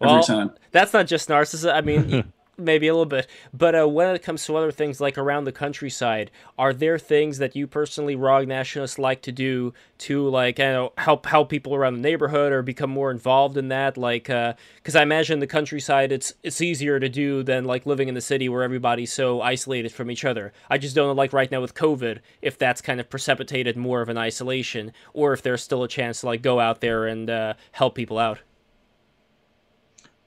Well, 0.01 0.17
every 0.17 0.25
time. 0.25 0.51
That's 0.73 0.93
not 0.93 1.07
just 1.07 1.29
narcissism. 1.29 1.73
I 1.73 1.81
mean, 1.81 2.33
maybe 2.59 2.89
a 2.89 2.93
little 2.93 3.07
bit. 3.07 3.27
But 3.53 3.75
uh, 3.75 3.89
when 3.89 4.15
it 4.15 4.23
comes 4.23 4.45
to 4.47 4.57
other 4.57 4.73
things 4.73 5.01
like 5.01 5.17
around 5.17 5.45
the 5.45 5.53
countryside, 5.53 6.31
are 6.59 6.73
there 6.73 6.99
things 6.99 7.39
that 7.39 7.57
you 7.57 7.67
personally, 7.67 8.15
RAW 8.15 8.43
nationalists, 8.43 8.99
like 8.99 9.23
to 9.23 9.33
do 9.33 9.73
to 9.99 10.29
like 10.29 10.59
you 10.59 10.65
know, 10.65 10.93
help 10.99 11.27
help 11.27 11.49
people 11.49 11.75
around 11.75 11.95
the 11.95 12.01
neighborhood 12.01 12.53
or 12.53 12.63
become 12.63 12.91
more 12.91 13.11
involved 13.11 13.57
in 13.57 13.69
that? 13.69 13.97
Like, 13.97 14.25
because 14.25 14.97
uh, 14.97 14.99
I 14.99 15.03
imagine 15.03 15.39
the 15.39 15.47
countryside, 15.47 16.13
it's 16.13 16.33
it's 16.43 16.61
easier 16.61 17.01
to 17.01 17.09
do 17.09 17.43
than 17.43 17.65
like 17.65 17.87
living 17.87 18.09
in 18.09 18.15
the 18.15 18.21
city 18.21 18.49
where 18.49 18.63
everybody's 18.63 19.13
so 19.13 19.41
isolated 19.41 19.93
from 19.93 20.11
each 20.11 20.25
other. 20.25 20.53
I 20.71 20.79
just 20.79 20.95
don't 20.95 21.09
know, 21.09 21.15
like 21.15 21.33
right 21.33 21.51
now 21.51 21.61
with 21.61 21.75
COVID, 21.75 22.21
if 22.43 22.59
that's 22.59 22.81
kind 22.81 23.01
of 23.01 23.11
precipitated 23.11 23.77
more 23.77 24.03
of 24.03 24.09
an 24.09 24.19
isolation, 24.19 24.93
or 25.13 25.33
if 25.33 25.43
there's 25.43 25.63
still 25.63 25.83
a 25.83 25.89
chance 25.89 26.21
to 26.21 26.27
like 26.27 26.43
go 26.43 26.61
out 26.61 26.81
there 26.81 27.07
and 27.07 27.31
uh, 27.31 27.55
help 27.73 27.95
people 27.95 28.19
out. 28.19 28.41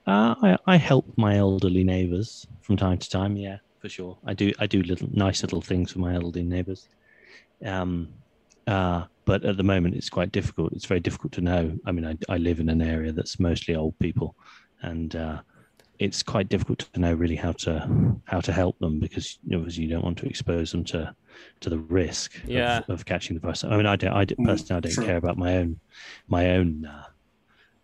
Uh, 0.07 0.35
I, 0.41 0.57
I 0.67 0.75
help 0.77 1.11
my 1.17 1.37
elderly 1.37 1.83
neighbours 1.83 2.45
from 2.61 2.77
time 2.77 2.97
to 2.97 3.09
time. 3.09 3.35
Yeah, 3.35 3.57
for 3.79 3.89
sure. 3.89 4.17
I 4.25 4.33
do. 4.33 4.51
I 4.59 4.67
do 4.67 4.81
little 4.83 5.09
nice 5.11 5.41
little 5.41 5.61
things 5.61 5.91
for 5.91 5.99
my 5.99 6.13
elderly 6.15 6.43
neighbours. 6.43 6.87
Um, 7.63 8.09
uh, 8.67 9.05
but 9.25 9.43
at 9.43 9.57
the 9.57 9.63
moment, 9.63 9.95
it's 9.95 10.09
quite 10.09 10.31
difficult. 10.31 10.73
It's 10.73 10.85
very 10.85 10.99
difficult 10.99 11.33
to 11.33 11.41
know. 11.41 11.77
I 11.85 11.91
mean, 11.91 12.05
I, 12.05 12.33
I 12.33 12.37
live 12.37 12.59
in 12.59 12.69
an 12.69 12.81
area 12.81 13.11
that's 13.11 13.39
mostly 13.39 13.75
old 13.75 13.97
people, 13.97 14.35
and 14.81 15.15
uh, 15.15 15.41
it's 15.97 16.21
quite 16.21 16.49
difficult 16.49 16.79
to 16.93 16.99
know 16.99 17.13
really 17.13 17.35
how 17.35 17.53
to 17.53 18.15
how 18.25 18.41
to 18.41 18.51
help 18.51 18.77
them 18.79 18.99
because 18.99 19.39
obviously 19.53 19.83
you 19.83 19.89
don't 19.89 20.03
want 20.03 20.17
to 20.19 20.27
expose 20.27 20.71
them 20.71 20.83
to 20.83 21.15
to 21.61 21.69
the 21.69 21.79
risk 21.79 22.39
yeah. 22.45 22.79
of, 22.79 22.89
of 22.89 23.05
catching 23.05 23.35
the 23.35 23.39
virus. 23.39 23.63
I 23.63 23.75
mean, 23.75 23.85
I 23.85 23.95
don't. 23.95 24.13
I 24.13 24.25
mm, 24.25 24.45
personally, 24.45 24.77
I 24.77 24.79
don't 24.81 24.91
sure. 24.91 25.03
care 25.03 25.17
about 25.17 25.37
my 25.37 25.57
own 25.57 25.79
my 26.27 26.51
own 26.51 26.85
uh, 26.85 27.05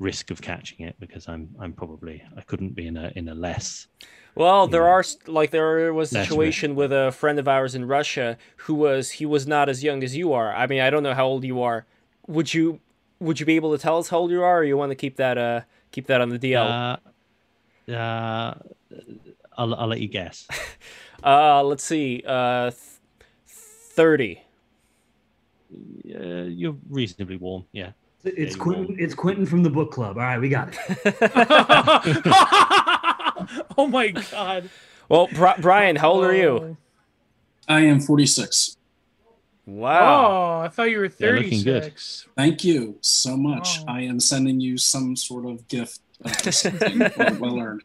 risk 0.01 0.31
of 0.31 0.41
catching 0.41 0.85
it 0.85 0.95
because 0.99 1.27
I'm 1.27 1.55
I'm 1.59 1.73
probably 1.73 2.23
I 2.35 2.41
couldn't 2.41 2.75
be 2.75 2.87
in 2.87 2.97
a 2.97 3.11
in 3.15 3.29
a 3.29 3.35
less. 3.35 3.87
Well, 4.33 4.67
there 4.67 4.81
know, 4.81 4.87
are 4.87 5.05
like 5.27 5.51
there 5.51 5.93
was 5.93 6.13
a 6.13 6.25
situation 6.25 6.75
with 6.75 6.91
a 6.91 7.11
friend 7.11 7.37
of 7.37 7.47
ours 7.47 7.75
in 7.75 7.85
Russia 7.85 8.37
who 8.57 8.73
was 8.73 9.11
he 9.11 9.25
was 9.25 9.45
not 9.45 9.69
as 9.69 9.83
young 9.83 10.03
as 10.03 10.15
you 10.15 10.33
are. 10.33 10.53
I 10.53 10.67
mean, 10.67 10.81
I 10.81 10.89
don't 10.89 11.03
know 11.03 11.13
how 11.13 11.27
old 11.27 11.43
you 11.43 11.61
are. 11.61 11.85
Would 12.27 12.53
you 12.53 12.79
would 13.19 13.39
you 13.39 13.45
be 13.45 13.55
able 13.55 13.71
to 13.71 13.77
tell 13.77 13.97
us 13.99 14.09
how 14.09 14.19
old 14.19 14.31
you 14.31 14.41
are, 14.41 14.59
or 14.59 14.63
you 14.63 14.77
want 14.77 14.89
to 14.91 14.95
keep 14.95 15.17
that 15.17 15.37
uh 15.37 15.61
keep 15.91 16.07
that 16.07 16.21
on 16.21 16.29
the 16.29 16.39
DL? 16.39 16.99
Uh, 17.87 17.93
uh 17.93 18.53
I'll 19.57 19.75
I'll 19.75 19.87
let 19.87 19.99
you 19.99 20.07
guess. 20.07 20.47
uh, 21.23 21.61
let's 21.63 21.83
see. 21.83 22.23
Uh, 22.25 22.71
thirty. 23.45 24.41
Uh, 25.73 26.49
you're 26.49 26.77
reasonably 26.89 27.37
warm. 27.37 27.65
Yeah. 27.71 27.91
It's 28.23 28.55
Quentin. 28.55 28.95
It's 28.99 29.13
Quentin 29.13 29.45
from 29.45 29.63
the 29.63 29.69
book 29.69 29.91
club. 29.91 30.17
All 30.17 30.23
right, 30.23 30.39
we 30.39 30.49
got 30.49 30.69
it. 30.69 30.77
oh 33.77 33.87
my 33.87 34.09
god. 34.09 34.69
Well, 35.09 35.27
Brian, 35.59 35.95
how 35.95 36.11
old 36.11 36.23
are 36.23 36.35
you? 36.35 36.77
I 37.67 37.81
am 37.81 37.99
46. 37.99 38.77
Wow. 39.65 40.59
Oh, 40.59 40.65
I 40.65 40.69
thought 40.69 40.89
you 40.89 40.99
were 40.99 41.09
36. 41.09 42.25
Yeah, 42.25 42.31
Thank 42.35 42.63
you 42.63 42.97
so 43.01 43.37
much. 43.37 43.79
Oh. 43.81 43.85
I 43.87 44.01
am 44.01 44.19
sending 44.19 44.59
you 44.59 44.77
some 44.77 45.15
sort 45.15 45.45
of 45.45 45.67
gift. 45.67 45.99
Of 46.23 46.35
well 47.39 47.59
earned. 47.59 47.81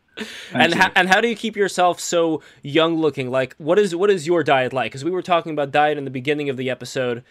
and 0.53 0.75
how, 0.75 0.91
and 0.95 1.09
how 1.09 1.23
do 1.23 1.29
you 1.29 1.37
keep 1.37 1.57
yourself 1.57 2.01
so 2.01 2.43
young 2.63 2.97
looking? 2.97 3.31
Like, 3.31 3.55
what 3.57 3.79
is 3.79 3.97
what 3.97 4.11
is 4.11 4.27
your 4.27 4.45
diet 4.45 4.75
like? 4.75 4.93
Because 4.93 5.05
we 5.05 5.11
were 5.11 5.23
talking 5.23 5.53
about 5.53 5.71
diet 5.71 5.97
in 5.97 6.05
the 6.05 6.11
beginning 6.11 6.51
of 6.51 6.59
the 6.59 6.69
episode 6.69 7.25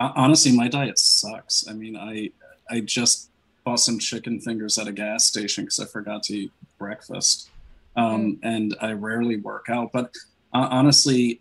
honestly, 0.00 0.52
my 0.52 0.68
diet 0.68 0.98
sucks. 0.98 1.66
I 1.68 1.72
mean, 1.72 1.96
I 1.96 2.30
I 2.70 2.80
just 2.80 3.30
bought 3.64 3.80
some 3.80 3.98
chicken 3.98 4.40
fingers 4.40 4.78
at 4.78 4.86
a 4.86 4.92
gas 4.92 5.24
station 5.24 5.64
because 5.64 5.80
I 5.80 5.86
forgot 5.86 6.22
to 6.24 6.34
eat 6.36 6.52
breakfast, 6.78 7.50
um, 7.96 8.36
mm. 8.36 8.38
and 8.42 8.76
I 8.80 8.92
rarely 8.92 9.36
work 9.36 9.66
out. 9.68 9.92
But 9.92 10.14
uh, 10.54 10.68
honestly, 10.70 11.40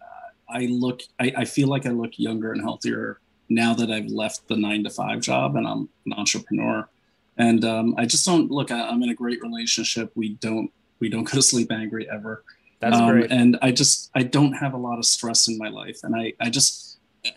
I 0.50 0.66
look, 0.66 1.02
I, 1.20 1.34
I 1.38 1.46
feel 1.46 1.68
like 1.68 1.86
I 1.86 1.90
look 1.90 2.18
younger 2.18 2.52
and 2.52 2.62
healthier 2.62 3.20
now 3.50 3.74
that 3.74 3.92
I've 3.92 4.08
left 4.08 4.48
the 4.48 4.56
nine 4.56 4.84
to 4.84 4.90
five 4.90 5.22
job 5.22 5.56
and 5.56 5.68
I'm 5.68 5.90
an 6.06 6.14
entrepreneur. 6.14 6.88
And 7.38 7.64
um, 7.66 7.96
I 7.98 8.06
just 8.06 8.26
don't 8.26 8.50
look. 8.50 8.72
I, 8.72 8.90
am 8.90 9.04
in 9.04 9.10
a 9.10 9.14
great 9.14 9.42
relationship. 9.42 10.12
We 10.16 10.30
don't 10.36 10.72
we 11.00 11.10
don't 11.10 11.24
go 11.32 11.34
to 11.34 11.42
sleep 11.42 11.72
angry 11.72 12.10
ever. 12.10 12.44
That's 12.80 12.98
um, 12.98 13.10
great. 13.10 13.32
And 13.32 13.58
I 13.62 13.72
just 13.72 14.10
I 14.16 14.24
don't 14.24 14.54
have 14.54 14.74
a 14.74 14.78
lot 14.78 14.98
of 14.98 15.06
stress 15.06 15.48
in 15.48 15.58
my 15.58 15.70
life, 15.70 16.00
and 16.04 16.16
I 16.16 16.34
I 16.40 16.50
just 16.50 16.87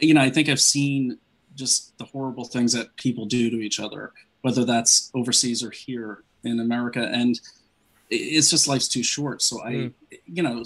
you 0.01 0.15
know, 0.15 0.20
I 0.20 0.31
think 0.31 0.48
I've 0.48 0.61
seen 0.61 1.19
just 1.55 1.97
the 1.98 2.05
horrible 2.05 2.44
things 2.44 2.73
that 2.73 2.97
people 2.97 3.27
do 3.27 3.51
to 3.51 3.57
each 3.61 3.81
other, 3.81 4.12
whether 4.43 4.65
that's 4.65 5.11
overseas 5.15 5.62
or 5.62 5.70
here 5.70 6.23
in 6.44 6.61
America. 6.61 7.11
And 7.12 7.39
it's 8.11 8.51
just 8.51 8.66
life's 8.66 8.89
too 8.89 9.02
short. 9.02 9.43
So 9.43 9.62
I, 9.62 9.73
mm. 9.73 9.93
you 10.27 10.43
know, 10.43 10.62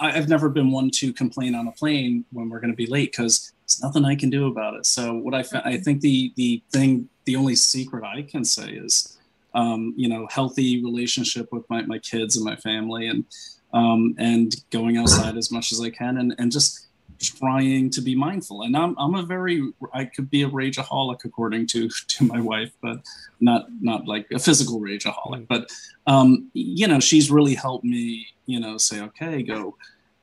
I've 0.00 0.28
never 0.28 0.48
been 0.48 0.70
one 0.70 0.90
to 0.96 1.12
complain 1.12 1.54
on 1.54 1.66
a 1.66 1.72
plane 1.72 2.24
when 2.32 2.50
we're 2.50 2.60
going 2.60 2.72
to 2.72 2.76
be 2.76 2.86
late 2.86 3.12
because 3.12 3.52
there's 3.60 3.82
nothing 3.82 4.04
I 4.04 4.14
can 4.14 4.30
do 4.30 4.46
about 4.46 4.74
it. 4.74 4.86
So 4.86 5.14
what 5.14 5.34
I, 5.34 5.44
I 5.64 5.78
think 5.78 6.00
the 6.00 6.32
the 6.36 6.62
thing, 6.70 7.08
the 7.24 7.36
only 7.36 7.56
secret 7.56 8.04
I 8.04 8.22
can 8.22 8.44
say 8.44 8.72
is, 8.72 9.18
um, 9.54 9.94
you 9.96 10.08
know, 10.08 10.26
healthy 10.30 10.84
relationship 10.84 11.50
with 11.50 11.68
my, 11.70 11.82
my 11.82 11.98
kids 11.98 12.36
and 12.36 12.44
my 12.44 12.56
family 12.56 13.06
and 13.06 13.24
um, 13.72 14.14
and 14.18 14.54
going 14.70 14.96
outside 14.96 15.36
as 15.36 15.50
much 15.50 15.72
as 15.72 15.80
I 15.80 15.90
can 15.90 16.18
and 16.18 16.34
and 16.38 16.52
just 16.52 16.85
trying 17.18 17.90
to 17.90 18.00
be 18.00 18.14
mindful. 18.14 18.62
And 18.62 18.76
I'm, 18.76 18.94
I'm 18.98 19.14
a 19.14 19.22
very, 19.22 19.72
I 19.92 20.04
could 20.04 20.30
be 20.30 20.42
a 20.42 20.48
rageaholic 20.48 21.24
according 21.24 21.66
to, 21.68 21.88
to 22.08 22.24
my 22.24 22.40
wife, 22.40 22.72
but 22.82 22.98
not, 23.40 23.66
not 23.80 24.06
like 24.06 24.26
a 24.32 24.38
physical 24.38 24.80
rageaholic, 24.80 25.46
but, 25.48 25.70
um, 26.06 26.50
you 26.52 26.86
know, 26.86 27.00
she's 27.00 27.30
really 27.30 27.54
helped 27.54 27.84
me, 27.84 28.26
you 28.46 28.60
know, 28.60 28.78
say, 28.78 29.00
okay, 29.00 29.42
go, 29.42 29.76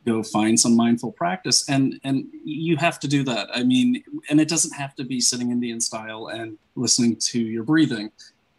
go 0.06 0.24
find 0.24 0.60
some 0.60 0.76
mindful 0.76 1.12
practice. 1.12 1.68
And, 1.70 2.00
and 2.04 2.28
you 2.44 2.78
have 2.78 3.00
to 3.02 3.08
do 3.08 3.24
that. 3.24 3.50
I 3.54 3.64
mean, 3.64 4.04
and 4.30 4.40
it 4.40 4.50
doesn't 4.50 4.74
have 4.74 4.96
to 4.96 5.04
be 5.04 5.22
sitting 5.22 5.52
Indian 5.52 5.80
style 5.80 6.28
and 6.28 6.58
listening 6.76 7.16
to 7.18 7.40
your 7.40 7.64
breathing. 7.64 8.12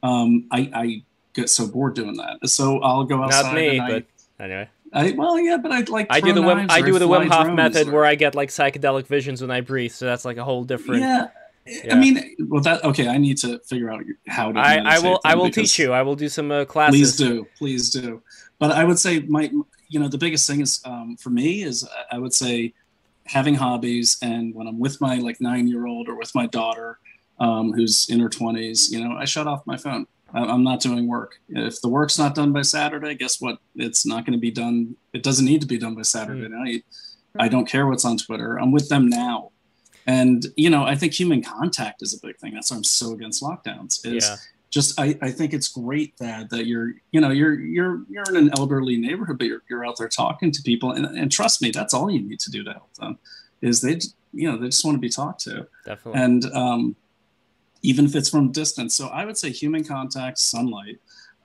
Um, 0.03 0.47
I, 0.51 0.71
I 0.75 1.03
get 1.35 1.51
so 1.51 1.67
bored 1.67 1.95
doing 1.95 2.17
that. 2.17 2.49
So 2.49 2.81
I'll 2.81 3.05
go 3.05 3.23
outside. 3.23 3.43
Not 3.43 3.55
me, 3.55 3.79
but 3.79 4.05
I, 4.39 4.45
anyway. 4.45 4.69
I, 4.95 5.11
well, 5.11 5.39
yeah, 5.39 5.57
but 5.57 5.73
I'd 5.73 5.89
like. 5.89 6.07
I 6.09 6.21
do 6.21 6.33
the 6.33 6.41
Wim, 6.41 6.71
I 6.71 6.81
do 6.81 6.99
the 6.99 7.09
Wim 7.09 7.29
Hof 7.29 7.53
method 7.53 7.89
where 7.91 8.05
I 8.05 8.15
get 8.15 8.35
like 8.35 8.51
psychedelic 8.51 9.07
visions 9.07 9.41
when 9.41 9.51
I 9.51 9.61
breathe. 9.61 9.93
So 9.93 10.07
that's 10.07 10.25
like 10.25 10.37
a 10.37 10.45
whole 10.45 10.63
different. 10.63 11.03
Yeah. 11.03 11.29
yeah. 11.67 11.95
I 11.95 11.99
mean, 11.99 12.37
well, 12.49 12.63
that 12.63 12.85
okay. 12.85 13.09
I 13.09 13.19
need 13.19 13.39
to 13.39 13.59
figure 13.61 13.91
out 13.91 14.03
how 14.29 14.53
to. 14.53 14.59
I, 14.59 14.77
I 14.77 14.99
will. 15.01 15.21
I 15.25 15.35
will 15.35 15.51
teach 15.51 15.79
you. 15.79 15.93
I 15.93 16.03
will 16.03 16.15
do 16.15 16.29
some 16.29 16.53
uh, 16.53 16.65
classes. 16.65 17.01
Please 17.01 17.17
do. 17.17 17.47
Please 17.59 17.91
do. 17.91 18.23
But 18.61 18.71
I 18.71 18.85
would 18.85 18.99
say 18.99 19.21
my, 19.21 19.51
you 19.89 19.99
know, 19.99 20.09
the 20.09 20.19
biggest 20.19 20.47
thing 20.47 20.61
is 20.61 20.81
um, 20.85 21.17
for 21.17 21.31
me 21.31 21.65
is 21.65 21.89
I 22.13 22.19
would 22.19 22.33
say 22.33 22.73
having 23.27 23.57
hobbies, 23.57 24.17
and 24.23 24.55
when 24.55 24.69
I'm 24.69 24.79
with 24.79 25.01
my 25.01 25.17
like 25.17 25.41
nine 25.41 25.67
year 25.67 25.87
old 25.87 26.09
or 26.09 26.17
with 26.17 26.33
my 26.37 26.47
daughter, 26.47 26.99
um, 27.41 27.73
who's 27.73 28.09
in 28.09 28.21
her 28.21 28.29
twenties, 28.29 28.93
you 28.93 29.03
know, 29.03 29.17
I 29.17 29.25
shut 29.25 29.49
off 29.49 29.67
my 29.67 29.77
phone. 29.77 30.07
I'm 30.35 30.65
not 30.65 30.81
doing 30.81 31.07
work. 31.07 31.39
If 31.49 31.81
the 31.81 31.89
work's 31.89 32.19
not 32.19 32.35
done 32.35 32.53
by 32.53 32.63
Saturday, 32.63 33.15
guess 33.15 33.41
what? 33.41 33.59
It's 33.77 34.05
not 34.05 34.27
going 34.27 34.33
to 34.33 34.41
be 34.41 34.51
done. 34.51 34.97
It 35.13 35.23
doesn't 35.23 35.45
need 35.45 35.61
to 35.61 35.67
be 35.67 35.79
done 35.79 35.95
by 35.95 36.03
Saturday 36.03 36.49
mm. 36.49 36.51
night. 36.51 36.85
I 37.39 37.49
don't 37.49 37.67
care 37.67 37.87
what's 37.87 38.05
on 38.05 38.17
Twitter. 38.17 38.59
I'm 38.59 38.73
with 38.73 38.89
them 38.89 39.09
now. 39.09 39.53
And, 40.07 40.45
you 40.57 40.71
know, 40.71 40.85
I 40.85 40.97
think 40.97 41.15
human 41.15 41.43
contact 41.43 42.03
is 42.03 42.15
a 42.15 42.27
big 42.27 42.37
thing. 42.39 42.53
That's 42.53 42.71
why 42.71 42.77
I'm 42.77 42.85
so 42.85 43.13
against 43.13 43.43
lockdowns 43.43 44.05
is 44.07 44.29
yeah. 44.29 44.37
just, 44.71 45.01
I, 45.01 45.17
I 45.23 45.31
think 45.31 45.55
it's 45.55 45.69
great 45.69 46.17
that, 46.19 46.51
that 46.51 46.67
you're, 46.67 46.95
you 47.11 47.21
know, 47.21 47.31
you're, 47.31 47.59
you're, 47.59 48.03
you're 48.11 48.25
in 48.29 48.37
an 48.37 48.51
elderly 48.59 48.97
neighborhood, 48.97 49.39
but 49.39 49.47
you're, 49.47 49.63
you're 49.71 49.87
out 49.87 49.97
there 49.99 50.09
talking 50.09 50.51
to 50.53 50.63
people 50.63 50.93
and, 50.93 51.07
and 51.07 51.33
trust 51.33 51.63
me, 51.63 51.71
that's 51.71 51.95
all 51.95 52.11
you 52.11 52.21
need 52.21 52.41
to 52.41 52.51
do 52.51 52.63
to 52.65 52.73
help 52.73 52.93
them 52.95 53.19
is 53.63 53.81
they, 53.81 53.99
you 54.33 54.51
know, 54.51 54.59
they 54.59 54.67
just 54.67 54.85
want 54.85 54.97
to 54.97 55.01
be 55.01 55.09
talked 55.09 55.41
to. 55.41 55.67
Definitely. 55.87 56.21
And, 56.21 56.45
um, 56.53 56.97
even 57.85 58.07
if 58.07 58.17
it's 58.17 58.31
from 58.31 58.51
distance. 58.51 58.95
So 58.95 59.09
I 59.09 59.25
would 59.25 59.37
say 59.37 59.51
human 59.51 59.85
contact, 59.85 60.39
sunlight, 60.39 60.99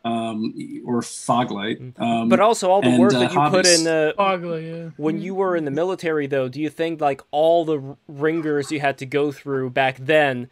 um, 0.05 0.53
or 0.85 1.01
fog 1.01 1.51
light. 1.51 1.81
Mm-hmm. 1.81 2.01
Um, 2.01 2.29
but 2.29 2.39
also 2.39 2.71
all 2.71 2.81
the 2.81 2.87
and, 2.87 2.99
work 2.99 3.11
that 3.11 3.35
uh, 3.35 3.43
you 3.43 3.49
put 3.49 3.67
in 3.67 3.83
the 3.83 4.15
Foglight, 4.17 4.85
yeah. 4.85 4.89
when 4.95 5.21
you 5.21 5.35
were 5.35 5.55
in 5.55 5.65
the 5.65 5.71
military, 5.71 6.25
though. 6.27 6.47
Do 6.47 6.61
you 6.61 6.69
think 6.69 7.01
like 7.01 7.21
all 7.31 7.65
the 7.65 7.97
ringers 8.07 8.71
you 8.71 8.79
had 8.79 8.97
to 8.99 9.05
go 9.05 9.31
through 9.33 9.71
back 9.71 9.97
then 9.97 10.49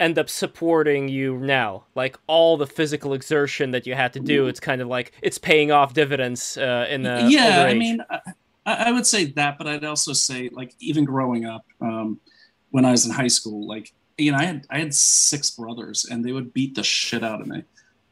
end 0.00 0.18
up 0.18 0.30
supporting 0.30 1.08
you 1.08 1.36
now? 1.36 1.84
Like 1.94 2.18
all 2.26 2.56
the 2.56 2.66
physical 2.66 3.12
exertion 3.12 3.72
that 3.72 3.86
you 3.86 3.94
had 3.94 4.14
to 4.14 4.20
do, 4.20 4.46
it's 4.46 4.60
kind 4.60 4.80
of 4.80 4.88
like 4.88 5.12
it's 5.20 5.36
paying 5.36 5.70
off 5.70 5.92
dividends 5.92 6.56
uh, 6.56 6.86
in 6.88 7.02
the 7.02 7.26
yeah. 7.28 7.64
I 7.64 7.74
mean, 7.74 8.00
I, 8.10 8.20
I, 8.64 8.92
would 8.92 9.06
say 9.06 9.26
that, 9.26 9.58
but 9.58 9.66
I'd 9.66 9.84
also 9.84 10.14
say 10.14 10.48
like 10.50 10.74
even 10.80 11.04
growing 11.04 11.44
up. 11.44 11.66
Um, 11.82 12.20
when 12.70 12.84
I 12.84 12.90
was 12.90 13.06
in 13.06 13.12
high 13.12 13.28
school, 13.28 13.66
like 13.66 13.94
you 14.18 14.32
know, 14.32 14.38
I 14.38 14.44
had 14.44 14.66
I 14.70 14.78
had 14.78 14.94
six 14.94 15.50
brothers, 15.50 16.06
and 16.10 16.24
they 16.24 16.32
would 16.32 16.52
beat 16.52 16.74
the 16.74 16.82
shit 16.82 17.22
out 17.22 17.40
of 17.40 17.46
me 17.46 17.64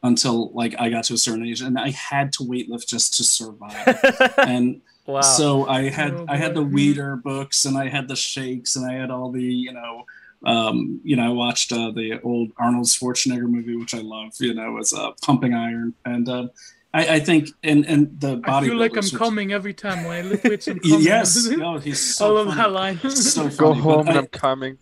until 0.03 0.51
like 0.53 0.75
I 0.79 0.91
got 0.91 1.05
to 1.05 1.15
a 1.15 1.19
certain 1.19 1.47
age, 1.47 1.61
and 1.61 1.79
I 1.79 1.91
had 1.91 2.33
to 2.35 2.43
weightlift 2.43 2.87
just 2.87 3.17
to 3.17 3.25
survive. 3.25 3.99
and 4.39 4.83
wow. 5.07 5.23
so 5.23 5.67
I 5.67 5.89
had 5.89 6.13
oh, 6.13 6.27
I 6.29 6.37
had 6.37 6.55
the 6.55 6.65
Weider 6.65 7.23
books, 7.23 7.65
and 7.65 7.77
I 7.77 7.89
had 7.89 8.09
the 8.09 8.17
shakes, 8.17 8.77
and 8.77 8.87
I 8.91 8.95
had 8.95 9.11
all 9.11 9.31
the 9.31 9.43
you 9.43 9.73
know. 9.73 10.07
Um, 10.47 11.01
you 11.03 11.17
know, 11.17 11.25
I 11.25 11.31
watched 11.31 11.73
uh, 11.73 11.91
the 11.91 12.21
old 12.21 12.51
Arnold 12.59 12.85
Schwarzenegger 12.85 13.49
movie, 13.49 13.77
which 13.77 13.95
I 13.95 14.01
love. 14.01 14.35
You 14.39 14.53
know, 14.53 14.73
was 14.73 14.93
uh, 14.93 15.13
Pumping 15.23 15.55
Iron, 15.55 15.95
and 16.05 16.29
uh, 16.29 16.49
I, 16.95 17.15
I 17.17 17.21
think 17.21 17.49
and 17.65 17.85
and 17.87 18.21
the 18.21 18.37
body. 18.37 18.67
I 18.67 18.69
feel 18.69 18.79
like 18.79 18.97
I'm 18.97 19.19
coming 19.19 19.53
every 19.53 19.75
time 19.75 20.05
when 20.05 20.25
I 20.25 20.29
lift 20.29 20.45
weights. 20.45 20.69
I'm 20.69 20.79
coming. 20.79 21.01
yes, 21.01 21.47
no, 21.47 21.79
he's 21.79 22.01
so. 22.17 22.27
I 22.27 22.31
love 22.31 22.47
funny. 22.49 22.61
that 22.61 22.73
line. 22.73 23.01
so 23.01 23.43
funny. 23.51 23.57
Go 23.57 23.73
home 23.75 24.09
and 24.09 24.17
I, 24.17 24.21
am 24.21 24.27
coming. 24.29 24.79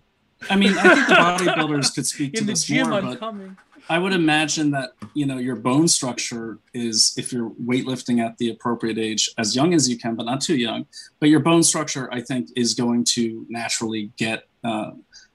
I 0.51 0.57
mean, 0.57 0.77
I 0.79 0.95
think 0.95 1.09
the 1.09 1.15
bodybuilders 1.15 1.95
could 1.95 2.07
speak 2.07 2.33
to 2.35 2.45
this 2.45 2.65
gym, 2.65 2.89
more, 2.89 2.99
I'm 2.99 3.05
but 3.07 3.21
coming. 3.21 3.57
I 3.89 3.99
would 3.99 4.13
imagine 4.13 4.71
that 4.73 4.93
you 5.15 5.27
know 5.27 5.39
your 5.39 5.57
bone 5.57 5.89
structure 5.89 6.59
is 6.73 7.15
if 7.17 7.33
you're 7.33 7.51
weightlifting 7.51 8.25
at 8.25 8.39
the 8.39 8.51
appropriate 8.51 8.99
age, 8.99 9.31
as 9.39 9.57
young 9.57 9.75
as 9.75 9.89
you 9.89 9.99
can, 9.99 10.15
but 10.15 10.25
not 10.25 10.41
too 10.41 10.57
young. 10.57 10.87
But 11.21 11.29
your 11.29 11.41
bone 11.41 11.63
structure, 11.63 12.13
I 12.13 12.21
think, 12.21 12.51
is 12.57 12.75
going 12.75 13.05
to 13.11 13.45
naturally 13.49 14.13
get 14.17 14.47
uh, 14.63 14.93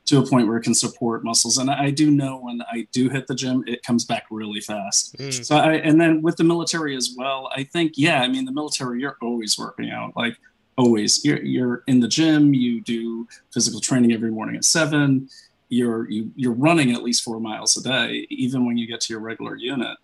to 0.08 0.20
a 0.20 0.26
point 0.26 0.48
where 0.48 0.58
it 0.58 0.64
can 0.64 0.74
support 0.74 1.24
muscles. 1.24 1.58
And 1.58 1.70
I 1.70 1.92
do 1.92 2.10
know 2.10 2.40
when 2.40 2.62
I 2.72 2.88
do 2.94 3.10
hit 3.10 3.28
the 3.28 3.36
gym, 3.36 3.64
it 3.68 3.84
comes 3.84 4.06
back 4.06 4.24
really 4.32 4.62
fast. 4.62 5.18
Mm. 5.18 5.46
So 5.46 5.58
I, 5.58 5.74
and 5.74 6.00
then 6.00 6.22
with 6.22 6.38
the 6.38 6.46
military 6.46 6.96
as 6.96 7.14
well, 7.18 7.50
I 7.54 7.64
think, 7.64 7.94
yeah, 7.98 8.22
I 8.22 8.30
mean, 8.30 8.46
the 8.46 8.54
military, 8.54 9.02
you're 9.02 9.18
always 9.22 9.58
working 9.58 9.92
out, 9.92 10.16
like 10.16 10.38
always. 10.78 11.24
You're, 11.26 11.44
you're 11.44 11.84
in 11.88 12.00
the 12.00 12.08
gym, 12.08 12.54
you 12.54 12.82
do 12.82 13.28
physical 13.54 13.80
training 13.80 14.14
every 14.14 14.32
morning 14.32 14.56
at 14.56 14.66
seven. 14.66 15.30
You're 15.70 16.10
you, 16.10 16.32
you're 16.36 16.54
running 16.54 16.94
at 16.94 17.04
least 17.04 17.24
four 17.24 17.42
miles 17.42 17.76
a 17.76 17.84
day, 17.84 18.26
even 18.30 18.66
when 18.66 18.78
you 18.78 18.88
get 18.88 19.02
to 19.02 19.14
your 19.14 19.20
regular 19.20 19.56
unit. 19.56 19.98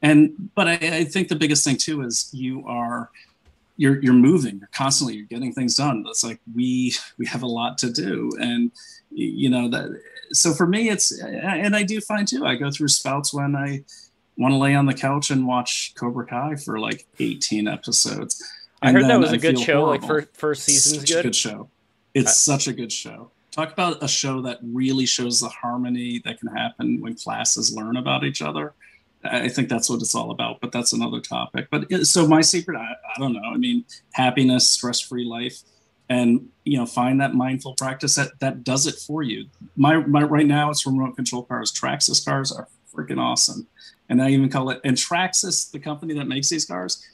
And 0.00 0.50
but 0.54 0.68
I, 0.68 0.74
I 0.74 1.04
think 1.04 1.28
the 1.28 1.36
biggest 1.36 1.64
thing 1.64 1.76
too 1.76 2.02
is 2.02 2.30
you 2.32 2.66
are 2.66 3.10
you're 3.76 4.02
you're 4.02 4.12
moving 4.12 4.58
you're 4.58 4.68
constantly 4.72 5.16
you're 5.16 5.26
getting 5.26 5.52
things 5.52 5.76
done 5.76 6.04
it's 6.06 6.22
like 6.22 6.38
we 6.54 6.92
we 7.18 7.26
have 7.26 7.42
a 7.42 7.46
lot 7.46 7.78
to 7.78 7.90
do 7.90 8.30
and 8.38 8.70
you 9.10 9.48
know 9.48 9.68
that 9.68 9.88
so 10.32 10.52
for 10.52 10.66
me 10.66 10.90
it's 10.90 11.10
and 11.20 11.74
i 11.74 11.82
do 11.82 12.00
find 12.00 12.28
too 12.28 12.44
i 12.44 12.54
go 12.54 12.70
through 12.70 12.88
spouts 12.88 13.32
when 13.32 13.56
i 13.56 13.82
want 14.36 14.52
to 14.52 14.58
lay 14.58 14.74
on 14.74 14.86
the 14.86 14.94
couch 14.94 15.30
and 15.30 15.46
watch 15.46 15.94
cobra 15.94 16.26
kai 16.26 16.54
for 16.54 16.78
like 16.78 17.06
18 17.18 17.66
episodes 17.66 18.42
i 18.82 18.92
heard 18.92 19.04
that 19.04 19.18
was 19.18 19.32
a 19.32 19.38
good 19.38 19.58
show 19.58 19.86
horrible. 19.86 20.08
like 20.08 20.26
for 20.26 20.30
first 20.34 20.64
season's 20.64 21.10
good. 21.10 21.22
good 21.22 21.36
show 21.36 21.68
it's 22.14 22.40
such 22.40 22.66
a 22.68 22.72
good 22.72 22.92
show 22.92 23.30
talk 23.50 23.72
about 23.72 24.02
a 24.02 24.08
show 24.08 24.42
that 24.42 24.58
really 24.62 25.06
shows 25.06 25.40
the 25.40 25.48
harmony 25.48 26.20
that 26.24 26.38
can 26.38 26.48
happen 26.48 27.00
when 27.00 27.14
classes 27.14 27.74
learn 27.74 27.96
about 27.96 28.24
each 28.24 28.42
other 28.42 28.74
I 29.24 29.48
think 29.48 29.68
that's 29.68 29.88
what 29.88 30.02
it's 30.02 30.16
all 30.16 30.32
about, 30.32 30.60
but 30.60 30.72
that's 30.72 30.92
another 30.92 31.20
topic. 31.20 31.68
But 31.70 31.92
uh, 31.92 32.02
so 32.02 32.26
my 32.26 32.40
secret, 32.40 32.76
I, 32.76 32.96
I 33.14 33.20
don't 33.20 33.32
know. 33.32 33.44
I 33.54 33.56
mean, 33.56 33.84
happiness, 34.14 34.68
stress-free 34.68 35.24
life 35.24 35.62
and 36.12 36.48
you 36.64 36.76
know 36.76 36.86
find 36.86 37.20
that 37.20 37.34
mindful 37.34 37.74
practice 37.74 38.14
that 38.16 38.38
that 38.40 38.64
does 38.64 38.86
it 38.86 38.96
for 38.96 39.22
you 39.22 39.46
my, 39.76 39.96
my 39.96 40.22
right 40.22 40.46
now 40.46 40.70
it's 40.70 40.84
remote 40.86 41.16
control 41.16 41.42
cars 41.42 41.72
traxxas 41.72 42.24
cars 42.24 42.52
are 42.52 42.68
freaking 42.94 43.18
awesome 43.18 43.66
and 44.08 44.22
i 44.22 44.28
even 44.28 44.48
call 44.48 44.68
it 44.70 44.80
and 44.84 44.96
traxxas 44.96 45.70
the 45.70 45.78
company 45.78 46.14
that 46.14 46.26
makes 46.26 46.48
these 46.48 46.64
cars 46.64 47.06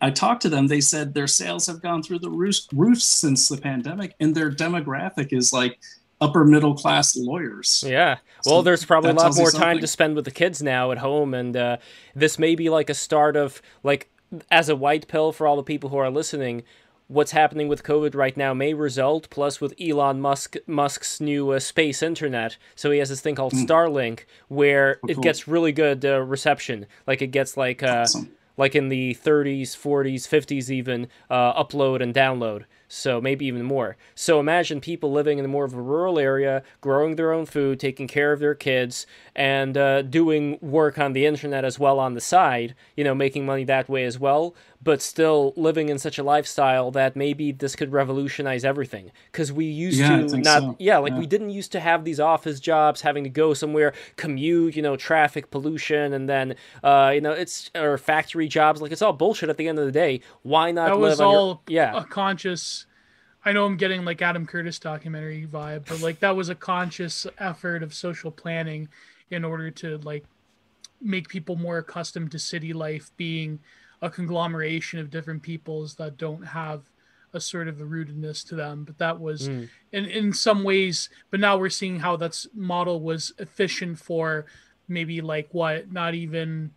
i 0.00 0.10
talked 0.10 0.42
to 0.42 0.48
them 0.48 0.66
they 0.66 0.80
said 0.80 1.14
their 1.14 1.26
sales 1.26 1.66
have 1.66 1.80
gone 1.80 2.02
through 2.02 2.18
the 2.18 2.30
roof, 2.30 2.56
roof 2.72 3.00
since 3.00 3.48
the 3.48 3.56
pandemic 3.56 4.14
and 4.20 4.34
their 4.34 4.50
demographic 4.50 5.32
is 5.32 5.52
like 5.52 5.78
upper 6.20 6.44
middle 6.44 6.74
class 6.74 7.16
lawyers. 7.16 7.84
Yeah. 7.86 8.18
Well, 8.44 8.58
so 8.58 8.62
there's 8.62 8.84
probably 8.84 9.10
a 9.10 9.14
lot 9.14 9.36
more 9.36 9.52
time 9.52 9.78
to 9.78 9.86
spend 9.86 10.16
with 10.16 10.24
the 10.24 10.32
kids 10.32 10.60
now 10.60 10.90
at 10.90 10.98
home, 10.98 11.32
and 11.32 11.56
uh, 11.56 11.76
this 12.14 12.40
may 12.40 12.56
be 12.56 12.68
like 12.68 12.90
a 12.90 12.94
start 12.94 13.36
of 13.36 13.62
like 13.82 14.10
as 14.50 14.68
a 14.68 14.74
white 14.76 15.06
pill 15.06 15.30
for 15.30 15.46
all 15.46 15.54
the 15.54 15.62
people 15.62 15.90
who 15.90 15.96
are 15.96 16.10
listening 16.10 16.64
what's 17.08 17.30
happening 17.32 17.68
with 17.68 17.82
COVID 17.82 18.14
right 18.14 18.36
now 18.36 18.54
may 18.54 18.74
result, 18.74 19.28
plus 19.30 19.60
with 19.60 19.74
Elon 19.80 20.20
Musk 20.20 20.56
Musk's 20.66 21.20
new 21.20 21.50
uh, 21.50 21.58
space 21.58 22.02
internet. 22.02 22.56
So 22.76 22.90
he 22.90 22.98
has 22.98 23.08
this 23.08 23.20
thing 23.20 23.34
called 23.34 23.54
mm. 23.54 23.66
Starlink, 23.66 24.24
where 24.48 25.00
oh, 25.02 25.08
it 25.08 25.20
gets 25.20 25.48
really 25.48 25.72
good 25.72 26.04
uh, 26.04 26.20
reception. 26.20 26.86
Like 27.06 27.22
it 27.22 27.28
gets 27.28 27.56
like 27.56 27.82
uh, 27.82 28.02
awesome. 28.02 28.30
Like 28.58 28.74
in 28.74 28.90
the 28.90 29.14
30s, 29.14 29.70
40s, 29.70 30.28
50s 30.28 30.68
even 30.68 31.08
uh, 31.30 31.62
upload 31.62 32.02
and 32.02 32.14
download 32.14 32.64
so 32.88 33.20
maybe 33.20 33.44
even 33.46 33.62
more. 33.62 33.96
So 34.14 34.40
imagine 34.40 34.80
people 34.80 35.12
living 35.12 35.38
in 35.38 35.48
more 35.48 35.64
of 35.64 35.74
a 35.74 35.80
rural 35.80 36.18
area, 36.18 36.62
growing 36.80 37.16
their 37.16 37.32
own 37.32 37.46
food, 37.46 37.78
taking 37.78 38.08
care 38.08 38.32
of 38.32 38.40
their 38.40 38.54
kids, 38.54 39.06
and 39.36 39.76
uh, 39.76 40.02
doing 40.02 40.58
work 40.60 40.98
on 40.98 41.12
the 41.12 41.26
internet 41.26 41.64
as 41.64 41.78
well 41.78 42.00
on 42.00 42.14
the 42.14 42.20
side, 42.20 42.74
you 42.96 43.04
know, 43.04 43.14
making 43.14 43.44
money 43.44 43.64
that 43.64 43.88
way 43.88 44.04
as 44.04 44.18
well, 44.18 44.54
but 44.80 45.02
still 45.02 45.52
living 45.56 45.88
in 45.88 45.98
such 45.98 46.18
a 46.18 46.22
lifestyle 46.22 46.90
that 46.92 47.16
maybe 47.16 47.52
this 47.52 47.74
could 47.74 47.92
revolutionize 47.92 48.64
everything. 48.64 49.10
Because 49.32 49.52
we 49.52 49.64
used 49.64 49.98
yeah, 49.98 50.26
to 50.26 50.36
not, 50.38 50.62
so. 50.62 50.76
yeah, 50.78 50.98
like 50.98 51.12
yeah. 51.12 51.18
we 51.18 51.26
didn't 51.26 51.50
used 51.50 51.72
to 51.72 51.80
have 51.80 52.04
these 52.04 52.20
office 52.20 52.60
jobs, 52.60 53.00
having 53.00 53.24
to 53.24 53.30
go 53.30 53.54
somewhere, 53.54 53.92
commute, 54.16 54.76
you 54.76 54.82
know, 54.82 54.96
traffic 54.96 55.50
pollution, 55.50 56.12
and 56.12 56.28
then, 56.28 56.54
uh, 56.84 57.10
you 57.14 57.20
know, 57.20 57.32
it's, 57.32 57.70
or 57.74 57.98
factory 57.98 58.48
jobs. 58.48 58.80
Like 58.80 58.92
it's 58.92 59.02
all 59.02 59.12
bullshit 59.12 59.48
at 59.48 59.56
the 59.56 59.68
end 59.68 59.78
of 59.78 59.86
the 59.86 59.92
day. 59.92 60.20
Why 60.42 60.70
not 60.70 60.88
that 60.88 60.94
live 60.94 61.10
was 61.10 61.20
all 61.20 61.62
your, 61.66 61.82
yeah. 61.82 62.00
a 62.00 62.04
conscious 62.04 62.86
I 63.44 63.52
know 63.52 63.64
I'm 63.64 63.76
getting 63.76 64.04
like 64.04 64.20
Adam 64.20 64.46
Curtis 64.46 64.78
documentary 64.78 65.46
vibe, 65.46 65.86
but 65.88 66.00
like 66.02 66.20
that 66.20 66.36
was 66.36 66.48
a 66.48 66.54
conscious 66.54 67.26
effort 67.38 67.82
of 67.82 67.94
social 67.94 68.30
planning 68.30 68.88
in 69.30 69.44
order 69.44 69.70
to 69.70 69.98
like 69.98 70.24
make 71.00 71.28
people 71.28 71.56
more 71.56 71.78
accustomed 71.78 72.32
to 72.32 72.38
city 72.38 72.72
life 72.72 73.10
being 73.16 73.60
a 74.02 74.10
conglomeration 74.10 74.98
of 74.98 75.10
different 75.10 75.42
peoples 75.42 75.94
that 75.94 76.16
don't 76.16 76.42
have 76.42 76.90
a 77.34 77.40
sort 77.40 77.68
of 77.68 77.80
a 77.80 77.84
rootedness 77.84 78.46
to 78.46 78.54
them 78.54 78.84
but 78.84 78.96
that 78.98 79.18
was 79.20 79.48
mm. 79.48 79.68
in 79.92 80.06
in 80.06 80.32
some 80.32 80.64
ways 80.64 81.10
but 81.30 81.40
now 81.40 81.56
we're 81.58 81.68
seeing 81.68 81.98
how 81.98 82.16
that 82.16 82.46
model 82.54 83.00
was 83.00 83.32
efficient 83.38 83.98
for 83.98 84.46
maybe 84.88 85.20
like 85.20 85.48
what 85.52 85.92
not 85.92 86.14
even 86.14 86.70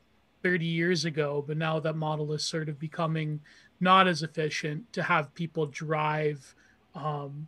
30 0.44 0.66
years 0.66 1.06
ago 1.06 1.44
but 1.48 1.56
now 1.56 1.80
that 1.80 1.96
model 1.96 2.34
is 2.34 2.44
sort 2.44 2.68
of 2.68 2.78
becoming 2.80 3.40
not 3.80 4.08
as 4.08 4.24
efficient 4.24 4.92
to 4.92 5.02
have 5.02 5.34
people 5.34 5.66
drive 5.66 6.54
um, 6.96 7.48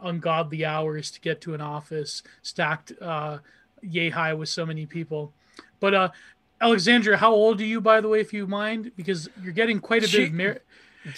ungodly 0.00 0.64
hours 0.64 1.10
to 1.10 1.20
get 1.20 1.40
to 1.40 1.54
an 1.54 1.60
office 1.60 2.22
stacked 2.42 2.92
uh, 3.00 3.38
yay 3.82 4.10
high 4.10 4.34
with 4.34 4.48
so 4.48 4.64
many 4.64 4.86
people. 4.86 5.32
But 5.80 5.94
uh, 5.94 6.08
Alexandra, 6.62 7.16
how 7.16 7.32
old 7.32 7.60
are 7.60 7.64
you, 7.64 7.80
by 7.80 8.00
the 8.00 8.08
way, 8.08 8.20
if 8.20 8.32
you 8.32 8.46
mind? 8.46 8.92
Because 8.96 9.28
you're 9.42 9.52
getting 9.52 9.80
quite 9.80 10.04
a 10.04 10.06
she, 10.06 10.18
bit 10.18 10.28
of 10.28 10.34
mar- 10.34 10.58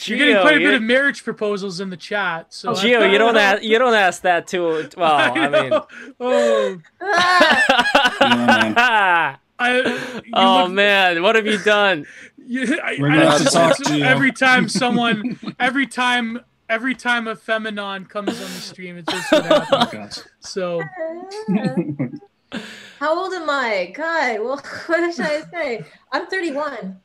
you're 0.06 0.18
getting 0.18 0.40
quite 0.40 0.56
a 0.56 0.60
bit 0.60 0.72
of 0.72 0.82
marriage 0.82 1.22
proposals 1.22 1.80
in 1.80 1.90
the 1.90 1.96
chat. 1.96 2.54
So 2.54 2.72
Gio, 2.72 3.12
you 3.12 3.18
don't 3.18 3.36
ask 3.36 3.62
you 3.62 3.78
don't 3.78 3.94
ask 3.94 4.22
that 4.22 4.46
too. 4.46 4.88
Well, 4.96 5.14
I, 5.14 5.30
I 5.30 5.48
mean, 5.48 5.72
oh. 6.20 6.78
I, 9.56 10.18
oh 10.32 10.64
look, 10.64 10.72
man, 10.72 11.22
what 11.22 11.36
have 11.36 11.46
you 11.46 11.58
done? 11.58 12.06
Yeah, 12.46 12.76
I, 12.82 12.96
We're 12.98 13.10
I, 13.10 13.38
to 13.38 13.44
talk 13.44 13.76
to 13.84 13.96
you. 13.96 14.04
Every 14.04 14.32
time 14.32 14.68
someone, 14.80 15.38
every 15.60 15.86
time, 15.86 16.40
every 16.68 16.94
time 16.94 17.28
a 17.28 17.36
Feminon 17.36 18.08
comes 18.08 18.30
on 18.30 18.36
the 18.36 18.60
stream, 18.60 18.96
it's 18.96 19.12
just 19.12 19.32
what 19.32 19.64
happens. 19.66 20.24
so, 20.40 20.82
how 23.04 23.22
old 23.22 23.34
am 23.34 23.50
I? 23.50 23.92
God, 23.94 24.40
well, 24.40 24.56
what 24.86 25.14
should 25.14 25.26
I 25.26 25.42
say? 25.42 25.84
I'm 26.10 26.26
31. 26.26 26.98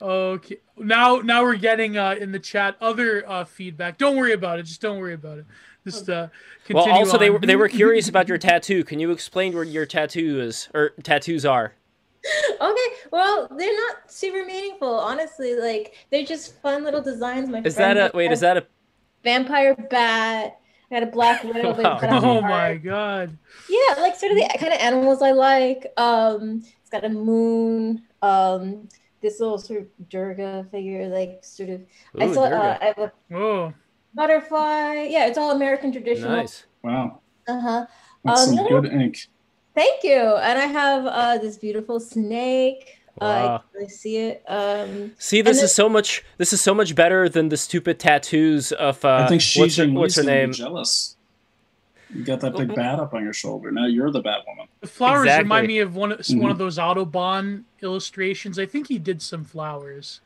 Okay, 0.00 0.56
now 0.78 1.18
now 1.18 1.42
we're 1.42 1.56
getting 1.56 1.98
uh, 1.98 2.16
in 2.18 2.32
the 2.32 2.38
chat 2.38 2.76
other 2.80 3.28
uh, 3.28 3.44
feedback. 3.44 3.98
Don't 3.98 4.16
worry 4.16 4.32
about 4.32 4.58
it. 4.58 4.62
Just 4.62 4.80
don't 4.80 4.98
worry 4.98 5.12
about 5.12 5.38
it. 5.38 5.44
Just 5.84 6.08
uh, 6.08 6.28
well. 6.70 6.90
Also, 6.90 7.14
on. 7.14 7.20
they 7.20 7.30
were 7.30 7.38
they 7.38 7.56
were 7.56 7.68
curious 7.68 8.08
about 8.08 8.26
your 8.26 8.38
tattoo. 8.38 8.84
Can 8.84 9.00
you 9.00 9.10
explain 9.10 9.52
where 9.54 9.64
your 9.64 9.84
tattoo 9.84 10.40
is 10.40 10.68
or 10.74 10.90
tattoos 11.02 11.44
are? 11.44 11.74
okay 12.60 12.86
well 13.10 13.48
they're 13.58 13.76
not 13.76 13.96
super 14.08 14.44
meaningful 14.44 14.94
honestly 14.94 15.56
like 15.56 16.06
they're 16.12 16.24
just 16.24 16.54
fun 16.62 16.84
little 16.84 17.02
designs 17.02 17.48
my 17.48 17.60
is 17.64 17.74
that 17.74 17.96
a 17.96 18.16
wait 18.16 18.30
is 18.30 18.38
that 18.38 18.56
a 18.56 18.64
vampire 19.24 19.74
bat 19.90 20.60
I 20.92 21.00
got 21.00 21.08
a 21.08 21.10
black 21.10 21.42
widow. 21.44 21.72
wow. 21.72 21.98
Oh 22.02 22.40
my 22.42 22.74
god! 22.74 23.38
Yeah, 23.68 24.00
like 24.00 24.14
sort 24.14 24.32
of 24.32 24.38
the 24.38 24.58
kind 24.58 24.74
of 24.74 24.80
animals 24.80 25.22
I 25.22 25.32
like. 25.32 25.90
Um, 25.96 26.62
it's 26.80 26.90
got 26.90 27.04
a 27.04 27.08
moon. 27.08 28.02
Um, 28.20 28.88
this 29.22 29.40
little 29.40 29.56
sort 29.56 29.80
of 29.80 30.08
Durga 30.10 30.66
figure, 30.70 31.08
like 31.08 31.40
sort 31.42 31.70
of. 31.70 31.80
Ooh, 31.80 32.20
I 32.20 32.34
saw. 32.34 32.42
Uh, 32.44 32.78
I 32.80 32.84
have 32.84 32.98
a 32.98 33.12
Whoa. 33.30 33.72
butterfly. 34.12 35.06
Yeah, 35.08 35.26
it's 35.26 35.38
all 35.38 35.52
American 35.52 35.92
traditional. 35.92 36.30
Nice. 36.30 36.66
Wow. 36.82 37.22
Uh 37.48 37.60
huh. 37.60 37.86
That's 38.24 38.48
um, 38.48 38.56
some 38.56 38.68
good 38.68 38.92
ink. 38.92 39.28
Thank 39.74 40.04
you. 40.04 40.20
And 40.20 40.58
I 40.58 40.66
have 40.66 41.06
uh, 41.06 41.38
this 41.38 41.56
beautiful 41.56 42.00
snake. 42.00 42.98
Uh, 43.20 43.24
wow. 43.24 43.54
Uh, 43.56 43.84
I 43.84 43.86
see 43.86 44.16
it. 44.16 44.42
Um, 44.48 45.12
see, 45.18 45.42
this 45.42 45.58
then, 45.58 45.64
is 45.66 45.74
so 45.74 45.88
much. 45.88 46.24
This 46.38 46.52
is 46.52 46.60
so 46.60 46.74
much 46.74 46.94
better 46.94 47.28
than 47.28 47.50
the 47.50 47.56
stupid 47.56 47.98
tattoos 47.98 48.72
of. 48.72 49.04
Uh, 49.04 49.24
I 49.24 49.26
think 49.28 49.42
she's 49.42 49.60
what's 49.60 49.76
her, 49.76 49.88
what's 49.88 50.16
her 50.16 50.22
name? 50.22 50.52
Jealous. 50.52 51.16
You 52.14 52.24
got 52.24 52.40
that 52.40 52.56
big 52.56 52.74
bat 52.74 53.00
up 53.00 53.14
on 53.14 53.22
your 53.22 53.32
shoulder. 53.32 53.70
Now 53.70 53.86
you're 53.86 54.10
the 54.10 54.22
Batwoman. 54.22 54.66
The 54.80 54.86
flowers 54.86 55.24
exactly. 55.24 55.44
remind 55.44 55.66
me 55.66 55.78
of 55.78 55.96
one 55.96 56.12
of 56.12 56.18
mm-hmm. 56.18 56.40
one 56.40 56.50
of 56.50 56.58
those 56.58 56.78
Audubon 56.78 57.64
illustrations. 57.82 58.58
I 58.58 58.66
think 58.66 58.88
he 58.88 58.98
did 58.98 59.22
some 59.22 59.44
flowers. 59.44 60.20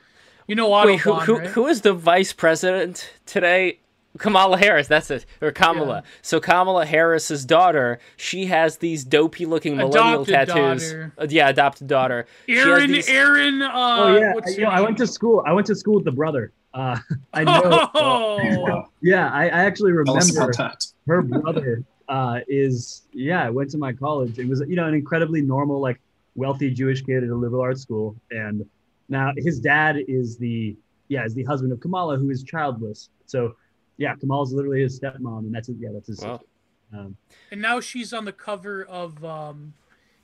You 0.47 0.55
know 0.55 0.73
Audubon, 0.73 0.95
Wait, 0.95 1.01
who, 1.01 1.15
who, 1.15 1.39
right? 1.39 1.49
who 1.49 1.67
is 1.67 1.83
the 1.83 1.93
vice 1.93 2.33
president 2.33 3.13
today? 3.25 3.79
Kamala 4.19 4.59
Harris, 4.59 4.89
that's 4.89 5.11
it, 5.11 5.27
or 5.41 5.53
Kamala. 5.53 6.03
Yeah. 6.05 6.11
So 6.23 6.41
Kamala 6.41 6.87
Harris's 6.87 7.45
daughter, 7.45 7.99
she 8.17 8.47
has 8.47 8.79
these 8.79 9.05
dopey 9.05 9.47
looking 9.47 9.77
millennial 9.77 10.23
adopted 10.23 10.55
tattoos. 10.55 10.93
Uh, 11.19 11.27
yeah, 11.29 11.49
adopted 11.49 11.87
daughter. 11.87 12.27
Aaron, 12.49 12.93
these... 12.93 13.09
Aaron. 13.09 13.63
Uh, 13.63 13.71
oh 13.75 14.17
yeah, 14.17 14.33
I, 14.45 14.51
you 14.51 14.61
know, 14.63 14.69
I 14.69 14.81
went 14.81 14.99
to 14.99 15.07
school. 15.07 15.43
I 15.47 15.53
went 15.53 15.67
to 15.69 15.75
school 15.75 15.95
with 15.95 16.05
the 16.05 16.13
brother. 16.13 16.53
Uh, 16.75 16.99
I 17.33 17.45
know. 17.45 17.91
Oh. 17.95 18.85
yeah, 19.03 19.31
I, 19.31 19.45
I, 19.45 19.65
actually 19.65 19.93
remember 19.93 20.53
her 21.07 21.23
brother 21.23 21.83
uh, 22.09 22.41
is 22.49 23.03
yeah. 23.13 23.45
I 23.45 23.51
went 23.51 23.71
to 23.71 23.79
my 23.79 23.93
college. 23.93 24.39
It 24.39 24.49
was 24.49 24.63
you 24.69 24.77
know 24.77 24.87
an 24.87 24.95
incredibly 24.95 25.41
normal 25.41 25.81
like 25.81 26.01
wealthy 26.35 26.71
Jewish 26.71 27.03
kid 27.03 27.25
at 27.25 27.31
a 27.31 27.35
liberal 27.35 27.63
arts 27.63 27.81
school, 27.81 28.15
and 28.31 28.65
now 29.09 29.33
his 29.37 29.59
dad 29.59 29.97
is 30.07 30.37
the 30.37 30.77
yeah 31.09 31.25
is 31.25 31.35
the 31.35 31.45
husband 31.45 31.73
of 31.73 31.81
Kamala, 31.81 32.19
who 32.19 32.31
is 32.31 32.43
childless. 32.43 33.09
So 33.25 33.57
yeah, 33.99 34.15
Kamala's 34.15 34.53
literally 34.53 34.83
his 34.83 34.99
stepmom, 34.99 35.41
and 35.41 35.55
that's 35.55 35.71
yeah 35.79 35.91
that's 35.93 36.09
his. 36.09 36.21
Wow. 36.21 36.41
Um, 36.93 37.17
and 37.51 37.61
now 37.61 37.81
she's 37.81 38.13
on 38.13 38.25
the 38.25 38.33
cover 38.33 38.85
of 38.85 39.25
um, 39.25 39.75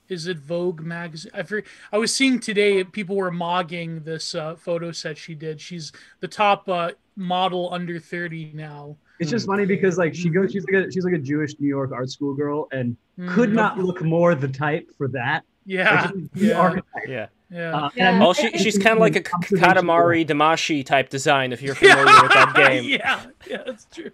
is 0.09 0.26
it 0.26 0.39
Vogue 0.39 0.81
magazine? 0.81 1.33
I 1.34 1.42
forget, 1.42 1.70
I 1.92 1.99
was 1.99 2.15
seeing 2.15 2.39
today 2.39 2.84
people 2.84 3.17
were 3.17 3.31
mogging 3.33 4.05
this 4.05 4.34
uh, 4.34 4.57
photo 4.57 4.92
set 4.92 5.18
she 5.18 5.34
did. 5.34 5.60
She's 5.60 5.92
the 6.20 6.28
top 6.28 6.68
uh, 6.68 6.92
model 7.17 7.73
under 7.73 7.99
thirty 7.99 8.52
now. 8.55 8.97
It's 9.18 9.31
just 9.31 9.47
funny 9.47 9.67
because 9.67 9.99
like 9.99 10.15
she 10.15 10.28
goes, 10.28 10.52
she's 10.52 10.65
like 10.65 10.86
a 10.86 10.92
she's 10.92 11.05
like 11.05 11.15
a 11.15 11.18
Jewish 11.18 11.59
New 11.59 11.68
York 11.68 11.92
art 11.92 12.10
school 12.10 12.34
girl, 12.34 12.68
and 12.73 12.97
mm. 13.18 13.28
could 13.28 13.52
not 13.52 13.78
look 13.78 14.02
more 14.02 14.34
the 14.34 14.49
type 14.49 14.91
for 14.97 15.09
that. 15.09 15.44
Yeah, 15.65 16.10
like, 16.15 16.31
yeah. 16.34 16.81
yeah. 17.07 17.26
Yeah. 17.52 17.76
Uh, 17.76 17.91
yeah. 17.94 18.18
Well, 18.18 18.32
she, 18.32 18.50
she's 18.57 18.78
kind 18.78 18.97
of 18.97 19.00
like 19.00 19.15
a 19.15 19.20
Katamari 19.20 20.26
Damacy 20.26 20.84
type 20.84 21.10
design, 21.10 21.52
if 21.52 21.60
you're 21.60 21.74
familiar 21.74 22.07
yeah. 22.07 22.23
with 22.23 22.32
that 22.32 22.55
game. 22.57 22.84
Yeah, 22.84 23.26
yeah, 23.49 23.62
that's 23.66 23.86
true. 23.92 24.10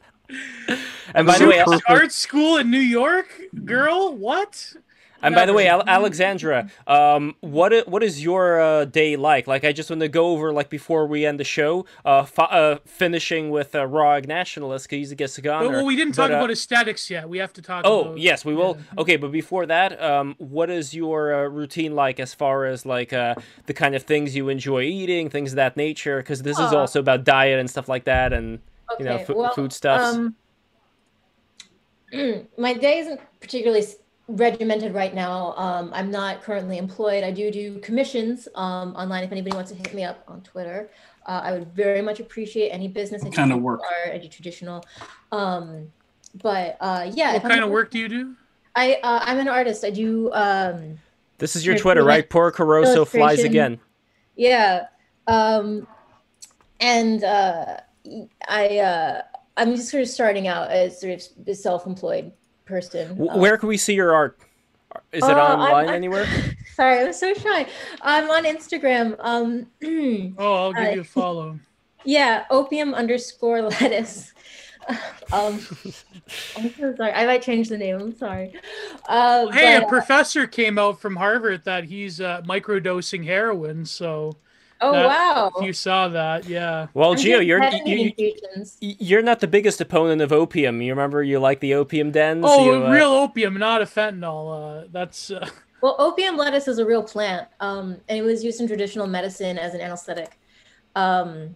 And 1.14 1.26
by 1.26 1.38
the 1.38 1.46
way, 1.46 1.64
art 1.88 2.12
school 2.12 2.58
in 2.58 2.70
New 2.70 2.80
York, 2.80 3.28
girl, 3.64 4.12
what? 4.12 4.74
And 5.22 5.34
by 5.34 5.46
the 5.46 5.52
way, 5.52 5.68
Alexandra, 5.68 6.70
um, 6.86 7.34
what 7.40 7.88
what 7.88 8.02
is 8.02 8.22
your 8.22 8.60
uh, 8.60 8.84
day 8.84 9.16
like? 9.16 9.46
Like, 9.46 9.64
I 9.64 9.72
just 9.72 9.90
want 9.90 10.00
to 10.00 10.08
go 10.08 10.28
over 10.28 10.52
like 10.52 10.70
before 10.70 11.06
we 11.06 11.26
end 11.26 11.40
the 11.40 11.44
show, 11.44 11.86
uh, 12.04 12.26
uh 12.38 12.78
finishing 12.84 13.50
with 13.50 13.74
uh, 13.74 13.86
Raw 13.86 14.20
Nationalist 14.20 14.86
because 14.86 14.96
he's 14.98 15.12
a 15.12 15.16
guest 15.16 15.38
of 15.38 15.46
honor. 15.46 15.68
Well, 15.70 15.86
we 15.86 15.96
didn't 15.96 16.14
talk 16.14 16.28
but, 16.28 16.34
uh, 16.34 16.38
about 16.38 16.50
aesthetics 16.50 17.10
yet. 17.10 17.28
We 17.28 17.38
have 17.38 17.52
to 17.54 17.62
talk. 17.62 17.82
Oh 17.84 18.00
about, 18.00 18.18
yes, 18.18 18.44
we 18.44 18.54
will. 18.54 18.76
Yeah. 18.76 19.00
Okay, 19.02 19.16
but 19.16 19.32
before 19.32 19.66
that, 19.66 20.00
um, 20.00 20.36
what 20.38 20.70
is 20.70 20.94
your 20.94 21.34
uh, 21.34 21.48
routine 21.48 21.94
like 21.94 22.20
as 22.20 22.32
far 22.34 22.66
as 22.66 22.86
like 22.86 23.12
uh, 23.12 23.34
the 23.66 23.74
kind 23.74 23.94
of 23.94 24.04
things 24.04 24.36
you 24.36 24.48
enjoy 24.48 24.82
eating, 24.82 25.30
things 25.30 25.52
of 25.52 25.56
that 25.56 25.76
nature? 25.76 26.18
Because 26.18 26.42
this 26.42 26.58
is 26.58 26.72
also 26.72 27.00
about 27.00 27.24
diet 27.24 27.58
and 27.58 27.68
stuff 27.68 27.88
like 27.88 28.04
that, 28.04 28.32
and 28.32 28.60
okay. 28.92 29.02
you 29.02 29.10
know, 29.10 29.16
f- 29.16 29.28
well, 29.30 29.52
food 29.52 29.72
stuff. 29.72 30.14
Um, 30.14 30.36
my 32.58 32.72
day 32.74 33.00
isn't 33.00 33.20
particularly 33.40 33.84
regimented 34.28 34.94
right 34.94 35.14
now. 35.14 35.54
Um, 35.56 35.90
I'm 35.94 36.10
not 36.10 36.42
currently 36.42 36.78
employed. 36.78 37.24
I 37.24 37.30
do 37.30 37.50
do 37.50 37.78
commissions 37.80 38.46
um, 38.54 38.94
online. 38.94 39.24
If 39.24 39.32
anybody 39.32 39.56
wants 39.56 39.70
to 39.72 39.76
hit 39.76 39.92
me 39.94 40.04
up 40.04 40.22
on 40.28 40.42
Twitter, 40.42 40.90
uh, 41.26 41.40
I 41.42 41.52
would 41.52 41.74
very 41.74 42.02
much 42.02 42.20
appreciate 42.20 42.68
any 42.68 42.88
business. 42.88 43.22
What 43.22 43.34
kind 43.34 43.52
of 43.52 43.60
work? 43.60 43.80
Or 43.80 44.10
any 44.10 44.28
traditional. 44.28 44.84
Um, 45.32 45.88
but 46.42 46.76
uh, 46.80 47.10
yeah. 47.12 47.32
What 47.34 47.42
kind 47.42 47.64
of 47.64 47.70
work 47.70 47.90
do 47.90 47.98
you 47.98 48.08
do? 48.08 48.36
I 48.76 48.94
uh, 49.02 49.20
I'm 49.22 49.38
an 49.38 49.48
artist. 49.48 49.84
I 49.84 49.90
do. 49.90 50.32
Um, 50.32 50.98
this 51.38 51.56
is 51.56 51.64
your 51.64 51.78
Twitter, 51.78 52.04
right? 52.04 52.28
Poor 52.28 52.50
Caroso 52.50 53.04
flies 53.04 53.42
again. 53.42 53.80
Yeah. 54.36 54.86
Um, 55.26 55.86
and 56.80 57.24
uh, 57.24 57.78
I 58.48 58.78
uh, 58.78 59.22
I'm 59.56 59.74
just 59.74 59.90
sort 59.90 60.02
of 60.02 60.08
starting 60.08 60.46
out 60.48 60.70
as 60.70 61.00
sort 61.00 61.14
of 61.14 61.56
self-employed 61.56 62.32
person. 62.68 63.16
Where 63.16 63.54
um, 63.54 63.60
can 63.60 63.68
we 63.68 63.76
see 63.76 63.94
your 63.94 64.14
art? 64.14 64.38
Is 65.12 65.24
it 65.24 65.30
uh, 65.30 65.54
online 65.54 65.88
I'm, 65.88 65.94
anywhere? 65.94 66.26
Sorry, 66.74 67.00
I'm 67.00 67.12
so 67.12 67.34
shy. 67.34 67.66
I'm 68.02 68.30
on 68.30 68.44
Instagram. 68.44 69.16
Um, 69.18 69.66
oh, 70.38 70.54
I'll 70.54 70.72
give 70.72 70.86
uh, 70.86 70.90
you 70.90 71.00
a 71.00 71.04
follow. 71.04 71.58
Yeah, 72.04 72.44
opium 72.48 72.94
underscore 72.94 73.60
lettuce. 73.60 74.32
um, 75.32 75.60
I'm 76.56 76.72
so 76.74 76.94
sorry. 76.96 77.12
I 77.12 77.26
might 77.26 77.42
change 77.42 77.68
the 77.68 77.76
name. 77.76 78.00
I'm 78.00 78.16
sorry. 78.16 78.54
Uh, 79.06 79.48
hey, 79.50 79.78
but, 79.78 79.82
a 79.82 79.86
uh, 79.86 79.88
professor 79.88 80.46
came 80.46 80.78
out 80.78 81.00
from 81.00 81.16
Harvard 81.16 81.64
that 81.64 81.84
he's 81.84 82.20
uh, 82.20 82.40
microdosing 82.42 83.24
heroin. 83.24 83.84
So 83.84 84.36
Oh 84.80 84.92
that, 84.92 85.06
wow! 85.06 85.52
You 85.60 85.72
saw 85.72 86.08
that, 86.08 86.46
yeah. 86.46 86.86
Well, 86.94 87.12
I'm 87.12 87.18
Geo, 87.18 87.40
you're 87.40 87.62
you, 87.84 88.12
you're 88.80 89.22
not 89.22 89.40
the 89.40 89.48
biggest 89.48 89.80
opponent 89.80 90.22
of 90.22 90.32
opium. 90.32 90.80
You 90.80 90.92
remember 90.92 91.22
you 91.22 91.40
like 91.40 91.60
the 91.60 91.74
opium 91.74 92.12
dens. 92.12 92.44
Oh, 92.46 92.64
you, 92.64 92.86
uh... 92.86 92.90
real 92.90 93.10
opium, 93.10 93.58
not 93.58 93.82
a 93.82 93.86
fentanyl. 93.86 94.84
Uh, 94.84 94.88
that's. 94.90 95.30
Uh... 95.30 95.48
Well, 95.80 95.94
opium 96.00 96.36
lettuce 96.36 96.66
is 96.66 96.80
a 96.80 96.84
real 96.84 97.04
plant, 97.04 97.46
um, 97.60 97.98
and 98.08 98.18
it 98.18 98.22
was 98.22 98.42
used 98.42 98.60
in 98.60 98.66
traditional 98.66 99.06
medicine 99.06 99.58
as 99.58 99.74
an 99.74 99.80
anesthetic. 99.80 100.36
Um, 100.96 101.54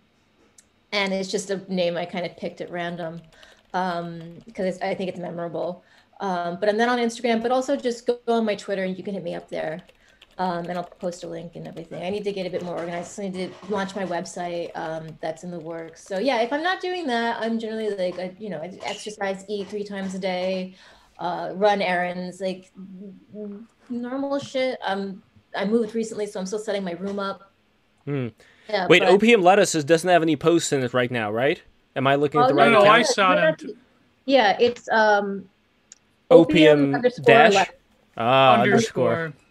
and 0.93 1.13
it's 1.13 1.29
just 1.29 1.51
a 1.51 1.57
name 1.73 1.97
I 1.97 2.05
kind 2.05 2.25
of 2.25 2.37
picked 2.37 2.61
at 2.61 2.71
random 2.71 3.21
because 3.73 4.77
um, 4.77 4.89
I 4.89 4.95
think 4.95 5.09
it's 5.09 5.19
memorable. 5.19 5.83
Um, 6.21 6.59
but 6.61 6.69
I'm 6.69 6.77
then 6.77 6.89
on 6.89 6.99
Instagram, 6.99 7.43
but 7.43 7.51
also 7.51 7.75
just 7.75 8.07
go 8.07 8.21
on 8.29 8.45
my 8.45 8.55
Twitter 8.55 8.85
and 8.85 8.97
you 8.97 9.03
can 9.03 9.13
hit 9.13 9.25
me 9.25 9.35
up 9.35 9.49
there 9.49 9.83
um, 10.39 10.67
and 10.67 10.79
I'll 10.79 10.85
post 10.85 11.25
a 11.25 11.29
link 11.29 11.57
and 11.57 11.67
everything. 11.67 12.03
I 12.03 12.11
need 12.11 12.25
to 12.25 12.33
get 12.33 12.47
a 12.47 12.51
bit 12.51 12.63
more 12.63 12.77
organized. 12.77 13.19
I 13.21 13.29
need 13.29 13.35
to 13.35 13.73
launch 13.73 13.95
my 13.95 14.05
website. 14.05 14.71
Um, 14.75 15.17
that's 15.21 15.45
in 15.45 15.51
the 15.51 15.59
works. 15.59 16.05
So 16.05 16.19
yeah, 16.19 16.41
if 16.41 16.53
I'm 16.53 16.63
not 16.63 16.81
doing 16.81 17.07
that, 17.09 17.41
I'm 17.41 17.59
generally 17.59 17.91
like, 17.91 18.19
I, 18.19 18.35
you 18.39 18.51
know, 18.51 18.59
I 18.59 18.79
exercise, 18.85 19.45
eat 19.49 19.69
three 19.69 19.85
times 19.85 20.15
a 20.15 20.19
day, 20.19 20.75
uh, 21.19 21.53
run 21.55 21.83
errands, 21.83 22.41
like 22.41 22.71
normal 23.89 24.39
shit. 24.39 24.79
Um, 24.85 25.23
I 25.55 25.65
moved 25.67 25.95
recently, 25.95 26.27
so 26.27 26.41
I'm 26.41 26.47
still 26.47 26.59
setting 26.59 26.85
my 26.85 26.93
room 26.93 27.19
up. 27.19 27.53
Hmm. 28.07 28.29
Yeah, 28.69 28.87
Wait, 28.87 29.01
but... 29.01 29.09
opium 29.09 29.43
lettuce 29.43 29.73
doesn't 29.85 30.09
have 30.09 30.23
any 30.23 30.37
posts 30.37 30.73
in 30.73 30.83
it 30.83 30.95
right 30.95 31.11
now, 31.11 31.31
right? 31.31 31.61
Am 31.95 32.07
I 32.07 32.15
looking 32.15 32.41
at 32.41 32.49
the 32.49 32.55
oh, 32.55 32.57
right? 32.57 32.73
No, 32.73 32.85
no, 32.85 32.91
I 32.91 33.03
saw 33.03 33.35
that. 33.35 33.63
Yeah, 34.25 34.57
it's 34.59 34.89
um. 34.89 35.49
Opium, 36.31 36.95
opium 36.95 37.13
dash. 37.25 37.71
Ah, 38.17 38.63
underscore. 38.63 39.15
underscore. 39.15 39.42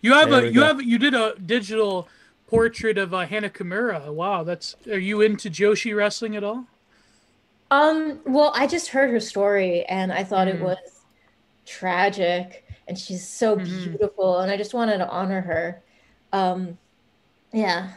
You 0.00 0.12
have 0.14 0.30
there 0.30 0.44
a 0.44 0.46
you 0.46 0.60
go. 0.60 0.66
have 0.66 0.82
you 0.82 0.98
did 0.98 1.14
a 1.14 1.34
digital 1.34 2.08
portrait 2.48 2.98
of 2.98 3.14
uh, 3.14 3.26
Hana 3.26 3.50
Kimura. 3.50 4.12
Wow, 4.12 4.42
that's 4.42 4.74
are 4.90 4.98
you 4.98 5.20
into 5.20 5.50
Joshi 5.50 5.94
wrestling 5.96 6.34
at 6.34 6.42
all? 6.42 6.66
Um, 7.70 8.20
well, 8.24 8.52
I 8.54 8.66
just 8.66 8.88
heard 8.88 9.10
her 9.10 9.20
story 9.20 9.84
and 9.84 10.12
I 10.12 10.24
thought 10.24 10.48
mm. 10.48 10.54
it 10.54 10.60
was 10.60 10.78
tragic 11.66 12.64
and 12.88 12.98
she's 12.98 13.26
so 13.26 13.56
mm-hmm. 13.56 13.90
beautiful 13.90 14.38
and 14.38 14.50
I 14.50 14.56
just 14.56 14.72
wanted 14.72 14.98
to 14.98 15.08
honor 15.08 15.42
her. 15.42 15.82
Um, 16.32 16.78
yeah. 17.52 17.90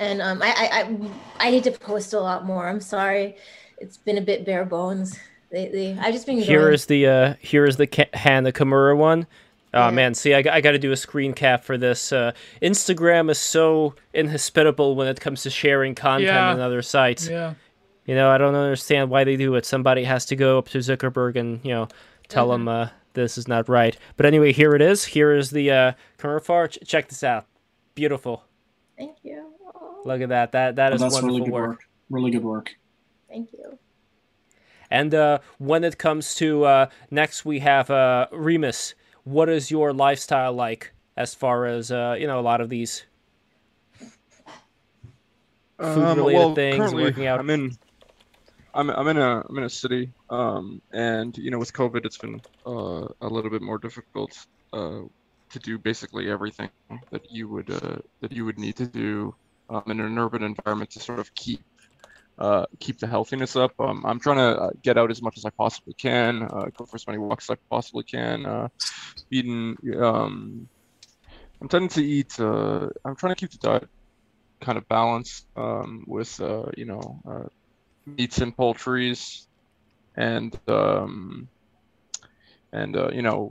And 0.00 0.20
um, 0.20 0.42
I, 0.42 0.48
I, 0.48 0.80
I, 0.80 1.46
I 1.46 1.50
need 1.52 1.62
to 1.64 1.70
post 1.70 2.12
a 2.12 2.20
lot 2.20 2.44
more. 2.44 2.66
I'm 2.66 2.80
sorry. 2.80 3.36
It's 3.78 3.96
been 3.96 4.18
a 4.18 4.20
bit 4.20 4.44
bare 4.44 4.64
bones 4.64 5.16
lately. 5.52 5.96
I 6.00 6.10
just 6.10 6.26
been 6.26 6.38
Here 6.38 6.62
going... 6.62 6.74
is 6.74 6.86
the 6.86 7.06
uh 7.06 7.34
here 7.38 7.64
is 7.64 7.76
the 7.76 8.08
Hana 8.12 8.50
Kimura 8.50 8.96
one. 8.96 9.26
Oh 9.74 9.90
man, 9.90 10.14
see, 10.14 10.34
I, 10.34 10.38
I 10.38 10.60
got 10.60 10.72
to 10.72 10.78
do 10.78 10.92
a 10.92 10.96
screen 10.96 11.32
cap 11.32 11.64
for 11.64 11.76
this. 11.76 12.12
Uh, 12.12 12.32
Instagram 12.62 13.28
is 13.28 13.38
so 13.38 13.94
inhospitable 14.12 14.94
when 14.94 15.08
it 15.08 15.20
comes 15.20 15.42
to 15.42 15.50
sharing 15.50 15.94
content 15.94 16.28
yeah. 16.28 16.50
on 16.50 16.60
other 16.60 16.80
sites. 16.80 17.28
Yeah. 17.28 17.54
You 18.06 18.14
know, 18.14 18.30
I 18.30 18.38
don't 18.38 18.54
understand 18.54 19.10
why 19.10 19.24
they 19.24 19.36
do 19.36 19.54
it. 19.56 19.66
Somebody 19.66 20.04
has 20.04 20.26
to 20.26 20.36
go 20.36 20.58
up 20.58 20.68
to 20.68 20.78
Zuckerberg 20.78 21.36
and 21.36 21.60
you 21.64 21.72
know 21.72 21.88
tell 22.28 22.48
mm-hmm. 22.48 22.62
him 22.62 22.68
uh, 22.68 22.88
this 23.14 23.36
is 23.36 23.48
not 23.48 23.68
right. 23.68 23.96
But 24.16 24.26
anyway, 24.26 24.52
here 24.52 24.74
it 24.74 24.82
is. 24.82 25.06
Here 25.06 25.32
is 25.34 25.50
the 25.50 25.70
uh, 25.70 25.92
Ch- 26.18 26.78
check 26.86 27.08
this 27.08 27.24
out. 27.24 27.46
Beautiful. 27.94 28.44
Thank 28.96 29.18
you. 29.22 29.52
Look 30.04 30.20
at 30.20 30.28
that. 30.28 30.52
That 30.52 30.76
that 30.76 30.92
oh, 30.92 30.96
is 30.96 31.00
wonderful 31.00 31.28
really 31.28 31.40
good 31.40 31.52
work. 31.52 31.68
work. 31.68 31.88
Really 32.10 32.30
good 32.30 32.44
work. 32.44 32.76
Thank 33.28 33.52
you. 33.52 33.78
And 34.90 35.14
uh, 35.14 35.38
when 35.58 35.82
it 35.82 35.98
comes 35.98 36.34
to 36.36 36.64
uh, 36.64 36.86
next, 37.10 37.44
we 37.44 37.60
have 37.60 37.90
uh, 37.90 38.28
Remus 38.30 38.94
what 39.24 39.48
is 39.48 39.70
your 39.70 39.92
lifestyle 39.92 40.52
like 40.52 40.92
as 41.16 41.34
far 41.34 41.66
as 41.66 41.90
uh, 41.90 42.16
you 42.18 42.26
know 42.26 42.38
a 42.38 42.42
lot 42.42 42.60
of 42.60 42.68
these 42.68 43.04
food 45.78 46.16
related 46.16 46.18
um, 46.18 46.46
well, 46.46 46.54
things 46.54 46.94
working 46.94 47.26
out? 47.26 47.40
I'm 47.40 47.50
in 47.50 47.76
I'm, 48.74 48.90
I'm 48.90 49.08
in 49.08 49.18
a 49.18 49.42
i'm 49.48 49.58
in 49.58 49.64
a 49.64 49.70
city 49.70 50.10
um, 50.30 50.80
and 50.92 51.36
you 51.38 51.50
know 51.50 51.58
with 51.58 51.72
covid 51.72 52.04
it's 52.04 52.18
been 52.18 52.40
uh, 52.66 53.06
a 53.20 53.28
little 53.28 53.50
bit 53.50 53.62
more 53.62 53.78
difficult 53.78 54.46
uh, 54.72 55.00
to 55.50 55.58
do 55.60 55.78
basically 55.78 56.30
everything 56.30 56.70
that 57.10 57.30
you 57.30 57.48
would 57.48 57.70
uh, 57.70 57.96
that 58.20 58.32
you 58.32 58.44
would 58.44 58.58
need 58.58 58.76
to 58.76 58.86
do 58.86 59.34
um, 59.70 59.84
in 59.86 60.00
an 60.00 60.18
urban 60.18 60.42
environment 60.42 60.90
to 60.90 61.00
sort 61.00 61.18
of 61.18 61.34
keep 61.34 61.62
uh, 62.38 62.66
keep 62.80 62.98
the 62.98 63.06
healthiness 63.06 63.56
up. 63.56 63.72
Um, 63.78 64.04
I'm 64.04 64.18
trying 64.18 64.38
to 64.38 64.60
uh, 64.60 64.70
get 64.82 64.98
out 64.98 65.10
as 65.10 65.22
much 65.22 65.36
as 65.38 65.44
I 65.44 65.50
possibly 65.50 65.94
can, 65.94 66.42
uh, 66.42 66.66
go 66.76 66.84
for 66.84 66.96
as 66.96 67.06
many 67.06 67.18
walks 67.18 67.48
as 67.48 67.56
I 67.56 67.58
possibly 67.70 68.04
can. 68.04 68.46
Uh, 68.46 68.68
eating, 69.30 69.76
um, 70.00 70.68
I'm 71.60 71.68
tending 71.68 71.90
to 71.90 72.04
eat. 72.04 72.38
Uh, 72.38 72.88
I'm 73.04 73.16
trying 73.16 73.34
to 73.34 73.36
keep 73.36 73.50
the 73.50 73.58
diet 73.58 73.88
kind 74.60 74.78
of 74.78 74.88
balanced 74.88 75.46
um, 75.56 76.04
with, 76.06 76.40
you 76.76 76.84
know, 76.86 77.50
meats 78.06 78.38
and 78.38 78.56
poultries. 78.56 79.46
and 80.16 80.58
um, 80.68 81.48
and 82.72 82.96
you 83.12 83.22
know 83.22 83.50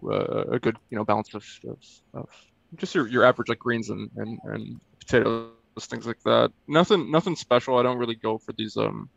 a 0.51 0.59
good 0.59 0.77
you 0.89 0.97
know 0.97 1.05
balance 1.05 1.33
of, 1.33 1.45
of, 1.65 1.77
of, 2.13 2.29
just 2.75 2.93
your, 2.95 3.07
your 3.07 3.23
average 3.23 3.47
like 3.47 3.59
greens 3.59 3.89
and, 3.89 4.09
and, 4.17 4.39
and 4.43 4.81
potatoes 4.99 5.51
things 5.81 6.05
like 6.05 6.21
that. 6.23 6.51
Nothing 6.67 7.11
nothing 7.11 7.35
special. 7.35 7.77
I 7.77 7.83
don't 7.83 7.97
really 7.97 8.15
go 8.15 8.37
for 8.37 8.53
these 8.53 8.77
um 8.77 9.09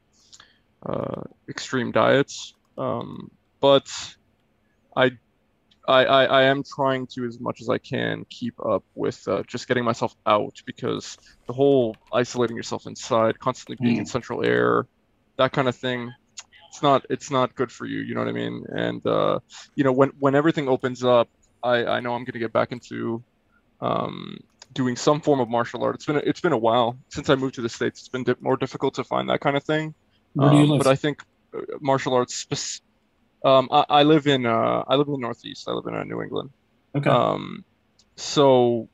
uh, 0.84 1.22
extreme 1.48 1.92
diets. 1.92 2.54
Um, 2.78 3.30
but 3.60 3.88
I, 4.96 5.12
I 5.88 6.04
I 6.04 6.24
I 6.24 6.42
am 6.44 6.62
trying 6.62 7.06
to 7.08 7.24
as 7.26 7.40
much 7.40 7.60
as 7.60 7.68
I 7.68 7.78
can 7.78 8.24
keep 8.28 8.54
up 8.64 8.84
with 8.94 9.26
uh, 9.28 9.42
just 9.46 9.68
getting 9.68 9.84
myself 9.84 10.14
out 10.26 10.60
because 10.66 11.18
the 11.46 11.52
whole 11.52 11.96
isolating 12.12 12.56
yourself 12.56 12.86
inside 12.86 13.38
constantly 13.38 13.76
being 13.82 13.96
mm. 13.96 14.00
in 14.00 14.06
central 14.06 14.44
air 14.44 14.86
that 15.36 15.52
kind 15.52 15.68
of 15.68 15.76
thing 15.76 16.12
it's 16.68 16.82
not 16.82 17.06
it's 17.08 17.30
not 17.30 17.54
good 17.54 17.70
for 17.70 17.86
you 17.86 18.00
you 18.00 18.14
know 18.14 18.20
what 18.20 18.28
i 18.28 18.32
mean? 18.32 18.64
And 18.68 19.06
uh, 19.06 19.40
you 19.74 19.84
know 19.84 19.92
when 19.92 20.10
when 20.18 20.34
everything 20.34 20.68
opens 20.68 21.02
up 21.04 21.28
i 21.62 21.84
i 21.84 22.00
know 22.00 22.14
i'm 22.14 22.24
going 22.24 22.32
to 22.32 22.38
get 22.38 22.52
back 22.52 22.72
into 22.72 23.22
um, 23.80 24.38
doing 24.76 24.94
some 24.94 25.20
form 25.20 25.40
of 25.40 25.48
martial 25.48 25.82
art. 25.82 25.96
It's 25.96 26.04
been 26.04 26.16
it's 26.16 26.40
been 26.40 26.52
a 26.52 26.58
while 26.58 26.98
since 27.08 27.28
i 27.30 27.34
moved 27.34 27.56
to 27.56 27.62
the 27.62 27.68
states. 27.68 28.00
It's 28.00 28.08
been 28.08 28.24
di- 28.24 28.36
more 28.40 28.56
difficult 28.56 28.94
to 28.94 29.04
find 29.04 29.28
that 29.30 29.40
kind 29.40 29.56
of 29.56 29.64
thing. 29.64 29.94
Where 30.34 30.50
do 30.50 30.56
you 30.58 30.72
um, 30.72 30.78
but 30.78 30.86
i 30.86 30.94
think 30.94 31.22
uh, 31.54 31.60
martial 31.80 32.14
arts 32.14 32.34
spe- 32.34 32.82
um, 33.44 33.68
I, 33.70 33.84
I, 33.88 34.02
live 34.02 34.26
in 34.26 34.44
uh, 34.44 34.84
i 34.86 34.94
live 34.94 35.08
in 35.08 35.14
the 35.14 35.18
northeast. 35.18 35.66
I 35.68 35.72
live 35.72 35.86
in 35.86 35.94
uh, 35.94 36.04
new 36.04 36.22
england. 36.22 36.50
Okay. 36.94 37.10
Um, 37.10 37.64
so 38.16 38.88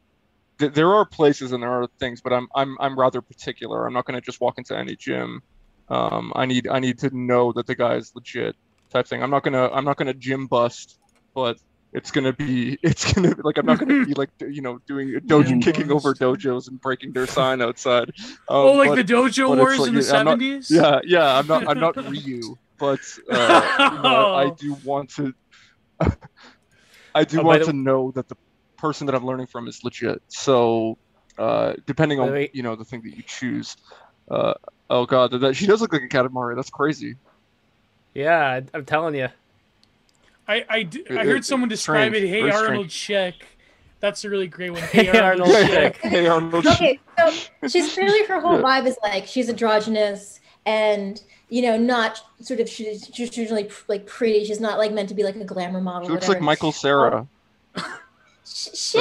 th- 0.59 0.73
there 0.73 0.95
are 0.95 1.05
places 1.05 1.53
and 1.53 1.63
there 1.63 1.71
are 1.71 1.89
things 1.99 2.21
but 2.21 2.33
i'm 2.33 2.49
i'm 2.55 2.77
i'm 2.81 2.99
rather 2.99 3.21
particular. 3.21 3.87
I'm 3.87 3.93
not 3.93 4.07
going 4.07 4.19
to 4.19 4.25
just 4.25 4.41
walk 4.41 4.59
into 4.59 4.79
any 4.79 4.97
gym. 4.97 5.43
Um, 5.89 6.33
I 6.37 6.47
need 6.47 6.69
I 6.69 6.79
need 6.79 6.99
to 7.01 7.11
know 7.15 7.53
that 7.53 7.67
the 7.67 7.75
guy 7.75 7.97
is 7.97 8.13
legit 8.15 8.55
type 8.91 9.07
thing. 9.09 9.23
I'm 9.23 9.31
not 9.31 9.43
gonna 9.43 9.69
I'm 9.73 9.85
not 9.85 9.97
gonna 9.97 10.15
gym 10.15 10.47
bust, 10.47 10.99
but 11.35 11.59
it's 11.93 12.11
gonna 12.11 12.33
be 12.33 12.79
it's 12.83 13.13
gonna 13.13 13.35
be 13.35 13.43
like 13.43 13.59
I'm 13.59 13.67
not 13.67 13.79
gonna 13.79 14.05
be 14.05 14.15
like 14.23 14.31
you 14.41 14.63
know 14.63 14.79
doing 14.87 15.09
dojo 15.21 15.63
kicking 15.63 15.91
over 15.91 16.15
dojos 16.15 16.69
and 16.69 16.81
breaking 16.81 17.13
their 17.13 17.27
sign 17.39 17.63
outside. 17.63 18.11
Um, 18.21 18.35
oh, 18.49 18.73
like 18.73 18.91
but, 18.91 19.07
the 19.07 19.13
dojo 19.13 19.57
wars 19.57 19.79
like, 19.79 19.89
in 19.89 19.95
the 19.95 20.03
seventies. 20.03 20.71
Yeah, 20.71 21.01
yeah. 21.05 21.39
I'm 21.39 21.47
not 21.47 21.69
I'm 21.69 21.81
not 21.81 21.97
Ryu, 21.97 22.57
but 22.79 23.01
uh, 23.31 23.95
you 23.97 24.03
know, 24.03 24.35
I, 24.35 24.45
I, 24.45 24.51
do 24.51 24.77
want 24.85 25.11
to. 25.11 25.35
I 27.15 27.25
do 27.25 27.41
oh, 27.41 27.45
want 27.45 27.65
to 27.65 27.73
know 27.73 28.11
that 28.13 28.29
the 28.29 28.37
person 28.77 29.07
that 29.07 29.15
I'm 29.15 29.25
learning 29.25 29.47
from 29.47 29.69
is 29.69 29.85
legit. 29.85 30.23
So 30.29 30.99
uh, 31.39 31.75
depending 31.87 32.21
on 32.21 32.49
you 32.53 32.63
know 32.63 32.77
the 32.77 32.85
thing 32.85 33.03
that 33.03 33.17
you 33.17 33.23
choose, 33.23 33.77
uh, 34.31 34.55
Oh 34.93 35.07
god, 35.07 35.31
that 35.31 35.57
she 35.57 35.67
does 35.67 35.81
look 35.81 35.95
like 35.95 36.03
a 36.03 36.09
Katamari. 36.09 36.55
That's 36.55 36.69
crazy. 36.69 37.17
Yeah, 38.13 38.61
I'm 38.75 38.85
telling 38.85 39.15
you. 39.15 39.29
I 40.49 40.65
I, 40.69 40.89
I 41.11 41.25
heard 41.25 41.45
someone 41.45 41.69
describe 41.69 42.13
strange, 42.13 42.25
it. 42.25 42.29
Hey 42.29 42.51
Arnold 42.51 42.89
Chick. 42.89 43.35
That's 44.01 44.25
a 44.25 44.31
really 44.31 44.49
great 44.49 44.71
one. 44.71 44.83
Hey, 44.83 45.05
hey 45.13 45.19
Arnold 45.19 45.51
Chick. 45.51 45.97
hey 46.03 46.27
Arnold 46.27 46.67
Okay, 46.67 46.99
so 47.19 47.69
she's 47.69 47.93
clearly 47.95 48.25
her 48.27 48.41
whole 48.41 48.59
vibe 48.59 48.87
is 48.87 48.99
like 49.03 49.27
she's 49.27 49.49
androgynous 49.49 50.41
and 50.67 51.23
you 51.49 51.63
know 51.63 51.77
not 51.77 52.21
sort 52.41 52.61
of 52.61 52.69
she's 52.69 53.09
traditionally 53.09 53.71
like 53.89 54.07
pretty. 54.07 54.45
She's 54.45 54.61
not 54.61 54.79
like 54.79 54.93
meant 54.93 55.09
to 55.11 55.15
be 55.15 55.23
like 55.23 55.37
a 55.37 55.45
glamour 55.45 55.81
model. 55.81 56.09
She 56.09 56.13
looks 56.15 56.29
like 56.29 56.41
Michael 56.41 56.73
Cera. 56.73 57.27
yeah, 57.77 57.83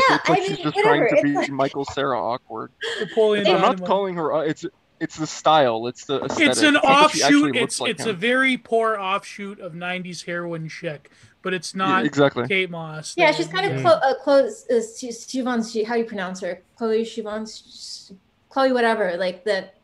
like, 0.10 0.30
like 0.30 0.40
I 0.40 0.42
mean, 0.42 0.50
she's 0.50 0.60
just 0.60 0.78
trying 0.78 1.10
to 1.10 1.22
be 1.24 1.34
like... 1.34 1.50
Michael 1.50 1.86
Cera 1.86 2.22
awkward. 2.22 2.72
Napoleon. 3.00 3.48
I'm 3.48 3.61
not 3.61 3.84
calling 3.84 4.16
her. 4.16 4.34
Uh, 4.34 4.42
it's 4.42 4.66
it's 5.02 5.18
the 5.18 5.26
style. 5.28 5.88
It's 5.88 6.06
the 6.06 6.24
aesthetic. 6.24 6.50
It's 6.50 6.61
an 6.61 6.78
offshoot. 6.78 7.56
It's 7.56 7.82
like 7.82 7.90
it's 7.90 8.03
him. 8.03 8.10
a 8.10 8.14
very 8.14 8.56
poor 8.56 8.98
offshoot 8.98 9.60
of 9.60 9.74
'90s 9.74 10.26
heroin 10.26 10.70
chick, 10.70 11.10
but 11.42 11.53
it's 11.53 11.76
not 11.76 12.02
yeah, 12.02 12.08
exactly 12.08 12.48
Kate 12.48 12.70
Moss. 12.70 13.16
Yeah, 13.18 13.32
she's 13.32 13.48
kind 13.48 13.72
of 13.72 13.82
close. 13.82 14.02
Uh, 14.02 14.14
close 14.24 14.66
uh, 14.70 14.74
Siobhan, 14.76 15.86
how 15.86 15.94
do 15.94 16.00
you 16.00 16.06
pronounce 16.06 16.40
her? 16.42 16.61
Chloe 16.76 17.03
Siobhan, 17.03 18.14
Chloe 18.50 18.72
whatever, 18.74 19.18
like 19.18 19.44
that. 19.45 19.76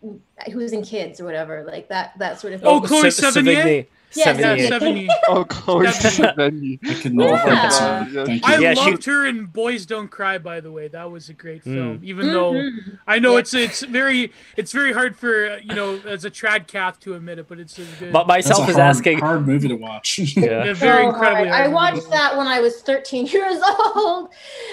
Who's 0.52 0.74
in 0.74 0.84
Kids 0.84 1.20
or 1.20 1.26
whatever, 1.26 1.64
like 1.64 1.90
that. 1.90 2.18
That 2.20 2.40
sort 2.40 2.54
of. 2.54 2.62
Thing. 2.62 2.70
Oh, 2.70 2.82
Chloe 2.82 3.10
Sevigny. 3.10 3.88
Yes, 4.14 4.40
yeah, 4.40 4.70
70. 4.70 5.10
oh, 5.28 5.44
Chloe 5.44 5.86
Sevigny. 5.88 6.80
I 6.88 6.94
can 6.94 7.20
yeah. 7.20 8.08
yeah. 8.10 8.40
I 8.44 8.58
yeah, 8.58 8.74
loved 8.74 9.04
she... 9.04 9.12
her 9.12 9.26
in 9.26 9.46
Boys 9.46 9.86
Don't 9.86 10.08
Cry. 10.08 10.38
By 10.38 10.62
the 10.62 10.72
way, 10.72 10.88
that 10.88 11.12
was 11.12 11.30
a 11.30 11.34
great 11.34 11.64
hmm. 11.64 11.74
film. 11.74 12.00
Mm. 12.00 12.04
Even 12.04 12.28
mm-hmm. 12.28 12.34
though 12.34 12.96
I 13.06 13.20
know 13.20 13.36
it's 13.38 13.54
it's 13.54 13.84
very 13.84 14.32
it's 14.56 14.72
very 14.72 14.94
hard 14.94 15.18
for 15.18 15.58
you 15.58 15.76
know 15.76 16.00
as 16.06 16.24
a 16.24 16.32
trad 16.32 16.68
cath 16.68 17.00
to 17.02 17.16
admit 17.16 17.40
it, 17.40 17.48
but 17.48 17.60
it's 17.60 17.78
a 17.78 17.86
good. 18.00 18.14
But 18.14 18.28
myself 18.28 18.70
is 18.70 18.76
hard, 18.76 18.88
asking. 18.88 19.20
Hard 19.20 19.46
movie 19.46 19.68
to 19.68 19.76
watch. 19.76 20.20
yeah, 20.38 20.74
very 20.74 21.04
so 21.04 21.10
incredibly. 21.10 21.50
Hard. 21.50 21.66
I 21.66 21.68
watched 21.68 22.10
that 22.10 22.38
when 22.38 22.48
I 22.48 22.62
was 22.62 22.82
13 22.82 23.26
years 23.28 23.62
old. 23.62 24.30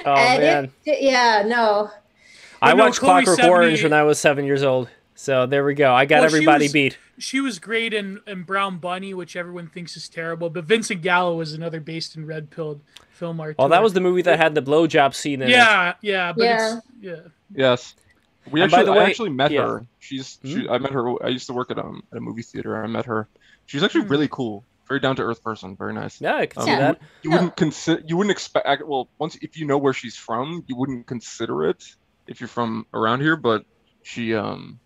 Oh 0.06 0.14
man. 0.14 0.70
It, 0.84 1.02
yeah, 1.02 1.42
no. 1.46 1.90
I 2.62 2.72
watched 2.72 3.00
Clockwork 3.00 3.36
70... 3.36 3.50
Orange 3.50 3.82
when 3.82 3.92
I 3.92 4.04
was 4.04 4.18
seven 4.18 4.44
years 4.44 4.62
old. 4.62 4.88
So 5.14 5.46
there 5.46 5.64
we 5.64 5.74
go. 5.74 5.94
I 5.94 6.06
got 6.06 6.16
well, 6.16 6.24
everybody 6.26 6.64
was, 6.64 6.72
beat. 6.72 6.98
She 7.18 7.40
was 7.40 7.58
great 7.58 7.94
in, 7.94 8.20
in 8.26 8.42
Brown 8.42 8.78
Bunny, 8.78 9.14
which 9.14 9.36
everyone 9.36 9.68
thinks 9.68 9.96
is 9.96 10.08
terrible. 10.08 10.50
But 10.50 10.64
Vincent 10.64 11.02
Gallo 11.02 11.36
was 11.36 11.52
another 11.52 11.80
based 11.80 12.16
in 12.16 12.26
Red 12.26 12.50
Pill 12.50 12.80
film 13.10 13.40
art. 13.40 13.56
Oh, 13.58 13.68
that 13.68 13.82
was 13.82 13.92
the 13.92 14.00
movie 14.00 14.22
that 14.22 14.38
had 14.38 14.54
the 14.54 14.62
blowjob 14.62 15.14
scene 15.14 15.40
in 15.40 15.48
yeah, 15.48 15.90
it. 15.90 15.96
Yeah, 16.02 16.32
but 16.32 16.44
yeah, 16.44 16.80
yeah. 17.00 17.16
Yes. 17.54 17.94
We 18.50 18.60
and 18.60 18.72
actually, 18.72 18.90
way, 18.90 18.98
I 18.98 19.04
actually 19.04 19.30
met 19.30 19.52
yeah. 19.52 19.62
her. 19.62 19.86
She's, 20.00 20.38
mm-hmm. 20.44 20.62
she, 20.62 20.68
I 20.68 20.78
met 20.78 20.92
her. 20.92 21.24
I 21.24 21.28
used 21.28 21.46
to 21.46 21.52
work 21.52 21.70
at 21.70 21.78
um 21.78 22.02
at 22.12 22.18
a 22.18 22.20
movie 22.20 22.42
theater. 22.42 22.82
I 22.82 22.86
met 22.86 23.06
her. 23.06 23.28
She's 23.66 23.82
actually 23.82 24.02
mm-hmm. 24.02 24.10
really 24.10 24.28
cool. 24.28 24.64
Very 24.86 25.00
down 25.00 25.16
to 25.16 25.22
earth 25.22 25.42
person. 25.42 25.76
Very 25.76 25.94
nice. 25.94 26.20
Yeah, 26.20 26.36
I 26.36 26.46
can 26.46 26.62
um, 26.62 26.68
see 26.68 26.74
that. 26.74 27.00
You, 27.22 27.30
you 27.30 27.36
wouldn't 27.36 27.56
consider. 27.56 28.02
You 28.06 28.16
wouldn't 28.18 28.32
expect. 28.32 28.66
Well, 28.86 29.08
once 29.18 29.36
if 29.36 29.56
you 29.56 29.64
know 29.64 29.78
where 29.78 29.94
she's 29.94 30.16
from, 30.16 30.64
you 30.66 30.76
wouldn't 30.76 31.06
consider 31.06 31.66
it 31.70 31.84
if 32.26 32.40
you're 32.40 32.48
from 32.48 32.86
around 32.92 33.20
here. 33.20 33.36
But 33.36 33.64
she 34.02 34.34
um 34.34 34.78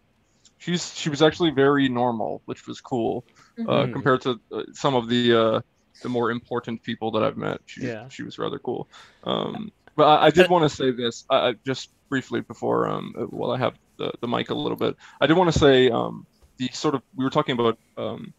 she's 0.58 0.94
she 0.94 1.08
was 1.08 1.22
actually 1.22 1.50
very 1.50 1.88
normal, 1.88 2.42
which 2.44 2.66
was 2.66 2.80
cool 2.80 3.24
uh, 3.58 3.62
mm-hmm. 3.62 3.70
uh, 3.70 3.92
compared 3.92 4.20
to 4.22 4.40
uh, 4.52 4.62
some 4.72 4.94
of 4.94 5.08
the 5.08 5.34
uh, 5.34 5.60
the 6.02 6.08
more 6.08 6.30
important 6.30 6.82
people 6.82 7.12
that 7.12 7.22
I've 7.22 7.36
met. 7.36 7.60
She, 7.66 7.82
yeah. 7.82 8.08
she 8.08 8.22
was 8.22 8.38
rather 8.38 8.58
cool. 8.58 8.88
Um, 9.24 9.72
but 9.96 10.04
I, 10.04 10.26
I 10.26 10.30
did 10.30 10.48
want 10.48 10.68
to 10.68 10.74
say 10.74 10.90
this 10.90 11.24
I, 11.30 11.54
just 11.64 11.90
briefly 12.08 12.40
before 12.40 12.88
um, 12.88 13.14
while 13.30 13.50
I 13.50 13.58
have 13.58 13.74
the, 13.96 14.12
the 14.20 14.28
mic 14.28 14.50
a 14.50 14.54
little 14.54 14.76
bit. 14.76 14.96
I 15.20 15.26
did 15.26 15.36
want 15.36 15.52
to 15.52 15.58
say 15.58 15.90
um, 15.90 16.26
the 16.56 16.68
sort 16.72 16.94
of 16.94 17.02
we 17.16 17.24
were 17.24 17.30
talking 17.30 17.58
about 17.58 17.78
um, 17.96 18.32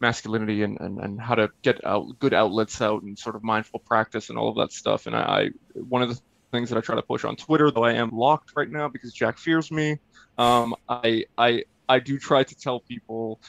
masculinity 0.00 0.62
and, 0.62 0.78
and, 0.80 0.98
and 0.98 1.20
how 1.20 1.34
to 1.34 1.50
get 1.62 1.84
out 1.84 2.18
good 2.18 2.34
outlets 2.34 2.80
out 2.80 3.02
and 3.02 3.18
sort 3.18 3.36
of 3.36 3.42
mindful 3.42 3.80
practice 3.80 4.30
and 4.30 4.38
all 4.38 4.48
of 4.48 4.56
that 4.56 4.72
stuff. 4.72 5.06
And 5.06 5.14
I, 5.14 5.20
I 5.20 5.50
one 5.74 6.02
of 6.02 6.08
the 6.08 6.20
things 6.50 6.70
that 6.70 6.78
I 6.78 6.80
try 6.82 6.96
to 6.96 7.02
push 7.02 7.24
on 7.24 7.36
Twitter, 7.36 7.70
though 7.70 7.84
I 7.84 7.94
am 7.94 8.10
locked 8.10 8.52
right 8.54 8.70
now 8.70 8.88
because 8.88 9.12
Jack 9.12 9.38
fears 9.38 9.70
me. 9.70 9.98
Um, 10.38 10.74
I 10.88 11.26
I 11.36 11.64
I 11.88 11.98
do 11.98 12.18
try 12.18 12.42
to 12.44 12.54
tell 12.54 12.80
people 12.80 13.40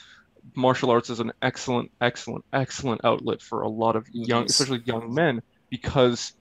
martial 0.54 0.90
arts 0.90 1.10
is 1.10 1.20
an 1.20 1.32
excellent, 1.40 1.90
excellent, 2.00 2.44
excellent 2.52 3.04
outlet 3.04 3.40
for 3.40 3.62
a 3.62 3.68
lot 3.68 3.96
of 3.96 4.06
young, 4.12 4.44
especially 4.44 4.82
young 4.84 5.14
men, 5.14 5.42
because 5.70 6.34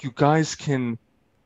you 0.00 0.12
guys 0.14 0.54
can 0.54 0.98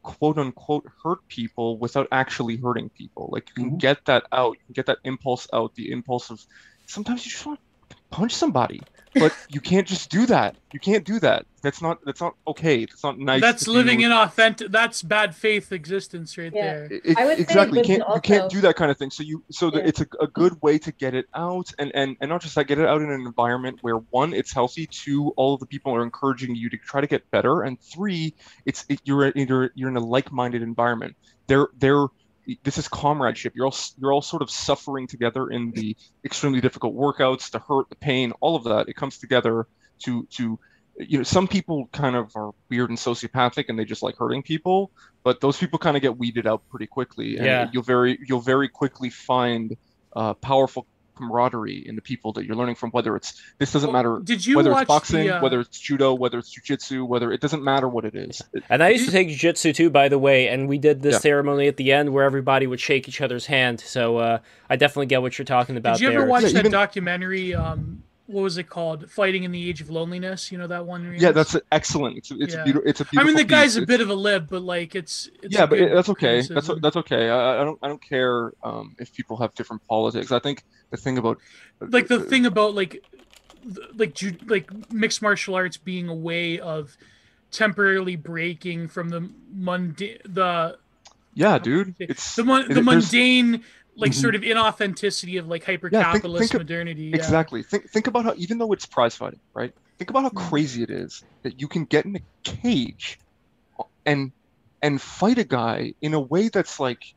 quote 0.03 0.39
unquote 0.39 0.87
hurt 1.03 1.27
people 1.29 1.79
without 1.79 2.09
actually 2.13 2.57
hurting 2.57 2.89
people. 2.91 3.29
Like 3.33 3.49
you 3.49 3.55
can 3.55 3.71
mm-hmm. 3.71 3.79
get 3.79 4.05
that 4.07 4.25
out, 4.33 4.57
you 4.59 4.65
can 4.67 4.73
get 4.75 4.87
that 4.87 4.99
impulse 5.05 5.49
out, 5.53 5.75
the 5.75 5.91
impulse 5.91 6.31
of 6.31 6.45
sometimes 6.87 7.25
you 7.25 7.33
just 7.33 7.47
want 7.47 7.61
to 7.91 7.97
punch 8.11 8.35
somebody 8.35 8.81
but 9.15 9.35
you 9.49 9.61
can't 9.61 9.87
just 9.87 10.11
do 10.11 10.27
that. 10.27 10.57
You 10.73 10.81
can't 10.81 11.05
do 11.05 11.21
that. 11.21 11.47
That's 11.63 11.81
not 11.81 11.99
that's 12.05 12.21
not 12.21 12.35
okay. 12.47 12.87
That's 12.87 13.05
not 13.05 13.19
nice. 13.19 13.41
That's 13.41 13.69
living 13.69 14.01
do. 14.01 14.07
in 14.07 14.13
authentic. 14.13 14.73
That's 14.73 15.03
bad 15.03 15.35
faith 15.35 15.71
existence 15.73 16.37
right 16.37 16.53
yeah. 16.53 16.63
there. 16.63 16.89
It, 17.05 17.17
I 17.17 17.27
would 17.27 17.39
exactly. 17.39 17.79
You 17.79 17.85
can't 17.85 18.03
also... 18.03 18.17
you 18.17 18.21
can't 18.21 18.51
do 18.51 18.61
that 18.63 18.77
kind 18.77 18.91
of 18.91 18.97
thing. 18.97 19.11
So 19.11 19.23
you 19.23 19.45
so 19.51 19.71
yeah. 19.73 19.83
it's 19.85 20.01
a, 20.01 20.07
a 20.21 20.27
good 20.27 20.61
way 20.63 20.79
to 20.79 20.91
get 20.93 21.15
it 21.15 21.27
out 21.35 21.73
and 21.79 21.93
and 21.95 22.17
and 22.21 22.29
not 22.31 22.41
just 22.41 22.55
that 22.57 22.67
get 22.67 22.79
it 22.79 22.87
out 22.87 23.01
in 23.01 23.11
an 23.11 23.21
environment 23.21 23.79
where 23.83 23.97
one 23.97 24.33
it's 24.33 24.53
healthy. 24.53 24.87
Two 24.87 25.33
all 25.37 25.55
of 25.55 25.61
the 25.61 25.67
people 25.67 25.95
are 25.95 26.03
encouraging 26.03 26.57
you 26.57 26.69
to 26.71 26.77
try 26.79 27.01
to 27.01 27.07
get 27.07 27.31
better, 27.31 27.63
and 27.63 27.81
three 27.81 28.35
it's 28.67 28.85
it, 28.89 29.01
you're 29.05 29.31
you're 29.37 29.71
you're 29.75 29.89
in 29.89 29.97
a 29.97 30.01
like 30.01 30.33
minded 30.33 30.63
environment. 30.63 31.15
They're 31.47 31.69
they're 31.79 32.07
this 32.63 32.79
is 32.79 32.89
comradeship. 32.89 33.55
You're 33.55 33.67
all 33.67 33.77
you're 33.99 34.13
all 34.13 34.23
sort 34.23 34.43
of 34.43 34.51
suffering 34.51 35.07
together 35.07 35.49
in 35.49 35.71
the 35.73 35.97
extremely 36.25 36.61
difficult 36.61 36.95
workouts, 36.95 37.51
the 37.51 37.59
hurt, 37.59 37.89
the 37.89 37.97
pain, 37.97 38.33
all 38.41 38.57
of 38.57 38.65
that. 38.65 38.89
It 38.89 38.97
comes 38.97 39.19
together 39.19 39.67
to 40.01 40.27
to 40.33 40.59
you 40.99 41.19
know 41.19 41.25
some 41.25 41.49
people 41.49 41.89
kind 41.93 42.17
of 42.17 42.35
are 42.37 42.53
weird 42.69 42.91
and 42.91 42.99
sociopathic 42.99 43.67
and 43.69 43.79
they 43.79 43.85
just 43.85 44.03
like 44.03 44.17
hurting 44.17 44.43
people, 44.43 44.91
but 45.23 45.41
those 45.41 45.57
people 45.57 45.79
kind 45.79 45.97
of 45.97 46.03
get 46.03 46.19
weeded 46.19 46.47
out 46.47 46.63
pretty 46.69 46.87
quickly. 46.87 47.37
And 47.37 47.47
yeah. 47.47 47.71
you'll 47.73 47.83
very 47.83 48.19
you'll 48.27 48.41
very 48.41 48.69
quickly 48.69 49.11
find 49.11 49.77
uh, 50.15 50.35
powerful 50.35 50.87
camaraderie 51.17 51.87
in 51.87 51.97
the 51.97 52.03
people 52.03 52.33
that 52.33 52.45
you're 52.45 52.57
learning 52.57 52.75
from. 52.75 52.91
Whether 52.91 53.17
it's 53.17 53.41
this 53.59 53.73
doesn't 53.73 53.93
matter. 53.93 54.21
Did 54.23 54.45
you 54.47 54.57
whether 54.57 54.73
it's 54.73 54.85
boxing, 54.85 55.27
the, 55.27 55.39
uh... 55.39 55.43
whether 55.43 55.61
it's 55.61 55.79
judo, 55.79 56.15
whether 56.15 56.39
it's 56.39 56.59
jujitsu, 56.59 57.07
whether 57.07 57.33
it 57.33 57.41
doesn't 57.41 57.63
matter 57.63 57.89
what 57.89 58.05
it 58.05 58.15
is. 58.15 58.43
And 58.69 58.83
I 58.83 58.91
used 58.91 59.07
to 59.07 59.13
take 59.13 59.29
jujitsu 59.29 59.75
too, 59.75 59.91
by 59.91 60.09
the 60.09 60.19
way. 60.19 60.49
And 60.49 60.69
we 60.69 60.79
did 60.79 61.03
this 61.03 61.15
yeah. 61.15 61.19
ceremony 61.21 61.69
at 61.69 61.77
the 61.77 61.93
end 61.93 62.13
where 62.13 62.25
everybody 62.25 62.67
would 62.67 62.81
shake 62.81 63.09
each 63.09 63.21
other's 63.21 63.47
hand. 63.47 63.81
So 63.81 64.19
uh, 64.19 64.39
I 64.69 64.77
definitely 64.77 65.07
get 65.07 65.23
what 65.23 65.39
you're 65.39 65.45
talking 65.45 65.77
about. 65.77 65.99
Did 65.99 66.03
you 66.03 66.11
there. 66.11 66.21
ever 66.21 66.29
watch 66.29 66.43
yeah, 66.45 66.51
that 66.51 66.59
even... 66.61 66.73
documentary? 66.73 67.55
Um, 67.55 68.03
what 68.27 68.43
was 68.43 68.57
it 68.57 68.69
called? 68.69 69.11
Fighting 69.11 69.45
in 69.45 69.53
the 69.53 69.69
Age 69.69 69.81
of 69.81 69.91
Loneliness. 69.91 70.53
You 70.53 70.59
know 70.59 70.67
that 70.69 70.87
one? 70.87 71.15
Yeah, 71.19 71.33
that's 71.33 71.57
excellent. 71.71 72.19
It's 72.19 72.31
it's 72.31 72.55
yeah. 72.55 72.61
a 72.61 72.65
beautiful. 72.65 72.89
It's 72.89 73.01
a 73.01 73.05
beautiful. 73.05 73.21
I 73.21 73.25
mean, 73.25 73.37
the 73.37 73.45
guy's 73.45 73.75
piece. 73.75 73.83
a 73.83 73.87
bit 73.87 74.01
of 74.01 74.11
a 74.11 74.15
lib, 74.15 74.49
but 74.49 74.63
like 74.63 74.95
it's. 74.95 75.29
it's 75.43 75.55
yeah, 75.55 75.67
but 75.67 75.79
it, 75.79 75.95
that's 75.95 76.09
okay. 76.09 76.43
That's 76.43 76.71
that's 76.81 76.97
okay. 76.97 77.29
I, 77.29 77.61
I, 77.61 77.65
don't 77.65 77.79
I 77.83 77.89
don't 77.89 78.03
care 78.03 78.53
um, 78.63 78.97
if 78.99 79.13
people 79.13 79.37
have 79.39 79.55
different 79.55 79.87
politics. 79.87 80.33
I 80.33 80.39
think 80.39 80.65
the 80.91 80.97
thing 80.97 81.19
about 81.19 81.39
like 81.81 82.09
the 82.09 82.21
uh, 82.21 82.23
thing 82.23 82.47
about 82.47 82.75
like 82.75 83.05
like 83.95 84.19
like 84.47 84.93
mixed 84.93 85.23
martial 85.23 85.55
arts 85.55 85.77
being 85.77 86.09
a 86.09 86.15
way 86.15 86.59
of 86.59 86.97
temporarily 87.51 88.17
breaking 88.17 88.89
from 88.89 89.11
the 89.11 89.29
mundane 89.55 90.19
the 90.25 90.77
yeah 91.35 91.59
dude 91.59 91.95
it's 91.99 92.35
the, 92.35 92.43
the 92.69 92.83
mundane 92.83 93.63
like 93.97 94.13
mm-hmm. 94.13 94.21
sort 94.21 94.35
of 94.35 94.43
inauthenticity 94.43 95.39
of 95.39 95.49
like 95.49 95.65
hyper 95.65 95.91
capitalist 95.91 96.53
yeah, 96.53 96.59
modernity. 96.59 97.05
Yeah. 97.05 97.17
Exactly. 97.17 97.63
Think 97.63 97.91
think 97.91 98.07
about 98.07 98.25
how 98.25 98.35
even 98.37 98.59
though 98.59 98.73
it's 98.73 98.87
prize 98.87 99.15
fighting, 99.15 99.41
right? 99.55 99.73
Think 99.99 100.11
about 100.11 100.23
how 100.23 100.29
mm-hmm. 100.31 100.49
crazy 100.49 100.83
it 100.83 100.91
is 100.91 101.23
that 101.43 101.61
you 101.61 101.69
can 101.69 101.85
get 101.85 102.05
in 102.05 102.17
a 102.17 102.21
cage 102.43 103.19
and 104.07 104.33
and 104.83 105.01
fight 105.01 105.39
a 105.39 105.45
guy 105.45 105.95
in 106.01 106.15
a 106.15 106.21
way 106.21 106.49
that's 106.49 106.81
like 106.81 107.15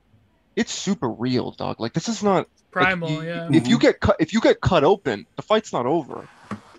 it's 0.55 0.71
super 0.71 1.09
real, 1.09 1.51
dog. 1.51 1.79
Like 1.79 1.93
this 1.93 2.09
is 2.09 2.23
not 2.23 2.47
primal, 2.71 3.09
like, 3.09 3.23
you, 3.23 3.27
yeah. 3.27 3.49
If 3.51 3.67
you 3.67 3.79
get 3.79 3.99
cut 3.99 4.17
if 4.19 4.33
you 4.33 4.41
get 4.41 4.61
cut 4.61 4.83
open, 4.83 5.25
the 5.35 5.41
fight's 5.41 5.71
not 5.71 5.85
over. 5.85 6.27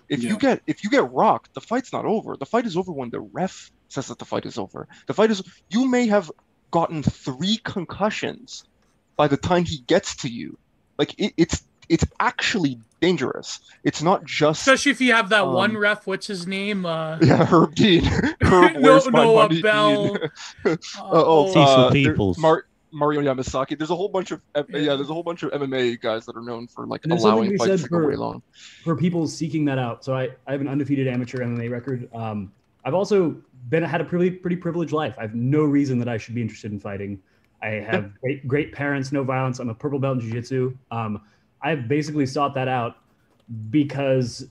If 0.09 0.23
yeah. 0.23 0.29
you 0.29 0.37
get 0.37 0.61
if 0.67 0.83
you 0.83 0.89
get 0.89 1.11
rocked, 1.11 1.53
the 1.53 1.61
fight's 1.61 1.91
not 1.91 2.05
over. 2.05 2.37
The 2.37 2.45
fight 2.45 2.65
is 2.65 2.77
over 2.77 2.91
when 2.91 3.09
the 3.09 3.19
ref 3.19 3.71
says 3.89 4.07
that 4.07 4.19
the 4.19 4.25
fight 4.25 4.45
is 4.45 4.57
over. 4.57 4.87
The 5.07 5.13
fight 5.13 5.31
is 5.31 5.43
you 5.69 5.89
may 5.89 6.07
have 6.07 6.31
gotten 6.71 7.03
three 7.03 7.57
concussions 7.57 8.63
by 9.17 9.27
the 9.27 9.37
time 9.37 9.65
he 9.65 9.79
gets 9.79 10.15
to 10.17 10.29
you. 10.29 10.57
Like 10.97 11.13
it, 11.19 11.33
it's 11.35 11.63
it's 11.89 12.05
actually 12.19 12.79
dangerous. 13.01 13.59
It's 13.83 14.01
not 14.01 14.25
just 14.25 14.61
especially 14.61 14.91
if 14.91 15.01
you 15.01 15.13
have 15.13 15.29
that 15.29 15.43
um, 15.43 15.53
one 15.53 15.77
ref. 15.77 16.07
What's 16.07 16.27
his 16.27 16.47
name? 16.47 16.85
Uh... 16.85 17.17
Yeah, 17.21 17.45
Herb 17.45 17.75
Dean. 17.75 18.03
Herb, 18.41 18.77
no, 18.77 18.99
no, 19.09 19.39
a 19.39 19.49
bell. 19.61 20.17
uh, 20.65 20.77
oh, 21.01 21.53
uh, 21.53 21.91
Peoples. 21.91 22.37
Mar- 22.37 22.65
Mario 22.91 23.21
Yamasaki. 23.21 23.77
There's 23.77 23.89
a 23.89 23.95
whole 23.95 24.09
bunch 24.09 24.31
of 24.31 24.41
yeah. 24.55 24.63
yeah. 24.71 24.95
There's 24.95 25.09
a 25.09 25.13
whole 25.13 25.23
bunch 25.23 25.43
of 25.43 25.51
MMA 25.51 25.99
guys 25.99 26.25
that 26.25 26.35
are 26.35 26.41
known 26.41 26.67
for 26.67 26.85
like 26.87 27.05
allowing 27.05 27.57
fights 27.57 27.83
to 27.83 27.89
go 27.89 28.05
way 28.05 28.15
long. 28.15 28.41
For 28.83 28.95
people 28.95 29.27
seeking 29.27 29.65
that 29.65 29.77
out, 29.77 30.03
so 30.03 30.15
I, 30.15 30.29
I 30.45 30.51
have 30.53 30.61
an 30.61 30.67
undefeated 30.67 31.07
amateur 31.07 31.39
MMA 31.39 31.69
record. 31.69 32.09
Um, 32.13 32.51
I've 32.85 32.93
also 32.93 33.35
been 33.69 33.83
had 33.83 34.01
a 34.01 34.05
pretty 34.05 34.31
pretty 34.31 34.55
privileged 34.55 34.93
life. 34.93 35.15
I 35.17 35.23
have 35.23 35.35
no 35.35 35.63
reason 35.63 35.99
that 35.99 36.07
I 36.07 36.17
should 36.17 36.35
be 36.35 36.41
interested 36.41 36.71
in 36.71 36.79
fighting. 36.79 37.21
I 37.61 37.67
have 37.67 38.19
great, 38.21 38.47
great 38.47 38.71
parents, 38.71 39.11
no 39.11 39.23
violence. 39.23 39.59
I'm 39.59 39.69
a 39.69 39.75
purple 39.75 39.99
belt 39.99 40.19
in 40.19 40.21
jiu-jitsu. 40.21 40.77
Um, 40.91 41.21
I've 41.61 41.87
basically 41.87 42.25
sought 42.25 42.53
that 42.55 42.67
out 42.67 42.97
because 43.69 44.47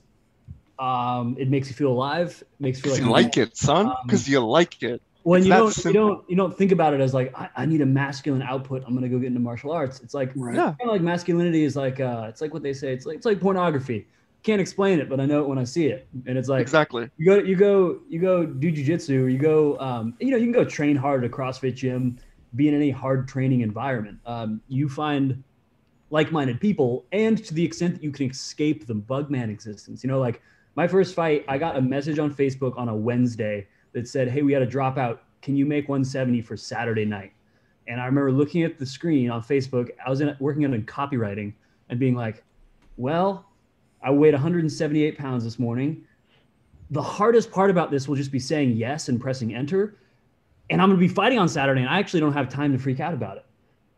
um, 0.79 1.35
it 1.39 1.49
makes 1.49 1.69
you 1.69 1.73
feel 1.73 1.91
alive. 1.91 2.41
It 2.41 2.47
makes 2.59 2.77
you 2.79 2.83
feel 2.83 2.93
like 2.93 3.01
you 3.01 3.09
like 3.09 3.37
it, 3.37 3.57
son. 3.57 3.93
Because 4.05 4.27
um, 4.27 4.31
you 4.31 4.45
like 4.45 4.83
it. 4.83 5.01
When 5.23 5.43
you 5.43 5.49
don't, 5.49 5.77
you 5.83 5.93
don't, 5.93 6.29
you 6.29 6.35
don't 6.37 6.57
think 6.57 6.71
about 6.71 6.93
it 6.93 7.01
as 7.01 7.13
like 7.13 7.37
I, 7.37 7.49
I, 7.57 7.65
need 7.65 7.81
a 7.81 7.85
masculine 7.85 8.41
output. 8.41 8.83
I'm 8.87 8.93
gonna 8.93 9.09
go 9.09 9.19
get 9.19 9.27
into 9.27 9.41
martial 9.41 9.73
arts. 9.73 9.99
It's 9.99 10.13
like 10.13 10.31
right. 10.35 10.55
yeah. 10.55 10.73
kind 10.79 10.83
of 10.83 10.87
like 10.87 11.01
masculinity 11.01 11.65
is 11.65 11.75
like 11.75 11.99
uh, 11.99 12.27
it's 12.29 12.39
like 12.39 12.53
what 12.53 12.63
they 12.63 12.71
say. 12.71 12.93
It's 12.93 13.05
like 13.05 13.17
it's 13.17 13.25
like 13.25 13.41
pornography. 13.41 14.07
Can't 14.43 14.61
explain 14.61 14.99
it, 14.99 15.09
but 15.09 15.19
I 15.19 15.25
know 15.25 15.41
it 15.41 15.49
when 15.49 15.57
I 15.57 15.65
see 15.65 15.87
it. 15.87 16.07
And 16.27 16.37
it's 16.37 16.47
like 16.47 16.61
exactly. 16.61 17.09
You 17.17 17.25
go, 17.25 17.37
you 17.39 17.55
go, 17.57 17.99
you 18.07 18.21
go 18.21 18.45
do 18.45 18.71
jujitsu, 18.71 19.23
or 19.23 19.27
you 19.27 19.37
go, 19.37 19.77
um, 19.79 20.13
you 20.21 20.31
know, 20.31 20.37
you 20.37 20.45
can 20.45 20.53
go 20.53 20.63
train 20.63 20.95
hard 20.95 21.25
at 21.25 21.29
a 21.29 21.33
CrossFit 21.33 21.75
gym 21.75 22.17
be 22.55 22.67
in 22.67 22.73
any 22.73 22.89
hard 22.89 23.27
training 23.27 23.61
environment. 23.61 24.19
Um, 24.25 24.61
you 24.67 24.89
find 24.89 25.43
like-minded 26.09 26.61
people, 26.61 27.05
and 27.11 27.43
to 27.43 27.53
the 27.53 27.63
extent 27.63 27.95
that 27.95 28.03
you 28.03 28.11
can 28.11 28.29
escape 28.29 28.87
the 28.87 28.95
bugman 28.95 29.49
existence. 29.49 30.03
You 30.03 30.07
know, 30.07 30.19
like 30.19 30.41
my 30.75 30.87
first 30.87 31.13
fight, 31.15 31.43
I 31.47 31.57
got 31.57 31.75
a 31.75 31.81
message 31.81 32.19
on 32.19 32.33
Facebook 32.33 32.77
on 32.77 32.87
a 32.87 32.95
Wednesday 32.95 33.67
that 33.93 34.07
said, 34.07 34.29
"Hey, 34.29 34.41
we 34.41 34.53
had 34.53 34.61
a 34.61 34.67
dropout. 34.67 35.19
Can 35.41 35.55
you 35.55 35.65
make 35.65 35.89
170 35.89 36.41
for 36.41 36.55
Saturday 36.55 37.05
night?" 37.05 37.33
And 37.87 37.99
I 37.99 38.05
remember 38.05 38.31
looking 38.31 38.63
at 38.63 38.77
the 38.77 38.85
screen 38.85 39.29
on 39.29 39.41
Facebook. 39.41 39.89
I 40.05 40.09
was 40.09 40.21
in, 40.21 40.35
working 40.39 40.65
on 40.65 40.81
copywriting 40.83 41.53
and 41.89 41.99
being 41.99 42.15
like, 42.15 42.43
"Well, 42.95 43.45
I 44.01 44.11
weighed 44.11 44.33
178 44.33 45.17
pounds 45.17 45.43
this 45.43 45.59
morning. 45.59 46.03
The 46.91 47.01
hardest 47.01 47.51
part 47.51 47.69
about 47.69 47.91
this 47.91 48.07
will 48.07 48.15
just 48.15 48.31
be 48.31 48.39
saying 48.39 48.71
yes 48.77 49.09
and 49.09 49.19
pressing 49.19 49.53
enter." 49.53 49.95
And 50.69 50.81
I'm 50.81 50.89
going 50.89 50.99
to 50.99 51.07
be 51.07 51.13
fighting 51.13 51.39
on 51.39 51.47
Saturday, 51.49 51.81
and 51.81 51.89
I 51.89 51.99
actually 51.99 52.19
don't 52.19 52.33
have 52.33 52.49
time 52.49 52.71
to 52.73 52.79
freak 52.79 52.99
out 52.99 53.13
about 53.13 53.37
it. 53.37 53.45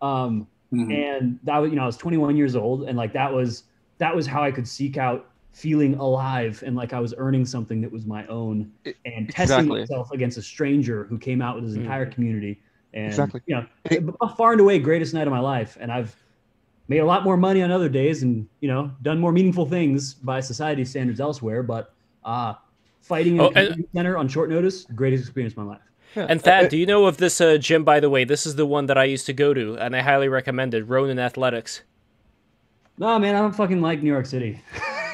Um, 0.02 0.48
mm-hmm. 0.74 0.92
And 0.92 1.40
that 1.44 1.58
was, 1.58 1.72
you 1.72 1.76
know, 1.76 1.84
I 1.84 1.88
was 1.88 1.98
21 1.98 2.38
years 2.38 2.56
old, 2.56 2.84
and 2.84 2.98
like 2.98 3.14
that 3.14 3.32
was 3.34 3.64
that 3.98 4.16
was 4.16 4.26
how 4.26 4.44
I 4.44 4.52
could 4.52 4.68
seek 4.68 4.98
out 4.98 5.30
feeling 5.52 5.96
alive 5.96 6.64
and 6.66 6.76
like 6.76 6.94
I 6.94 7.00
was 7.00 7.14
earning 7.18 7.46
something 7.46 7.82
that 7.82 7.92
was 7.92 8.06
my 8.06 8.26
own, 8.28 8.72
and 8.86 9.30
exactly. 9.30 9.32
testing 9.32 9.68
myself 9.68 10.12
against 10.12 10.38
a 10.38 10.42
stranger 10.42 11.06
who 11.06 11.18
came 11.18 11.42
out 11.42 11.56
with 11.56 11.66
his 11.66 11.74
mm-hmm. 11.74 11.84
entire 11.84 12.06
community. 12.06 12.62
And 12.94 13.08
exactly, 13.08 13.42
you 13.46 13.56
know, 13.56 14.18
far 14.38 14.52
and 14.52 14.62
away 14.62 14.80
greatest 14.80 15.14
night 15.14 15.28
of 15.28 15.32
my 15.32 15.40
life, 15.40 15.78
and 15.80 15.92
I've 15.92 16.16
made 16.88 17.00
a 17.00 17.06
lot 17.06 17.24
more 17.24 17.38
money 17.38 17.62
on 17.62 17.72
other 17.72 17.90
days, 17.90 18.24
and 18.24 18.48
you 18.62 18.68
know, 18.68 18.92
done 19.02 19.20
more 19.20 19.32
meaningful 19.32 19.66
things 19.66 20.14
by 20.14 20.40
society 20.40 20.86
standards 20.86 21.20
elsewhere. 21.20 21.62
But 21.62 21.94
uh, 22.24 22.56
fighting 23.02 23.36
in 23.36 23.42
oh, 23.42 23.52
a 23.56 23.72
and- 23.72 23.86
center 23.94 24.18
on 24.18 24.28
short 24.28 24.50
notice, 24.50 24.86
greatest 24.96 25.24
experience 25.24 25.54
of 25.54 25.58
my 25.58 25.64
life. 25.64 25.89
And 26.16 26.42
Thad, 26.42 26.70
do 26.70 26.78
you 26.78 26.86
know 26.86 27.06
of 27.06 27.18
this 27.18 27.40
uh, 27.40 27.58
gym? 27.58 27.84
By 27.84 28.00
the 28.00 28.10
way, 28.10 28.24
this 28.24 28.46
is 28.46 28.56
the 28.56 28.66
one 28.66 28.88
that 28.88 28.98
I 28.98 29.04
used 29.04 29.26
to 29.28 29.34
go 29.34 29.54
to, 29.54 29.78
and 29.78 29.96
I 29.96 30.02
highly 30.02 30.28
recommend 30.28 30.74
it. 30.74 30.84
Ronin 30.84 31.20
Athletics. 31.20 31.84
No, 32.98 33.18
man, 33.20 33.36
I 33.36 33.40
don't 33.40 33.56
fucking 33.56 33.82
like 33.82 34.02
New 34.02 34.12
York 34.12 34.26
City. 34.26 34.62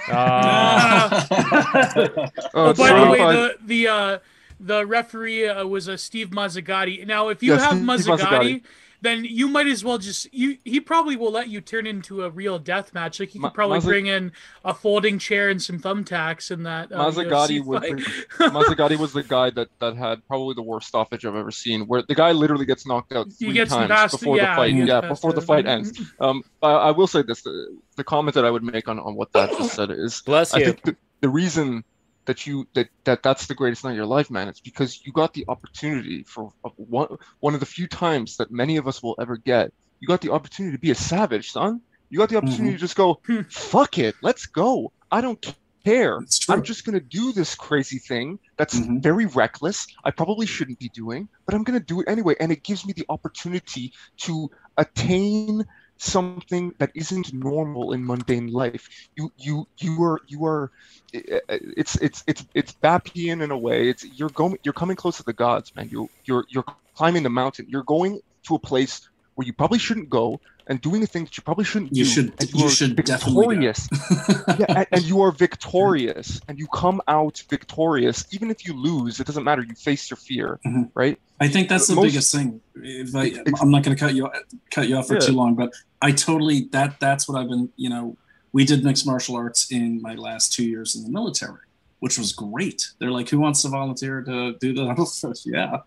Uh... 0.10 1.26
oh, 2.54 2.74
by 2.74 3.00
the 3.00 3.10
way, 3.12 3.20
the 3.20 3.56
the 3.64 3.88
uh, 3.88 4.20
the 4.60 4.86
referee 4.86 5.48
uh, 5.48 5.66
was 5.66 5.88
a 5.88 5.94
uh, 5.94 5.98
Steve 5.98 6.30
Mazzagatti. 6.30 7.06
Now, 7.06 7.30
if 7.30 7.44
you 7.44 7.54
yeah, 7.54 7.60
have 7.60 7.78
Mazzagatti, 7.78 8.64
then 9.06 9.26
you 9.26 9.48
might 9.48 9.68
as 9.68 9.84
well 9.84 9.98
just 9.98 10.34
you. 10.34 10.58
He 10.64 10.80
probably 10.80 11.16
will 11.16 11.32
let 11.32 11.50
you 11.50 11.62
turn 11.62 11.86
into 11.86 12.24
a 12.24 12.30
real 12.30 12.60
death 12.60 12.94
match. 12.94 13.20
Like 13.20 13.30
he 13.30 13.40
could 13.40 13.54
probably 13.54 13.80
Mazza- 13.80 13.86
bring 13.86 14.06
in 14.08 14.32
a 14.64 14.74
folding 14.74 15.20
chair 15.20 15.50
and 15.50 15.62
some 15.62 15.80
thumbtacks 15.80 16.52
and 16.52 16.66
that. 16.66 16.92
Uh, 16.92 17.06
Mazzagatti 17.06 17.64
was 17.64 17.82
the, 17.82 18.50
Mazzagatti 18.50 18.98
was 18.98 19.14
the 19.14 19.24
guy 19.24 19.50
that 19.52 19.68
that 19.80 19.96
had 19.96 20.26
probably 20.28 20.56
the 20.56 20.64
worst 20.64 20.88
stoppage 20.88 21.26
I've 21.26 21.36
ever 21.36 21.52
seen, 21.52 21.88
where 21.88 22.02
the 22.02 22.16
guy 22.16 22.32
literally 22.32 22.66
gets 22.66 22.88
knocked 22.88 23.14
out 23.14 23.32
three 23.32 23.54
times 23.66 23.88
past, 23.88 24.20
before 24.20 24.38
yeah, 24.38 24.56
the 24.56 24.56
fight. 24.56 24.74
Yeah, 24.74 25.02
before 25.02 25.34
the 25.34 25.42
fight 25.42 25.66
ends. 25.66 26.00
Um, 26.20 26.44
I, 26.62 26.72
I, 26.72 26.92
will 26.92 27.08
say 27.08 27.22
this: 27.22 27.42
the, 27.42 27.78
the, 27.98 28.04
comment 28.04 28.36
that 28.36 28.46
I 28.46 28.52
would 28.52 28.64
make 28.64 28.88
on, 28.88 29.00
on 29.00 29.16
what 29.16 29.32
that 29.34 29.50
just 29.52 29.76
said 29.76 29.92
is, 29.92 30.22
bless 30.22 30.56
you. 30.56 30.62
I 30.62 30.66
think 30.66 30.82
the, 30.84 30.96
the 31.22 31.30
reason 31.30 31.84
that 32.26 32.46
you 32.46 32.68
that, 32.74 32.90
that 33.04 33.24
that's 33.24 33.48
the 33.48 33.56
greatest 33.56 33.84
night 33.84 33.92
of 33.92 33.98
your 33.98 34.06
life 34.06 34.30
man. 34.30 34.48
It's 34.48 34.60
because 34.60 35.02
you 35.06 35.12
got 35.12 35.34
the 35.34 35.46
opportunity 35.48 36.24
for 36.24 36.52
one 36.76 37.18
one 37.40 37.54
of 37.54 37.60
the 37.60 37.66
few 37.66 37.88
times 37.88 38.38
that 38.38 38.52
many 38.52 38.78
of 38.78 38.88
us 38.88 39.02
will 39.02 39.16
ever 39.20 39.38
get. 39.38 39.72
You 40.00 40.08
got 40.08 40.22
the 40.22 40.32
opportunity 40.32 40.76
to 40.76 40.82
be 40.82 40.92
a 40.92 40.96
savage 40.96 41.52
son. 41.52 41.82
You 42.10 42.20
got 42.20 42.30
the 42.30 42.38
opportunity 42.38 42.66
mm-hmm. 42.66 42.76
to 42.76 42.80
just 42.80 42.96
go 42.96 43.20
fuck 43.50 43.98
it 43.98 44.16
let's 44.22 44.46
go. 44.46 44.92
I 45.12 45.22
don't 45.22 45.44
care. 45.84 46.20
I'm 46.50 46.64
just 46.64 46.84
going 46.84 47.00
to 47.00 47.06
do 47.06 47.32
this 47.32 47.54
crazy 47.56 48.00
thing 48.00 48.40
that's 48.58 48.78
mm-hmm. 48.80 49.00
very 49.00 49.28
reckless. 49.28 49.88
I 50.04 50.12
probably 50.12 50.48
shouldn't 50.48 50.80
be 50.80 50.90
doing 50.90 51.30
but 51.46 51.54
i'm 51.54 51.64
going 51.64 51.80
to 51.80 51.86
do 51.86 52.02
it 52.02 52.10
anyway. 52.10 52.36
And 52.40 52.52
it 52.52 52.64
gives 52.64 52.86
me 52.86 52.94
the 52.94 53.06
opportunity 53.10 53.94
to 54.22 54.50
attain 54.78 55.66
something 55.98 56.74
that 56.78 56.92
isn't 56.96 57.34
normal 57.34 57.94
in 57.94 58.06
mundane 58.06 58.52
life. 58.52 58.90
You 59.16 59.32
you 59.38 59.68
you 59.78 60.04
are 60.04 60.22
you 60.28 60.46
are 60.46 60.72
it's 61.14 61.96
it's 61.98 62.24
it's 62.28 62.46
it's 62.54 62.74
Bapian 62.74 63.42
in 63.42 63.52
a 63.52 63.58
way. 63.58 63.90
It's 63.90 64.06
you're 64.06 64.30
going 64.30 64.58
you're 64.64 64.74
coming 64.74 64.96
close 64.96 65.18
to 65.18 65.24
the 65.24 65.34
gods, 65.34 65.76
man. 65.76 65.90
You 65.90 66.10
you're 66.26 66.46
you're 66.50 66.66
climbing 66.96 67.24
the 67.24 67.30
mountain. 67.30 67.68
You're 67.70 67.84
going 67.84 68.20
to 68.44 68.56
a 68.56 68.60
place 68.60 69.08
where 69.36 69.46
you 69.46 69.54
probably 69.54 69.80
shouldn't 69.80 70.10
go 70.10 70.40
and 70.68 70.82
doing 70.82 71.04
a 71.04 71.06
thing 71.06 71.26
that 71.26 71.38
you 71.38 71.44
probably 71.44 71.64
shouldn't 71.64 71.96
you 71.96 72.04
do. 72.04 72.10
Should, 72.10 72.34
you, 72.54 72.64
you 72.64 72.70
should 72.70 72.96
victorious. 72.96 73.88
yeah, 74.60 74.66
and, 74.70 74.88
and, 74.92 75.02
you 75.04 75.22
are 75.22 75.32
victorious, 75.32 76.42
and 76.48 76.58
you 76.58 76.68
come 76.68 77.02
out 77.08 77.44
victorious. 77.50 78.26
Even 78.32 78.50
if 78.50 78.66
you 78.66 78.74
lose, 78.74 79.20
it 79.20 79.28
doesn't 79.28 79.44
matter. 79.44 79.64
You 79.64 79.76
face 79.76 80.10
your 80.10 80.18
fear, 80.18 80.60
mm-hmm. 80.66 80.84
right? 80.94 81.20
I 81.40 81.48
think 81.48 81.70
that's 81.70 81.88
the 81.88 81.96
Most, 81.96 82.06
biggest 82.06 82.34
thing. 82.34 82.62
If 82.76 83.16
I, 83.16 83.34
I'm 83.62 83.70
not 83.70 83.84
going 83.84 83.96
to 83.96 84.00
cut 84.00 84.16
you 84.16 84.30
cut 84.72 84.88
you 84.88 84.96
off 84.96 85.08
for 85.08 85.16
yeah. 85.16 85.20
too 85.20 85.34
long, 85.34 85.56
but 85.56 85.74
I 86.02 86.12
totally 86.12 86.68
that 86.72 87.00
that's 87.00 87.28
what 87.28 87.40
I've 87.40 87.50
been. 87.50 87.70
You 87.76 87.90
know, 87.90 88.18
we 88.52 88.66
did 88.66 88.84
mixed 88.84 89.06
martial 89.06 89.36
arts 89.36 89.72
in 89.72 90.02
my 90.02 90.16
last 90.16 90.54
two 90.54 90.66
years 90.66 90.96
in 90.96 91.04
the 91.04 91.10
military, 91.10 91.62
which 92.00 92.18
was 92.18 92.32
great. 92.32 92.88
They're 93.00 93.12
like, 93.12 93.30
"Who 93.30 93.40
wants 93.40 93.62
to 93.64 93.70
volunteer 93.70 94.22
to 94.22 94.54
do 94.60 94.74
that?" 94.74 95.42
yeah, 95.46 95.80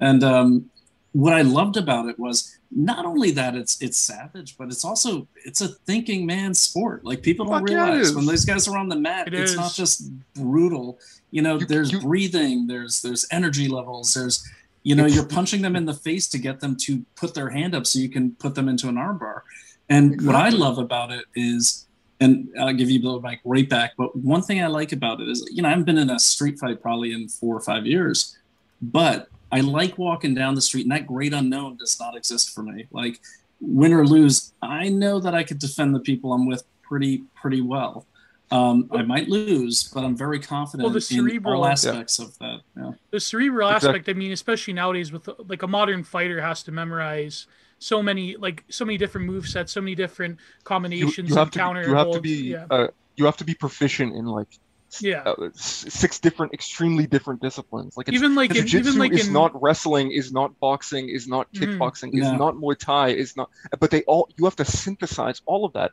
and 0.00 0.22
um, 0.24 0.70
what 1.16 1.32
I 1.32 1.40
loved 1.40 1.78
about 1.78 2.08
it 2.08 2.18
was 2.18 2.58
not 2.70 3.06
only 3.06 3.30
that 3.30 3.54
it's 3.54 3.80
it's 3.80 3.96
savage, 3.96 4.58
but 4.58 4.68
it's 4.68 4.84
also 4.84 5.26
it's 5.46 5.62
a 5.62 5.68
thinking 5.68 6.26
man's 6.26 6.60
sport. 6.60 7.06
Like 7.06 7.22
people 7.22 7.46
don't 7.46 7.60
Fuck 7.60 7.70
realize 7.70 8.10
yeah, 8.10 8.16
when 8.16 8.26
those 8.26 8.44
guys 8.44 8.68
are 8.68 8.76
on 8.76 8.90
the 8.90 8.96
mat, 8.96 9.28
it 9.28 9.32
it's 9.32 9.52
is. 9.52 9.56
not 9.56 9.72
just 9.72 10.12
brutal. 10.34 10.98
You 11.30 11.40
know, 11.40 11.58
you, 11.58 11.64
there's 11.64 11.90
you, 11.90 12.02
breathing, 12.02 12.66
there's 12.66 13.00
there's 13.00 13.24
energy 13.30 13.66
levels, 13.66 14.12
there's 14.12 14.46
you 14.82 14.94
know, 14.94 15.06
you're 15.06 15.26
punching 15.26 15.62
them 15.62 15.74
in 15.74 15.86
the 15.86 15.94
face 15.94 16.28
to 16.28 16.38
get 16.38 16.60
them 16.60 16.76
to 16.82 17.02
put 17.16 17.34
their 17.34 17.48
hand 17.48 17.74
up 17.74 17.86
so 17.86 17.98
you 17.98 18.10
can 18.10 18.32
put 18.32 18.54
them 18.54 18.68
into 18.68 18.86
an 18.88 18.96
armbar. 18.96 19.40
And 19.88 20.12
exactly. 20.12 20.26
what 20.26 20.36
I 20.36 20.48
love 20.50 20.78
about 20.78 21.12
it 21.12 21.24
is 21.34 21.86
and 22.20 22.48
I'll 22.60 22.74
give 22.74 22.90
you 22.90 23.00
the 23.00 23.20
mic 23.20 23.40
right 23.44 23.68
back. 23.68 23.94
But 23.96 24.14
one 24.16 24.42
thing 24.42 24.62
I 24.62 24.66
like 24.66 24.92
about 24.92 25.20
it 25.22 25.28
is, 25.28 25.48
you 25.50 25.62
know, 25.62 25.68
I 25.68 25.70
haven't 25.70 25.84
been 25.84 25.98
in 25.98 26.10
a 26.10 26.18
street 26.18 26.58
fight 26.58 26.82
probably 26.82 27.12
in 27.12 27.28
four 27.28 27.56
or 27.56 27.60
five 27.60 27.86
years, 27.86 28.36
but 28.80 29.28
I 29.56 29.60
like 29.60 29.96
walking 29.96 30.34
down 30.34 30.54
the 30.54 30.60
street, 30.60 30.82
and 30.82 30.92
that 30.92 31.06
great 31.06 31.32
unknown 31.32 31.76
does 31.76 31.98
not 31.98 32.14
exist 32.14 32.50
for 32.50 32.62
me. 32.62 32.86
Like 32.90 33.20
win 33.60 33.94
or 33.94 34.06
lose, 34.06 34.52
I 34.60 34.90
know 34.90 35.18
that 35.20 35.34
I 35.34 35.44
could 35.44 35.58
defend 35.58 35.94
the 35.94 36.00
people 36.00 36.34
I'm 36.34 36.46
with 36.46 36.62
pretty 36.82 37.24
pretty 37.34 37.62
well. 37.62 38.06
Um, 38.50 38.88
I 38.92 39.02
might 39.02 39.28
lose, 39.28 39.90
but 39.94 40.04
I'm 40.04 40.14
very 40.14 40.38
confident 40.38 40.84
well, 40.84 40.92
the 40.92 41.00
cerebral, 41.00 41.54
in 41.54 41.58
all 41.60 41.66
aspects 41.66 42.18
yeah. 42.18 42.24
of 42.26 42.38
that. 42.38 42.60
Yeah. 42.76 42.92
The 43.10 43.18
cerebral 43.18 43.68
exactly. 43.68 43.88
aspect. 43.88 44.08
I 44.10 44.12
mean, 44.12 44.32
especially 44.32 44.74
nowadays 44.74 45.10
with 45.10 45.28
like 45.38 45.62
a 45.62 45.66
modern 45.66 46.04
fighter 46.04 46.40
has 46.40 46.62
to 46.64 46.72
memorize 46.72 47.46
so 47.78 48.02
many 48.02 48.36
like 48.36 48.62
so 48.68 48.84
many 48.84 48.98
different 48.98 49.26
move 49.26 49.48
sets, 49.48 49.72
so 49.72 49.80
many 49.80 49.94
different 49.94 50.38
combinations 50.64 51.30
you, 51.30 51.34
you 51.34 51.38
have 51.38 51.50
to, 51.50 51.58
counter. 51.58 51.88
You 51.88 51.94
have 51.94 52.12
to 52.12 52.20
be 52.20 52.50
yeah. 52.50 52.66
uh, 52.70 52.88
you 53.16 53.24
have 53.24 53.38
to 53.38 53.44
be 53.44 53.54
proficient 53.54 54.14
in 54.14 54.26
like 54.26 54.58
yeah. 55.00 55.22
Uh, 55.22 55.50
six 55.54 56.18
different 56.18 56.52
extremely 56.52 57.06
different 57.06 57.40
disciplines. 57.40 57.96
Like 57.96 58.12
even 58.12 58.34
like 58.34 58.54
in, 58.54 58.66
even 58.68 58.98
like 58.98 59.12
is 59.12 59.28
in... 59.28 59.32
not 59.32 59.60
wrestling 59.60 60.10
is 60.10 60.32
not 60.32 60.58
boxing 60.60 61.08
is 61.08 61.26
not 61.26 61.52
mm-hmm. 61.52 61.64
kickboxing 61.64 62.12
mm, 62.12 62.22
is 62.22 62.32
not 62.32 62.54
muay 62.54 62.78
thai 62.78 63.08
is 63.08 63.36
not 63.36 63.50
but 63.78 63.90
they 63.90 64.02
all 64.02 64.28
you 64.36 64.44
have 64.44 64.56
to 64.56 64.64
synthesize 64.64 65.42
all 65.46 65.64
of 65.64 65.72
that. 65.74 65.92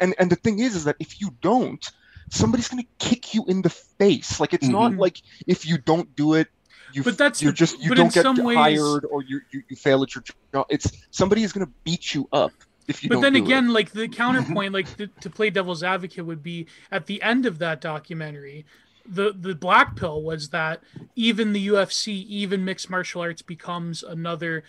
And 0.00 0.14
and 0.18 0.30
the 0.30 0.36
thing 0.36 0.58
is 0.58 0.74
is 0.76 0.84
that 0.84 0.96
if 0.98 1.20
you 1.20 1.34
don't 1.40 1.84
somebody's 2.30 2.68
going 2.68 2.82
to 2.82 2.88
kick 2.98 3.34
you 3.34 3.44
in 3.46 3.62
the 3.62 3.70
face. 3.70 4.40
Like 4.40 4.54
it's 4.54 4.64
mm-hmm. 4.64 4.72
not 4.72 4.96
like 4.96 5.20
if 5.46 5.66
you 5.66 5.78
don't 5.78 6.14
do 6.16 6.34
it 6.34 6.48
you 6.92 7.02
but 7.02 7.18
that's 7.18 7.42
you're 7.42 7.52
just 7.52 7.82
you 7.82 7.94
don't 7.94 8.12
get 8.12 8.24
ways... 8.38 8.78
or 8.78 9.22
you, 9.22 9.40
you 9.50 9.62
you 9.68 9.76
fail 9.76 10.02
at 10.02 10.14
your 10.14 10.22
job. 10.52 10.66
It's 10.70 10.92
somebody 11.10 11.42
is 11.42 11.52
going 11.52 11.66
to 11.66 11.72
beat 11.82 12.14
you 12.14 12.28
up. 12.32 12.52
if 12.52 12.62
you 12.62 12.73
but 13.08 13.20
then 13.20 13.36
again 13.36 13.68
it. 13.68 13.72
like 13.72 13.90
the 13.92 14.02
mm-hmm. 14.02 14.12
counterpoint 14.12 14.72
like 14.72 14.96
the, 14.96 15.06
to 15.20 15.30
play 15.30 15.50
devil's 15.50 15.82
advocate 15.82 16.24
would 16.24 16.42
be 16.42 16.66
at 16.90 17.06
the 17.06 17.22
end 17.22 17.46
of 17.46 17.58
that 17.58 17.80
documentary 17.80 18.64
the 19.06 19.34
the 19.38 19.54
black 19.54 19.96
pill 19.96 20.22
was 20.22 20.50
that 20.50 20.80
even 21.14 21.52
the 21.52 21.68
ufc 21.68 22.08
even 22.08 22.64
mixed 22.64 22.88
martial 22.88 23.20
arts 23.20 23.42
becomes 23.42 24.02
another 24.02 24.64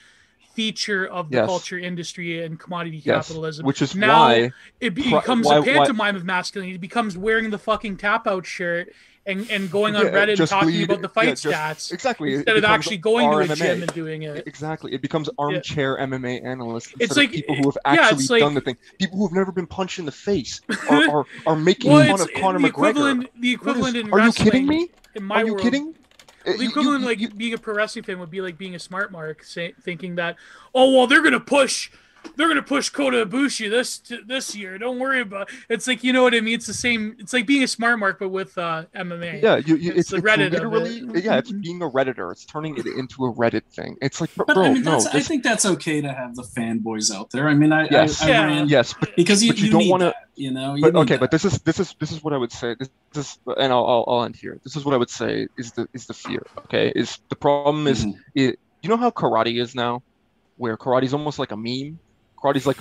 feature 0.54 1.06
of 1.06 1.30
the 1.30 1.38
yes. 1.38 1.46
culture 1.48 1.78
industry 1.78 2.44
and 2.44 2.60
commodity 2.60 2.98
yes. 2.98 3.28
capitalism 3.28 3.66
which 3.66 3.82
is 3.82 3.96
now 3.96 4.28
why 4.28 4.52
it 4.80 4.94
becomes 4.94 5.46
why, 5.46 5.58
a 5.58 5.64
pantomime 5.64 6.16
why, 6.16 6.20
of 6.20 6.26
masculinity 6.26 6.76
it 6.76 6.82
becomes 6.82 7.18
wearing 7.18 7.50
the 7.50 7.58
fucking 7.58 7.98
tap 7.98 8.26
out 8.26 8.46
shirt 8.46 8.90
and, 9.26 9.50
and 9.50 9.72
going 9.72 9.96
on 9.96 10.06
yeah, 10.06 10.12
Reddit 10.12 10.40
and 10.40 10.48
talking 10.48 10.84
about 10.84 11.02
the 11.02 11.10
fight 11.10 11.28
yeah, 11.28 11.34
just, 11.34 11.46
stats 11.46 11.92
exactly 11.92 12.36
instead 12.36 12.58
of 12.58 12.64
actually 12.64 12.98
going 12.98 13.28
RMMA. 13.28 13.48
to 13.48 13.54
a 13.54 13.56
gym 13.56 13.84
and 13.84 13.94
doing 13.94 14.24
it. 14.24 14.48
Exactly, 14.48 14.94
it 14.94 15.02
becomes 15.02 15.30
armchair 15.38 15.98
yeah. 16.00 16.06
MMA 16.06 16.46
analysts. 16.46 16.94
It's 17.00 17.18
like 17.18 17.32
people 17.32 17.56
who 17.56 17.64
have 17.64 17.78
actually 17.86 18.26
like, 18.28 18.42
done 18.42 18.54
the 18.54 18.62
thing. 18.62 18.78
People 19.00 19.18
who 19.18 19.28
have 19.28 19.34
never 19.34 19.52
been 19.52 19.68
punched 19.68 20.00
in 20.00 20.06
the 20.06 20.12
face 20.12 20.62
are 20.90 21.10
are, 21.10 21.26
are 21.48 21.56
making 21.56 21.92
well, 21.92 22.18
fun 22.18 22.22
of 22.22 22.34
Conor 22.34 22.60
the 22.60 22.70
McGregor. 22.70 23.28
The 23.40 23.52
equivalent 23.52 23.96
is, 23.96 24.04
in 24.04 24.14
are 24.14 24.20
you 24.20 24.32
kidding 24.32 24.68
me? 24.68 24.90
In 25.16 25.24
my 25.24 25.42
are 25.42 25.46
you 25.46 25.54
world, 25.54 25.64
kidding? 25.64 25.96
the 26.46 26.66
equivalent, 26.66 27.04
you, 27.04 27.10
you, 27.22 27.28
like 27.28 27.38
being 27.38 27.54
a 27.54 27.58
pro 27.58 27.74
wrestling 27.74 28.04
fan, 28.04 28.20
would 28.20 28.30
be 28.30 28.42
like 28.42 28.58
being 28.58 28.76
a 28.76 28.80
smart 28.80 29.12
mark, 29.12 29.44
say, 29.44 29.74
thinking 29.82 30.16
that, 30.16 30.36
oh 30.74 30.92
well, 30.94 31.08
they're 31.08 31.24
gonna 31.24 31.40
push 31.40 31.90
they're 32.36 32.48
gonna 32.48 32.62
push 32.62 32.90
Kota 32.90 33.26
Ibushi 33.26 33.70
this 33.70 34.02
this 34.26 34.56
year. 34.56 34.78
Don't 34.78 35.00
worry 35.00 35.22
about. 35.22 35.50
It. 35.50 35.56
It's 35.70 35.88
like 35.88 36.04
you 36.04 36.14
know 36.14 36.24
what 36.24 36.34
I 36.34 36.42
mean. 36.42 36.56
It's 36.56 36.68
the 36.68 36.74
same. 36.74 37.16
It's 37.20 37.34
like 37.34 37.46
being 37.46 37.64
a 37.64 37.68
smart 37.68 38.00
mark, 38.00 38.20
but 38.20 38.30
with 38.30 38.58
uh, 38.58 38.86
MMA. 38.96 39.42
Yeah, 39.42 39.58
you, 39.58 39.76
you, 39.76 39.92
it's, 39.92 40.12
it's, 40.12 40.14
it's 40.14 40.24
Reddit 40.24 40.52
literally. 40.52 40.98
It. 40.98 41.24
Yeah, 41.24 41.38
it's 41.38 41.52
being 41.52 41.82
a 41.82 41.90
redditor. 41.90 42.32
It's 42.32 42.46
turning 42.46 42.78
it 42.78 42.86
into 42.86 43.26
a 43.26 43.34
Reddit 43.34 43.64
thing. 43.72 43.98
It's 44.02 44.22
like, 44.22 44.30
but, 44.36 44.48
bro, 44.48 44.64
I 44.64 44.74
mean, 44.74 44.84
no. 44.84 44.96
This... 44.96 45.08
I 45.08 45.20
think 45.20 45.44
that's 45.44 45.66
okay 45.66 46.02
to 46.02 46.12
have 46.12 46.36
the 46.36 46.44
fanboys 46.44 47.14
out 47.14 47.32
there. 47.32 47.48
I 47.48 47.54
mean, 47.54 47.72
I 47.72 47.88
yes, 47.90 48.22
I, 48.22 48.26
I 48.26 48.30
yeah. 48.30 48.46
ran, 48.46 48.68
yes, 48.68 48.94
but, 49.00 49.16
because 49.16 49.44
you, 49.44 49.52
but 49.52 49.60
you, 49.60 49.72
don't 49.72 49.88
want 49.88 50.02
to. 50.02 50.14
You 50.38 50.52
know, 50.52 50.76
but 50.80 50.96
okay, 50.96 51.14
that. 51.14 51.22
but 51.22 51.32
this 51.32 51.46
is 51.46 51.60
this 51.62 51.80
is 51.80 51.96
this 52.00 52.12
is 52.12 52.24
what 52.24 52.34
I 52.34 52.38
would 52.38 52.52
say. 52.52 52.76
This, 52.78 52.90
this 53.14 53.40
and 53.46 53.72
I'll, 53.72 53.86
I'll, 53.86 54.04
I'll 54.08 54.24
end 54.24 54.36
here. 54.36 54.60
This 54.64 54.76
is 54.76 54.84
what 54.84 54.94
I 54.94 54.98
would 54.98 55.10
say 55.10 55.48
is 55.58 55.72
the 55.72 55.88
is 55.94 56.08
the 56.08 56.14
fear. 56.14 56.46
Okay, 56.66 56.92
is 56.94 57.20
the 57.30 57.36
problem 57.38 57.88
is 57.88 58.06
mm-hmm. 58.06 58.20
it. 58.36 58.60
You 58.82 58.90
know 58.90 58.98
how 58.98 59.10
karate 59.12 59.60
is 59.60 59.74
now, 59.74 60.04
where 60.58 60.78
karate 60.78 61.04
is 61.04 61.14
almost 61.14 61.40
like 61.40 61.52
a 61.52 61.58
meme 61.58 62.00
Karate's 62.46 62.68
like 62.68 62.78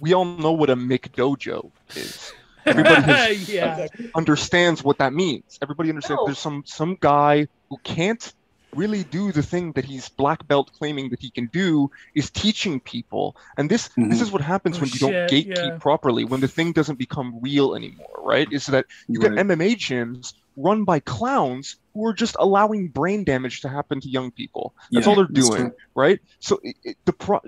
we 0.00 0.14
all 0.14 0.24
know 0.24 0.52
what 0.52 0.70
a 0.70 0.76
McDojo 0.76 1.70
is. 1.94 2.32
Everybody 2.66 3.02
has, 3.02 3.48
yeah. 3.52 3.86
understands 4.14 4.82
what 4.82 4.98
that 4.98 5.12
means. 5.12 5.58
Everybody 5.60 5.90
understands. 5.90 6.20
No. 6.20 6.26
There's 6.26 6.38
some 6.38 6.62
some 6.66 6.96
guy 6.98 7.46
who 7.68 7.76
can't 7.84 8.32
really 8.74 9.04
do 9.04 9.30
the 9.30 9.42
thing 9.42 9.72
that 9.72 9.84
he's 9.84 10.08
black 10.08 10.48
belt 10.48 10.72
claiming 10.76 11.10
that 11.10 11.20
he 11.20 11.30
can 11.30 11.46
do 11.52 11.88
is 12.16 12.28
teaching 12.28 12.80
people 12.80 13.36
and 13.56 13.70
this 13.70 13.88
mm-hmm. 13.90 14.08
this 14.08 14.20
is 14.20 14.32
what 14.32 14.42
happens 14.42 14.76
oh, 14.76 14.80
when 14.80 14.88
you 14.88 14.98
shit, 14.98 15.00
don't 15.00 15.30
gatekeep 15.30 15.56
yeah. 15.56 15.78
properly 15.78 16.24
when 16.24 16.40
the 16.40 16.48
thing 16.48 16.72
doesn't 16.72 16.98
become 16.98 17.38
real 17.40 17.76
anymore 17.76 18.18
right 18.24 18.48
is 18.50 18.66
that 18.66 18.84
you 19.06 19.20
right. 19.20 19.36
get 19.36 19.46
mma 19.46 19.76
gyms 19.76 20.34
run 20.56 20.82
by 20.82 20.98
clowns 20.98 21.76
who 21.92 22.04
are 22.04 22.12
just 22.12 22.34
allowing 22.40 22.88
brain 22.88 23.22
damage 23.22 23.60
to 23.60 23.68
happen 23.68 24.00
to 24.00 24.08
young 24.08 24.32
people 24.32 24.74
that's 24.90 25.06
yeah, 25.06 25.10
all 25.10 25.14
they're 25.14 25.26
doing 25.26 25.70
right 25.94 26.20
so 26.40 26.58
it, 26.64 26.74
it, 26.82 26.96
the 27.04 27.12
pro 27.12 27.38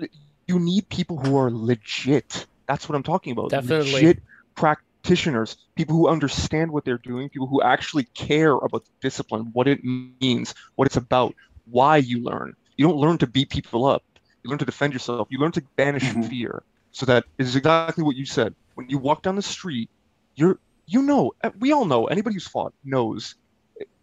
you 0.47 0.59
need 0.59 0.89
people 0.89 1.17
who 1.17 1.37
are 1.37 1.51
legit. 1.51 2.45
That's 2.67 2.87
what 2.87 2.95
I'm 2.95 3.03
talking 3.03 3.31
about. 3.31 3.49
Definitely. 3.49 3.93
Legit 3.93 4.19
practitioners, 4.55 5.57
people 5.75 5.95
who 5.95 6.07
understand 6.07 6.71
what 6.71 6.85
they're 6.85 6.97
doing, 6.97 7.29
people 7.29 7.47
who 7.47 7.61
actually 7.61 8.03
care 8.13 8.53
about 8.53 8.85
the 8.85 8.91
discipline, 9.01 9.49
what 9.53 9.67
it 9.67 9.83
means, 9.83 10.53
what 10.75 10.85
it's 10.85 10.97
about, 10.97 11.35
why 11.65 11.97
you 11.97 12.23
learn. 12.23 12.55
You 12.75 12.87
don't 12.87 12.97
learn 12.97 13.17
to 13.19 13.27
beat 13.27 13.49
people 13.49 13.85
up. 13.85 14.03
You 14.43 14.49
learn 14.49 14.59
to 14.59 14.65
defend 14.65 14.93
yourself. 14.93 15.27
You 15.31 15.39
learn 15.39 15.51
to 15.53 15.61
banish 15.75 16.03
mm-hmm. 16.03 16.23
fear. 16.23 16.63
So 16.91 17.05
that 17.05 17.25
is 17.37 17.55
exactly 17.55 18.03
what 18.03 18.15
you 18.15 18.25
said. 18.25 18.55
When 18.75 18.89
you 18.89 18.97
walk 18.97 19.21
down 19.21 19.35
the 19.35 19.41
street, 19.41 19.89
you're 20.35 20.59
you 20.85 21.01
know 21.01 21.33
we 21.59 21.73
all 21.73 21.85
know 21.85 22.05
anybody 22.05 22.35
who's 22.35 22.47
fought 22.47 22.73
knows 22.83 23.35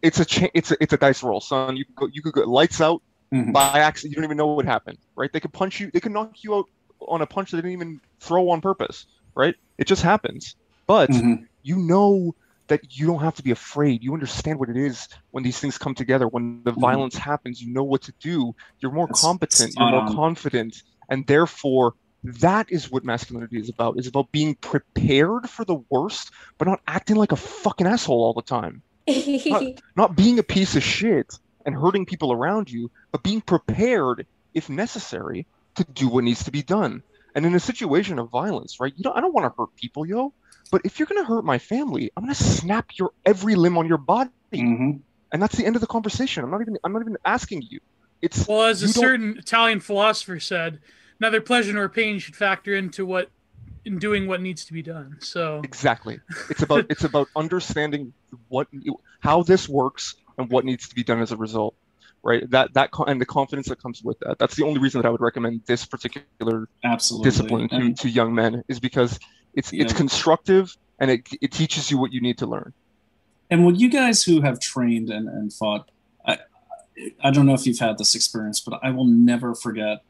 it's 0.02 0.20
a 0.20 0.24
cha- 0.24 0.50
it's 0.52 0.70
a 0.70 0.76
it's 0.80 0.92
a 0.92 0.96
dice 0.96 1.22
roll, 1.22 1.40
son. 1.40 1.76
You 1.76 1.84
could 1.84 1.94
go 1.96 2.08
you 2.12 2.22
could 2.22 2.34
go 2.34 2.42
lights 2.42 2.80
out 2.80 3.02
mm-hmm. 3.34 3.52
by 3.52 3.80
accident. 3.80 4.12
You 4.12 4.16
don't 4.16 4.24
even 4.24 4.36
know 4.36 4.46
what 4.46 4.64
happened, 4.64 4.98
right? 5.16 5.32
They 5.32 5.40
could 5.40 5.52
punch 5.52 5.80
you. 5.80 5.90
They 5.92 6.00
could 6.00 6.12
knock 6.12 6.42
you 6.42 6.54
out 6.54 6.68
on 7.00 7.20
a 7.20 7.26
punch 7.26 7.50
they 7.50 7.58
didn't 7.58 7.72
even 7.72 8.00
throw 8.20 8.50
on 8.50 8.60
purpose, 8.60 9.06
right? 9.34 9.54
It 9.78 9.86
just 9.86 10.02
happens. 10.02 10.56
But 10.86 11.10
mm-hmm. 11.10 11.44
you 11.62 11.76
know 11.76 12.34
that 12.68 12.80
you 12.98 13.06
don't 13.06 13.20
have 13.20 13.34
to 13.34 13.42
be 13.42 13.50
afraid. 13.50 14.02
You 14.02 14.14
understand 14.14 14.58
what 14.58 14.68
it 14.70 14.76
is 14.76 15.08
when 15.30 15.44
these 15.44 15.58
things 15.58 15.76
come 15.76 15.94
together. 15.94 16.26
When 16.26 16.62
the 16.64 16.70
mm-hmm. 16.70 16.80
violence 16.80 17.16
happens, 17.16 17.60
you 17.60 17.72
know 17.72 17.84
what 17.84 18.02
to 18.02 18.12
do. 18.20 18.54
You're 18.80 18.92
more 18.92 19.06
That's 19.06 19.20
competent. 19.20 19.74
You're 19.76 19.90
more 19.90 20.14
confident, 20.14 20.82
and 21.08 21.26
therefore 21.26 21.94
that 22.24 22.72
is 22.72 22.90
what 22.90 23.04
masculinity 23.04 23.58
is 23.58 23.68
about. 23.68 23.98
Is 23.98 24.06
about 24.06 24.32
being 24.32 24.54
prepared 24.54 25.48
for 25.50 25.64
the 25.64 25.76
worst, 25.90 26.30
but 26.58 26.68
not 26.68 26.80
acting 26.86 27.16
like 27.16 27.32
a 27.32 27.36
fucking 27.36 27.86
asshole 27.86 28.22
all 28.22 28.32
the 28.32 28.42
time. 28.42 28.82
not, 29.06 29.62
not 29.96 30.16
being 30.16 30.38
a 30.38 30.42
piece 30.42 30.76
of 30.76 30.82
shit 30.82 31.38
and 31.64 31.74
hurting 31.74 32.06
people 32.06 32.32
around 32.32 32.70
you, 32.70 32.90
but 33.10 33.22
being 33.22 33.40
prepared, 33.40 34.26
if 34.52 34.68
necessary, 34.68 35.46
to 35.76 35.84
do 35.84 36.08
what 36.08 36.24
needs 36.24 36.44
to 36.44 36.50
be 36.50 36.62
done. 36.62 37.02
And 37.34 37.44
in 37.44 37.54
a 37.54 37.60
situation 37.60 38.18
of 38.18 38.30
violence, 38.30 38.78
right? 38.78 38.92
You 38.96 39.02
know, 39.04 39.12
I 39.12 39.20
don't 39.20 39.34
want 39.34 39.44
to 39.44 39.60
hurt 39.60 39.74
people, 39.76 40.06
yo. 40.06 40.32
But 40.70 40.82
if 40.84 40.98
you're 40.98 41.06
gonna 41.06 41.24
hurt 41.24 41.44
my 41.44 41.58
family, 41.58 42.10
I'm 42.16 42.24
gonna 42.24 42.34
snap 42.34 42.90
your 42.94 43.10
every 43.24 43.54
limb 43.54 43.76
on 43.76 43.86
your 43.86 43.98
body, 43.98 44.30
mm-hmm. 44.52 44.92
and 45.32 45.42
that's 45.42 45.56
the 45.56 45.66
end 45.66 45.76
of 45.76 45.80
the 45.80 45.86
conversation. 45.86 46.42
I'm 46.42 46.50
not 46.50 46.62
even. 46.62 46.78
I'm 46.84 46.92
not 46.92 47.02
even 47.02 47.16
asking 47.24 47.62
you. 47.68 47.80
It's 48.22 48.48
well, 48.48 48.64
as 48.64 48.82
a 48.82 48.88
certain 48.88 49.36
Italian 49.36 49.80
philosopher 49.80 50.40
said, 50.40 50.80
neither 51.20 51.40
pleasure 51.40 51.72
nor 51.72 51.88
pain 51.88 52.18
should 52.18 52.34
factor 52.34 52.74
into 52.74 53.04
what 53.04 53.30
in 53.84 53.98
doing 53.98 54.26
what 54.26 54.40
needs 54.40 54.64
to 54.64 54.72
be 54.72 54.82
done. 54.82 55.18
So 55.20 55.60
exactly, 55.62 56.20
it's 56.48 56.62
about 56.62 56.86
it's 56.88 57.04
about 57.04 57.28
understanding 57.36 58.12
what 58.48 58.68
how 59.20 59.42
this 59.42 59.68
works 59.68 60.14
and 60.38 60.50
what 60.50 60.64
needs 60.64 60.88
to 60.88 60.94
be 60.94 61.04
done 61.04 61.20
as 61.20 61.32
a 61.32 61.36
result 61.36 61.74
right 62.24 62.50
that 62.50 62.72
that 62.74 62.90
and 63.06 63.20
the 63.20 63.26
confidence 63.26 63.68
that 63.68 63.80
comes 63.80 64.02
with 64.02 64.18
that 64.20 64.38
that's 64.38 64.56
the 64.56 64.64
only 64.64 64.80
reason 64.80 65.00
that 65.00 65.06
i 65.06 65.10
would 65.10 65.20
recommend 65.20 65.60
this 65.66 65.84
particular 65.84 66.68
Absolutely. 66.82 67.30
discipline 67.30 67.68
to, 67.68 67.94
to 67.94 68.08
young 68.08 68.34
men 68.34 68.64
is 68.66 68.80
because 68.80 69.18
it's 69.54 69.72
it's 69.72 69.92
constructive 69.92 70.76
and 70.98 71.10
it, 71.10 71.28
it 71.40 71.52
teaches 71.52 71.90
you 71.90 71.98
what 71.98 72.12
you 72.12 72.20
need 72.20 72.38
to 72.38 72.46
learn 72.46 72.72
and 73.50 73.64
when 73.64 73.76
you 73.76 73.90
guys 73.90 74.22
who 74.22 74.40
have 74.40 74.58
trained 74.58 75.10
and, 75.10 75.28
and 75.28 75.52
fought 75.52 75.90
I, 76.26 76.38
I 77.22 77.30
don't 77.30 77.46
know 77.46 77.54
if 77.54 77.66
you've 77.66 77.78
had 77.78 77.98
this 77.98 78.14
experience 78.14 78.58
but 78.60 78.80
i 78.82 78.90
will 78.90 79.06
never 79.06 79.54
forget 79.54 80.02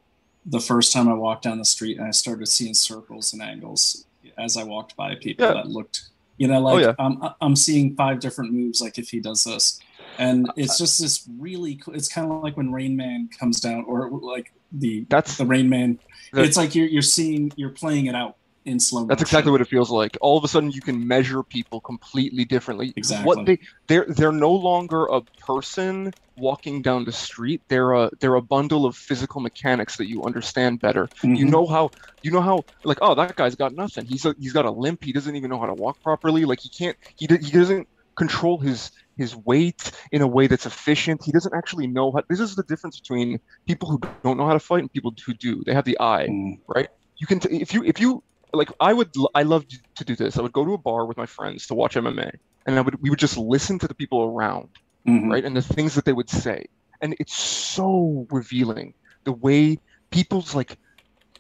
the 0.47 0.61
first 0.61 0.93
time 0.93 1.09
i 1.09 1.15
walked 1.15 1.43
down 1.43 1.59
the 1.59 1.65
street 1.65 1.99
and 1.99 2.07
i 2.07 2.12
started 2.12 2.47
seeing 2.47 2.75
circles 2.75 3.33
and 3.33 3.43
angles 3.43 4.07
as 4.39 4.57
i 4.57 4.62
walked 4.62 4.97
by 4.97 5.15
people 5.17 5.47
yeah. 5.47 5.55
that 5.55 5.69
looked 5.69 6.05
you 6.36 6.49
know 6.49 6.61
like 6.61 6.75
oh, 6.75 6.78
yeah. 6.78 6.94
I'm, 6.99 7.19
I'm 7.41 7.57
seeing 7.57 7.97
five 7.97 8.20
different 8.20 8.53
moves 8.53 8.81
like 8.81 8.99
if 8.99 9.11
he 9.11 9.20
does 9.20 9.44
this 9.44 9.81
and 10.18 10.51
it's 10.57 10.78
just 10.78 11.01
this 11.01 11.28
really 11.39 11.76
cool 11.76 11.94
it's 11.94 12.09
kind 12.09 12.31
of 12.31 12.43
like 12.43 12.57
when 12.57 12.73
rain 12.73 12.97
man 12.97 13.28
comes 13.39 13.60
down 13.60 13.84
or 13.86 14.09
like 14.10 14.52
the 14.73 15.05
that's 15.09 15.36
the 15.36 15.47
rain 15.47 15.68
man 15.68 15.99
it's 16.33 16.57
like 16.57 16.75
you're, 16.75 16.86
you're 16.86 17.02
seeing 17.02 17.52
you're 17.57 17.70
playing 17.70 18.07
it 18.07 18.15
out 18.15 18.36
in 18.65 18.81
slow. 18.81 19.01
Motion. 19.01 19.09
That's 19.09 19.23
exactly 19.23 19.52
what 19.52 19.60
it 19.60 19.68
feels 19.68 19.91
like. 19.91 20.17
All 20.20 20.39
of 20.39 20.44
a 20.44 20.49
sudden, 20.49 20.70
you 20.70 20.81
can 20.81 21.07
measure 21.07 21.43
people 21.43 21.81
completely 21.81 22.44
differently. 22.44 22.93
Exactly. 22.97 23.26
What 23.26 23.47
they 23.47 23.59
they're 23.86 24.07
they're 24.09 24.33
no 24.33 24.52
longer 24.52 25.07
a 25.07 25.20
person 25.20 26.12
walking 26.36 26.83
down 26.83 27.05
the 27.05 27.12
street. 27.12 27.62
They're 27.68 27.93
a 27.93 28.10
they're 28.20 28.34
a 28.34 28.43
bundle 28.43 28.86
of 28.86 28.97
physical 28.97 29.41
mechanics 29.41 29.97
that 29.97 30.09
you 30.09 30.25
understand 30.25 30.81
better. 30.81 31.07
Mm-hmm. 31.07 31.34
You 31.34 31.44
know 31.47 31.67
how 31.67 31.91
you 32.23 32.31
know 32.31 32.41
how 32.41 32.65
like 32.84 32.99
oh 33.02 33.15
that 33.15 33.36
guy's 33.36 33.55
got 33.55 33.75
nothing. 33.75 34.07
He's 34.07 34.25
a, 34.25 34.34
he's 34.39 34.52
got 34.52 34.65
a 34.65 34.70
limp. 34.70 35.05
He 35.05 35.12
doesn't 35.12 35.34
even 35.36 35.51
know 35.51 35.59
how 35.59 35.67
to 35.67 35.75
walk 35.75 36.02
properly. 36.02 36.44
Like 36.44 36.60
he 36.60 36.68
can't 36.68 36.97
he 37.17 37.26
he 37.26 37.51
doesn't 37.51 37.89
control 38.17 38.59
his 38.59 38.91
his 39.17 39.36
weight 39.36 39.93
in 40.12 40.23
a 40.23 40.26
way 40.26 40.47
that's 40.47 40.67
efficient. 40.67 41.23
He 41.25 41.33
doesn't 41.33 41.55
actually 41.55 41.86
know 41.86 42.12
how. 42.12 42.23
This 42.28 42.41
is 42.41 42.55
the 42.57 42.65
difference 42.65 43.01
between 43.01 43.39
people 43.67 43.89
who 43.91 43.99
don't 44.25 44.36
know 44.36 44.47
how 44.47 44.52
to 44.55 44.60
fight 44.60 44.81
and 44.81 44.93
people 44.93 45.12
who 45.25 45.34
do. 45.34 45.62
They 45.65 45.75
have 45.75 45.84
the 45.84 45.99
eye, 46.01 46.26
Mm. 46.28 46.55
right? 46.75 46.89
You 47.20 47.26
can 47.26 47.41
t- 47.41 47.60
if 47.60 47.73
you 47.75 47.84
if 47.84 48.01
you 48.01 48.23
like. 48.52 48.70
I 48.81 48.93
would 48.93 49.10
I 49.34 49.43
love 49.43 49.65
to 49.97 50.05
do 50.05 50.17
this. 50.17 50.36
I 50.39 50.43
would 50.43 50.52
go 50.52 50.65
to 50.65 50.75
a 50.75 50.78
bar 50.78 51.07
with 51.07 51.17
my 51.17 51.26
friends 51.26 51.67
to 51.68 51.75
watch 51.75 51.94
MMA, 51.97 52.31
and 52.67 52.78
I 52.78 52.81
would 52.81 53.01
we 53.02 53.10
would 53.10 53.18
just 53.18 53.36
listen 53.39 53.78
to 53.81 53.89
the 53.89 53.94
people 53.94 54.23
around, 54.23 54.70
Mhm. 55.09 55.31
right, 55.31 55.44
and 55.44 55.57
the 55.57 55.62
things 55.62 55.94
that 55.94 56.05
they 56.05 56.12
would 56.12 56.31
say, 56.31 56.67
and 57.01 57.15
it's 57.20 57.36
so 57.36 58.26
revealing 58.31 58.94
the 59.25 59.33
way 59.33 59.78
people's 60.10 60.55
like. 60.55 60.78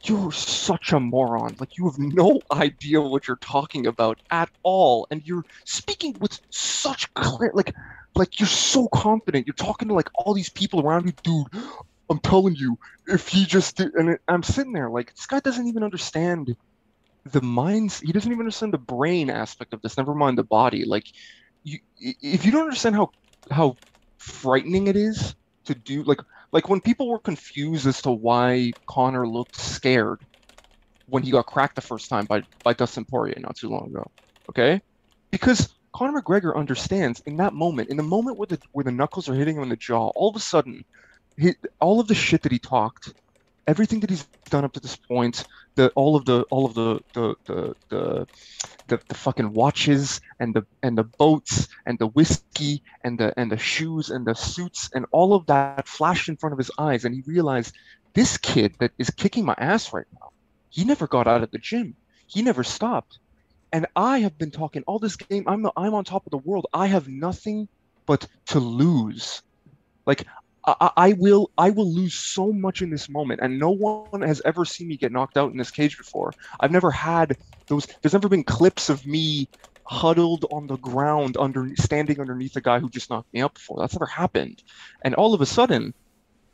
You're 0.04 0.32
such 0.32 0.92
a 0.92 1.00
moron. 1.00 1.56
Like 1.58 1.78
you 1.78 1.86
have 1.86 1.98
no 1.98 2.40
idea 2.52 3.00
what 3.00 3.26
you're 3.26 3.36
talking 3.38 3.86
about 3.86 4.20
at 4.30 4.50
all, 4.62 5.06
and 5.10 5.22
you're 5.26 5.44
speaking 5.64 6.16
with 6.20 6.38
such 6.50 7.12
clear, 7.14 7.52
like, 7.54 7.74
like 8.14 8.38
you're 8.38 8.46
so 8.46 8.88
confident. 8.88 9.46
You're 9.46 9.54
talking 9.54 9.88
to 9.88 9.94
like 9.94 10.10
all 10.14 10.34
these 10.34 10.50
people 10.50 10.80
around 10.80 11.06
you, 11.06 11.12
dude. 11.22 11.64
I'm 12.10 12.18
telling 12.18 12.54
you, 12.54 12.78
if 13.06 13.28
he 13.28 13.46
just 13.46 13.76
did, 13.76 13.94
and 13.94 14.18
I'm 14.28 14.42
sitting 14.42 14.72
there 14.72 14.90
like 14.90 15.14
this 15.14 15.26
guy 15.26 15.40
doesn't 15.40 15.66
even 15.66 15.82
understand 15.82 16.54
the 17.24 17.40
minds. 17.40 18.00
He 18.00 18.12
doesn't 18.12 18.30
even 18.30 18.40
understand 18.40 18.74
the 18.74 18.78
brain 18.78 19.30
aspect 19.30 19.72
of 19.72 19.80
this. 19.80 19.96
Never 19.96 20.14
mind 20.14 20.36
the 20.36 20.44
body. 20.44 20.84
Like, 20.84 21.06
you, 21.62 21.78
if 21.98 22.44
you 22.44 22.52
don't 22.52 22.64
understand 22.64 22.94
how 22.94 23.10
how 23.50 23.76
frightening 24.18 24.86
it 24.86 24.96
is 24.96 25.34
to 25.64 25.74
do, 25.74 26.02
like, 26.02 26.20
like 26.54 26.68
when 26.68 26.80
people 26.80 27.08
were 27.08 27.18
confused 27.18 27.86
as 27.86 28.00
to 28.02 28.12
why 28.12 28.72
Conor 28.88 29.28
looked 29.28 29.56
scared 29.56 30.20
when 31.06 31.22
he 31.24 31.32
got 31.32 31.46
cracked 31.46 31.74
the 31.74 31.82
first 31.82 32.08
time 32.08 32.24
by 32.24 32.42
by 32.62 32.72
Dustin 32.72 33.04
Poirier 33.04 33.36
not 33.40 33.56
too 33.56 33.68
long 33.68 33.88
ago. 33.90 34.10
Okay, 34.48 34.80
because 35.32 35.68
Conor 35.94 36.22
McGregor 36.22 36.56
understands 36.56 37.20
in 37.26 37.36
that 37.38 37.54
moment, 37.54 37.90
in 37.90 37.96
the 37.96 38.04
moment 38.04 38.38
where 38.38 38.46
the 38.46 38.58
where 38.72 38.84
the 38.84 38.92
knuckles 38.92 39.28
are 39.28 39.34
hitting 39.34 39.56
him 39.56 39.64
in 39.64 39.68
the 39.68 39.76
jaw, 39.76 40.10
all 40.14 40.30
of 40.30 40.36
a 40.36 40.40
sudden, 40.40 40.84
he, 41.36 41.54
all 41.80 42.00
of 42.00 42.06
the 42.06 42.14
shit 42.14 42.42
that 42.42 42.52
he 42.52 42.60
talked, 42.60 43.12
everything 43.66 44.00
that 44.00 44.10
he's 44.10 44.24
done 44.50 44.64
up 44.64 44.72
to 44.74 44.80
this 44.80 44.96
point, 44.96 45.44
the 45.74 45.90
all 45.90 46.16
of 46.16 46.24
the 46.24 46.42
all 46.50 46.66
of 46.66 46.74
the 46.74 47.00
the 47.12 47.34
the 47.44 47.74
the, 47.88 48.26
the, 48.88 49.00
the 49.08 49.14
fucking 49.14 49.52
watches 49.52 50.20
and 50.40 50.54
the 50.54 50.64
and 50.82 50.96
the 50.96 51.04
boats 51.04 51.68
and 51.86 51.98
the 51.98 52.06
whiskey 52.08 52.82
and 53.02 53.18
the 53.18 53.32
and 53.38 53.50
the 53.50 53.58
shoes 53.58 54.10
and 54.10 54.26
the 54.26 54.34
suits 54.34 54.90
and 54.94 55.06
all 55.10 55.34
of 55.34 55.46
that 55.46 55.88
flashed 55.88 56.28
in 56.28 56.36
front 56.36 56.52
of 56.52 56.58
his 56.58 56.70
eyes, 56.78 57.04
and 57.04 57.14
he 57.14 57.22
realized 57.26 57.74
this 58.14 58.38
kid 58.38 58.74
that 58.78 58.92
is 58.98 59.10
kicking 59.10 59.44
my 59.44 59.54
ass 59.58 59.92
right 59.92 60.06
now, 60.20 60.30
he 60.70 60.84
never 60.84 61.06
got 61.06 61.26
out 61.26 61.42
of 61.42 61.50
the 61.50 61.58
gym, 61.58 61.94
he 62.26 62.42
never 62.42 62.62
stopped 62.62 63.18
and 63.74 63.86
I 63.96 64.20
have 64.20 64.38
been 64.38 64.52
talking 64.52 64.84
all 64.86 65.00
this 65.00 65.16
game. 65.16 65.42
I'm 65.48 65.66
I'm 65.76 65.94
on 65.94 66.04
top 66.04 66.24
of 66.26 66.30
the 66.30 66.38
world. 66.38 66.68
I 66.72 66.86
have 66.86 67.08
nothing 67.08 67.66
but 68.06 68.24
to 68.46 68.60
lose. 68.60 69.42
Like 70.06 70.24
I, 70.66 70.90
I- 70.96 71.12
will 71.12 71.50
I 71.58 71.70
will 71.70 71.92
lose 71.92 72.14
so 72.14 72.52
much 72.52 72.82
in 72.82 72.90
this 72.90 73.08
moment, 73.08 73.40
and 73.42 73.58
no 73.58 73.70
one 73.70 74.22
has 74.22 74.40
ever 74.44 74.64
seen 74.64 74.88
me 74.88 74.96
get 74.96 75.12
knocked 75.12 75.36
out 75.36 75.52
in 75.52 75.58
this 75.58 75.70
cage 75.70 75.98
before. 75.98 76.32
I've 76.58 76.72
never 76.72 76.90
had 76.90 77.36
those. 77.66 77.86
There's 78.00 78.12
never 78.12 78.28
been 78.28 78.44
clips 78.44 78.88
of 78.88 79.06
me 79.06 79.48
huddled 79.84 80.46
on 80.50 80.66
the 80.66 80.78
ground 80.78 81.36
under 81.38 81.70
standing 81.76 82.18
underneath 82.18 82.56
a 82.56 82.60
guy 82.60 82.78
who 82.78 82.88
just 82.88 83.10
knocked 83.10 83.32
me 83.34 83.42
out 83.42 83.54
before. 83.54 83.78
That's 83.78 83.94
never 83.94 84.06
happened. 84.06 84.62
And 85.02 85.14
all 85.14 85.34
of 85.34 85.40
a 85.40 85.46
sudden, 85.46 85.92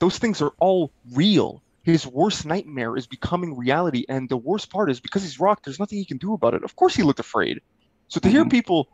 those 0.01 0.19
things 0.19 0.43
are 0.43 0.53
all 0.59 0.91
real. 1.13 1.63
His 1.83 2.07
worst 2.07 2.45
nightmare 2.45 2.97
is 2.97 3.07
becoming 3.07 3.57
reality, 3.57 4.05
and 4.09 4.29
the 4.29 4.37
worst 4.37 4.71
part 4.71 4.91
is 4.91 5.01
because 5.01 5.23
he's 5.23 5.41
rocked. 5.41 5.65
There's 5.65 5.79
nothing 5.79 5.99
he 5.99 6.05
can 6.05 6.19
do 6.19 6.35
about 6.35 6.55
it. 6.55 6.65
Of 6.65 6.77
course, 6.77 6.95
he 6.95 7.03
looked 7.03 7.21
afraid. 7.21 7.61
So 8.09 8.21
to 8.21 8.29
hear 8.29 8.43
mm-hmm. 8.43 8.51
people, 8.51 8.89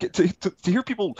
to, 0.00 0.08
to, 0.08 0.50
to 0.50 0.70
hear 0.70 0.82
people, 0.82 1.16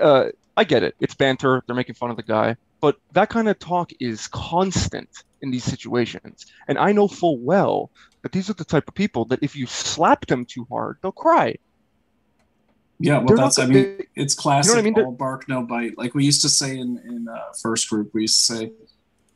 uh, 0.00 0.24
I 0.56 0.64
get 0.64 0.82
it. 0.82 0.94
It's 1.00 1.14
banter. 1.14 1.62
They're 1.66 1.76
making 1.76 1.94
fun 1.94 2.10
of 2.10 2.16
the 2.16 2.22
guy, 2.22 2.56
but 2.80 2.96
that 3.12 3.28
kind 3.30 3.48
of 3.48 3.58
talk 3.58 3.92
is 4.00 4.28
constant 4.28 5.08
in 5.42 5.50
these 5.50 5.64
situations. 5.64 6.46
And 6.68 6.76
I 6.78 6.92
know 6.92 7.08
full 7.08 7.38
well 7.38 7.90
that 8.22 8.32
these 8.32 8.50
are 8.50 8.54
the 8.54 8.64
type 8.64 8.86
of 8.88 8.94
people 8.94 9.24
that 9.26 9.38
if 9.42 9.56
you 9.56 9.66
slap 9.66 10.26
them 10.26 10.44
too 10.44 10.66
hard, 10.70 10.98
they'll 11.02 11.12
cry. 11.12 11.56
Yeah, 12.98 13.18
well, 13.18 13.26
They're 13.28 13.36
not 13.36 13.42
that's. 13.44 13.58
I 13.58 13.62
gonna- 13.62 13.74
mean, 13.74 13.96
they- 13.96 14.06
it's 14.22 14.34
classic. 14.34 14.76
I 14.76 14.82
mean? 14.82 14.94
All 15.00 15.12
bark, 15.12 15.48
no 15.48 15.62
bite. 15.62 15.96
Like 15.96 16.14
we 16.14 16.24
used 16.24 16.42
to 16.42 16.48
say 16.50 16.76
in 16.76 16.98
in 16.98 17.28
uh, 17.28 17.38
first 17.60 17.88
group, 17.88 18.10
we 18.12 18.22
used 18.22 18.38
to 18.46 18.56
say 18.56 18.72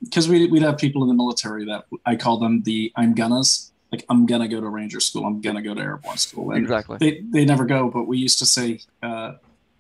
because 0.03 0.29
we 0.29 0.47
we'd 0.49 0.63
have 0.63 0.77
people 0.77 1.03
in 1.03 1.09
the 1.09 1.15
military 1.15 1.65
that 1.67 1.87
I 2.05 2.17
call 2.17 2.39
them 2.39 2.63
the 2.63 2.93
I'm 2.95 3.15
gonnas. 3.15 3.71
Like 3.91 4.05
I'm 4.11 4.27
gonna 4.27 4.49
go 4.49 4.61
to 4.61 4.69
Ranger 4.69 5.01
school. 5.01 5.25
I'm 5.25 5.41
gonna 5.41 5.63
go 5.63 5.73
to 5.73 5.81
airborne 5.81 6.19
school. 6.19 6.51
And 6.51 6.61
Exactly. 6.63 6.99
They 6.99 7.23
they 7.31 7.45
never 7.47 7.65
go, 7.65 7.89
but 7.89 8.07
we 8.07 8.19
used 8.19 8.39
to 8.41 8.47
say 8.47 8.81
uh, 9.03 9.35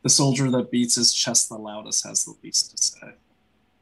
the 0.05 0.10
soldier 0.10 0.50
that 0.50 0.70
beats 0.70 0.94
his 0.94 1.12
chest 1.12 1.49
the 1.49 1.57
loudest 1.57 2.07
has 2.07 2.24
the 2.24 2.34
least 2.44 2.76
to 2.76 2.83
say. 2.83 3.15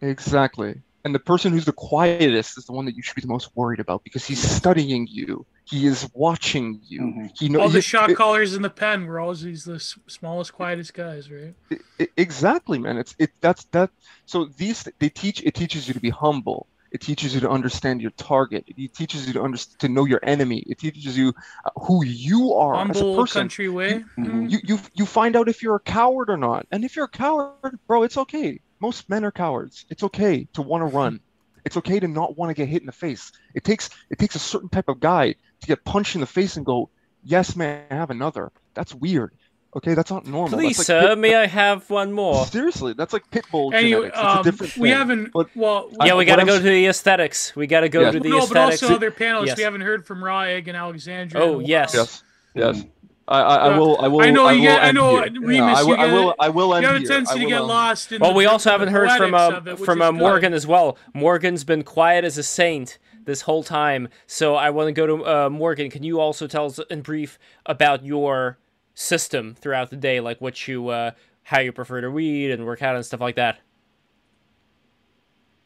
Exactly. 0.00 0.80
And 1.04 1.12
the 1.12 1.18
person 1.18 1.52
who's 1.52 1.64
the 1.64 1.72
quietest 1.72 2.56
is 2.56 2.64
the 2.64 2.72
one 2.72 2.84
that 2.84 2.94
you 2.94 3.02
should 3.02 3.16
be 3.16 3.22
the 3.22 3.28
most 3.28 3.50
worried 3.56 3.80
about 3.80 4.04
because 4.04 4.24
he's 4.24 4.40
studying 4.40 5.08
you. 5.10 5.44
He 5.64 5.84
is 5.86 6.08
watching 6.14 6.80
you. 6.86 7.00
Mm-hmm. 7.00 7.26
He 7.36 7.48
knows 7.48 7.62
All 7.62 7.68
the 7.68 7.82
shot 7.82 8.14
callers 8.14 8.54
in 8.54 8.62
the 8.62 8.70
pen 8.70 9.06
were 9.06 9.18
always 9.18 9.42
these 9.42 9.64
the 9.64 9.80
smallest, 9.80 10.52
quietest 10.52 10.94
guys, 10.94 11.28
right? 11.30 11.54
I- 12.00 12.08
exactly 12.16 12.78
man 12.78 12.98
it's 12.98 13.14
it 13.18 13.30
that's 13.40 13.64
that 13.66 13.90
so 14.26 14.46
these 14.56 14.88
they 14.98 15.08
teach 15.08 15.42
it 15.42 15.54
teaches 15.54 15.86
you 15.86 15.94
to 15.94 16.00
be 16.00 16.10
humble 16.10 16.66
it 16.92 17.00
teaches 17.00 17.34
you 17.34 17.40
to 17.40 17.48
understand 17.48 18.02
your 18.02 18.10
target. 18.12 18.64
It 18.68 18.94
teaches 18.94 19.26
you 19.26 19.32
to 19.32 19.42
understand 19.42 19.80
to 19.80 19.88
know 19.88 20.04
your 20.04 20.20
enemy. 20.22 20.58
It 20.66 20.78
teaches 20.78 21.16
you 21.16 21.32
uh, 21.64 21.70
who 21.80 22.04
you 22.04 22.52
are 22.52 22.74
as 22.90 23.00
a 23.00 23.16
person. 23.16 23.26
country 23.26 23.70
way. 23.70 24.04
Mm-hmm. 24.18 24.48
you, 24.48 24.58
you 24.62 24.78
you 24.92 25.06
find 25.06 25.34
out 25.34 25.48
if 25.48 25.62
you're 25.62 25.76
a 25.76 25.80
coward 25.80 26.28
or 26.28 26.36
not. 26.36 26.66
And 26.70 26.84
if 26.84 26.94
you're 26.94 27.06
a 27.06 27.08
coward 27.08 27.78
bro 27.86 28.02
it's 28.02 28.18
okay. 28.18 28.60
Most 28.78 29.08
men 29.08 29.24
are 29.24 29.32
cowards. 29.32 29.86
It's 29.88 30.02
okay 30.02 30.46
to 30.52 30.60
want 30.60 30.82
to 30.82 30.94
run. 30.94 31.20
It's 31.64 31.78
okay 31.78 31.98
to 31.98 32.08
not 32.08 32.36
want 32.36 32.50
to 32.50 32.54
get 32.54 32.68
hit 32.68 32.82
in 32.82 32.86
the 32.86 32.92
face. 32.92 33.32
It 33.54 33.64
takes 33.64 33.88
it 34.10 34.18
takes 34.18 34.34
a 34.34 34.40
certain 34.40 34.68
type 34.68 34.88
of 34.88 35.00
guy 35.00 35.34
to 35.60 35.66
get 35.66 35.84
punched 35.84 36.14
in 36.14 36.20
the 36.20 36.26
face 36.26 36.56
and 36.58 36.66
go 36.66 36.90
yes 37.24 37.56
man 37.56 37.86
i 37.90 37.94
have 37.94 38.10
another? 38.10 38.52
That's 38.74 38.94
weird 38.94 39.32
okay 39.76 39.94
that's 39.94 40.10
not 40.10 40.26
normal 40.26 40.58
Please, 40.58 40.76
That's 40.76 40.88
like 40.90 41.02
sir, 41.02 41.08
pit- 41.10 41.18
may 41.18 41.34
I 41.34 41.46
have 41.46 41.88
one 41.90 42.12
more? 42.12 42.46
Seriously, 42.46 42.92
that's 42.92 43.12
like 43.12 43.30
pit 43.30 43.44
bull 43.50 43.72
Anyway, 43.74 44.08
genetics. 44.10 44.16
It's 44.18 44.24
a 44.24 44.36
um, 44.38 44.42
different 44.44 44.76
we 44.76 44.88
thing. 44.90 44.98
haven't. 44.98 45.32
But 45.32 45.48
well, 45.56 45.90
Yeah, 46.04 46.14
I- 46.14 46.16
we 46.16 46.24
gotta 46.24 46.44
go 46.44 46.54
I'm- 46.54 46.62
to 46.62 46.68
the 46.68 46.86
aesthetics. 46.86 47.54
We 47.56 47.66
gotta 47.66 47.88
go 47.88 48.02
Yeah. 48.02 48.10
to 48.12 48.20
the 48.20 48.28
no, 48.28 48.46
but 48.46 48.56
also 48.56 48.94
other 48.94 49.10
panelists. 49.10 49.46
Yes. 49.46 49.56
We 49.56 49.62
haven't 49.64 49.80
heard 49.82 50.06
from 50.06 50.22
Raw 50.22 50.40
Egg 50.42 50.68
and 50.68 50.76
Alexandria. 50.76 51.42
Oh, 51.42 51.60
in 51.60 51.66
yes. 51.66 51.94
yes, 51.94 52.22
yes. 52.54 52.84
I, 53.28 53.40
I, 53.40 53.56
I 53.68 53.78
will. 53.78 53.98
I 54.00 54.08
will. 54.08 54.20
I 54.20 54.30
know 54.30 54.46
I 54.46 54.52
you 54.52 54.58
will 54.60 54.66
get- 54.66 54.82
I 54.84 54.90
know, 54.90 55.22
here. 55.22 55.32
Remus, 55.40 55.56
Yeah, 55.56 55.74
I, 55.74 55.80
you 55.80 55.86
will- 55.86 55.96
I 56.00 56.06
will. 56.12 56.34
I 56.40 56.48
will 56.48 56.74
end 56.74 56.82
You 56.82 56.88
have 56.88 56.96
a 56.96 56.98
here. 56.98 57.08
tendency 57.08 57.32
I 57.32 57.38
to 57.38 57.44
will, 57.44 57.50
get 57.50 57.60
um, 57.62 57.68
lost 57.68 58.12
in. 58.12 58.20
Well, 58.20 58.30
the, 58.32 58.36
we 58.36 58.46
also 58.46 58.68
the 58.68 58.72
haven't 58.72 58.88
heard 58.92 59.10
from 59.12 59.32
uh, 59.34 59.60
it, 59.64 59.78
from 59.78 60.02
uh. 60.02 60.12
Morgan 60.12 60.52
as 60.52 60.66
well. 60.66 60.98
Morgan's 61.14 61.62
been 61.64 61.82
quiet 61.84 62.24
as 62.24 62.36
a 62.36 62.42
saint 62.42 62.98
this 63.24 63.42
whole 63.42 63.62
time, 63.62 64.08
so 64.26 64.56
I 64.56 64.70
want 64.70 64.88
to 64.88 64.92
go 64.92 65.06
to 65.06 65.24
uh, 65.24 65.48
Morgan. 65.50 65.88
Can 65.88 66.02
you 66.02 66.18
also 66.18 66.48
tell 66.48 66.66
us 66.66 66.80
in 66.90 67.00
brief 67.02 67.38
about 67.64 68.04
your 68.04 68.58
system 68.94 69.54
throughout 69.54 69.90
the 69.90 69.96
day, 69.96 70.20
like 70.20 70.40
what 70.40 70.66
you, 70.68 70.88
uh, 70.88 71.12
how 71.44 71.60
you 71.60 71.72
prefer 71.72 72.00
to 72.00 72.08
read 72.08 72.50
and 72.50 72.64
work 72.66 72.82
out 72.82 72.94
and 72.96 73.04
stuff 73.04 73.20
like 73.20 73.36
that? 73.36 73.58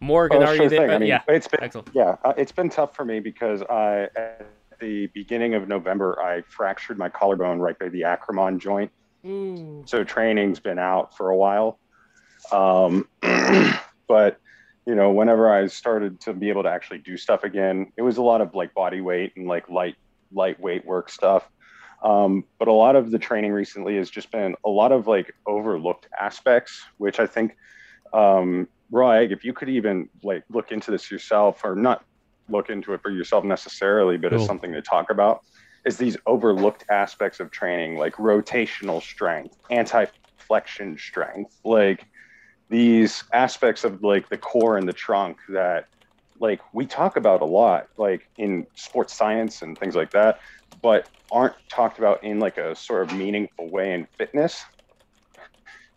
Morgan, 0.01 0.43
Oh, 0.43 0.47
are 0.47 0.55
sure 0.55 0.65
you 0.65 0.69
there? 0.71 0.87
thing. 0.87 0.91
I 0.91 0.99
mean, 0.99 1.09
yeah, 1.09 1.23
it's 1.29 1.49
been 1.49 1.63
excellent. 1.63 1.89
yeah, 1.95 2.17
uh, 2.25 2.35
it's 2.37 2.53
been 2.53 2.69
tough 2.69 2.95
for 2.95 3.05
me 3.05 3.19
because 3.21 3.63
I 3.63 4.09
at 4.15 4.47
the 4.79 5.07
beginning 5.09 5.55
of 5.55 5.69
November 5.69 6.21
I 6.23 6.43
fractured 6.43 6.99
my 6.99 7.09
collarbone 7.09 7.61
right 7.61 7.79
by 7.79 7.89
the 7.89 8.03
acromion 8.03 8.59
joint. 8.59 8.91
So 9.89 10.05
training's 10.05 10.61
been 10.61 10.79
out 10.79 11.17
for 11.17 11.31
a 11.31 11.37
while. 11.37 11.81
Um, 12.53 13.09
but 14.07 14.39
you 14.87 14.95
know, 14.95 15.11
whenever 15.11 15.51
I 15.53 15.67
started 15.67 16.21
to 16.21 16.33
be 16.33 16.49
able 16.49 16.63
to 16.63 16.69
actually 16.69 16.99
do 16.99 17.17
stuff 17.17 17.43
again, 17.43 17.91
it 17.97 18.03
was 18.03 18.19
a 18.19 18.23
lot 18.23 18.41
of 18.41 18.55
like 18.55 18.73
body 18.75 19.01
weight 19.01 19.33
and 19.37 19.49
like 19.49 19.69
light 19.69 19.97
lightweight 20.33 20.85
work 20.87 21.09
stuff. 21.09 21.49
Um, 22.03 22.45
but 22.59 22.69
a 22.69 22.73
lot 22.73 22.97
of 22.97 23.11
the 23.11 23.19
training 23.19 23.53
recently 23.53 23.97
has 23.97 24.11
just 24.11 24.31
been 24.31 24.55
a 24.65 24.69
lot 24.69 24.93
of 24.93 25.07
like 25.07 25.35
overlooked 25.47 26.09
aspects, 26.19 26.83
which 26.99 27.19
I 27.19 27.27
think 27.27 27.57
um, 28.13 28.69
raw 28.91 29.11
egg, 29.11 29.33
if 29.33 29.45
you 29.45 29.53
could 29.53 29.69
even 29.69 30.09
like 30.23 30.45
look 30.51 30.73
into 30.73 30.91
this 30.91 31.11
yourself 31.11 31.65
or 31.65 31.75
not 31.75 32.05
look 32.49 32.71
into 32.71 32.93
it 32.93 33.03
for 33.03 33.11
yourself 33.11 33.45
necessarily, 33.45 34.17
but 34.17 34.33
as 34.33 34.47
something 34.47 34.73
to 34.73 34.83
talk 34.83 35.11
about, 35.11 35.43
is 35.85 35.97
these 35.97 36.17
overlooked 36.27 36.85
aspects 36.91 37.41
of 37.41 37.51
training, 37.51 37.97
like 37.97 38.15
rotational 38.15 39.03
strength, 39.03 39.57
anti-flexion 39.71 40.99
strength, 40.99 41.59
like 41.65 42.07
these 42.69 43.25
aspects 43.33 43.85
of 43.85 44.03
like 44.03 44.29
the 44.29 44.37
core 44.37 44.77
and 44.77 44.89
the 44.89 44.93
trunk 44.93 45.39
that 45.49 45.87
like 46.41 46.61
we 46.73 46.87
talk 46.87 47.17
about 47.17 47.41
a 47.41 47.45
lot, 47.45 47.89
like 47.97 48.29
in 48.37 48.67
sports 48.75 49.15
science 49.15 49.63
and 49.63 49.79
things 49.79 49.95
like 49.95 50.11
that, 50.11 50.41
but 50.83 51.09
aren't 51.31 51.55
talked 51.69 51.99
about 51.99 52.23
in 52.23 52.39
like 52.39 52.59
a 52.59 52.75
sort 52.77 53.09
of 53.09 53.17
meaningful 53.17 53.69
way 53.69 53.93
in 53.93 54.07
fitness. 54.17 54.65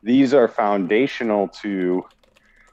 These 0.01 0.33
are 0.33 0.47
foundational 0.47 1.49
to 1.61 2.05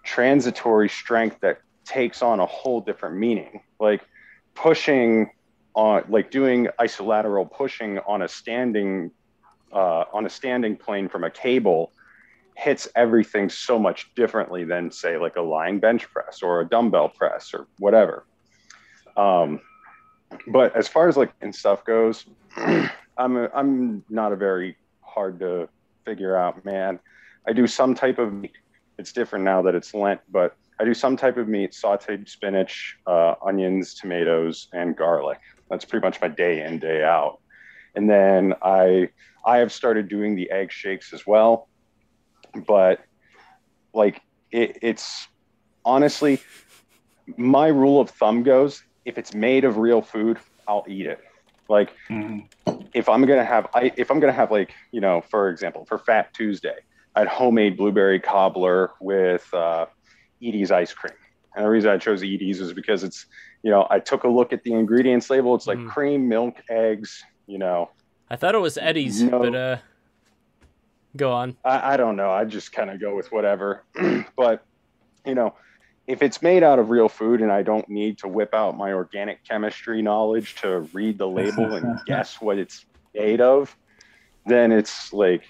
transitory 0.04 0.88
strength 0.88 1.38
that 1.40 1.58
takes 1.84 2.22
on 2.22 2.40
a 2.40 2.46
whole 2.46 2.80
different 2.80 3.16
meaning. 3.16 3.60
Like 3.80 4.02
pushing 4.54 5.30
on, 5.74 6.04
like 6.08 6.30
doing 6.30 6.68
isolateral 6.80 7.50
pushing 7.50 7.98
on 8.06 8.22
a 8.22 8.28
standing, 8.28 9.10
uh, 9.72 10.04
on 10.12 10.24
a 10.24 10.30
standing 10.30 10.76
plane 10.76 11.08
from 11.08 11.24
a 11.24 11.30
cable 11.30 11.92
hits 12.56 12.88
everything 12.96 13.50
so 13.50 13.78
much 13.78 14.14
differently 14.14 14.64
than 14.64 14.90
say 14.90 15.18
like 15.18 15.36
a 15.36 15.42
lying 15.42 15.78
bench 15.78 16.08
press 16.10 16.42
or 16.42 16.60
a 16.60 16.68
dumbbell 16.68 17.10
press 17.10 17.52
or 17.52 17.66
whatever. 17.78 18.24
Um, 19.16 19.60
but 20.48 20.74
as 20.76 20.88
far 20.88 21.08
as 21.08 21.16
like 21.16 21.32
and 21.40 21.54
stuff 21.54 21.84
goes, 21.84 22.26
I'm 22.56 23.36
a, 23.36 23.48
I'm 23.54 24.04
not 24.08 24.32
a 24.32 24.36
very 24.36 24.76
hard 25.00 25.38
to 25.40 25.68
figure 26.04 26.36
out 26.36 26.64
man. 26.64 26.98
I 27.46 27.52
do 27.52 27.66
some 27.66 27.94
type 27.94 28.18
of 28.18 28.32
meat. 28.32 28.52
It's 28.98 29.12
different 29.12 29.44
now 29.44 29.62
that 29.62 29.74
it's 29.74 29.94
Lent, 29.94 30.20
but 30.30 30.56
I 30.80 30.84
do 30.84 30.94
some 30.94 31.16
type 31.16 31.36
of 31.36 31.48
meat, 31.48 31.72
sauteed 31.72 32.28
spinach, 32.28 32.98
uh, 33.06 33.34
onions, 33.44 33.94
tomatoes, 33.94 34.68
and 34.72 34.96
garlic. 34.96 35.38
That's 35.70 35.84
pretty 35.84 36.04
much 36.04 36.20
my 36.20 36.28
day 36.28 36.64
in 36.64 36.78
day 36.78 37.02
out. 37.02 37.40
And 37.94 38.08
then 38.10 38.54
I 38.62 39.10
I 39.44 39.58
have 39.58 39.72
started 39.72 40.08
doing 40.08 40.34
the 40.34 40.50
egg 40.50 40.72
shakes 40.72 41.12
as 41.12 41.26
well 41.26 41.68
but 42.64 43.00
like 43.92 44.20
it, 44.50 44.78
it's 44.82 45.28
honestly 45.84 46.40
my 47.36 47.66
rule 47.66 48.00
of 48.00 48.10
thumb 48.10 48.42
goes 48.42 48.82
if 49.06 49.18
it's 49.18 49.34
made 49.34 49.64
of 49.64 49.78
real 49.78 50.02
food 50.02 50.38
i'll 50.68 50.84
eat 50.88 51.06
it 51.06 51.20
like 51.68 51.92
mm-hmm. 52.08 52.40
if 52.92 53.08
i'm 53.08 53.24
gonna 53.24 53.44
have 53.44 53.66
I, 53.74 53.92
if 53.96 54.10
i'm 54.10 54.20
gonna 54.20 54.32
have 54.32 54.50
like 54.50 54.72
you 54.92 55.00
know 55.00 55.22
for 55.22 55.48
example 55.48 55.84
for 55.86 55.98
fat 55.98 56.34
tuesday 56.34 56.76
i 57.14 57.20
had 57.20 57.28
homemade 57.28 57.76
blueberry 57.76 58.20
cobbler 58.20 58.90
with 59.00 59.52
uh, 59.54 59.86
Edy's 60.42 60.70
ice 60.70 60.92
cream 60.92 61.14
and 61.54 61.64
the 61.64 61.70
reason 61.70 61.90
i 61.90 61.96
chose 61.96 62.22
Edy's 62.22 62.60
is 62.60 62.72
because 62.72 63.02
it's 63.02 63.26
you 63.62 63.70
know 63.70 63.86
i 63.90 63.98
took 63.98 64.24
a 64.24 64.28
look 64.28 64.52
at 64.52 64.62
the 64.64 64.72
ingredients 64.72 65.30
label 65.30 65.54
it's 65.54 65.66
like 65.66 65.78
mm. 65.78 65.88
cream 65.88 66.28
milk 66.28 66.62
eggs 66.68 67.24
you 67.46 67.58
know 67.58 67.90
i 68.28 68.36
thought 68.36 68.54
it 68.54 68.58
was 68.58 68.76
eddie's 68.76 69.22
no, 69.22 69.38
but 69.38 69.54
uh 69.54 69.76
Go 71.16 71.32
on. 71.32 71.56
I, 71.64 71.94
I 71.94 71.96
don't 71.96 72.16
know. 72.16 72.30
I 72.30 72.44
just 72.44 72.72
kind 72.72 72.90
of 72.90 73.00
go 73.00 73.16
with 73.16 73.32
whatever. 73.32 73.84
but, 74.36 74.64
you 75.24 75.34
know, 75.34 75.54
if 76.06 76.22
it's 76.22 76.40
made 76.40 76.62
out 76.62 76.78
of 76.78 76.90
real 76.90 77.08
food 77.08 77.40
and 77.40 77.50
I 77.50 77.62
don't 77.62 77.88
need 77.88 78.18
to 78.18 78.28
whip 78.28 78.54
out 78.54 78.76
my 78.76 78.92
organic 78.92 79.44
chemistry 79.44 80.02
knowledge 80.02 80.54
to 80.56 80.80
read 80.92 81.18
the 81.18 81.26
label 81.26 81.74
and 81.74 81.98
guess 82.06 82.40
what 82.40 82.58
it's 82.58 82.86
made 83.14 83.40
of, 83.40 83.76
then 84.46 84.70
it's 84.70 85.12
like 85.12 85.42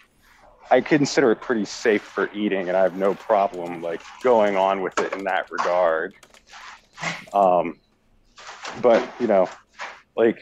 I 0.71 0.81
consider 0.81 1.31
it 1.33 1.41
pretty 1.41 1.65
safe 1.65 2.03
for 2.03 2.31
eating 2.33 2.69
and 2.69 2.77
I 2.77 2.83
have 2.83 2.97
no 2.97 3.15
problem 3.15 3.83
like 3.83 4.03
going 4.23 4.57
on 4.57 4.83
with 4.83 4.99
it 4.99 5.13
in 5.13 5.25
that 5.25 5.51
regard. 5.51 6.15
Um, 7.33 7.79
but 8.81 9.07
you 9.21 9.27
know, 9.27 9.49
like 10.17 10.39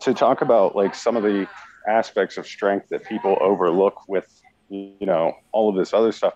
to 0.00 0.14
talk 0.14 0.40
about 0.40 0.74
like 0.74 0.94
some 0.94 1.16
of 1.16 1.22
the 1.22 1.46
aspects 1.88 2.36
of 2.36 2.46
strength 2.46 2.88
that 2.90 3.04
people 3.04 3.36
overlook 3.40 4.08
with 4.08 4.26
you 4.68 5.06
know 5.06 5.34
all 5.52 5.68
of 5.68 5.76
this 5.76 5.92
other 5.92 6.12
stuff 6.12 6.34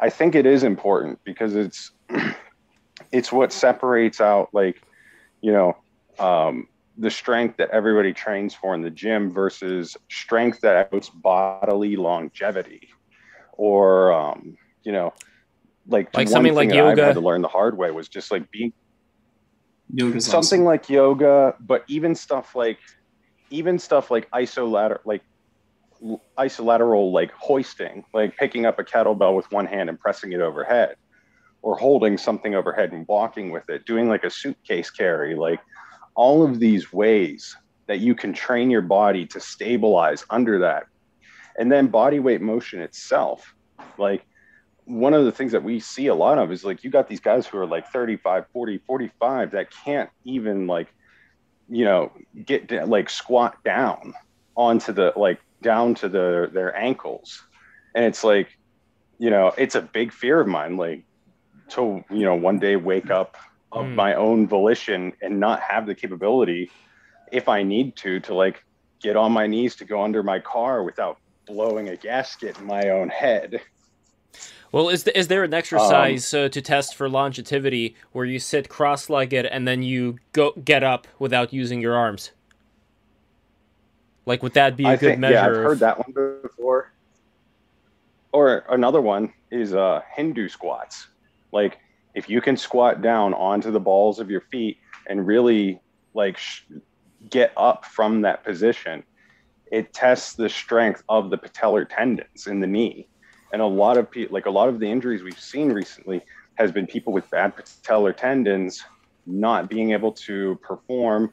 i 0.00 0.08
think 0.08 0.34
it 0.34 0.46
is 0.46 0.62
important 0.62 1.18
because 1.24 1.54
it's 1.54 1.92
it's 3.12 3.32
what 3.32 3.52
separates 3.52 4.20
out 4.20 4.50
like 4.52 4.82
you 5.40 5.52
know 5.52 5.76
um, 6.18 6.68
the 6.98 7.10
strength 7.10 7.56
that 7.56 7.70
everybody 7.70 8.12
trains 8.12 8.54
for 8.54 8.74
in 8.74 8.82
the 8.82 8.90
gym 8.90 9.30
versus 9.30 9.96
strength 10.10 10.60
that 10.60 10.90
puts 10.90 11.08
bodily 11.08 11.96
longevity. 11.96 12.90
Or 13.52 14.12
um, 14.12 14.56
you 14.84 14.92
know 14.92 15.12
like 15.86 16.14
like 16.14 16.28
something 16.28 16.54
like 16.54 16.72
yoga 16.72 17.02
i 17.02 17.06
had 17.06 17.14
to 17.14 17.20
learn 17.20 17.42
the 17.42 17.48
hard 17.48 17.76
way 17.76 17.90
was 17.90 18.08
just 18.08 18.30
like 18.30 18.50
being 18.50 18.72
yoga 19.92 20.20
something 20.20 20.60
awesome. 20.60 20.64
like 20.64 20.88
yoga 20.88 21.54
but 21.58 21.84
even 21.88 22.14
stuff 22.14 22.54
like 22.54 22.78
even 23.50 23.78
stuff 23.78 24.10
like 24.10 24.30
isolateral 24.30 25.00
like 25.04 25.22
isolateral 26.38 27.12
like 27.12 27.30
hoisting, 27.32 28.04
like 28.12 28.36
picking 28.36 28.66
up 28.66 28.78
a 28.78 28.84
kettlebell 28.84 29.36
with 29.36 29.50
one 29.52 29.66
hand 29.66 29.88
and 29.88 29.98
pressing 29.98 30.32
it 30.32 30.40
overhead, 30.40 30.96
or 31.62 31.76
holding 31.76 32.16
something 32.16 32.54
overhead 32.54 32.92
and 32.92 33.06
walking 33.08 33.50
with 33.50 33.68
it, 33.68 33.84
doing 33.84 34.08
like 34.08 34.24
a 34.24 34.30
suitcase 34.30 34.90
carry, 34.90 35.34
like 35.34 35.60
all 36.14 36.44
of 36.44 36.58
these 36.58 36.92
ways 36.92 37.56
that 37.86 37.98
you 37.98 38.14
can 38.14 38.32
train 38.32 38.70
your 38.70 38.82
body 38.82 39.26
to 39.26 39.40
stabilize 39.40 40.24
under 40.30 40.58
that. 40.60 40.84
And 41.58 41.70
then 41.70 41.88
body 41.88 42.20
weight 42.20 42.40
motion 42.40 42.80
itself, 42.80 43.54
like 43.98 44.24
one 44.84 45.14
of 45.14 45.24
the 45.24 45.32
things 45.32 45.52
that 45.52 45.62
we 45.62 45.78
see 45.78 46.08
a 46.08 46.14
lot 46.14 46.38
of 46.38 46.50
is 46.50 46.64
like 46.64 46.82
you 46.82 46.90
got 46.90 47.08
these 47.08 47.20
guys 47.20 47.46
who 47.46 47.58
are 47.58 47.66
like 47.66 47.86
35 47.88 48.46
40 48.52 48.78
45 48.78 49.52
that 49.52 49.68
can't 49.84 50.10
even 50.24 50.66
like 50.66 50.88
you 51.68 51.84
know 51.84 52.10
get 52.44 52.70
like 52.88 53.08
squat 53.08 53.62
down 53.64 54.12
onto 54.56 54.92
the 54.92 55.12
like 55.16 55.40
down 55.62 55.94
to 55.94 56.08
the 56.08 56.50
their 56.52 56.76
ankles 56.76 57.42
and 57.94 58.04
it's 58.04 58.24
like 58.24 58.48
you 59.18 59.30
know 59.30 59.52
it's 59.56 59.76
a 59.76 59.82
big 59.82 60.12
fear 60.12 60.40
of 60.40 60.48
mine 60.48 60.76
like 60.76 61.04
to 61.70 62.04
you 62.10 62.24
know 62.24 62.34
one 62.34 62.58
day 62.58 62.76
wake 62.76 63.10
up 63.10 63.36
of 63.72 63.86
mm. 63.86 63.94
my 63.94 64.14
own 64.14 64.46
volition 64.46 65.12
and 65.22 65.38
not 65.38 65.60
have 65.60 65.86
the 65.86 65.94
capability 65.94 66.70
if 67.32 67.48
i 67.48 67.62
need 67.62 67.96
to 67.96 68.20
to 68.20 68.34
like 68.34 68.64
get 69.00 69.16
on 69.16 69.32
my 69.32 69.46
knees 69.46 69.74
to 69.76 69.84
go 69.84 70.02
under 70.02 70.22
my 70.22 70.38
car 70.38 70.82
without 70.82 71.18
blowing 71.46 71.88
a 71.88 71.96
gasket 71.96 72.58
in 72.58 72.66
my 72.66 72.88
own 72.90 73.08
head 73.08 73.60
well, 74.72 74.88
is 74.88 75.02
the, 75.02 75.18
is 75.18 75.28
there 75.28 75.42
an 75.42 75.52
exercise 75.52 76.32
um, 76.32 76.44
uh, 76.44 76.48
to 76.50 76.62
test 76.62 76.94
for 76.94 77.08
longevity 77.08 77.96
where 78.12 78.24
you 78.24 78.38
sit 78.38 78.68
cross-legged 78.68 79.44
and 79.46 79.66
then 79.66 79.82
you 79.82 80.18
go 80.32 80.52
get 80.64 80.84
up 80.84 81.08
without 81.18 81.52
using 81.52 81.80
your 81.80 81.96
arms? 81.96 82.30
Like, 84.26 84.44
would 84.44 84.52
that 84.52 84.76
be 84.76 84.84
a 84.84 84.90
I 84.90 84.96
good 84.96 85.00
think, 85.00 85.18
measure? 85.18 85.34
Yeah, 85.34 85.46
I've 85.46 85.56
heard 85.56 85.78
that 85.80 85.98
one 85.98 86.40
before. 86.42 86.92
Or 88.32 88.64
another 88.68 89.00
one 89.00 89.32
is 89.50 89.74
uh, 89.74 90.02
Hindu 90.14 90.48
squats. 90.48 91.08
Like, 91.52 91.78
if 92.14 92.28
you 92.28 92.40
can 92.40 92.56
squat 92.56 93.02
down 93.02 93.34
onto 93.34 93.70
the 93.70 93.80
balls 93.80 94.18
of 94.18 94.30
your 94.30 94.40
feet 94.40 94.78
and 95.08 95.26
really 95.26 95.80
like 96.14 96.36
sh- 96.36 96.62
get 97.28 97.52
up 97.56 97.84
from 97.84 98.22
that 98.22 98.44
position, 98.44 99.04
it 99.70 99.92
tests 99.92 100.34
the 100.34 100.48
strength 100.48 101.02
of 101.08 101.30
the 101.30 101.38
patellar 101.38 101.86
tendons 101.88 102.46
in 102.46 102.60
the 102.60 102.66
knee. 102.66 103.08
And 103.52 103.62
a 103.62 103.66
lot 103.66 103.96
of 103.96 104.10
people, 104.10 104.34
like 104.34 104.46
a 104.46 104.50
lot 104.50 104.68
of 104.68 104.80
the 104.80 104.90
injuries 104.90 105.22
we've 105.22 105.38
seen 105.38 105.72
recently, 105.72 106.22
has 106.54 106.72
been 106.72 106.86
people 106.86 107.12
with 107.12 107.30
bad 107.30 107.54
patellar 107.56 108.16
tendons 108.16 108.82
not 109.26 109.70
being 109.70 109.92
able 109.92 110.12
to 110.12 110.58
perform 110.62 111.32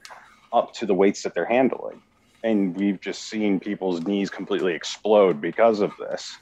up 0.54 0.74
to 0.74 0.86
the 0.86 0.94
weights 0.94 1.24
that 1.24 1.34
they're 1.34 1.46
handling 1.46 2.02
and 2.44 2.76
we've 2.78 3.02
just 3.02 3.24
seen 3.24 3.60
people's 3.60 4.02
knees 4.02 4.30
completely 4.30 4.74
explode 4.74 5.42
because 5.42 5.82
of 5.82 5.92
this. 6.00 6.38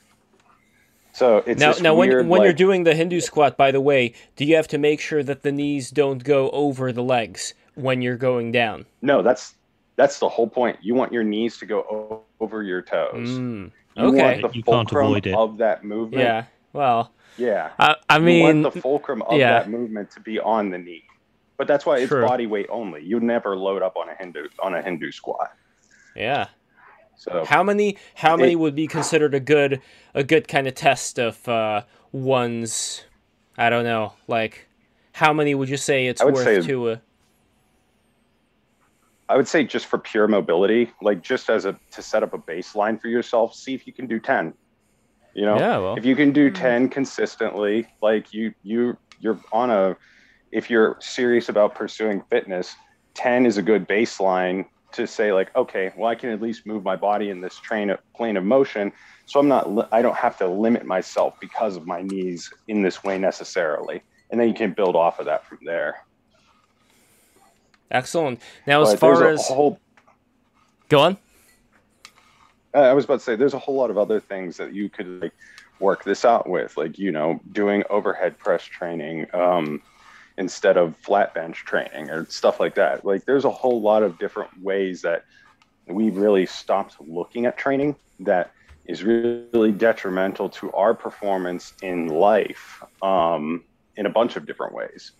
So 1.15 1.37
it's 1.45 1.61
now 1.61 1.71
now 1.79 1.95
weird, 1.95 2.17
when 2.17 2.27
when 2.27 2.39
like, 2.39 2.45
you're 2.45 2.53
doing 2.53 2.83
the 2.83 2.93
Hindu 2.93 3.21
squat, 3.21 3.55
by 3.55 3.71
the 3.71 3.79
way, 3.79 4.13
do 4.35 4.43
you 4.43 4.57
have 4.57 4.67
to 4.67 4.77
make 4.77 4.99
sure 4.99 5.23
that 5.23 5.43
the 5.43 5.51
knees 5.53 5.89
don't 5.89 6.21
go 6.21 6.49
over 6.49 6.91
the 6.91 7.03
legs 7.03 7.53
when 7.75 8.01
you're 8.01 8.17
going 8.17 8.51
down? 8.51 8.85
No, 9.01 9.21
that's 9.21 9.55
that's 9.95 10.19
the 10.19 10.27
whole 10.27 10.49
point. 10.49 10.77
You 10.81 10.93
want 10.93 11.13
your 11.13 11.23
knees 11.23 11.57
to 11.59 11.65
go 11.65 12.21
over 12.41 12.63
your 12.63 12.81
toes. 12.81 13.29
Mm, 13.29 13.71
okay, 13.97 14.41
you 14.51 14.61
can't 14.61 14.91
avoid 14.91 15.25
it 15.25 15.35
of 15.35 15.57
that 15.59 15.85
movement. 15.85 16.21
Yeah, 16.21 16.43
well, 16.73 17.13
yeah. 17.37 17.69
I, 17.79 17.95
I 18.09 18.19
mean, 18.19 18.63
the 18.63 18.71
fulcrum 18.71 19.21
of 19.21 19.39
yeah. 19.39 19.51
that 19.51 19.69
movement 19.69 20.11
to 20.11 20.19
be 20.19 20.37
on 20.41 20.69
the 20.69 20.77
knee, 20.77 21.05
but 21.55 21.65
that's 21.65 21.85
why 21.85 21.99
it's 21.99 22.09
True. 22.09 22.27
body 22.27 22.45
weight 22.45 22.67
only. 22.69 23.01
You 23.05 23.21
never 23.21 23.55
load 23.55 23.81
up 23.81 23.95
on 23.95 24.09
a 24.09 24.15
Hindu 24.15 24.49
on 24.61 24.75
a 24.75 24.81
Hindu 24.81 25.13
squat. 25.13 25.53
Yeah. 26.13 26.47
So 27.17 27.45
how 27.45 27.63
many 27.63 27.97
how 28.15 28.35
many 28.37 28.53
it, 28.53 28.59
would 28.59 28.75
be 28.75 28.87
considered 28.87 29.33
a 29.33 29.39
good 29.39 29.81
a 30.13 30.23
good 30.23 30.47
kind 30.47 30.67
of 30.67 30.75
test 30.75 31.19
of 31.19 31.47
uh, 31.47 31.83
one's 32.11 33.03
I 33.57 33.69
don't 33.69 33.85
know 33.85 34.13
like 34.27 34.67
how 35.13 35.33
many 35.33 35.55
would 35.55 35.69
you 35.69 35.77
say 35.77 36.07
it's 36.07 36.23
worth 36.23 36.43
say, 36.43 36.61
to 36.61 36.91
a 36.91 37.01
I 39.27 39.35
would 39.35 39.47
say 39.47 39.63
just 39.63 39.87
for 39.87 39.97
pure 39.97 40.27
mobility, 40.27 40.91
like 41.01 41.23
just 41.23 41.49
as 41.49 41.65
a 41.65 41.79
to 41.91 42.01
set 42.01 42.21
up 42.21 42.33
a 42.33 42.37
baseline 42.37 43.01
for 43.01 43.07
yourself, 43.07 43.55
see 43.55 43.73
if 43.73 43.87
you 43.87 43.93
can 43.93 44.05
do 44.05 44.19
10. 44.19 44.53
You 45.33 45.45
know, 45.45 45.57
yeah, 45.57 45.77
well. 45.79 45.95
if 45.97 46.05
you 46.05 46.15
can 46.15 46.31
do 46.31 46.51
10 46.51 46.89
consistently, 46.89 47.87
like 48.01 48.33
you 48.33 48.53
you 48.63 48.97
you're 49.19 49.39
on 49.51 49.69
a 49.69 49.97
if 50.51 50.69
you're 50.69 50.97
serious 50.99 51.49
about 51.49 51.75
pursuing 51.75 52.21
fitness, 52.29 52.75
10 53.15 53.45
is 53.45 53.57
a 53.57 53.61
good 53.61 53.87
baseline 53.87 54.65
to 54.95 55.06
say 55.06 55.32
like 55.32 55.56
okay 55.56 55.91
well 55.98 56.09
i 56.09 56.15
can 56.15 56.30
at 56.30 56.41
least 56.41 56.65
move 56.65 56.83
my 56.83 56.95
body 56.95 57.30
in 57.30 57.41
this 57.41 57.57
train 57.57 57.90
of 57.90 57.99
plane 58.14 58.38
of 58.38 58.43
motion 58.43 58.91
so 59.25 59.40
i'm 59.40 59.48
not 59.48 59.88
i 59.91 60.01
don't 60.01 60.17
have 60.17 60.38
to 60.38 60.48
limit 60.48 60.85
myself 60.85 61.40
because 61.40 61.75
of 61.75 61.85
my 61.85 62.01
knees 62.01 62.51
in 62.67 62.82
this 62.82 63.03
way 63.03 63.17
necessarily 63.17 64.01
and 64.32 64.40
then 64.40 64.48
you 64.48 64.53
can 64.53 64.72
build 64.72 64.95
off 64.95 65.19
of 65.19 65.25
that 65.25 65.45
from 65.45 65.59
there 65.64 66.06
Excellent. 67.91 68.41
Now, 68.65 68.82
as 68.82 68.91
but 68.91 68.99
far 68.99 69.27
as 69.30 69.48
whole... 69.48 69.80
go 70.90 70.99
on. 70.99 71.17
I 72.74 72.93
was 72.93 73.06
about 73.06 73.19
to 73.19 73.24
say, 73.24 73.35
there's 73.35 73.53
a 73.53 73.59
whole 73.59 73.75
lot 73.75 73.90
of 73.90 73.98
other 73.98 74.19
things 74.19 74.57
that 74.57 74.74
you 74.74 74.90
could 74.90 75.22
like 75.22 75.33
work 75.80 76.03
this 76.03 76.25
out 76.25 76.49
with, 76.49 76.75
like 76.75 76.99
you 76.99 77.11
know, 77.11 77.40
doing 77.53 77.83
overhead 77.90 78.38
press 78.38 78.64
training 78.64 79.27
um, 79.33 79.82
instead 80.38 80.77
of 80.77 80.95
flat 80.97 81.33
bench 81.33 81.64
training 81.65 82.09
or 82.09 82.25
stuff 82.25 82.59
like 82.59 82.75
that. 82.75 83.05
Like, 83.05 83.25
there's 83.25 83.45
a 83.45 83.51
whole 83.51 83.81
lot 83.81 84.03
of 84.03 84.19
different 84.19 84.49
ways 84.61 85.01
that 85.01 85.25
we 85.88 86.09
really 86.09 86.45
stopped 86.45 86.95
looking 86.99 87.45
at 87.45 87.57
training 87.57 87.95
that 88.19 88.51
is 88.85 89.03
really 89.03 89.72
detrimental 89.72 90.49
to 90.49 90.72
our 90.73 90.93
performance 90.93 91.73
in 91.81 92.07
life 92.07 92.83
um, 93.01 93.64
in 93.95 94.05
a 94.05 94.09
bunch 94.09 94.35
of 94.35 94.45
different 94.45 94.73
ways. 94.73 95.14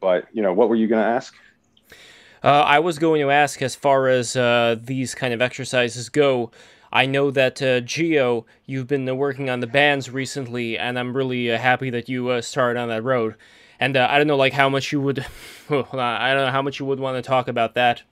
But 0.00 0.26
you 0.32 0.42
know, 0.42 0.52
what 0.52 0.68
were 0.68 0.76
you 0.76 0.86
going 0.86 1.02
to 1.02 1.08
ask? 1.08 1.34
Uh, 2.44 2.62
I 2.62 2.78
was 2.78 2.98
going 2.98 3.20
to 3.22 3.30
ask, 3.30 3.60
as 3.62 3.74
far 3.74 4.08
as 4.08 4.36
uh, 4.36 4.76
these 4.80 5.14
kind 5.14 5.34
of 5.34 5.42
exercises 5.42 6.08
go, 6.08 6.52
I 6.92 7.06
know 7.06 7.30
that 7.32 7.60
uh, 7.60 7.80
Geo, 7.80 8.46
you've 8.66 8.86
been 8.86 9.16
working 9.16 9.50
on 9.50 9.60
the 9.60 9.66
bands 9.66 10.10
recently, 10.10 10.78
and 10.78 10.98
I'm 10.98 11.16
really 11.16 11.50
uh, 11.50 11.58
happy 11.58 11.90
that 11.90 12.08
you 12.08 12.28
uh, 12.28 12.40
started 12.42 12.78
on 12.78 12.88
that 12.88 13.02
road. 13.02 13.34
And 13.78 13.96
I 13.96 14.18
don't 14.18 14.26
know, 14.26 14.36
like 14.36 14.52
how 14.52 14.68
much 14.68 14.92
you 14.92 15.00
would, 15.00 15.18
I 15.70 15.74
don't 16.34 16.46
know 16.46 16.50
how 16.50 16.62
much 16.62 16.80
you 16.80 16.86
would 16.86 17.00
want 17.00 17.22
to 17.22 17.22
talk 17.22 17.48
about 17.48 17.74
that 17.74 18.02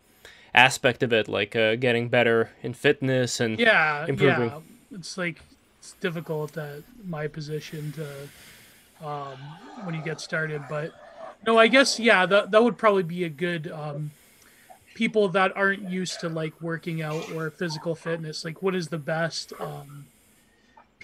aspect 0.54 1.02
of 1.02 1.12
it, 1.12 1.28
like 1.28 1.52
getting 1.52 2.08
better 2.08 2.50
in 2.62 2.74
fitness 2.74 3.40
and 3.40 3.58
yeah, 3.58 4.06
improving. 4.06 4.48
Yeah, 4.48 4.60
it's 4.92 5.16
like 5.18 5.40
it's 5.78 5.92
difficult 6.00 6.56
at 6.56 6.82
my 7.06 7.26
position 7.28 7.92
to 7.92 9.06
um, 9.06 9.38
when 9.84 9.94
you 9.94 10.02
get 10.02 10.20
started, 10.20 10.62
but 10.68 10.92
no, 11.46 11.58
I 11.58 11.68
guess 11.68 11.98
yeah, 11.98 12.26
that 12.26 12.50
that 12.52 12.62
would 12.62 12.78
probably 12.78 13.02
be 13.02 13.24
a 13.24 13.28
good 13.28 13.70
um, 13.70 14.12
people 14.94 15.28
that 15.28 15.54
aren't 15.56 15.90
used 15.90 16.20
to 16.20 16.28
like 16.28 16.60
working 16.60 17.02
out 17.02 17.30
or 17.32 17.50
physical 17.50 17.94
fitness. 17.94 18.44
Like, 18.44 18.62
what 18.62 18.74
is 18.74 18.88
the 18.88 18.98
best 18.98 19.52
um, 19.60 20.06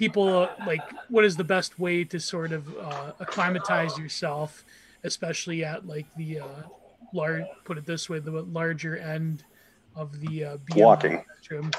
people 0.01 0.49
like? 0.67 0.83
What 1.09 1.25
is 1.25 1.37
the 1.37 1.45
best 1.45 1.79
way 1.79 2.03
to 2.05 2.19
sort 2.19 2.53
of 2.53 2.77
uh, 2.79 3.13
acclimatize 3.21 3.97
yourself, 3.99 4.65
especially 5.05 5.63
at 5.63 5.87
like 5.87 6.07
the 6.17 6.41
uh, 6.41 6.47
large? 7.13 7.45
Put 7.65 7.79
it 7.79 7.87
this 7.87 8.09
way, 8.09 8.19
the 8.19 8.31
larger 8.31 8.97
end 8.97 9.45
of 9.95 10.19
the 10.21 10.45
uh, 10.45 10.57
walking. 10.75 11.23
Spectrum. 11.35 11.71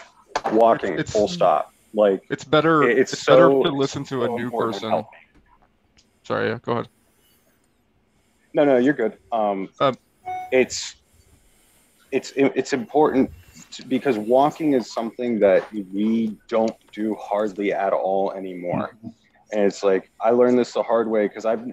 Walking, 0.53 0.97
it's, 0.97 1.11
full 1.11 1.27
stop. 1.27 1.73
Like 1.93 2.23
it's 2.29 2.43
better. 2.43 2.83
It's, 2.83 3.11
it's 3.11 3.23
so, 3.23 3.33
better 3.33 3.69
to 3.69 3.75
listen 3.75 4.03
to 4.05 4.09
so 4.09 4.23
a 4.23 4.39
new 4.39 4.51
person. 4.51 5.03
Sorry, 6.23 6.49
yeah, 6.49 6.59
go 6.61 6.73
ahead. 6.73 6.87
No, 8.53 8.63
no, 8.65 8.77
you're 8.77 8.93
good. 8.93 9.17
Um, 9.31 9.69
uh, 9.79 9.93
it's 10.51 10.95
it's 12.11 12.33
it's 12.35 12.73
important 12.73 13.31
to, 13.31 13.40
because 13.87 14.17
walking 14.17 14.73
is 14.73 14.91
something 14.91 15.39
that 15.39 15.71
we 15.71 16.37
don't 16.47 16.75
do 16.91 17.15
hardly 17.15 17.73
at 17.73 17.93
all 17.93 18.31
anymore. 18.31 18.95
Mm-hmm. 18.97 19.07
And 19.53 19.61
it's 19.61 19.83
like 19.83 20.11
I 20.21 20.31
learned 20.31 20.57
this 20.57 20.73
the 20.73 20.83
hard 20.83 21.09
way 21.09 21.27
because 21.27 21.45
I've 21.45 21.65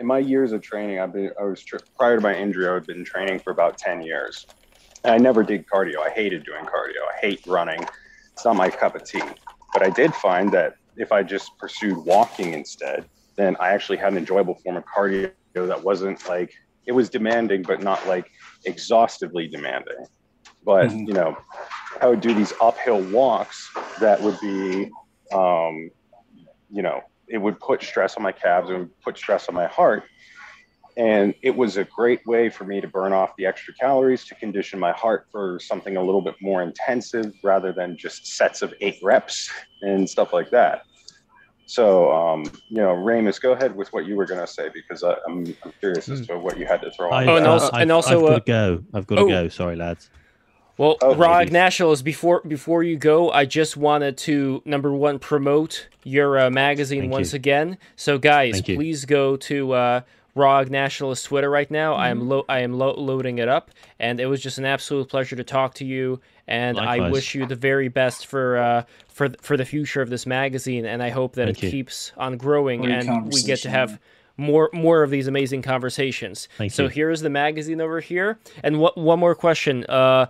in 0.00 0.06
my 0.06 0.18
years 0.18 0.52
of 0.52 0.60
training, 0.60 0.98
I've 1.00 1.12
been 1.12 1.30
I 1.40 1.44
was 1.44 1.64
prior 1.96 2.16
to 2.16 2.22
my 2.22 2.34
injury, 2.34 2.68
I 2.68 2.74
had 2.74 2.86
been 2.86 3.04
training 3.04 3.38
for 3.40 3.50
about 3.52 3.78
ten 3.78 4.02
years. 4.02 4.46
And 5.04 5.12
I 5.12 5.18
never 5.18 5.42
did 5.42 5.66
cardio. 5.66 5.98
I 5.98 6.10
hated 6.10 6.44
doing 6.44 6.64
cardio. 6.64 7.02
I 7.14 7.20
hate 7.20 7.46
running. 7.46 7.84
It's 8.32 8.44
not 8.44 8.56
my 8.56 8.70
cup 8.70 8.96
of 8.96 9.04
tea. 9.04 9.22
But 9.72 9.82
I 9.82 9.90
did 9.90 10.14
find 10.14 10.50
that 10.52 10.76
if 10.96 11.12
I 11.12 11.22
just 11.22 11.58
pursued 11.58 11.98
walking 11.98 12.54
instead, 12.54 13.04
then 13.36 13.56
I 13.60 13.70
actually 13.70 13.98
had 13.98 14.12
an 14.12 14.18
enjoyable 14.18 14.54
form 14.54 14.76
of 14.76 14.84
cardio 14.86 15.32
that 15.54 15.82
wasn't 15.82 16.26
like 16.28 16.54
it 16.86 16.92
was 16.92 17.08
demanding, 17.10 17.62
but 17.62 17.82
not 17.82 18.06
like 18.06 18.30
exhaustively 18.64 19.48
demanding. 19.48 20.06
But 20.64 20.88
mm-hmm. 20.88 21.06
you 21.06 21.14
know, 21.14 21.36
I 22.00 22.06
would 22.06 22.20
do 22.20 22.34
these 22.34 22.52
uphill 22.60 23.02
walks 23.02 23.70
that 24.00 24.20
would 24.20 24.38
be, 24.40 24.90
um, 25.32 25.90
you 26.70 26.82
know, 26.82 27.02
it 27.28 27.38
would 27.38 27.58
put 27.60 27.82
stress 27.82 28.16
on 28.16 28.22
my 28.22 28.32
calves 28.32 28.70
and 28.70 28.90
put 29.02 29.16
stress 29.16 29.48
on 29.48 29.54
my 29.54 29.66
heart. 29.66 30.04
And 30.96 31.34
it 31.42 31.56
was 31.56 31.76
a 31.76 31.84
great 31.84 32.24
way 32.24 32.48
for 32.48 32.64
me 32.64 32.80
to 32.80 32.86
burn 32.86 33.12
off 33.12 33.34
the 33.36 33.46
extra 33.46 33.74
calories 33.74 34.24
to 34.26 34.34
condition 34.36 34.78
my 34.78 34.92
heart 34.92 35.26
for 35.32 35.58
something 35.58 35.96
a 35.96 36.02
little 36.02 36.20
bit 36.20 36.36
more 36.40 36.62
intensive 36.62 37.34
rather 37.42 37.72
than 37.72 37.96
just 37.96 38.26
sets 38.28 38.62
of 38.62 38.72
eight 38.80 38.98
reps 39.02 39.50
and 39.82 40.08
stuff 40.08 40.32
like 40.32 40.50
that. 40.50 40.82
So, 41.66 42.12
um, 42.12 42.44
you 42.68 42.76
know, 42.76 42.92
Ramus, 42.92 43.38
go 43.38 43.52
ahead 43.52 43.74
with 43.74 43.92
what 43.92 44.06
you 44.06 44.16
were 44.16 44.26
going 44.26 44.40
to 44.40 44.46
say 44.46 44.68
because 44.72 45.02
I, 45.02 45.16
am 45.28 45.44
curious 45.80 46.08
as 46.08 46.20
hmm. 46.20 46.26
to 46.26 46.38
what 46.38 46.58
you 46.58 46.66
had 46.66 46.82
to 46.82 46.90
throw. 46.90 47.10
I, 47.10 47.26
oh, 47.26 47.36
and 47.36 47.46
also, 47.46 47.70
I've, 47.72 47.82
and 47.82 47.92
also, 47.92 48.18
I've 48.18 48.24
uh, 48.24 48.28
got 48.28 48.34
to 48.34 48.52
go. 48.52 48.84
I've 48.92 49.06
got 49.06 49.14
to 49.16 49.22
oh, 49.22 49.28
go. 49.28 49.48
Sorry, 49.48 49.74
lads. 49.74 50.10
Well, 50.76 50.96
oh, 51.02 51.14
Raw 51.14 51.38
Egg 51.38 51.52
Nationalist, 51.52 52.04
before 52.04 52.42
before 52.46 52.82
you 52.82 52.96
go, 52.96 53.30
I 53.30 53.44
just 53.44 53.76
wanted 53.76 54.16
to 54.18 54.60
number 54.64 54.92
one 54.92 55.18
promote 55.18 55.88
your 56.02 56.38
uh, 56.38 56.50
magazine 56.50 57.02
Thank 57.02 57.12
once 57.12 57.32
you. 57.32 57.36
again. 57.36 57.78
So, 57.96 58.18
guys, 58.18 58.60
please 58.60 59.04
go 59.04 59.36
to 59.36 59.72
uh, 59.72 60.00
Raw 60.34 60.58
Egg 60.58 60.70
Nationalist 60.70 61.26
Twitter 61.26 61.48
right 61.48 61.70
now. 61.70 61.92
Mm-hmm. 61.92 62.02
I 62.02 62.08
am 62.08 62.18
mm-hmm. 62.20 62.28
lo- 62.28 62.44
I 62.48 62.58
am 62.60 62.72
lo- 62.72 62.98
loading 62.98 63.38
it 63.38 63.48
up, 63.48 63.70
and 64.00 64.18
it 64.18 64.26
was 64.26 64.42
just 64.42 64.58
an 64.58 64.64
absolute 64.64 65.08
pleasure 65.08 65.36
to 65.36 65.44
talk 65.44 65.74
to 65.74 65.84
you. 65.84 66.20
And 66.48 66.76
Likewise. 66.76 67.08
I 67.08 67.10
wish 67.10 67.34
you 67.34 67.46
the 67.46 67.54
very 67.54 67.88
best 67.88 68.26
for 68.26 68.58
uh, 68.58 68.82
for 69.08 69.28
for 69.40 69.56
the 69.56 69.64
future 69.64 70.02
of 70.02 70.10
this 70.10 70.26
magazine. 70.26 70.86
And 70.86 71.02
I 71.02 71.10
hope 71.10 71.34
that 71.36 71.46
Thank 71.46 71.58
it 71.58 71.62
you. 71.66 71.70
keeps 71.70 72.12
on 72.16 72.36
growing, 72.36 72.82
Great 72.82 73.06
and 73.06 73.32
we 73.32 73.42
get 73.42 73.60
to 73.60 73.70
have 73.70 74.00
more 74.36 74.70
more 74.72 75.02
of 75.02 75.10
these 75.10 75.26
amazing 75.28 75.62
conversations. 75.62 76.48
Thank 76.58 76.72
so 76.72 76.84
you. 76.84 76.88
here's 76.88 77.20
the 77.20 77.30
magazine 77.30 77.80
over 77.80 78.00
here. 78.00 78.38
And 78.62 78.80
what 78.80 78.98
one 78.98 79.18
more 79.18 79.34
question? 79.34 79.84
Uh, 79.88 80.26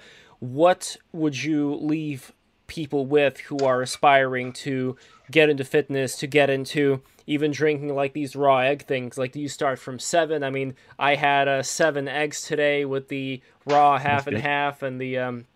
what 0.52 0.97
would 1.12 1.42
you 1.42 1.74
leave 1.74 2.32
people 2.66 3.06
with 3.06 3.39
who 3.40 3.58
are 3.58 3.82
aspiring 3.82 4.52
to 4.52 4.97
get 5.31 5.48
into 5.48 5.64
fitness, 5.64 6.16
to 6.16 6.26
get 6.26 6.50
into 6.50 7.02
even 7.26 7.50
drinking 7.50 7.94
like 7.94 8.12
these 8.12 8.36
raw 8.36 8.58
egg 8.58 8.84
things? 8.86 9.16
Like 9.16 9.32
do 9.32 9.40
you 9.40 9.48
start 9.48 9.78
from 9.78 9.98
seven. 9.98 10.42
I 10.42 10.50
mean 10.50 10.74
i 10.98 11.14
had 11.14 11.48
uh, 11.48 11.62
seven 11.62 12.08
eggs 12.08 12.42
today 12.42 12.84
with 12.84 13.08
the 13.08 13.40
raw 13.66 13.98
half 13.98 14.26
and 14.26 14.39
half 14.39 14.82
and 14.82 15.00
the 15.00 15.18
um 15.18 15.47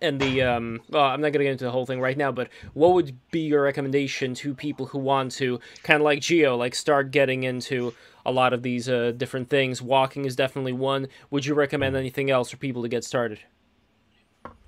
and 0.00 0.20
the 0.20 0.42
um 0.42 0.80
well, 0.90 1.04
i'm 1.04 1.20
not 1.20 1.32
going 1.32 1.40
to 1.40 1.44
get 1.44 1.52
into 1.52 1.64
the 1.64 1.70
whole 1.70 1.86
thing 1.86 2.00
right 2.00 2.16
now 2.16 2.30
but 2.30 2.48
what 2.74 2.92
would 2.92 3.16
be 3.32 3.40
your 3.40 3.62
recommendation 3.62 4.34
to 4.34 4.54
people 4.54 4.86
who 4.86 4.98
want 4.98 5.32
to 5.32 5.58
kind 5.82 5.96
of 5.96 6.04
like 6.04 6.20
geo 6.20 6.56
like 6.56 6.74
start 6.74 7.10
getting 7.10 7.42
into 7.42 7.92
a 8.24 8.30
lot 8.30 8.52
of 8.52 8.62
these 8.62 8.88
uh, 8.88 9.12
different 9.16 9.48
things? 9.48 9.80
Walking 9.80 10.24
is 10.24 10.36
definitely 10.36 10.72
one. 10.72 11.08
Would 11.30 11.46
you 11.46 11.54
recommend 11.54 11.96
anything 11.96 12.30
else 12.30 12.50
for 12.50 12.56
people 12.56 12.82
to 12.82 12.88
get 12.88 13.04
started 13.04 13.40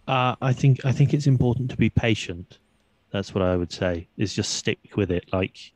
uh, 0.08 0.34
i 0.42 0.52
think 0.52 0.84
i 0.84 0.92
think 0.92 1.14
it's 1.14 1.26
important 1.26 1.70
to 1.70 1.76
be 1.76 1.90
patient 1.90 2.58
that's 3.10 3.34
what 3.34 3.42
i 3.42 3.56
would 3.56 3.72
say 3.72 4.06
is 4.16 4.34
just 4.34 4.54
stick 4.54 4.96
with 4.96 5.10
it 5.10 5.24
like 5.32 5.72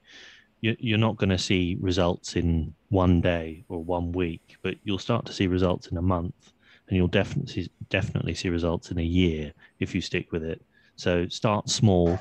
you're 0.60 0.98
not 0.98 1.16
going 1.16 1.30
to 1.30 1.38
see 1.38 1.76
results 1.80 2.36
in 2.36 2.74
one 2.88 3.20
day 3.20 3.64
or 3.68 3.82
one 3.82 4.12
week, 4.12 4.56
but 4.62 4.76
you'll 4.84 4.98
start 4.98 5.26
to 5.26 5.32
see 5.32 5.46
results 5.46 5.88
in 5.88 5.96
a 5.96 6.02
month, 6.02 6.52
and 6.88 6.96
you'll 6.96 7.08
definitely 7.08 7.70
definitely 7.88 8.34
see 8.34 8.48
results 8.48 8.90
in 8.90 8.98
a 8.98 9.02
year 9.02 9.52
if 9.80 9.94
you 9.94 10.00
stick 10.00 10.32
with 10.32 10.42
it. 10.42 10.62
So 10.96 11.28
start 11.28 11.68
small, 11.68 12.18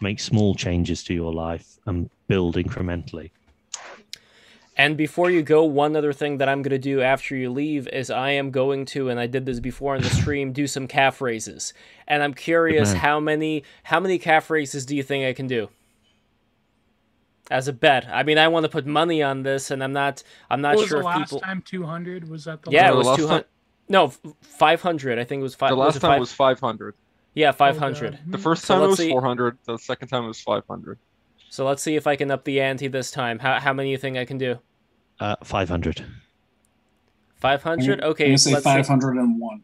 make 0.00 0.20
small 0.20 0.54
changes 0.54 1.02
to 1.04 1.14
your 1.14 1.32
life, 1.32 1.78
and 1.86 2.10
build 2.28 2.56
incrementally. 2.56 3.30
And 4.76 4.96
before 4.96 5.30
you 5.30 5.42
go, 5.42 5.64
one 5.64 5.94
other 5.94 6.12
thing 6.12 6.38
that 6.38 6.48
I'm 6.48 6.62
going 6.62 6.70
to 6.70 6.78
do 6.78 7.00
after 7.00 7.36
you 7.36 7.50
leave 7.50 7.86
is 7.88 8.10
I 8.10 8.30
am 8.30 8.50
going 8.50 8.86
to, 8.86 9.08
and 9.08 9.20
I 9.20 9.26
did 9.26 9.46
this 9.46 9.60
before 9.60 9.94
in 9.94 10.02
the 10.02 10.10
stream, 10.10 10.52
do 10.52 10.66
some 10.66 10.88
calf 10.88 11.20
raises. 11.20 11.72
And 12.08 12.22
I'm 12.22 12.34
curious 12.34 12.92
how 12.92 13.20
many 13.20 13.62
how 13.84 14.00
many 14.00 14.18
calf 14.18 14.50
raises 14.50 14.84
do 14.84 14.96
you 14.96 15.02
think 15.02 15.24
I 15.24 15.32
can 15.32 15.46
do? 15.46 15.68
as 17.50 17.68
a 17.68 17.72
bet. 17.72 18.08
I 18.08 18.22
mean, 18.22 18.38
I 18.38 18.48
want 18.48 18.64
to 18.64 18.70
put 18.70 18.86
money 18.86 19.22
on 19.22 19.42
this, 19.42 19.70
and 19.70 19.82
I'm 19.82 19.92
not. 19.92 20.22
I'm 20.50 20.60
not 20.60 20.76
what 20.76 20.88
sure 20.88 21.02
was 21.02 21.04
the 21.04 21.10
if 21.10 21.16
last 21.18 21.28
people. 21.30 21.40
time 21.40 21.62
200 21.62 22.28
was 22.28 22.44
that 22.44 22.62
the 22.62 22.70
yeah, 22.70 22.90
it 22.90 22.96
was 22.96 23.16
200. 23.16 23.44
No, 23.88 24.12
500. 24.40 25.18
I 25.18 25.24
think 25.24 25.40
it 25.40 25.42
was 25.42 25.54
five. 25.54 25.70
The 25.70 25.76
last 25.76 25.94
was 25.94 26.00
time 26.00 26.12
five... 26.12 26.20
was 26.20 26.32
500. 26.32 26.94
Yeah, 27.34 27.52
500. 27.52 28.14
Oh, 28.14 28.30
the 28.30 28.38
first 28.38 28.66
time 28.66 28.78
so 28.78 28.84
it 28.84 28.88
was 28.88 28.98
see... 28.98 29.10
400. 29.10 29.58
The 29.64 29.76
second 29.76 30.08
time 30.08 30.24
it 30.24 30.28
was 30.28 30.40
500. 30.40 30.98
So 31.54 31.64
let's 31.64 31.84
see 31.84 31.94
if 31.94 32.08
I 32.08 32.16
can 32.16 32.32
up 32.32 32.42
the 32.42 32.60
ante 32.60 32.88
this 32.88 33.12
time. 33.12 33.38
How 33.38 33.60
how 33.60 33.72
many 33.72 33.92
you 33.92 33.96
think 33.96 34.16
I 34.16 34.24
can 34.24 34.38
do? 34.38 34.58
Uh, 35.20 35.36
500. 35.44 36.04
500. 37.36 38.02
Okay, 38.02 38.28
you 38.28 38.36
say 38.36 38.56
501. 38.56 39.62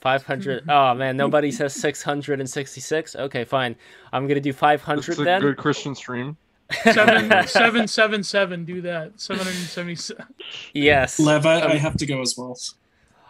500. 0.00 0.70
Oh 0.70 0.94
man, 0.94 1.18
nobody 1.18 1.50
says 1.50 1.74
666. 1.74 3.14
Okay, 3.14 3.44
fine. 3.44 3.76
I'm 4.10 4.26
gonna 4.26 4.40
do 4.40 4.54
500 4.54 5.08
it's 5.10 5.18
a 5.18 5.22
then. 5.22 5.42
Good 5.42 5.58
Christian 5.58 5.94
stream 5.94 6.38
seven 6.72 7.30
seven 7.46 7.88
seven 7.88 8.22
seven. 8.22 8.64
Do 8.64 8.80
that. 8.80 9.20
Seven 9.20 9.44
hundred 9.44 9.66
seventy-seven. 9.66 10.24
Yes. 10.72 11.20
Lev, 11.20 11.46
I, 11.46 11.60
I, 11.60 11.76
have 11.76 11.96
to 11.98 12.06
go 12.06 12.22
as 12.22 12.34
well. 12.38 12.56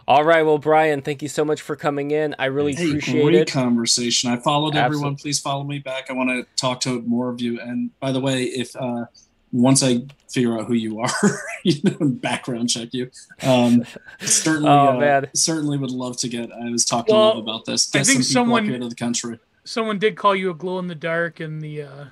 All 0.07 0.23
right. 0.23 0.43
Well, 0.43 0.57
Brian, 0.57 1.01
thank 1.01 1.21
you 1.21 1.29
so 1.29 1.45
much 1.45 1.61
for 1.61 1.75
coming 1.75 2.11
in. 2.11 2.35
I 2.37 2.45
really 2.45 2.73
hey, 2.75 2.89
appreciate 2.89 3.23
great 3.23 3.35
it. 3.35 3.51
conversation. 3.51 4.29
I 4.31 4.37
followed 4.37 4.75
Absolutely. 4.75 4.85
everyone. 4.85 5.15
Please 5.15 5.39
follow 5.39 5.63
me 5.63 5.79
back. 5.79 6.09
I 6.09 6.13
want 6.13 6.29
to 6.29 6.45
talk 6.55 6.81
to 6.81 7.01
more 7.03 7.29
of 7.29 7.39
you. 7.41 7.59
And 7.59 7.97
by 7.99 8.11
the 8.11 8.19
way, 8.19 8.43
if 8.43 8.75
uh, 8.75 9.05
once 9.53 9.83
I 9.83 10.01
figure 10.29 10.59
out 10.59 10.65
who 10.65 10.73
you 10.73 10.99
are, 10.99 11.11
you 11.63 11.75
know, 11.83 12.09
background 12.09 12.69
check 12.69 12.89
you. 12.91 13.09
Um, 13.43 13.85
certainly, 14.19 14.69
oh, 14.69 14.99
uh, 14.99 15.25
certainly 15.33 15.77
would 15.77 15.91
love 15.91 16.17
to 16.17 16.27
get. 16.27 16.51
I 16.51 16.69
was 16.69 16.83
talking 16.83 17.15
well, 17.15 17.37
about 17.37 17.65
this. 17.65 17.89
Get 17.89 18.01
I 18.01 18.03
think 18.03 18.23
some 18.23 18.33
someone 18.33 18.65
here 18.65 18.79
to 18.79 18.89
the 18.89 18.95
country. 18.95 19.39
Someone 19.63 19.99
did 19.99 20.17
call 20.17 20.35
you 20.35 20.49
a 20.49 20.53
glow 20.53 20.79
in 20.79 20.87
the 20.87 20.95
dark 20.95 21.39
in 21.39 21.59
the 21.59 21.83
uh, 21.83 22.05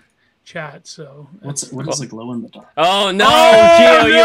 chat. 0.44 0.88
So 0.88 1.28
what's 1.42 1.72
what 1.72 1.88
is 1.88 2.02
a 2.02 2.08
glow 2.08 2.34
in 2.34 2.42
the 2.42 2.50
dark? 2.50 2.68
Oh 2.78 3.12
no, 3.12 3.26
oh, 3.28 3.78
Gio, 3.80 4.02
no! 4.04 4.06
you've 4.08 4.24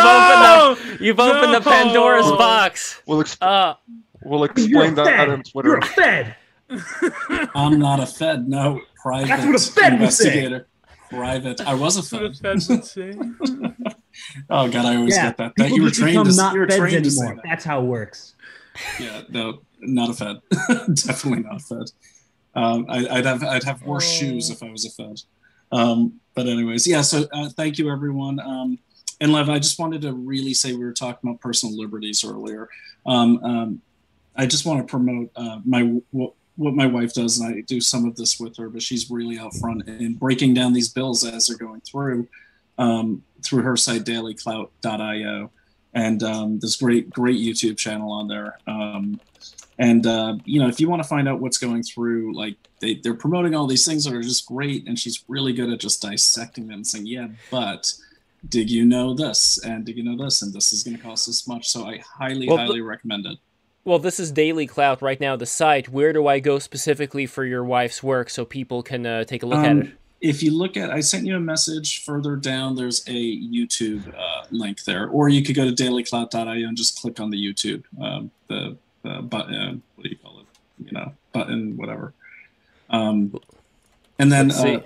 opened 0.79 0.99
the 0.99 1.05
you've 1.05 1.17
no! 1.19 1.33
opened 1.33 1.55
the 1.55 1.61
Pandora's 1.71 2.31
box. 2.33 3.01
We'll, 3.07 3.23
exp- 3.23 3.39
uh, 3.41 3.75
we'll 4.23 4.45
explain 4.45 4.95
that 4.95 5.29
on 5.29 5.43
Twitter. 5.43 5.69
You're 5.69 5.79
a 5.79 5.87
Fed. 5.87 6.37
I'm 7.55 7.79
not 7.79 8.01
a 8.01 8.07
Fed. 8.07 8.49
No, 8.49 8.81
private 9.01 9.29
That's 9.29 9.47
what 9.47 9.55
a 9.55 9.81
Fed 9.81 9.93
investigator. 9.95 10.67
Private. 11.11 11.61
I 11.61 11.75
was 11.75 11.97
a 11.97 12.03
Fed. 12.03 12.37
oh 14.51 14.69
God, 14.69 14.75
I 14.75 14.97
always 14.97 15.15
yeah, 15.15 15.27
get 15.27 15.37
that. 15.37 15.53
that 15.57 15.71
you 15.71 15.83
were 15.83 15.91
trained 15.91 16.25
to, 16.25 16.37
not 16.37 16.55
you 16.55 16.61
were 16.61 16.67
feds 16.67 16.79
trained 16.79 17.07
anymore. 17.07 17.37
That. 17.37 17.45
That's 17.45 17.65
how 17.65 17.81
it 17.81 17.85
works. 17.85 18.35
Yeah, 18.99 19.23
no, 19.29 19.61
not 19.81 20.11
a 20.11 20.15
Fed. 20.15 20.41
Definitely 21.07 21.45
not 21.45 21.57
a 21.57 21.61
Fed. 21.61 21.91
Um, 22.55 22.87
I, 22.89 23.03
would 23.03 23.27
have 23.27 23.45
I'd 23.45 23.65
have 23.65 23.83
worse 23.83 24.09
oh. 24.09 24.21
shoes 24.21 24.51
if 24.51 24.63
I 24.63 24.71
was 24.71 24.85
a 24.85 24.91
Fed. 24.91 25.21
Um, 25.73 26.21
but 26.35 26.47
anyways, 26.47 26.87
yeah. 26.87 27.01
So 27.03 27.27
uh, 27.33 27.49
thank 27.51 27.79
you, 27.79 27.91
everyone. 27.91 28.41
Um, 28.41 28.79
and 29.21 29.33
Lev, 29.33 29.49
I 29.49 29.59
just 29.59 29.79
wanted 29.79 30.03
to 30.03 30.13
really 30.13 30.55
say 30.55 30.73
we 30.73 30.85
were 30.85 30.93
talking 30.93 31.31
about 31.31 31.41
personal 31.41 31.77
liberties 31.77 32.25
earlier. 32.25 32.69
Um, 33.07 33.43
um, 33.43 33.83
I 34.37 34.47
just 34.47 34.67
want 34.67 34.81
to 34.81 34.91
promote 34.91 35.31
uh, 35.37 35.61
my 35.65 35.83
what, 36.11 36.35
what 36.57 36.75
my 36.75 36.87
wife 36.87 37.15
does, 37.15 37.39
and 37.39 37.55
I 37.55 37.61
do 37.63 37.81
some 37.81 38.05
of 38.05 38.17
this 38.17 38.39
with 38.39 38.57
her, 38.59 38.69
but 38.69 38.83
she's 38.83 39.11
really 39.11 39.39
out 39.39 39.55
front 39.55 39.89
in 39.89 40.15
breaking 40.15 40.55
down 40.55 40.73
these 40.73 40.91
bills 40.91 41.25
as 41.25 41.47
they're 41.47 41.57
going 41.57 41.81
through 41.81 42.29
um, 42.79 43.23
through 43.43 43.63
her 43.63 43.77
site 43.77 44.05
dailyclout.io. 44.05 45.51
And 45.95 46.23
um, 46.23 46.59
this 46.59 46.77
great, 46.77 47.09
great 47.09 47.41
YouTube 47.41 47.79
channel 47.79 48.13
on 48.13 48.29
there. 48.29 48.59
Um, 48.67 49.19
and 49.79 50.07
uh, 50.07 50.37
you 50.45 50.61
know, 50.61 50.69
if 50.69 50.81
you 50.81 50.89
want 50.89 51.03
to 51.03 51.09
find 51.09 51.29
out 51.29 51.41
what's 51.41 51.59
going 51.59 51.83
through, 51.83 52.35
like 52.35 52.57
they, 52.81 52.95
they're 52.95 53.15
promoting 53.15 53.55
all 53.55 53.67
these 53.67 53.85
things 53.85 54.05
that 54.05 54.15
are 54.15 54.23
just 54.23 54.47
great, 54.47 54.87
and 54.87 54.99
she's 54.99 55.25
really 55.29 55.53
good 55.53 55.71
at 55.71 55.81
just 55.81 56.03
dissecting 56.03 56.67
them 56.67 56.77
and 56.77 56.87
saying, 56.87 57.07
yeah, 57.07 57.29
but 57.51 57.93
did 58.49 58.71
you 58.71 58.85
know 58.85 59.15
this? 59.15 59.59
And 59.59 59.85
did 59.85 59.97
you 59.97 60.03
know 60.03 60.23
this? 60.23 60.43
And 60.43 60.53
this 60.53 60.73
is 60.73 60.83
going 60.83 60.97
to 60.97 61.03
cost 61.03 61.27
this 61.27 61.47
much. 61.47 61.69
So 61.69 61.87
I 61.87 61.99
highly, 61.99 62.49
well, 62.49 62.59
highly 62.59 62.81
recommend 62.81 63.27
it. 63.27 63.39
Well, 63.85 63.99
this 63.99 64.19
is 64.19 64.33
Daily 64.33 64.67
Clout 64.67 65.01
right 65.03 65.21
now, 65.21 65.37
the 65.37 65.47
site. 65.47 65.89
Where 65.89 66.13
do 66.13 66.27
I 66.27 66.41
go 66.41 66.59
specifically 66.59 67.27
for 67.27 67.45
your 67.45 67.65
wife's 67.65 68.03
work 68.03 68.31
so 68.31 68.45
people 68.45 68.83
can 68.83 69.07
uh, 69.07 69.25
take 69.25 69.43
a 69.43 69.47
look 69.47 69.59
um, 69.59 69.65
at 69.65 69.87
it? 69.87 69.93
If 70.21 70.43
you 70.43 70.51
look 70.51 70.77
at, 70.77 70.91
I 70.91 71.01
sent 71.01 71.27
you 71.27 71.37
a 71.37 71.41
message 71.41 72.03
further 72.03 72.35
down. 72.35 72.75
There's 72.75 73.07
a 73.07 73.13
YouTube 73.13 74.13
uh, 74.13 74.47
link 74.51 74.85
there, 74.85 75.09
or 75.09 75.29
you 75.29 75.45
could 75.45 75.55
go 75.55 75.65
to 75.65 75.71
dailyclout.io 75.71 76.67
and 76.67 76.77
just 76.77 77.01
click 77.01 77.21
on 77.21 77.31
the 77.31 77.37
YouTube, 77.37 77.85
um, 78.01 78.31
the, 78.49 78.77
button. 79.23 79.83
What 79.95 80.05
do 80.05 80.11
you 80.11 80.17
call 80.17 80.41
it? 80.41 80.47
You 80.85 80.93
know, 80.93 81.13
button, 81.33 81.77
whatever. 81.77 82.13
Um, 82.91 83.39
and 84.19 84.31
then 84.31 84.51
uh, 84.51 84.81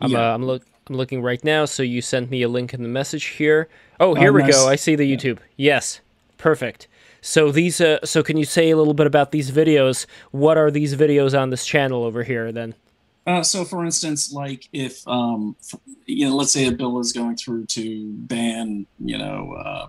I'm 0.00 0.10
yeah. 0.10 0.30
uh, 0.30 0.34
I'm 0.34 0.44
look 0.44 0.64
I'm 0.88 0.96
looking 0.96 1.22
right 1.22 1.42
now. 1.44 1.64
So 1.64 1.82
you 1.82 2.02
sent 2.02 2.30
me 2.30 2.42
a 2.42 2.48
link 2.48 2.74
in 2.74 2.82
the 2.82 2.88
message 2.88 3.24
here. 3.24 3.68
Oh, 4.00 4.14
here 4.14 4.30
uh, 4.30 4.34
we 4.34 4.42
nice. 4.42 4.54
go. 4.54 4.68
I 4.68 4.76
see 4.76 4.96
the 4.96 5.10
YouTube. 5.10 5.38
Yes. 5.56 6.00
Perfect. 6.38 6.88
So 7.22 7.50
these, 7.50 7.80
uh, 7.80 8.04
so 8.04 8.22
can 8.22 8.36
you 8.36 8.44
say 8.44 8.68
a 8.68 8.76
little 8.76 8.92
bit 8.92 9.06
about 9.06 9.32
these 9.32 9.50
videos? 9.50 10.04
What 10.30 10.58
are 10.58 10.70
these 10.70 10.94
videos 10.94 11.38
on 11.38 11.48
this 11.48 11.64
channel 11.64 12.04
over 12.04 12.22
here 12.22 12.52
then? 12.52 12.74
Uh, 13.26 13.42
so, 13.42 13.64
for 13.64 13.82
instance, 13.82 14.30
like 14.30 14.68
if 14.74 15.06
um, 15.08 15.56
you 16.04 16.28
know, 16.28 16.36
let's 16.36 16.52
say 16.52 16.66
a 16.66 16.72
bill 16.72 16.98
is 17.00 17.12
going 17.12 17.36
through 17.36 17.64
to 17.64 18.12
ban, 18.12 18.86
you 19.02 19.16
know, 19.16 19.54
uh, 19.54 19.86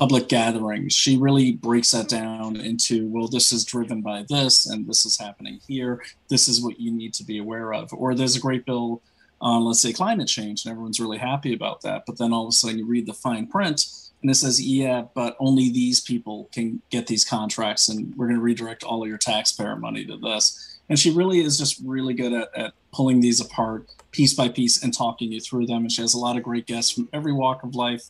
public 0.00 0.28
gatherings, 0.28 0.94
she 0.94 1.18
really 1.18 1.52
breaks 1.52 1.90
that 1.90 2.08
down 2.08 2.56
into, 2.56 3.06
well, 3.08 3.28
this 3.28 3.52
is 3.52 3.66
driven 3.66 4.00
by 4.00 4.24
this, 4.30 4.64
and 4.64 4.86
this 4.86 5.04
is 5.04 5.20
happening 5.20 5.60
here. 5.68 6.02
This 6.28 6.48
is 6.48 6.62
what 6.62 6.80
you 6.80 6.90
need 6.90 7.12
to 7.14 7.22
be 7.22 7.36
aware 7.36 7.74
of. 7.74 7.92
Or 7.92 8.14
there's 8.14 8.34
a 8.34 8.40
great 8.40 8.64
bill 8.64 9.02
on, 9.42 9.62
let's 9.62 9.82
say, 9.82 9.92
climate 9.92 10.26
change, 10.26 10.64
and 10.64 10.72
everyone's 10.72 11.00
really 11.00 11.18
happy 11.18 11.52
about 11.52 11.82
that. 11.82 12.04
But 12.06 12.16
then 12.16 12.32
all 12.32 12.44
of 12.44 12.48
a 12.48 12.52
sudden, 12.52 12.78
you 12.78 12.86
read 12.86 13.04
the 13.04 13.12
fine 13.12 13.46
print, 13.46 13.84
and 14.22 14.30
it 14.30 14.36
says, 14.36 14.58
yeah, 14.62 15.04
but 15.14 15.36
only 15.38 15.70
these 15.70 16.00
people 16.00 16.48
can 16.50 16.80
get 16.88 17.06
these 17.06 17.22
contracts, 17.22 17.90
and 17.90 18.16
we're 18.16 18.26
going 18.26 18.38
to 18.38 18.42
redirect 18.42 18.82
all 18.82 19.02
of 19.02 19.08
your 19.08 19.18
taxpayer 19.18 19.76
money 19.76 20.06
to 20.06 20.16
this. 20.16 20.78
And 20.88 20.98
she 20.98 21.10
really 21.10 21.40
is 21.40 21.58
just 21.58 21.78
really 21.84 22.14
good 22.14 22.32
at, 22.32 22.48
at 22.56 22.72
pulling 22.90 23.20
these 23.20 23.38
apart 23.38 23.86
piece 24.12 24.32
by 24.32 24.48
piece 24.48 24.82
and 24.82 24.94
talking 24.94 25.30
you 25.30 25.40
through 25.40 25.66
them. 25.66 25.82
And 25.82 25.92
she 25.92 26.00
has 26.00 26.14
a 26.14 26.18
lot 26.18 26.38
of 26.38 26.42
great 26.42 26.66
guests 26.66 26.90
from 26.90 27.10
every 27.12 27.32
walk 27.32 27.62
of 27.62 27.74
life. 27.74 28.04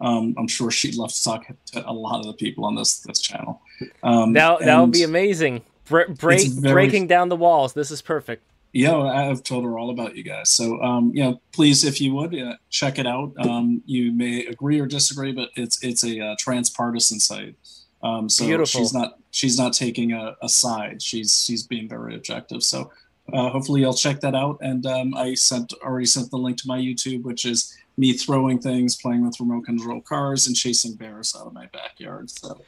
Um, 0.00 0.34
I'm 0.38 0.48
sure 0.48 0.70
she'd 0.70 0.94
love 0.94 1.12
to 1.12 1.24
talk 1.24 1.46
to 1.72 1.90
a 1.90 1.92
lot 1.92 2.20
of 2.20 2.26
the 2.26 2.34
people 2.34 2.64
on 2.64 2.74
this 2.74 3.00
this 3.00 3.20
channel. 3.20 3.62
Um, 4.02 4.32
that 4.34 4.60
that 4.60 4.78
would 4.78 4.92
be 4.92 5.02
amazing. 5.02 5.62
Bre- 5.88 6.12
break, 6.12 6.48
very, 6.48 6.72
breaking 6.72 7.06
down 7.06 7.28
the 7.28 7.36
walls. 7.36 7.72
This 7.72 7.90
is 7.90 8.02
perfect 8.02 8.42
yeah, 8.76 8.94
I've 8.94 9.42
told 9.42 9.64
her 9.64 9.78
all 9.78 9.88
about 9.88 10.16
you 10.16 10.22
guys. 10.22 10.50
So, 10.50 10.82
um, 10.82 11.10
you 11.14 11.24
know, 11.24 11.40
please, 11.52 11.82
if 11.82 11.98
you 11.98 12.14
would, 12.14 12.38
uh, 12.38 12.56
check 12.68 12.98
it 12.98 13.06
out. 13.06 13.32
Um, 13.38 13.82
you 13.86 14.12
may 14.12 14.44
agree 14.44 14.78
or 14.78 14.84
disagree, 14.84 15.32
but 15.32 15.48
it's 15.56 15.82
it's 15.82 16.04
a 16.04 16.20
uh, 16.20 16.36
transpartisan 16.38 17.18
site. 17.18 17.54
Um, 18.02 18.28
so 18.28 18.44
Beautiful. 18.44 18.80
she's 18.80 18.92
not 18.92 19.18
she's 19.30 19.58
not 19.58 19.72
taking 19.72 20.12
a, 20.12 20.36
a, 20.42 20.48
side. 20.50 21.00
She's 21.00 21.42
she's 21.42 21.62
being 21.62 21.88
very 21.88 22.14
objective. 22.14 22.62
So 22.62 22.90
uh, 23.32 23.50
hopefully 23.50 23.80
you'll 23.80 23.94
check 23.94 24.20
that 24.20 24.34
out. 24.34 24.58
And 24.60 24.86
um, 24.86 25.14
I 25.14 25.34
sent 25.34 25.72
already 25.82 26.06
sent 26.06 26.30
the 26.30 26.36
link 26.36 26.58
to 26.58 26.68
my 26.68 26.78
YouTube, 26.78 27.22
which 27.22 27.44
is 27.44 27.76
me 27.96 28.12
throwing 28.12 28.58
things, 28.58 28.96
playing 28.96 29.24
with 29.24 29.38
remote 29.40 29.64
control 29.64 30.00
cars, 30.00 30.46
and 30.46 30.54
chasing 30.54 30.94
bears 30.94 31.34
out 31.38 31.46
of 31.46 31.52
my 31.52 31.66
backyard. 31.66 32.30
So. 32.30 32.60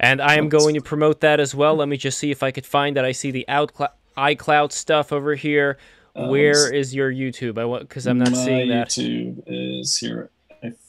And 0.00 0.22
I 0.22 0.36
am 0.36 0.48
going 0.48 0.74
to 0.74 0.80
promote 0.80 1.20
that 1.20 1.40
as 1.40 1.54
well. 1.54 1.74
Let 1.74 1.88
me 1.88 1.96
just 1.96 2.18
see 2.18 2.30
if 2.30 2.42
I 2.42 2.52
could 2.52 2.66
find 2.66 2.96
that. 2.96 3.04
I 3.04 3.12
see 3.12 3.32
the 3.32 3.48
out 3.48 3.72
iCloud 4.16 4.70
stuff 4.70 5.12
over 5.12 5.34
here. 5.34 5.78
Um, 6.14 6.28
Where 6.28 6.72
is 6.72 6.94
your 6.94 7.12
YouTube? 7.12 7.58
I 7.58 7.64
want 7.64 7.88
because 7.88 8.06
I'm 8.06 8.18
not 8.18 8.36
seeing 8.36 8.70
that. 8.70 8.88
YouTube 8.88 9.42
is 9.46 9.98
here 9.98 10.30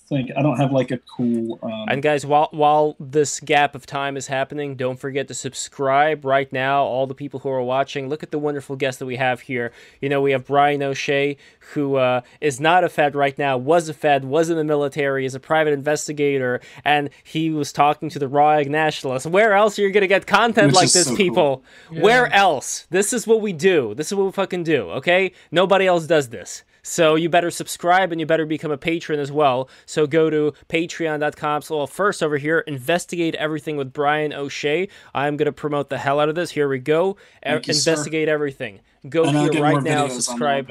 think 0.10 0.32
I 0.36 0.42
don't 0.42 0.58
have 0.58 0.72
like 0.72 0.92
a 0.92 0.98
cool. 0.98 1.60
Um... 1.62 1.86
And 1.88 2.04
guys, 2.04 2.26
while 2.26 2.50
while 2.52 2.96
this 3.00 3.40
gap 3.40 3.76
of 3.76 3.86
time 3.86 4.18
is 4.18 4.28
happening, 4.28 4.76
don't 4.76 5.00
forget 5.00 5.28
to 5.30 5.34
subscribe 5.34 6.26
right 6.26 6.52
now. 6.52 6.84
All 6.84 7.08
the 7.08 7.16
people 7.16 7.42
who 7.42 7.50
are 7.50 7.62
watching, 7.62 8.10
look 8.10 8.24
at 8.24 8.32
the 8.32 8.40
wonderful 8.40 8.76
guests 8.76 9.00
that 9.00 9.06
we 9.06 9.18
have 9.18 9.42
here. 9.42 9.72
You 10.02 10.10
know, 10.10 10.22
we 10.22 10.32
have 10.32 10.46
Brian 10.46 10.82
O'Shea, 10.82 11.38
who 11.74 11.96
uh, 11.96 12.22
is 12.42 12.60
not 12.60 12.84
a 12.84 12.90
Fed 12.90 13.16
right 13.16 13.38
now, 13.38 13.58
was 13.58 13.88
a 13.88 13.94
Fed, 13.94 14.26
was 14.26 14.50
in 14.50 14.58
the 14.58 14.64
military, 14.64 15.26
is 15.26 15.36
a 15.36 15.40
private 15.40 15.74
investigator, 15.74 16.60
and 16.84 17.10
he 17.24 17.52
was 17.52 17.72
talking 17.72 18.10
to 18.10 18.20
the 18.20 18.28
Raw 18.28 18.52
Egg 18.52 18.70
Nationalists. 18.70 19.28
Where 19.28 19.54
else 19.54 19.78
are 19.78 19.84
you 19.84 19.92
gonna 19.92 20.08
get 20.08 20.26
content 20.26 20.68
Which 20.68 20.76
like 20.76 20.92
this, 20.92 21.08
so 21.08 21.16
people? 21.16 21.64
Cool. 21.88 21.98
Yeah. 21.98 22.04
Where 22.04 22.34
else? 22.34 22.88
This 22.90 23.14
is 23.14 23.28
what 23.28 23.42
we 23.42 23.54
do. 23.54 23.94
This 23.94 24.08
is 24.08 24.16
what 24.16 24.26
we 24.26 24.32
fucking 24.32 24.64
do. 24.64 24.90
Okay, 24.92 25.32
nobody 25.52 25.86
else 25.86 26.08
does 26.08 26.30
this. 26.30 26.64
So 26.90 27.14
you 27.14 27.30
better 27.30 27.51
subscribe 27.51 28.11
and 28.11 28.19
you 28.19 28.26
better 28.26 28.48
become 28.48 28.72
a 28.72 28.77
patron 28.77 29.19
as 29.19 29.32
well. 29.32 29.69
So 29.85 30.08
go 30.08 30.32
to 30.32 30.53
patreon.com. 30.69 31.61
So 31.61 31.77
well, 31.77 31.88
first 31.88 32.24
over 32.24 32.38
here, 32.38 32.59
investigate 32.61 33.35
everything 33.35 33.77
with 33.77 33.93
Brian 33.93 34.34
O'Shea. 34.34 34.88
I'm 35.14 35.38
going 35.38 35.45
to 35.45 35.51
promote 35.51 35.90
the 35.90 36.00
hell 36.00 36.19
out 36.19 36.30
of 36.30 36.35
this. 36.35 36.50
Here 36.50 36.68
we 36.68 36.80
go. 36.80 37.16
E- 37.45 37.51
investigate 37.53 38.27
sir. 38.27 38.34
everything. 38.34 38.80
Go 39.08 39.24
and 39.26 39.53
here 39.53 39.61
right 39.61 39.84
now. 39.84 40.08
Subscribe 40.08 40.68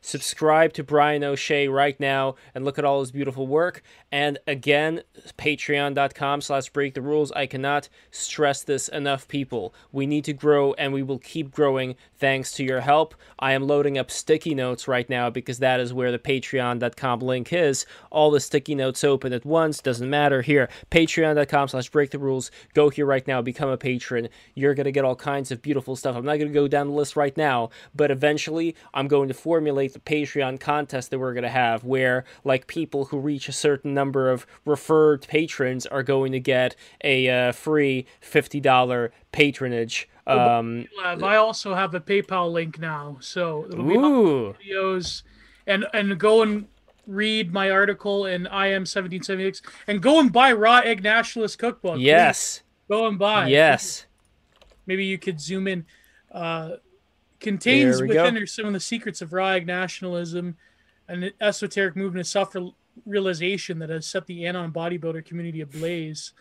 subscribe 0.00 0.72
to 0.74 0.84
Brian 0.84 1.22
O'Shea 1.22 1.68
right 1.68 1.98
now 2.00 2.34
and 2.54 2.64
look 2.64 2.78
at 2.78 2.84
all 2.84 3.00
his 3.00 3.10
beautiful 3.10 3.46
work. 3.46 3.82
And 4.10 4.38
again, 4.46 5.02
patreon.com 5.38 6.40
slash 6.40 6.68
break 6.70 6.94
the 6.94 7.02
rules. 7.02 7.30
I 7.32 7.46
cannot 7.46 7.88
stress 8.10 8.62
this 8.62 8.88
enough, 8.88 9.28
people. 9.28 9.74
We 9.92 10.06
need 10.06 10.24
to 10.24 10.32
grow 10.32 10.72
and 10.74 10.92
we 10.92 11.02
will 11.02 11.18
keep 11.18 11.50
growing 11.50 11.96
thanks 12.16 12.52
to 12.52 12.64
your 12.64 12.80
help. 12.80 13.14
I 13.38 13.52
am 13.52 13.66
loading 13.66 13.98
up 13.98 14.10
sticky 14.10 14.54
notes 14.54 14.88
right 14.88 15.08
now 15.08 15.30
because 15.30 15.58
that 15.58 15.80
is 15.80 15.92
where 15.92 16.12
the 16.12 16.18
patreon.com 16.18 17.20
link 17.20 17.52
is. 17.52 17.86
All 18.10 18.30
the 18.30 18.40
sticky 18.40 18.74
notes 18.74 19.04
open 19.04 19.32
at 19.32 19.44
once, 19.44 19.80
doesn't 19.80 20.08
matter. 20.08 20.42
Here, 20.42 20.68
patreon.com 20.90 21.68
slash 21.68 21.88
break 21.90 22.10
the 22.10 22.18
rules. 22.18 22.50
Go 22.74 22.88
here 22.88 23.06
right 23.06 23.26
now, 23.26 23.42
become 23.42 23.68
a 23.68 23.76
patron. 23.76 24.28
You're 24.54 24.74
going 24.74 24.84
to 24.84 24.92
get 24.92 25.04
all 25.04 25.16
kinds 25.16 25.50
of 25.50 25.62
beautiful 25.62 25.96
stuff. 25.96 26.16
I'm 26.16 26.24
not 26.24 26.38
going 26.38 26.48
to 26.48 26.54
go 26.54 26.68
down 26.68 26.88
the 26.88 26.94
list 26.94 27.16
right 27.16 27.36
now, 27.36 27.70
but 27.94 28.10
eventually 28.10 28.74
I'm 28.94 29.08
going 29.08 29.28
to 29.28 29.34
formulate 29.34 29.89
the 29.92 30.00
Patreon 30.00 30.60
contest 30.60 31.10
that 31.10 31.18
we're 31.18 31.34
going 31.34 31.44
to 31.44 31.48
have 31.48 31.84
where 31.84 32.24
like 32.44 32.66
people 32.66 33.06
who 33.06 33.18
reach 33.18 33.48
a 33.48 33.52
certain 33.52 33.94
number 33.94 34.30
of 34.30 34.46
referred 34.64 35.26
patrons 35.26 35.86
are 35.86 36.02
going 36.02 36.32
to 36.32 36.40
get 36.40 36.76
a 37.02 37.28
uh, 37.28 37.52
free 37.52 38.06
$50 38.22 39.10
patronage. 39.32 40.08
Um, 40.26 40.86
I 40.98 41.36
also 41.36 41.74
have 41.74 41.94
a 41.94 42.00
PayPal 42.00 42.52
link 42.52 42.78
now, 42.78 43.16
so 43.20 43.66
it'll 43.68 43.84
be 43.84 43.96
ooh. 43.96 44.54
videos 44.64 45.22
and 45.66 45.86
and 45.92 46.18
go 46.20 46.42
and 46.42 46.68
read 47.06 47.52
my 47.52 47.70
article 47.70 48.26
in 48.26 48.42
IM 48.46 48.86
1776 48.86 49.62
and 49.86 50.00
go 50.00 50.20
and 50.20 50.32
buy 50.32 50.52
Raw 50.52 50.78
Egg 50.78 51.02
Nationalist 51.02 51.58
Cookbook. 51.58 51.98
Yes. 51.98 52.58
Please. 52.58 52.96
Go 52.96 53.06
and 53.06 53.18
buy. 53.18 53.48
Yes. 53.48 54.06
Maybe 54.86 55.04
you 55.04 55.18
could 55.18 55.40
zoom 55.40 55.66
in. 55.68 55.86
Uh, 56.30 56.76
contains 57.40 58.00
within 58.00 58.34
go. 58.34 58.40
her 58.40 58.46
some 58.46 58.66
of 58.66 58.72
the 58.72 58.80
secrets 58.80 59.22
of 59.22 59.32
raw 59.32 59.50
egg 59.50 59.66
nationalism 59.66 60.56
an 61.10 61.30
esoteric 61.40 61.96
movement 61.96 62.20
of 62.20 62.26
self 62.26 62.54
realization 63.04 63.78
that 63.80 63.90
has 63.90 64.06
set 64.06 64.26
the 64.26 64.46
Anon 64.46 64.72
bodybuilder 64.72 65.24
community 65.24 65.60
ablaze. 65.60 66.32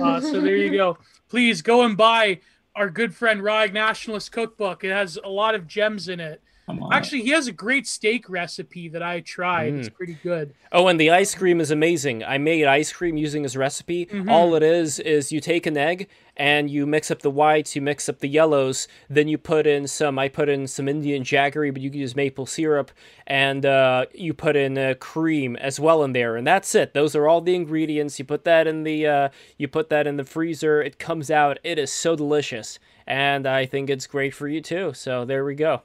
Uh, 0.00 0.20
so 0.20 0.40
there 0.40 0.56
you 0.56 0.70
go. 0.70 0.98
Please 1.28 1.62
go 1.62 1.82
and 1.82 1.96
buy 1.96 2.40
our 2.74 2.90
good 2.90 3.14
friend 3.14 3.42
Raw 3.42 3.60
Egg 3.60 3.72
Nationalist 3.72 4.32
Cookbook. 4.32 4.82
It 4.82 4.90
has 4.90 5.18
a 5.22 5.28
lot 5.28 5.54
of 5.54 5.66
gems 5.66 6.08
in 6.08 6.18
it. 6.18 6.42
Actually, 6.90 7.22
he 7.22 7.30
has 7.30 7.46
a 7.46 7.52
great 7.52 7.86
steak 7.86 8.28
recipe 8.28 8.88
that 8.88 9.02
I 9.02 9.20
tried. 9.20 9.74
Mm. 9.74 9.78
It's 9.78 9.88
pretty 9.88 10.18
good. 10.24 10.52
Oh, 10.72 10.88
and 10.88 10.98
the 10.98 11.10
ice 11.10 11.32
cream 11.32 11.60
is 11.60 11.70
amazing. 11.70 12.24
I 12.24 12.38
made 12.38 12.66
ice 12.66 12.92
cream 12.92 13.16
using 13.16 13.44
his 13.44 13.56
recipe. 13.56 14.06
Mm-hmm. 14.06 14.28
All 14.28 14.56
it 14.56 14.64
is 14.64 14.98
is 14.98 15.30
you 15.30 15.40
take 15.40 15.66
an 15.66 15.76
egg 15.76 16.08
and 16.36 16.70
you 16.70 16.86
mix 16.86 17.10
up 17.10 17.22
the 17.22 17.30
whites, 17.30 17.74
you 17.74 17.82
mix 17.82 18.08
up 18.08 18.18
the 18.18 18.28
yellows, 18.28 18.88
then 19.08 19.28
you 19.28 19.38
put 19.38 19.66
in 19.66 19.86
some. 19.86 20.18
I 20.18 20.28
put 20.28 20.48
in 20.48 20.66
some 20.66 20.88
Indian 20.88 21.22
jaggery, 21.22 21.72
but 21.72 21.82
you 21.82 21.90
can 21.90 22.00
use 22.00 22.14
maple 22.14 22.46
syrup, 22.46 22.90
and 23.26 23.64
uh, 23.64 24.06
you 24.14 24.34
put 24.34 24.56
in 24.56 24.76
uh, 24.76 24.94
cream 25.00 25.56
as 25.56 25.80
well 25.80 26.04
in 26.04 26.12
there, 26.12 26.36
and 26.36 26.46
that's 26.46 26.74
it. 26.74 26.94
Those 26.94 27.16
are 27.16 27.28
all 27.28 27.40
the 27.40 27.54
ingredients. 27.54 28.18
You 28.18 28.24
put 28.24 28.44
that 28.44 28.66
in 28.66 28.82
the 28.82 29.06
uh, 29.06 29.28
you 29.56 29.68
put 29.68 29.88
that 29.90 30.06
in 30.06 30.16
the 30.16 30.24
freezer. 30.24 30.82
It 30.82 30.98
comes 30.98 31.30
out. 31.30 31.58
It 31.64 31.78
is 31.78 31.92
so 31.92 32.16
delicious, 32.16 32.78
and 33.06 33.46
I 33.46 33.66
think 33.66 33.88
it's 33.90 34.06
great 34.06 34.34
for 34.34 34.48
you 34.48 34.60
too. 34.60 34.92
So 34.94 35.24
there 35.24 35.44
we 35.44 35.54
go. 35.54 35.82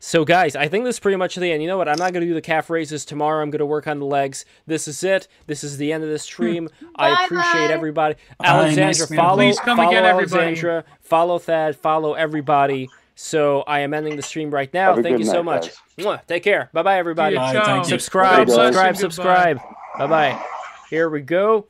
So, 0.00 0.24
guys, 0.24 0.54
I 0.54 0.68
think 0.68 0.84
this 0.84 0.96
is 0.96 1.00
pretty 1.00 1.16
much 1.16 1.34
the 1.34 1.50
end. 1.50 1.60
You 1.60 1.68
know 1.68 1.76
what? 1.76 1.88
I'm 1.88 1.98
not 1.98 2.12
going 2.12 2.20
to 2.20 2.26
do 2.26 2.34
the 2.34 2.40
calf 2.40 2.70
raises 2.70 3.04
tomorrow. 3.04 3.42
I'm 3.42 3.50
going 3.50 3.58
to 3.58 3.66
work 3.66 3.88
on 3.88 3.98
the 3.98 4.06
legs. 4.06 4.44
This 4.66 4.86
is 4.86 5.02
it. 5.02 5.26
This 5.46 5.64
is 5.64 5.76
the 5.76 5.92
end 5.92 6.04
of 6.04 6.10
this 6.10 6.22
stream. 6.22 6.68
I 6.96 7.24
appreciate 7.24 7.70
everybody. 7.70 8.14
Alexandra, 8.42 9.06
follow, 9.16 9.36
Please 9.36 9.58
come 9.58 9.76
follow 9.76 9.90
again, 9.90 10.04
Alexandra, 10.04 10.84
follow 11.00 11.38
Thad, 11.38 11.74
follow 11.76 12.14
everybody. 12.14 12.88
So 13.16 13.62
I 13.62 13.80
am 13.80 13.92
ending 13.92 14.14
the 14.14 14.22
stream 14.22 14.52
right 14.52 14.72
now. 14.72 14.94
Thank 15.02 15.18
you 15.18 15.24
so 15.24 15.42
much. 15.42 15.70
Mwah. 15.98 16.24
Take 16.26 16.44
care. 16.44 16.70
Bye 16.72 16.82
bye, 16.84 16.98
everybody. 16.98 17.34
Bye, 17.34 17.82
subscribe, 17.82 18.48
subscribe, 18.48 18.96
subscribe. 18.96 19.58
Bye 19.98 20.06
bye. 20.06 20.44
Here 20.90 21.10
we 21.10 21.22
go. 21.22 21.66